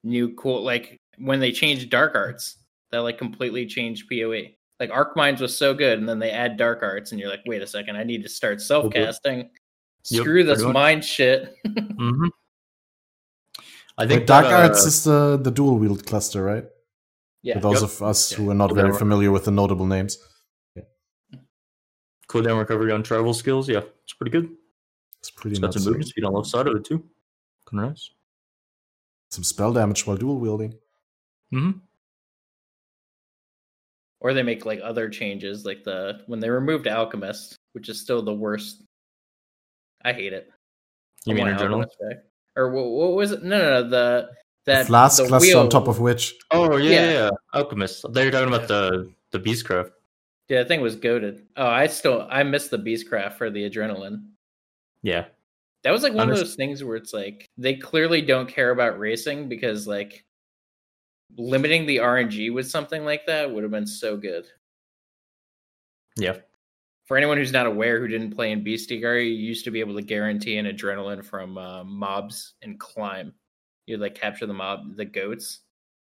new 0.03 0.35
cool 0.35 0.63
like 0.63 0.97
when 1.19 1.41
they 1.41 1.53
changed 1.53 1.91
dark 1.91 2.15
arts, 2.15 2.57
that 2.91 2.99
like 2.99 3.19
completely 3.19 3.67
changed 3.67 4.09
PoE. 4.09 4.55
Like 4.81 4.91
Arc 4.91 5.17
Mines 5.17 5.41
was 5.41 5.57
so 5.57 5.73
good, 5.73 5.99
and 5.99 6.09
then 6.09 6.19
they 6.19 6.31
add 6.31 6.57
dark 6.57 6.83
arts, 6.83 7.13
and 7.13 7.21
you're 7.21 7.31
like, 7.31 7.43
wait 7.47 7.63
a 7.63 7.67
second, 7.67 7.97
I 7.97 8.03
need 8.05 8.23
to 8.25 8.29
start 8.29 8.61
self 8.61 8.93
casting. 8.93 9.51
Yep, 10.11 10.23
Screw 10.23 10.45
this 10.45 10.57
pretty 10.57 10.65
much. 10.67 10.75
mind 10.75 11.05
shit. 11.05 11.55
hmm 11.67 12.27
I 13.97 14.03
Like 14.03 14.09
think 14.09 14.27
Dark 14.27 14.47
that, 14.47 14.53
uh, 14.53 14.69
Arts 14.69 14.85
is 14.85 15.05
the, 15.05 15.39
the 15.41 15.51
dual 15.53 15.79
wield 15.79 16.05
cluster, 16.05 16.43
right? 16.43 16.65
yeah, 17.43 17.55
For 17.55 17.61
those 17.61 17.83
Yep. 17.83 17.91
of 17.91 18.03
us 18.03 18.33
Yeah. 18.33 18.39
who 18.39 18.51
are 18.51 18.55
not 18.55 18.71
Cool 18.71 18.77
very 18.77 18.89
down. 18.91 18.99
familiar 18.99 19.31
with 19.31 19.45
the 19.45 19.51
notable 19.53 19.87
names. 19.87 20.19
Yeah. 20.75 20.83
Cooldown 22.29 22.59
recovery 22.59 22.91
on 22.91 23.03
travel 23.05 23.33
skills. 23.33 23.69
Yeah, 23.69 23.83
it's 24.03 24.15
pretty 24.15 24.31
good. 24.33 24.49
It's 25.21 25.31
pretty 25.31 25.53
It's 25.53 25.61
got 25.61 25.73
some 25.75 25.85
movement 25.85 26.09
speed 26.09 26.25
on 26.25 26.33
the 26.33 26.39
left 26.39 26.51
side 26.51 26.67
of 26.67 26.75
it 26.75 26.85
too. 26.85 26.99
Kind 27.71 27.85
of 27.85 27.91
nice. 27.91 28.11
Some 29.31 29.45
spell 29.45 29.73
damage 29.73 30.07
while 30.07 30.17
dual 30.17 30.39
wielding. 30.41 30.75
hmm 31.53 31.71
or 34.25 34.33
they 34.33 34.43
make 34.43 34.65
like 34.65 34.81
other 34.83 35.11
changes, 35.11 35.67
like 35.67 35.85
the 35.85 36.23
when 36.27 36.41
they 36.41 36.49
removed 36.49 36.89
Alchemist, 36.89 37.59
which 37.75 37.91
is 37.91 38.01
still 38.01 38.23
the 38.23 38.33
worst. 38.35 38.83
I 40.03 40.15
hate 40.15 40.33
it. 40.33 40.51
You 41.27 41.35
I 41.35 41.37
mean 41.37 41.47
want 41.47 41.59
Adrenaline? 41.59 41.85
Alchemist. 41.85 42.27
Or 42.57 42.71
what, 42.71 42.87
what 42.87 43.13
was 43.13 43.33
it? 43.33 43.43
No, 43.43 43.59
no, 43.59 43.83
no. 43.83 43.89
The 43.89 44.31
that 44.65 44.81
the 44.81 44.87
flask 44.87 45.23
the 45.23 45.29
cluster 45.29 45.59
on 45.59 45.69
top 45.69 45.89
of 45.89 46.01
which 46.01 46.35
Oh 46.51 46.79
yeah, 46.79 46.91
Yeah. 46.91 47.01
yeah, 47.01 47.13
yeah. 47.13 47.31
Alchemist. 47.53 48.07
They're 48.15 48.31
talking 48.31 48.49
about 48.49 48.67
the 48.67 49.13
the 49.31 49.39
Beastcraft. 49.39 49.91
Yeah, 50.49 50.63
I 50.63 50.65
think 50.65 50.81
it 50.81 50.85
was 50.85 50.97
goaded. 50.97 51.43
Oh, 51.59 51.67
I 51.67 51.87
still 51.87 52.27
I 52.31 52.43
missed 52.45 52.71
the 52.71 52.79
Beastcraft 52.79 53.35
for 53.35 53.51
the 53.51 53.69
adrenaline. 53.69 54.25
Yeah. 55.03 55.27
That 55.83 55.91
was 55.91 56.03
like 56.03 56.15
one 56.15 56.31
of 56.31 56.37
those 56.39 56.55
things 56.55 56.83
where 56.83 56.97
it's 56.97 57.13
like 57.13 57.47
they 57.59 57.75
clearly 57.75 58.23
don't 58.23 58.49
care 58.49 58.71
about 58.71 58.99
racing 58.99 59.51
because 59.51 59.87
like 59.87 60.25
limiting 61.37 61.87
the 61.87 61.99
RNG 61.99 62.53
with 62.53 62.69
something 62.71 63.05
like 63.05 63.27
that 63.27 63.51
would 63.51 63.63
have 63.63 63.73
been 63.73 63.87
so 63.87 64.17
good. 64.17 64.47
Yeah. 66.17 66.37
For 67.07 67.17
anyone 67.17 67.37
who's 67.37 67.53
not 67.53 67.67
aware 67.67 68.01
who 68.01 68.09
didn't 68.09 68.35
play 68.35 68.51
in 68.53 68.65
Beastie 68.65 68.97
you 68.97 69.19
used 69.19 69.65
to 69.65 69.71
be 69.71 69.81
able 69.81 69.95
to 69.97 70.03
guarantee 70.03 70.57
an 70.57 70.67
adrenaline 70.67 71.25
from 71.25 71.59
uh, 71.59 71.85
mobs 71.85 72.55
and 72.63 72.79
climb. 72.81 73.35
You'd 73.87 74.01
like 74.01 74.15
capture 74.15 74.47
the 74.47 74.55
mob, 74.55 74.97
the 74.97 75.05
goats, 75.05 75.61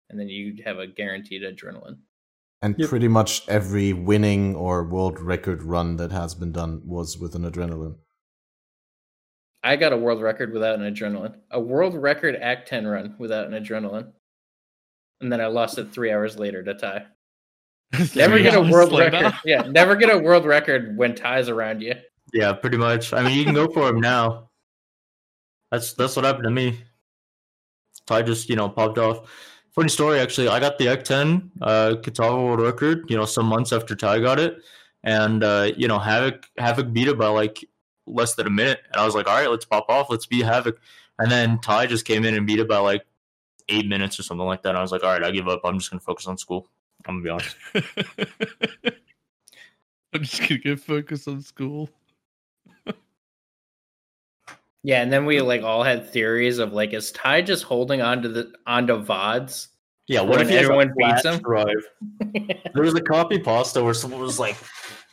and 0.10 0.18
then 0.20 0.30
you'd 0.30 0.62
have 0.62 0.80
a 0.80 0.88
guaranteed 0.88 1.42
adrenaline. 1.42 1.98
and 2.62 2.76
Yep. 2.78 2.90
pretty 2.90 3.08
much 3.10 3.48
every 3.50 3.92
winning 3.94 4.56
or 4.56 4.84
world 4.86 5.20
record 5.20 5.62
run 5.64 5.98
that 5.98 6.12
has 6.12 6.34
been 6.34 6.52
done 6.54 6.82
was 6.86 7.18
with 7.18 7.36
an 7.36 7.44
adrenaline. 7.44 7.98
I 9.64 9.76
got 9.76 9.92
a 9.94 9.98
world 9.98 10.22
record 10.22 10.54
without 10.54 10.80
an 10.80 10.94
adrenaline. 10.94 11.36
A 11.52 11.60
world 11.60 11.96
record 11.96 12.36
Act 12.38 12.68
10 12.70 12.88
run 12.88 13.16
without 13.18 13.48
an 13.52 13.54
adrenaline. 13.54 14.14
And 15.26 15.32
then 15.32 15.42
I 15.42 15.48
lost 15.48 15.80
it 15.80 15.92
three 15.92 16.12
hours 16.12 16.38
later 16.38 16.62
to 16.62 16.76
Tai. 16.76 17.04
Never 18.16 18.38
get 18.38 18.54
a 18.54 18.62
world 18.72 18.92
later. 18.92 19.10
record. 19.10 19.34
Yeah, 19.44 19.64
never 19.64 19.96
get 19.96 20.14
a 20.14 20.20
world 20.20 20.46
record 20.46 20.96
when 20.96 21.16
Tai's 21.16 21.50
around 21.50 21.82
you. 21.82 21.96
Yeah, 22.32 22.54
pretty 22.54 22.78
much. 22.78 23.12
I 23.12 23.24
mean, 23.24 23.36
you 23.36 23.44
can 23.44 23.56
go 23.56 23.68
for 23.68 23.90
him 23.90 24.00
now. 24.00 24.52
That's 25.72 25.94
that's 25.94 26.16
what 26.16 26.26
happened 26.26 26.44
to 26.44 26.52
me. 26.52 26.78
Tai 28.06 28.22
just 28.22 28.50
you 28.50 28.56
know 28.56 28.70
popped 28.70 29.00
off. 29.00 29.28
Funny 29.74 29.90
story, 29.90 30.20
actually. 30.20 30.48
I 30.48 30.60
got 30.60 30.78
the 30.78 30.86
X10 30.86 31.50
uh, 31.64 31.96
Kitava 32.04 32.38
world 32.46 32.62
record. 32.62 33.10
You 33.10 33.18
know, 33.18 33.26
some 33.26 33.48
months 33.48 33.74
after 33.74 33.96
Tai 33.96 34.20
got 34.20 34.38
it, 34.40 34.60
and 35.04 35.44
uh, 35.44 35.72
you 35.76 35.88
know 35.88 35.98
Havoc 35.98 36.46
Havoc 36.60 36.94
beat 36.94 37.08
it 37.08 37.18
by 37.18 37.30
like 37.30 37.66
less 38.06 38.36
than 38.36 38.46
a 38.46 38.52
minute, 38.52 38.82
and 38.92 39.02
I 39.02 39.06
was 39.06 39.16
like, 39.16 39.28
all 39.28 39.34
right, 39.34 39.50
let's 39.50 39.66
pop 39.66 39.88
off, 39.90 40.12
let's 40.12 40.28
beat 40.28 40.46
Havoc. 40.46 40.80
And 41.18 41.32
then 41.32 41.58
Tai 41.62 41.88
just 41.88 42.06
came 42.06 42.26
in 42.26 42.36
and 42.36 42.46
beat 42.46 42.60
it 42.60 42.68
by 42.68 42.78
like 42.78 43.08
eight 43.70 43.88
minutes 43.88 44.20
or 44.20 44.24
something 44.24 44.46
like 44.46 44.64
that. 44.64 44.76
I 44.76 44.82
was 44.82 44.92
like, 44.92 45.04
all 45.04 45.12
right, 45.12 45.24
I 45.24 45.32
give 45.32 45.48
up. 45.48 45.62
I'm 45.64 45.80
just 45.80 45.92
gonna 45.92 46.02
focus 46.02 46.28
on 46.28 46.38
school. 46.38 46.68
I'm 47.06 47.24
gonna 47.24 47.24
be 47.24 47.30
honest. 47.30 47.56
I'm 50.14 50.24
just 50.24 50.42
gonna 50.42 50.58
get 50.60 50.80
focused 50.80 51.28
on 51.28 51.42
school. 51.42 51.90
Yeah, 54.86 55.02
and 55.02 55.12
then 55.12 55.26
we 55.26 55.42
like 55.42 55.64
all 55.64 55.82
had 55.82 56.08
theories 56.12 56.60
of 56.60 56.72
like, 56.74 56.94
is 56.94 57.12
Tai 57.12 57.42
just 57.42 57.64
holding 57.64 58.04
onto 58.04 58.32
the 58.32 58.54
onto 58.68 59.04
VODs? 59.04 59.70
Yeah, 60.08 60.22
what 60.22 60.40
if 60.40 60.48
he 60.48 60.54
has 60.54 60.62
a 60.62 60.66
everyone 60.66 60.94
beats 60.96 61.26
him? 61.26 61.40
drive? 61.40 61.84
There 62.76 62.84
was 62.84 62.94
a 62.94 63.02
copy 63.02 63.40
pasta 63.40 63.84
where 63.84 63.96
someone 63.96 64.22
was 64.22 64.40
like, 64.40 64.56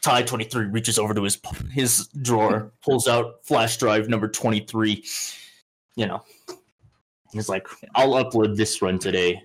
Tai 0.02 0.24
twenty 0.24 0.44
three 0.44 0.66
reaches 0.66 0.98
over 0.98 1.14
to 1.14 1.22
his 1.22 1.40
his 1.70 2.08
drawer, 2.08 2.70
pulls 2.84 3.08
out 3.08 3.36
flash 3.44 3.78
drive 3.78 4.10
number 4.10 4.28
twenty 4.28 4.60
three. 4.60 5.04
You 5.96 6.06
know, 6.06 6.22
he's 7.32 7.48
like, 7.48 7.66
I'll 7.94 8.12
upload 8.12 8.56
this 8.56 8.80
run 8.82 8.98
today. 8.98 9.42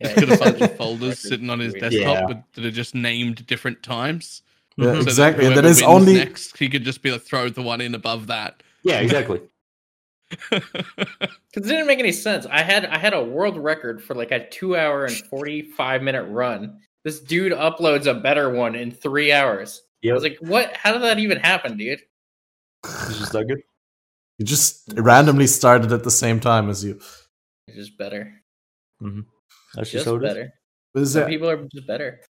Yeah, 0.00 0.08
He's 0.14 0.24
got 0.26 0.36
a 0.36 0.38
bunch 0.52 0.60
of 0.62 0.76
folders 0.78 1.18
sitting 1.18 1.50
on 1.50 1.58
his 1.58 1.74
desktop 1.74 1.92
Yeah. 1.92 2.26
with, 2.26 2.36
that 2.54 2.64
are 2.64 2.70
just 2.70 2.94
named 2.94 3.46
different 3.46 3.82
times. 3.82 4.42
Yeah. 4.76 4.92
So 4.94 5.00
exactly. 5.00 5.44
And 5.46 5.56
that 5.56 5.64
whoever 5.64 5.68
is 5.72 5.82
wins 5.82 5.88
only 5.92 6.14
next. 6.14 6.56
He 6.56 6.68
could 6.68 6.84
just 6.84 7.02
be 7.02 7.10
like 7.10 7.22
throw 7.22 7.48
the 7.48 7.62
one 7.62 7.80
in 7.80 7.94
above 7.94 8.28
that. 8.28 8.62
Yeah, 8.84 9.00
exactly. 9.00 9.40
Because 10.50 11.70
it 11.70 11.74
didn't 11.74 11.86
make 11.86 11.98
any 11.98 12.12
sense. 12.12 12.46
I 12.46 12.62
had 12.62 12.84
I 12.86 12.98
had 12.98 13.14
a 13.14 13.24
world 13.24 13.56
record 13.56 14.02
for 14.04 14.14
like 14.14 14.30
a 14.30 14.46
two 14.50 14.76
hour 14.76 15.06
and 15.06 15.16
forty 15.16 15.62
five 15.62 16.02
minute 16.02 16.24
run. 16.24 16.78
This 17.02 17.20
dude 17.20 17.52
uploads 17.52 18.06
a 18.06 18.12
better 18.14 18.50
one 18.50 18.74
in 18.74 18.90
three 18.90 19.32
hours. 19.32 19.82
I 19.84 20.08
Yeah, 20.08 20.12
was 20.12 20.22
like, 20.22 20.36
what? 20.40 20.76
How 20.76 20.92
did 20.92 21.02
that 21.02 21.18
even 21.18 21.38
happen, 21.38 21.76
dude? 21.78 22.00
it's 22.84 23.18
just 23.18 23.32
that 23.32 23.48
good. 23.48 23.62
You 24.38 24.44
just 24.44 24.92
randomly 24.94 25.46
started 25.46 25.92
at 25.92 26.04
the 26.04 26.10
same 26.10 26.40
time 26.40 26.70
as 26.70 26.84
you. 26.84 27.00
It's 27.66 27.76
just 27.76 27.98
better. 27.98 28.32
That's 29.74 29.90
just, 29.90 29.92
Just 29.92 30.06
how 30.06 30.18
better. 30.18 30.52
But 30.94 31.02
is 31.02 31.12
Some 31.12 31.26
people 31.26 31.50
are 31.50 31.68
just 31.72 31.86
better. 31.86 32.20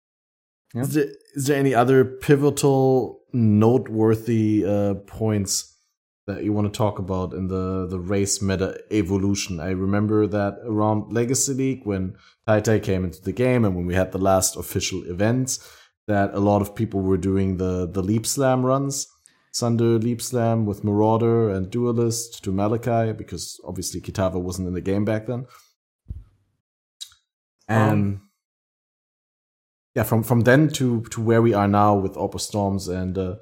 is 0.75 0.95
there 0.95 1.07
is 1.35 1.47
there 1.47 1.59
any 1.59 1.75
other 1.75 2.05
pivotal, 2.05 3.21
noteworthy 3.33 4.65
uh, 4.67 4.95
points 5.07 5.77
that 6.27 6.45
you 6.45 6.53
want 6.53 6.71
to 6.73 6.77
talk 6.77 6.99
about 6.99 7.33
in 7.33 7.49
the 7.49 7.87
the 7.87 8.01
race 8.01 8.43
meta 8.43 8.81
evolution? 8.91 9.61
I 9.61 9.71
remember 9.71 10.27
that 10.27 10.59
around 10.65 11.13
Legacy 11.13 11.55
League 11.55 11.83
when 11.85 12.17
Tai 12.47 12.61
Tai 12.61 12.79
came 12.81 13.05
into 13.05 13.23
the 13.23 13.33
game 13.33 13.65
and 13.65 13.77
when 13.77 13.87
we 13.87 13.95
had 13.95 14.13
the 14.13 14.19
last 14.19 14.57
official 14.57 15.05
events, 15.05 15.61
that 16.07 16.35
a 16.35 16.41
lot 16.41 16.63
of 16.63 16.75
people 16.75 17.01
were 17.01 17.19
doing 17.19 17.59
the 17.59 17.87
the 17.87 18.03
leap 18.03 18.27
slam 18.27 18.67
runs. 18.67 19.07
Sunder 19.59 19.99
Leap 19.99 20.23
Slam 20.23 20.67
with 20.67 20.85
Marauder 20.85 21.51
and 21.51 21.71
Duelist 21.71 22.45
to 22.45 22.53
Malachai 22.53 23.17
because 23.17 23.61
obviously 23.67 24.01
Kitava 24.01 24.41
wasn't 24.41 24.69
in 24.69 24.75
the 24.75 24.81
game 24.81 25.05
back 25.05 25.27
then. 25.27 25.47
And 27.67 28.21
yeah, 29.95 30.05
from 30.05 30.23
from 30.23 30.43
then 30.43 30.69
to 30.79 31.03
to 31.11 31.21
where 31.21 31.43
we 31.43 31.55
are 31.55 31.69
now 31.69 31.97
with 31.97 32.17
Orb 32.17 32.35
of 32.35 32.41
Storms 32.41 32.87
and 32.87 33.19
uh, 33.19 33.35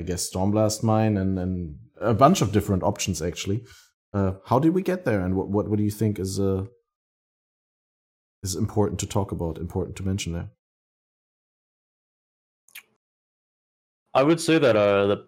I 0.00 0.04
guess 0.04 0.30
Stormblast 0.30 0.82
Mine 0.82 1.16
and 1.16 1.38
and 1.38 1.76
a 2.00 2.14
bunch 2.14 2.40
of 2.40 2.52
different 2.52 2.82
options 2.82 3.20
actually. 3.20 3.64
Uh, 4.14 4.32
how 4.46 4.58
did 4.58 4.72
we 4.74 4.82
get 4.82 5.04
there, 5.04 5.20
and 5.20 5.36
what 5.36 5.48
what, 5.48 5.68
what 5.68 5.76
do 5.76 5.84
you 5.84 5.90
think 5.90 6.18
is 6.18 6.40
uh 6.40 6.64
is 8.42 8.54
important 8.54 8.98
to 9.00 9.06
talk 9.06 9.32
about, 9.32 9.58
important 9.58 9.96
to 9.96 10.02
mention 10.02 10.32
there? 10.32 10.50
I 14.16 14.22
would 14.22 14.40
say 14.40 14.58
that 14.58 14.76
uh 14.76 15.06
the 15.06 15.26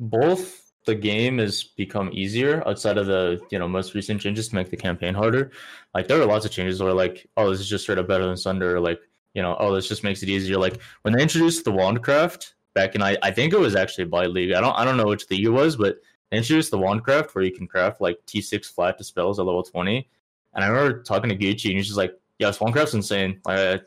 both 0.00 0.72
the 0.84 0.96
game 0.96 1.38
has 1.38 1.62
become 1.62 2.10
easier 2.12 2.66
outside 2.66 2.98
of 2.98 3.06
the 3.06 3.40
you 3.50 3.58
know 3.58 3.68
most 3.68 3.94
recent 3.94 4.20
changes 4.20 4.48
to 4.48 4.56
make 4.56 4.68
the 4.68 4.76
campaign 4.76 5.14
harder. 5.14 5.52
Like 5.94 6.08
there 6.08 6.18
were 6.18 6.26
lots 6.26 6.44
of 6.44 6.50
changes 6.50 6.82
where 6.82 6.92
like 6.92 7.28
oh 7.36 7.50
this 7.50 7.60
is 7.60 7.68
just 7.68 7.84
straight 7.84 7.98
up 7.98 8.08
better 8.08 8.26
than 8.26 8.36
Sunder 8.36 8.76
or 8.76 8.80
like 8.80 9.00
you 9.34 9.42
know 9.42 9.56
oh 9.60 9.72
this 9.74 9.88
just 9.88 10.02
makes 10.02 10.24
it 10.24 10.28
easier. 10.28 10.58
Like 10.58 10.80
when 11.02 11.14
they 11.14 11.22
introduced 11.22 11.64
the 11.64 11.70
Wandcraft 11.70 12.52
back 12.74 12.96
in 12.96 13.02
I 13.02 13.16
I 13.22 13.30
think 13.30 13.52
it 13.52 13.60
was 13.60 13.76
actually 13.76 14.06
by 14.06 14.26
league. 14.26 14.52
I 14.52 14.60
don't 14.60 14.76
I 14.76 14.84
don't 14.84 14.96
know 14.96 15.06
which 15.06 15.30
league 15.30 15.44
it 15.44 15.50
was, 15.50 15.76
but 15.76 15.98
they 16.30 16.38
introduced 16.38 16.72
the 16.72 16.78
Wandcraft 16.78 17.32
where 17.32 17.44
you 17.44 17.52
can 17.52 17.68
craft 17.68 18.00
like 18.00 18.18
T 18.26 18.40
six 18.40 18.68
flat 18.68 18.98
dispels 18.98 19.38
at 19.38 19.46
level 19.46 19.62
twenty. 19.62 20.08
And 20.54 20.64
I 20.64 20.66
remember 20.66 21.02
talking 21.04 21.30
to 21.30 21.36
Gucci 21.36 21.66
and 21.66 21.76
he's 21.76 21.86
just 21.86 21.96
like, 21.96 22.18
yeah, 22.40 22.50
Wandcraft's 22.50 22.94
insane. 22.94 23.40
Like, 23.46 23.86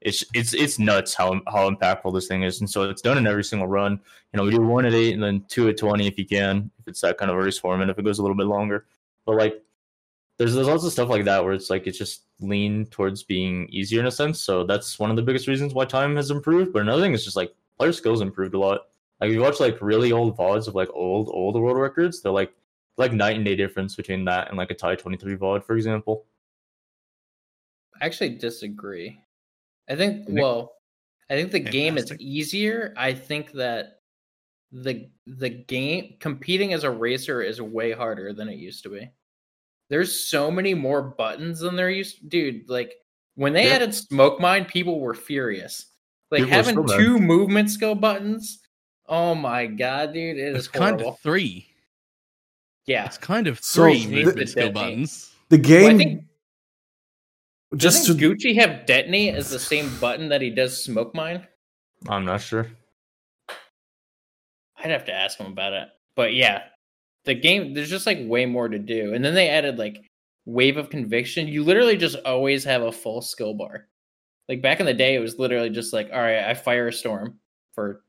it's 0.00 0.24
it's 0.34 0.54
it's 0.54 0.78
nuts 0.78 1.14
how 1.14 1.40
how 1.46 1.68
impactful 1.68 2.14
this 2.14 2.26
thing 2.26 2.42
is, 2.42 2.60
and 2.60 2.70
so 2.70 2.88
it's 2.88 3.02
done 3.02 3.18
in 3.18 3.26
every 3.26 3.44
single 3.44 3.68
run. 3.68 4.00
You 4.32 4.38
know, 4.38 4.44
we 4.44 4.50
do 4.50 4.60
one 4.60 4.86
at 4.86 4.94
eight 4.94 5.14
and 5.14 5.22
then 5.22 5.44
two 5.48 5.68
at 5.68 5.76
twenty 5.76 6.06
if 6.06 6.18
you 6.18 6.26
can, 6.26 6.70
if 6.78 6.88
it's 6.88 7.00
that 7.02 7.18
kind 7.18 7.30
of 7.30 7.36
a 7.36 7.40
race 7.42 7.58
format. 7.58 7.90
If 7.90 7.98
it 7.98 8.04
goes 8.04 8.18
a 8.18 8.22
little 8.22 8.36
bit 8.36 8.46
longer, 8.46 8.86
but 9.26 9.36
like 9.36 9.62
there's 10.38 10.54
there's 10.54 10.68
lots 10.68 10.84
of 10.84 10.92
stuff 10.92 11.10
like 11.10 11.24
that 11.26 11.44
where 11.44 11.52
it's 11.52 11.68
like 11.68 11.86
it's 11.86 11.98
just 11.98 12.22
lean 12.40 12.86
towards 12.86 13.22
being 13.22 13.68
easier 13.68 14.00
in 14.00 14.06
a 14.06 14.10
sense. 14.10 14.40
So 14.40 14.64
that's 14.64 14.98
one 14.98 15.10
of 15.10 15.16
the 15.16 15.22
biggest 15.22 15.46
reasons 15.46 15.74
why 15.74 15.84
time 15.84 16.16
has 16.16 16.30
improved. 16.30 16.72
But 16.72 16.82
another 16.82 17.02
thing 17.02 17.12
is 17.12 17.24
just 17.24 17.36
like 17.36 17.54
player 17.78 17.92
skills 17.92 18.22
improved 18.22 18.54
a 18.54 18.58
lot. 18.58 18.86
Like 19.20 19.28
if 19.28 19.34
you 19.34 19.42
watch 19.42 19.60
like 19.60 19.82
really 19.82 20.12
old 20.12 20.38
VODs 20.38 20.66
of 20.66 20.74
like 20.74 20.88
old 20.94 21.28
old 21.30 21.60
world 21.60 21.76
records, 21.76 22.22
they're 22.22 22.32
like 22.32 22.54
like 22.96 23.12
night 23.12 23.36
and 23.36 23.44
day 23.44 23.54
difference 23.54 23.96
between 23.96 24.24
that 24.24 24.48
and 24.48 24.56
like 24.56 24.70
a 24.70 24.74
Tai 24.74 24.94
23 24.94 25.36
VOD, 25.36 25.62
for 25.62 25.76
example. 25.76 26.24
I 28.00 28.06
actually 28.06 28.30
disagree. 28.30 29.20
I 29.90 29.96
think 29.96 30.26
well, 30.28 30.72
I 31.28 31.34
think 31.34 31.50
the 31.52 31.60
game 31.60 31.98
is 31.98 32.12
easier. 32.20 32.94
I 32.96 33.12
think 33.12 33.52
that 33.52 34.00
the 34.72 35.10
the 35.26 35.48
game 35.50 36.14
competing 36.20 36.72
as 36.72 36.84
a 36.84 36.90
racer 36.90 37.42
is 37.42 37.60
way 37.60 37.90
harder 37.92 38.32
than 38.32 38.48
it 38.48 38.56
used 38.56 38.82
to 38.84 38.88
be. 38.88 39.10
There's 39.88 40.14
so 40.28 40.50
many 40.50 40.72
more 40.74 41.02
buttons 41.02 41.58
than 41.58 41.74
there 41.74 41.90
used 41.90 42.18
To, 42.20 42.26
dude, 42.28 42.68
like 42.70 42.94
when 43.34 43.52
they 43.52 43.64
Yeah. 43.64 43.74
added 43.74 43.94
smoke 43.94 44.40
mine, 44.40 44.64
people 44.64 45.00
were 45.00 45.14
furious. 45.14 45.86
Like 46.30 46.42
People 46.42 46.52
having 46.52 46.74
so 46.76 46.82
mad. 46.84 46.96
two 46.96 47.18
movement 47.18 47.70
skill 47.70 47.96
buttons. 47.96 48.60
Oh 49.08 49.34
my 49.34 49.66
god, 49.66 50.12
dude, 50.12 50.36
it 50.38 50.54
It's 50.54 50.60
is 50.60 50.68
kind 50.68 50.94
horrible. 50.94 51.14
of 51.14 51.20
three. 51.20 51.66
yeah. 52.86 53.04
It's 53.06 53.18
kind 53.18 53.48
of 53.48 53.58
So 53.60 53.82
three 53.82 54.06
the- 54.06 54.24
movement 54.24 54.48
skill 54.48 54.68
Detonate. 54.68 54.74
buttons. 54.74 55.34
The 55.48 55.58
game 55.58 55.98
Well, 55.98 56.18
Just 57.76 58.06
to 58.06 58.14
doesn't 58.14 58.38
Gucci 58.38 58.54
have 58.56 58.86
detonate 58.86 59.34
as 59.34 59.50
the 59.50 59.58
same 59.58 59.96
button 60.00 60.28
that 60.28 60.42
he 60.42 60.50
does 60.50 60.82
smoke 60.82 61.14
mine? 61.14 61.46
I'm 62.08 62.24
not 62.24 62.40
sure. 62.40 62.66
I'd 64.82 64.90
have 64.90 65.04
to 65.04 65.12
ask 65.12 65.38
him 65.38 65.46
about 65.46 65.72
it. 65.72 65.88
But 66.16 66.34
yeah, 66.34 66.64
the 67.24 67.34
game 67.34 67.74
there's 67.74 67.90
just 67.90 68.06
like 68.06 68.18
way 68.22 68.46
more 68.46 68.68
to 68.68 68.78
do. 68.78 69.14
And 69.14 69.24
then 69.24 69.34
they 69.34 69.48
added 69.48 69.78
like 69.78 69.98
wave 70.46 70.76
of 70.76 70.90
conviction. 70.90 71.48
You 71.48 71.62
literally 71.62 71.96
just 71.96 72.16
always 72.24 72.64
have 72.64 72.82
a 72.82 72.92
full 72.92 73.22
skill 73.22 73.54
bar. 73.54 73.86
Like 74.48 74.62
back 74.62 74.80
in 74.80 74.86
the 74.86 74.94
day, 74.94 75.14
it 75.14 75.20
was 75.20 75.38
literally 75.38 75.70
just 75.70 75.92
like, 75.92 76.10
all 76.12 76.20
right, 76.20 76.44
I 76.44 76.54
fire 76.54 76.88
a 76.88 76.92
storm 76.92 77.38
for 77.72 78.02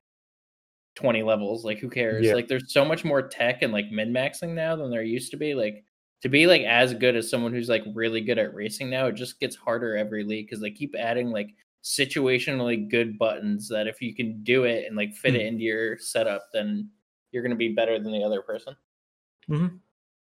20 0.95 1.21
levels. 1.21 1.63
Like 1.63 1.77
who 1.77 1.89
cares? 1.89 2.25
Yeah. 2.25 2.33
Like 2.33 2.47
there's 2.47 2.73
so 2.73 2.83
much 2.83 3.05
more 3.05 3.21
tech 3.21 3.61
and 3.61 3.71
like 3.71 3.91
min 3.91 4.11
maxing 4.11 4.53
now 4.55 4.75
than 4.75 4.89
there 4.89 5.03
used 5.03 5.31
to 5.31 5.38
be. 5.38 5.53
Like 5.53 5.83
to 6.22 6.30
be 6.30 6.48
like 6.48 6.61
as 6.61 6.93
good 6.93 7.15
as 7.15 7.30
someone 7.30 7.53
who's 7.53 7.69
like 7.69 7.84
really 7.93 8.22
good 8.22 8.38
at 8.38 8.53
racing 8.53 8.89
now, 8.89 9.07
it 9.07 9.15
just 9.15 9.39
gets 9.39 9.56
harder 9.56 9.98
every 9.98 10.23
league 10.23 10.48
because 10.48 10.61
they 10.61 10.72
keep 10.72 10.95
adding 10.98 11.31
like 11.31 11.49
situationally 11.84 12.89
good 12.89 13.18
buttons 13.18 13.68
that 13.69 13.88
if 13.88 14.02
you 14.02 14.14
can 14.14 14.43
do 14.43 14.65
it 14.65 14.85
and 14.88 14.95
like 14.95 15.14
fit 15.15 15.35
it 15.35 15.45
into 15.45 15.64
your 15.64 15.98
setup, 15.98 16.48
then 16.53 16.89
you're 17.31 17.43
gonna 17.43 17.56
be 17.56 17.73
better 17.73 17.99
than 17.99 18.11
the 18.11 18.23
other 18.23 18.41
person. 18.41 18.76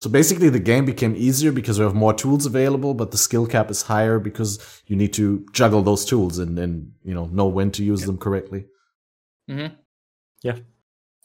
So 0.01 0.09
basically, 0.09 0.49
the 0.49 0.59
game 0.59 0.85
became 0.85 1.15
easier 1.15 1.51
because 1.51 1.79
we 1.79 1.85
have 1.85 1.95
more 1.95 2.13
tools 2.13 2.45
available, 2.45 2.93
but 2.93 3.11
the 3.11 3.17
skill 3.17 3.47
cap 3.47 3.71
is 3.71 3.83
higher 3.83 4.19
because 4.19 4.81
you 4.85 4.95
need 4.95 5.13
to 5.13 5.45
juggle 5.53 5.81
those 5.81 6.05
tools 6.05 6.37
and, 6.37 6.59
and 6.59 6.91
you 7.03 7.13
know 7.13 7.25
know 7.25 7.47
when 7.47 7.71
to 7.71 7.83
use 7.83 8.01
them 8.01 8.17
correctly. 8.17 8.65
Mm-hmm. 9.49 9.73
Yeah. 10.43 10.57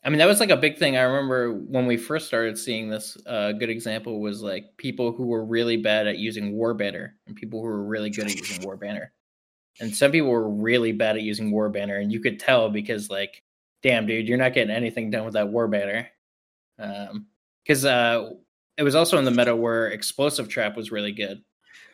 I 0.02 0.09
mean, 0.09 0.18
that 0.18 0.27
was 0.27 0.40
like 0.40 0.51
a 0.51 0.56
big 0.56 0.78
thing. 0.78 0.97
I 0.97 1.02
remember 1.02 1.52
when 1.52 1.86
we 1.86 1.97
first 1.98 2.27
started 2.27 2.56
seeing 2.56 2.89
this. 2.89 3.18
A 3.27 3.52
good 3.52 3.68
example 3.68 4.20
was 4.20 4.43
like 4.43 4.77
people 4.78 5.12
who 5.12 5.27
were 5.27 5.44
really 5.44 5.77
bad 5.77 6.06
at 6.06 6.18
using 6.18 6.52
War 6.52 6.72
Banner 6.72 7.16
and 7.27 7.36
people 7.36 7.60
who 7.60 7.66
were 7.66 7.85
really 7.85 8.09
good 8.09 8.24
at 8.24 8.35
using 8.35 8.64
War 8.64 8.77
Banner. 8.77 9.12
And 9.78 9.94
some 9.94 10.10
people 10.10 10.31
were 10.31 10.48
really 10.48 10.93
bad 10.93 11.16
at 11.16 11.22
using 11.22 11.51
War 11.51 11.68
Banner, 11.68 11.98
and 11.98 12.12
you 12.12 12.20
could 12.20 12.40
tell 12.40 12.68
because, 12.70 13.09
like, 13.09 13.43
damn, 13.82 14.06
dude, 14.06 14.28
you're 14.28 14.39
not 14.39 14.52
getting 14.52 14.74
anything 14.74 15.10
done 15.10 15.24
with 15.24 15.35
that 15.35 15.48
War 15.48 15.68
Banner. 15.68 16.09
Um, 16.78 17.27
because 17.62 17.85
uh, 17.85 18.31
it 18.78 18.82
was 18.82 18.94
also 18.94 19.18
in 19.18 19.24
the 19.24 19.31
meta 19.31 19.55
where 19.55 19.89
Explosive 19.89 20.48
Trap 20.48 20.77
was 20.77 20.90
really 20.90 21.12
good. 21.12 21.43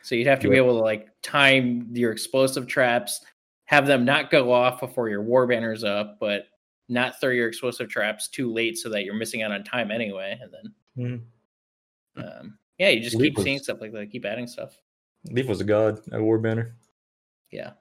So 0.02 0.14
you'd 0.14 0.28
have 0.28 0.38
to 0.40 0.48
be 0.48 0.56
able 0.56 0.78
to 0.78 0.84
like 0.84 1.08
time 1.22 1.88
your 1.92 2.12
explosive 2.12 2.68
traps, 2.68 3.24
have 3.64 3.88
them 3.88 4.04
not 4.04 4.30
go 4.30 4.52
off 4.52 4.78
before 4.78 5.08
your 5.08 5.22
war 5.22 5.48
banner's 5.48 5.82
up, 5.82 6.18
but 6.20 6.46
not 6.88 7.20
throw 7.20 7.30
your 7.30 7.48
explosive 7.48 7.88
traps 7.88 8.28
too 8.28 8.52
late 8.52 8.78
so 8.78 8.88
that 8.90 9.04
you're 9.04 9.14
missing 9.14 9.42
out 9.42 9.52
on 9.52 9.64
time 9.64 9.90
anyway. 9.90 10.38
And 10.40 10.52
then, 10.52 10.74
Mhm. 12.16 12.22
um, 12.24 12.58
yeah, 12.78 12.88
you 12.90 13.00
just 13.00 13.16
Leap 13.16 13.36
keep 13.36 13.44
seeing 13.44 13.58
stuff 13.58 13.80
like 13.80 13.92
that, 13.92 14.10
keep 14.10 14.24
adding 14.24 14.46
stuff. 14.46 14.78
Leaf 15.24 15.46
was 15.46 15.60
a 15.60 15.64
god 15.64 16.00
at 16.12 16.20
War 16.20 16.38
Banner. 16.38 16.76
Yeah. 17.50 17.72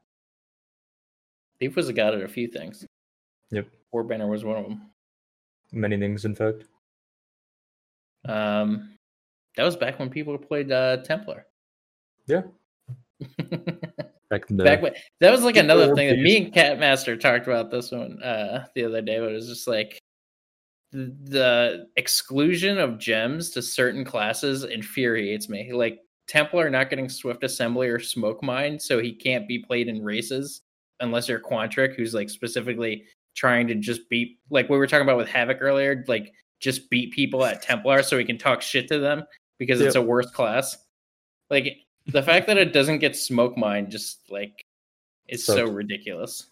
Thief 1.59 1.75
was 1.75 1.87
a 1.89 1.93
god 1.93 2.13
at 2.15 2.21
a 2.21 2.27
few 2.27 2.47
things. 2.47 2.85
Yep. 3.51 3.67
War 3.91 4.03
banner 4.03 4.27
was 4.27 4.43
one 4.43 4.57
of 4.57 4.63
them. 4.65 4.91
Many 5.71 5.97
things, 5.97 6.25
in 6.25 6.35
fact. 6.35 6.65
Um, 8.25 8.97
that 9.55 9.63
was 9.63 9.75
back 9.77 9.99
when 9.99 10.09
people 10.09 10.37
played 10.37 10.71
uh, 10.71 10.97
Templar. 11.03 11.45
Yeah. 12.27 12.43
Back 14.35 14.51
in 14.51 14.57
the 14.57 14.63
back 14.63 14.81
when 14.81 14.93
that 15.21 15.31
was 15.31 15.43
like 15.43 15.57
another 15.57 15.95
thing 15.95 16.09
that 16.09 16.19
me 16.19 16.45
and 16.45 16.53
Catmaster 16.53 17.19
talked 17.19 17.47
about 17.47 17.71
this 17.71 17.91
one 17.91 18.21
uh 18.21 18.65
the 18.75 18.85
other 18.85 19.01
day, 19.01 19.19
but 19.19 19.31
it 19.31 19.35
was 19.35 19.47
just 19.47 19.67
like 19.67 19.99
the, 20.91 21.15
the 21.23 21.87
exclusion 21.95 22.77
of 22.77 22.97
gems 22.97 23.51
to 23.51 23.61
certain 23.61 24.03
classes 24.03 24.63
infuriates 24.63 25.49
me. 25.49 25.71
Like 25.71 25.99
Templar 26.27 26.69
not 26.69 26.89
getting 26.89 27.09
Swift 27.09 27.43
Assembly 27.43 27.87
or 27.87 27.99
Smoke 27.99 28.41
Mine, 28.43 28.79
so 28.79 28.99
he 28.99 29.13
can't 29.13 29.47
be 29.47 29.59
played 29.59 29.87
in 29.87 30.03
races 30.03 30.61
unless 30.99 31.27
you're 31.27 31.39
Quantric, 31.39 31.95
who's 31.95 32.13
like 32.13 32.29
specifically 32.29 33.05
trying 33.35 33.67
to 33.67 33.75
just 33.75 34.09
beat 34.09 34.39
like 34.49 34.69
we 34.69 34.77
were 34.77 34.87
talking 34.87 35.03
about 35.03 35.17
with 35.17 35.27
Havoc 35.27 35.57
earlier, 35.61 36.03
like 36.07 36.33
just 36.59 36.89
beat 36.89 37.13
people 37.13 37.45
at 37.45 37.61
Templar 37.61 38.01
so 38.01 38.17
he 38.17 38.25
can 38.25 38.37
talk 38.37 38.61
shit 38.61 38.87
to 38.87 38.99
them 38.99 39.23
because 39.59 39.81
it's 39.81 39.95
a 39.95 40.01
worse 40.01 40.29
class. 40.31 40.77
Like 41.49 41.77
the 42.07 42.23
fact 42.23 42.47
that 42.47 42.57
it 42.57 42.73
doesn't 42.73 42.99
get 42.99 43.15
smoke 43.15 43.57
mine 43.57 43.89
just 43.89 44.19
like 44.29 44.65
is 45.27 45.45
so 45.45 45.57
Sucks. 45.57 45.71
ridiculous. 45.71 46.47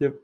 Yep. 0.00 0.14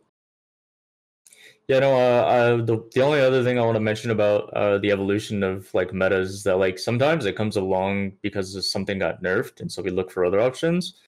Yeah, 1.68 1.78
no. 1.78 1.94
Uh, 1.94 2.22
uh, 2.22 2.56
the 2.56 2.88
the 2.94 3.00
only 3.00 3.20
other 3.20 3.42
thing 3.42 3.58
I 3.58 3.64
want 3.64 3.76
to 3.76 3.80
mention 3.80 4.10
about 4.10 4.52
uh 4.52 4.78
the 4.78 4.90
evolution 4.90 5.42
of 5.42 5.72
like 5.72 5.94
metas 5.94 6.30
is 6.30 6.42
that 6.44 6.58
like 6.58 6.78
sometimes 6.78 7.24
it 7.24 7.36
comes 7.36 7.56
along 7.56 8.12
because 8.20 8.70
something 8.70 8.98
got 8.98 9.22
nerfed, 9.22 9.60
and 9.60 9.72
so 9.72 9.82
we 9.82 9.90
look 9.90 10.10
for 10.10 10.24
other 10.24 10.40
options. 10.40 11.00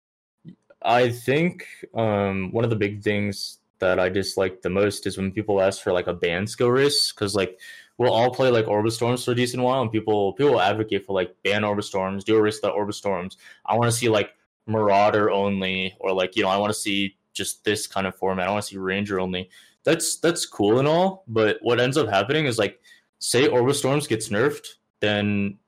I 0.82 1.10
think 1.10 1.66
um 1.94 2.50
one 2.52 2.64
of 2.64 2.70
the 2.70 2.76
big 2.76 3.02
things 3.02 3.58
that 3.78 4.00
I 4.00 4.08
dislike 4.08 4.62
the 4.62 4.70
most 4.70 5.06
is 5.06 5.18
when 5.18 5.30
people 5.30 5.60
ask 5.60 5.82
for 5.82 5.92
like 5.92 6.06
a 6.06 6.14
ban 6.14 6.46
skill 6.46 6.70
risk 6.70 7.14
because 7.14 7.34
like 7.34 7.60
we'll 7.98 8.12
all 8.12 8.30
play 8.30 8.50
like 8.50 8.68
Orb 8.68 8.86
of 8.86 8.92
Storms 8.92 9.24
for 9.24 9.32
a 9.32 9.34
decent 9.34 9.62
while, 9.62 9.82
and 9.82 9.90
people 9.90 10.32
people 10.34 10.60
advocate 10.60 11.06
for 11.06 11.12
like 11.12 11.34
ban 11.44 11.64
Orb 11.64 11.78
of 11.78 11.84
Storms, 11.84 12.24
do 12.24 12.36
a 12.36 12.42
race 12.42 12.58
without 12.60 12.74
Orb 12.74 12.88
of 12.88 12.94
Storms. 12.94 13.36
I 13.64 13.76
want 13.76 13.90
to 13.90 13.96
see 13.96 14.08
like 14.08 14.34
Marauder 14.66 15.30
only, 15.30 15.96
or 16.00 16.12
like 16.12 16.36
you 16.36 16.42
know 16.42 16.48
I 16.48 16.56
want 16.56 16.72
to 16.72 16.78
see 16.78 17.16
just 17.32 17.64
this 17.64 17.86
kind 17.86 18.06
of 18.06 18.16
format. 18.16 18.48
I 18.48 18.50
want 18.50 18.64
to 18.64 18.68
see 18.68 18.78
Ranger 18.78 19.20
only. 19.20 19.50
That's 19.84 20.16
that's 20.18 20.46
cool 20.46 20.78
and 20.78 20.88
all, 20.88 21.24
but 21.28 21.58
what 21.62 21.80
ends 21.80 21.96
up 21.96 22.08
happening 22.08 22.46
is 22.46 22.58
like, 22.58 22.80
say 23.18 23.46
Orb 23.46 23.68
of 23.68 23.76
Storms 23.76 24.06
gets 24.06 24.28
nerfed, 24.28 24.66
then 25.00 25.58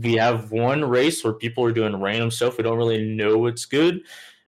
we 0.00 0.14
have 0.14 0.50
one 0.50 0.84
race 0.84 1.22
where 1.22 1.32
people 1.32 1.64
are 1.64 1.72
doing 1.72 2.00
random 2.00 2.30
stuff. 2.30 2.56
We 2.56 2.64
don't 2.64 2.78
really 2.78 3.02
know 3.04 3.38
what's 3.38 3.64
good, 3.64 4.02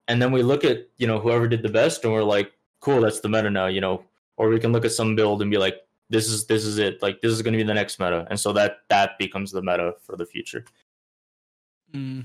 and 0.07 0.21
then 0.21 0.33
we 0.33 0.43
look 0.43 0.65
at 0.65 0.89
you 0.99 1.07
know 1.07 1.19
whoever 1.19 1.49
did 1.49 1.63
the 1.63 1.69
best, 1.69 2.05
and 2.05 2.13
we're 2.13 2.23
like, 2.23 2.53
cool, 2.81 3.01
that's 3.01 3.21
the 3.21 3.29
meta 3.29 3.51
now, 3.51 3.67
you 3.67 3.81
know. 3.81 4.05
Or 4.37 4.49
we 4.49 4.61
can 4.61 4.71
look 4.71 4.85
at 4.85 4.93
some 4.93 5.17
build 5.17 5.43
and 5.43 5.51
be 5.51 5.59
like, 5.59 5.81
this 6.11 6.29
is 6.29 6.47
this 6.47 6.65
is 6.65 6.79
it, 6.79 7.03
like 7.03 7.21
this 7.21 7.33
is 7.33 7.43
going 7.43 7.53
to 7.53 7.59
be 7.59 7.63
the 7.63 7.75
next 7.75 7.99
meta, 8.01 8.27
and 8.31 8.39
so 8.39 8.53
that 8.53 8.79
that 8.89 9.19
becomes 9.19 9.51
the 9.53 9.63
meta 9.63 9.95
for 10.03 10.17
the 10.17 10.27
future 10.27 10.65
Mm. 11.95 12.23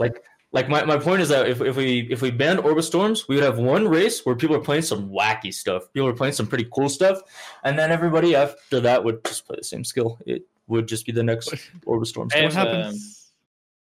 like 0.51 0.67
my, 0.67 0.83
my 0.83 0.97
point 0.97 1.21
is 1.21 1.29
that 1.29 1.47
if, 1.47 1.61
if 1.61 1.77
we 1.77 2.01
if 2.11 2.21
we 2.21 2.29
banned 2.31 2.59
Orb 2.59 2.77
of 2.77 2.83
Storms 2.83 3.29
we 3.29 3.35
would 3.35 3.43
have 3.45 3.59
one 3.59 3.87
race 3.87 4.25
where 4.25 4.35
people 4.35 4.55
are 4.57 4.59
playing 4.59 4.81
some 4.81 5.09
wacky 5.09 5.53
stuff. 5.53 5.83
People 5.93 6.09
are 6.09 6.13
playing 6.13 6.33
some 6.33 6.47
pretty 6.47 6.67
cool 6.73 6.89
stuff, 6.89 7.21
and 7.63 7.79
then 7.79 7.89
everybody 7.89 8.35
after 8.35 8.81
that 8.81 9.01
would 9.03 9.23
just 9.23 9.47
play 9.47 9.55
the 9.57 9.63
same 9.63 9.85
skill. 9.85 10.19
It 10.25 10.45
would 10.67 10.85
just 10.87 11.05
be 11.05 11.11
the 11.13 11.23
next 11.23 11.53
Orb 11.85 12.01
of 12.01 12.07
Storm. 12.09 12.29
Hey, 12.31 12.43
What 12.43 12.53
There's, 12.53 12.65
um, 12.67 12.75
happens? 12.75 13.31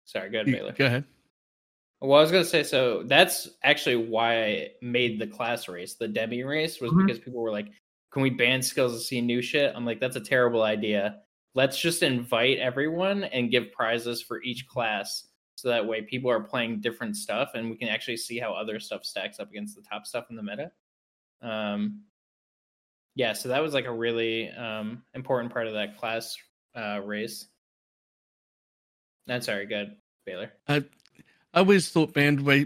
Sorry, 0.05 0.29
go 0.31 0.41
ahead, 0.41 0.51
Balor. 0.51 0.71
Go 0.73 0.85
ahead. 0.87 1.03
Well, 2.01 2.17
I 2.17 2.21
was 2.23 2.31
gonna 2.31 2.43
say 2.45 2.63
so. 2.63 3.03
That's 3.03 3.47
actually 3.63 3.97
why 3.97 4.43
I 4.43 4.71
made 4.81 5.19
the 5.19 5.27
class 5.27 5.67
race, 5.67 5.93
the 5.93 6.07
demi 6.07 6.43
race, 6.43 6.81
was 6.81 6.91
Mhm. 6.91 7.05
because 7.05 7.19
people 7.21 7.41
were 7.41 7.51
like, 7.51 7.67
"Can 8.11 8.21
we 8.21 8.29
ban 8.29 8.61
skills 8.61 8.93
to 8.93 8.99
see 8.99 9.21
new 9.21 9.41
shit?" 9.41 9.73
I'm 9.75 9.85
like, 9.85 9.99
"That's 9.99 10.15
a 10.15 10.21
terrible 10.21 10.63
idea. 10.63 11.21
Let's 11.55 11.79
just 11.79 12.03
invite 12.03 12.59
everyone 12.59 13.23
and 13.25 13.51
give 13.51 13.71
prizes 13.71 14.21
for 14.21 14.41
each 14.43 14.67
class, 14.67 15.27
so 15.55 15.69
that 15.69 15.85
way 15.85 16.01
people 16.01 16.31
are 16.31 16.39
playing 16.41 16.81
different 16.81 17.17
stuff, 17.17 17.51
and 17.55 17.69
we 17.69 17.77
can 17.77 17.89
actually 17.89 18.17
see 18.17 18.39
how 18.39 18.53
other 18.53 18.79
stuff 18.79 19.03
stacks 19.03 19.39
up 19.39 19.49
against 19.49 19.75
the 19.75 19.81
top 19.81 20.05
stuff 20.05 20.27
in 20.29 20.35
the 20.35 20.43
meta." 20.43 20.71
Um, 21.41 22.03
yeah, 23.15 23.33
so 23.33 23.49
that 23.49 23.61
was 23.61 23.73
like 23.73 23.85
a 23.85 23.91
really 23.91 24.49
um 24.51 25.03
important 25.13 25.51
part 25.51 25.67
of 25.67 25.73
that 25.73 25.97
class 25.97 26.37
uh 26.75 27.01
race. 27.03 27.47
That's 29.27 29.45
sorry, 29.45 29.65
good, 29.65 29.95
Balor. 30.25 30.51
I 30.67 30.83
always 31.53 31.89
thought 31.89 32.13
band 32.13 32.45
wa- 32.45 32.65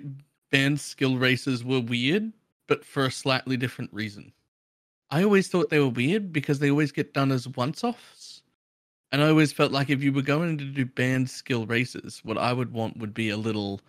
band 0.52 0.80
skill 0.80 1.18
races 1.18 1.64
were 1.64 1.80
weird, 1.80 2.32
but 2.68 2.86
for 2.86 3.06
a 3.06 3.12
slightly 3.12 3.58
different 3.58 3.92
reason. 3.94 4.32
I 5.14 5.24
always 5.24 5.48
thought 5.48 5.70
they 5.70 5.80
were 5.80 5.90
weird 5.90 6.34
because 6.34 6.58
they 6.58 6.72
always 6.72 6.92
get 6.92 7.14
done 7.14 7.32
as 7.32 7.48
once 7.48 7.84
offs. 7.84 8.42
And 9.12 9.22
I 9.22 9.30
always 9.30 9.54
felt 9.54 9.72
like 9.72 9.92
if 9.92 10.02
you 10.02 10.12
were 10.12 10.24
going 10.24 10.58
to 10.58 10.66
do 10.66 10.86
band 10.86 11.30
skill 11.30 11.68
races, 11.68 12.22
what 12.24 12.40
I 12.40 12.52
would 12.52 12.74
want 12.74 12.98
would 12.98 13.14
be 13.14 13.30
a 13.30 13.38
little 13.38 13.80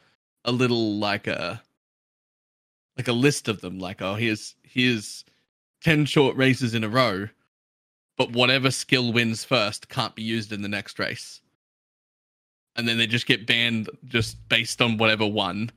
a 0.44 0.52
little 0.52 0.98
like 0.98 1.26
a 1.26 1.62
like 2.98 3.08
a 3.08 3.12
list 3.12 3.48
of 3.48 3.62
them, 3.62 3.78
like, 3.78 4.02
oh 4.02 4.16
here's 4.16 4.54
here's 4.64 5.24
ten 5.80 6.04
short 6.04 6.36
races 6.36 6.74
in 6.74 6.84
a 6.84 6.90
row 6.90 7.28
but 8.18 8.32
whatever 8.32 8.70
skill 8.70 9.10
wins 9.10 9.44
first 9.44 9.88
can't 9.88 10.14
be 10.14 10.22
used 10.22 10.52
in 10.52 10.60
the 10.60 10.68
next 10.68 10.98
race. 10.98 11.40
And 12.76 12.86
then 12.86 12.98
they 12.98 13.06
just 13.06 13.26
get 13.26 13.46
banned 13.46 13.88
just 14.04 14.46
based 14.48 14.82
on 14.82 14.98
whatever 14.98 15.26
won. 15.26 15.70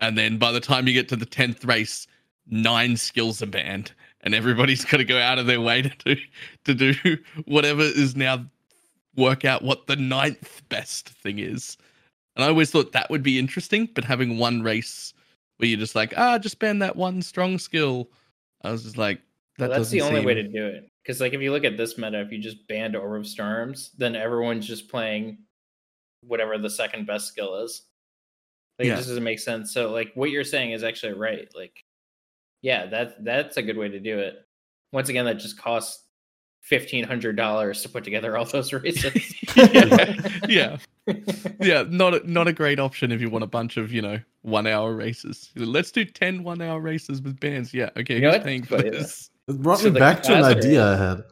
And 0.00 0.18
then 0.18 0.36
by 0.36 0.52
the 0.52 0.60
time 0.60 0.86
you 0.86 0.92
get 0.92 1.08
to 1.08 1.16
the 1.16 1.26
10th 1.26 1.66
race, 1.66 2.06
nine 2.46 2.96
skills 2.96 3.42
are 3.42 3.46
banned 3.46 3.92
and 4.26 4.34
everybody's 4.34 4.84
got 4.84 4.96
to 4.98 5.04
go 5.04 5.18
out 5.18 5.38
of 5.38 5.46
their 5.46 5.60
way 5.60 5.82
to 5.82 5.90
do 6.04 6.20
to 6.64 6.74
do 6.74 7.16
whatever 7.46 7.82
is 7.82 8.16
now 8.16 8.44
work 9.16 9.46
out 9.46 9.62
what 9.62 9.86
the 9.86 9.96
ninth 9.96 10.62
best 10.68 11.08
thing 11.08 11.38
is. 11.38 11.78
And 12.34 12.44
I 12.44 12.48
always 12.48 12.70
thought 12.70 12.92
that 12.92 13.08
would 13.08 13.22
be 13.22 13.38
interesting, 13.38 13.88
but 13.94 14.04
having 14.04 14.36
one 14.36 14.60
race 14.62 15.14
where 15.56 15.68
you're 15.68 15.78
just 15.78 15.94
like, 15.94 16.12
ah, 16.18 16.36
just 16.38 16.58
ban 16.58 16.80
that 16.80 16.96
one 16.96 17.22
strong 17.22 17.58
skill. 17.58 18.10
I 18.62 18.72
was 18.72 18.82
just 18.82 18.98
like, 18.98 19.20
that 19.56 19.70
Well, 19.70 19.78
that's 19.78 19.90
the 19.90 20.02
only 20.02 20.26
way 20.26 20.34
to 20.34 20.42
do 20.42 20.66
it. 20.66 20.90
Because 21.02 21.20
like 21.20 21.32
if 21.32 21.40
you 21.40 21.52
look 21.52 21.64
at 21.64 21.78
this 21.78 21.96
meta, 21.96 22.20
if 22.20 22.30
you 22.32 22.38
just 22.38 22.66
banned 22.68 22.96
Orb 22.96 23.20
of 23.20 23.26
Storms, 23.26 23.92
then 23.96 24.16
everyone's 24.16 24.66
just 24.66 24.90
playing 24.90 25.38
whatever 26.22 26.58
the 26.58 26.68
second 26.68 27.06
best 27.06 27.28
skill 27.28 27.62
is. 27.64 27.82
Like 28.78 28.86
Yeah. 28.86 28.94
it 28.94 28.96
just 28.96 29.08
doesn't 29.08 29.22
make 29.24 29.38
sense. 29.38 29.72
So 29.72 29.92
like 29.92 30.10
what 30.14 30.30
you're 30.30 30.44
saying 30.44 30.72
is 30.72 30.82
actually 30.82 31.14
right. 31.14 31.48
Like, 31.54 31.84
yeah, 32.62 32.86
that 32.86 33.24
that's 33.24 33.56
a 33.56 33.62
good 33.62 33.76
way 33.76 33.88
to 33.88 34.00
do 34.00 34.18
it. 34.18 34.36
Once 34.92 35.08
again, 35.08 35.24
that 35.26 35.38
just 35.38 35.58
costs 35.58 36.02
fifteen 36.62 37.04
hundred 37.04 37.36
dollars 37.36 37.82
to 37.82 37.88
put 37.88 38.04
together 38.04 38.36
all 38.36 38.44
those 38.44 38.72
races. 38.72 39.34
yeah, 39.56 40.16
yeah, 40.48 40.76
yeah. 41.60 41.84
Not 41.88 42.14
a, 42.14 42.30
not 42.30 42.48
a 42.48 42.52
great 42.52 42.80
option 42.80 43.12
if 43.12 43.20
you 43.20 43.30
want 43.30 43.44
a 43.44 43.48
bunch 43.48 43.76
of 43.76 43.92
you 43.92 44.02
know 44.02 44.18
one 44.42 44.66
hour 44.66 44.94
races. 44.94 45.50
Let's 45.56 45.90
do 45.90 46.04
10 46.04 46.44
one 46.44 46.62
hour 46.62 46.80
races 46.80 47.20
with 47.20 47.38
bands. 47.40 47.74
Yeah, 47.74 47.90
okay. 47.96 48.14
You 48.16 48.20
know 48.22 48.38
paying 48.40 48.62
for 48.62 48.76
But, 48.76 48.92
this? 48.92 49.30
It 49.48 49.60
brought 49.60 49.78
So 49.78 49.86
me 49.86 49.90
the 49.90 49.98
back 50.00 50.22
to 50.24 50.34
an 50.36 50.44
idea 50.44 50.84
I 50.84 50.96
had. 50.96 51.24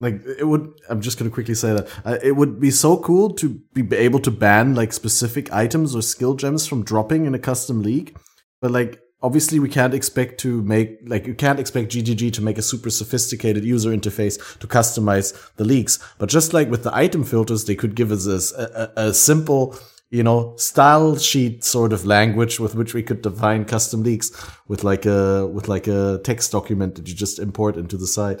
Like 0.00 0.22
it 0.26 0.44
would. 0.46 0.72
I'm 0.90 1.00
just 1.00 1.18
gonna 1.18 1.30
quickly 1.30 1.54
say 1.54 1.72
that 1.72 1.88
uh, 2.04 2.18
it 2.22 2.32
would 2.32 2.60
be 2.60 2.70
so 2.70 2.98
cool 2.98 3.30
to 3.34 3.48
be 3.72 3.96
able 3.96 4.20
to 4.20 4.30
ban 4.30 4.74
like 4.74 4.92
specific 4.92 5.50
items 5.52 5.94
or 5.94 6.02
skill 6.02 6.34
gems 6.34 6.66
from 6.66 6.82
dropping 6.84 7.24
in 7.26 7.34
a 7.34 7.38
custom 7.38 7.82
league, 7.82 8.14
but 8.60 8.70
like 8.70 9.00
obviously 9.24 9.58
we 9.58 9.70
can't 9.70 9.94
expect 9.94 10.38
to 10.38 10.60
make 10.62 10.98
like 11.06 11.26
you 11.26 11.34
can't 11.34 11.58
expect 11.58 11.90
GGG 11.92 12.32
to 12.34 12.42
make 12.42 12.58
a 12.58 12.62
super 12.62 12.90
sophisticated 12.90 13.64
user 13.64 13.90
interface 13.90 14.36
to 14.58 14.66
customize 14.66 15.28
the 15.56 15.64
leaks. 15.64 15.98
But 16.18 16.28
just 16.28 16.52
like 16.52 16.70
with 16.70 16.84
the 16.84 16.94
item 16.94 17.24
filters, 17.24 17.64
they 17.64 17.74
could 17.74 17.94
give 17.96 18.12
us 18.12 18.26
a 18.26 19.14
simple 19.14 19.76
you 20.10 20.22
know 20.22 20.54
style 20.56 21.16
sheet 21.16 21.64
sort 21.64 21.92
of 21.92 22.04
language 22.04 22.60
with 22.60 22.74
which 22.74 22.92
we 22.92 23.02
could 23.02 23.22
define 23.22 23.64
custom 23.64 24.02
leaks 24.02 24.30
with 24.68 24.84
like 24.84 25.06
a 25.06 25.46
with 25.46 25.68
like 25.68 25.86
a 25.86 26.20
text 26.22 26.52
document 26.52 26.94
that 26.96 27.08
you 27.08 27.14
just 27.14 27.38
import 27.38 27.76
into 27.76 27.96
the 27.96 28.06
site. 28.06 28.40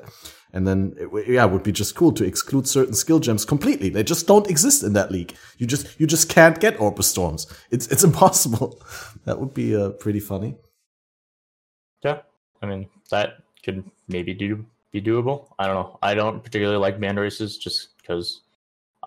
And 0.52 0.68
then 0.68 0.94
yeah 1.26 1.46
it 1.46 1.50
would 1.50 1.64
be 1.64 1.72
just 1.72 1.96
cool 1.96 2.12
to 2.12 2.24
exclude 2.24 2.68
certain 2.68 2.94
skill 2.94 3.20
gems 3.20 3.46
completely. 3.46 3.88
They 3.88 4.04
just 4.04 4.26
don't 4.26 4.50
exist 4.50 4.82
in 4.82 4.92
that 4.92 5.10
league 5.10 5.34
you 5.56 5.66
just 5.66 5.98
you 5.98 6.06
just 6.06 6.28
can't 6.28 6.60
get 6.60 6.76
of 6.76 7.04
storms. 7.04 7.46
It's 7.70 7.86
it's 7.88 8.04
impossible. 8.10 8.82
That 9.24 9.40
would 9.40 9.54
be 9.54 9.74
uh, 9.74 9.90
pretty 10.04 10.20
funny 10.20 10.56
Yeah, 12.04 12.20
I 12.62 12.66
mean 12.66 12.86
that 13.10 13.38
could 13.64 13.84
maybe 14.08 14.34
do 14.34 14.64
be 14.92 15.00
doable. 15.00 15.48
I 15.58 15.66
don't 15.66 15.74
know. 15.74 15.98
I 16.02 16.14
don't 16.14 16.42
particularly 16.42 16.78
like 16.78 17.00
band 17.00 17.18
races 17.18 17.58
just 17.58 17.96
because 18.00 18.42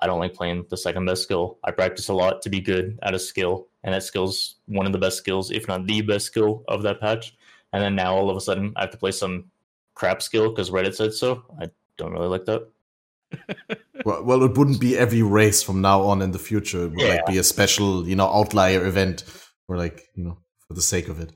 I 0.01 0.07
don't 0.07 0.19
like 0.19 0.33
playing 0.33 0.65
the 0.69 0.77
second 0.77 1.05
best 1.05 1.23
skill. 1.23 1.57
I 1.63 1.71
practice 1.71 2.09
a 2.09 2.13
lot 2.13 2.41
to 2.41 2.49
be 2.49 2.59
good 2.59 2.99
at 3.03 3.13
a 3.13 3.19
skill, 3.19 3.67
and 3.83 3.93
that 3.93 4.03
skill's 4.03 4.55
one 4.65 4.85
of 4.85 4.91
the 4.91 4.99
best 4.99 5.17
skills, 5.17 5.51
if 5.51 5.67
not 5.67 5.85
the 5.85 6.01
best 6.01 6.25
skill 6.25 6.63
of 6.67 6.81
that 6.83 6.99
patch. 6.99 7.35
And 7.73 7.83
then 7.83 7.95
now 7.95 8.15
all 8.15 8.29
of 8.29 8.37
a 8.37 8.41
sudden 8.41 8.73
I 8.75 8.81
have 8.81 8.91
to 8.91 8.97
play 8.97 9.11
some 9.11 9.45
crap 9.93 10.21
skill 10.21 10.49
because 10.49 10.71
Reddit 10.71 10.95
said 10.95 11.13
so. 11.13 11.43
I 11.59 11.69
don't 11.97 12.13
really 12.13 12.27
like 12.27 12.45
that. 12.45 12.67
well, 14.05 14.23
well 14.23 14.43
it 14.43 14.57
wouldn't 14.57 14.79
be 14.79 14.97
every 14.97 15.21
race 15.21 15.61
from 15.61 15.81
now 15.81 16.01
on 16.01 16.21
in 16.21 16.31
the 16.31 16.39
future 16.39 16.85
it 16.85 16.91
would 16.91 17.09
like 17.09 17.25
be 17.25 17.37
a 17.37 17.43
special 17.43 18.07
you 18.07 18.15
know 18.15 18.25
outlier 18.27 18.85
event 18.85 19.25
or 19.67 19.75
like 19.75 20.07
you 20.15 20.23
know 20.23 20.37
for 20.65 20.75
the 20.75 20.81
sake 20.81 21.09
of 21.09 21.19
it 21.19 21.33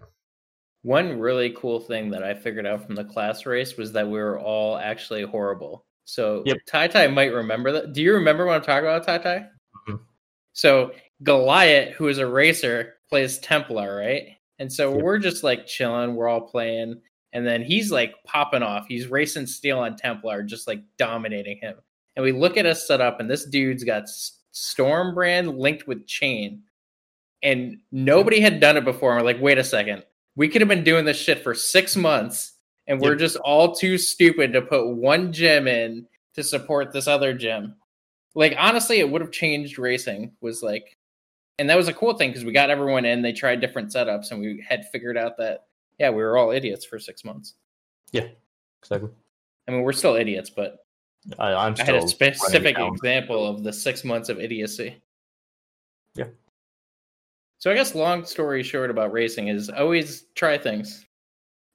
One 0.83 1.19
really 1.19 1.51
cool 1.51 1.79
thing 1.79 2.09
that 2.11 2.23
I 2.23 2.33
figured 2.33 2.65
out 2.65 2.85
from 2.85 2.95
the 2.95 3.03
class 3.03 3.45
race 3.45 3.77
was 3.77 3.91
that 3.93 4.05
we 4.07 4.17
were 4.19 4.39
all 4.39 4.77
actually 4.77 5.23
horrible. 5.23 5.85
So 6.05 6.41
Yep. 6.45 6.57
Tai 6.67 6.87
Tai 6.87 7.07
might 7.07 7.33
remember 7.33 7.71
that. 7.71 7.93
Do 7.93 8.01
you 8.01 8.13
remember 8.13 8.45
what 8.45 8.55
I'm 8.55 8.61
talking 8.63 8.87
about, 8.89 9.05
Tai 9.05 9.19
Tai? 9.19 9.47
Mhm. 9.87 9.99
So 10.53 10.93
Goliath, 11.23 11.93
who 11.93 12.07
is 12.07 12.17
a 12.17 12.25
racer, 12.27 12.95
plays 13.09 13.37
Templar, 13.39 13.95
right? 13.95 14.37
And 14.59 14.71
so 14.73 14.91
Yep. 14.93 15.03
we're 15.03 15.19
just 15.19 15.43
like 15.43 15.67
chilling, 15.67 16.15
we're 16.15 16.27
all 16.27 16.41
playing, 16.41 16.99
and 17.33 17.45
then 17.45 17.61
he's 17.63 17.91
like 17.91 18.15
popping 18.25 18.63
off. 18.63 18.85
He's 18.87 19.07
racing 19.07 19.45
Steel 19.47 19.79
on 19.79 19.95
Templar, 19.95 20.41
just 20.43 20.67
like 20.67 20.81
dominating 20.97 21.57
him. 21.59 21.75
And 22.15 22.23
we 22.25 22.31
look 22.31 22.57
at 22.57 22.65
us 22.65 22.87
set 22.87 22.99
up, 23.01 23.19
and 23.19 23.29
this 23.29 23.45
dude's 23.45 23.83
got 23.83 24.05
Stormbrand 24.53 25.57
linked 25.57 25.87
with 25.87 26.07
Chain. 26.07 26.63
And 27.43 27.79
nobody 27.91 28.39
had 28.39 28.59
done 28.59 28.77
it 28.77 28.85
before. 28.85 29.13
And 29.15 29.21
we're 29.21 29.31
like, 29.31 29.41
wait 29.41 29.57
a 29.57 29.63
second. 29.63 30.03
We 30.35 30.47
could 30.47 30.61
have 30.61 30.69
been 30.69 30.83
doing 30.83 31.05
this 31.05 31.17
shit 31.17 31.43
for 31.43 31.53
six 31.53 31.95
months, 31.95 32.53
and 32.87 33.01
we're 33.01 33.11
Yep. 33.11 33.19
just 33.19 33.37
all 33.37 33.73
too 33.75 33.97
stupid 33.97 34.53
to 34.53 34.61
put 34.61 34.87
one 34.87 35.33
gym 35.33 35.67
in 35.67 36.07
to 36.35 36.43
support 36.43 36.93
this 36.93 37.07
other 37.07 37.33
gym. 37.33 37.75
Like, 38.33 38.55
honestly, 38.57 38.99
it 38.99 39.09
would 39.09 39.21
have 39.21 39.31
changed 39.31 39.77
racing, 39.77 40.31
was 40.39 40.63
like, 40.63 40.97
and 41.59 41.69
that 41.69 41.75
was 41.75 41.89
a 41.89 41.93
cool 41.93 42.13
thing 42.13 42.29
because 42.29 42.45
we 42.45 42.53
got 42.53 42.69
everyone 42.69 43.03
in, 43.03 43.21
they 43.21 43.33
tried 43.33 43.59
different 43.59 43.89
setups, 43.93 44.31
and 44.31 44.39
we 44.39 44.63
had 44.67 44.87
figured 44.89 45.17
out 45.17 45.37
that, 45.37 45.65
yeah, 45.99 46.09
we 46.09 46.23
were 46.23 46.37
all 46.37 46.51
idiots 46.51 46.85
for 46.85 46.97
six 46.97 47.25
months. 47.25 47.55
Yeah, 48.11 48.27
exactly. 48.81 49.09
I 49.67 49.71
mean, 49.71 49.81
we're 49.81 49.91
still 49.91 50.15
idiots, 50.15 50.49
but 50.49 50.85
I, 51.37 51.53
I'm 51.53 51.75
I 51.77 51.83
had 51.83 51.95
a 51.95 52.07
specific 52.07 52.77
example 52.79 53.45
of 53.45 53.63
the 53.63 53.73
six 53.73 54.03
months 54.03 54.29
of 54.29 54.39
idiocy. 54.39 55.01
Yeah. 56.15 56.27
So 57.61 57.69
I 57.69 57.75
guess 57.75 57.93
long 57.93 58.25
story 58.25 58.63
short 58.63 58.89
about 58.89 59.11
racing 59.11 59.49
is 59.49 59.69
always 59.69 60.25
try 60.33 60.57
things. 60.57 61.05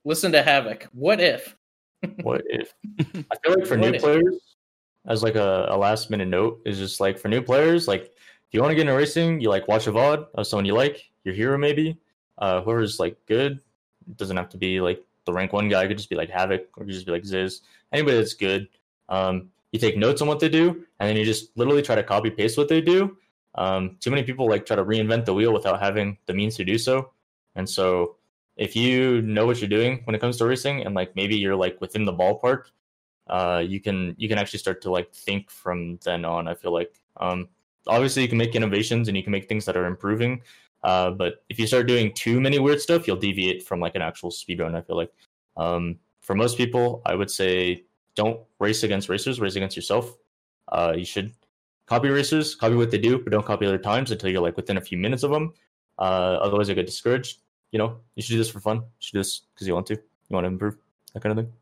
Listen 0.05 0.33
to 0.33 0.43
Havoc. 0.43 0.89
What 0.93 1.21
if? 1.21 1.57
What 2.23 2.43
if? 2.47 2.75
I 3.31 3.37
feel 3.45 3.55
like 3.57 3.67
for 3.67 3.79
What 3.79 3.91
new 3.91 3.95
if? 3.95 4.03
players, 4.03 4.57
as 5.07 5.23
like 5.23 5.37
a, 5.37 5.67
a 5.71 5.77
last 5.77 6.11
minute 6.11 6.27
note, 6.27 6.61
is 6.67 6.79
just 6.79 6.99
like 6.99 7.21
for 7.21 7.29
new 7.29 7.41
players, 7.41 7.87
like 7.87 8.07
if 8.07 8.49
you 8.51 8.61
want 8.61 8.73
to 8.73 8.75
get 8.75 8.81
into 8.81 8.95
racing, 8.95 9.41
you 9.41 9.49
like 9.49 9.69
watch 9.69 9.87
a 9.87 9.93
VOD 9.93 10.27
of 10.35 10.49
someone 10.49 10.65
you 10.65 10.75
like, 10.75 11.09
your 11.23 11.35
hero 11.35 11.57
maybe, 11.57 11.97
uh, 12.39 12.63
whoever's 12.63 12.99
like 12.99 13.17
good. 13.27 13.61
It 14.09 14.17
doesn't 14.17 14.37
have 14.37 14.49
to 14.51 14.59
be 14.59 14.81
like 14.81 15.01
the 15.25 15.33
rank 15.33 15.53
one 15.53 15.69
guy. 15.69 15.85
It 15.85 15.89
could 15.89 15.99
just 15.99 16.11
be 16.11 16.17
like 16.17 16.31
Havoc, 16.31 16.63
or 16.77 16.83
it 16.83 16.87
could 16.87 16.95
just 16.95 17.07
be 17.07 17.13
like 17.13 17.25
Ziz. 17.25 17.61
Anybody 17.93 18.17
that's 18.17 18.35
good. 18.35 18.67
Um, 19.09 19.51
you 19.71 19.79
take 19.79 19.97
notes 19.97 20.21
on 20.21 20.27
what 20.27 20.41
they 20.41 20.49
do, 20.49 20.85
and 20.99 21.09
then 21.09 21.17
you 21.17 21.25
just 21.25 21.57
literally 21.57 21.83
try 21.83 21.95
to 21.95 22.03
copy 22.03 22.29
paste 22.29 22.59
what 22.59 22.69
they 22.69 22.81
do. 22.81 23.17
Um, 23.57 23.97
too 24.01 24.11
many 24.11 24.23
people 24.23 24.49
like 24.49 24.66
try 24.66 24.77
to 24.77 24.85
reinvent 24.85 25.24
the 25.24 25.35
wheel 25.35 25.53
without 25.53 25.81
having 25.81 26.19
the 26.27 26.35
means 26.35 26.57
to 26.57 26.65
do 26.65 26.78
so, 26.78 27.12
and 27.55 27.69
so 27.69 28.16
if 28.57 28.74
you 28.74 29.23
know 29.23 29.47
what 29.47 29.61
you're 29.61 29.69
doing 29.69 30.01
when 30.05 30.15
it 30.15 30.20
comes 30.20 30.39
to 30.39 30.47
racing 30.47 30.85
and 30.85 30.95
like 30.95 31.15
maybe 31.15 31.37
you're 31.37 31.57
like 31.57 31.81
within 31.81 32.05
the 32.05 32.12
ballpark 32.12 32.65
uh 33.28 33.62
you 33.65 33.81
can 33.81 34.15
you 34.19 34.28
can 34.28 34.39
actually 34.39 34.59
start 34.59 34.81
to 34.81 34.91
like 34.91 35.12
think 35.15 35.51
from 35.51 35.99
then 36.05 36.24
on 36.24 36.49
i 36.49 36.55
feel 36.55 36.73
like. 36.73 36.95
Um 37.19 37.49
obviously 37.87 38.23
you 38.23 38.28
can 38.28 38.39
make 38.39 38.55
innovations 38.57 39.09
and 39.09 39.16
you 39.16 39.23
can 39.23 39.31
make 39.31 39.49
things 39.49 39.65
that 39.65 39.77
are 39.77 39.87
improving 39.87 40.43
uh 40.83 41.11
but 41.11 41.45
if 41.49 41.59
you 41.59 41.66
start 41.66 41.87
doing 41.87 42.12
too 42.15 42.41
many 42.41 42.59
weird 42.59 42.81
stuff 42.81 43.07
you'll 43.07 43.16
deviate 43.16 43.62
from 43.66 43.81
like 43.81 43.95
an 43.95 44.03
actual 44.03 44.31
speed 44.31 44.61
run 44.61 44.74
i 44.74 44.81
feel 44.81 44.97
like. 44.97 45.12
Um 45.57 45.99
for 46.20 46.35
most 46.35 46.57
people 46.57 47.03
i 47.07 47.15
would 47.15 47.31
say 47.31 47.85
don't 48.15 48.41
race 48.59 48.83
against 48.83 49.09
racers 49.09 49.41
race 49.41 49.57
against 49.57 49.77
yourself. 49.77 50.16
Uh 50.69 50.95
you 50.97 51.05
should 51.05 51.33
copy 51.87 52.09
racers 52.09 52.55
copy 52.55 52.75
what 52.75 52.91
they 52.91 52.99
do 52.99 53.19
but 53.19 53.31
don't 53.31 53.47
copy 53.47 53.67
their 53.67 53.79
times 53.79 54.11
until 54.11 54.31
you're 54.31 54.43
like 54.43 54.57
within 54.57 54.77
a 54.77 54.81
few 54.81 54.99
minutes 54.99 55.23
of 55.23 55.31
them 55.31 55.53
uh 55.99 56.39
otherwise 56.43 56.69
you 56.69 56.75
get 56.75 56.87
discouraged 56.87 57.39
you 57.73 57.79
know, 57.79 57.99
you 58.15 58.23
should 58.23 58.33
do 58.33 58.39
this 58.39 58.51
for 58.51 58.61
fun. 58.61 58.77
You 58.77 58.83
should 59.01 59.13
do 59.13 59.21
this 59.21 59.43
because 59.55 59.67
you 59.67 59.75
want 59.75 59.87
to. 59.87 59.95
You 59.95 60.35
want 60.35 60.45
to 60.45 60.49
improve. 60.49 60.77
That 61.15 61.23
kind 61.23 61.39
of 61.39 61.45
thing. 61.45 61.53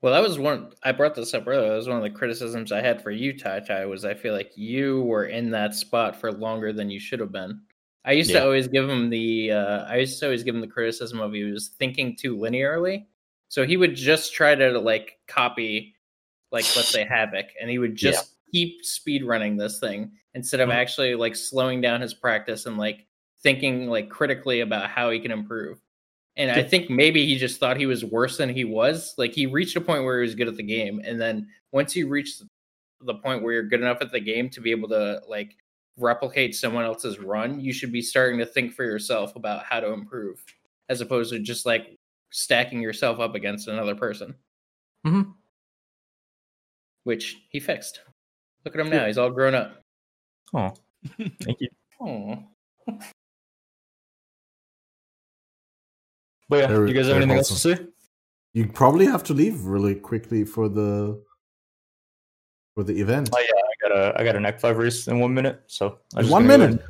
Well, 0.00 0.12
that 0.12 0.26
was 0.26 0.38
one. 0.38 0.72
I 0.84 0.92
brought 0.92 1.14
this 1.14 1.34
up 1.34 1.46
earlier. 1.46 1.68
That 1.68 1.76
was 1.76 1.88
one 1.88 1.96
of 1.96 2.02
the 2.02 2.10
criticisms 2.10 2.70
I 2.70 2.80
had 2.80 3.02
for 3.02 3.10
you, 3.10 3.36
Tai 3.36 3.60
Tai. 3.60 3.86
Was 3.86 4.04
I 4.04 4.14
feel 4.14 4.32
like 4.32 4.52
you 4.56 5.02
were 5.02 5.26
in 5.26 5.50
that 5.50 5.74
spot 5.74 6.20
for 6.20 6.32
longer 6.32 6.72
than 6.72 6.88
you 6.88 7.00
should 7.00 7.20
have 7.20 7.32
been. 7.32 7.60
I 8.04 8.12
used 8.12 8.30
to 8.30 8.42
always 8.42 8.68
give 8.68 8.88
him 8.88 9.10
the. 9.10 9.52
Uh, 9.52 9.84
I 9.84 9.96
used 9.96 10.18
to 10.20 10.26
always 10.26 10.44
give 10.44 10.54
him 10.54 10.60
the 10.60 10.66
criticism 10.66 11.20
of 11.20 11.32
he 11.32 11.44
was 11.44 11.68
thinking 11.78 12.16
too 12.16 12.36
linearly. 12.36 13.06
So 13.48 13.66
he 13.66 13.76
would 13.76 13.96
just 13.96 14.32
try 14.32 14.54
to 14.54 14.78
like 14.78 15.18
copy, 15.26 15.94
like 16.52 16.64
let's 16.76 16.88
say 16.88 17.04
Havoc, 17.08 17.46
and 17.60 17.68
he 17.68 17.78
would 17.78 17.96
just 17.96 18.34
keep 18.52 18.84
speed 18.84 19.24
running 19.24 19.56
this 19.56 19.78
thing 19.80 20.12
instead 20.34 20.60
of 20.60 20.68
Mhm. 20.68 20.74
actually 20.74 21.14
like 21.14 21.34
slowing 21.36 21.80
down 21.80 22.00
his 22.00 22.14
practice 22.14 22.66
and 22.66 22.76
like 22.78 23.06
thinking 23.42 23.88
like 23.88 24.08
critically 24.08 24.60
about 24.60 24.90
how 24.90 25.10
he 25.10 25.20
can 25.20 25.30
improve. 25.30 25.78
And 26.36 26.50
I 26.52 26.62
think 26.62 26.88
maybe 26.88 27.26
he 27.26 27.36
just 27.36 27.58
thought 27.58 27.76
he 27.76 27.86
was 27.86 28.04
worse 28.04 28.36
than 28.36 28.48
he 28.48 28.64
was. 28.64 29.14
Like 29.18 29.32
he 29.32 29.46
reached 29.46 29.74
a 29.76 29.80
point 29.80 30.04
where 30.04 30.18
he 30.20 30.26
was 30.26 30.34
good 30.36 30.46
at 30.48 30.56
the 30.56 30.62
game, 30.62 31.00
and 31.04 31.20
then 31.20 31.48
once 31.72 31.96
you 31.96 32.08
reach 32.08 32.40
the 33.00 33.14
point 33.14 33.42
where 33.42 33.52
you're 33.54 33.62
good 33.64 33.80
enough 33.80 33.98
at 34.00 34.12
the 34.12 34.20
game 34.20 34.48
to 34.50 34.60
be 34.60 34.70
able 34.70 34.88
to 34.90 35.20
like 35.28 35.56
replicate 35.96 36.54
someone 36.54 36.84
else's 36.84 37.18
run, 37.18 37.58
you 37.60 37.72
should 37.72 37.90
be 37.90 38.00
starting 38.02 38.38
to 38.38 38.46
think 38.46 38.72
for 38.72 38.84
yourself 38.84 39.34
about 39.34 39.64
how 39.64 39.80
to 39.80 39.92
improve, 39.92 40.44
as 40.88 41.00
opposed 41.00 41.32
to 41.32 41.40
just 41.40 41.66
like 41.66 41.96
stacking 42.30 42.80
yourself 42.80 43.18
up 43.18 43.34
against 43.34 43.66
another 43.68 43.94
person. 43.96 44.34
Mm-hmm. 45.06 45.30
which 47.04 47.36
he 47.48 47.58
fixed. 47.60 48.00
Look 48.64 48.74
at 48.74 48.80
him 48.80 48.90
now; 48.90 49.06
he's 49.06 49.18
all 49.18 49.30
grown 49.30 49.54
up. 49.54 49.82
Oh, 50.54 50.72
thank 51.18 51.60
you. 51.60 51.68
Oh, 52.00 52.38
But 56.48 56.60
yeah, 56.60 56.66
Very- 56.68 56.86
do 56.86 56.92
you 56.92 56.98
guys 56.98 57.06
have 57.06 57.14
very 57.14 57.24
anything 57.24 57.38
else 57.38 57.48
to 57.48 57.54
say? 57.76 57.86
You 58.54 58.66
probably 58.66 59.06
have 59.06 59.22
to 59.24 59.34
leave 59.34 59.64
really 59.64 59.94
quickly 59.94 60.44
for 60.44 60.68
the 60.68 61.22
for 62.74 62.82
the 62.82 62.98
event. 63.00 63.30
Oh 63.34 63.38
yeah, 63.38 63.46
I 63.46 63.88
got 63.88 63.98
a 63.98 64.20
I 64.20 64.24
got 64.24 64.36
a 64.36 64.40
neck 64.40 64.58
five 64.58 64.78
race 64.78 65.06
in 65.06 65.20
one 65.20 65.34
minute. 65.34 65.62
So 65.66 65.98
I 66.16 66.22
just 66.22 66.32
One 66.32 66.46
minute. 66.46 66.80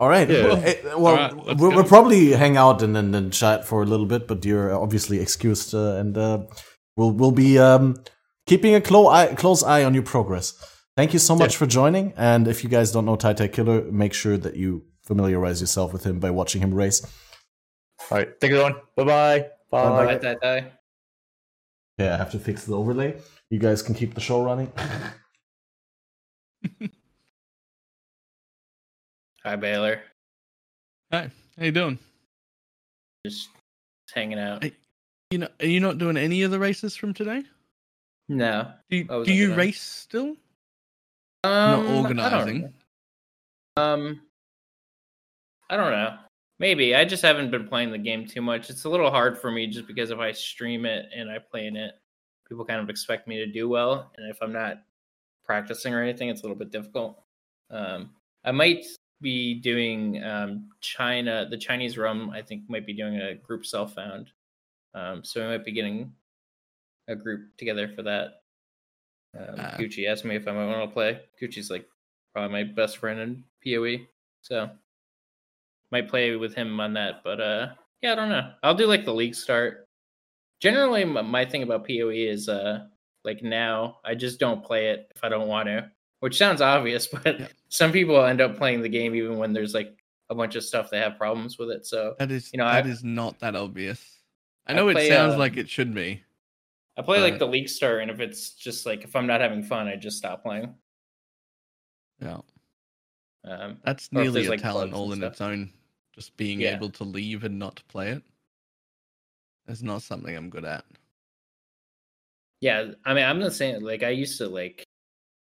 All 0.00 0.08
right. 0.08 0.28
Yeah. 0.28 0.46
Well, 0.46 0.62
eh, 0.64 0.74
well 0.84 1.06
All 1.06 1.14
right, 1.14 1.56
we'll, 1.56 1.84
probably 1.84 2.32
hang 2.32 2.56
out 2.56 2.82
and 2.82 2.96
then 2.96 3.14
and 3.14 3.32
chat 3.32 3.64
for 3.64 3.82
a 3.82 3.86
little 3.86 4.06
bit, 4.06 4.26
but 4.26 4.44
you're 4.44 4.74
obviously 4.74 5.20
excused, 5.20 5.74
uh, 5.74 5.96
and 5.96 6.18
uh, 6.18 6.42
we'll 6.96 7.12
we'll 7.12 7.30
be 7.30 7.58
um, 7.58 8.02
keeping 8.46 8.74
a 8.74 8.80
close 8.80 9.08
eye, 9.12 9.34
close 9.34 9.62
eye 9.62 9.84
on 9.84 9.94
your 9.94 10.02
progress. 10.02 10.54
Thank 10.96 11.12
you 11.12 11.18
so 11.18 11.34
much 11.34 11.54
Yeah. 11.54 11.58
for 11.58 11.66
joining. 11.66 12.12
And 12.16 12.46
if 12.46 12.62
you 12.62 12.70
guys 12.70 12.92
don't 12.92 13.04
know 13.06 13.16
Tai 13.16 13.32
Tai 13.34 13.48
Killer, 13.48 13.82
make 13.90 14.12
sure 14.12 14.36
that 14.36 14.56
you 14.56 14.84
familiarize 15.02 15.60
yourself 15.60 15.92
with 15.92 16.04
him 16.04 16.18
by 16.20 16.30
watching 16.30 16.60
him 16.62 16.74
race. 16.74 17.02
All 18.10 18.18
right, 18.18 18.28
thank 18.40 18.52
you, 18.52 18.58
everyone. 18.60 18.82
Bye 18.96 19.04
bye. 19.04 19.46
Bye-bye. 19.70 20.04
bye, 20.06 20.18
die, 20.18 20.34
die. 20.34 20.72
Yeah, 21.98 22.14
I 22.14 22.16
have 22.18 22.30
to 22.32 22.38
fix 22.38 22.64
the 22.64 22.76
overlay. 22.76 23.18
You 23.50 23.58
guys 23.58 23.82
can 23.82 23.94
keep 23.94 24.14
the 24.14 24.20
show 24.20 24.42
running. 24.44 24.70
Hi, 29.44 29.56
Balor. 29.56 30.00
Hi, 31.10 31.30
how 31.58 31.64
you 31.64 31.72
doing? 31.72 31.98
Just 33.26 33.48
hanging 34.14 34.38
out. 34.38 34.62
Hey. 34.62 34.72
You 35.30 35.38
know, 35.38 35.48
are 35.60 35.66
you 35.66 35.80
not 35.80 35.98
doing 35.98 36.16
any 36.16 36.42
of 36.42 36.50
the 36.50 36.58
races 36.58 36.94
from 36.96 37.14
today? 37.14 37.42
No. 38.28 38.70
Do 38.90 38.96
you, 38.98 39.04
do 39.24 39.32
you 39.32 39.46
gonna- 39.48 39.58
race 39.58 39.80
still? 39.80 40.36
Um, 41.44 41.84
not 41.84 41.86
organizing. 41.86 42.72
know. 43.76 43.82
Um, 43.82 44.20
I 45.70 45.76
don't 45.76 45.90
know. 45.90 46.18
Maybe 46.58 46.94
I 46.94 47.04
just 47.04 47.22
haven't 47.22 47.50
been 47.50 47.66
playing 47.66 47.90
the 47.90 47.98
game 47.98 48.26
too 48.26 48.42
much. 48.42 48.70
It's 48.70 48.84
a 48.84 48.88
little 48.88 49.10
hard 49.10 49.38
for 49.38 49.50
me 49.50 49.66
just 49.66 49.86
because 49.86 50.10
if 50.10 50.18
I 50.18 50.30
stream 50.32 50.86
it 50.86 51.06
and 51.14 51.30
I 51.30 51.38
play 51.38 51.66
in 51.66 51.76
it, 51.76 51.94
people 52.48 52.64
kind 52.64 52.80
of 52.80 52.90
expect 52.90 53.26
me 53.26 53.36
to 53.38 53.46
do 53.46 53.68
well, 53.68 54.12
and 54.16 54.30
if 54.30 54.38
I'm 54.42 54.52
not 54.52 54.82
practicing 55.44 55.94
or 55.94 56.02
anything, 56.02 56.28
it's 56.28 56.42
a 56.42 56.44
little 56.44 56.56
bit 56.56 56.70
difficult. 56.70 57.22
Um, 57.70 58.10
I 58.44 58.52
might 58.52 58.84
be 59.20 59.54
doing 59.54 60.22
um 60.22 60.68
China, 60.80 61.46
the 61.48 61.56
Chinese 61.56 61.96
rum. 61.96 62.30
I 62.30 62.42
think 62.42 62.68
might 62.68 62.86
be 62.86 62.92
doing 62.92 63.16
a 63.16 63.34
group 63.34 63.64
self 63.64 63.94
found. 63.94 64.30
Um, 64.94 65.24
so 65.24 65.40
we 65.40 65.48
might 65.48 65.64
be 65.64 65.72
getting 65.72 66.12
a 67.08 67.16
group 67.16 67.56
together 67.56 67.88
for 67.88 68.02
that. 68.02 68.41
Um, 69.38 69.54
Ah. 69.58 69.76
Gucci 69.78 70.06
asked 70.08 70.24
me 70.24 70.36
if 70.36 70.46
I 70.46 70.52
might 70.52 70.66
want 70.66 70.88
to 70.88 70.92
play. 70.92 71.20
Gucci's 71.40 71.70
like 71.70 71.86
probably 72.34 72.52
my 72.52 72.64
best 72.64 72.98
friend 72.98 73.18
in 73.20 73.44
PoE, 73.64 74.06
so 74.42 74.70
might 75.90 76.08
play 76.08 76.36
with 76.36 76.54
him 76.54 76.78
on 76.80 76.94
that. 76.94 77.22
But 77.24 77.40
uh, 77.40 77.68
yeah, 78.02 78.12
I 78.12 78.14
don't 78.14 78.28
know. 78.28 78.52
I'll 78.62 78.74
do 78.74 78.86
like 78.86 79.04
the 79.04 79.14
league 79.14 79.34
start. 79.34 79.86
Generally, 80.60 81.02
m- 81.02 81.26
my 81.30 81.44
thing 81.44 81.62
about 81.62 81.86
PoE 81.86 82.10
is 82.10 82.48
uh, 82.48 82.86
like 83.24 83.42
now 83.42 83.98
I 84.04 84.14
just 84.14 84.38
don't 84.40 84.64
play 84.64 84.90
it 84.90 85.10
if 85.14 85.22
I 85.24 85.28
don't 85.28 85.48
want 85.48 85.66
to, 85.68 85.90
which 86.20 86.36
sounds 86.38 86.60
obvious, 86.60 87.06
but 87.24 87.40
Yeah. 87.40 87.48
some 87.68 87.92
people 87.92 88.22
end 88.24 88.40
up 88.40 88.56
playing 88.56 88.82
the 88.82 88.88
game 88.88 89.14
even 89.14 89.38
when 89.38 89.52
there's 89.52 89.74
like 89.74 89.96
a 90.30 90.34
bunch 90.34 90.54
of 90.56 90.64
stuff 90.64 90.88
they 90.90 90.98
have 90.98 91.18
problems 91.18 91.58
with 91.58 91.70
it. 91.70 91.84
So 91.86 92.14
That 92.18 92.30
is, 92.30 92.52
You 92.52 92.58
know, 92.58 92.64
that 92.66 92.86
I- 92.86 92.88
is 92.88 93.02
not 93.04 93.38
that 93.40 93.54
obvious. 93.56 94.18
I 94.66 94.72
I 94.72 94.76
know 94.76 94.90
play, 94.92 95.06
it 95.06 95.10
sounds 95.10 95.34
uh, 95.34 95.38
like 95.38 95.56
it 95.56 95.68
should 95.68 95.92
be. 95.94 96.22
I 96.96 97.02
play 97.02 97.20
like 97.20 97.32
Right. 97.32 97.38
the 97.38 97.46
league 97.46 97.68
start, 97.68 98.02
and 98.02 98.10
if 98.10 98.20
it's 98.20 98.54
just 98.54 98.84
like 98.86 99.02
if 99.04 99.16
I'm 99.16 99.26
not 99.26 99.40
having 99.40 99.62
fun, 99.62 99.88
I 99.88 99.96
just 99.96 100.18
stop 100.18 100.42
playing. 100.42 100.74
Yeah, 102.20 102.40
Um, 103.44 103.80
that's 103.84 104.12
nearly 104.12 104.46
a 104.46 104.50
like, 104.50 104.60
talent 104.60 104.92
all 104.92 105.12
in 105.12 105.18
stuff. 105.18 105.32
its 105.32 105.40
own. 105.40 105.72
Just 106.12 106.36
being 106.36 106.60
Yeah. 106.60 106.76
able 106.76 106.90
to 106.90 107.04
leave 107.04 107.44
and 107.44 107.58
not 107.58 107.82
play 107.88 108.10
it. 108.12 108.22
Is 109.66 109.82
not 109.82 110.02
something 110.02 110.36
I'm 110.36 110.50
good 110.50 110.64
at. 110.64 110.84
yeah, 112.60 112.92
I 113.04 113.14
mean, 113.14 113.24
I'm 113.24 113.40
the 113.40 113.50
same. 113.50 113.82
Like 113.82 114.02
I 114.02 114.10
used 114.10 114.38
to 114.38 114.48
like, 114.48 114.84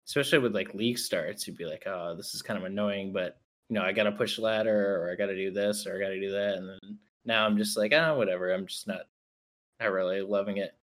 especially 0.07 0.39
with 0.39 0.55
like 0.55 0.73
league 0.73 0.97
starts, 0.97 1.47
you'd 1.47 1.57
be 1.57 1.65
like, 1.65 1.83
oh, 1.87 2.15
this 2.15 2.33
is 2.35 2.41
kind 2.41 2.57
of 2.57 2.65
annoying, 2.65 3.11
but 3.13 3.41
you 3.69 3.75
know, 3.75 3.83
I 3.83 3.91
got 3.93 4.03
to 4.03 4.11
push 4.13 4.37
ladder, 4.39 5.01
or 5.03 5.11
I 5.11 5.15
got 5.15 5.27
to 5.27 5.35
do 5.35 5.51
this, 5.51 5.87
or 5.87 5.95
I 5.95 5.99
got 5.99 6.09
to 6.09 6.19
do 6.19 6.31
that, 6.31 6.55
and 6.57 6.69
then 6.69 6.99
now 7.25 7.45
I'm 7.45 7.57
just 7.57 7.77
like, 7.77 7.93
ah, 7.95 8.15
whatever. 8.15 8.51
I'm 8.53 8.67
just 8.67 8.87
not, 8.87 9.07
not 9.79 9.91
really 9.91 10.21
loving 10.21 10.57
it. 10.57 10.77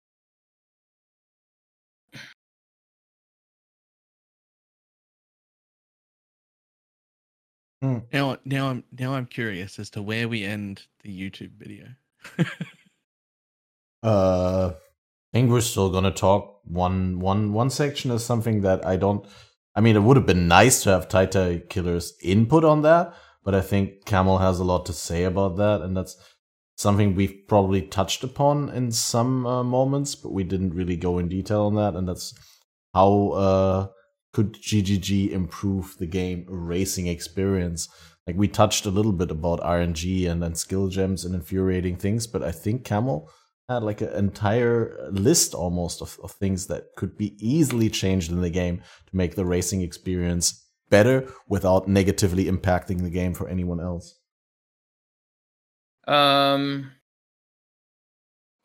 Now, 7.81 8.37
now 8.43 8.69
I'm 8.69 8.83
now 8.97 9.13
I'm 9.13 9.27
curious 9.27 9.77
as 9.77 9.89
to 9.91 10.01
where 10.01 10.27
we 10.27 10.43
end 10.43 10.87
the 11.03 11.09
YouTube 11.09 11.51
video. 11.57 11.87
Uh, 14.03 14.73
I 15.33 15.37
think 15.37 15.49
we're 15.49 15.61
still 15.61 15.89
gonna 15.89 16.11
talk. 16.11 16.61
One, 16.63 17.19
one, 17.19 17.51
one 17.53 17.69
section 17.69 18.11
is 18.11 18.23
something 18.23 18.61
that 18.61 18.85
I 18.85 18.95
don't. 18.95 19.25
I 19.75 19.81
mean, 19.81 19.95
it 19.95 20.03
would 20.03 20.17
have 20.17 20.25
been 20.25 20.47
nice 20.47 20.83
to 20.83 20.91
have 20.91 21.09
Tai 21.09 21.25
Tai 21.27 21.63
Killer's 21.69 22.13
input 22.21 22.63
on 22.63 22.81
that, 22.83 23.13
but 23.43 23.53
I 23.53 23.61
think 23.61 24.05
Camel 24.05 24.37
has 24.37 24.59
a 24.59 24.63
lot 24.63 24.85
to 24.85 24.93
say 24.93 25.23
about 25.23 25.57
that, 25.57 25.81
and 25.81 25.95
that's 25.95 26.15
something 26.75 27.15
we've 27.15 27.47
probably 27.47 27.81
touched 27.81 28.23
upon 28.23 28.69
in 28.69 28.91
some 28.91 29.45
uh, 29.45 29.63
moments, 29.63 30.15
but 30.15 30.31
we 30.31 30.43
didn't 30.43 30.75
really 30.75 30.95
go 30.95 31.17
in 31.17 31.27
detail 31.27 31.63
on 31.63 31.75
that, 31.75 31.95
and 31.95 32.07
that's 32.07 32.33
how 32.93 33.29
uh, 33.29 33.87
could 34.37 34.53
GGG 34.53 35.31
improve 35.31 35.95
the 35.97 36.05
game 36.05 36.45
racing 36.47 37.07
experience. 37.07 37.89
Like 38.27 38.35
we 38.35 38.47
touched 38.47 38.85
a 38.85 38.91
little 38.91 39.11
bit 39.11 39.31
about 39.31 39.61
RNG 39.61 40.29
and, 40.29 40.43
and 40.43 40.55
skill 40.55 40.89
gems 40.89 41.25
and 41.25 41.33
infuriating 41.33 41.95
things, 41.95 42.27
but 42.27 42.43
I 42.43 42.51
think 42.51 42.85
Camel 42.85 43.31
had 43.67 43.81
like 43.81 44.01
an 44.01 44.13
entire 44.13 45.09
list 45.09 45.55
almost 45.55 46.03
of, 46.03 46.19
of 46.21 46.33
things 46.33 46.67
that 46.67 46.83
could 46.95 47.17
be 47.17 47.35
easily 47.39 47.89
changed 47.89 48.31
in 48.31 48.41
the 48.41 48.51
game 48.51 48.83
to 49.07 49.17
make 49.17 49.33
the 49.33 49.43
racing 49.43 49.81
experience 49.81 50.63
better 50.91 51.27
without 51.47 51.87
negatively 51.87 52.45
impacting 52.45 53.01
the 53.01 53.09
game 53.09 53.33
for 53.33 53.49
anyone 53.49 53.79
else. 53.79 54.19
Um, 56.07 56.91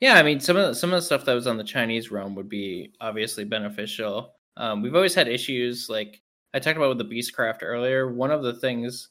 yeah, 0.00 0.16
I 0.16 0.22
mean, 0.22 0.38
some 0.38 0.58
of 0.58 0.68
the, 0.68 0.74
some 0.74 0.92
of 0.92 0.98
the 0.98 1.06
stuff 1.06 1.24
that 1.24 1.32
was 1.32 1.46
on 1.46 1.56
the 1.56 1.64
Chinese 1.64 2.10
realm 2.10 2.34
would 2.34 2.50
be 2.50 2.92
obviously 3.00 3.44
beneficial. 3.44 4.34
Um, 4.56 4.82
we've 4.82 4.94
always 4.94 5.14
had 5.14 5.28
issues 5.28 5.88
like 5.88 6.20
I 6.54 6.58
talked 6.58 6.76
about 6.76 6.96
with 6.96 6.98
the 6.98 7.14
Beastcraft 7.14 7.58
earlier. 7.62 8.12
One 8.12 8.30
of 8.30 8.42
the 8.42 8.54
things 8.54 9.08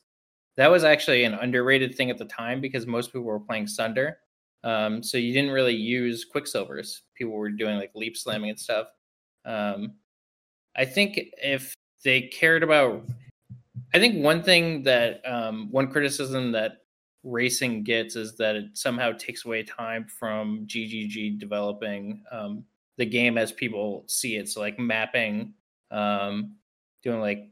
that 0.57 0.69
was 0.69 0.83
actually 0.83 1.23
an 1.23 1.33
underrated 1.33 1.95
thing 1.95 2.09
at 2.09 2.17
the 2.17 2.25
time 2.25 2.61
because 2.61 2.85
most 2.85 3.07
people 3.07 3.23
were 3.23 3.39
playing 3.39 3.67
Sunder. 3.67 4.17
Um, 4.63 5.01
so 5.01 5.17
you 5.17 5.33
didn't 5.33 5.51
really 5.51 5.75
use 5.75 6.25
Quicksilvers. 6.33 7.01
People 7.15 7.33
were 7.33 7.49
doing 7.49 7.77
like 7.77 7.91
leap 7.95 8.15
slamming 8.15 8.51
and 8.51 8.59
stuff. 8.59 8.87
Um, 9.45 9.93
I 10.75 10.85
think 10.85 11.19
if 11.37 11.73
they 12.03 12.21
cared 12.21 12.63
about, 12.63 13.03
I 13.93 13.99
think 13.99 14.23
one 14.23 14.43
thing 14.43 14.83
that 14.83 15.21
um, 15.25 15.69
one 15.71 15.91
criticism 15.91 16.51
that 16.51 16.77
racing 17.23 17.83
gets 17.83 18.15
is 18.15 18.35
that 18.37 18.55
it 18.55 18.65
somehow 18.73 19.11
takes 19.13 19.45
away 19.45 19.63
time 19.63 20.05
from 20.05 20.65
GGG 20.67 21.39
developing 21.39 22.23
um, 22.31 22.63
the 22.97 23.05
game 23.05 23.37
as 23.37 23.51
people 23.51 24.03
see 24.07 24.35
it. 24.35 24.49
So 24.49 24.59
like 24.61 24.79
mapping, 24.79 25.53
um, 25.91 26.55
doing 27.03 27.19
like 27.19 27.49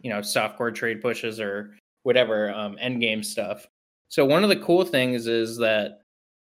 you 0.00 0.10
know 0.10 0.20
softcore 0.20 0.74
trade 0.74 1.02
pushes 1.02 1.40
or 1.40 1.74
whatever 2.02 2.50
um, 2.50 2.76
end 2.80 3.00
game 3.00 3.22
stuff. 3.22 3.66
So 4.08 4.24
one 4.24 4.44
of 4.44 4.48
the 4.48 4.56
cool 4.56 4.84
things 4.84 5.26
is 5.26 5.56
that 5.58 6.02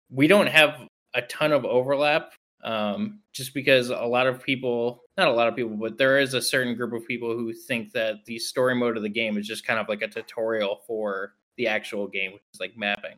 we 0.09 0.27
don't 0.27 0.47
have 0.47 0.87
a 1.13 1.21
ton 1.23 1.51
of 1.51 1.65
overlap 1.65 2.33
um, 2.63 3.19
just 3.33 3.53
because 3.53 3.89
a 3.89 3.95
lot 3.95 4.27
of 4.27 4.41
people 4.41 5.01
not 5.17 5.27
a 5.27 5.33
lot 5.33 5.47
of 5.47 5.55
people 5.55 5.75
but 5.75 5.97
there 5.97 6.19
is 6.19 6.33
a 6.33 6.41
certain 6.41 6.75
group 6.75 6.93
of 6.93 7.07
people 7.07 7.33
who 7.33 7.53
think 7.53 7.91
that 7.91 8.23
the 8.25 8.37
story 8.37 8.75
mode 8.75 8.97
of 8.97 9.03
the 9.03 9.09
game 9.09 9.37
is 9.37 9.47
just 9.47 9.65
kind 9.65 9.79
of 9.79 9.89
like 9.89 10.01
a 10.01 10.07
tutorial 10.07 10.79
for 10.85 11.33
the 11.57 11.67
actual 11.67 12.07
game 12.07 12.33
which 12.33 12.43
is 12.53 12.59
like 12.59 12.77
mapping 12.77 13.17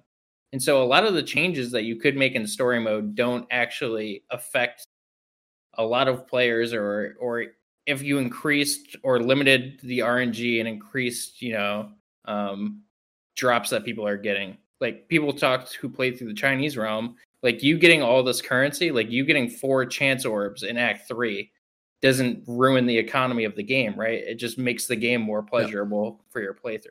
and 0.54 0.62
so 0.62 0.82
a 0.82 0.86
lot 0.86 1.04
of 1.04 1.14
the 1.14 1.24
changes 1.24 1.72
that 1.72 1.84
you 1.84 1.96
could 1.96 2.16
make 2.16 2.36
in 2.36 2.48
story 2.48 2.80
mode 2.80 3.16
don't 3.16 3.46
actually 3.52 4.24
affect 4.32 4.88
a 5.76 5.84
lot 5.84 6.08
of 6.08 6.28
players 6.28 6.74
or 6.74 7.16
or 7.20 7.46
if 7.86 8.02
you 8.02 8.18
increased 8.18 8.96
or 9.04 9.20
limited 9.20 9.80
the 9.84 10.00
rng 10.00 10.60
and 10.60 10.68
increased 10.68 11.42
you 11.42 11.54
know 11.54 11.90
um, 12.26 12.82
drops 13.36 13.70
that 13.70 13.84
people 13.84 14.08
are 14.08 14.18
getting 14.18 14.58
like 14.80 15.08
people 15.08 15.34
talked 15.34 15.74
who 15.76 15.90
played 15.90 16.18
through 16.18 16.28
the 16.28 16.34
chinese 16.34 16.78
realm 16.78 17.16
like 17.42 17.62
you 17.62 17.78
getting 17.78 18.02
all 18.02 18.24
this 18.24 18.42
currency 18.42 18.92
like 18.92 19.12
you 19.12 19.26
getting 19.26 19.50
four 19.50 19.86
chance 19.86 20.26
orbs 20.26 20.64
in 20.64 20.78
act 20.78 21.08
three 21.08 21.52
doesn't 22.02 22.44
ruin 22.48 22.86
the 22.86 22.98
economy 22.98 23.46
of 23.46 23.56
the 23.56 23.64
game 23.64 23.94
right? 23.96 24.24
It 24.24 24.36
just 24.36 24.58
makes 24.58 24.88
the 24.88 24.96
game 24.96 25.22
more 25.22 25.42
pleasurable 25.42 26.20
for 26.30 26.42
your 26.42 26.54
playthrough. 26.54 26.88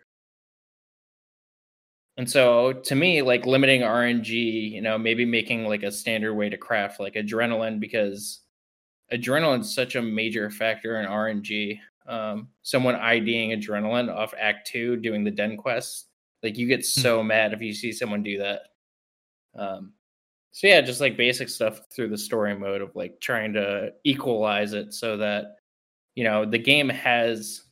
And 2.16 2.28
so 2.28 2.72
to 2.72 2.94
me 2.94 3.22
like 3.22 3.46
limiting 3.46 3.82
rng 3.82 4.26
you 4.26 4.80
know 4.80 4.98
maybe 4.98 5.24
making 5.24 5.66
like 5.66 5.82
a 5.82 5.90
standard 5.90 6.34
way 6.34 6.48
to 6.48 6.56
craft 6.56 7.00
like 7.00 7.14
adrenaline 7.14 7.80
because 7.80 8.41
adrenaline's 9.12 9.74
such 9.74 9.96
a 9.96 10.02
major 10.02 10.50
factor 10.50 11.00
in 11.00 11.06
RNG. 11.06 11.78
Um, 12.06 12.48
someone 12.62 12.96
IDing 12.96 13.50
adrenaline 13.50 14.14
off 14.14 14.34
Act 14.38 14.66
Two 14.66 14.96
doing 14.96 15.22
the 15.22 15.30
Den 15.30 15.56
quest, 15.56 16.08
like 16.42 16.58
you 16.58 16.66
get 16.66 16.84
so 16.84 17.22
mad 17.22 17.52
if 17.52 17.60
you 17.60 17.72
see 17.72 17.92
someone 17.92 18.22
do 18.22 18.38
that. 18.38 18.62
Um, 19.54 19.92
so 20.50 20.66
yeah, 20.66 20.80
just 20.80 21.00
like 21.00 21.16
basic 21.16 21.48
stuff 21.48 21.80
through 21.94 22.08
the 22.08 22.18
story 22.18 22.54
mode 22.56 22.82
of 22.82 22.94
like 22.94 23.20
trying 23.20 23.52
to 23.54 23.92
equalize 24.04 24.72
it 24.72 24.92
so 24.92 25.16
that 25.16 25.56
you 26.14 26.24
know 26.24 26.44
the 26.44 26.58
game 26.58 26.88
has 26.88 27.62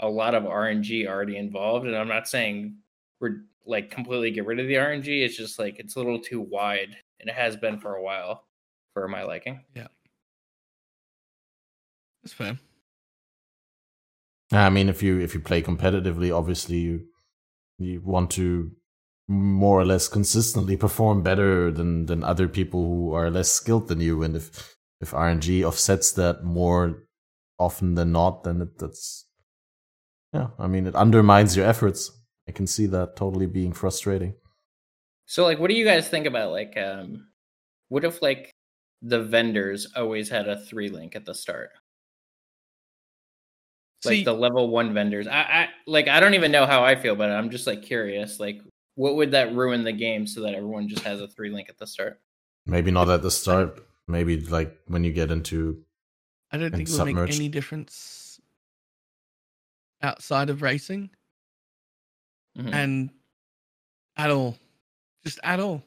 a 0.00 0.08
lot 0.08 0.34
of 0.34 0.44
RNG 0.44 1.06
already 1.06 1.36
involved, 1.36 1.86
and 1.86 1.96
I'm 1.96 2.08
not 2.08 2.28
saying 2.28 2.76
we're 3.20 3.42
like 3.64 3.90
completely 3.90 4.30
get 4.30 4.46
rid 4.46 4.60
of 4.60 4.66
the 4.66 4.74
RNG. 4.74 5.24
It's 5.24 5.36
just 5.36 5.58
like 5.58 5.78
it's 5.78 5.96
a 5.96 5.98
little 5.98 6.20
too 6.20 6.40
wide, 6.40 6.96
and 7.20 7.30
it 7.30 7.34
has 7.34 7.56
been 7.56 7.78
for 7.78 7.94
a 7.94 8.02
while 8.02 8.44
for 8.92 9.08
my 9.08 9.22
liking. 9.22 9.60
That's 12.26 12.34
fair. 12.34 12.58
I 14.50 14.68
mean, 14.68 14.88
if 14.88 15.00
you 15.00 15.20
if 15.20 15.32
you 15.32 15.38
play 15.38 15.62
competitively, 15.62 16.36
obviously 16.36 16.78
you 16.78 17.04
you 17.78 18.00
want 18.04 18.32
to 18.32 18.72
more 19.28 19.78
or 19.78 19.84
less 19.84 20.08
consistently 20.08 20.76
perform 20.76 21.22
better 21.22 21.70
than 21.70 22.06
than 22.06 22.24
other 22.24 22.48
people 22.48 22.82
who 22.82 23.14
are 23.14 23.30
less 23.30 23.52
skilled 23.52 23.86
than 23.86 24.00
you, 24.00 24.24
and 24.24 24.34
if 24.34 24.76
if 25.00 25.12
RNG 25.12 25.62
offsets 25.62 26.10
that 26.12 26.42
more 26.42 27.04
often 27.60 27.94
than 27.94 28.10
not, 28.10 28.42
then 28.42 28.60
it, 28.60 28.76
that's 28.76 29.28
yeah. 30.32 30.48
I 30.58 30.66
mean, 30.66 30.88
it 30.88 30.96
undermines 30.96 31.56
your 31.56 31.66
efforts. 31.66 32.10
I 32.48 32.50
can 32.50 32.66
see 32.66 32.86
that 32.86 33.14
totally 33.14 33.46
being 33.46 33.72
frustrating. 33.72 34.34
So 35.26 35.44
like 35.44 35.60
what 35.60 35.70
do 35.70 35.76
you 35.76 35.84
guys 35.84 36.08
think 36.08 36.26
about 36.26 36.50
like 36.50 36.76
um 36.76 37.28
what 37.88 38.04
if 38.04 38.20
like 38.20 38.50
the 39.00 39.22
vendors 39.22 39.86
always 39.94 40.28
had 40.28 40.48
a 40.48 40.58
three 40.58 40.88
link 40.88 41.14
at 41.14 41.24
the 41.24 41.34
start? 41.34 41.70
Like 44.04 44.12
See- 44.12 44.24
the 44.24 44.32
level 44.34 44.68
one 44.70 44.92
vendors. 44.94 45.26
I, 45.26 45.40
I 45.40 45.68
like 45.86 46.06
I 46.08 46.20
don't 46.20 46.34
even 46.34 46.52
know 46.52 46.66
how 46.66 46.84
I 46.84 46.94
feel 46.96 47.14
about 47.14 47.30
it. 47.30 47.34
I'm 47.34 47.50
just 47.50 47.66
like 47.66 47.82
curious. 47.82 48.38
Like 48.38 48.60
what 48.94 49.16
would 49.16 49.30
that 49.32 49.54
ruin 49.54 49.84
the 49.84 49.92
game 49.92 50.26
so 50.26 50.42
that 50.42 50.54
everyone 50.54 50.88
just 50.88 51.02
has 51.04 51.20
a 51.20 51.28
three 51.28 51.50
link 51.50 51.68
at 51.68 51.78
the 51.78 51.86
start? 51.86 52.20
Maybe 52.66 52.90
not 52.90 53.08
at 53.08 53.22
the 53.22 53.30
start. 53.30 53.84
Maybe 54.08 54.38
like 54.40 54.76
when 54.86 55.02
you 55.04 55.12
get 55.12 55.30
into 55.30 55.82
I 56.52 56.58
don't 56.58 56.70
think 56.74 56.88
it 56.88 56.98
would 56.98 57.14
make 57.14 57.34
any 57.34 57.48
difference 57.48 58.40
outside 60.02 60.50
of 60.50 60.62
racing 60.62 61.10
Mhm. 62.58 62.72
and 62.72 63.10
at 64.16 64.30
all. 64.30 64.56
Just 65.24 65.40
at 65.42 65.58
all. 65.58 65.82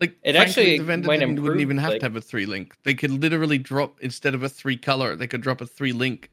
Like 0.00 0.16
It 0.22 0.34
frankly, 0.34 0.38
actually 0.38 0.78
the 0.78 0.84
vendor 0.84 1.06
might 1.08 1.20
wouldn't 1.20 1.60
even 1.60 1.78
have 1.78 1.90
like- 1.90 2.00
to 2.00 2.06
have 2.06 2.16
a 2.16 2.20
three 2.20 2.46
link. 2.46 2.74
They 2.84 2.94
could 2.94 3.10
literally 3.10 3.58
drop 3.58 4.00
instead 4.00 4.34
of 4.34 4.42
a 4.42 4.48
three 4.48 4.76
color, 4.76 5.14
they 5.16 5.26
could 5.26 5.42
drop 5.42 5.60
a 5.60 5.66
three 5.66 5.92
link 5.92 6.30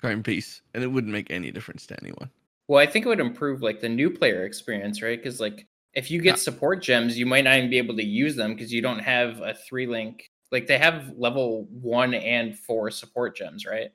chrome 0.00 0.22
piece, 0.22 0.62
and 0.74 0.82
it 0.82 0.88
wouldn't 0.88 1.12
make 1.12 1.30
any 1.30 1.50
difference 1.50 1.86
to 1.86 1.96
anyone. 2.02 2.30
Well, 2.68 2.80
I 2.80 2.86
think 2.86 3.06
it 3.06 3.08
would 3.08 3.20
improve 3.20 3.62
like 3.62 3.80
the 3.80 3.88
new 3.88 4.10
player 4.10 4.44
experience, 4.44 5.02
right? 5.02 5.18
Because 5.18 5.40
like 5.40 5.66
if 5.94 6.10
you 6.10 6.20
get 6.20 6.38
support 6.38 6.82
gems, 6.82 7.18
you 7.18 7.26
might 7.26 7.44
not 7.44 7.56
even 7.56 7.70
be 7.70 7.78
able 7.78 7.96
to 7.96 8.04
use 8.04 8.36
them 8.36 8.54
because 8.54 8.72
you 8.72 8.82
don't 8.82 8.98
have 8.98 9.40
a 9.40 9.54
three 9.54 9.86
link. 9.86 10.30
Like 10.52 10.66
they 10.66 10.78
have 10.78 11.12
level 11.16 11.66
one 11.70 12.14
and 12.14 12.58
four 12.58 12.90
support 12.90 13.36
gems, 13.36 13.66
right? 13.66 13.90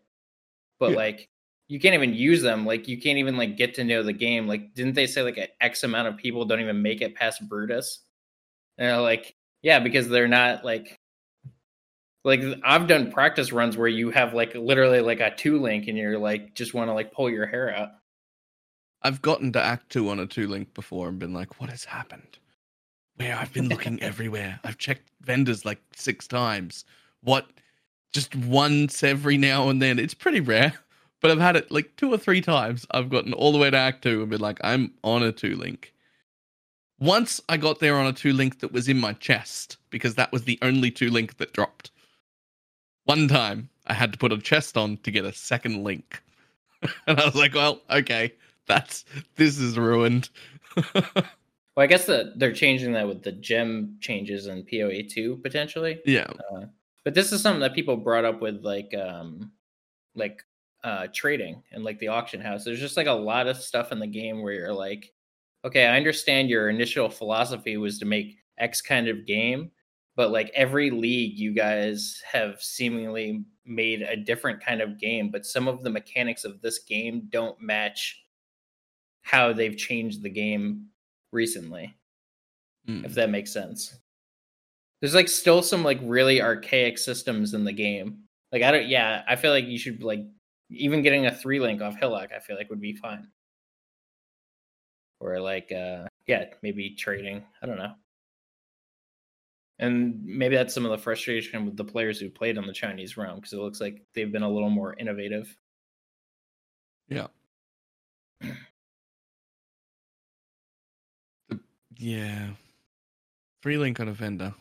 But 0.80 0.92
Yeah. 0.92 0.98
like 0.98 1.30
you 1.68 1.80
can't 1.80 1.96
even 1.96 2.14
use 2.14 2.42
them. 2.42 2.66
Like 2.66 2.88
you 2.88 3.00
can't 3.00 3.20
even 3.20 3.38
like 3.38 3.58
get 3.58 3.76
to 3.76 3.84
know 3.84 4.04
the 4.04 4.14
game. 4.14 4.48
Like 4.48 4.74
didn't 4.74 4.96
they 4.96 5.08
say 5.08 5.22
like 5.22 5.38
an 5.38 5.48
X 5.62 5.84
amount 5.84 6.08
of 6.08 6.18
people 6.18 6.46
don't 6.46 6.60
even 6.60 6.82
make 6.82 7.02
it 7.02 7.16
past 7.16 7.48
Brutus? 7.48 8.00
And 8.78 9.02
like, 9.04 9.36
yeah, 9.62 9.80
because 9.80 10.10
they're 10.10 10.28
not 10.28 10.66
like 10.66 11.00
like 12.24 12.42
I've 12.64 12.88
done 12.88 13.12
practice 13.12 13.52
runs 13.52 13.78
where 13.78 13.88
you 13.88 14.10
have 14.12 14.34
like 14.34 14.56
literally 14.56 15.02
like 15.02 15.20
a 15.20 15.36
two 15.36 15.60
link 15.60 15.88
and 15.88 15.98
you're 15.98 16.18
like 16.18 16.54
just 16.54 16.74
want 16.74 16.90
to 16.90 16.94
like 16.94 17.12
pull 17.12 17.30
your 17.30 17.46
hair 17.46 17.76
out. 17.76 17.90
I've 19.02 19.22
gotten 19.22 19.52
to 19.54 19.62
Act 19.62 19.92
Two 19.92 20.10
on 20.10 20.20
a 20.20 20.26
two 20.26 20.48
link 20.48 20.74
before 20.74 21.10
and 21.10 21.20
been 21.20 21.34
like, 21.34 21.60
what 21.60 21.70
has 21.70 21.84
happened? 21.84 22.38
Where 23.18 23.36
I've 23.36 23.54
been 23.54 23.68
looking 23.68 24.02
everywhere. 24.02 24.60
I've 24.64 24.78
checked 24.78 25.10
vendors 25.22 25.66
like 25.66 25.82
six 25.96 26.28
times. 26.28 26.86
What? 27.22 27.48
Just 28.14 28.36
once 28.36 29.04
every 29.04 29.38
now 29.38 29.70
and 29.70 29.82
then. 29.82 30.00
It's 30.00 30.14
pretty 30.14 30.40
rare, 30.40 30.74
but 31.22 31.32
I've 31.32 31.40
had 31.40 31.58
it 31.58 31.72
like 31.72 31.96
two 31.98 32.14
or 32.14 32.18
three 32.18 32.42
times. 32.42 32.86
I've 32.92 33.10
gotten 33.10 33.34
all 33.34 33.52
the 33.52 33.58
way 33.58 33.70
to 33.70 33.78
Act 33.78 34.04
Two 34.04 34.22
and 34.22 34.30
been 34.30 34.40
like, 34.40 34.60
I'm 34.64 34.94
on 35.04 35.24
a 35.24 35.34
two 35.34 35.58
link. 35.58 35.94
Once 37.00 37.42
I 37.50 37.58
got 37.58 37.80
there 37.80 37.98
on 37.98 38.06
a 38.06 38.14
two 38.14 38.32
link 38.32 38.62
that 38.62 38.72
was 38.72 38.88
in 38.88 38.98
my 38.98 39.12
chest 39.12 39.76
because 39.90 40.16
that 40.16 40.32
was 40.32 40.46
the 40.46 40.58
only 40.62 40.90
two 40.90 41.10
link 41.10 41.36
that 41.38 41.52
dropped. 41.52 41.92
One 43.06 43.28
time 43.28 43.70
I 43.88 43.94
had 43.94 44.14
to 44.14 44.20
put 44.20 44.32
a 44.32 44.38
chest 44.38 44.78
on 44.78 44.98
to 44.98 45.12
get 45.12 45.26
a 45.26 45.34
second 45.34 45.84
link. 45.84 46.22
and 47.08 47.20
I 47.20 47.26
was 47.26 47.36
like, 47.36 47.54
well, 47.54 47.82
okay, 47.90 48.34
that's 48.68 49.06
this 49.36 49.58
is 49.58 49.78
ruined. 49.78 50.30
Well, 51.76 51.84
I 51.84 51.88
guess 51.88 52.06
that 52.06 52.38
they're 52.38 52.54
changing 52.54 52.94
that 52.94 53.08
with 53.08 53.24
the 53.24 53.32
gem 53.32 53.98
changes 54.00 54.46
in 54.48 54.64
PoE 54.64 55.08
two 55.10 55.38
potentially. 55.38 56.00
yeah. 56.06 56.28
But 57.04 57.16
this 57.16 57.32
is 57.32 57.42
something 57.42 57.62
that 57.62 57.74
people 57.74 57.98
brought 57.98 58.26
up 58.26 58.42
with 58.42 58.64
like 58.64 58.94
um 58.94 59.52
like 60.16 60.44
uh 60.84 61.08
trading 61.14 61.64
and 61.72 61.84
like 61.84 62.00
the 62.00 62.10
auction 62.10 62.40
house. 62.42 62.64
There's 62.64 62.80
just 62.80 62.96
like 62.96 63.08
a 63.08 63.12
lot 63.12 63.48
of 63.48 63.58
stuff 63.58 63.92
in 63.92 64.00
the 64.00 64.08
game 64.08 64.42
where 64.42 64.54
you're 64.54 64.74
like, 64.74 65.12
okay, 65.66 65.86
I 65.88 65.98
understand 65.98 66.50
your 66.50 66.70
initial 66.70 67.10
philosophy 67.10 67.78
was 67.78 67.98
to 68.00 68.06
make 68.06 68.38
X 68.60 68.82
kind 68.82 69.08
of 69.08 69.26
game, 69.26 69.72
but 70.16 70.32
like 70.32 70.52
every 70.54 70.90
league 70.92 71.38
you 71.38 71.54
guys 71.54 72.22
have 72.32 72.62
seemingly 72.62 73.46
made 73.66 74.02
a 74.02 74.16
different 74.16 74.64
kind 74.64 74.82
of 74.82 75.00
game, 75.00 75.30
but 75.32 75.46
some 75.46 75.68
of 75.68 75.84
the 75.84 75.90
mechanics 75.90 76.44
of 76.44 76.62
this 76.62 76.80
game 76.80 77.28
don't 77.30 77.60
match 77.62 78.24
how 79.22 79.54
they've 79.54 79.78
changed 79.78 80.22
the 80.22 80.30
game 80.30 80.88
recently 81.32 81.96
Mm. 82.88 83.06
if 83.06 83.14
that 83.14 83.30
makes 83.30 83.52
sense. 83.54 83.98
There's 85.00 85.16
like 85.16 85.30
still 85.30 85.62
some 85.62 85.84
like 85.86 86.00
really 86.04 86.42
archaic 86.42 86.98
systems 86.98 87.54
in 87.54 87.64
the 87.64 87.72
game. 87.72 88.24
Like 88.52 88.62
I 88.62 88.72
don't 88.72 88.88
yeah, 88.88 89.24
I 89.28 89.38
feel 89.38 89.52
like 89.52 89.66
you 89.66 89.78
should 89.78 90.04
like 90.04 90.20
even 90.70 91.02
getting 91.02 91.26
a 91.26 91.34
three 91.34 91.60
link 91.62 91.82
off 91.82 91.96
Hillock, 91.98 92.32
I 92.36 92.40
feel 92.40 92.58
like 92.58 92.70
would 92.70 92.82
be 92.82 92.94
fine. 92.96 93.28
Or 95.20 95.40
like 95.40 95.72
uh 95.72 96.08
yeah, 96.28 96.46
maybe 96.62 96.90
trading. 96.96 97.44
I 97.62 97.66
don't 97.66 97.78
know. 97.78 97.94
And 99.84 100.24
maybe 100.24 100.56
that's 100.56 100.74
some 100.74 100.86
of 100.86 100.92
the 100.92 100.98
frustration 100.98 101.66
with 101.66 101.76
the 101.76 101.84
players 101.84 102.18
who 102.18 102.30
played 102.30 102.58
on 102.58 102.66
the 102.66 102.72
Chinese 102.72 103.18
realm 103.18 103.36
because 103.36 103.52
it 103.52 103.58
looks 103.58 103.82
like 103.82 104.02
they've 104.16 104.32
been 104.32 104.42
a 104.42 104.50
little 104.50 104.70
more 104.70 104.96
innovative. 104.98 105.54
Yeah. 107.10 107.28
The- 111.50 111.60
yeah. 111.98 112.52
Three 113.62 113.78
link 113.78 114.00
on 114.00 114.08
a 114.08 114.14
vendor. 114.14 114.54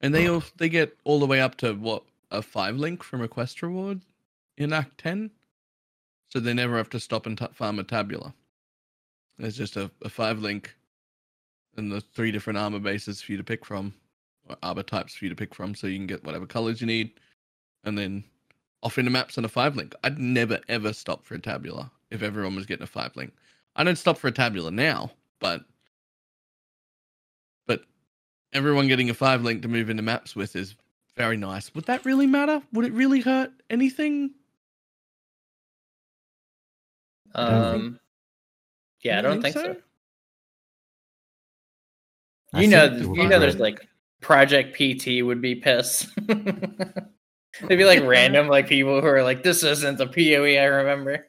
And 0.00 0.12
they 0.12 0.28
all 0.28 0.42
they 0.56 0.68
get 0.68 0.98
all 1.04 1.20
the 1.20 1.26
way 1.26 1.40
up 1.40 1.54
to 1.58 1.74
what 1.74 2.02
a 2.32 2.42
five 2.42 2.76
link 2.76 3.04
from 3.04 3.22
a 3.22 3.28
quest 3.28 3.62
reward 3.62 4.00
in 4.58 4.72
Act 4.72 4.98
Ten, 4.98 5.30
so 6.30 6.40
they 6.40 6.52
never 6.52 6.76
have 6.78 6.90
to 6.90 7.00
stop 7.00 7.26
and 7.26 7.38
t- 7.38 7.46
farm 7.52 7.78
a 7.78 7.84
tabula. 7.84 8.34
There's 9.38 9.56
just 9.56 9.76
a, 9.76 9.88
a 10.02 10.08
five 10.08 10.40
link, 10.40 10.74
and 11.76 11.90
the 11.90 12.00
three 12.00 12.30
different 12.30 12.58
armor 12.58 12.78
bases 12.78 13.20
for 13.20 13.32
you 13.32 13.38
to 13.38 13.44
pick 13.44 13.64
from, 13.64 13.94
or 14.48 14.56
armor 14.62 14.82
types 14.82 15.14
for 15.14 15.24
you 15.24 15.28
to 15.28 15.36
pick 15.36 15.54
from, 15.54 15.74
so 15.74 15.86
you 15.86 15.98
can 15.98 16.06
get 16.06 16.24
whatever 16.24 16.46
colors 16.46 16.80
you 16.80 16.86
need, 16.86 17.12
and 17.84 17.96
then 17.98 18.24
off 18.82 18.98
into 18.98 19.10
maps 19.10 19.38
on 19.38 19.44
a 19.44 19.48
five 19.48 19.76
link. 19.76 19.94
I'd 20.04 20.18
never 20.18 20.60
ever 20.68 20.92
stop 20.92 21.24
for 21.24 21.34
a 21.34 21.38
tabula 21.40 21.90
if 22.10 22.22
everyone 22.22 22.54
was 22.54 22.66
getting 22.66 22.84
a 22.84 22.88
five 22.88 23.16
link. 23.16 23.32
I 23.76 23.84
don't 23.84 23.96
stop 23.96 24.18
for 24.18 24.28
a 24.28 24.32
tabula 24.32 24.70
now, 24.70 25.10
but 25.40 25.64
but 27.66 27.82
everyone 28.52 28.88
getting 28.88 29.10
a 29.10 29.14
five 29.14 29.42
link 29.42 29.62
to 29.62 29.68
move 29.68 29.90
into 29.90 30.02
maps 30.02 30.36
with 30.36 30.54
is 30.54 30.76
very 31.16 31.36
nice. 31.36 31.74
Would 31.74 31.86
that 31.86 32.04
really 32.04 32.26
matter? 32.26 32.62
Would 32.72 32.84
it 32.84 32.92
really 32.92 33.20
hurt 33.20 33.50
anything? 33.70 34.30
Um 37.34 37.98
yeah, 39.00 39.18
I 39.18 39.22
don't 39.22 39.42
think 39.42 39.54
think 39.54 39.54
so? 39.54 39.72
so. 39.74 39.80
I 42.54 42.62
You 42.62 42.68
know, 42.68 42.80
think 42.88 42.92
th- 42.92 43.02
it 43.02 43.08
would 43.08 43.16
you 43.20 43.28
know, 43.28 43.38
there's 43.38 43.56
like 43.56 43.86
Project 44.20 44.76
PT 44.76 45.22
would 45.24 45.40
be 45.42 45.54
pissed. 45.56 46.08
They'd 46.26 47.76
be 47.76 47.84
like 47.84 48.02
random, 48.04 48.48
like 48.48 48.66
people 48.68 49.00
who 49.00 49.06
are 49.06 49.22
like, 49.22 49.42
"This 49.42 49.62
isn't 49.62 49.98
the 49.98 50.06
POE 50.06 50.58
I 50.60 50.64
remember." 50.64 51.26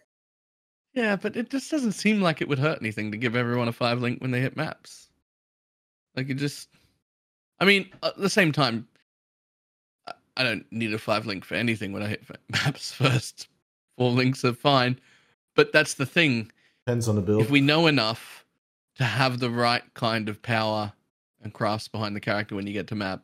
Yeah, 0.94 1.18
but 1.18 1.36
it 1.36 1.50
just 1.50 1.70
doesn't 1.70 1.92
seem 1.92 2.22
like 2.22 2.42
it 2.42 2.48
would 2.48 2.58
hurt 2.60 2.80
anything 2.82 3.12
to 3.12 3.18
give 3.18 3.36
everyone 3.36 3.68
a 3.68 3.74
five 3.74 4.02
link 4.02 4.22
when 4.22 4.32
they 4.32 4.40
hit 4.42 4.56
maps. 4.56 5.10
Like 6.16 6.30
it 6.30 6.36
just, 6.36 6.70
I 7.60 7.66
mean, 7.66 7.90
at 8.02 8.18
the 8.18 8.30
same 8.30 8.52
time, 8.54 8.88
I- 10.08 10.14
I 10.38 10.44
don't 10.44 10.66
need 10.72 10.94
a 10.94 10.98
five 10.98 11.26
link 11.26 11.44
for 11.44 11.56
anything 11.56 11.92
when 11.92 12.02
I 12.02 12.08
hit 12.08 12.24
maps 12.50 12.92
first. 12.94 13.50
Four 13.98 14.12
links 14.12 14.44
are 14.46 14.54
fine, 14.54 15.00
but 15.56 15.72
that's 15.74 15.94
the 15.96 16.06
thing. 16.06 16.52
Depends 16.86 17.08
on 17.10 17.16
the 17.16 17.22
build. 17.22 17.42
If 17.42 17.50
we 17.52 17.62
know 17.62 17.88
enough 17.88 18.46
to 18.96 19.04
have 19.04 19.40
the 19.40 19.50
right 19.52 19.84
kind 19.94 20.28
of 20.30 20.42
power 20.42 20.94
and 21.46 21.54
crafts 21.54 21.88
behind 21.88 22.16
the 22.16 22.20
character 22.20 22.56
when 22.56 22.68
you 22.68 22.74
get 22.74 22.88
to 22.88 22.96
map, 22.96 23.22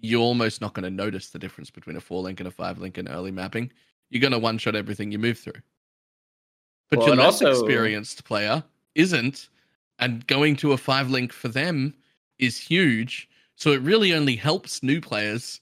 you're 0.00 0.20
almost 0.20 0.60
not 0.60 0.74
going 0.74 0.84
to 0.84 0.90
notice 0.90 1.30
the 1.30 1.38
difference 1.38 1.70
between 1.70 1.96
a 1.96 2.00
four 2.00 2.22
link 2.22 2.38
and 2.38 2.46
a 2.46 2.52
five 2.52 2.78
link 2.78 2.96
in 2.98 3.08
early 3.08 3.32
mapping. 3.32 3.72
You're 4.10 4.20
going 4.20 4.32
to 4.32 4.38
one 4.38 4.58
shot 4.58 4.76
everything 4.76 5.10
you 5.10 5.18
move 5.18 5.38
through. 5.38 5.60
But 6.90 7.00
Well, 7.00 7.08
your 7.08 7.16
less 7.16 7.42
also- 7.42 7.50
experienced 7.50 8.24
player 8.24 8.62
isn't, 8.94 9.48
and 9.98 10.24
going 10.28 10.54
to 10.56 10.72
a 10.72 10.76
five 10.76 11.10
link 11.10 11.32
for 11.32 11.48
them 11.48 11.94
is 12.38 12.56
huge. 12.58 13.28
So 13.56 13.72
it 13.72 13.80
really 13.82 14.14
only 14.14 14.36
helps 14.36 14.82
new 14.82 15.00
players 15.00 15.60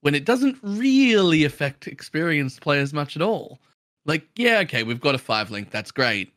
when 0.00 0.14
it 0.14 0.24
doesn't 0.24 0.58
really 0.62 1.44
affect 1.44 1.86
experienced 1.86 2.60
players 2.60 2.92
much 2.92 3.14
at 3.14 3.22
all. 3.22 3.60
Like, 4.04 4.26
yeah, 4.34 4.58
okay, 4.60 4.82
we've 4.82 5.00
got 5.00 5.14
a 5.14 5.18
five 5.18 5.50
link, 5.50 5.70
that's 5.70 5.92
great. 5.92 6.32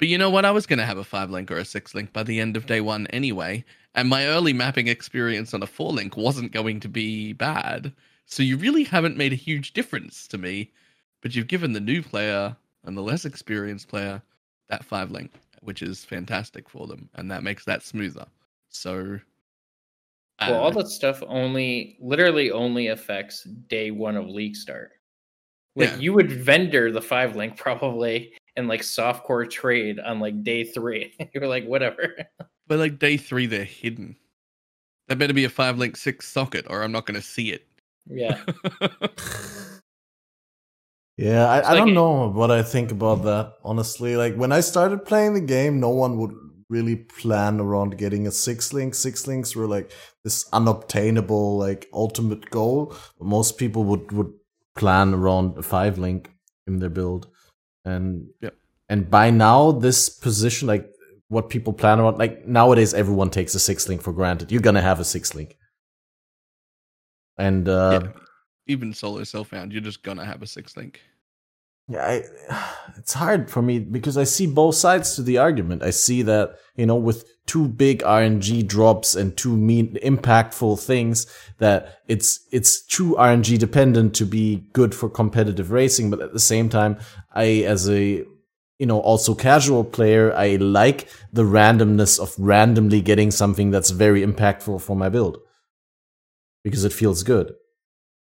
But 0.00 0.08
you 0.08 0.16
know 0.16 0.30
what? 0.30 0.46
I 0.46 0.50
was 0.50 0.66
going 0.66 0.78
to 0.78 0.86
have 0.86 0.96
a 0.96 1.04
five 1.04 1.30
link 1.30 1.50
or 1.50 1.58
a 1.58 1.64
six 1.64 1.94
link 1.94 2.12
by 2.14 2.22
the 2.22 2.40
end 2.40 2.56
of 2.56 2.64
day 2.64 2.80
one 2.80 3.06
anyway. 3.08 3.62
And 3.94 4.08
my 4.08 4.26
early 4.28 4.54
mapping 4.54 4.88
experience 4.88 5.52
on 5.52 5.62
a 5.62 5.66
four 5.66 5.92
link 5.92 6.16
wasn't 6.16 6.52
going 6.52 6.80
to 6.80 6.88
be 6.88 7.34
bad. 7.34 7.92
So 8.24 8.42
you 8.42 8.56
really 8.56 8.82
haven't 8.82 9.18
made 9.18 9.34
a 9.34 9.36
huge 9.36 9.74
difference 9.74 10.26
to 10.28 10.38
me. 10.38 10.72
But 11.20 11.34
you've 11.36 11.48
given 11.48 11.74
the 11.74 11.80
new 11.80 12.02
player 12.02 12.56
and 12.84 12.96
the 12.96 13.02
less 13.02 13.26
experienced 13.26 13.88
player 13.88 14.22
that 14.70 14.86
five 14.86 15.10
link, 15.10 15.32
which 15.60 15.82
is 15.82 16.02
fantastic 16.02 16.70
for 16.70 16.86
them. 16.86 17.10
And 17.16 17.30
that 17.30 17.42
makes 17.42 17.66
that 17.66 17.82
smoother. 17.82 18.26
So. 18.70 19.20
Uh, 20.38 20.46
well, 20.48 20.60
all 20.62 20.70
know. 20.72 20.80
that 20.80 20.88
stuff 20.88 21.22
only, 21.26 21.98
literally, 22.00 22.50
only 22.50 22.86
affects 22.86 23.44
day 23.44 23.90
one 23.90 24.16
of 24.16 24.26
league 24.28 24.56
start. 24.56 24.92
Like 25.76 25.90
Yeah. 25.90 25.96
you 25.96 26.14
would 26.14 26.32
vendor 26.32 26.90
the 26.90 27.02
five 27.02 27.36
link 27.36 27.58
probably 27.58 28.32
and 28.56 28.68
like 28.68 28.82
softcore 28.82 29.48
trade 29.48 29.98
on 30.00 30.20
like 30.20 30.42
day 30.42 30.64
three. 30.64 31.14
You're 31.34 31.46
like, 31.48 31.64
whatever. 31.66 32.14
But 32.66 32.78
like 32.78 33.00
day 33.00 33.16
three, 33.16 33.46
they're 33.46 33.64
hidden. 33.64 34.14
That 35.08 35.18
better 35.18 35.34
be 35.34 35.42
a 35.44 35.48
five 35.48 35.76
link 35.76 35.96
six 35.96 36.28
socket, 36.28 36.66
or 36.70 36.84
I'm 36.84 36.92
not 36.92 37.04
going 37.04 37.20
to 37.20 37.26
see 37.26 37.50
it. 37.50 37.66
Yeah. 38.06 38.40
Yeah, 41.16 41.46
I, 41.48 41.58
I 41.58 41.68
like 41.70 41.78
don't 41.78 41.90
it- 41.90 41.92
know 41.92 42.28
what 42.30 42.50
I 42.50 42.62
think 42.62 42.90
about 42.92 43.24
that, 43.24 43.54
honestly. 43.62 44.16
Like 44.16 44.36
when 44.36 44.52
I 44.52 44.60
started 44.60 45.04
playing 45.04 45.34
the 45.34 45.40
game, 45.40 45.78
no 45.78 45.90
one 45.90 46.16
would 46.18 46.32
really 46.70 46.96
plan 46.96 47.60
around 47.60 47.98
getting 47.98 48.26
a 48.26 48.30
six 48.30 48.72
link. 48.72 48.94
Six 48.94 49.26
links 49.26 49.54
were 49.54 49.66
like 49.66 49.92
this 50.24 50.48
unobtainable, 50.52 51.58
like 51.58 51.88
ultimate 51.92 52.48
goal. 52.50 52.94
Most 53.20 53.58
people 53.58 53.84
would 53.84 54.12
would 54.12 54.32
plan 54.76 55.12
around 55.12 55.58
a 55.58 55.62
five 55.62 55.98
link 55.98 56.30
in 56.66 56.78
their 56.78 56.88
build. 56.88 57.28
And 57.84 58.28
Yep. 58.40 58.54
and 58.88 59.10
by 59.10 59.30
now 59.30 59.72
this 59.72 60.08
position, 60.08 60.68
like 60.68 60.90
what 61.28 61.48
people 61.48 61.72
plan 61.72 62.00
around, 62.00 62.18
like 62.18 62.46
nowadays 62.46 62.92
everyone 62.94 63.30
takes 63.30 63.54
a 63.54 63.60
six 63.60 63.88
link 63.88 64.02
for 64.02 64.12
granted. 64.12 64.50
You're 64.52 64.60
gonna 64.60 64.82
have 64.82 65.00
a 65.00 65.04
six 65.04 65.34
link. 65.34 65.56
And 67.38 67.68
uh 67.68 68.00
Yeah. 68.02 68.12
Even 68.66 68.92
solo 68.92 69.24
self 69.24 69.48
found, 69.48 69.72
you're 69.72 69.80
just 69.80 70.02
going 70.04 70.18
to 70.18 70.24
have 70.24 70.42
a 70.42 70.46
six 70.46 70.76
link. 70.76 71.00
Yeah, 71.88 72.04
I, 72.06 72.22
it's 72.98 73.12
hard 73.14 73.50
for 73.50 73.62
me 73.62 73.80
because 73.80 74.16
I 74.16 74.24
see 74.24 74.46
both 74.46 74.76
sides 74.76 75.16
to 75.16 75.22
the 75.22 75.38
argument. 75.38 75.82
I 75.82 75.90
see 75.90 76.22
that 76.22 76.56
you 76.76 76.86
know 76.86 76.94
with 76.96 77.24
two 77.50 77.66
big 77.66 78.00
RNG 78.04 78.64
drops 78.64 79.16
and 79.16 79.36
two 79.36 79.56
mean 79.56 79.98
impactful 80.04 80.80
things 80.80 81.26
that 81.58 82.00
it's 82.06 82.46
it's 82.52 82.86
true 82.86 83.16
RNG 83.18 83.58
dependent 83.58 84.14
to 84.14 84.24
be 84.24 84.68
good 84.72 84.94
for 84.94 85.08
competitive 85.10 85.72
racing, 85.72 86.10
but 86.10 86.20
at 86.20 86.32
the 86.32 86.38
same 86.38 86.68
time, 86.68 86.96
I 87.34 87.64
as 87.66 87.90
a 87.90 88.24
you 88.78 88.86
know 88.86 89.00
also 89.00 89.34
casual 89.34 89.82
player, 89.82 90.32
I 90.32 90.56
like 90.56 91.08
the 91.32 91.42
randomness 91.42 92.20
of 92.20 92.36
randomly 92.38 93.00
getting 93.00 93.32
something 93.32 93.72
that's 93.72 93.90
very 93.90 94.24
impactful 94.24 94.80
for 94.80 94.94
my 94.94 95.08
build. 95.08 95.38
Because 96.62 96.84
it 96.84 96.92
feels 96.92 97.24
good. 97.24 97.52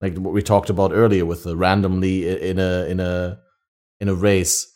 Like 0.02 0.18
what 0.18 0.36
we 0.36 0.44
talked 0.44 0.70
about 0.70 0.94
earlier 0.94 1.26
with 1.26 1.46
the 1.46 1.58
randomly 1.58 2.30
in 2.52 2.60
a 2.60 2.86
in 2.86 3.00
a 3.00 3.40
in 4.00 4.08
a 4.08 4.14
race 4.14 4.72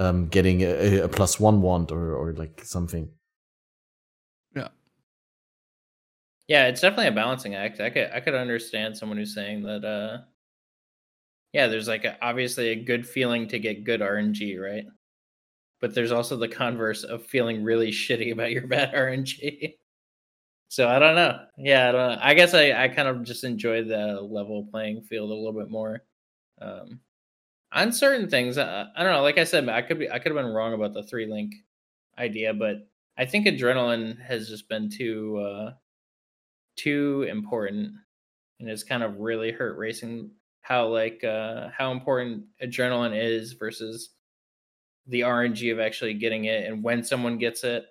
um 0.00 0.26
getting 0.26 0.62
a, 0.62 1.02
a 1.02 1.08
plus 1.08 1.38
one 1.38 1.62
wand 1.62 1.92
or 1.92 2.16
or 2.16 2.32
like 2.32 2.64
something 2.64 3.08
Yeah, 6.48 6.66
it's 6.66 6.80
definitely 6.80 7.08
a 7.08 7.12
balancing 7.12 7.54
act. 7.54 7.80
I 7.80 7.90
could 7.90 8.10
I 8.12 8.20
could 8.20 8.34
understand 8.34 8.96
someone 8.96 9.18
who's 9.18 9.34
saying 9.34 9.62
that 9.64 9.84
uh 9.84 10.22
yeah, 11.52 11.66
there's 11.66 11.88
like 11.88 12.04
a, 12.04 12.16
obviously 12.24 12.68
a 12.68 12.76
good 12.76 13.06
feeling 13.06 13.46
to 13.48 13.58
get 13.58 13.84
good 13.84 14.00
RNG, 14.00 14.56
right? 14.58 14.84
But 15.80 15.94
there's 15.94 16.12
also 16.12 16.36
the 16.36 16.48
converse 16.48 17.04
of 17.04 17.26
feeling 17.26 17.64
really 17.64 17.90
shitty 17.92 18.32
about 18.32 18.52
your 18.52 18.66
bad 18.66 18.94
RNG. 18.94 19.76
So 20.68 20.88
I 20.88 20.98
don't 20.98 21.16
know. 21.16 21.40
Yeah, 21.58 21.88
I 21.90 21.92
don't 21.92 22.10
know. 22.16 22.18
I 22.22 22.34
guess 22.34 22.54
I, 22.54 22.72
I 22.72 22.88
kind 22.88 23.08
of 23.08 23.24
just 23.24 23.44
enjoy 23.44 23.84
the 23.84 24.20
level 24.22 24.68
playing 24.70 25.02
field 25.02 25.30
a 25.30 25.34
little 25.34 25.52
bit 25.54 25.70
more. 25.70 26.04
Um 26.60 27.00
on 27.72 27.92
certain 27.92 28.30
things, 28.30 28.58
I, 28.58 28.86
I 28.96 29.02
don't 29.04 29.12
know. 29.12 29.22
Like 29.22 29.38
I 29.38 29.44
said, 29.44 29.68
I 29.68 29.82
could 29.82 29.98
be 30.00 30.10
I 30.10 30.18
could 30.20 30.34
have 30.34 30.44
been 30.44 30.52
wrong 30.54 30.74
about 30.74 30.94
the 30.94 31.02
three 31.04 31.26
link 31.26 31.54
idea, 32.18 32.54
but 32.54 32.88
I 33.18 33.26
think 33.26 33.46
adrenaline 33.46 34.20
has 34.22 34.48
just 34.48 34.68
been 34.68 34.90
too 34.90 35.38
uh 35.38 35.72
too 36.76 37.26
important 37.28 37.92
and 38.60 38.68
it's 38.70 38.84
kind 38.84 39.02
of 39.02 39.18
really 39.18 39.50
hurt 39.52 39.76
racing 39.78 40.30
how 40.62 40.86
like 40.88 41.22
uh 41.24 41.68
how 41.76 41.90
important 41.92 42.44
adrenaline 42.62 43.16
is 43.20 43.52
versus 43.54 44.10
the 45.08 45.20
RNG 45.22 45.72
of 45.72 45.80
actually 45.80 46.14
getting 46.14 46.44
it 46.46 46.66
and 46.66 46.82
when 46.84 47.02
someone 47.04 47.38
gets 47.38 47.64
it. 47.64 47.86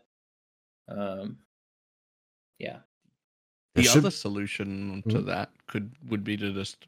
Um 0.88 1.40
yeah. 2.60 2.80
The 3.76 3.84
should- 3.84 3.98
other 4.00 4.12
solution 4.12 5.04
to 5.10 5.20
Mhm. 5.20 5.26
that 5.28 5.52
could 5.68 5.92
would 6.10 6.24
be 6.24 6.38
to 6.38 6.54
just 6.54 6.88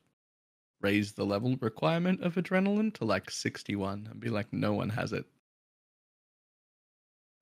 raise 0.82 1.14
the 1.14 1.26
level 1.26 1.56
requirement 1.58 2.22
of 2.24 2.36
adrenaline 2.36 2.94
to 2.96 3.06
like 3.06 3.30
61 3.32 4.08
and 4.12 4.20
be 4.20 4.30
like, 4.30 4.52
no 4.52 4.74
one 4.74 4.90
has 4.90 5.14
it. 5.14 5.26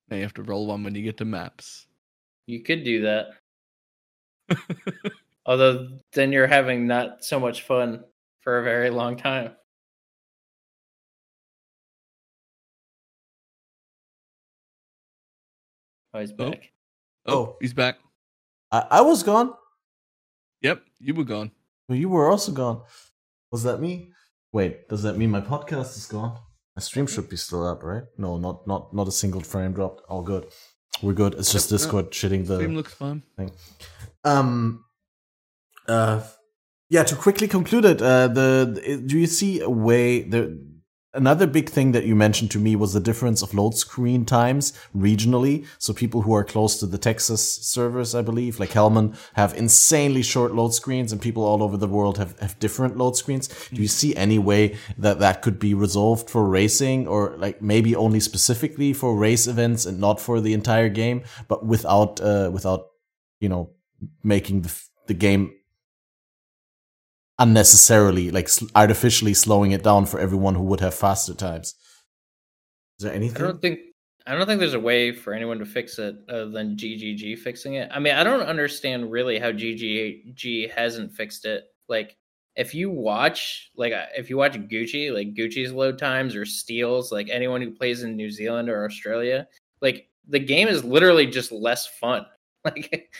Now 0.10 0.18
you 0.18 0.24
have 0.24 0.34
to 0.36 0.44
roll 0.44 0.68
one 0.68 0.84
when 0.84 0.94
you 0.96 1.02
get 1.04 1.18
to 1.18 1.26
maps. 1.26 1.88
You 2.48 2.62
could 2.64 2.84
do 2.84 3.02
that. 3.02 3.41
Although 5.46 5.98
then 6.14 6.32
you're 6.32 6.48
having 6.48 6.88
not 6.88 7.24
so 7.24 7.40
much 7.40 7.64
fun 7.64 8.04
for 8.42 8.60
a 8.60 8.64
very 8.64 8.90
long 8.90 9.18
time. 9.18 9.52
Oh, 16.14 16.20
he's 16.20 16.32
Oh. 16.32 16.50
back. 16.50 16.72
oh, 17.26 17.34
Oh. 17.34 17.58
he's 17.62 17.74
back. 17.74 18.00
I, 18.72 18.86
I 18.92 19.02
was 19.02 19.24
gone 19.24 19.54
Yep, 20.62 20.84
you 21.00 21.14
were 21.16 21.24
gone. 21.24 21.52
but 21.88 21.98
you 21.98 22.08
were 22.10 22.30
also 22.30 22.52
gone 22.52 22.84
was 23.52 23.64
that 23.64 23.80
me 23.82 24.14
wait 24.54 24.88
does 24.88 25.04
that 25.04 25.18
mean 25.18 25.30
my 25.32 25.42
podcast 25.42 25.98
is 25.98 26.06
gone 26.06 26.38
my 26.76 26.82
stream 26.82 27.06
should 27.08 27.28
be 27.30 27.36
still 27.36 27.66
up 27.68 27.84
right 27.84 28.04
no 28.18 28.38
not 28.38 28.66
not 28.68 28.94
not 28.94 29.08
a 29.08 29.12
single 29.12 29.42
frame 29.42 29.74
dropped 29.74 30.02
all 30.08 30.22
good 30.22 30.46
we're 31.02 31.14
good 31.14 31.34
it's 31.34 31.52
just 31.52 31.70
Yep, 31.70 31.72
no. 31.72 31.78
discord 31.86 32.12
shitting 32.12 32.48
the 32.48 32.56
Stream 32.58 32.76
looks 32.76 32.94
fine. 32.94 33.24
Um. 34.24 34.86
Uh. 35.88 36.22
Yeah. 36.90 37.04
To 37.04 37.16
quickly 37.16 37.48
conclude 37.48 37.86
it, 37.86 38.02
uh, 38.02 38.28
the, 38.28 39.04
do 39.06 39.18
you 39.20 39.28
see 39.28 39.62
a 39.62 39.70
way 39.70 40.22
the 40.22 40.72
another 41.14 41.46
big 41.46 41.70
thing 41.70 41.92
that 41.92 42.06
you 42.06 42.16
mentioned 42.16 42.52
to 42.52 42.60
me 42.60 42.76
was 42.76 42.94
the 42.94 43.00
difference 43.00 43.42
of 43.42 43.54
load 43.54 43.76
screen 43.76 44.26
times 44.26 44.74
regionally. 44.96 45.66
So 45.78 45.94
people 45.94 46.22
who 46.22 46.34
are 46.34 46.44
close 46.44 46.80
to 46.80 46.86
the 46.86 46.98
Texas 46.98 47.56
servers, 47.66 48.16
I 48.16 48.22
believe, 48.22 48.60
like 48.60 48.70
Hellman, 48.70 49.18
have 49.34 49.54
insanely 49.54 50.22
short 50.22 50.54
load 50.54 50.74
screens, 50.74 51.12
and 51.12 51.22
people 51.22 51.44
all 51.44 51.64
over 51.64 51.78
the 51.78 51.88
world 51.88 52.18
have 52.18 52.38
have 52.40 52.60
different 52.60 52.98
load 52.98 53.16
screens. 53.16 53.48
Do 53.70 53.82
you 53.82 53.88
see 53.88 54.16
any 54.16 54.40
way 54.40 54.78
that 54.98 55.20
that 55.20 55.42
could 55.42 55.60
be 55.60 55.74
resolved 55.74 56.30
for 56.30 56.48
racing, 56.48 57.08
or 57.08 57.36
like 57.38 57.62
maybe 57.62 57.96
only 57.96 58.20
specifically 58.20 58.94
for 58.94 59.16
race 59.16 59.48
events 59.48 59.86
and 59.86 60.00
not 60.00 60.20
for 60.20 60.40
the 60.40 60.54
entire 60.54 60.90
game, 60.90 61.24
but 61.48 61.66
without 61.66 62.22
uh 62.22 62.50
without 62.54 62.88
you 63.40 63.50
know 63.50 63.72
making 64.24 64.62
the, 64.62 64.82
the 65.08 65.14
game 65.14 65.54
unnecessarily 67.40 68.30
like 68.30 68.50
artificially 68.76 69.34
slowing 69.34 69.72
it 69.72 69.84
down 69.84 70.06
for 70.06 70.20
everyone 70.20 70.54
who 70.54 70.64
would 70.64 70.80
have 70.80 70.94
faster 70.94 71.34
times 71.34 71.74
is 73.00 73.06
there 73.06 73.14
anything 73.14 73.42
I 73.42 73.48
don't 73.48 73.62
think 73.62 73.80
I 74.28 74.36
don't 74.36 74.46
think 74.46 74.60
there's 74.60 74.76
a 74.76 74.80
way 74.80 75.12
for 75.12 75.34
anyone 75.34 75.58
to 75.60 75.66
fix 75.66 75.98
it 75.98 76.16
other 76.30 76.50
than 76.50 76.78
GGG 76.78 77.40
fixing 77.40 77.76
it. 77.76 77.90
I 77.92 78.00
mean, 78.00 78.14
I 78.14 78.24
don't 78.24 78.44
understand 78.44 79.12
really 79.12 79.40
how 79.40 79.52
GGG 79.52 80.72
hasn't 80.72 81.12
fixed 81.12 81.46
it. 81.46 81.66
Like, 81.90 82.18
if 82.56 82.76
you 82.76 82.90
watch, 82.90 83.72
like, 83.76 83.94
uh, 83.94 84.06
if 84.16 84.30
you 84.30 84.38
watch 84.38 84.54
Gucci, 84.54 85.12
like 85.14 85.34
Gucci's 85.34 85.74
load 85.74 85.98
times 85.98 86.36
or 86.36 86.46
steals 86.46 87.12
like 87.12 87.30
anyone 87.30 87.62
who 87.62 87.72
plays 87.72 88.04
in 88.04 88.16
New 88.16 88.30
Zealand 88.30 88.70
or 88.70 88.86
Australia, 88.86 89.48
like 89.82 90.08
the 90.28 90.40
game 90.40 90.68
is 90.68 90.84
literally 90.84 91.26
just 91.26 91.52
less 91.52 91.88
fun. 91.88 92.26
Like, 92.64 93.12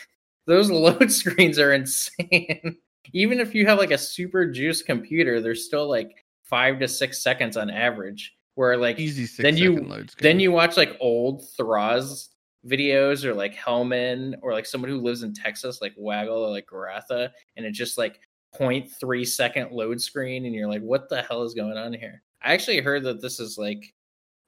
those 0.46 0.70
load 0.70 1.10
screens 1.10 1.58
are 1.58 1.72
insane. 1.72 2.76
Even 3.12 3.40
if 3.40 3.54
you 3.54 3.66
have 3.66 3.78
like 3.78 3.90
a 3.90 3.98
super 3.98 4.46
juice 4.46 4.82
computer, 4.82 5.40
they're 5.40 5.54
still 5.54 5.88
like 5.88 6.24
five 6.44 6.78
to 6.80 6.88
six 6.88 7.22
seconds 7.22 7.56
on 7.56 7.70
average. 7.70 8.34
Where 8.54 8.76
like 8.76 8.98
Easy 8.98 9.26
then 9.42 9.56
you- 9.56 10.04
then 10.20 10.38
you 10.38 10.52
watch 10.52 10.76
like 10.76 10.96
old 11.00 11.42
Thraz 11.58 12.28
videos 12.66 13.24
or 13.24 13.34
like 13.34 13.54
Hellman 13.56 14.34
or 14.42 14.52
like 14.52 14.66
someone 14.66 14.90
who 14.90 15.00
lives 15.00 15.22
in 15.22 15.32
Texas, 15.32 15.80
like 15.80 15.94
Waggle 15.96 16.44
or 16.44 16.50
like 16.50 16.66
Garatha, 16.66 17.30
and 17.56 17.64
it's 17.66 17.78
just 17.78 17.96
like 17.96 18.20
0.3 18.54 19.26
second 19.26 19.72
load 19.72 20.00
screen, 20.00 20.44
and 20.44 20.54
you're 20.54 20.68
like, 20.68 20.82
what 20.82 21.08
the 21.08 21.22
hell 21.22 21.42
is 21.42 21.54
going 21.54 21.78
on 21.78 21.94
here? 21.94 22.22
I 22.42 22.52
actually 22.52 22.80
heard 22.80 23.04
that 23.04 23.22
this 23.22 23.40
is 23.40 23.56
like 23.56 23.94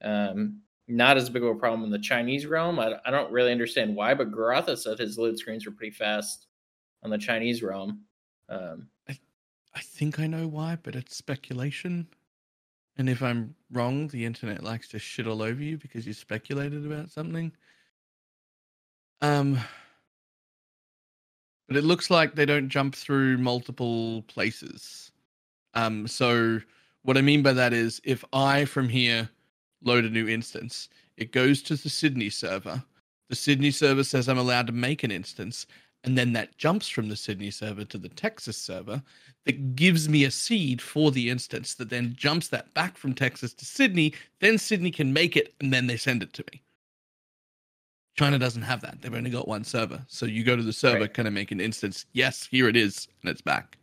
um, 0.02 0.60
not 0.86 1.16
as 1.16 1.30
big 1.30 1.42
of 1.42 1.50
a 1.50 1.54
problem 1.54 1.84
in 1.84 1.90
the 1.90 1.98
Chinese 1.98 2.46
realm. 2.46 2.78
I, 2.78 2.94
I 3.04 3.10
don't 3.10 3.32
really 3.32 3.52
understand 3.52 3.94
why, 3.94 4.14
but 4.14 4.30
Garatha 4.30 4.76
said 4.76 4.98
his 4.98 5.18
load 5.18 5.38
screens 5.38 5.64
were 5.64 5.72
pretty 5.72 5.94
fast 5.94 6.46
on 7.02 7.10
the 7.10 7.18
Chinese 7.18 7.62
realm. 7.62 8.02
Um, 8.48 8.88
I, 9.08 9.18
I 9.74 9.80
think 9.80 10.20
I 10.20 10.26
know 10.26 10.46
why, 10.46 10.78
but 10.82 10.94
it's 10.94 11.16
speculation. 11.16 12.06
And 12.96 13.08
if 13.08 13.22
I'm 13.22 13.54
wrong, 13.72 14.08
the 14.08 14.24
internet 14.24 14.62
likes 14.62 14.88
to 14.88 14.98
shit 14.98 15.26
all 15.26 15.42
over 15.42 15.62
you 15.62 15.78
because 15.78 16.06
you 16.06 16.12
speculated 16.12 16.86
about 16.86 17.10
something. 17.10 17.52
Um, 19.20 19.58
but 21.66 21.76
it 21.76 21.84
looks 21.84 22.10
like 22.10 22.34
they 22.34 22.46
don't 22.46 22.68
jump 22.68 22.94
through 22.94 23.38
multiple 23.38 24.22
places. 24.22 25.10
Um, 25.72 26.06
so 26.06 26.60
what 27.02 27.16
I 27.16 27.22
mean 27.22 27.42
by 27.42 27.52
that 27.54 27.72
is 27.72 28.00
if 28.04 28.24
I 28.32 28.64
from 28.64 28.88
here 28.88 29.28
load 29.84 30.04
a 30.04 30.10
new 30.10 30.28
instance, 30.28 30.88
it 31.16 31.32
goes 31.32 31.62
to 31.62 31.76
the 31.76 31.88
Sydney 31.88 32.30
server. 32.30 32.82
The 33.28 33.36
Sydney 33.36 33.70
server 33.70 34.04
says 34.04 34.28
I'm 34.28 34.38
allowed 34.38 34.66
to 34.66 34.72
make 34.72 35.02
an 35.04 35.10
instance, 35.10 35.66
and 36.04 36.18
then 36.18 36.32
that 36.34 36.56
jumps 36.58 36.88
from 36.88 37.08
the 37.08 37.16
Sydney 37.16 37.50
server 37.50 37.84
to 37.84 37.98
the 37.98 38.08
Texas 38.10 38.56
server 38.56 39.02
that 39.46 39.74
gives 39.76 40.08
me 40.08 40.24
a 40.24 40.30
seed 40.30 40.82
for 40.82 41.10
the 41.10 41.30
instance 41.30 41.74
that 41.74 41.88
then 41.90 42.14
jumps 42.16 42.48
that 42.48 42.72
back 42.74 42.96
from 42.98 43.14
Texas 43.14 43.54
to 43.54 43.64
Sydney. 43.64 44.12
Then 44.40 44.58
Sydney 44.58 44.90
can 44.90 45.12
make 45.12 45.36
it, 45.36 45.54
and 45.60 45.72
then 45.72 45.86
they 45.86 45.96
send 45.96 46.22
it 46.22 46.32
to 46.34 46.44
me. 46.52 46.60
China 48.16 48.38
doesn't 48.38 48.62
have 48.62 48.80
that. 48.82 49.00
They've 49.02 49.14
only 49.14 49.30
got 49.30 49.48
one 49.48 49.64
server. 49.64 50.04
So 50.08 50.26
you 50.26 50.44
go 50.44 50.54
to 50.56 50.62
the 50.62 50.72
server, 50.72 51.00
Right. 51.00 51.14
kind 51.14 51.26
of 51.26 51.34
make 51.34 51.50
an 51.50 51.60
instance. 51.60 52.06
Yes, 52.12 52.46
here 52.46 52.68
it 52.68 52.76
is, 52.76 53.08
and 53.22 53.30
it's 53.30 53.40
back. 53.40 53.76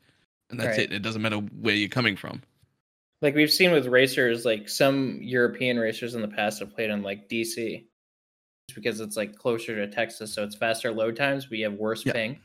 And 0.50 0.60
that's 0.60 0.78
Right. 0.78 0.92
it. 0.92 0.94
It 0.94 1.02
doesn't 1.02 1.22
matter 1.22 1.38
where 1.38 1.76
you're 1.76 1.90
coming 1.90 2.16
from. 2.16 2.42
Like 3.22 3.36
we've 3.36 3.52
seen 3.52 3.72
with 3.72 3.86
racers, 3.88 4.46
like 4.46 4.68
some 4.68 5.20
European 5.22 5.78
racers 5.78 6.16
in 6.16 6.22
the 6.22 6.28
past 6.28 6.60
have 6.60 6.74
played 6.74 6.90
in 6.90 7.04
like 7.04 7.30
DC 7.30 7.86
just 8.68 8.76
because 8.76 9.00
it's 9.00 9.18
like 9.18 9.36
closer 9.36 9.76
to 9.76 9.88
Texas, 9.88 10.34
so 10.34 10.44
it's 10.44 10.56
faster 10.56 10.92
load 10.92 11.16
times, 11.16 11.46
but 11.46 11.58
you 11.58 11.66
have 11.66 11.74
worse 11.74 12.06
Yeah. 12.06 12.14
ping. 12.14 12.40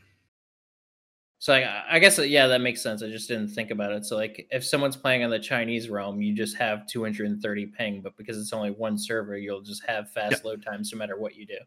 So 1.39 1.53
I, 1.53 1.83
I 1.89 1.99
guess 1.99 2.17
uh, 2.17 2.23
yeah, 2.23 2.47
that 2.47 2.61
makes 2.61 2.81
sense. 2.81 3.03
I 3.03 3.09
just 3.09 3.27
didn't 3.27 3.49
think 3.49 3.69
about 3.69 3.91
it. 3.91 4.05
So 4.05 4.15
like 4.15 4.47
if 4.51 4.65
someone's 4.65 4.97
playing 4.97 5.23
on 5.23 5.29
the 5.29 5.39
Chinese 5.39 5.89
realm, 5.89 6.19
you 6.21 6.35
just 6.35 6.57
have 6.57 6.87
230 6.87 7.65
ping, 7.67 8.01
but 8.01 8.17
because 8.17 8.39
it's 8.39 8.53
only 8.53 8.71
one 8.71 8.97
server, 8.97 9.37
you'll 9.37 9.61
just 9.61 9.83
have 9.85 10.11
fast 10.11 10.43
load 10.45 10.63
times 10.63 10.91
no 10.91 10.97
matter 10.97 11.17
what 11.17 11.35
you 11.35 11.45
do. 11.45 11.57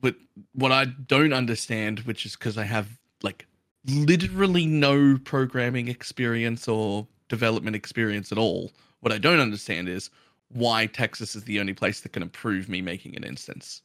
But 0.00 0.14
what 0.52 0.72
I 0.72 0.86
don't 0.86 1.32
understand, 1.32 2.00
which 2.00 2.24
is 2.24 2.36
because 2.36 2.56
I 2.56 2.64
have 2.64 2.88
like 3.22 3.46
literally 3.88 4.66
no 4.66 5.18
programming 5.24 5.88
experience 5.88 6.68
or 6.68 7.06
development 7.28 7.76
experience 7.76 8.30
at 8.32 8.38
all, 8.38 8.72
what 9.00 9.12
I 9.12 9.18
don't 9.18 9.40
understand 9.40 9.88
is 9.88 10.10
why 10.48 10.86
Texas 10.86 11.34
is 11.34 11.44
the 11.44 11.60
only 11.60 11.74
place 11.74 12.00
that 12.00 12.12
can 12.12 12.22
approve 12.22 12.68
me 12.68 12.80
making 12.80 13.16
an 13.16 13.24
instance. 13.24 13.82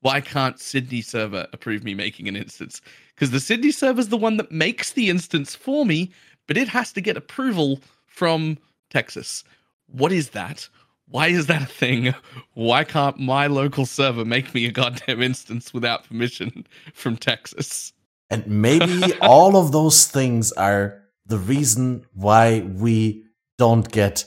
Why 0.00 0.20
can't 0.20 0.60
Sydney 0.60 1.00
server 1.00 1.46
approve 1.52 1.82
me 1.82 1.94
making 1.94 2.28
an 2.28 2.36
instance? 2.36 2.80
Because 3.14 3.30
the 3.30 3.40
Sydney 3.40 3.70
server 3.70 4.00
is 4.00 4.10
the 4.10 4.16
one 4.16 4.36
that 4.36 4.52
makes 4.52 4.92
the 4.92 5.08
instance 5.08 5.54
for 5.54 5.86
me, 5.86 6.12
but 6.46 6.58
it 6.58 6.68
has 6.68 6.92
to 6.92 7.00
get 7.00 7.16
approval 7.16 7.80
from 8.06 8.58
Texas. 8.90 9.44
What 9.86 10.12
is 10.12 10.30
that? 10.30 10.68
Why 11.08 11.28
is 11.28 11.46
that 11.46 11.62
a 11.62 11.66
thing? 11.66 12.14
Why 12.52 12.84
can't 12.84 13.18
my 13.18 13.46
local 13.46 13.86
server 13.86 14.24
make 14.24 14.54
me 14.54 14.66
a 14.66 14.72
goddamn 14.72 15.22
instance 15.22 15.72
without 15.72 16.04
permission 16.04 16.66
from 16.92 17.16
Texas? 17.16 17.92
And 18.34 18.46
maybe 18.48 19.12
all 19.20 19.56
of 19.56 19.70
those 19.70 20.06
things 20.08 20.50
are 20.52 21.02
the 21.24 21.38
reason 21.38 22.04
why 22.12 22.60
we 22.60 23.24
don't 23.58 23.88
get 23.90 24.26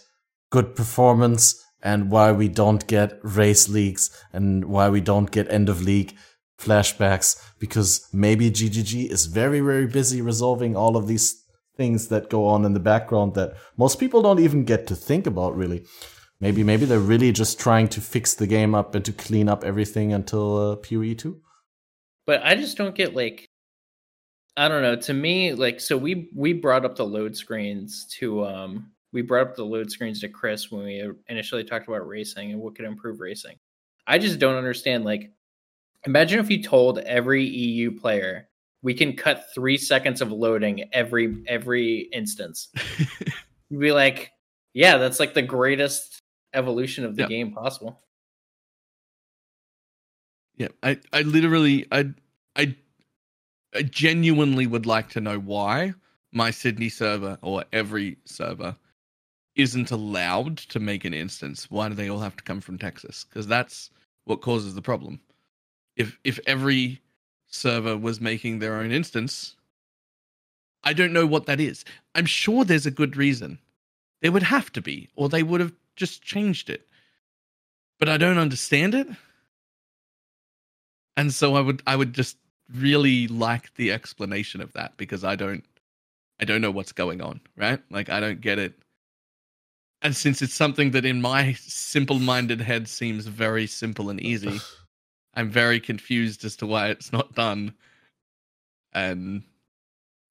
good 0.50 0.76
performance 0.76 1.62
and 1.84 2.10
why 2.10 2.32
we 2.32 2.48
don't 2.48 2.88
get 2.88 3.20
race 3.22 3.68
leagues 3.68 4.10
and 4.32 4.66
why 4.66 4.88
we 4.90 5.02
don't 5.02 5.30
get 5.30 5.52
end 5.52 5.68
of 5.68 5.82
league 5.82 6.16
flashbacks 6.58 7.36
because 7.60 8.08
maybe 8.14 8.50
GGG 8.50 9.12
is 9.12 9.26
very, 9.26 9.60
very 9.60 9.88
busy 9.88 10.22
resolving 10.22 10.78
all 10.78 10.96
of 10.96 11.08
these 11.08 11.44
things 11.76 12.08
that 12.08 12.30
go 12.30 12.48
on 12.48 12.64
in 12.64 12.74
the 12.74 12.80
background 12.80 13.36
that 13.36 13.56
most 13.76 14.00
people 14.00 14.22
don't 14.22 14.40
even 14.40 14.64
get 14.64 14.88
to 14.88 14.96
think 14.96 15.28
about 15.28 15.56
really. 15.56 15.86
Maybe, 16.40 16.64
maybe 16.64 16.86
they're 16.86 17.00
really 17.00 17.32
just 17.32 17.60
trying 17.60 17.90
to 17.90 18.00
fix 18.00 18.36
the 18.36 18.48
game 18.48 18.74
up 18.74 18.96
and 18.96 19.04
to 19.04 19.12
clean 19.12 19.50
up 19.50 19.66
everything 19.66 20.14
until 20.14 20.72
uh, 20.72 20.76
PoE 20.78 21.14
2. 21.14 21.42
But 22.26 22.44
I 22.44 22.56
just 22.56 22.78
don't 22.78 22.96
get 22.96 23.16
like 23.16 23.47
I 24.58 24.68
don't 24.68 24.82
know. 24.82 24.96
To 24.96 25.14
me, 25.14 25.54
like 25.54 25.80
so 25.80 25.96
we 25.96 26.30
we 26.36 26.52
brought 26.52 26.84
up 26.84 26.96
the 26.96 27.06
load 27.06 27.38
screens 27.38 28.06
to 28.20 28.44
um 28.44 28.92
we 29.14 29.22
brought 29.22 29.48
up 29.48 29.56
the 29.56 29.64
load 29.64 29.92
screens 29.92 30.20
to 30.22 30.30
Chris 30.30 30.72
when 30.72 30.84
we 30.84 31.10
initially 31.28 31.64
talked 31.64 31.88
about 31.88 32.08
racing 32.08 32.52
and 32.52 32.60
what 32.60 32.76
could 32.76 32.86
improve 32.86 33.20
racing. 33.20 33.58
I 34.08 34.18
just 34.18 34.40
don't 34.40 34.56
understand 34.56 35.06
like 35.06 35.32
imagine 36.06 36.40
if 36.40 36.50
you 36.50 36.62
told 36.62 37.00
every 37.00 37.46
EU 37.46 37.92
player 37.92 38.50
we 38.82 38.94
can 38.94 39.16
cut 39.16 39.46
3 39.54 39.78
seconds 39.78 40.22
of 40.22 40.32
loading 40.32 40.90
every 40.92 41.44
every 41.48 42.10
instance. 42.12 42.70
You'd 43.70 43.80
be 43.80 43.92
like, 43.92 44.32
yeah, 44.74 44.98
that's 44.98 45.20
like 45.20 45.34
the 45.34 45.42
greatest 45.42 46.22
evolution 46.54 47.06
of 47.06 47.16
the 47.16 47.28
game 47.28 47.52
possible. 47.52 48.02
Yeah, 50.56 50.70
I, 50.82 51.00
I 51.14 51.22
literally, 51.22 51.86
I, 51.92 52.14
I, 52.56 52.76
I 53.78 53.84
genuinely 53.84 54.66
would 54.68 54.88
like 54.88 55.10
to 55.12 55.22
know 55.22 55.40
why 55.40 55.94
my 56.32 56.52
Sydney 56.52 56.90
server 56.90 57.38
or 57.44 57.64
every 57.72 58.18
server 58.26 58.76
isn't 59.56 59.92
allowed 59.92 60.58
to 60.58 60.80
make 60.80 61.06
an 61.06 61.14
instance. 61.14 61.70
Why 61.70 61.90
do 61.90 61.96
they 61.96 62.10
all 62.10 62.20
have 62.20 62.36
to 62.38 62.44
come 62.44 62.60
from 62.60 62.80
Texas? 62.80 63.26
Because 63.30 63.48
that's 63.48 63.92
what 64.26 64.42
causes 64.42 64.74
the 64.76 64.82
problem. 64.82 65.20
If 65.96 66.20
if 66.24 66.40
every 66.48 67.02
server 67.48 67.98
was 67.98 68.20
making 68.20 68.60
their 68.60 68.76
own 68.76 68.92
instance, 68.92 69.56
I 70.84 70.94
don't 70.94 71.14
know 71.14 71.28
what 71.28 71.46
that 71.46 71.60
is. 71.60 71.86
I'm 72.16 72.26
sure 72.26 72.66
there's 72.66 72.88
a 72.88 72.92
good 72.92 73.16
reason. 73.16 73.60
There 74.22 74.32
would 74.32 74.44
have 74.44 74.72
to 74.74 74.82
be, 74.82 75.10
or 75.16 75.30
they 75.30 75.44
would 75.44 75.62
have 75.62 75.74
just 75.96 76.24
changed 76.24 76.70
it. 76.70 76.88
But 78.00 78.10
I 78.10 78.18
don't 78.18 78.40
understand 78.40 78.96
it 78.96 79.08
and 81.18 81.34
so 81.34 81.56
i 81.56 81.60
would 81.62 81.82
i 81.88 81.96
would 81.96 82.14
just 82.14 82.38
really 82.76 83.28
like 83.28 83.74
the 83.76 83.92
explanation 83.92 84.62
of 84.62 84.74
that 84.74 84.96
because 84.98 85.24
i 85.24 85.36
don't 85.36 85.64
i 86.40 86.46
don't 86.46 86.62
know 86.62 86.72
what's 86.72 86.92
going 86.92 87.22
on 87.22 87.40
right? 87.56 87.80
Like 87.90 88.10
i 88.10 88.20
don't 88.20 88.42
get 88.42 88.60
it. 88.60 88.74
And 90.04 90.16
since 90.16 90.42
it's 90.44 90.54
something 90.54 90.92
that 90.92 91.06
in 91.06 91.22
my 91.22 91.54
simple-minded 91.54 92.62
head 92.62 92.88
seems 92.88 93.26
very 93.26 93.66
simple 93.68 94.10
and 94.10 94.20
easy 94.22 94.60
i'm 95.36 95.50
very 95.50 95.80
confused 95.80 96.44
as 96.46 96.56
to 96.58 96.68
why 96.68 96.90
it's 96.90 97.12
not 97.12 97.34
done. 97.36 97.74
And 98.94 99.44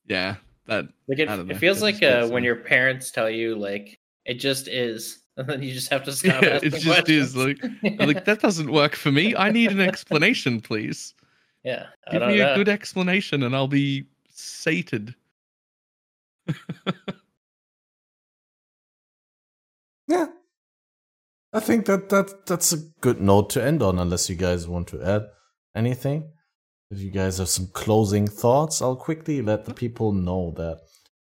yeah 0.07 0.37
that 0.67 0.87
Like 1.09 1.19
it, 1.21 1.29
I 1.29 1.37
don't 1.37 1.47
know. 1.49 1.55
it 1.55 1.59
feels 1.59 1.79
That 1.79 1.85
like 1.85 2.03
uh, 2.03 2.29
when 2.29 2.45
your 2.45 2.57
parents 2.57 3.11
tell 3.11 3.31
you 3.31 3.55
like 3.57 3.99
it 4.25 4.35
just 4.35 4.69
is, 4.69 5.23
and 5.37 5.49
then 5.49 5.63
you 5.63 5.73
just 5.73 5.91
have 5.91 6.05
to 6.05 6.13
stop. 6.21 6.43
yeah, 6.43 6.49
asking 6.51 6.73
it 6.73 6.81
just 6.81 7.09
is 7.09 7.37
like 7.37 7.59
I'm 7.99 8.07
like 8.09 8.25
that 8.27 8.41
doesn't 8.41 8.71
work 8.73 8.95
for 8.97 9.11
me. 9.13 9.35
I 9.37 9.51
need 9.51 9.71
an 9.73 9.81
explanation 9.81 10.61
please 10.61 11.15
yeah, 11.67 11.87
I 12.09 12.13
give 12.13 12.21
don't 12.21 12.31
me 12.33 12.39
know. 12.39 12.53
a 12.53 12.57
good 12.57 12.69
explanation 12.69 13.43
and 13.43 13.55
i'll 13.55 13.69
be 13.69 14.07
sated 14.31 15.15
Yeah. 20.09 20.27
I 21.53 21.61
think 21.61 21.87
that, 21.87 22.09
that 22.11 22.47
that's 22.47 22.73
a 22.73 22.79
good 23.01 23.21
note 23.21 23.51
to 23.51 23.65
end 23.65 23.83
on, 23.83 23.99
unless 23.99 24.29
you 24.29 24.37
guys 24.37 24.69
want 24.69 24.89
to 24.89 25.03
add 25.03 25.27
anything. 25.75 26.31
If 26.91 27.01
you 27.01 27.11
guys 27.11 27.39
have 27.39 27.49
some 27.49 27.69
closing 27.73 28.27
thoughts, 28.29 28.81
I'll 28.81 28.97
quickly 28.97 29.43
let 29.43 29.65
the 29.65 29.75
people 29.75 30.13
know 30.13 30.53
that 30.57 30.81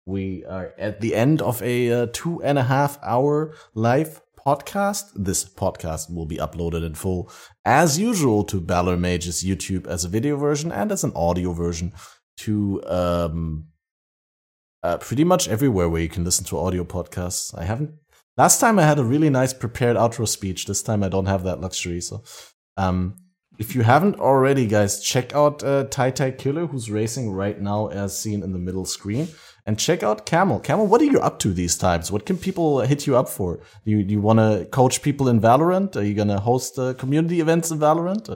we 0.06 0.44
are 0.46 0.74
at 0.78 1.00
the 1.00 1.14
end 1.14 1.40
of 1.40 1.62
a 1.62 1.92
uh, 1.92 2.06
two 2.12 2.42
and 2.42 2.58
a 2.58 2.64
half 2.64 2.98
hour 3.02 3.54
live 3.74 4.20
podcast. 4.46 5.04
This 5.14 5.44
podcast 5.44 6.14
will 6.14 6.26
be 6.26 6.36
uploaded 6.36 6.84
in 6.84 6.94
full, 6.94 7.30
as 7.64 7.98
usual, 7.98 8.44
to 8.44 8.60
Balor 8.60 8.96
Mage's 8.96 9.44
YouTube 9.44 9.86
as 9.86 10.04
a 10.04 10.08
video 10.08 10.36
version 10.36 10.70
and 10.72 10.92
as 10.92 11.04
an 11.04 11.12
audio 11.14 11.52
version 11.52 11.92
to 12.38 12.82
um, 12.86 13.66
uh, 14.82 14.98
pretty 14.98 15.24
much 15.24 15.48
everywhere 15.48 15.88
where 15.88 16.02
you 16.02 16.08
can 16.08 16.24
listen 16.24 16.44
to 16.46 16.58
audio 16.58 16.84
podcasts. 16.84 17.56
I 17.56 17.64
haven't 17.64 17.94
Last 18.36 18.58
time 18.58 18.80
I 18.80 18.82
had 18.82 18.98
a 18.98 19.04
really 19.04 19.30
nice 19.30 19.52
prepared 19.52 19.96
outro 19.96 20.26
speech. 20.26 20.66
This 20.66 20.82
time 20.82 21.04
I 21.04 21.08
don't 21.08 21.26
have 21.26 21.44
that 21.44 21.60
luxury. 21.60 22.00
So, 22.00 22.24
um, 22.76 23.14
if 23.58 23.76
you 23.76 23.82
haven't 23.82 24.18
already, 24.18 24.66
guys, 24.66 25.00
check 25.00 25.32
out 25.36 25.62
uh, 25.62 25.84
Tai 25.84 26.10
Tai 26.10 26.32
Killer, 26.32 26.66
who's 26.66 26.90
racing 26.90 27.30
right 27.30 27.60
now, 27.60 27.86
as 27.86 28.18
seen 28.18 28.42
in 28.42 28.52
the 28.52 28.58
middle 28.58 28.84
screen. 28.84 29.28
And 29.66 29.78
check 29.78 30.02
out 30.02 30.26
Camel. 30.26 30.60
Camel, 30.60 30.86
what 30.86 31.00
are 31.00 31.06
you 31.06 31.20
up 31.20 31.38
to 31.38 31.52
these 31.52 31.78
times? 31.78 32.12
What 32.12 32.26
can 32.26 32.36
people 32.36 32.80
hit 32.80 33.06
you 33.06 33.16
up 33.16 33.30
for? 33.30 33.60
Do 33.84 33.90
you, 33.90 33.98
you 33.98 34.20
want 34.20 34.38
to 34.38 34.66
coach 34.70 35.00
people 35.00 35.28
in 35.28 35.40
Valorant? 35.40 35.96
Are 35.96 36.02
you 36.02 36.12
going 36.12 36.28
to 36.28 36.38
host 36.38 36.78
uh, 36.78 36.92
community 36.94 37.40
events 37.40 37.70
in 37.70 37.78
Valorant? 37.78 38.28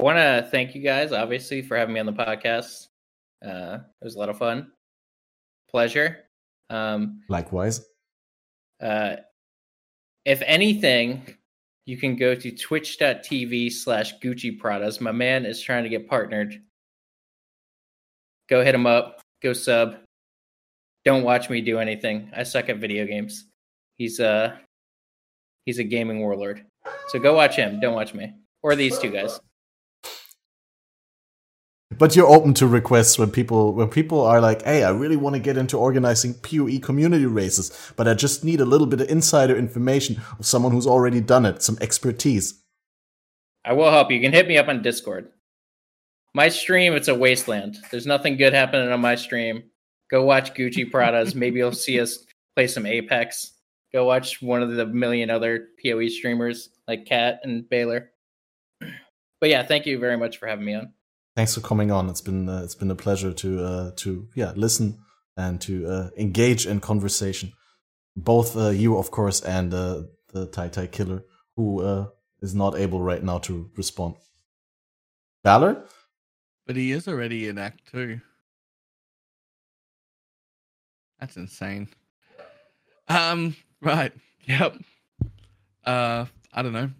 I 0.00 0.02
want 0.02 0.18
to 0.18 0.48
thank 0.50 0.74
you 0.74 0.82
guys, 0.82 1.12
obviously, 1.12 1.62
for 1.62 1.76
having 1.76 1.94
me 1.94 2.00
on 2.00 2.06
the 2.06 2.12
podcast. 2.12 2.88
Uh, 3.44 3.78
it 4.00 4.04
was 4.04 4.16
a 4.16 4.18
lot 4.18 4.28
of 4.28 4.38
fun. 4.38 4.72
Pleasure. 5.70 6.18
Um, 6.68 7.20
Likewise. 7.28 7.86
Uh, 8.80 9.16
if 10.24 10.42
anything, 10.44 11.22
you 11.86 11.96
can 11.96 12.16
go 12.16 12.34
to 12.34 12.50
twitch.tv 12.50 13.72
slash 13.72 14.18
Gucci 14.18 14.58
Pradas. 14.60 15.00
My 15.00 15.12
man 15.12 15.46
is 15.46 15.60
trying 15.60 15.84
to 15.84 15.88
get 15.88 16.08
partnered. 16.08 16.60
Go 18.48 18.64
hit 18.64 18.74
him 18.74 18.86
up. 18.86 19.20
Go 19.42 19.52
sub. 19.52 19.96
Don't 21.08 21.24
watch 21.24 21.48
me 21.48 21.62
do 21.62 21.78
anything. 21.78 22.30
I 22.36 22.42
suck 22.42 22.68
at 22.68 22.76
video 22.76 23.06
games. 23.06 23.46
He's 23.96 24.20
uh 24.20 24.54
he's 25.64 25.78
a 25.78 25.82
gaming 25.82 26.20
warlord. 26.20 26.66
So 27.08 27.18
go 27.18 27.34
watch 27.34 27.56
him. 27.56 27.80
Don't 27.80 27.94
watch 27.94 28.12
me. 28.12 28.34
Or 28.62 28.76
these 28.76 28.98
two 28.98 29.10
guys. 29.10 29.40
But 31.96 32.14
you're 32.14 32.28
open 32.28 32.52
to 32.60 32.66
requests 32.66 33.18
when 33.18 33.30
people 33.30 33.72
when 33.72 33.88
people 33.88 34.20
are 34.20 34.42
like, 34.42 34.60
"Hey, 34.66 34.84
I 34.84 34.90
really 34.90 35.16
want 35.16 35.34
to 35.34 35.40
get 35.40 35.56
into 35.56 35.78
organizing 35.78 36.34
PoE 36.34 36.78
community 36.78 37.24
races, 37.24 37.72
but 37.96 38.06
I 38.06 38.12
just 38.12 38.44
need 38.44 38.60
a 38.60 38.66
little 38.66 38.86
bit 38.86 39.00
of 39.00 39.08
insider 39.08 39.56
information 39.56 40.20
of 40.38 40.44
someone 40.44 40.72
who's 40.72 40.86
already 40.86 41.22
done 41.22 41.46
it, 41.46 41.62
some 41.62 41.78
expertise." 41.80 42.62
I 43.64 43.72
will 43.72 43.90
help 43.90 44.10
you. 44.10 44.18
You 44.18 44.22
can 44.24 44.34
hit 44.34 44.46
me 44.46 44.58
up 44.58 44.68
on 44.68 44.82
Discord. 44.82 45.32
My 46.34 46.50
stream, 46.50 46.92
it's 46.92 47.08
a 47.08 47.14
wasteland. 47.14 47.78
There's 47.90 48.06
nothing 48.06 48.36
good 48.36 48.52
happening 48.52 48.92
on 48.92 49.00
my 49.00 49.14
stream. 49.14 49.70
Go 50.10 50.24
watch 50.24 50.54
Gucci 50.54 50.90
Pradas. 50.90 51.34
Maybe 51.34 51.58
you'll 51.58 51.72
see 51.72 52.00
us 52.00 52.24
play 52.56 52.66
some 52.66 52.86
Apex. 52.86 53.52
Go 53.92 54.04
watch 54.04 54.40
one 54.42 54.62
of 54.62 54.72
the 54.72 54.86
million 54.86 55.30
other 55.30 55.68
PoE 55.82 56.08
streamers 56.08 56.70
like 56.86 57.06
Cat 57.06 57.40
and 57.42 57.68
Balor. 57.68 58.10
But 59.40 59.50
yeah, 59.50 59.62
thank 59.62 59.86
you 59.86 59.98
very 59.98 60.16
much 60.16 60.38
for 60.38 60.46
having 60.46 60.64
me 60.64 60.74
on 60.74 60.92
thanks 61.38 61.54
for 61.54 61.60
coming 61.60 61.92
on. 61.92 62.08
It's 62.10 62.20
been 62.20 62.48
uh, 62.48 62.62
it's 62.64 62.74
been 62.74 62.90
a 62.90 62.96
pleasure 62.96 63.32
to 63.32 63.64
uh, 63.64 63.90
to 64.02 64.28
yeah 64.34 64.52
listen 64.56 64.98
and 65.36 65.60
to 65.60 65.86
uh, 65.86 66.10
engage 66.18 66.66
in 66.66 66.80
conversation. 66.80 67.52
Both 68.16 68.56
uh, 68.56 68.70
you, 68.70 68.98
of 68.98 69.12
course, 69.12 69.40
and 69.40 69.72
uh, 69.72 70.02
the 70.32 70.46
Tai 70.46 70.68
Tai 70.68 70.88
Killer, 70.88 71.22
who 71.54 71.80
uh, 71.82 72.06
is 72.42 72.56
not 72.56 72.76
able 72.76 73.00
right 73.00 73.22
now 73.22 73.38
to 73.46 73.70
respond. 73.76 74.16
Valor, 75.44 75.84
but 76.66 76.74
he 76.74 76.90
is 76.90 77.06
already 77.06 77.46
in 77.46 77.56
Act 77.56 77.82
Two. 77.92 78.20
That's 81.20 81.36
insane. 81.36 81.88
Um. 83.08 83.56
Right. 83.80 84.12
Yep. 84.46 84.76
Uh. 85.84 86.26
I 86.52 86.62
don't 86.62 86.72
know. 86.72 86.90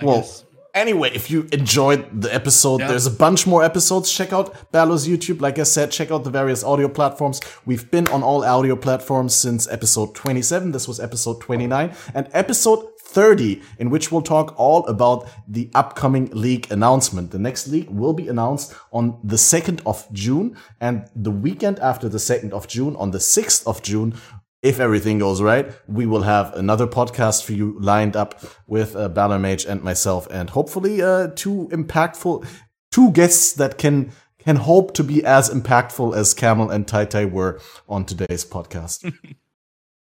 I 0.00 0.04
well, 0.04 0.20
guess. 0.20 0.44
Anyway, 0.74 1.10
if 1.12 1.30
you 1.30 1.48
enjoyed 1.50 2.22
the 2.22 2.32
episode, 2.32 2.80
yeah. 2.80 2.88
there's 2.88 3.06
a 3.06 3.10
bunch 3.10 3.48
more 3.48 3.64
episodes. 3.64 4.12
Check 4.12 4.32
out 4.32 4.70
Balor's 4.70 5.08
YouTube. 5.08 5.40
Like 5.40 5.58
I 5.58 5.64
said, 5.64 5.90
check 5.90 6.10
out 6.12 6.22
the 6.24 6.30
various 6.30 6.62
audio 6.62 6.88
platforms. 6.88 7.40
We've 7.66 7.90
been 7.90 8.06
on 8.08 8.22
all 8.22 8.44
audio 8.44 8.76
platforms 8.76 9.34
since 9.34 9.66
episode 9.68 10.14
27. 10.14 10.70
This 10.70 10.86
was 10.86 11.00
episode 11.00 11.40
29. 11.40 11.92
And 12.14 12.28
episode 12.32 12.86
30, 13.08 13.62
in 13.78 13.88
which 13.90 14.12
we'll 14.12 14.22
talk 14.22 14.54
all 14.58 14.86
about 14.86 15.26
the 15.48 15.70
upcoming 15.74 16.30
league 16.32 16.70
announcement. 16.70 17.30
The 17.30 17.38
next 17.38 17.66
league 17.68 17.88
will 17.88 18.12
be 18.12 18.28
announced 18.28 18.74
on 18.92 19.18
the 19.24 19.36
2nd 19.36 19.80
of 19.86 20.06
June. 20.12 20.56
And 20.80 21.08
the 21.16 21.30
weekend 21.30 21.78
after 21.78 22.08
the 22.08 22.18
2nd 22.18 22.52
of 22.52 22.68
June, 22.68 22.94
on 22.96 23.10
the 23.10 23.18
6th 23.18 23.66
of 23.66 23.82
June, 23.82 24.14
if 24.62 24.78
everything 24.78 25.18
goes 25.18 25.40
right, 25.40 25.72
we 25.86 26.04
will 26.04 26.22
have 26.22 26.52
another 26.54 26.86
podcast 26.86 27.44
for 27.44 27.52
you 27.52 27.78
lined 27.80 28.16
up 28.16 28.42
with 28.66 28.94
uh, 28.94 29.08
Balor 29.08 29.38
Mage 29.38 29.64
and 29.64 29.82
myself, 29.82 30.26
and 30.30 30.50
hopefully 30.50 31.00
uh, 31.00 31.28
two 31.28 31.68
impactful, 31.70 32.44
two 32.90 33.12
guests 33.12 33.52
that 33.52 33.78
can 33.78 34.10
can 34.38 34.56
hope 34.56 34.94
to 34.94 35.04
be 35.04 35.24
as 35.24 35.50
impactful 35.50 36.16
as 36.16 36.34
Camel 36.34 36.70
and 36.70 36.88
Tai 36.88 37.04
Tai 37.04 37.26
were 37.26 37.60
on 37.88 38.04
today's 38.04 38.44
podcast. 38.44 39.12